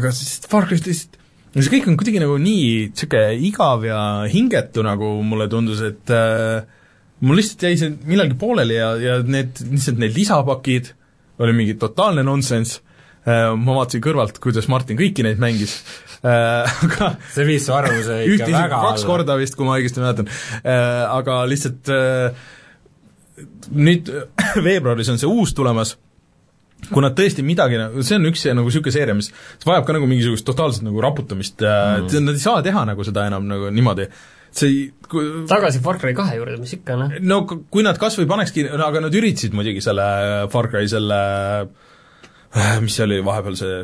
aga 0.00 0.14
siis 0.16 0.40
Far 0.48 0.68
Cry's 0.70 0.86
lihtsalt 0.88 1.20
no 1.54 1.62
see 1.62 1.72
kõik 1.76 1.90
on 1.90 1.98
kuidagi 2.00 2.22
nagu 2.22 2.38
nii 2.40 2.64
niisugune 2.90 3.36
igav 3.48 3.84
ja 3.86 3.98
hingetu, 4.30 4.82
nagu 4.86 5.10
mulle 5.26 5.46
tundus, 5.52 5.82
et 5.86 6.10
äh, 6.14 6.64
mul 7.24 7.38
lihtsalt 7.40 7.68
jäi 7.68 7.76
see 7.80 7.94
millalgi 8.08 8.38
pooleli 8.40 8.78
ja, 8.78 8.94
ja 9.00 9.20
need, 9.22 9.62
lihtsalt 9.70 10.00
need 10.02 10.16
lisapakid 10.16 10.92
oli 11.42 11.54
mingi 11.56 11.78
totaalne 11.78 12.24
nonsense. 12.26 12.82
Äh,, 13.24 13.54
ma 13.56 13.78
vaatasin 13.78 14.02
kõrvalt, 14.04 14.36
kuidas 14.42 14.66
Martin 14.68 14.98
kõiki 14.98 15.24
neid 15.24 15.40
mängis. 15.40 15.78
Äh,, 16.20 16.74
aga 16.86 17.14
see 17.32 17.46
viis 17.48 17.64
su 17.64 17.72
arvamuse 17.72 18.18
ikka 18.28 18.50
väga 18.50 18.66
alla. 18.66 18.90
kaks 18.90 19.06
korda 19.08 19.38
vist, 19.40 19.56
kui 19.56 19.64
ma 19.64 19.78
õigesti 19.78 20.02
mäletan. 20.02 20.28
Äh,, 20.60 21.00
aga 21.08 21.38
lihtsalt 21.48 21.88
äh, 21.92 22.44
nüüd 23.72 24.10
veebruaris 24.66 25.10
on 25.14 25.20
see 25.20 25.30
uus 25.30 25.54
tulemas 25.56 25.96
kui 26.90 27.04
nad 27.04 27.16
tõesti 27.18 27.44
midagi, 27.46 27.80
see 28.02 28.18
on 28.18 28.30
üks 28.30 28.46
nagu 28.50 28.68
niisugune 28.68 28.94
seeria, 28.94 29.16
mis 29.16 29.30
vajab 29.64 29.88
ka 29.88 29.96
nagu 29.96 30.08
mingisugust 30.10 30.46
totaalset 30.48 30.86
nagu 30.86 31.02
raputamist 31.04 31.64
mm., 31.64 32.08
et 32.08 32.16
nad 32.24 32.34
ei 32.36 32.42
saa 32.42 32.62
teha 32.64 32.84
nagu 32.88 33.06
seda 33.06 33.28
enam 33.30 33.46
nagu 33.50 33.70
niimoodi 33.74 34.08
see 34.54 34.68
ei 34.70 34.82
kui... 35.10 35.30
tagasi 35.50 35.82
Far 35.84 35.98
Cry 36.02 36.14
kahe 36.16 36.38
juurde, 36.38 36.58
mis 36.62 36.76
ikka, 36.76 36.98
noh. 37.00 37.16
no 37.20 37.40
kui 37.46 37.84
nad 37.86 37.98
kas 38.00 38.18
või 38.20 38.28
panekski, 38.30 38.68
no 38.70 38.84
aga 38.86 39.02
nad 39.06 39.16
üritasid 39.18 39.56
muidugi 39.56 39.82
selle 39.84 40.06
Far 40.52 40.70
Cry 40.72 40.90
selle 40.90 41.20
mis 42.84 42.94
see 42.94 43.06
oli 43.08 43.18
vahepeal 43.26 43.56
see 43.58 43.80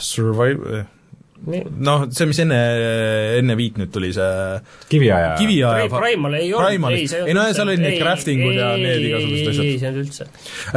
Survive, 0.00 0.84
noh, 1.46 2.04
see, 2.12 2.26
mis 2.28 2.40
enne, 2.42 2.56
enne 3.38 3.54
viit 3.58 3.78
nüüd 3.80 3.92
tuli, 3.94 4.10
see 4.14 4.58
kiviaja. 4.90 5.30
kiviaja 5.38 5.86
Pri- 5.92 6.00
Primal 6.02 6.34
ei 6.38 6.50
olnud, 6.52 6.88
ei, 6.90 7.06
see 7.10 7.22
ei 7.30 7.36
no 7.36 7.44
seal 7.54 7.70
olid 7.70 7.82
need 7.84 7.96
crafting'ud 8.00 8.58
ja 8.58 8.72
need 8.80 9.06
igasugused 9.06 9.52
asjad. 9.52 9.62
ei, 9.64 9.78
see 9.78 9.86
ei 9.86 9.92
olnud 9.92 10.02
üldse. 10.02 10.26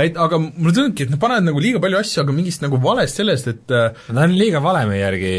et 0.06 0.22
aga 0.26 0.40
mulle 0.44 0.76
tundubki, 0.78 1.08
et 1.08 1.16
nad 1.16 1.22
panevad 1.24 1.48
nagu 1.50 1.64
liiga 1.64 1.82
palju 1.84 2.00
asju, 2.02 2.24
aga 2.24 2.38
mingist 2.38 2.64
nagu 2.66 2.80
valest 2.84 3.22
sellest, 3.22 3.52
et 3.52 3.76
äh, 3.76 4.00
ta 4.06 4.28
on 4.28 4.38
liiga 4.38 4.62
valemi 4.64 5.02
järgi 5.02 5.34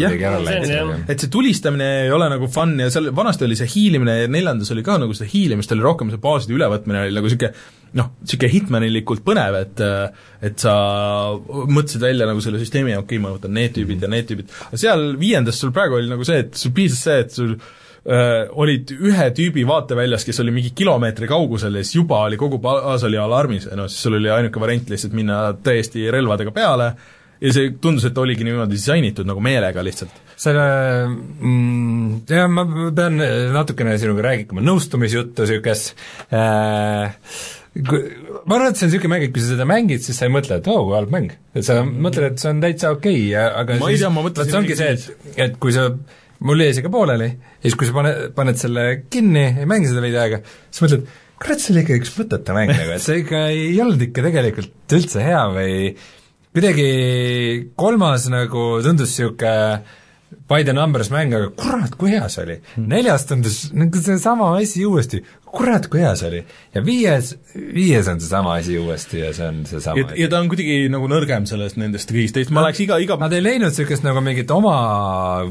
kuidagi 0.00 0.28
ära 0.30 0.42
läinud. 0.48 1.06
et 1.12 1.24
see 1.26 1.32
tulistamine 1.36 1.90
ei 2.06 2.12
ole 2.14 2.32
nagu 2.32 2.50
fun 2.50 2.74
ja 2.80 2.90
seal 2.94 3.12
vanasti 3.14 3.46
oli 3.48 3.60
see 3.60 3.70
hiilimine 3.76 4.18
ja 4.24 4.32
neljandas 4.32 4.72
oli 4.74 4.86
ka 4.86 4.98
nagu 5.02 5.14
seda 5.16 5.30
hiilimist, 5.30 5.76
oli 5.76 5.84
rohkem 5.84 6.12
see 6.14 6.22
baaside 6.24 6.56
ülevõtmine 6.56 7.04
oli 7.04 7.14
nagu 7.14 7.28
niisugune 7.28 7.52
noh, 7.98 8.10
niisugune 8.24 8.50
hitmanilikult 8.52 9.24
põnev, 9.26 9.60
et 9.62 9.84
et 10.44 10.60
sa 10.60 10.74
mõtlesid 11.38 12.02
välja 12.02 12.26
nagu 12.28 12.42
selle 12.44 12.60
süsteemi, 12.62 12.96
okei 12.98 13.16
okay,, 13.16 13.22
ma 13.22 13.32
võtan 13.36 13.54
need 13.56 13.74
tüübid 13.76 14.02
ja 14.02 14.10
need 14.10 14.28
tüübid, 14.28 14.52
aga 14.68 14.80
seal 14.80 15.14
viiendas 15.20 15.60
sul 15.62 15.72
praegu 15.74 16.00
oli 16.00 16.10
nagu 16.10 16.26
see, 16.26 16.42
et 16.44 16.58
sul 16.58 16.74
piisas 16.76 17.04
see, 17.06 17.22
et 17.24 17.34
sul 17.34 17.54
äh, 17.54 18.44
olid 18.50 18.92
ühe 18.98 19.28
tüübi 19.36 19.64
vaateväljas, 19.68 20.26
kes 20.26 20.42
oli 20.44 20.54
mingi 20.54 20.74
kilomeetri 20.76 21.30
kaugusel 21.30 21.78
ja 21.78 21.84
siis 21.84 22.00
juba 22.00 22.24
oli 22.28 22.40
kogu 22.40 22.60
baas 22.62 23.06
oli 23.06 23.20
alarmis. 23.20 23.68
Ja 23.70 23.78
noh, 23.78 23.90
siis 23.90 24.06
sul 24.06 24.18
oli 24.20 24.32
ainuke 24.32 24.60
variant 24.62 24.90
lihtsalt 24.92 25.16
minna 25.16 25.44
täiesti 25.64 26.08
relvadega 26.12 26.54
peale. 26.54 26.94
Ja 27.44 27.50
see 27.52 27.72
tundus, 27.82 28.06
et 28.08 28.18
oligi 28.18 28.44
niimoodi 28.46 28.76
disainitud 28.76 29.26
nagu 29.28 29.42
meelega 29.42 29.82
lihtsalt. 29.84 30.22
selle 30.38 30.62
mm, 31.06 32.22
jah, 32.30 32.48
ma 32.50 32.64
pean 32.94 33.20
natukene 33.54 33.96
sinuga 34.02 34.24
rääkima 34.26 34.62
nõustumisjuttu 34.64 35.44
niisugust 35.44 35.92
äh, 36.34 37.14
ma 37.74 38.54
arvan, 38.54 38.68
et 38.70 38.78
see 38.78 38.86
on 38.86 38.92
niisugune 38.92 39.10
mäng, 39.10 39.24
et 39.26 39.32
kui 39.34 39.42
sa 39.42 39.54
seda 39.54 39.64
mängid, 39.66 40.02
siis 40.04 40.18
sa 40.20 40.28
ei 40.28 40.34
mõtle, 40.34 40.60
et 40.60 40.68
oo 40.70 40.84
oh,, 40.84 40.92
halb 40.94 41.10
mäng. 41.10 41.32
et 41.58 41.66
sa 41.66 41.80
mõtled, 41.82 42.28
et 42.28 42.42
see 42.42 42.52
on 42.52 42.60
täitsa 42.62 42.92
okei 42.94 43.24
okay, 43.32 43.48
aga 43.62 43.78
ma 43.80 43.88
siis, 43.90 44.04
vot 44.14 44.42
see 44.44 44.58
ongi 44.60 44.76
see, 44.78 44.92
et, 44.94 45.32
et 45.48 45.56
kui 45.62 45.74
sa 45.74 45.88
mul 46.44 46.62
jäi 46.62 46.76
see 46.76 46.84
ka 46.86 46.92
pooleli 46.94 47.28
ja 47.32 47.64
siis, 47.66 47.78
kui 47.80 47.88
sa 47.90 47.96
pane, 47.96 48.12
paned 48.36 48.60
selle 48.60 48.86
kinni, 49.10 49.46
ei 49.64 49.68
mängi 49.70 49.90
seda 49.90 50.04
veidi 50.04 50.20
aega, 50.22 50.40
siis 50.68 50.84
mõtled, 50.86 51.10
kurat, 51.42 51.64
see 51.64 51.74
oli 51.74 51.82
ikka 51.82 51.98
üks 51.98 52.14
mõttetu 52.20 52.56
mäng 52.56 52.70
nagu, 52.74 52.94
et 52.94 53.04
see 53.04 53.18
ikka 53.24 53.42
ei 53.50 53.74
olnud 53.82 54.06
ikka 54.06 54.26
tegelikult 54.28 54.96
üldse 55.00 55.26
hea 55.26 55.42
või 55.56 55.76
kuidagi 56.54 56.88
kolmas 57.74 58.30
nagu 58.30 58.68
tundus 58.86 59.10
niisugune 59.10 59.54
by 60.48 60.62
the 60.62 60.72
numbers 60.74 61.10
mäng, 61.14 61.34
aga 61.34 61.50
kurat, 61.58 61.94
kui 61.98 62.12
hea 62.14 62.26
see 62.32 62.42
oli. 62.44 62.56
neljas 62.82 63.26
tundus 63.28 63.58
nagu 63.74 64.00
seesama 64.02 64.50
asi 64.58 64.84
uuesti, 64.86 65.22
kurat, 65.54 65.88
kui 65.92 66.02
hea 66.02 66.12
see 66.18 66.30
oli. 66.30 66.42
ja 66.74 66.82
viies, 66.84 67.34
viies 67.54 68.10
on 68.10 68.20
seesama 68.22 68.58
asi 68.60 68.78
uuesti 68.80 69.22
ja 69.22 69.32
see 69.36 69.48
on 69.48 69.62
seesama 69.68 70.02
ja, 70.02 70.10
ja 70.24 70.30
ta 70.32 70.42
on 70.42 70.50
kuidagi 70.52 70.84
nagu 70.92 71.08
nõrgem 71.10 71.48
sellest 71.50 71.78
nendest 71.80 72.12
kõigist 72.12 72.38
teist, 72.38 72.54
ma 72.54 72.66
läheks 72.66 72.84
iga, 72.86 73.00
iga 73.02 73.18
Nad 73.24 73.32
ei 73.32 73.40
leidnud 73.40 73.70
niisugust 73.70 74.04
nagu 74.04 74.20
mingit 74.20 74.50
oma 74.52 74.74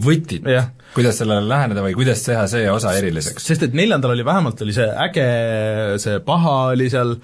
võtit, 0.04 0.46
kuidas 0.94 1.18
sellele 1.18 1.48
läheneda 1.50 1.82
või 1.82 1.96
kuidas 1.98 2.22
teha 2.26 2.44
see 2.52 2.68
osa 2.70 2.92
eriliseks. 3.00 3.46
sest 3.48 3.66
et 3.66 3.78
neljandal 3.78 4.14
oli 4.14 4.26
vähemalt, 4.28 4.62
oli 4.62 4.76
see 4.76 4.86
äge, 5.06 5.26
see 6.04 6.20
paha 6.26 6.54
oli 6.74 6.90
seal, 6.94 7.16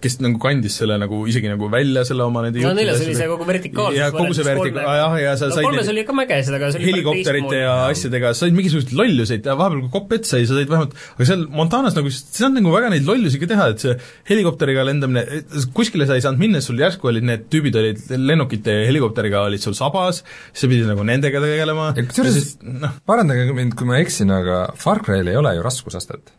kes 0.00 0.16
nagu 0.24 0.40
kandis 0.42 0.78
selle 0.80 0.96
nagu 1.00 1.22
isegi 1.28 1.50
nagu 1.52 1.68
välja, 1.72 2.06
selle 2.08 2.24
oma 2.24 2.44
nende 2.46 2.62
no 2.64 2.72
neljas 2.76 3.02
oli 3.04 3.16
see 3.18 3.28
kogu 3.30 3.48
vertikaalsus 3.48 3.98
ja 3.98 4.08
kogu 4.14 4.36
see 4.36 4.46
vertika-, 4.46 4.86
jah, 5.00 5.16
ja 5.20 5.34
sa 5.40 5.50
no, 5.50 5.58
said 5.58 5.68
kolmes 5.68 5.92
oli 5.92 6.06
ka 6.08 6.16
mäge 6.16 6.40
seda, 6.46 6.60
aga 6.60 6.72
see 6.72 6.80
oli 6.80 6.90
helikopterite 6.90 7.62
ja 7.62 7.74
asjadega, 7.90 8.32
sa 8.34 8.46
said 8.46 8.56
mingisuguseid 8.56 8.96
lolluseid 9.02 9.50
ja 9.50 9.58
vahepeal, 9.60 9.84
kui 9.86 9.94
kopp 9.98 10.16
ette 10.16 10.32
sai, 10.32 10.46
sa 10.48 10.56
said 10.56 10.72
vähemalt, 10.72 10.96
aga 11.16 11.28
seal 11.32 11.46
Montanas 11.80 11.96
nagu, 11.96 12.10
seal 12.12 12.50
on 12.50 12.56
nagu 12.58 12.72
väga 12.74 12.90
neid 12.92 13.06
lollusi 13.08 13.40
ka 13.40 13.48
teha, 13.50 13.68
et 13.72 13.84
see 13.84 13.94
helikopteriga 14.28 14.84
lendamine, 14.84 15.22
kuskile 15.76 16.06
sa 16.08 16.18
ei 16.18 16.24
saanud 16.24 16.42
minna, 16.42 16.60
sul 16.64 16.80
järsku 16.80 17.08
olid 17.08 17.24
need 17.26 17.46
tüübid 17.52 17.78
olid 17.80 18.02
lennukite 18.18 18.74
ja 18.82 18.88
helikopteriga 18.90 19.46
olid 19.48 19.64
sul 19.64 19.76
sabas, 19.78 20.20
siis 20.50 20.66
sa 20.66 20.70
pidid 20.70 20.90
nagu 20.90 21.06
nendega 21.08 21.40
tegelema. 21.44 21.92
Kusjuures, 21.96 22.52
noh, 22.84 23.00
parandage 23.08 23.48
mind, 23.56 23.78
kui 23.78 23.88
ma 23.88 24.00
eksin, 24.02 24.32
aga 24.34 24.66
Far 24.80 25.00
Cry'l 25.06 25.32
ei 25.32 25.40
ole 25.40 25.56
ju 25.56 25.64
raskusastet 25.64 26.36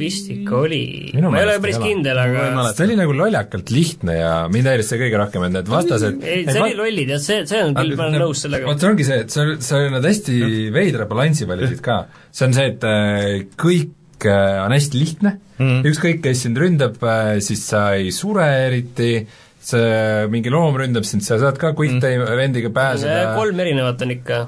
vist 0.00 0.30
ikka 0.32 0.56
oli, 0.64 0.82
ma 1.22 1.38
ei 1.38 1.44
ole 1.46 1.56
päris 1.62 1.78
kindel, 1.80 2.18
aga 2.18 2.64
see 2.72 2.86
oli 2.88 2.96
nagu 2.98 3.14
lollakalt 3.14 3.70
lihtne 3.74 4.16
ja 4.16 4.32
mind 4.52 4.70
häiris 4.70 4.90
see 4.90 5.00
kõige 5.02 5.20
rohkem, 5.20 5.44
et 5.46 5.54
need 5.58 5.70
vastased 5.70 6.24
ei, 6.24 6.44
see 6.48 6.62
oli 6.64 6.78
lollid 6.78 7.12
jah, 7.14 7.22
see, 7.22 7.44
see 7.50 7.60
on 7.62 7.76
küll, 7.76 7.94
ma 7.98 8.08
olen 8.08 8.24
nõus 8.24 8.42
sellega. 8.46 8.66
vot 8.66 8.82
see 8.82 8.90
ongi 8.90 9.06
see, 9.06 9.20
et 9.26 9.34
sa, 9.34 9.46
sa 9.62 9.82
nad 9.92 10.06
hästi 10.06 10.38
veidra 10.74 11.06
balansi 11.10 11.48
valisid 11.48 11.82
ka. 11.84 12.00
see 12.32 12.48
on 12.48 12.56
see, 12.56 12.72
et 12.72 12.88
äh, 12.88 13.28
kõik 13.60 14.26
äh, 14.26 14.56
on 14.64 14.74
hästi 14.74 15.02
lihtne 15.04 15.36
mm, 15.58 15.84
ükskõik, 15.92 16.24
kes 16.24 16.46
sind 16.46 16.58
ründab, 16.60 16.98
äh, 17.04 17.36
siis 17.44 17.62
sa 17.70 17.90
ei 17.98 18.10
sure 18.16 18.48
eriti, 18.66 19.12
see 19.60 20.26
mingi 20.32 20.52
loom 20.52 20.80
ründab 20.80 21.06
sind, 21.06 21.26
sa 21.26 21.38
saad 21.42 21.60
ka 21.60 21.74
quick 21.78 22.00
time 22.00 22.24
mm. 22.24 22.40
vendiga 22.40 22.72
pääseda. 22.74 23.36
kolm 23.38 23.62
erinevat 23.62 24.02
on 24.06 24.16
ikka. 24.16 24.42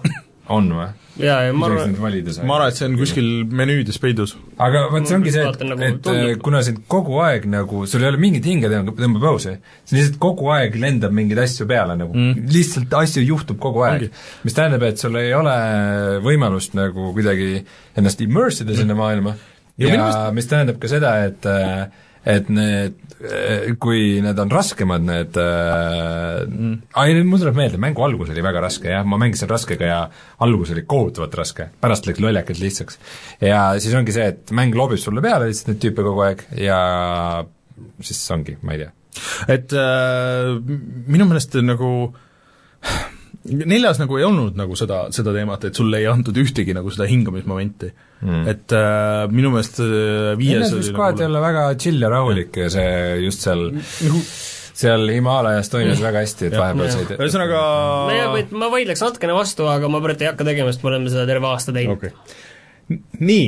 on 0.56 0.74
või? 0.80 0.90
Jaa, 1.20 1.38
ja 1.46 1.52
ma 1.56 1.68
arvan, 1.68 1.92
ma 1.98 2.08
arvan, 2.56 2.70
et 2.70 2.78
see 2.78 2.86
on 2.88 2.96
kuskil 3.00 3.28
menüüdes 3.60 3.98
peidus. 4.02 4.34
aga 4.56 4.86
vot 4.92 5.08
see 5.08 5.16
ongi 5.18 5.34
see, 5.34 5.44
et, 5.48 5.64
nagu 5.68 5.84
et 5.86 5.98
tundub. 6.04 6.40
kuna 6.46 6.62
sind 6.66 6.82
kogu 6.92 7.18
aeg 7.24 7.46
nagu, 7.52 7.84
sul 7.90 8.04
ei 8.04 8.10
ole 8.12 8.20
mingit 8.22 8.48
hinge 8.48 8.70
tõmba, 8.72 8.94
tõmba 8.98 9.22
pausi, 9.26 9.56
see 9.84 9.98
lihtsalt 9.98 10.18
kogu 10.22 10.52
aeg 10.54 10.78
lendab 10.80 11.14
mingeid 11.16 11.42
asju 11.44 11.68
peale 11.70 11.98
nagu 12.00 12.16
mm., 12.16 12.46
lihtsalt 12.52 12.96
asju 13.02 13.24
juhtub 13.26 13.60
kogu 13.62 13.84
aeg. 13.88 14.08
mis 14.46 14.56
tähendab, 14.56 14.86
et 14.88 15.02
sul 15.02 15.18
ei 15.20 15.34
ole 15.36 15.56
võimalust 16.24 16.78
nagu 16.78 17.12
kuidagi 17.16 17.58
ennast 17.98 18.24
immerse 18.24 18.64
ida 18.64 18.72
mm. 18.72 18.80
sinna 18.84 18.98
maailma 18.98 19.36
ja, 19.36 19.88
ja 19.88 19.92
minust... 19.96 20.24
mis 20.38 20.48
tähendab 20.48 20.80
ka 20.80 20.90
seda, 20.92 21.18
et 21.28 21.52
et 22.22 22.48
need, 22.54 22.94
kui 23.82 24.18
need 24.24 24.38
on 24.42 24.50
raskemad, 24.50 25.04
need 25.06 25.36
äh, 25.38 26.42
mm. 26.48 26.72
ai, 26.98 27.12
nüüd 27.14 27.28
mul 27.28 27.42
tuleb 27.42 27.58
meelde, 27.58 27.78
mängu 27.82 28.02
algus 28.02 28.32
oli 28.32 28.42
väga 28.44 28.62
raske 28.64 28.90
jah, 28.90 29.06
ma 29.06 29.18
mängisin 29.20 29.50
raskega 29.50 29.90
ja 29.90 30.00
algus 30.42 30.72
oli 30.74 30.82
kohutavalt 30.88 31.36
raske, 31.38 31.68
pärast 31.82 32.08
läks 32.08 32.22
lollakalt 32.22 32.62
lihtsaks. 32.62 32.98
ja 33.44 33.64
siis 33.82 33.94
ongi 33.98 34.14
see, 34.16 34.26
et 34.34 34.54
mäng 34.56 34.74
loobib 34.78 35.00
sulle 35.02 35.22
peale 35.24 35.50
lihtsalt 35.50 35.72
neid 35.72 35.82
tüüpe 35.84 36.06
kogu 36.06 36.26
aeg 36.26 36.44
ja 36.58 36.80
siis 38.02 38.22
ongi, 38.34 38.56
ma 38.66 38.74
ei 38.74 38.84
tea. 38.84 38.92
et 39.54 39.76
äh, 39.78 40.56
minu 41.06 41.28
meelest 41.30 41.60
nagu 41.62 41.92
neljas 43.42 43.98
nagu 43.98 44.18
ei 44.18 44.24
olnud 44.26 44.56
nagu 44.58 44.76
seda, 44.78 45.04
seda 45.14 45.34
teemat, 45.34 45.66
et 45.66 45.78
sulle 45.78 45.98
ei 45.98 46.06
antud 46.10 46.36
ühtegi 46.38 46.74
nagu 46.76 46.92
seda 46.94 47.08
hingamismomenti. 47.10 47.92
Mm.. 48.22 48.44
et 48.46 48.70
äh, 48.78 49.24
minu 49.34 49.50
meelest 49.50 49.80
äh, 49.82 50.36
viies 50.38 50.60
neljas 50.60 50.76
võis 50.76 50.90
kohati 50.94 51.24
nagu... 51.24 51.32
olla 51.32 51.40
väga 51.42 51.62
chill 51.82 52.04
ja 52.04 52.10
rahulik 52.12 52.54
ja 52.60 52.68
see 52.70 52.92
just 53.24 53.42
seal 53.42 53.64
nagu 53.74 54.20
seal 54.82 55.10
Himaalajas 55.10 55.72
toimis 55.72 55.98
mm. 55.98 56.04
väga 56.06 56.22
hästi, 56.22 56.48
et 56.48 56.56
vahepeal 56.56 56.92
said 56.94 57.10
ühesõnaga 57.16 57.64
ma 58.62 58.70
vaidleks 58.72 59.02
natukene 59.04 59.34
vastu, 59.36 59.66
aga 59.70 59.90
ma 59.90 60.00
praegu 60.04 60.24
ei 60.24 60.30
hakka 60.30 60.46
tegema, 60.48 60.72
sest 60.72 60.86
me 60.86 60.92
oleme 60.92 61.12
seda 61.12 61.26
terve 61.28 61.50
aasta 61.50 61.74
teinud. 61.74 61.98
Okay.. 61.98 62.14
nii. 63.20 63.46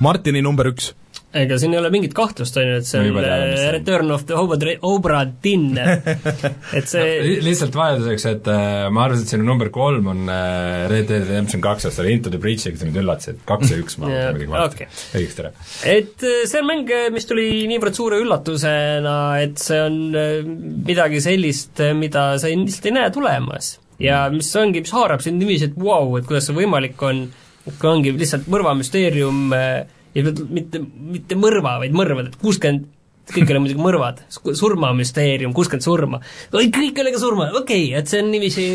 Martini 0.00 0.42
number 0.44 0.72
üks 0.72 0.92
ega 1.34 1.56
siin 1.60 1.74
ei 1.74 1.80
ole 1.80 1.90
mingit 1.92 2.14
kahtlust, 2.16 2.56
on 2.60 2.68
ju, 2.68 2.76
et 2.80 2.86
see 2.88 3.00
on 3.02 3.18
äh, 3.20 3.66
Return 3.74 4.12
of 4.14 4.24
the 4.28 4.36
Obra, 4.38 4.74
Obra 4.86 5.22
Dinn 5.26 5.76
et 6.78 6.88
see 6.88 7.02
no, 7.02 7.32
lihtsalt 7.44 7.76
vahelduseks, 7.76 8.26
et 8.30 8.50
äh, 8.52 8.86
ma 8.94 9.06
arvasin, 9.06 9.26
et 9.26 9.34
sinu 9.34 9.46
number 9.46 9.70
kolm 9.74 10.10
on 10.12 10.30
äh, 10.32 10.86
Red 10.92 11.10
Dead 11.10 11.26
Redemption 11.26 11.64
kaks, 11.64 11.88
sest 11.88 12.02
oli 12.02 12.14
Into 12.16 12.32
the 12.32 12.40
Breach'iga, 12.42 12.78
sa 12.78 12.88
mind 12.88 13.00
üllatasid, 13.02 13.40
kaks 13.48 13.72
ja 13.72 13.80
üks 13.82 13.98
ma 14.00 14.10
muidugi 14.10 14.50
vaatasin 14.52 14.86
okay., 14.86 15.00
õigesti 15.20 15.44
ära. 15.44 15.52
et 15.96 16.26
äh, 16.26 16.44
see 16.48 16.62
on 16.62 16.70
mäng, 16.70 16.94
mis 17.16 17.28
tuli 17.28 17.48
niivõrd 17.72 17.98
suure 17.98 18.20
üllatusena, 18.22 19.16
et 19.42 19.58
see 19.62 19.80
on 19.82 19.98
äh, 20.16 20.38
midagi 20.46 21.20
sellist, 21.24 21.82
mida 21.98 22.28
sa 22.40 22.52
lihtsalt 22.52 22.88
ei 22.92 22.96
näe 23.00 23.10
tulemas. 23.14 23.74
ja 24.02 24.26
mis 24.32 24.52
ongi, 24.60 24.84
mis 24.86 24.94
haarab 24.94 25.24
sind 25.24 25.42
niiviisi, 25.42 25.72
et 25.72 25.76
vau 25.76 26.06
wow,, 26.06 26.16
et 26.20 26.30
kuidas 26.30 26.48
see 26.48 26.56
võimalik 26.56 27.02
on, 27.04 27.26
kui 27.66 27.90
ongi 27.90 28.14
lihtsalt 28.14 28.48
mõrvamüsteerium 28.52 29.52
äh, 29.56 29.95
ja 30.16 30.24
mitte, 30.26 30.80
mitte 30.82 31.38
mõrva, 31.38 31.76
vaid 31.82 31.96
mõrvad, 31.96 32.30
et 32.30 32.38
kuuskümmend 32.40 32.92
kõik 33.26 33.48
ei 33.48 33.56
ole 33.56 33.62
muidugi 33.64 33.82
mõrvad, 33.82 34.22
surmamüsteerium, 34.30 35.54
kuuskümmend 35.56 35.82
surma. 35.82 36.20
kõik 36.52 37.00
oli 37.02 37.12
ka 37.14 37.20
surma, 37.20 37.48
okei 37.58 37.88
okay,, 37.88 37.98
et 37.98 38.10
see 38.10 38.22
on 38.22 38.30
niiviisi, 38.30 38.66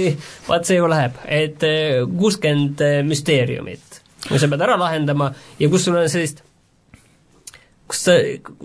vaat 0.49 0.67
see 0.67 0.79
ju 0.79 0.89
läheb, 0.91 1.19
et 1.39 1.63
eh, 1.67 2.01
kuuskümmend 2.03 2.83
eh, 2.85 2.99
müsteeriumit, 3.07 4.01
mis 4.29 4.43
sa 4.43 4.49
pead 4.51 4.65
ära 4.67 4.77
lahendama 4.79 5.31
ja 5.59 5.69
kus 5.71 5.87
sul 5.87 5.99
on 6.01 6.09
sellist 6.11 6.43
kus 7.91 8.05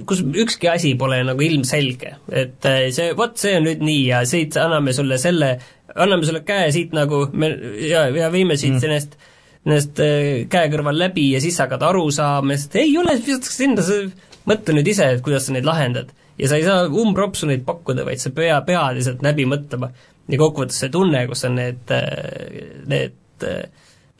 kus 0.07 0.21
ükski 0.23 0.69
asi 0.71 0.93
pole 0.99 1.23
nagu 1.27 1.43
ilmselge, 1.43 2.17
et 2.31 2.69
eh, 2.71 2.89
see, 2.95 3.15
vot 3.19 3.39
see 3.39 3.57
on 3.59 3.67
nüüd 3.71 3.87
nii 3.87 4.03
ja 4.11 4.25
siit 4.29 4.59
anname 4.63 4.95
sulle 4.97 5.19
selle, 5.23 5.55
anname 5.95 6.27
sulle 6.27 6.43
käe 6.47 6.69
siit 6.75 6.95
nagu 6.99 7.29
me 7.33 7.55
ja, 7.87 8.09
ja 8.11 8.31
viime 8.35 8.59
siit 8.59 8.77
mm. 8.77 8.83
sellest 8.83 9.19
nendest 9.67 10.01
äh, 10.03 10.45
käekõrval 10.51 10.99
läbi 10.99 11.31
ja 11.35 11.41
siis 11.43 11.59
hakkad 11.63 11.83
aru 11.89 12.07
saama 12.15 12.55
ja 12.55 12.63
siis 12.63 12.79
ei 12.85 12.93
ole, 13.01 13.17
visatakse 13.19 13.57
sinna, 13.57 13.85
sa 13.85 13.99
mõtle 14.47 14.77
nüüd 14.77 14.91
ise, 14.93 15.09
et 15.17 15.25
kuidas 15.27 15.49
sa 15.49 15.57
neid 15.57 15.67
lahendad. 15.67 16.13
ja 16.39 16.51
sa 16.51 16.59
ei 16.59 16.67
saa 16.67 16.85
umbropsu 16.87 17.49
neid 17.49 17.65
pakkuda, 17.67 18.05
vaid 18.07 18.21
sa 18.23 18.31
pea, 18.37 18.61
pead 18.67 18.99
lihtsalt 18.99 19.25
läbi 19.27 19.49
mõtlema. 19.49 19.91
ja 20.29 20.39
kokkuvõttes 20.39 20.79
see 20.83 20.93
tunne, 20.95 21.27
kus 21.27 21.43
sa 21.45 21.51
need, 21.51 21.83
äh, 21.91 22.87
need 22.87 23.47
äh, 23.47 23.67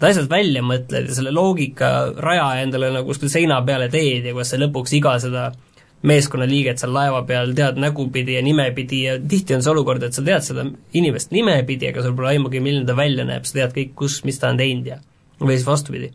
asjad 0.01 0.29
välja 0.31 0.63
mõtled 0.63 1.09
ja 1.09 1.15
selle 1.15 1.33
loogika 1.33 2.13
raja 2.21 2.51
endale 2.63 2.91
nagu 2.93 3.09
kuskil 3.09 3.31
seina 3.33 3.63
peale 3.65 3.89
teed 3.89 4.27
ja 4.27 4.35
kuidas 4.35 4.53
sa 4.53 4.61
lõpuks 4.61 4.93
iga 4.99 5.17
seda 5.23 5.47
meeskonnaliiget 6.07 6.79
seal 6.79 6.93
laeva 6.93 7.23
peal, 7.27 7.55
tead 7.57 7.79
nägupidi 7.81 8.37
ja 8.37 8.43
nimepidi 8.45 9.03
ja 9.07 9.17
tihti 9.19 9.57
on 9.57 9.65
see 9.65 9.73
olukord, 9.73 10.05
et 10.07 10.15
sa 10.15 10.23
tead 10.27 10.45
seda 10.45 10.67
inimest 10.99 11.33
nimepidi, 11.35 11.89
aga 11.91 12.05
sul 12.05 12.15
pole 12.19 12.35
aimugi, 12.35 12.61
milline 12.63 12.87
ta 12.87 12.97
välja 12.99 13.25
näeb, 13.27 13.47
sa 13.49 13.63
tead 13.63 13.75
kõik, 13.79 13.95
kus, 13.99 14.21
mis 14.29 14.39
ta 14.43 14.53
on 14.53 14.61
teinud 14.61 14.91
ja 14.93 15.01
või 15.43 15.57
siis 15.57 15.67
vastupidi. 15.69 16.13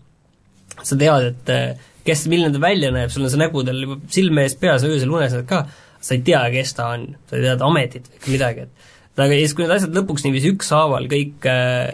sa 0.81 0.97
tead, 0.97 1.27
et 1.33 1.53
eh, 1.53 1.89
kes, 2.07 2.25
milline 2.31 2.53
ta 2.53 2.61
välja 2.63 2.91
näeb, 2.93 3.11
sul 3.13 3.25
on 3.25 3.33
see 3.33 3.41
nägu 3.41 3.63
tal 3.67 3.81
juba 3.83 3.99
silme 4.11 4.45
ees 4.47 4.55
peas, 4.59 4.85
öösel 4.87 5.11
unes 5.11 5.35
näed 5.35 5.49
ka, 5.49 5.65
sa 6.01 6.15
ei 6.15 6.23
tea, 6.25 6.41
kes 6.53 6.73
ta 6.77 6.91
on, 6.95 7.11
sa 7.29 7.37
ei 7.37 7.45
tea 7.45 7.57
ta 7.59 7.69
ametit 7.69 8.09
või 8.23 8.37
midagi, 8.37 8.65
et 8.65 9.21
aga 9.21 9.37
siis, 9.37 9.55
kui 9.55 9.65
need 9.65 9.75
asjad 9.75 9.97
lõpuks 9.97 10.25
niiviisi 10.25 10.53
ükshaaval 10.55 11.07
kõik 11.11 11.49
äh, 11.49 11.91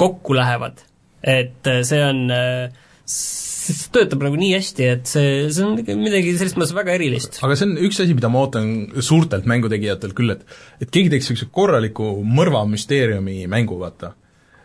kokku 0.00 0.36
lähevad, 0.36 0.84
et 1.22 1.70
äh, 1.70 1.80
see 1.86 2.02
on 2.04 2.26
äh, 2.34 2.68
see 3.08 3.90
töötab 3.94 4.22
nagu 4.26 4.38
nii 4.38 4.52
hästi, 4.54 4.88
et 4.96 5.08
see, 5.08 5.46
see 5.54 5.64
on 5.66 5.78
midagi 6.02 6.34
selles 6.38 6.54
mõttes 6.58 6.74
väga 6.76 6.94
erilist. 6.98 7.40
aga 7.44 7.56
see 7.58 7.68
on 7.70 7.78
üks 7.88 8.02
asi, 8.04 8.16
mida 8.16 8.30
ma 8.32 8.44
ootan 8.44 9.00
suurtelt 9.02 9.48
mängutegijatelt 9.50 10.16
küll, 10.16 10.36
et 10.36 10.44
et 10.84 10.90
keegi 10.90 11.12
teeks 11.14 11.32
niisuguse 11.32 11.50
korraliku 11.54 12.12
mõrvamüsteeriumi 12.38 13.48
mängu, 13.50 13.80
vaata 13.80 14.14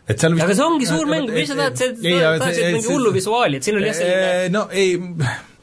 et 0.10 0.22
seal 0.22 0.36
vist 0.36 0.45
aga 0.45 0.57
see 0.57 0.65
ongi 0.65 0.90
suur 0.90 1.10
mäng, 1.10 1.30
mis 1.34 1.49
sa 1.52 1.57
tahad, 1.60 1.77
sa 1.77 2.38
tahaksid 2.41 2.72
mingi 2.76 2.90
hullu 2.90 3.14
visuaali, 3.15 3.60
et 3.60 3.68
siin 3.68 3.80
oli 3.80 3.91
jah 3.91 3.99
selline 3.99 4.53
no 4.56 4.65
ei 4.73 4.95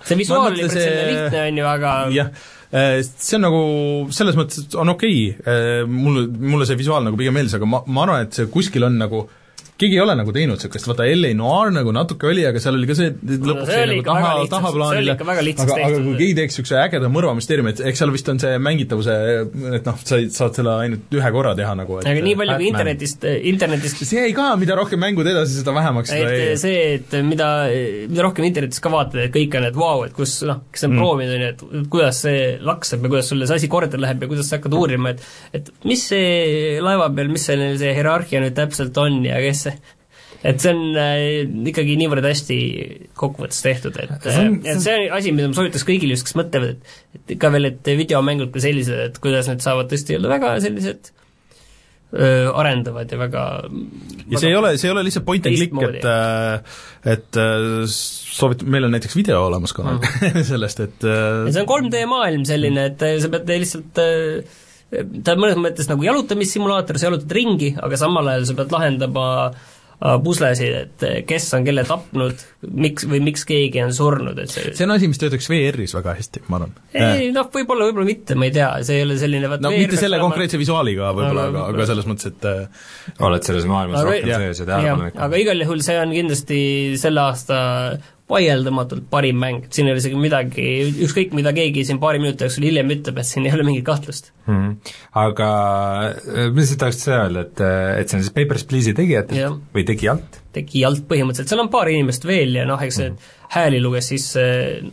see 0.07 0.21
visuaal 0.21 0.53
oli 0.53 0.63
päris 0.63 0.77
selline 0.77 1.09
lihtne, 1.11 1.41
on 1.47 1.59
ju, 1.61 1.67
aga 1.71 1.95
jah, 2.15 2.31
see 3.07 3.39
on 3.39 3.45
nagu, 3.47 3.65
selles 4.15 4.39
mõttes 4.39 4.79
on 4.79 4.95
okei 4.95 5.19
okay., 5.33 5.89
mulle, 5.91 6.27
mulle 6.31 6.69
see 6.69 6.79
visuaal 6.79 7.05
nagu 7.07 7.19
pigem 7.19 7.37
meeldis, 7.37 7.57
aga 7.59 7.69
ma, 7.71 7.83
ma 7.87 8.07
arvan, 8.07 8.29
et 8.29 8.39
see 8.39 8.49
kuskil 8.53 8.87
on 8.87 8.99
nagu 9.03 9.27
keegi 9.77 9.99
ei 9.99 10.01
ole 10.01 10.15
nagu 10.17 10.33
teinud 10.33 10.57
niisugust, 10.57 10.89
vaata 10.89 11.05
LA 11.05 11.33
Noir 11.37 11.73
nagu 11.75 11.93
natuke 11.93 12.31
oli, 12.31 12.47
aga 12.49 12.61
seal 12.63 12.79
oli 12.79 12.89
ka 12.89 12.97
see, 12.97 13.11
et 13.13 13.45
lõpuks 13.45 13.69
no, 13.69 13.75
jäi 13.75 13.89
nagu 13.91 14.05
taha, 14.07 14.31
tahaplaanile, 14.55 15.17
aga, 15.17 15.35
aga 15.37 15.99
kui 16.01 16.15
keegi 16.17 16.37
teeks 16.39 16.57
niisuguse 16.57 16.79
ägeda 16.81 17.11
mõrvamüsteeriumi, 17.13 17.75
et 17.75 17.83
eks 17.91 18.01
seal 18.01 18.13
vist 18.15 18.31
on 18.33 18.41
see 18.41 18.55
mängitavuse, 18.63 19.17
et 19.77 19.91
noh, 19.91 19.99
sa 20.09 20.21
saad 20.39 20.57
selle 20.57 20.77
ainult 20.87 21.17
ühe 21.19 21.33
korra 21.35 21.53
teha 21.59 21.75
nagu 21.77 21.99
et 22.01 22.09
aga 22.09 22.23
nii 22.25 22.37
palju 22.41 22.57
kui 22.57 22.71
internetist, 22.71 23.27
internetist 23.53 24.01
see 24.09 24.23
jäi 24.25 24.37
ka, 24.37 24.49
mida 24.61 24.79
rohkem 24.81 25.03
mängud 25.03 25.29
edasi, 25.29 25.59
seda 25.61 25.77
vähemaks 25.77 26.15
seda 26.15 26.33
ei 26.33 26.57
see, 26.61 26.81
et 26.97 27.19
mida, 27.27 27.51
mida 28.09 28.25
rohkem 28.25 28.49
internetist 28.49 28.85
ka 28.85 28.95
vaatad, 28.97 29.27
et 29.27 29.35
kõik 29.37 29.59
on, 29.61 29.69
et 29.69 29.77
vau 29.77 29.93
wow,, 30.01 30.07
et 30.09 30.17
kus 30.17 30.39
noh, 30.49 30.65
kes 30.73 30.89
on 30.89 30.95
mm. 30.95 31.05
proovinud, 31.05 31.37
on 31.37 31.45
ju, 31.45 31.53
et 31.53 31.93
kuidas 31.93 32.23
see 32.25 32.41
laksab 32.65 33.05
ja 33.05 33.13
kuidas 33.13 33.29
sulle 33.33 33.51
see 33.51 33.61
asi 33.61 33.71
korda 33.73 34.01
läheb 34.01 34.25
ja 34.25 34.33
kuidas 34.33 34.49
sa 34.49 34.57
hakkad 34.57 34.81
uurima, 34.81 35.13
et 35.13 35.61
et 35.61 35.71
mis 35.85 36.01
see 36.01 36.81
laeva 36.81 37.11
peal, 37.13 37.29
mis 37.33 37.45
see, 37.45 37.71
see 37.77 37.93
hierarhia 37.97 38.41
nüüd 38.41 38.57
täpselt 38.57 38.97
on 39.05 39.21
ja 39.27 39.37
kes 39.45 39.66
see 39.67 39.95
et 40.47 40.63
see 40.63 40.73
on 40.73 40.97
äh, 41.01 41.45
ikkagi 41.73 41.97
niivõrd 41.99 42.27
hästi 42.27 42.57
kokkuvõttes 43.19 43.61
tehtud, 43.65 43.99
et 44.03 44.17
see 44.27 44.41
on, 44.43 44.57
et 44.63 44.83
see 44.85 44.97
on 44.97 45.19
asi, 45.19 45.35
mida 45.35 45.51
ma 45.51 45.59
soovitaks 45.59 45.87
kõigile 45.89 46.17
just, 46.17 46.27
kes 46.29 46.37
mõtlevad, 46.39 46.75
et 46.77 47.21
et 47.35 47.39
ka 47.41 47.51
veel, 47.55 47.71
et 47.73 47.93
videomängud 48.03 48.53
ka 48.55 48.63
sellised, 48.63 49.07
et 49.11 49.23
kuidas 49.23 49.49
need 49.51 49.65
saavad 49.65 49.89
tõesti 49.91 50.19
olla 50.19 50.35
väga 50.37 50.53
sellised 50.65 51.11
öö, 52.17 52.53
arendavad 52.53 53.11
ja 53.11 53.19
väga 53.21 53.47
ja 53.67 54.43
see 54.43 54.53
ei 54.53 54.59
ole, 54.59 54.75
see 54.79 54.91
ei 54.91 54.95
ole 54.95 55.07
lihtsalt 55.09 55.27
point 55.27 55.49
and 55.49 55.59
click, 55.59 55.81
et 55.89 56.07
äh, 56.13 56.77
et 57.17 57.41
äh, 57.41 57.89
soovit-, 57.97 58.67
meil 58.69 58.87
on 58.87 58.95
näiteks 58.95 59.17
video 59.19 59.41
olemas 59.49 59.75
ka 59.77 59.89
mm. 59.89 60.45
sellest, 60.53 60.85
et 60.85 61.09
ja 61.09 61.49
see 61.49 61.65
on 61.65 61.73
3D 61.73 62.07
maailm 62.13 62.47
selline, 62.49 62.91
et 62.93 63.09
sa 63.25 63.33
pead 63.33 63.57
lihtsalt 63.57 64.05
ta 64.91 65.35
on 65.35 65.43
mõnes 65.43 65.59
mõttes 65.61 65.89
nagu 65.91 66.05
jalutamissimulaator, 66.07 66.99
sa 66.99 67.11
jalutad 67.11 67.33
ringi, 67.35 67.73
aga 67.83 67.99
samal 68.01 68.29
ajal 68.31 68.47
sa 68.47 68.55
pead 68.61 68.75
lahendama 68.75 69.25
äh, 69.49 70.15
puslesid, 70.23 70.77
et 70.85 71.07
äh, 71.07 71.17
kes 71.27 71.49
on 71.59 71.67
kelle 71.67 71.83
tapnud, 71.89 72.45
miks 72.87 73.09
või 73.11 73.21
miks 73.27 73.43
keegi 73.49 73.83
on 73.83 73.95
surnud, 73.97 74.39
et 74.43 74.53
see 74.53 74.75
see 74.79 74.87
on 74.87 74.95
asi, 74.95 75.11
mis 75.11 75.21
töötaks 75.23 75.51
VR-is 75.51 75.97
väga 75.99 76.17
hästi, 76.21 76.45
ma 76.53 76.61
arvan. 76.61 76.75
ei 76.95 77.33
noh, 77.35 77.51
võib-olla, 77.53 77.91
võib-olla 77.91 78.09
mitte, 78.13 78.39
ma 78.39 78.47
ei 78.47 78.55
tea, 78.55 78.71
see 78.87 79.01
ei 79.01 79.07
ole 79.09 79.19
selline 79.21 79.51
no 79.51 79.75
mitte 79.75 79.99
selle 79.99 80.23
konkreetse 80.23 80.61
visuaaliga 80.63 81.11
võib-olla, 81.17 81.49
aga, 81.51 81.69
aga 81.75 81.91
selles 81.91 82.11
mõttes, 82.11 82.31
et 82.31 82.51
äh, 82.51 82.91
oled 83.27 83.49
selles 83.51 83.67
maailmas 83.71 84.05
aga, 84.05 84.13
rohkem 84.13 84.47
sees 84.47 84.63
ja 84.63 84.71
tähelepanu 84.71 85.11
ikka. 85.11 85.25
aga 85.27 85.43
igal 85.43 85.67
juhul 85.67 85.87
see 85.89 85.99
on 86.03 86.15
kindlasti 86.15 86.61
selle 87.03 87.27
aasta 87.27 87.65
vaieldamatult 88.31 89.07
parim 89.11 89.39
mäng, 89.39 89.67
et 89.67 89.77
siin 89.77 89.87
ei 89.87 89.95
ole 89.95 90.03
isegi 90.03 90.19
midagi, 90.19 90.65
ükskõik 91.07 91.35
mida 91.39 91.53
keegi 91.55 91.85
siin 91.87 92.01
paari 92.03 92.19
minuti 92.23 92.47
jooksul 92.47 92.67
hiljem 92.67 92.91
ütleb, 92.97 93.21
et 93.23 93.29
siin 93.29 93.47
ei 93.47 93.55
ole 93.55 93.67
mingit 93.69 93.87
kahtlust 93.87 94.33
mm. 94.47 94.57
-hmm. 94.57 94.97
Aga 95.23 95.51
äh, 96.11 96.51
mis 96.55 96.73
sa 96.73 96.81
tahaksid 96.83 97.13
öelda, 97.15 97.47
et, 97.47 97.63
äh, 97.63 98.01
et 98.01 98.11
see 98.11 98.19
on 98.19 98.27
siis 98.27 98.35
Papers, 98.35 98.67
Please'i 98.67 98.97
tegijatelt 98.99 99.63
või 99.75 99.87
tegijalt? 99.87 100.43
tegijalt 100.57 101.05
põhimõtteliselt, 101.07 101.53
seal 101.53 101.63
on 101.63 101.71
paar 101.71 101.91
inimest 101.93 102.27
veel 102.27 102.59
ja 102.59 102.67
noh, 102.67 102.83
eks 102.83 102.99
mm 102.99 103.15
-hmm. 103.15 103.33
hääli 103.55 103.81
luges 103.85 104.09
siis, 104.09 104.29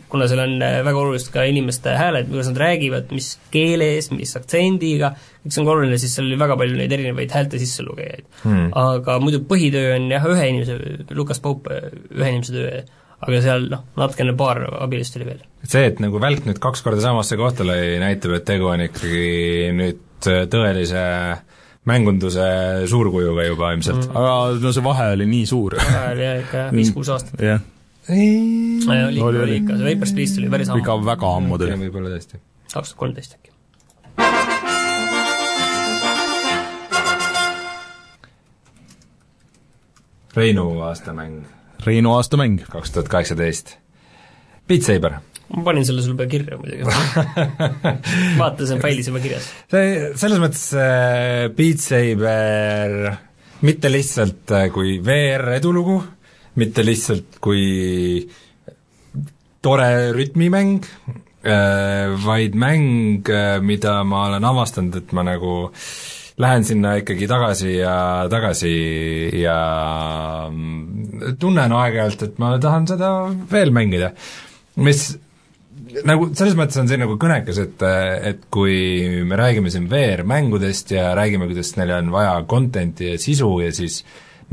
kuna 0.10 0.28
seal 0.30 0.46
on 0.46 0.58
äh, 0.62 0.80
väga 0.86 1.00
olulised 1.00 1.34
ka 1.34 1.50
inimeste 1.50 1.98
hääled, 1.98 2.30
kuidas 2.30 2.52
nad 2.52 2.58
räägivad, 2.68 3.12
mis 3.18 3.40
keeles, 3.52 4.12
mis 4.12 4.36
aktsendiga, 4.38 5.16
kõik 5.42 5.56
see 5.56 5.62
on 5.64 5.72
ka 5.72 5.78
oluline, 5.78 5.98
siis 5.98 6.14
seal 6.16 6.28
oli 6.30 6.38
väga 6.40 6.58
palju 6.58 6.78
neid 6.78 6.92
erinevaid 6.92 7.34
häälte 7.34 7.60
sisselugejaid 7.60 8.26
mm. 8.44 8.52
-hmm. 8.52 8.70
aga 8.76 9.20
muidu 9.20 9.42
põhitöö 9.50 9.96
on 9.96 10.12
jah, 10.12 10.26
ühe 10.36 10.50
inimese, 10.50 10.78
Lukas 11.16 11.40
Pope, 11.40 11.82
ühe 12.14 12.30
inimese 12.30 12.54
töö 12.54 12.84
aga 13.24 13.42
seal 13.44 13.68
noh, 13.72 13.84
natukene 14.00 14.36
paar 14.38 14.62
abilist 14.84 15.18
oli 15.20 15.28
veel. 15.30 15.42
see, 15.64 15.88
et 15.90 16.02
nagu 16.04 16.20
välk 16.22 16.48
nüüd 16.48 16.60
kaks 16.64 16.84
korda 16.86 17.04
samasse 17.04 17.40
kohta 17.40 17.66
lõi, 17.68 17.98
näitab, 18.04 18.36
et 18.38 18.48
tegu 18.48 18.70
on 18.72 18.84
ikkagi 18.86 19.72
nüüd 19.78 20.02
tõelise 20.24 21.04
mängunduse 21.90 22.48
suurkujuga 22.88 23.46
juba 23.48 23.74
ilmselt 23.76 24.08
mm.. 24.08 24.18
aga 24.20 24.36
no 24.64 24.72
see 24.76 24.84
vahe 24.86 25.10
oli 25.18 25.28
nii 25.30 25.48
suur. 25.50 25.78
vahe 25.80 26.12
oli 26.14 26.28
jah 26.28 26.38
ikka 26.44 26.68
viis-kuus 26.76 27.12
aastat. 27.16 27.42
jah. 27.50 27.64
oli, 28.10 29.24
oli 29.24 29.58
ikka, 29.62 29.80
see 29.80 29.90
Vapers 29.90 30.14
Please 30.16 30.38
tuli 30.38 30.52
päris 30.54 30.72
ammu. 30.72 30.84
ikka 30.84 31.00
väga 31.10 31.34
ammu 31.40 31.60
tuli. 31.60 31.80
võib-olla 31.88 32.14
tõesti. 32.16 32.40
kaks 32.72 32.94
tuhat 32.94 33.00
kolmteist 33.04 33.40
äkki. 33.40 33.52
Reinu 40.34 40.64
aastamäng 40.82 41.44
Reinu 41.86 42.16
aastamäng. 42.16 42.62
kaks 42.70 42.92
tuhat 42.92 43.10
kaheksateist. 43.12 43.78
Beat 44.68 44.88
Saber. 44.88 45.20
ma 45.54 45.62
panin 45.64 45.86
selle 45.86 46.02
sulle 46.02 46.26
kirja 46.32 46.56
muidugi 46.58 46.86
vaata, 48.40 48.66
see 48.66 48.78
on 48.78 48.82
failis 48.82 49.10
juba 49.10 49.20
kirjas. 49.22 49.50
see, 49.70 49.90
selles 50.18 50.40
mõttes 50.42 50.64
äh, 50.80 51.50
Beat 51.54 51.84
Saber 51.84 52.96
mitte 53.68 53.92
lihtsalt 53.92 54.54
äh, 54.56 54.70
kui 54.74 54.98
VR 55.04 55.58
edulugu, 55.58 56.00
mitte 56.60 56.86
lihtsalt 56.88 57.38
kui 57.44 57.68
tore 59.64 59.92
rütmimäng 60.16 60.88
äh,, 61.44 62.16
vaid 62.24 62.56
mäng 62.56 63.30
mida 63.68 64.00
ma 64.08 64.28
olen 64.32 64.52
avastanud, 64.54 65.04
et 65.04 65.14
ma 65.16 65.28
nagu 65.28 65.56
äh, 65.68 66.23
lähen 66.42 66.66
sinna 66.66 66.96
ikkagi 67.02 67.28
tagasi 67.30 67.76
ja 67.78 67.98
tagasi 68.32 68.74
ja 69.42 69.58
mm, 70.50 71.36
tunnen 71.40 71.76
aeg-ajalt, 71.78 72.26
et 72.26 72.42
ma 72.42 72.56
tahan 72.62 72.88
seda 72.90 73.12
veel 73.52 73.74
mängida. 73.76 74.14
mis 74.76 75.12
nagu 76.08 76.32
selles 76.34 76.56
mõttes 76.58 76.80
on 76.82 76.90
see 76.90 76.98
nagu 76.98 77.16
kõnekas, 77.22 77.60
et, 77.62 77.86
et 78.32 78.46
kui 78.54 79.24
me 79.28 79.38
räägime 79.38 79.70
siin 79.74 79.86
VR-mängudest 79.92 80.96
ja 80.96 81.12
räägime, 81.18 81.48
kuidas 81.52 81.76
neile 81.78 82.00
on 82.02 82.12
vaja 82.14 82.36
content'i 82.50 83.14
ja 83.14 83.22
sisu 83.22 83.52
ja 83.62 83.72
siis 83.76 84.02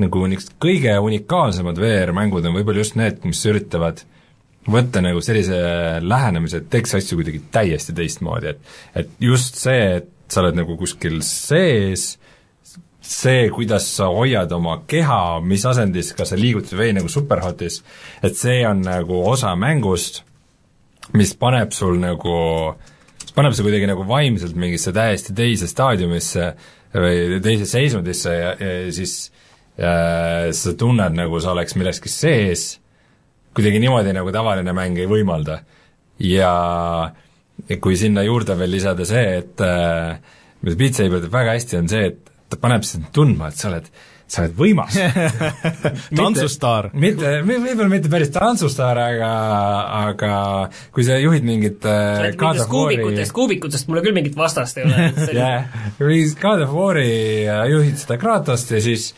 nagu 0.01 0.25
niisugused 0.29 0.57
kõige 0.63 0.97
unikaalsemad 1.05 1.81
VR-mängud 1.81 2.47
on 2.49 2.57
võib-olla 2.57 2.85
just 2.85 2.97
need, 3.01 3.25
mis 3.25 3.41
üritavad 3.49 4.05
võtta 4.71 5.01
nagu 5.05 5.23
sellise 5.25 5.57
lähenemise, 6.05 6.61
et 6.61 6.71
teeks 6.73 6.99
asju 6.99 7.19
kuidagi 7.19 7.41
täiesti 7.53 7.97
teistmoodi, 7.97 8.53
et 8.53 9.03
et 9.03 9.13
just 9.25 9.57
see, 9.61 10.01
et 10.01 10.11
sa 10.31 10.43
oled 10.43 10.59
nagu 10.61 10.77
kuskil 10.79 11.21
sees, 11.27 12.15
see, 13.01 13.49
kuidas 13.51 13.89
sa 13.97 14.11
hoiad 14.13 14.53
oma 14.55 14.81
keha, 14.89 15.41
mis 15.43 15.65
asendis, 15.67 16.13
kas 16.17 16.33
sa 16.33 16.39
liigutad 16.39 16.79
või 16.79 16.95
nagu 16.97 17.11
superhotis, 17.11 17.81
et 18.23 18.39
see 18.39 18.61
on 18.69 18.85
nagu 18.87 19.23
osa 19.27 19.57
mängust, 19.59 20.23
mis 21.17 21.33
paneb 21.39 21.75
sul 21.75 21.99
nagu, 21.99 22.37
paneb 23.35 23.57
su 23.57 23.67
kuidagi 23.67 23.89
nagu 23.91 24.07
vaimselt 24.07 24.55
mingisse 24.59 24.95
täiesti 24.95 25.35
teise 25.35 25.67
staadiumisse 25.71 26.53
või 26.95 27.41
teise 27.43 27.67
seisundisse 27.71 28.35
ja, 28.35 28.55
ja 28.59 28.93
siis 28.95 29.31
ja 29.81 30.53
sa 30.53 30.75
tunned, 30.77 31.17
nagu 31.17 31.41
sa 31.41 31.55
oleks 31.55 31.75
milleski 31.79 32.11
sees, 32.13 32.75
kuidagi 33.57 33.81
niimoodi, 33.83 34.13
nagu 34.15 34.33
tavaline 34.35 34.75
mäng 34.77 34.99
ei 35.01 35.09
võimalda. 35.11 35.63
ja 36.21 36.51
ja 37.09 37.11
kui 37.81 37.99
sinna 38.01 38.25
juurde 38.27 38.57
veel 38.59 38.75
lisada 38.77 39.07
see, 39.09 39.27
et 39.41 39.65
äh, 39.65 40.17
mida 40.63 40.79
Beat 40.81 40.99
Saber 40.99 41.25
teeb 41.25 41.35
väga 41.35 41.57
hästi, 41.59 41.81
on 41.81 41.91
see, 41.93 42.13
et 42.13 42.33
ta 42.51 42.59
paneb 42.61 42.87
sind 42.87 43.11
tundma, 43.15 43.51
et 43.51 43.61
sa 43.61 43.71
oled 43.71 43.91
sa 44.31 44.45
oled 44.45 44.55
võimas 44.55 44.95
tantsustaar. 46.21 46.91
mitte, 46.95 47.33
võib-olla 47.47 47.89
mitte 47.91 48.11
päris 48.13 48.31
tantsustaar, 48.35 49.01
aga, 49.03 49.31
aga 50.05 50.35
kui 50.95 51.07
sa 51.07 51.19
juhid 51.19 51.47
mingit 51.47 51.87
äh, 51.89 52.31
God 52.39 52.63
of 52.63 52.71
War'i 52.71 53.01
kuubikutest, 53.01 53.35
kuubikutest 53.35 53.91
mulle 53.91 54.05
küll 54.07 54.17
mingit 54.17 54.39
vastast 54.39 54.79
ei 54.79 54.87
ole 54.87 55.11
jah, 55.41 55.67
kui 55.99 56.23
God 56.41 56.65
of 56.67 56.75
War'i 56.77 57.11
äh, 57.43 57.65
juhid 57.75 57.99
seda 57.99 58.21
Kratost 58.23 58.71
ja 58.77 58.83
siis 58.85 59.11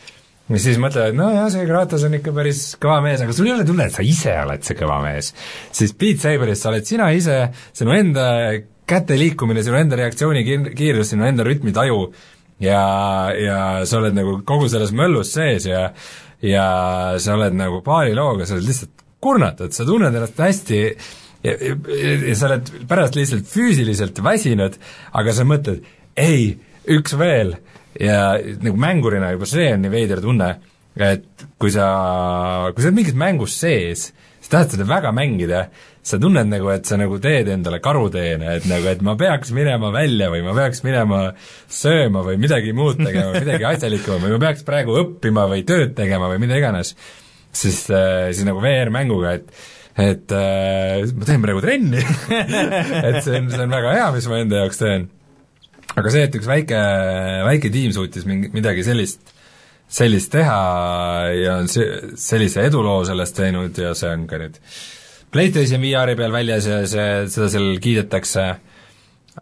ja 0.51 0.59
siis 0.59 0.79
mõtlevad, 0.81 1.15
nojah, 1.15 1.47
see 1.53 1.65
Kratos 1.69 2.03
on 2.07 2.17
ikka 2.17 2.33
päris 2.35 2.65
kõva 2.81 2.99
mees, 3.05 3.23
aga 3.23 3.35
sul 3.35 3.47
ei 3.47 3.55
ole 3.55 3.65
tunne, 3.67 3.87
et 3.87 3.95
sa 3.95 4.03
ise 4.03 4.35
oled 4.41 4.65
see 4.67 4.77
kõva 4.79 4.99
mees. 5.05 5.31
siis 5.71 5.95
Beat 5.95 6.25
Saberis 6.25 6.63
sa 6.63 6.71
oled 6.73 6.87
sina 6.87 7.09
ise, 7.15 7.39
sinu 7.71 7.95
enda 7.95 8.27
käte 8.89 9.17
liikumine, 9.19 9.63
sinu 9.63 9.79
enda 9.79 9.99
reaktsiooni 9.99 10.43
kiir-, 10.47 10.73
kiirus, 10.75 11.13
sinu 11.13 11.27
enda 11.29 11.45
rütmitaju 11.47 12.01
ja, 12.63 12.83
ja 13.39 13.57
sa 13.87 14.01
oled 14.01 14.19
nagu 14.19 14.41
kogu 14.47 14.67
selles 14.71 14.91
möllus 14.95 15.31
sees 15.35 15.67
ja 15.69 15.89
ja 16.43 16.67
sa 17.23 17.37
oled 17.37 17.55
nagu 17.55 17.79
paari 17.85 18.15
looga, 18.17 18.45
sa 18.45 18.57
oled 18.57 18.67
lihtsalt 18.67 19.03
kurnatud, 19.23 19.71
sa 19.71 19.85
tunned 19.87 20.11
ennast 20.11 20.39
hästi 20.43 20.79
ja, 20.83 21.53
ja, 21.55 21.75
ja 22.27 22.35
sa 22.35 22.49
oled 22.49 22.71
pärast 22.89 23.15
lihtsalt 23.15 23.47
füüsiliselt 23.47 24.19
väsinud, 24.23 24.75
aga 25.15 25.35
sa 25.35 25.47
mõtled, 25.47 25.87
ei, 26.19 26.57
üks 26.91 27.15
veel 27.15 27.55
ja 27.99 28.35
nagu 28.63 28.79
mängurina 28.79 29.33
juba 29.33 29.49
see 29.49 29.71
on 29.73 29.83
nii 29.85 29.93
veider 29.93 30.21
tunne, 30.23 30.49
et 30.97 31.47
kui 31.61 31.73
sa, 31.73 31.87
kui 32.73 32.83
sa 32.83 32.89
oled 32.89 32.99
mingis 32.99 33.17
mängus 33.17 33.57
sees, 33.61 34.11
sa 34.43 34.57
tahad 34.57 34.75
seda 34.75 34.87
väga 34.89 35.13
mängida, 35.15 35.65
sa 36.03 36.19
tunned 36.19 36.49
nagu, 36.51 36.67
et 36.73 36.87
sa 36.89 36.97
nagu 36.99 37.17
teed 37.23 37.49
endale 37.53 37.79
karuteene, 37.83 38.57
et 38.59 38.67
nagu, 38.69 38.89
et 38.91 39.03
ma 39.05 39.15
peaks 39.19 39.53
minema 39.55 39.91
välja 39.95 40.29
või 40.33 40.43
ma 40.45 40.55
peaks 40.57 40.83
minema 40.83 41.21
sööma 41.71 42.25
või 42.27 42.39
midagi 42.41 42.73
muud 42.75 42.99
tegema, 42.99 43.31
midagi 43.43 43.69
asjalikumat 43.71 44.25
või 44.25 44.35
ma 44.35 44.41
peaks 44.47 44.67
praegu 44.67 44.97
õppima 45.01 45.47
või 45.51 45.63
tööd 45.67 45.95
tegema 45.97 46.31
või 46.31 46.43
mida 46.43 46.59
iganes, 46.59 46.95
siis, 47.53 47.85
siis 47.87 48.43
nagu 48.47 48.63
VR-mänguga, 48.63 49.37
et 49.39 49.71
et 49.93 50.31
äh, 50.33 51.03
ma 51.13 51.25
teen 51.27 51.43
praegu 51.43 51.59
trenni. 51.61 51.99
Et 53.05 53.19
see 53.21 53.37
on, 53.37 53.51
see 53.53 53.61
on 53.61 53.75
väga 53.75 53.91
hea, 53.93 54.07
mis 54.15 54.25
ma 54.25 54.39
enda 54.41 54.63
jaoks 54.63 54.79
teen 54.81 55.03
aga 55.99 56.13
see, 56.13 56.25
et 56.27 56.35
üks 56.39 56.49
väike, 56.49 56.81
väike 57.47 57.71
tiim 57.73 57.93
suutis 57.95 58.25
mingi, 58.29 58.49
midagi 58.55 58.85
sellist, 58.85 59.33
sellist 59.93 60.31
teha 60.33 60.59
ja 61.37 61.57
on 61.61 61.69
see, 61.71 62.13
sellise 62.19 62.65
eduloo 62.69 63.03
sellest 63.07 63.37
teinud 63.37 63.77
ja 63.81 63.93
see 63.97 64.11
on 64.13 64.27
ka 64.29 64.41
nüüd 64.41 64.59
PlayStation 65.33 65.81
VR-i 65.81 66.17
peal 66.17 66.33
väljas 66.33 66.69
ja 66.69 66.83
see, 66.89 67.07
seda 67.33 67.49
seal 67.49 67.71
kiidetakse, 67.81 68.43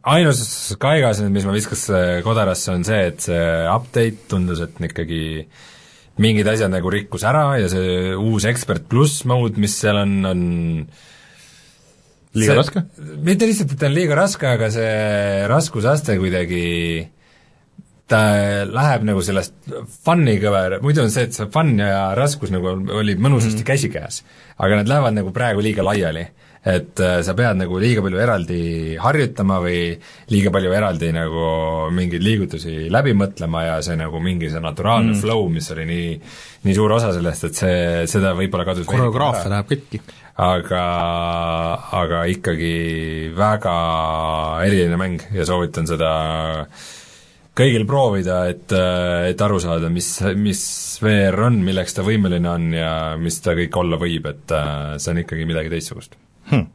ainus 0.07 0.41
kaigas 0.79 1.19
mis 1.27 1.43
ma 1.47 1.55
viskaks 1.55 1.89
kodarasse, 2.23 2.71
on 2.71 2.87
see, 2.87 3.01
et 3.11 3.27
see 3.27 3.43
update 3.67 4.29
tundus, 4.31 4.63
et 4.63 4.79
ikkagi 4.87 5.21
mingid 6.21 6.47
asjad 6.47 6.71
nagu 6.71 6.91
rikkus 6.91 7.25
ära 7.27 7.57
ja 7.59 7.67
see 7.71 8.13
uus 8.15 8.47
Expert 8.47 8.87
pluss 8.91 9.25
mode, 9.27 9.59
mis 9.59 9.75
seal 9.83 9.99
on, 10.03 10.17
on 10.27 10.43
liiga 12.37 12.53
see, 12.53 12.59
raske? 12.59 12.83
mitte 13.25 13.49
lihtsalt, 13.49 13.73
et 13.73 13.81
ta 13.81 13.89
on 13.89 13.97
liiga 13.97 14.19
raske, 14.19 14.51
aga 14.57 14.69
see 14.73 15.47
raskusaste 15.51 16.17
kuidagi 16.21 16.67
ta 18.11 18.21
läheb 18.67 19.07
nagu 19.07 19.23
sellest 19.23 19.55
fun'i 20.05 20.35
kõver, 20.41 20.79
muidu 20.83 21.05
on 21.05 21.11
see, 21.13 21.27
et 21.29 21.35
see 21.35 21.47
fun 21.53 21.73
ja 21.79 22.11
raskus 22.17 22.51
nagu 22.53 22.73
olid 22.99 23.21
mõnusasti 23.23 23.61
mm. 23.63 23.67
käsikäes. 23.67 24.21
aga 24.61 24.81
nad 24.81 24.89
lähevad 24.91 25.15
nagu 25.17 25.33
praegu 25.35 25.63
liiga 25.63 25.85
laiali. 25.85 26.27
et 26.61 26.99
äh, 27.01 27.23
sa 27.25 27.33
pead 27.33 27.57
nagu 27.57 27.79
liiga 27.81 28.03
palju 28.05 28.19
eraldi 28.21 28.95
harjutama 29.01 29.55
või 29.63 29.95
liiga 30.29 30.51
palju 30.53 30.73
eraldi 30.77 31.07
nagu 31.15 31.45
mingeid 31.89 32.21
liigutusi 32.21 32.85
läbi 32.93 33.15
mõtlema 33.17 33.63
ja 33.65 33.79
see 33.81 33.95
nagu 33.97 34.21
mingi 34.21 34.51
see 34.51 34.61
naturaalne 34.61 35.15
mm. 35.15 35.21
flow, 35.23 35.47
mis 35.49 35.71
oli 35.73 35.87
nii, 35.89 36.11
nii 36.67 36.75
suur 36.77 36.93
osa 36.99 37.15
sellest, 37.15 37.47
et 37.49 37.63
see, 37.63 37.79
seda 38.11 38.35
võib-olla 38.37 38.67
kadus 38.67 38.85
koreograafia 38.91 39.49
läheb 39.55 39.73
katki 39.73 40.03
aga, 40.39 40.83
aga 41.91 42.23
ikkagi 42.31 43.31
väga 43.35 43.75
eriline 44.65 44.99
mäng 44.99 45.23
ja 45.35 45.45
soovitan 45.47 45.87
seda 45.89 46.11
kõigil 47.57 47.83
proovida, 47.87 48.45
et, 48.49 48.71
et 48.71 49.41
aru 49.43 49.59
saada, 49.61 49.89
mis, 49.91 50.13
mis 50.39 50.61
VR 51.03 51.47
on, 51.49 51.59
milleks 51.65 51.97
ta 51.97 52.05
võimeline 52.07 52.47
on 52.49 52.69
ja 52.73 52.91
mis 53.19 53.41
ta 53.43 53.55
kõik 53.57 53.75
olla 53.81 53.99
võib, 54.01 54.29
et 54.31 54.55
see 54.97 55.11
on 55.11 55.23
ikkagi 55.25 55.47
midagi 55.49 55.73
teistsugust. 55.73 56.15
Hm.. 56.51 56.69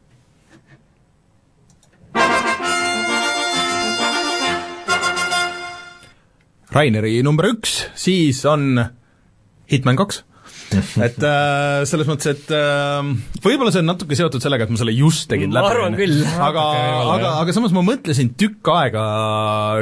Raineri 6.77 7.23
number 7.25 7.49
üks, 7.49 7.87
siis 7.97 8.43
on 8.45 8.77
Hitman 9.73 9.97
kaks 9.97 10.27
et 10.75 11.23
äh, 11.23 11.85
selles 11.89 12.09
mõttes, 12.09 12.29
et 12.33 12.53
äh, 12.55 13.11
võib-olla 13.45 13.73
see 13.75 13.83
on 13.85 13.91
natuke 13.93 14.19
seotud 14.19 14.43
sellega, 14.43 14.67
et 14.67 14.75
ma 14.75 14.81
selle 14.81 14.95
just 14.97 15.29
tegin 15.31 15.55
läbi. 15.55 15.67
ma 15.69 15.73
küll. 15.99 16.21
aga, 16.27 16.67
aga, 17.15 17.33
aga 17.43 17.57
samas 17.57 17.75
ma 17.77 17.85
mõtlesin 17.87 18.33
tükk 18.39 18.71
aega 18.75 19.07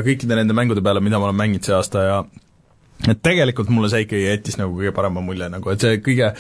kõikide 0.07 0.39
nende 0.39 0.57
mängude 0.57 0.85
peale, 0.85 1.03
mida 1.05 1.21
ma 1.21 1.31
olen 1.31 1.41
mänginud 1.41 1.67
see 1.67 1.77
aasta 1.77 2.05
ja 2.05 2.19
et 3.11 3.21
tegelikult 3.25 3.73
mulle 3.73 3.91
see 3.93 4.05
ikkagi 4.05 4.27
jättis 4.27 4.59
nagu 4.61 4.77
kõige 4.79 4.95
parema 4.97 5.23
mulje 5.25 5.49
nagu, 5.53 5.73
et 5.73 5.83
see 5.83 6.01
kõige, 6.05 6.33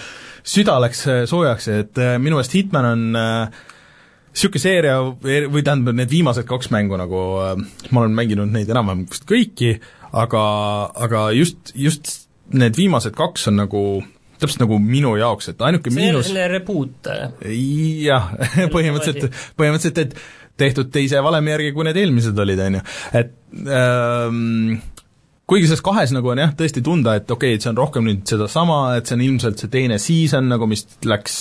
süda 0.54 0.78
läks 0.84 1.04
soojaks, 1.30 1.70
et 1.72 2.02
äh, 2.02 2.16
minu 2.20 2.38
meelest 2.38 2.56
Hitman 2.56 2.90
on 2.92 3.04
niisugune 3.14 4.60
äh, 4.60 4.64
seeria 4.64 4.98
või 5.04 5.64
tähendab, 5.64 5.96
need 5.96 6.12
viimased 6.12 6.48
kaks 6.48 6.72
mängu 6.74 7.00
nagu 7.00 7.24
äh,, 7.44 7.56
ma 7.90 8.04
olen 8.04 8.16
mänginud 8.16 8.52
neid 8.52 8.70
enam-vähem 8.72 9.06
vist 9.08 9.28
kõiki, 9.28 9.76
aga, 10.12 10.44
aga 11.08 11.30
just, 11.36 11.74
just 11.74 12.12
need 12.52 12.76
viimased 12.76 13.16
kaks 13.16 13.48
on 13.50 13.62
nagu 13.62 13.84
täpselt 14.44 14.64
nagu 14.64 14.78
minu 14.82 15.16
jaoks, 15.20 15.50
et 15.52 15.66
ainuke 15.66 15.90
see 15.90 16.00
miinus 16.00 16.30
see 16.30 16.38
on 16.38 16.54
reboot? 16.54 17.12
jah, 18.04 18.32
põhimõtteliselt, 18.74 19.44
põhimõtteliselt, 19.58 20.02
et 20.04 20.18
tehtud 20.60 20.90
teise 20.94 21.22
valemi 21.24 21.54
järgi, 21.54 21.74
kui 21.74 21.86
need 21.88 22.00
eelmised 22.04 22.38
olid, 22.44 22.60
on 22.62 22.78
ju, 22.78 22.82
et 23.20 23.32
ähm, 23.74 24.76
kuigi 25.50 25.68
selles 25.68 25.82
kahes 25.84 26.12
nagu 26.14 26.30
on 26.32 26.40
jah, 26.40 26.52
tõesti 26.56 26.82
tunda, 26.84 27.16
et 27.18 27.28
okei 27.28 27.52
okay,, 27.52 27.58
et 27.58 27.64
see 27.64 27.72
on 27.72 27.80
rohkem 27.80 28.06
nüüd 28.06 28.22
sedasama, 28.28 28.78
et 28.98 29.08
see 29.08 29.18
on 29.18 29.24
ilmselt 29.26 29.60
see 29.60 29.72
teine 29.72 29.98
season 30.00 30.48
nagu, 30.48 30.68
mis 30.70 30.86
läks 31.04 31.36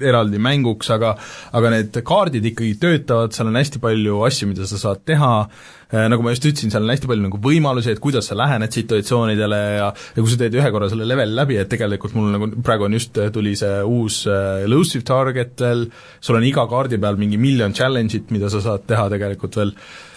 eraldi 0.00 0.40
mänguks, 0.42 0.90
aga 0.94 1.14
aga 1.54 1.72
need 1.76 2.00
kaardid 2.06 2.48
ikkagi 2.50 2.74
töötavad, 2.82 3.34
seal 3.36 3.50
on 3.50 3.60
hästi 3.60 3.82
palju 3.82 4.24
asju, 4.26 4.50
mida 4.50 4.66
sa 4.70 4.80
saad 4.80 5.04
teha, 5.06 5.32
äh, 5.44 5.83
nagu 5.94 6.24
ma 6.24 6.32
just 6.34 6.46
ütlesin, 6.48 6.72
seal 6.72 6.86
on 6.86 6.90
hästi 6.94 7.10
palju 7.10 7.26
nagu 7.26 7.40
võimalusi, 7.44 7.92
et 7.94 8.02
kuidas 8.02 8.30
sa 8.30 8.38
lähened 8.38 8.72
situatsioonidele 8.74 9.60
ja 9.78 9.90
ja 9.92 10.22
kui 10.22 10.30
sa 10.32 10.40
teed 10.40 10.56
ühe 10.58 10.72
korra 10.74 10.88
selle 10.90 11.06
leveli 11.08 11.36
läbi, 11.36 11.58
et 11.60 11.70
tegelikult 11.70 12.16
mul 12.18 12.32
nagu 12.34 12.48
praegu 12.64 12.88
on 12.88 12.96
just, 12.98 13.20
tuli 13.34 13.54
see 13.58 13.82
uus 13.84 14.24
äh, 14.30 14.64
elusive 14.64 15.06
target 15.06 15.60
veel, 15.66 15.86
sul 16.24 16.40
on 16.40 16.48
iga 16.48 16.66
kaardi 16.70 16.98
peal 17.02 17.20
mingi 17.20 17.38
miljon 17.40 17.76
challenge'it, 17.76 18.34
mida 18.34 18.50
sa 18.50 18.64
saad 18.64 18.88
teha 18.90 19.06
tegelikult 19.12 19.62
veel, 19.62 19.72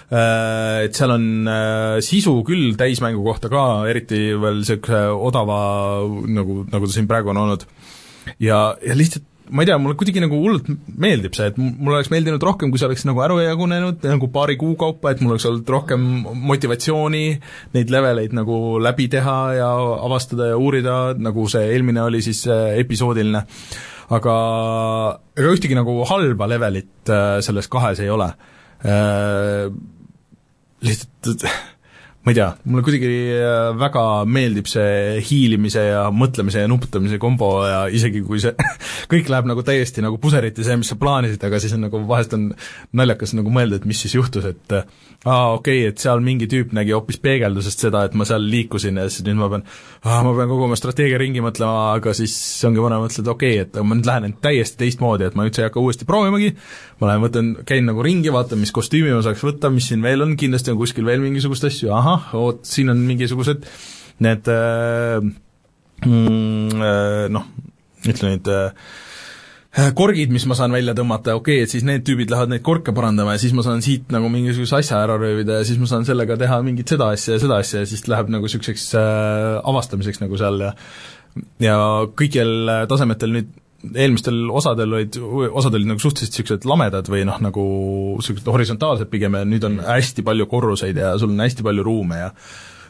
Äh, 0.07 0.85
et 0.87 0.95
seal 0.95 1.11
on 1.11 1.23
äh, 1.51 1.97
sisu 1.99 2.37
küll 2.47 2.77
täismängu 2.79 3.25
kohta 3.25 3.49
ka, 3.51 3.63
eriti 3.91 4.29
veel 4.39 4.61
niisuguse 4.61 5.01
odava, 5.11 5.57
nagu, 6.31 6.61
nagu 6.71 6.87
ta 6.87 6.93
siin 6.93 7.09
praegu 7.09 7.33
on 7.33 7.41
olnud. 7.41 7.65
ja, 8.39 8.77
ja 8.79 8.95
lihtsalt 8.95 9.25
ma 9.49 9.63
ei 9.63 9.69
tea, 9.69 9.77
mulle 9.81 9.97
kuidagi 9.99 10.21
nagu 10.23 10.39
hullult 10.41 10.69
meeldib 10.99 11.35
see, 11.37 11.49
et 11.51 11.57
mul 11.59 11.95
oleks 11.95 12.11
meeldinud 12.13 12.43
rohkem, 12.43 12.71
kui 12.71 12.81
see 12.81 12.87
oleks 12.89 13.05
nagu 13.07 13.21
ära 13.23 13.37
jagunenud 13.43 14.05
nagu 14.07 14.29
paari 14.33 14.57
kuu 14.59 14.75
kaupa, 14.79 15.13
et 15.13 15.23
mul 15.23 15.35
oleks 15.35 15.47
olnud 15.49 15.73
rohkem 15.73 16.07
motivatsiooni 16.49 17.25
neid 17.75 17.93
leveleid 17.93 18.35
nagu 18.37 18.77
läbi 18.83 19.09
teha 19.13 19.37
ja 19.57 19.69
avastada 20.07 20.51
ja 20.51 20.61
uurida, 20.61 20.97
nagu 21.19 21.47
see 21.51 21.67
eelmine 21.73 22.03
oli 22.07 22.23
siis 22.25 22.45
episoodiline. 22.51 23.43
aga 24.07 24.33
ega 25.35 25.49
ühtegi 25.51 25.75
nagu 25.75 25.99
halba 26.07 26.47
levelit 26.47 27.11
äh, 27.11 27.41
selles 27.43 27.67
kahes 27.67 27.99
ei 27.99 28.09
ole 28.09 28.31
lihtsalt 30.81 31.43
ma 32.27 32.33
ei 32.33 32.35
tea, 32.35 32.47
mulle 32.67 32.83
kuidagi 32.83 33.09
äh, 33.39 33.69
väga 33.79 34.01
meeldib 34.27 34.67
see 34.67 35.21
hiilimise 35.23 35.85
ja 35.85 36.01
mõtlemise 36.11 36.65
ja 36.65 36.67
nuputamise 36.67 37.15
kombo 37.23 37.61
ja 37.63 37.85
isegi 37.87 38.19
kui 38.27 38.41
see 38.43 38.51
kõik 39.13 39.29
läheb 39.31 39.47
nagu 39.47 39.63
täiesti 39.63 40.03
nagu 40.03 40.19
puseriti, 40.19 40.65
see, 40.67 40.75
mis 40.75 40.91
sa 40.91 40.97
plaanisid, 40.99 41.39
aga 41.47 41.61
siis 41.63 41.77
on 41.77 41.85
nagu 41.85 42.01
vahest 42.09 42.35
on 42.35 42.49
naljakas 42.99 43.31
nagu 43.37 43.53
mõelda, 43.55 43.79
et 43.79 43.87
mis 43.87 44.01
siis 44.03 44.17
juhtus, 44.17 44.43
et 44.49 44.75
äh, 44.75 44.83
aa, 45.23 45.53
okei 45.53 45.85
okay,, 45.85 45.93
et 45.93 46.03
seal 46.03 46.19
mingi 46.25 46.49
tüüp 46.51 46.75
nägi 46.75 46.91
hoopis 46.97 47.21
peegeldusest 47.23 47.85
seda, 47.87 48.03
et 48.09 48.17
ma 48.19 48.27
seal 48.27 48.43
liikusin 48.43 48.99
ja 48.99 49.07
siis 49.07 49.23
nüüd 49.23 49.39
ma 49.39 49.47
pean, 49.53 49.63
ma 50.03 50.33
pean 50.35 50.51
kogu 50.51 50.67
oma 50.67 50.77
strateegia 50.79 51.21
ringi 51.21 51.45
mõtlema, 51.45 51.93
aga 51.95 52.11
siis 52.17 52.35
ongi 52.67 52.83
põnev 52.83 53.05
mõtelda, 53.05 53.23
et 53.23 53.31
okei 53.37 53.61
okay,, 53.61 53.69
et 53.69 53.79
ma 53.87 53.95
nüüd 53.95 54.09
lähen 54.11 54.35
täiesti 54.43 54.81
teistmoodi, 54.83 55.29
et 55.29 55.39
ma 55.39 55.47
üldse 55.47 55.63
ei 55.63 55.69
hakka 55.69 55.79
uuesti 55.79 56.09
proovimagi, 56.09 56.51
ma 56.99 57.11
lähen 57.11 57.23
võtan, 57.23 57.53
käin 57.67 57.87
nagu 57.87 58.03
ringi, 58.03 58.35
vaatan, 58.35 58.59
mis 58.59 58.75
kostüümi 58.75 59.15
ma 59.15 59.23
saaks 59.23 59.47
võtta, 59.47 59.71
mis 59.73 59.87
siin 59.93 60.03
veel 60.03 60.25
on, 60.25 60.35
kindlasti 60.39 60.73
on 60.73 60.81
kuskil 60.81 61.07
veel 61.07 61.23
mingisugust 61.23 61.67
asju, 61.69 61.91
ahah, 61.95 62.16
oot, 62.38 62.64
siin 62.68 62.94
on 62.94 63.03
mingisugused 63.07 63.68
need 64.23 64.49
äh, 64.49 65.19
mm, 66.06 66.81
äh, 66.81 67.27
noh, 67.34 67.52
ütle 68.07 68.31
nüüd 68.34 68.49
äh, 68.53 69.91
korgid, 69.98 70.31
mis 70.34 70.48
ma 70.49 70.57
saan 70.57 70.73
välja 70.73 70.95
tõmmata, 70.98 71.35
okei 71.38 71.60
okay,, 71.60 71.68
et 71.68 71.73
siis 71.73 71.85
need 71.85 72.06
tüübid 72.07 72.31
lähevad 72.34 72.53
neid 72.53 72.65
korke 72.65 72.95
parandama 72.98 73.35
ja 73.35 73.44
siis 73.44 73.53
ma 73.57 73.65
saan 73.65 73.84
siit 73.85 74.10
nagu 74.14 74.31
mingisuguse 74.34 74.80
asja 74.80 75.03
ära 75.06 75.19
röövida 75.22 75.60
ja 75.60 75.68
siis 75.68 75.77
ma 75.81 75.89
saan 75.89 76.07
sellega 76.07 76.39
teha 76.39 76.57
mingit 76.65 76.89
seda 76.95 77.11
asja 77.14 77.38
ja 77.38 77.44
seda 77.44 77.61
asja 77.61 77.84
ja 77.84 77.89
siis 77.89 78.07
läheb 78.10 78.31
nagu 78.34 78.49
niisuguseks 78.49 78.89
äh, 78.98 79.60
avastamiseks 79.61 80.23
nagu 80.23 80.39
seal 80.41 80.60
ja 80.65 80.73
ja 81.61 81.77
kõigil 82.18 82.72
tasemetel 82.89 83.35
nüüd 83.35 83.56
eelmistel 83.85 84.47
osadel 84.49 84.95
olid, 84.97 85.19
osad 85.51 85.75
olid 85.77 85.91
nagu 85.91 86.01
suhteliselt 86.01 86.33
niisugused 86.33 86.65
lamedad 86.69 87.09
või 87.11 87.25
noh, 87.27 87.37
nagu 87.43 87.65
niisugused 88.17 88.49
horisontaalsed 88.49 89.11
pigem 89.11 89.37
ja 89.37 89.43
nüüd 89.47 89.67
on 89.67 89.77
hästi 89.85 90.25
palju 90.25 90.49
korruseid 90.49 90.97
ja 90.97 91.13
sul 91.21 91.35
on 91.35 91.45
hästi 91.45 91.65
palju 91.65 91.85
ruume 91.85 92.23
ja 92.23 92.31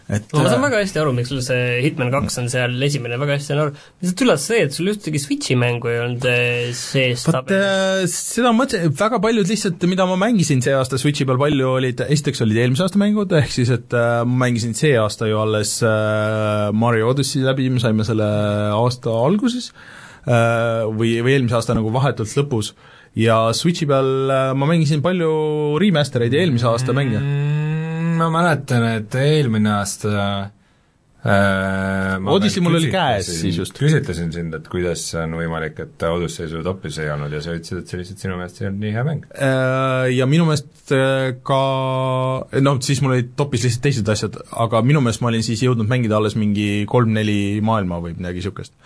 et 0.08 0.32
no 0.32 0.40
ma 0.40 0.48
saan 0.48 0.64
väga 0.64 0.80
hästi 0.80 1.02
aru, 1.02 1.12
miks 1.18 1.34
sul 1.34 1.42
see 1.44 1.82
Hitman 1.84 2.14
kaks 2.14 2.40
on 2.40 2.46
seal 2.52 2.78
esimene, 2.88 3.18
väga 3.20 3.36
hästi 3.36 3.52
saan 3.52 3.62
aru. 3.66 3.74
lihtsalt 4.00 4.24
üllatas 4.24 4.46
see, 4.48 4.62
et 4.64 4.78
sul 4.78 4.88
ühtegi 4.94 5.20
Switchi 5.20 5.58
mängu 5.60 5.92
ei 5.92 6.00
olnud 6.06 6.30
sees 6.80 7.28
vot 7.28 7.52
seda 8.14 8.54
ma 8.54 8.62
mõtlesin, 8.62 8.96
väga 9.04 9.20
paljud 9.28 9.52
lihtsalt, 9.52 9.84
mida 9.92 10.08
ma 10.08 10.16
mängisin 10.24 10.64
see 10.64 10.78
aasta 10.78 11.02
Switchi 11.02 11.28
peal 11.28 11.42
palju, 11.44 11.68
olid, 11.82 12.08
esiteks 12.08 12.46
olid 12.48 12.64
eelmise 12.64 12.88
aasta 12.88 13.04
mängud, 13.04 13.36
ehk 13.42 13.52
siis 13.52 13.76
et 13.76 14.00
äh, 14.00 14.24
ma 14.24 14.46
mängisin 14.46 14.80
see 14.80 14.96
aasta 14.96 15.28
ju 15.28 15.44
alles 15.44 15.82
äh, 15.84 16.72
Mario 16.72 17.12
Odyssey 17.12 17.44
läbi, 17.44 17.68
me 17.76 17.84
saime 17.84 18.08
selle 18.08 18.32
aasta 18.80 19.12
alguses. 19.28 19.74
äh,, 19.76 20.07
või, 20.28 21.14
või 21.24 21.38
eelmise 21.38 21.56
aasta 21.56 21.76
nagu 21.78 21.92
vahetult 21.96 22.34
lõpus, 22.36 22.74
ja 23.18 23.38
Switchi 23.56 23.88
peal 23.90 24.30
äh, 24.30 24.52
ma 24.58 24.70
mängisin 24.70 25.02
palju 25.06 25.32
remaster 25.82 26.26
eid 26.26 26.36
ja 26.36 26.44
eelmise 26.44 26.68
aasta 26.70 26.96
mänge 26.96 27.20
mm,. 27.22 28.14
ma 28.20 28.30
mäletan, 28.34 28.86
et 29.00 29.18
eelmine 29.22 29.74
aasta 29.78 30.12
äh, 31.28 32.34
Odyssey 32.34 32.64
mul 32.66 32.78
oli 32.80 32.92
käes 32.94 33.30
siis 33.42 33.60
just. 33.60 33.78
küsitlesin 33.78 34.32
sind, 34.36 34.56
et 34.58 34.68
kuidas 34.72 35.04
on 35.20 35.36
võimalik, 35.40 35.80
et 35.84 36.08
Odyssey 36.08 36.50
su 36.52 36.64
topis 36.66 37.00
ei 37.04 37.12
olnud 37.14 37.34
ja 37.34 37.44
sa 37.44 37.56
ütlesid, 37.58 37.84
et 37.84 37.92
see 37.92 38.02
lihtsalt 38.02 38.26
sinu 38.26 38.40
meelest 38.40 38.62
ei 38.62 38.70
olnud 38.70 38.84
nii 38.86 38.96
hea 38.96 39.06
mäng. 39.08 39.30
Äh, 39.36 40.08
ja 40.16 40.30
minu 40.30 40.48
meelest 40.50 40.96
äh, 40.96 41.30
ka 41.48 41.62
noh, 42.64 42.82
siis 42.86 43.04
mul 43.06 43.18
olid 43.18 43.32
topis 43.40 43.68
lihtsalt 43.68 43.88
teised 43.90 44.12
asjad, 44.16 44.42
aga 44.66 44.84
minu 44.86 45.04
meelest 45.06 45.24
ma 45.26 45.32
olin 45.32 45.46
siis 45.46 45.64
jõudnud 45.68 45.90
mängida 45.92 46.20
alles 46.20 46.38
mingi 46.40 46.86
kolm-neli 46.90 47.40
maailma 47.66 48.02
või 48.04 48.18
midagi 48.18 48.42
niisugust. 48.42 48.78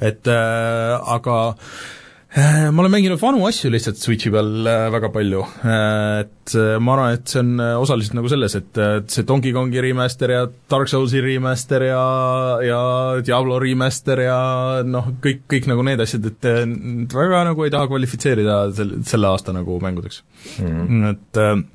et 0.00 0.26
äh, 0.30 1.14
aga 1.16 1.38
äh, 1.52 1.94
ma 2.36 2.82
olen 2.82 2.92
mänginud 2.92 3.20
vanu 3.20 3.46
asju 3.48 3.70
lihtsalt 3.72 4.00
Switchi 4.00 4.30
peal 4.32 4.66
väga 4.92 5.08
palju, 5.14 5.42
et 5.64 6.56
ma 6.84 6.96
arvan, 6.96 7.14
et 7.16 7.32
see 7.32 7.40
on 7.40 7.62
osaliselt 7.80 8.16
nagu 8.18 8.28
selles, 8.28 8.56
et, 8.58 8.80
et 8.82 9.12
see 9.12 9.24
Donkey 9.28 9.54
Kongi 9.56 9.80
remaster 9.80 10.34
ja 10.34 10.42
Dark 10.70 10.90
Soulsi 10.92 11.22
remaster 11.24 11.86
ja, 11.88 12.02
ja 12.66 12.80
Diablo 13.24 13.56
remaster 13.62 14.26
ja 14.26 14.40
noh, 14.84 15.14
kõik, 15.24 15.46
kõik 15.48 15.70
nagu 15.72 15.86
need 15.86 16.02
asjad, 16.04 16.28
et 16.28 17.16
väga 17.16 17.46
nagu 17.48 17.64
ei 17.64 17.72
taha 17.72 17.88
kvalifitseerida 17.88 18.58
sel-, 18.76 18.98
selle 19.08 19.32
aasta 19.32 19.56
nagu 19.56 19.80
mängudeks 19.80 20.20
mm. 20.60 20.84
-hmm. 20.84 21.08
et 21.14 21.74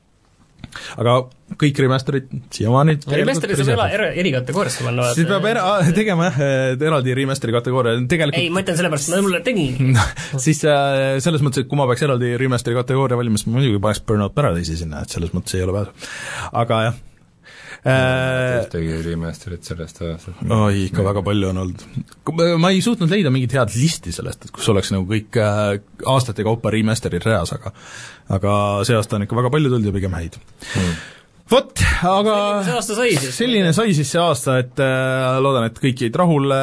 aga 1.01 1.17
kõik 1.61 1.81
remaster'id 1.83 2.31
siiamaani 2.53 2.97
remaster'id 3.11 3.59
saab 3.61 3.73
era-, 3.75 3.89
era-, 3.97 4.09
erikategooriasse 4.23 4.85
panna 4.87 5.09
siis 5.17 5.29
peab 5.29 5.47
era-, 5.51 5.67
tegema 5.99 6.29
jah, 6.29 6.41
eraldi 6.77 7.15
remaster'i 7.21 7.55
kategooria, 7.57 7.99
tegelikult 8.11 8.41
ei, 8.41 8.49
ma 8.53 8.63
ütlen 8.65 8.79
sellepärast, 8.79 9.13
ma 9.13 9.21
mulle 9.25 9.43
tegin 9.45 9.99
siis 10.45 10.63
äh, 10.69 11.19
selles 11.23 11.45
mõttes, 11.45 11.65
et 11.65 11.71
kui 11.71 11.79
ma 11.79 11.89
peaks 11.91 12.07
eraldi 12.07 12.33
remaster'i 12.41 12.79
kategooria 12.79 13.19
valima, 13.19 13.39
siis 13.39 13.51
ma 13.51 13.59
muidugi 13.59 13.83
paneks 13.83 14.03
Burnout 14.07 14.35
Paradise'i 14.37 14.83
sinna, 14.83 15.05
et 15.05 15.13
selles 15.13 15.33
mõttes 15.35 15.57
ei 15.57 15.65
ole 15.67 15.75
pääsu. 15.77 16.11
aga 16.63 16.83
jah 16.89 16.99
ühtegi 17.81 18.97
remaster'it 19.07 19.65
sellest 19.65 20.01
ajast. 20.05 20.27
oi, 20.45 20.83
ikka 20.85 21.05
väga 21.05 21.23
palju 21.25 21.49
on 21.49 21.61
olnud. 21.63 21.85
ma 22.61 22.69
ei 22.69 22.81
suutnud 22.85 23.09
leida 23.09 23.31
mingit 23.33 23.55
head 23.57 23.73
listi 23.73 24.13
sellest, 24.13 24.45
et 24.45 24.53
kus 24.53 24.69
oleks 24.73 24.93
nagu 24.93 25.07
kõik 25.09 25.39
äh, 25.41 25.79
aastate 26.11 26.45
kaupa 26.45 26.73
remaster'id 26.73 27.25
reas, 27.25 27.55
aga 27.57 27.73
aga 28.37 28.53
see 28.87 28.97
aasta 28.97 29.17
on 29.17 29.25
ikka 29.25 29.39
väga 29.39 29.53
palju 29.55 29.73
tulnud 29.73 29.89
ja 29.89 29.97
pigem 29.97 30.19
häid 30.19 30.37
hmm 30.75 31.01
vot, 31.51 31.81
aga 32.07 32.35
see 32.63 32.75
aasta 32.77 32.95
sai 32.95 33.09
siis? 33.17 33.33
selline 33.35 33.73
sai 33.75 33.91
siis 33.97 34.07
see 34.13 34.21
aasta, 34.21 34.61
et 34.61 34.79
äh, 34.79 35.41
loodan, 35.43 35.65
et 35.67 35.81
kõik 35.83 36.05
jäid 36.05 36.15
rahule, 36.21 36.61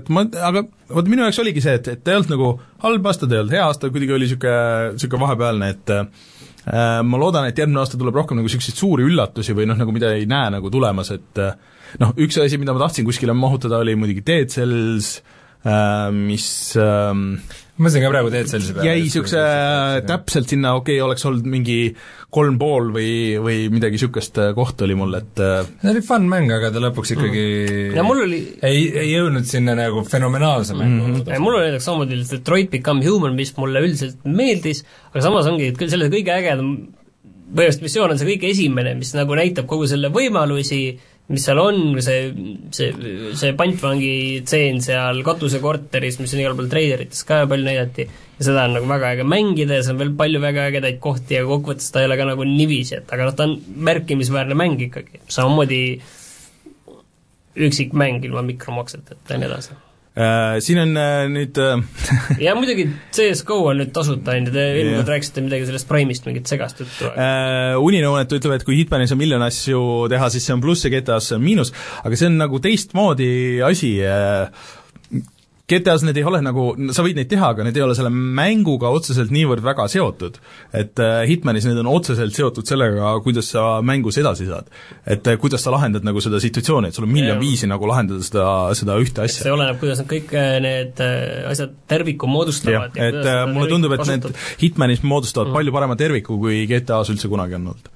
et 0.00 0.10
ma, 0.10 0.24
aga 0.48 0.64
vot 0.90 1.10
minu 1.12 1.22
jaoks 1.26 1.38
oligi 1.44 1.62
see, 1.62 1.76
et, 1.78 1.92
et 1.94 2.10
ei 2.10 2.18
olnud 2.18 2.32
nagu 2.32 2.50
halb 2.82 3.06
aasta, 3.06 3.28
ta 3.28 3.36
ei 3.36 3.44
olnud 3.44 3.54
hea 3.54 3.68
aasta, 3.68 3.92
kuidagi 3.92 4.16
oli 4.16 4.26
niisugune, 4.26 4.96
niisugune 4.96 5.26
vahepealne, 5.28 5.70
et 5.76 5.94
äh, 5.94 6.08
Äh, 6.10 6.49
ma 6.66 7.20
loodan, 7.20 7.46
et 7.48 7.58
järgmine 7.58 7.80
aasta 7.80 7.98
tuleb 8.00 8.16
rohkem 8.20 8.36
nagu 8.36 8.48
niisuguseid 8.48 8.76
suuri 8.76 9.06
üllatusi 9.08 9.54
või 9.56 9.68
noh, 9.70 9.78
nagu 9.80 9.94
mida 9.96 10.12
ei 10.16 10.26
näe 10.28 10.50
nagu 10.52 10.70
tulemas, 10.72 11.12
et 11.14 11.40
äh, 11.40 11.54
noh, 12.02 12.12
üks 12.20 12.38
asi, 12.42 12.58
mida 12.60 12.74
ma 12.76 12.84
tahtsin 12.84 13.06
kuskile 13.08 13.34
mahutada, 13.36 13.80
oli 13.80 13.96
muidugi 13.98 14.24
Dead 14.26 14.52
Cells, 14.52 15.16
äh, 15.64 16.10
mis 16.14 16.46
ähm, 16.78 17.40
mõtlesin 17.80 18.04
ka 18.04 18.12
praegu 18.12 18.30
Dead 18.32 18.50
Cellsi 18.50 18.74
peale. 18.76 18.90
jäi 18.90 19.04
niisuguse 19.04 19.42
täpselt 20.08 20.52
sinna, 20.52 20.74
okei 20.78 20.98
okay,, 20.98 21.06
oleks 21.06 21.26
olnud 21.28 21.48
mingi 21.50 21.78
kolm 22.30 22.58
pool 22.60 22.92
või, 22.94 23.10
või 23.42 23.58
midagi 23.72 23.98
niisugust 23.98 24.38
äh, 24.42 24.52
kohta 24.56 24.86
oli 24.86 24.98
mul, 24.98 25.16
et 25.18 25.42
äh, 25.42 25.64
see 25.82 25.92
oli 25.94 26.04
fun 26.06 26.28
mäng, 26.30 26.52
aga 26.54 26.70
ta 26.74 26.84
lõpuks 26.84 27.14
ikkagi 27.16 27.44
mm. 27.46 27.98
ja 27.98 28.06
mul 28.06 28.24
oli 28.26 28.40
ei, 28.66 28.86
ei 29.02 29.10
jõudnud 29.14 29.48
sinna 29.48 29.74
nagu 29.78 30.04
fenomenaalse 30.06 30.78
mängu 30.78 31.08
mm. 31.08 31.18
-hmm. 31.24 31.44
mul 31.44 31.58
oli 31.58 31.70
näiteks 31.70 31.90
samamoodi 31.90 32.22
Detroit 32.30 32.70
Become 32.76 33.06
Human, 33.06 33.36
mis 33.38 33.54
mulle 33.58 33.82
üldiselt 33.84 34.24
meeldis, 34.28 34.84
aga 35.10 35.26
samas 35.26 35.50
ongi, 35.50 35.72
et 35.72 35.86
selle 35.90 36.10
kõige 36.12 36.36
ägedam 36.36 36.74
põhimõtteliselt 37.50 37.86
missioon 37.86 38.12
on 38.14 38.20
see 38.20 38.28
kõige 38.28 38.50
esimene, 38.52 38.94
mis 38.98 39.10
nagu 39.16 39.34
näitab 39.38 39.66
kogu 39.70 39.88
selle 39.90 40.10
võimalusi, 40.14 40.84
mis 41.30 41.44
seal 41.46 41.60
on, 41.62 41.76
see, 42.02 42.30
see, 42.74 42.90
see 43.38 43.52
pantvangi 43.58 44.12
tseen 44.48 44.80
seal 44.82 45.22
katusekorteris, 45.26 46.18
mis 46.22 46.34
on 46.34 46.42
igal 46.42 46.56
pool 46.58 46.70
treilerites 46.72 47.22
ka 47.28 47.44
palju 47.50 47.68
näidati, 47.68 48.06
ja 48.38 48.46
seda 48.48 48.64
on 48.66 48.78
nagu 48.78 48.88
väga 48.90 49.12
äge 49.14 49.26
mängida 49.28 49.78
ja 49.78 49.84
seal 49.86 49.98
on 49.98 50.02
veel 50.04 50.16
palju 50.18 50.40
väga 50.42 50.66
ägedaid 50.72 50.98
kohti 51.02 51.38
ja 51.38 51.44
kokkuvõttes 51.46 51.92
ta 51.94 52.02
ei 52.02 52.10
ole 52.10 52.18
ka 52.18 52.30
nagu 52.32 52.48
niiviisi, 52.48 52.98
et 52.98 53.14
aga 53.14 53.28
noh, 53.28 53.36
ta 53.38 53.46
on 53.46 53.54
märkimisväärne 53.90 54.58
mäng 54.58 54.82
ikkagi, 54.88 55.22
samamoodi 55.30 55.84
üksik 57.60 57.94
mäng 57.98 58.26
ilma 58.26 58.42
mikromakseteta 58.46 59.34
ja 59.34 59.40
nii 59.42 59.50
edasi 59.50 59.78
siin 60.60 60.80
on 60.82 60.96
äh, 60.98 61.28
nüüd 61.30 61.58
äh, 61.62 61.82
ja 62.46 62.56
muidugi 62.58 62.88
CS 63.14 63.44
GO 63.46 63.60
on 63.70 63.78
nüüd 63.78 63.92
tasuta, 63.94 64.34
on 64.34 64.48
ju, 64.48 64.54
te 64.54 64.64
eelmine 64.72 64.98
kord 64.98 65.12
rääkisite 65.14 65.44
midagi 65.44 65.68
sellest 65.68 65.88
Prime'ist, 65.90 66.26
mingit 66.26 66.50
segast 66.50 66.82
juttu. 66.82 67.12
Uninõunetu 67.86 68.40
ütleb, 68.40 68.56
et 68.58 68.66
kui 68.66 68.80
Hitmanis 68.80 69.14
on 69.14 69.20
miljon 69.20 69.44
asju 69.46 69.82
teha, 70.10 70.30
siis 70.34 70.48
see 70.48 70.56
on 70.56 70.64
pluss 70.64 70.86
ja 70.86 70.92
GTA-s 70.92 71.36
on 71.38 71.44
miinus, 71.44 71.70
aga 72.02 72.18
see 72.18 72.30
on 72.30 72.40
nagu 72.42 72.58
teistmoodi 72.62 73.30
asi, 73.66 73.94
GTA-s 75.70 76.04
need 76.06 76.18
ei 76.18 76.26
ole 76.26 76.40
nagu, 76.42 76.72
sa 76.94 77.04
võid 77.06 77.18
neid 77.18 77.30
teha, 77.30 77.52
aga 77.54 77.66
need 77.66 77.78
ei 77.78 77.84
ole 77.84 77.94
selle 77.98 78.10
mänguga 78.10 78.90
otseselt 78.94 79.32
niivõrd 79.34 79.62
väga 79.64 79.86
seotud. 79.92 80.40
et 80.76 81.02
äh, 81.02 81.22
Hitmanis 81.30 81.68
need 81.68 81.78
on 81.82 81.90
otseselt 81.92 82.36
seotud 82.36 82.66
sellega, 82.68 83.12
kuidas 83.24 83.52
sa 83.54 83.64
mängus 83.86 84.18
edasi 84.22 84.48
saad. 84.48 84.70
et 85.06 85.26
äh, 85.26 85.38
kuidas 85.40 85.64
sa 85.64 85.74
lahendad 85.74 86.06
nagu 86.06 86.22
seda 86.24 86.40
situatsiooni, 86.42 86.90
et 86.90 86.98
sul 86.98 87.06
on 87.06 87.14
miljon 87.14 87.40
viisi 87.42 87.70
nagu 87.70 87.88
lahendada 87.90 88.24
seda, 88.26 88.46
seda 88.78 88.98
ühte 89.02 89.24
asja. 89.26 89.46
see 89.46 89.54
oleneb, 89.54 89.78
kuidas 89.82 90.02
nad 90.02 90.10
kõik 90.10 90.34
äh, 90.34 90.52
need 90.64 91.04
asjad 91.50 91.76
terviku 91.90 92.30
moodustavad. 92.30 92.96
et 92.98 93.20
mulle 93.52 93.70
tundub, 93.70 93.94
et 93.94 94.04
kasutad. 94.04 94.34
need 94.34 94.62
Hitmanis 94.64 95.04
moodustavad 95.06 95.50
mm. 95.50 95.60
palju 95.60 95.76
parema 95.78 95.98
terviku, 96.00 96.38
kui 96.40 96.64
GTA-s 96.70 97.14
üldse 97.14 97.30
kunagi 97.30 97.58
on 97.60 97.70
olnud 97.70 97.92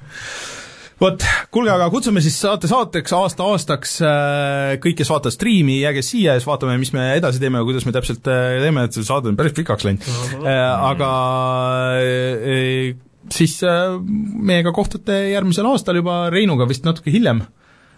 vot, 1.02 1.24
kuulge, 1.54 1.72
aga 1.74 1.88
kutsume 1.92 2.22
siis 2.24 2.36
saate 2.42 2.70
saateks 2.70 3.14
aasta-aastaks 3.16 3.96
äh, 4.04 4.74
kõik, 4.82 4.98
kes 5.00 5.10
vaatavad 5.12 5.36
striimi, 5.36 5.80
jääge 5.82 6.04
siia 6.06 6.34
ja 6.34 6.42
siis 6.42 6.48
vaatame, 6.48 6.76
mis 6.80 6.94
me 6.96 7.10
edasi 7.18 7.42
teeme 7.42 7.60
ja 7.60 7.66
kuidas 7.68 7.88
me 7.88 7.94
täpselt 7.96 8.30
äh, 8.30 8.60
teeme, 8.64 8.86
et 8.88 8.96
see 8.96 9.06
saade 9.06 9.32
on 9.32 9.38
päris 9.40 9.56
pikaks 9.56 9.88
läinud 9.88 10.06
uh. 10.06 10.22
-huh. 10.32 10.48
Aga 10.90 11.10
siis 13.32 13.58
meiega 13.64 14.72
kohtute 14.72 15.16
järgmisel 15.32 15.66
aastal 15.66 15.96
juba 15.96 16.28
Reinuga 16.30 16.68
vist 16.68 16.84
natuke 16.84 17.12
hiljem 17.14 17.44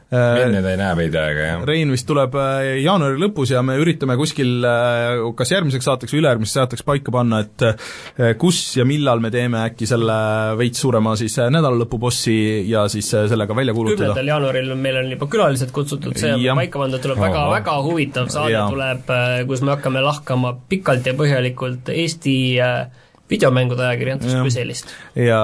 Äh, 0.07 0.45
enne 0.45 0.61
ta 0.63 0.71
ei 0.71 0.79
näe 0.79 0.95
veidi 0.95 1.19
aega, 1.19 1.47
jah. 1.49 1.63
Rein 1.67 1.91
vist 1.91 2.07
tuleb 2.07 2.37
äh, 2.39 2.77
jaanuari 2.79 3.19
lõpus 3.19 3.51
ja 3.51 3.59
me 3.67 3.75
üritame 3.83 4.15
kuskil 4.15 4.63
äh, 4.63 5.19
kas 5.35 5.51
järgmiseks 5.51 5.89
saateks 5.89 6.15
või 6.15 6.21
ülejärgmiseks 6.21 6.59
saateks 6.61 6.85
paika 6.87 7.15
panna, 7.15 7.41
et 7.43 8.37
kus 8.39 8.61
ja 8.79 8.85
millal 8.87 9.19
me 9.25 9.33
teeme 9.35 9.65
äkki 9.65 9.89
selle 9.91 10.15
veits 10.61 10.79
suurema 10.85 11.17
siis 11.19 11.35
nädalalõpubossi 11.51 12.37
ja 12.71 12.85
siis 12.93 13.09
sellega 13.11 13.57
välja 13.59 13.75
kuulutada. 13.75 14.13
kümnendal 14.13 14.31
jaanuaril 14.31 14.71
meil 14.79 15.01
on 15.01 15.11
juba 15.17 15.29
külalised 15.33 15.75
kutsutud, 15.75 16.15
see 16.21 16.37
on 16.39 16.61
paika 16.63 16.85
pandud, 16.85 17.03
tuleb 17.03 17.25
väga, 17.27 17.43
väga 17.57 17.75
huvitav 17.89 18.31
saade 18.31 18.55
ja. 18.55 18.69
tuleb, 18.71 19.11
kus 19.51 19.65
me 19.67 19.75
hakkame 19.75 20.05
lahkama 20.07 20.55
pikalt 20.71 21.11
ja 21.11 21.17
põhjalikult 21.19 21.91
Eesti 21.97 22.37
äh, 22.63 23.06
videomängude 23.31 23.83
ajakirjandust 23.89 24.39
kui 24.41 24.55
sellist. 24.55 24.93
ja 25.19 25.41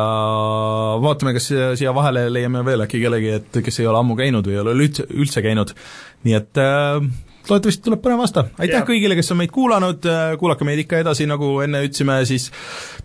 vaatame, 1.02 1.34
kas 1.38 1.50
siia 1.50 1.94
vahele 1.96 2.28
leiame 2.32 2.64
veel 2.66 2.86
äkki 2.86 3.02
kellegi, 3.02 3.34
et 3.40 3.60
kes 3.64 3.82
ei 3.82 3.90
ole 3.90 4.00
ammu 4.02 4.16
käinud 4.18 4.46
või 4.46 4.58
ei 4.58 4.62
ole 4.64 4.76
üldse, 4.78 5.06
üldse 5.10 5.44
käinud, 5.44 5.74
nii 6.26 6.38
et 6.38 6.62
äh, 6.62 7.00
loodetavasti 7.48 7.84
tuleb 7.86 8.02
põnev 8.04 8.22
aasta, 8.24 8.44
aitäh 8.58 8.78
ja. 8.80 8.86
kõigile, 8.86 9.16
kes 9.18 9.32
on 9.34 9.40
meid 9.40 9.52
kuulanud, 9.54 10.06
kuulake 10.40 10.66
meid 10.68 10.82
ikka 10.84 11.00
edasi, 11.02 11.26
nagu 11.30 11.54
enne 11.64 11.82
ütlesime, 11.86 12.20
siis 12.28 12.48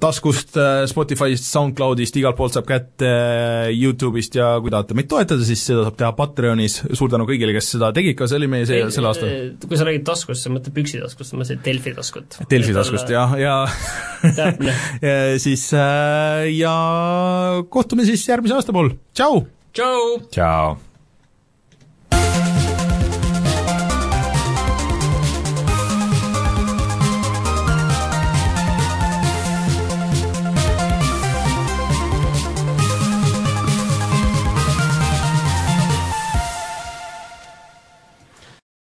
taskust, 0.02 0.58
Spotify'st, 0.92 1.48
SoundCloudist, 1.48 2.20
igalt 2.22 2.38
poolt 2.38 2.58
saab 2.58 2.68
kätte, 2.70 3.12
Youtube'ist 3.74 4.38
ja 4.38 4.54
kui 4.64 4.74
tahate 4.74 4.98
meid 4.98 5.10
toetada, 5.12 5.46
siis 5.48 5.66
seda 5.70 5.88
saab 5.88 6.00
teha 6.00 6.12
Patreonis, 6.18 6.80
suur 6.92 7.12
tänu 7.14 7.28
kõigile, 7.30 7.56
kes 7.58 7.74
seda 7.76 7.92
tegid, 7.96 8.18
ka 8.20 8.30
see 8.30 8.40
oli 8.42 8.52
meie 8.52 8.70
see, 8.70 8.82
sel 8.94 9.10
aastal. 9.10 9.34
kui 9.66 9.80
sa 9.80 9.88
räägid 9.90 10.08
taskust, 10.08 10.46
sa 10.46 10.54
mõtled 10.54 10.76
püksitaskust, 10.76 11.34
ma 11.34 11.44
mõtlesin 11.44 11.64
Delfi 11.66 11.96
taskut. 11.98 12.42
Delfi 12.52 12.76
taskust, 12.78 13.14
jah, 13.14 13.38
ja, 13.42 13.60
ja, 14.38 14.52
ja 15.08 15.16
siis 15.42 15.70
äh, 15.78 16.48
ja 16.56 16.76
kohtume 17.70 18.08
siis 18.08 18.28
järgmise 18.30 18.60
aasta 18.60 18.76
pool, 18.76 18.94
tšau! 19.18 19.48
tšau! 19.74 20.04
tšau! 20.32 20.87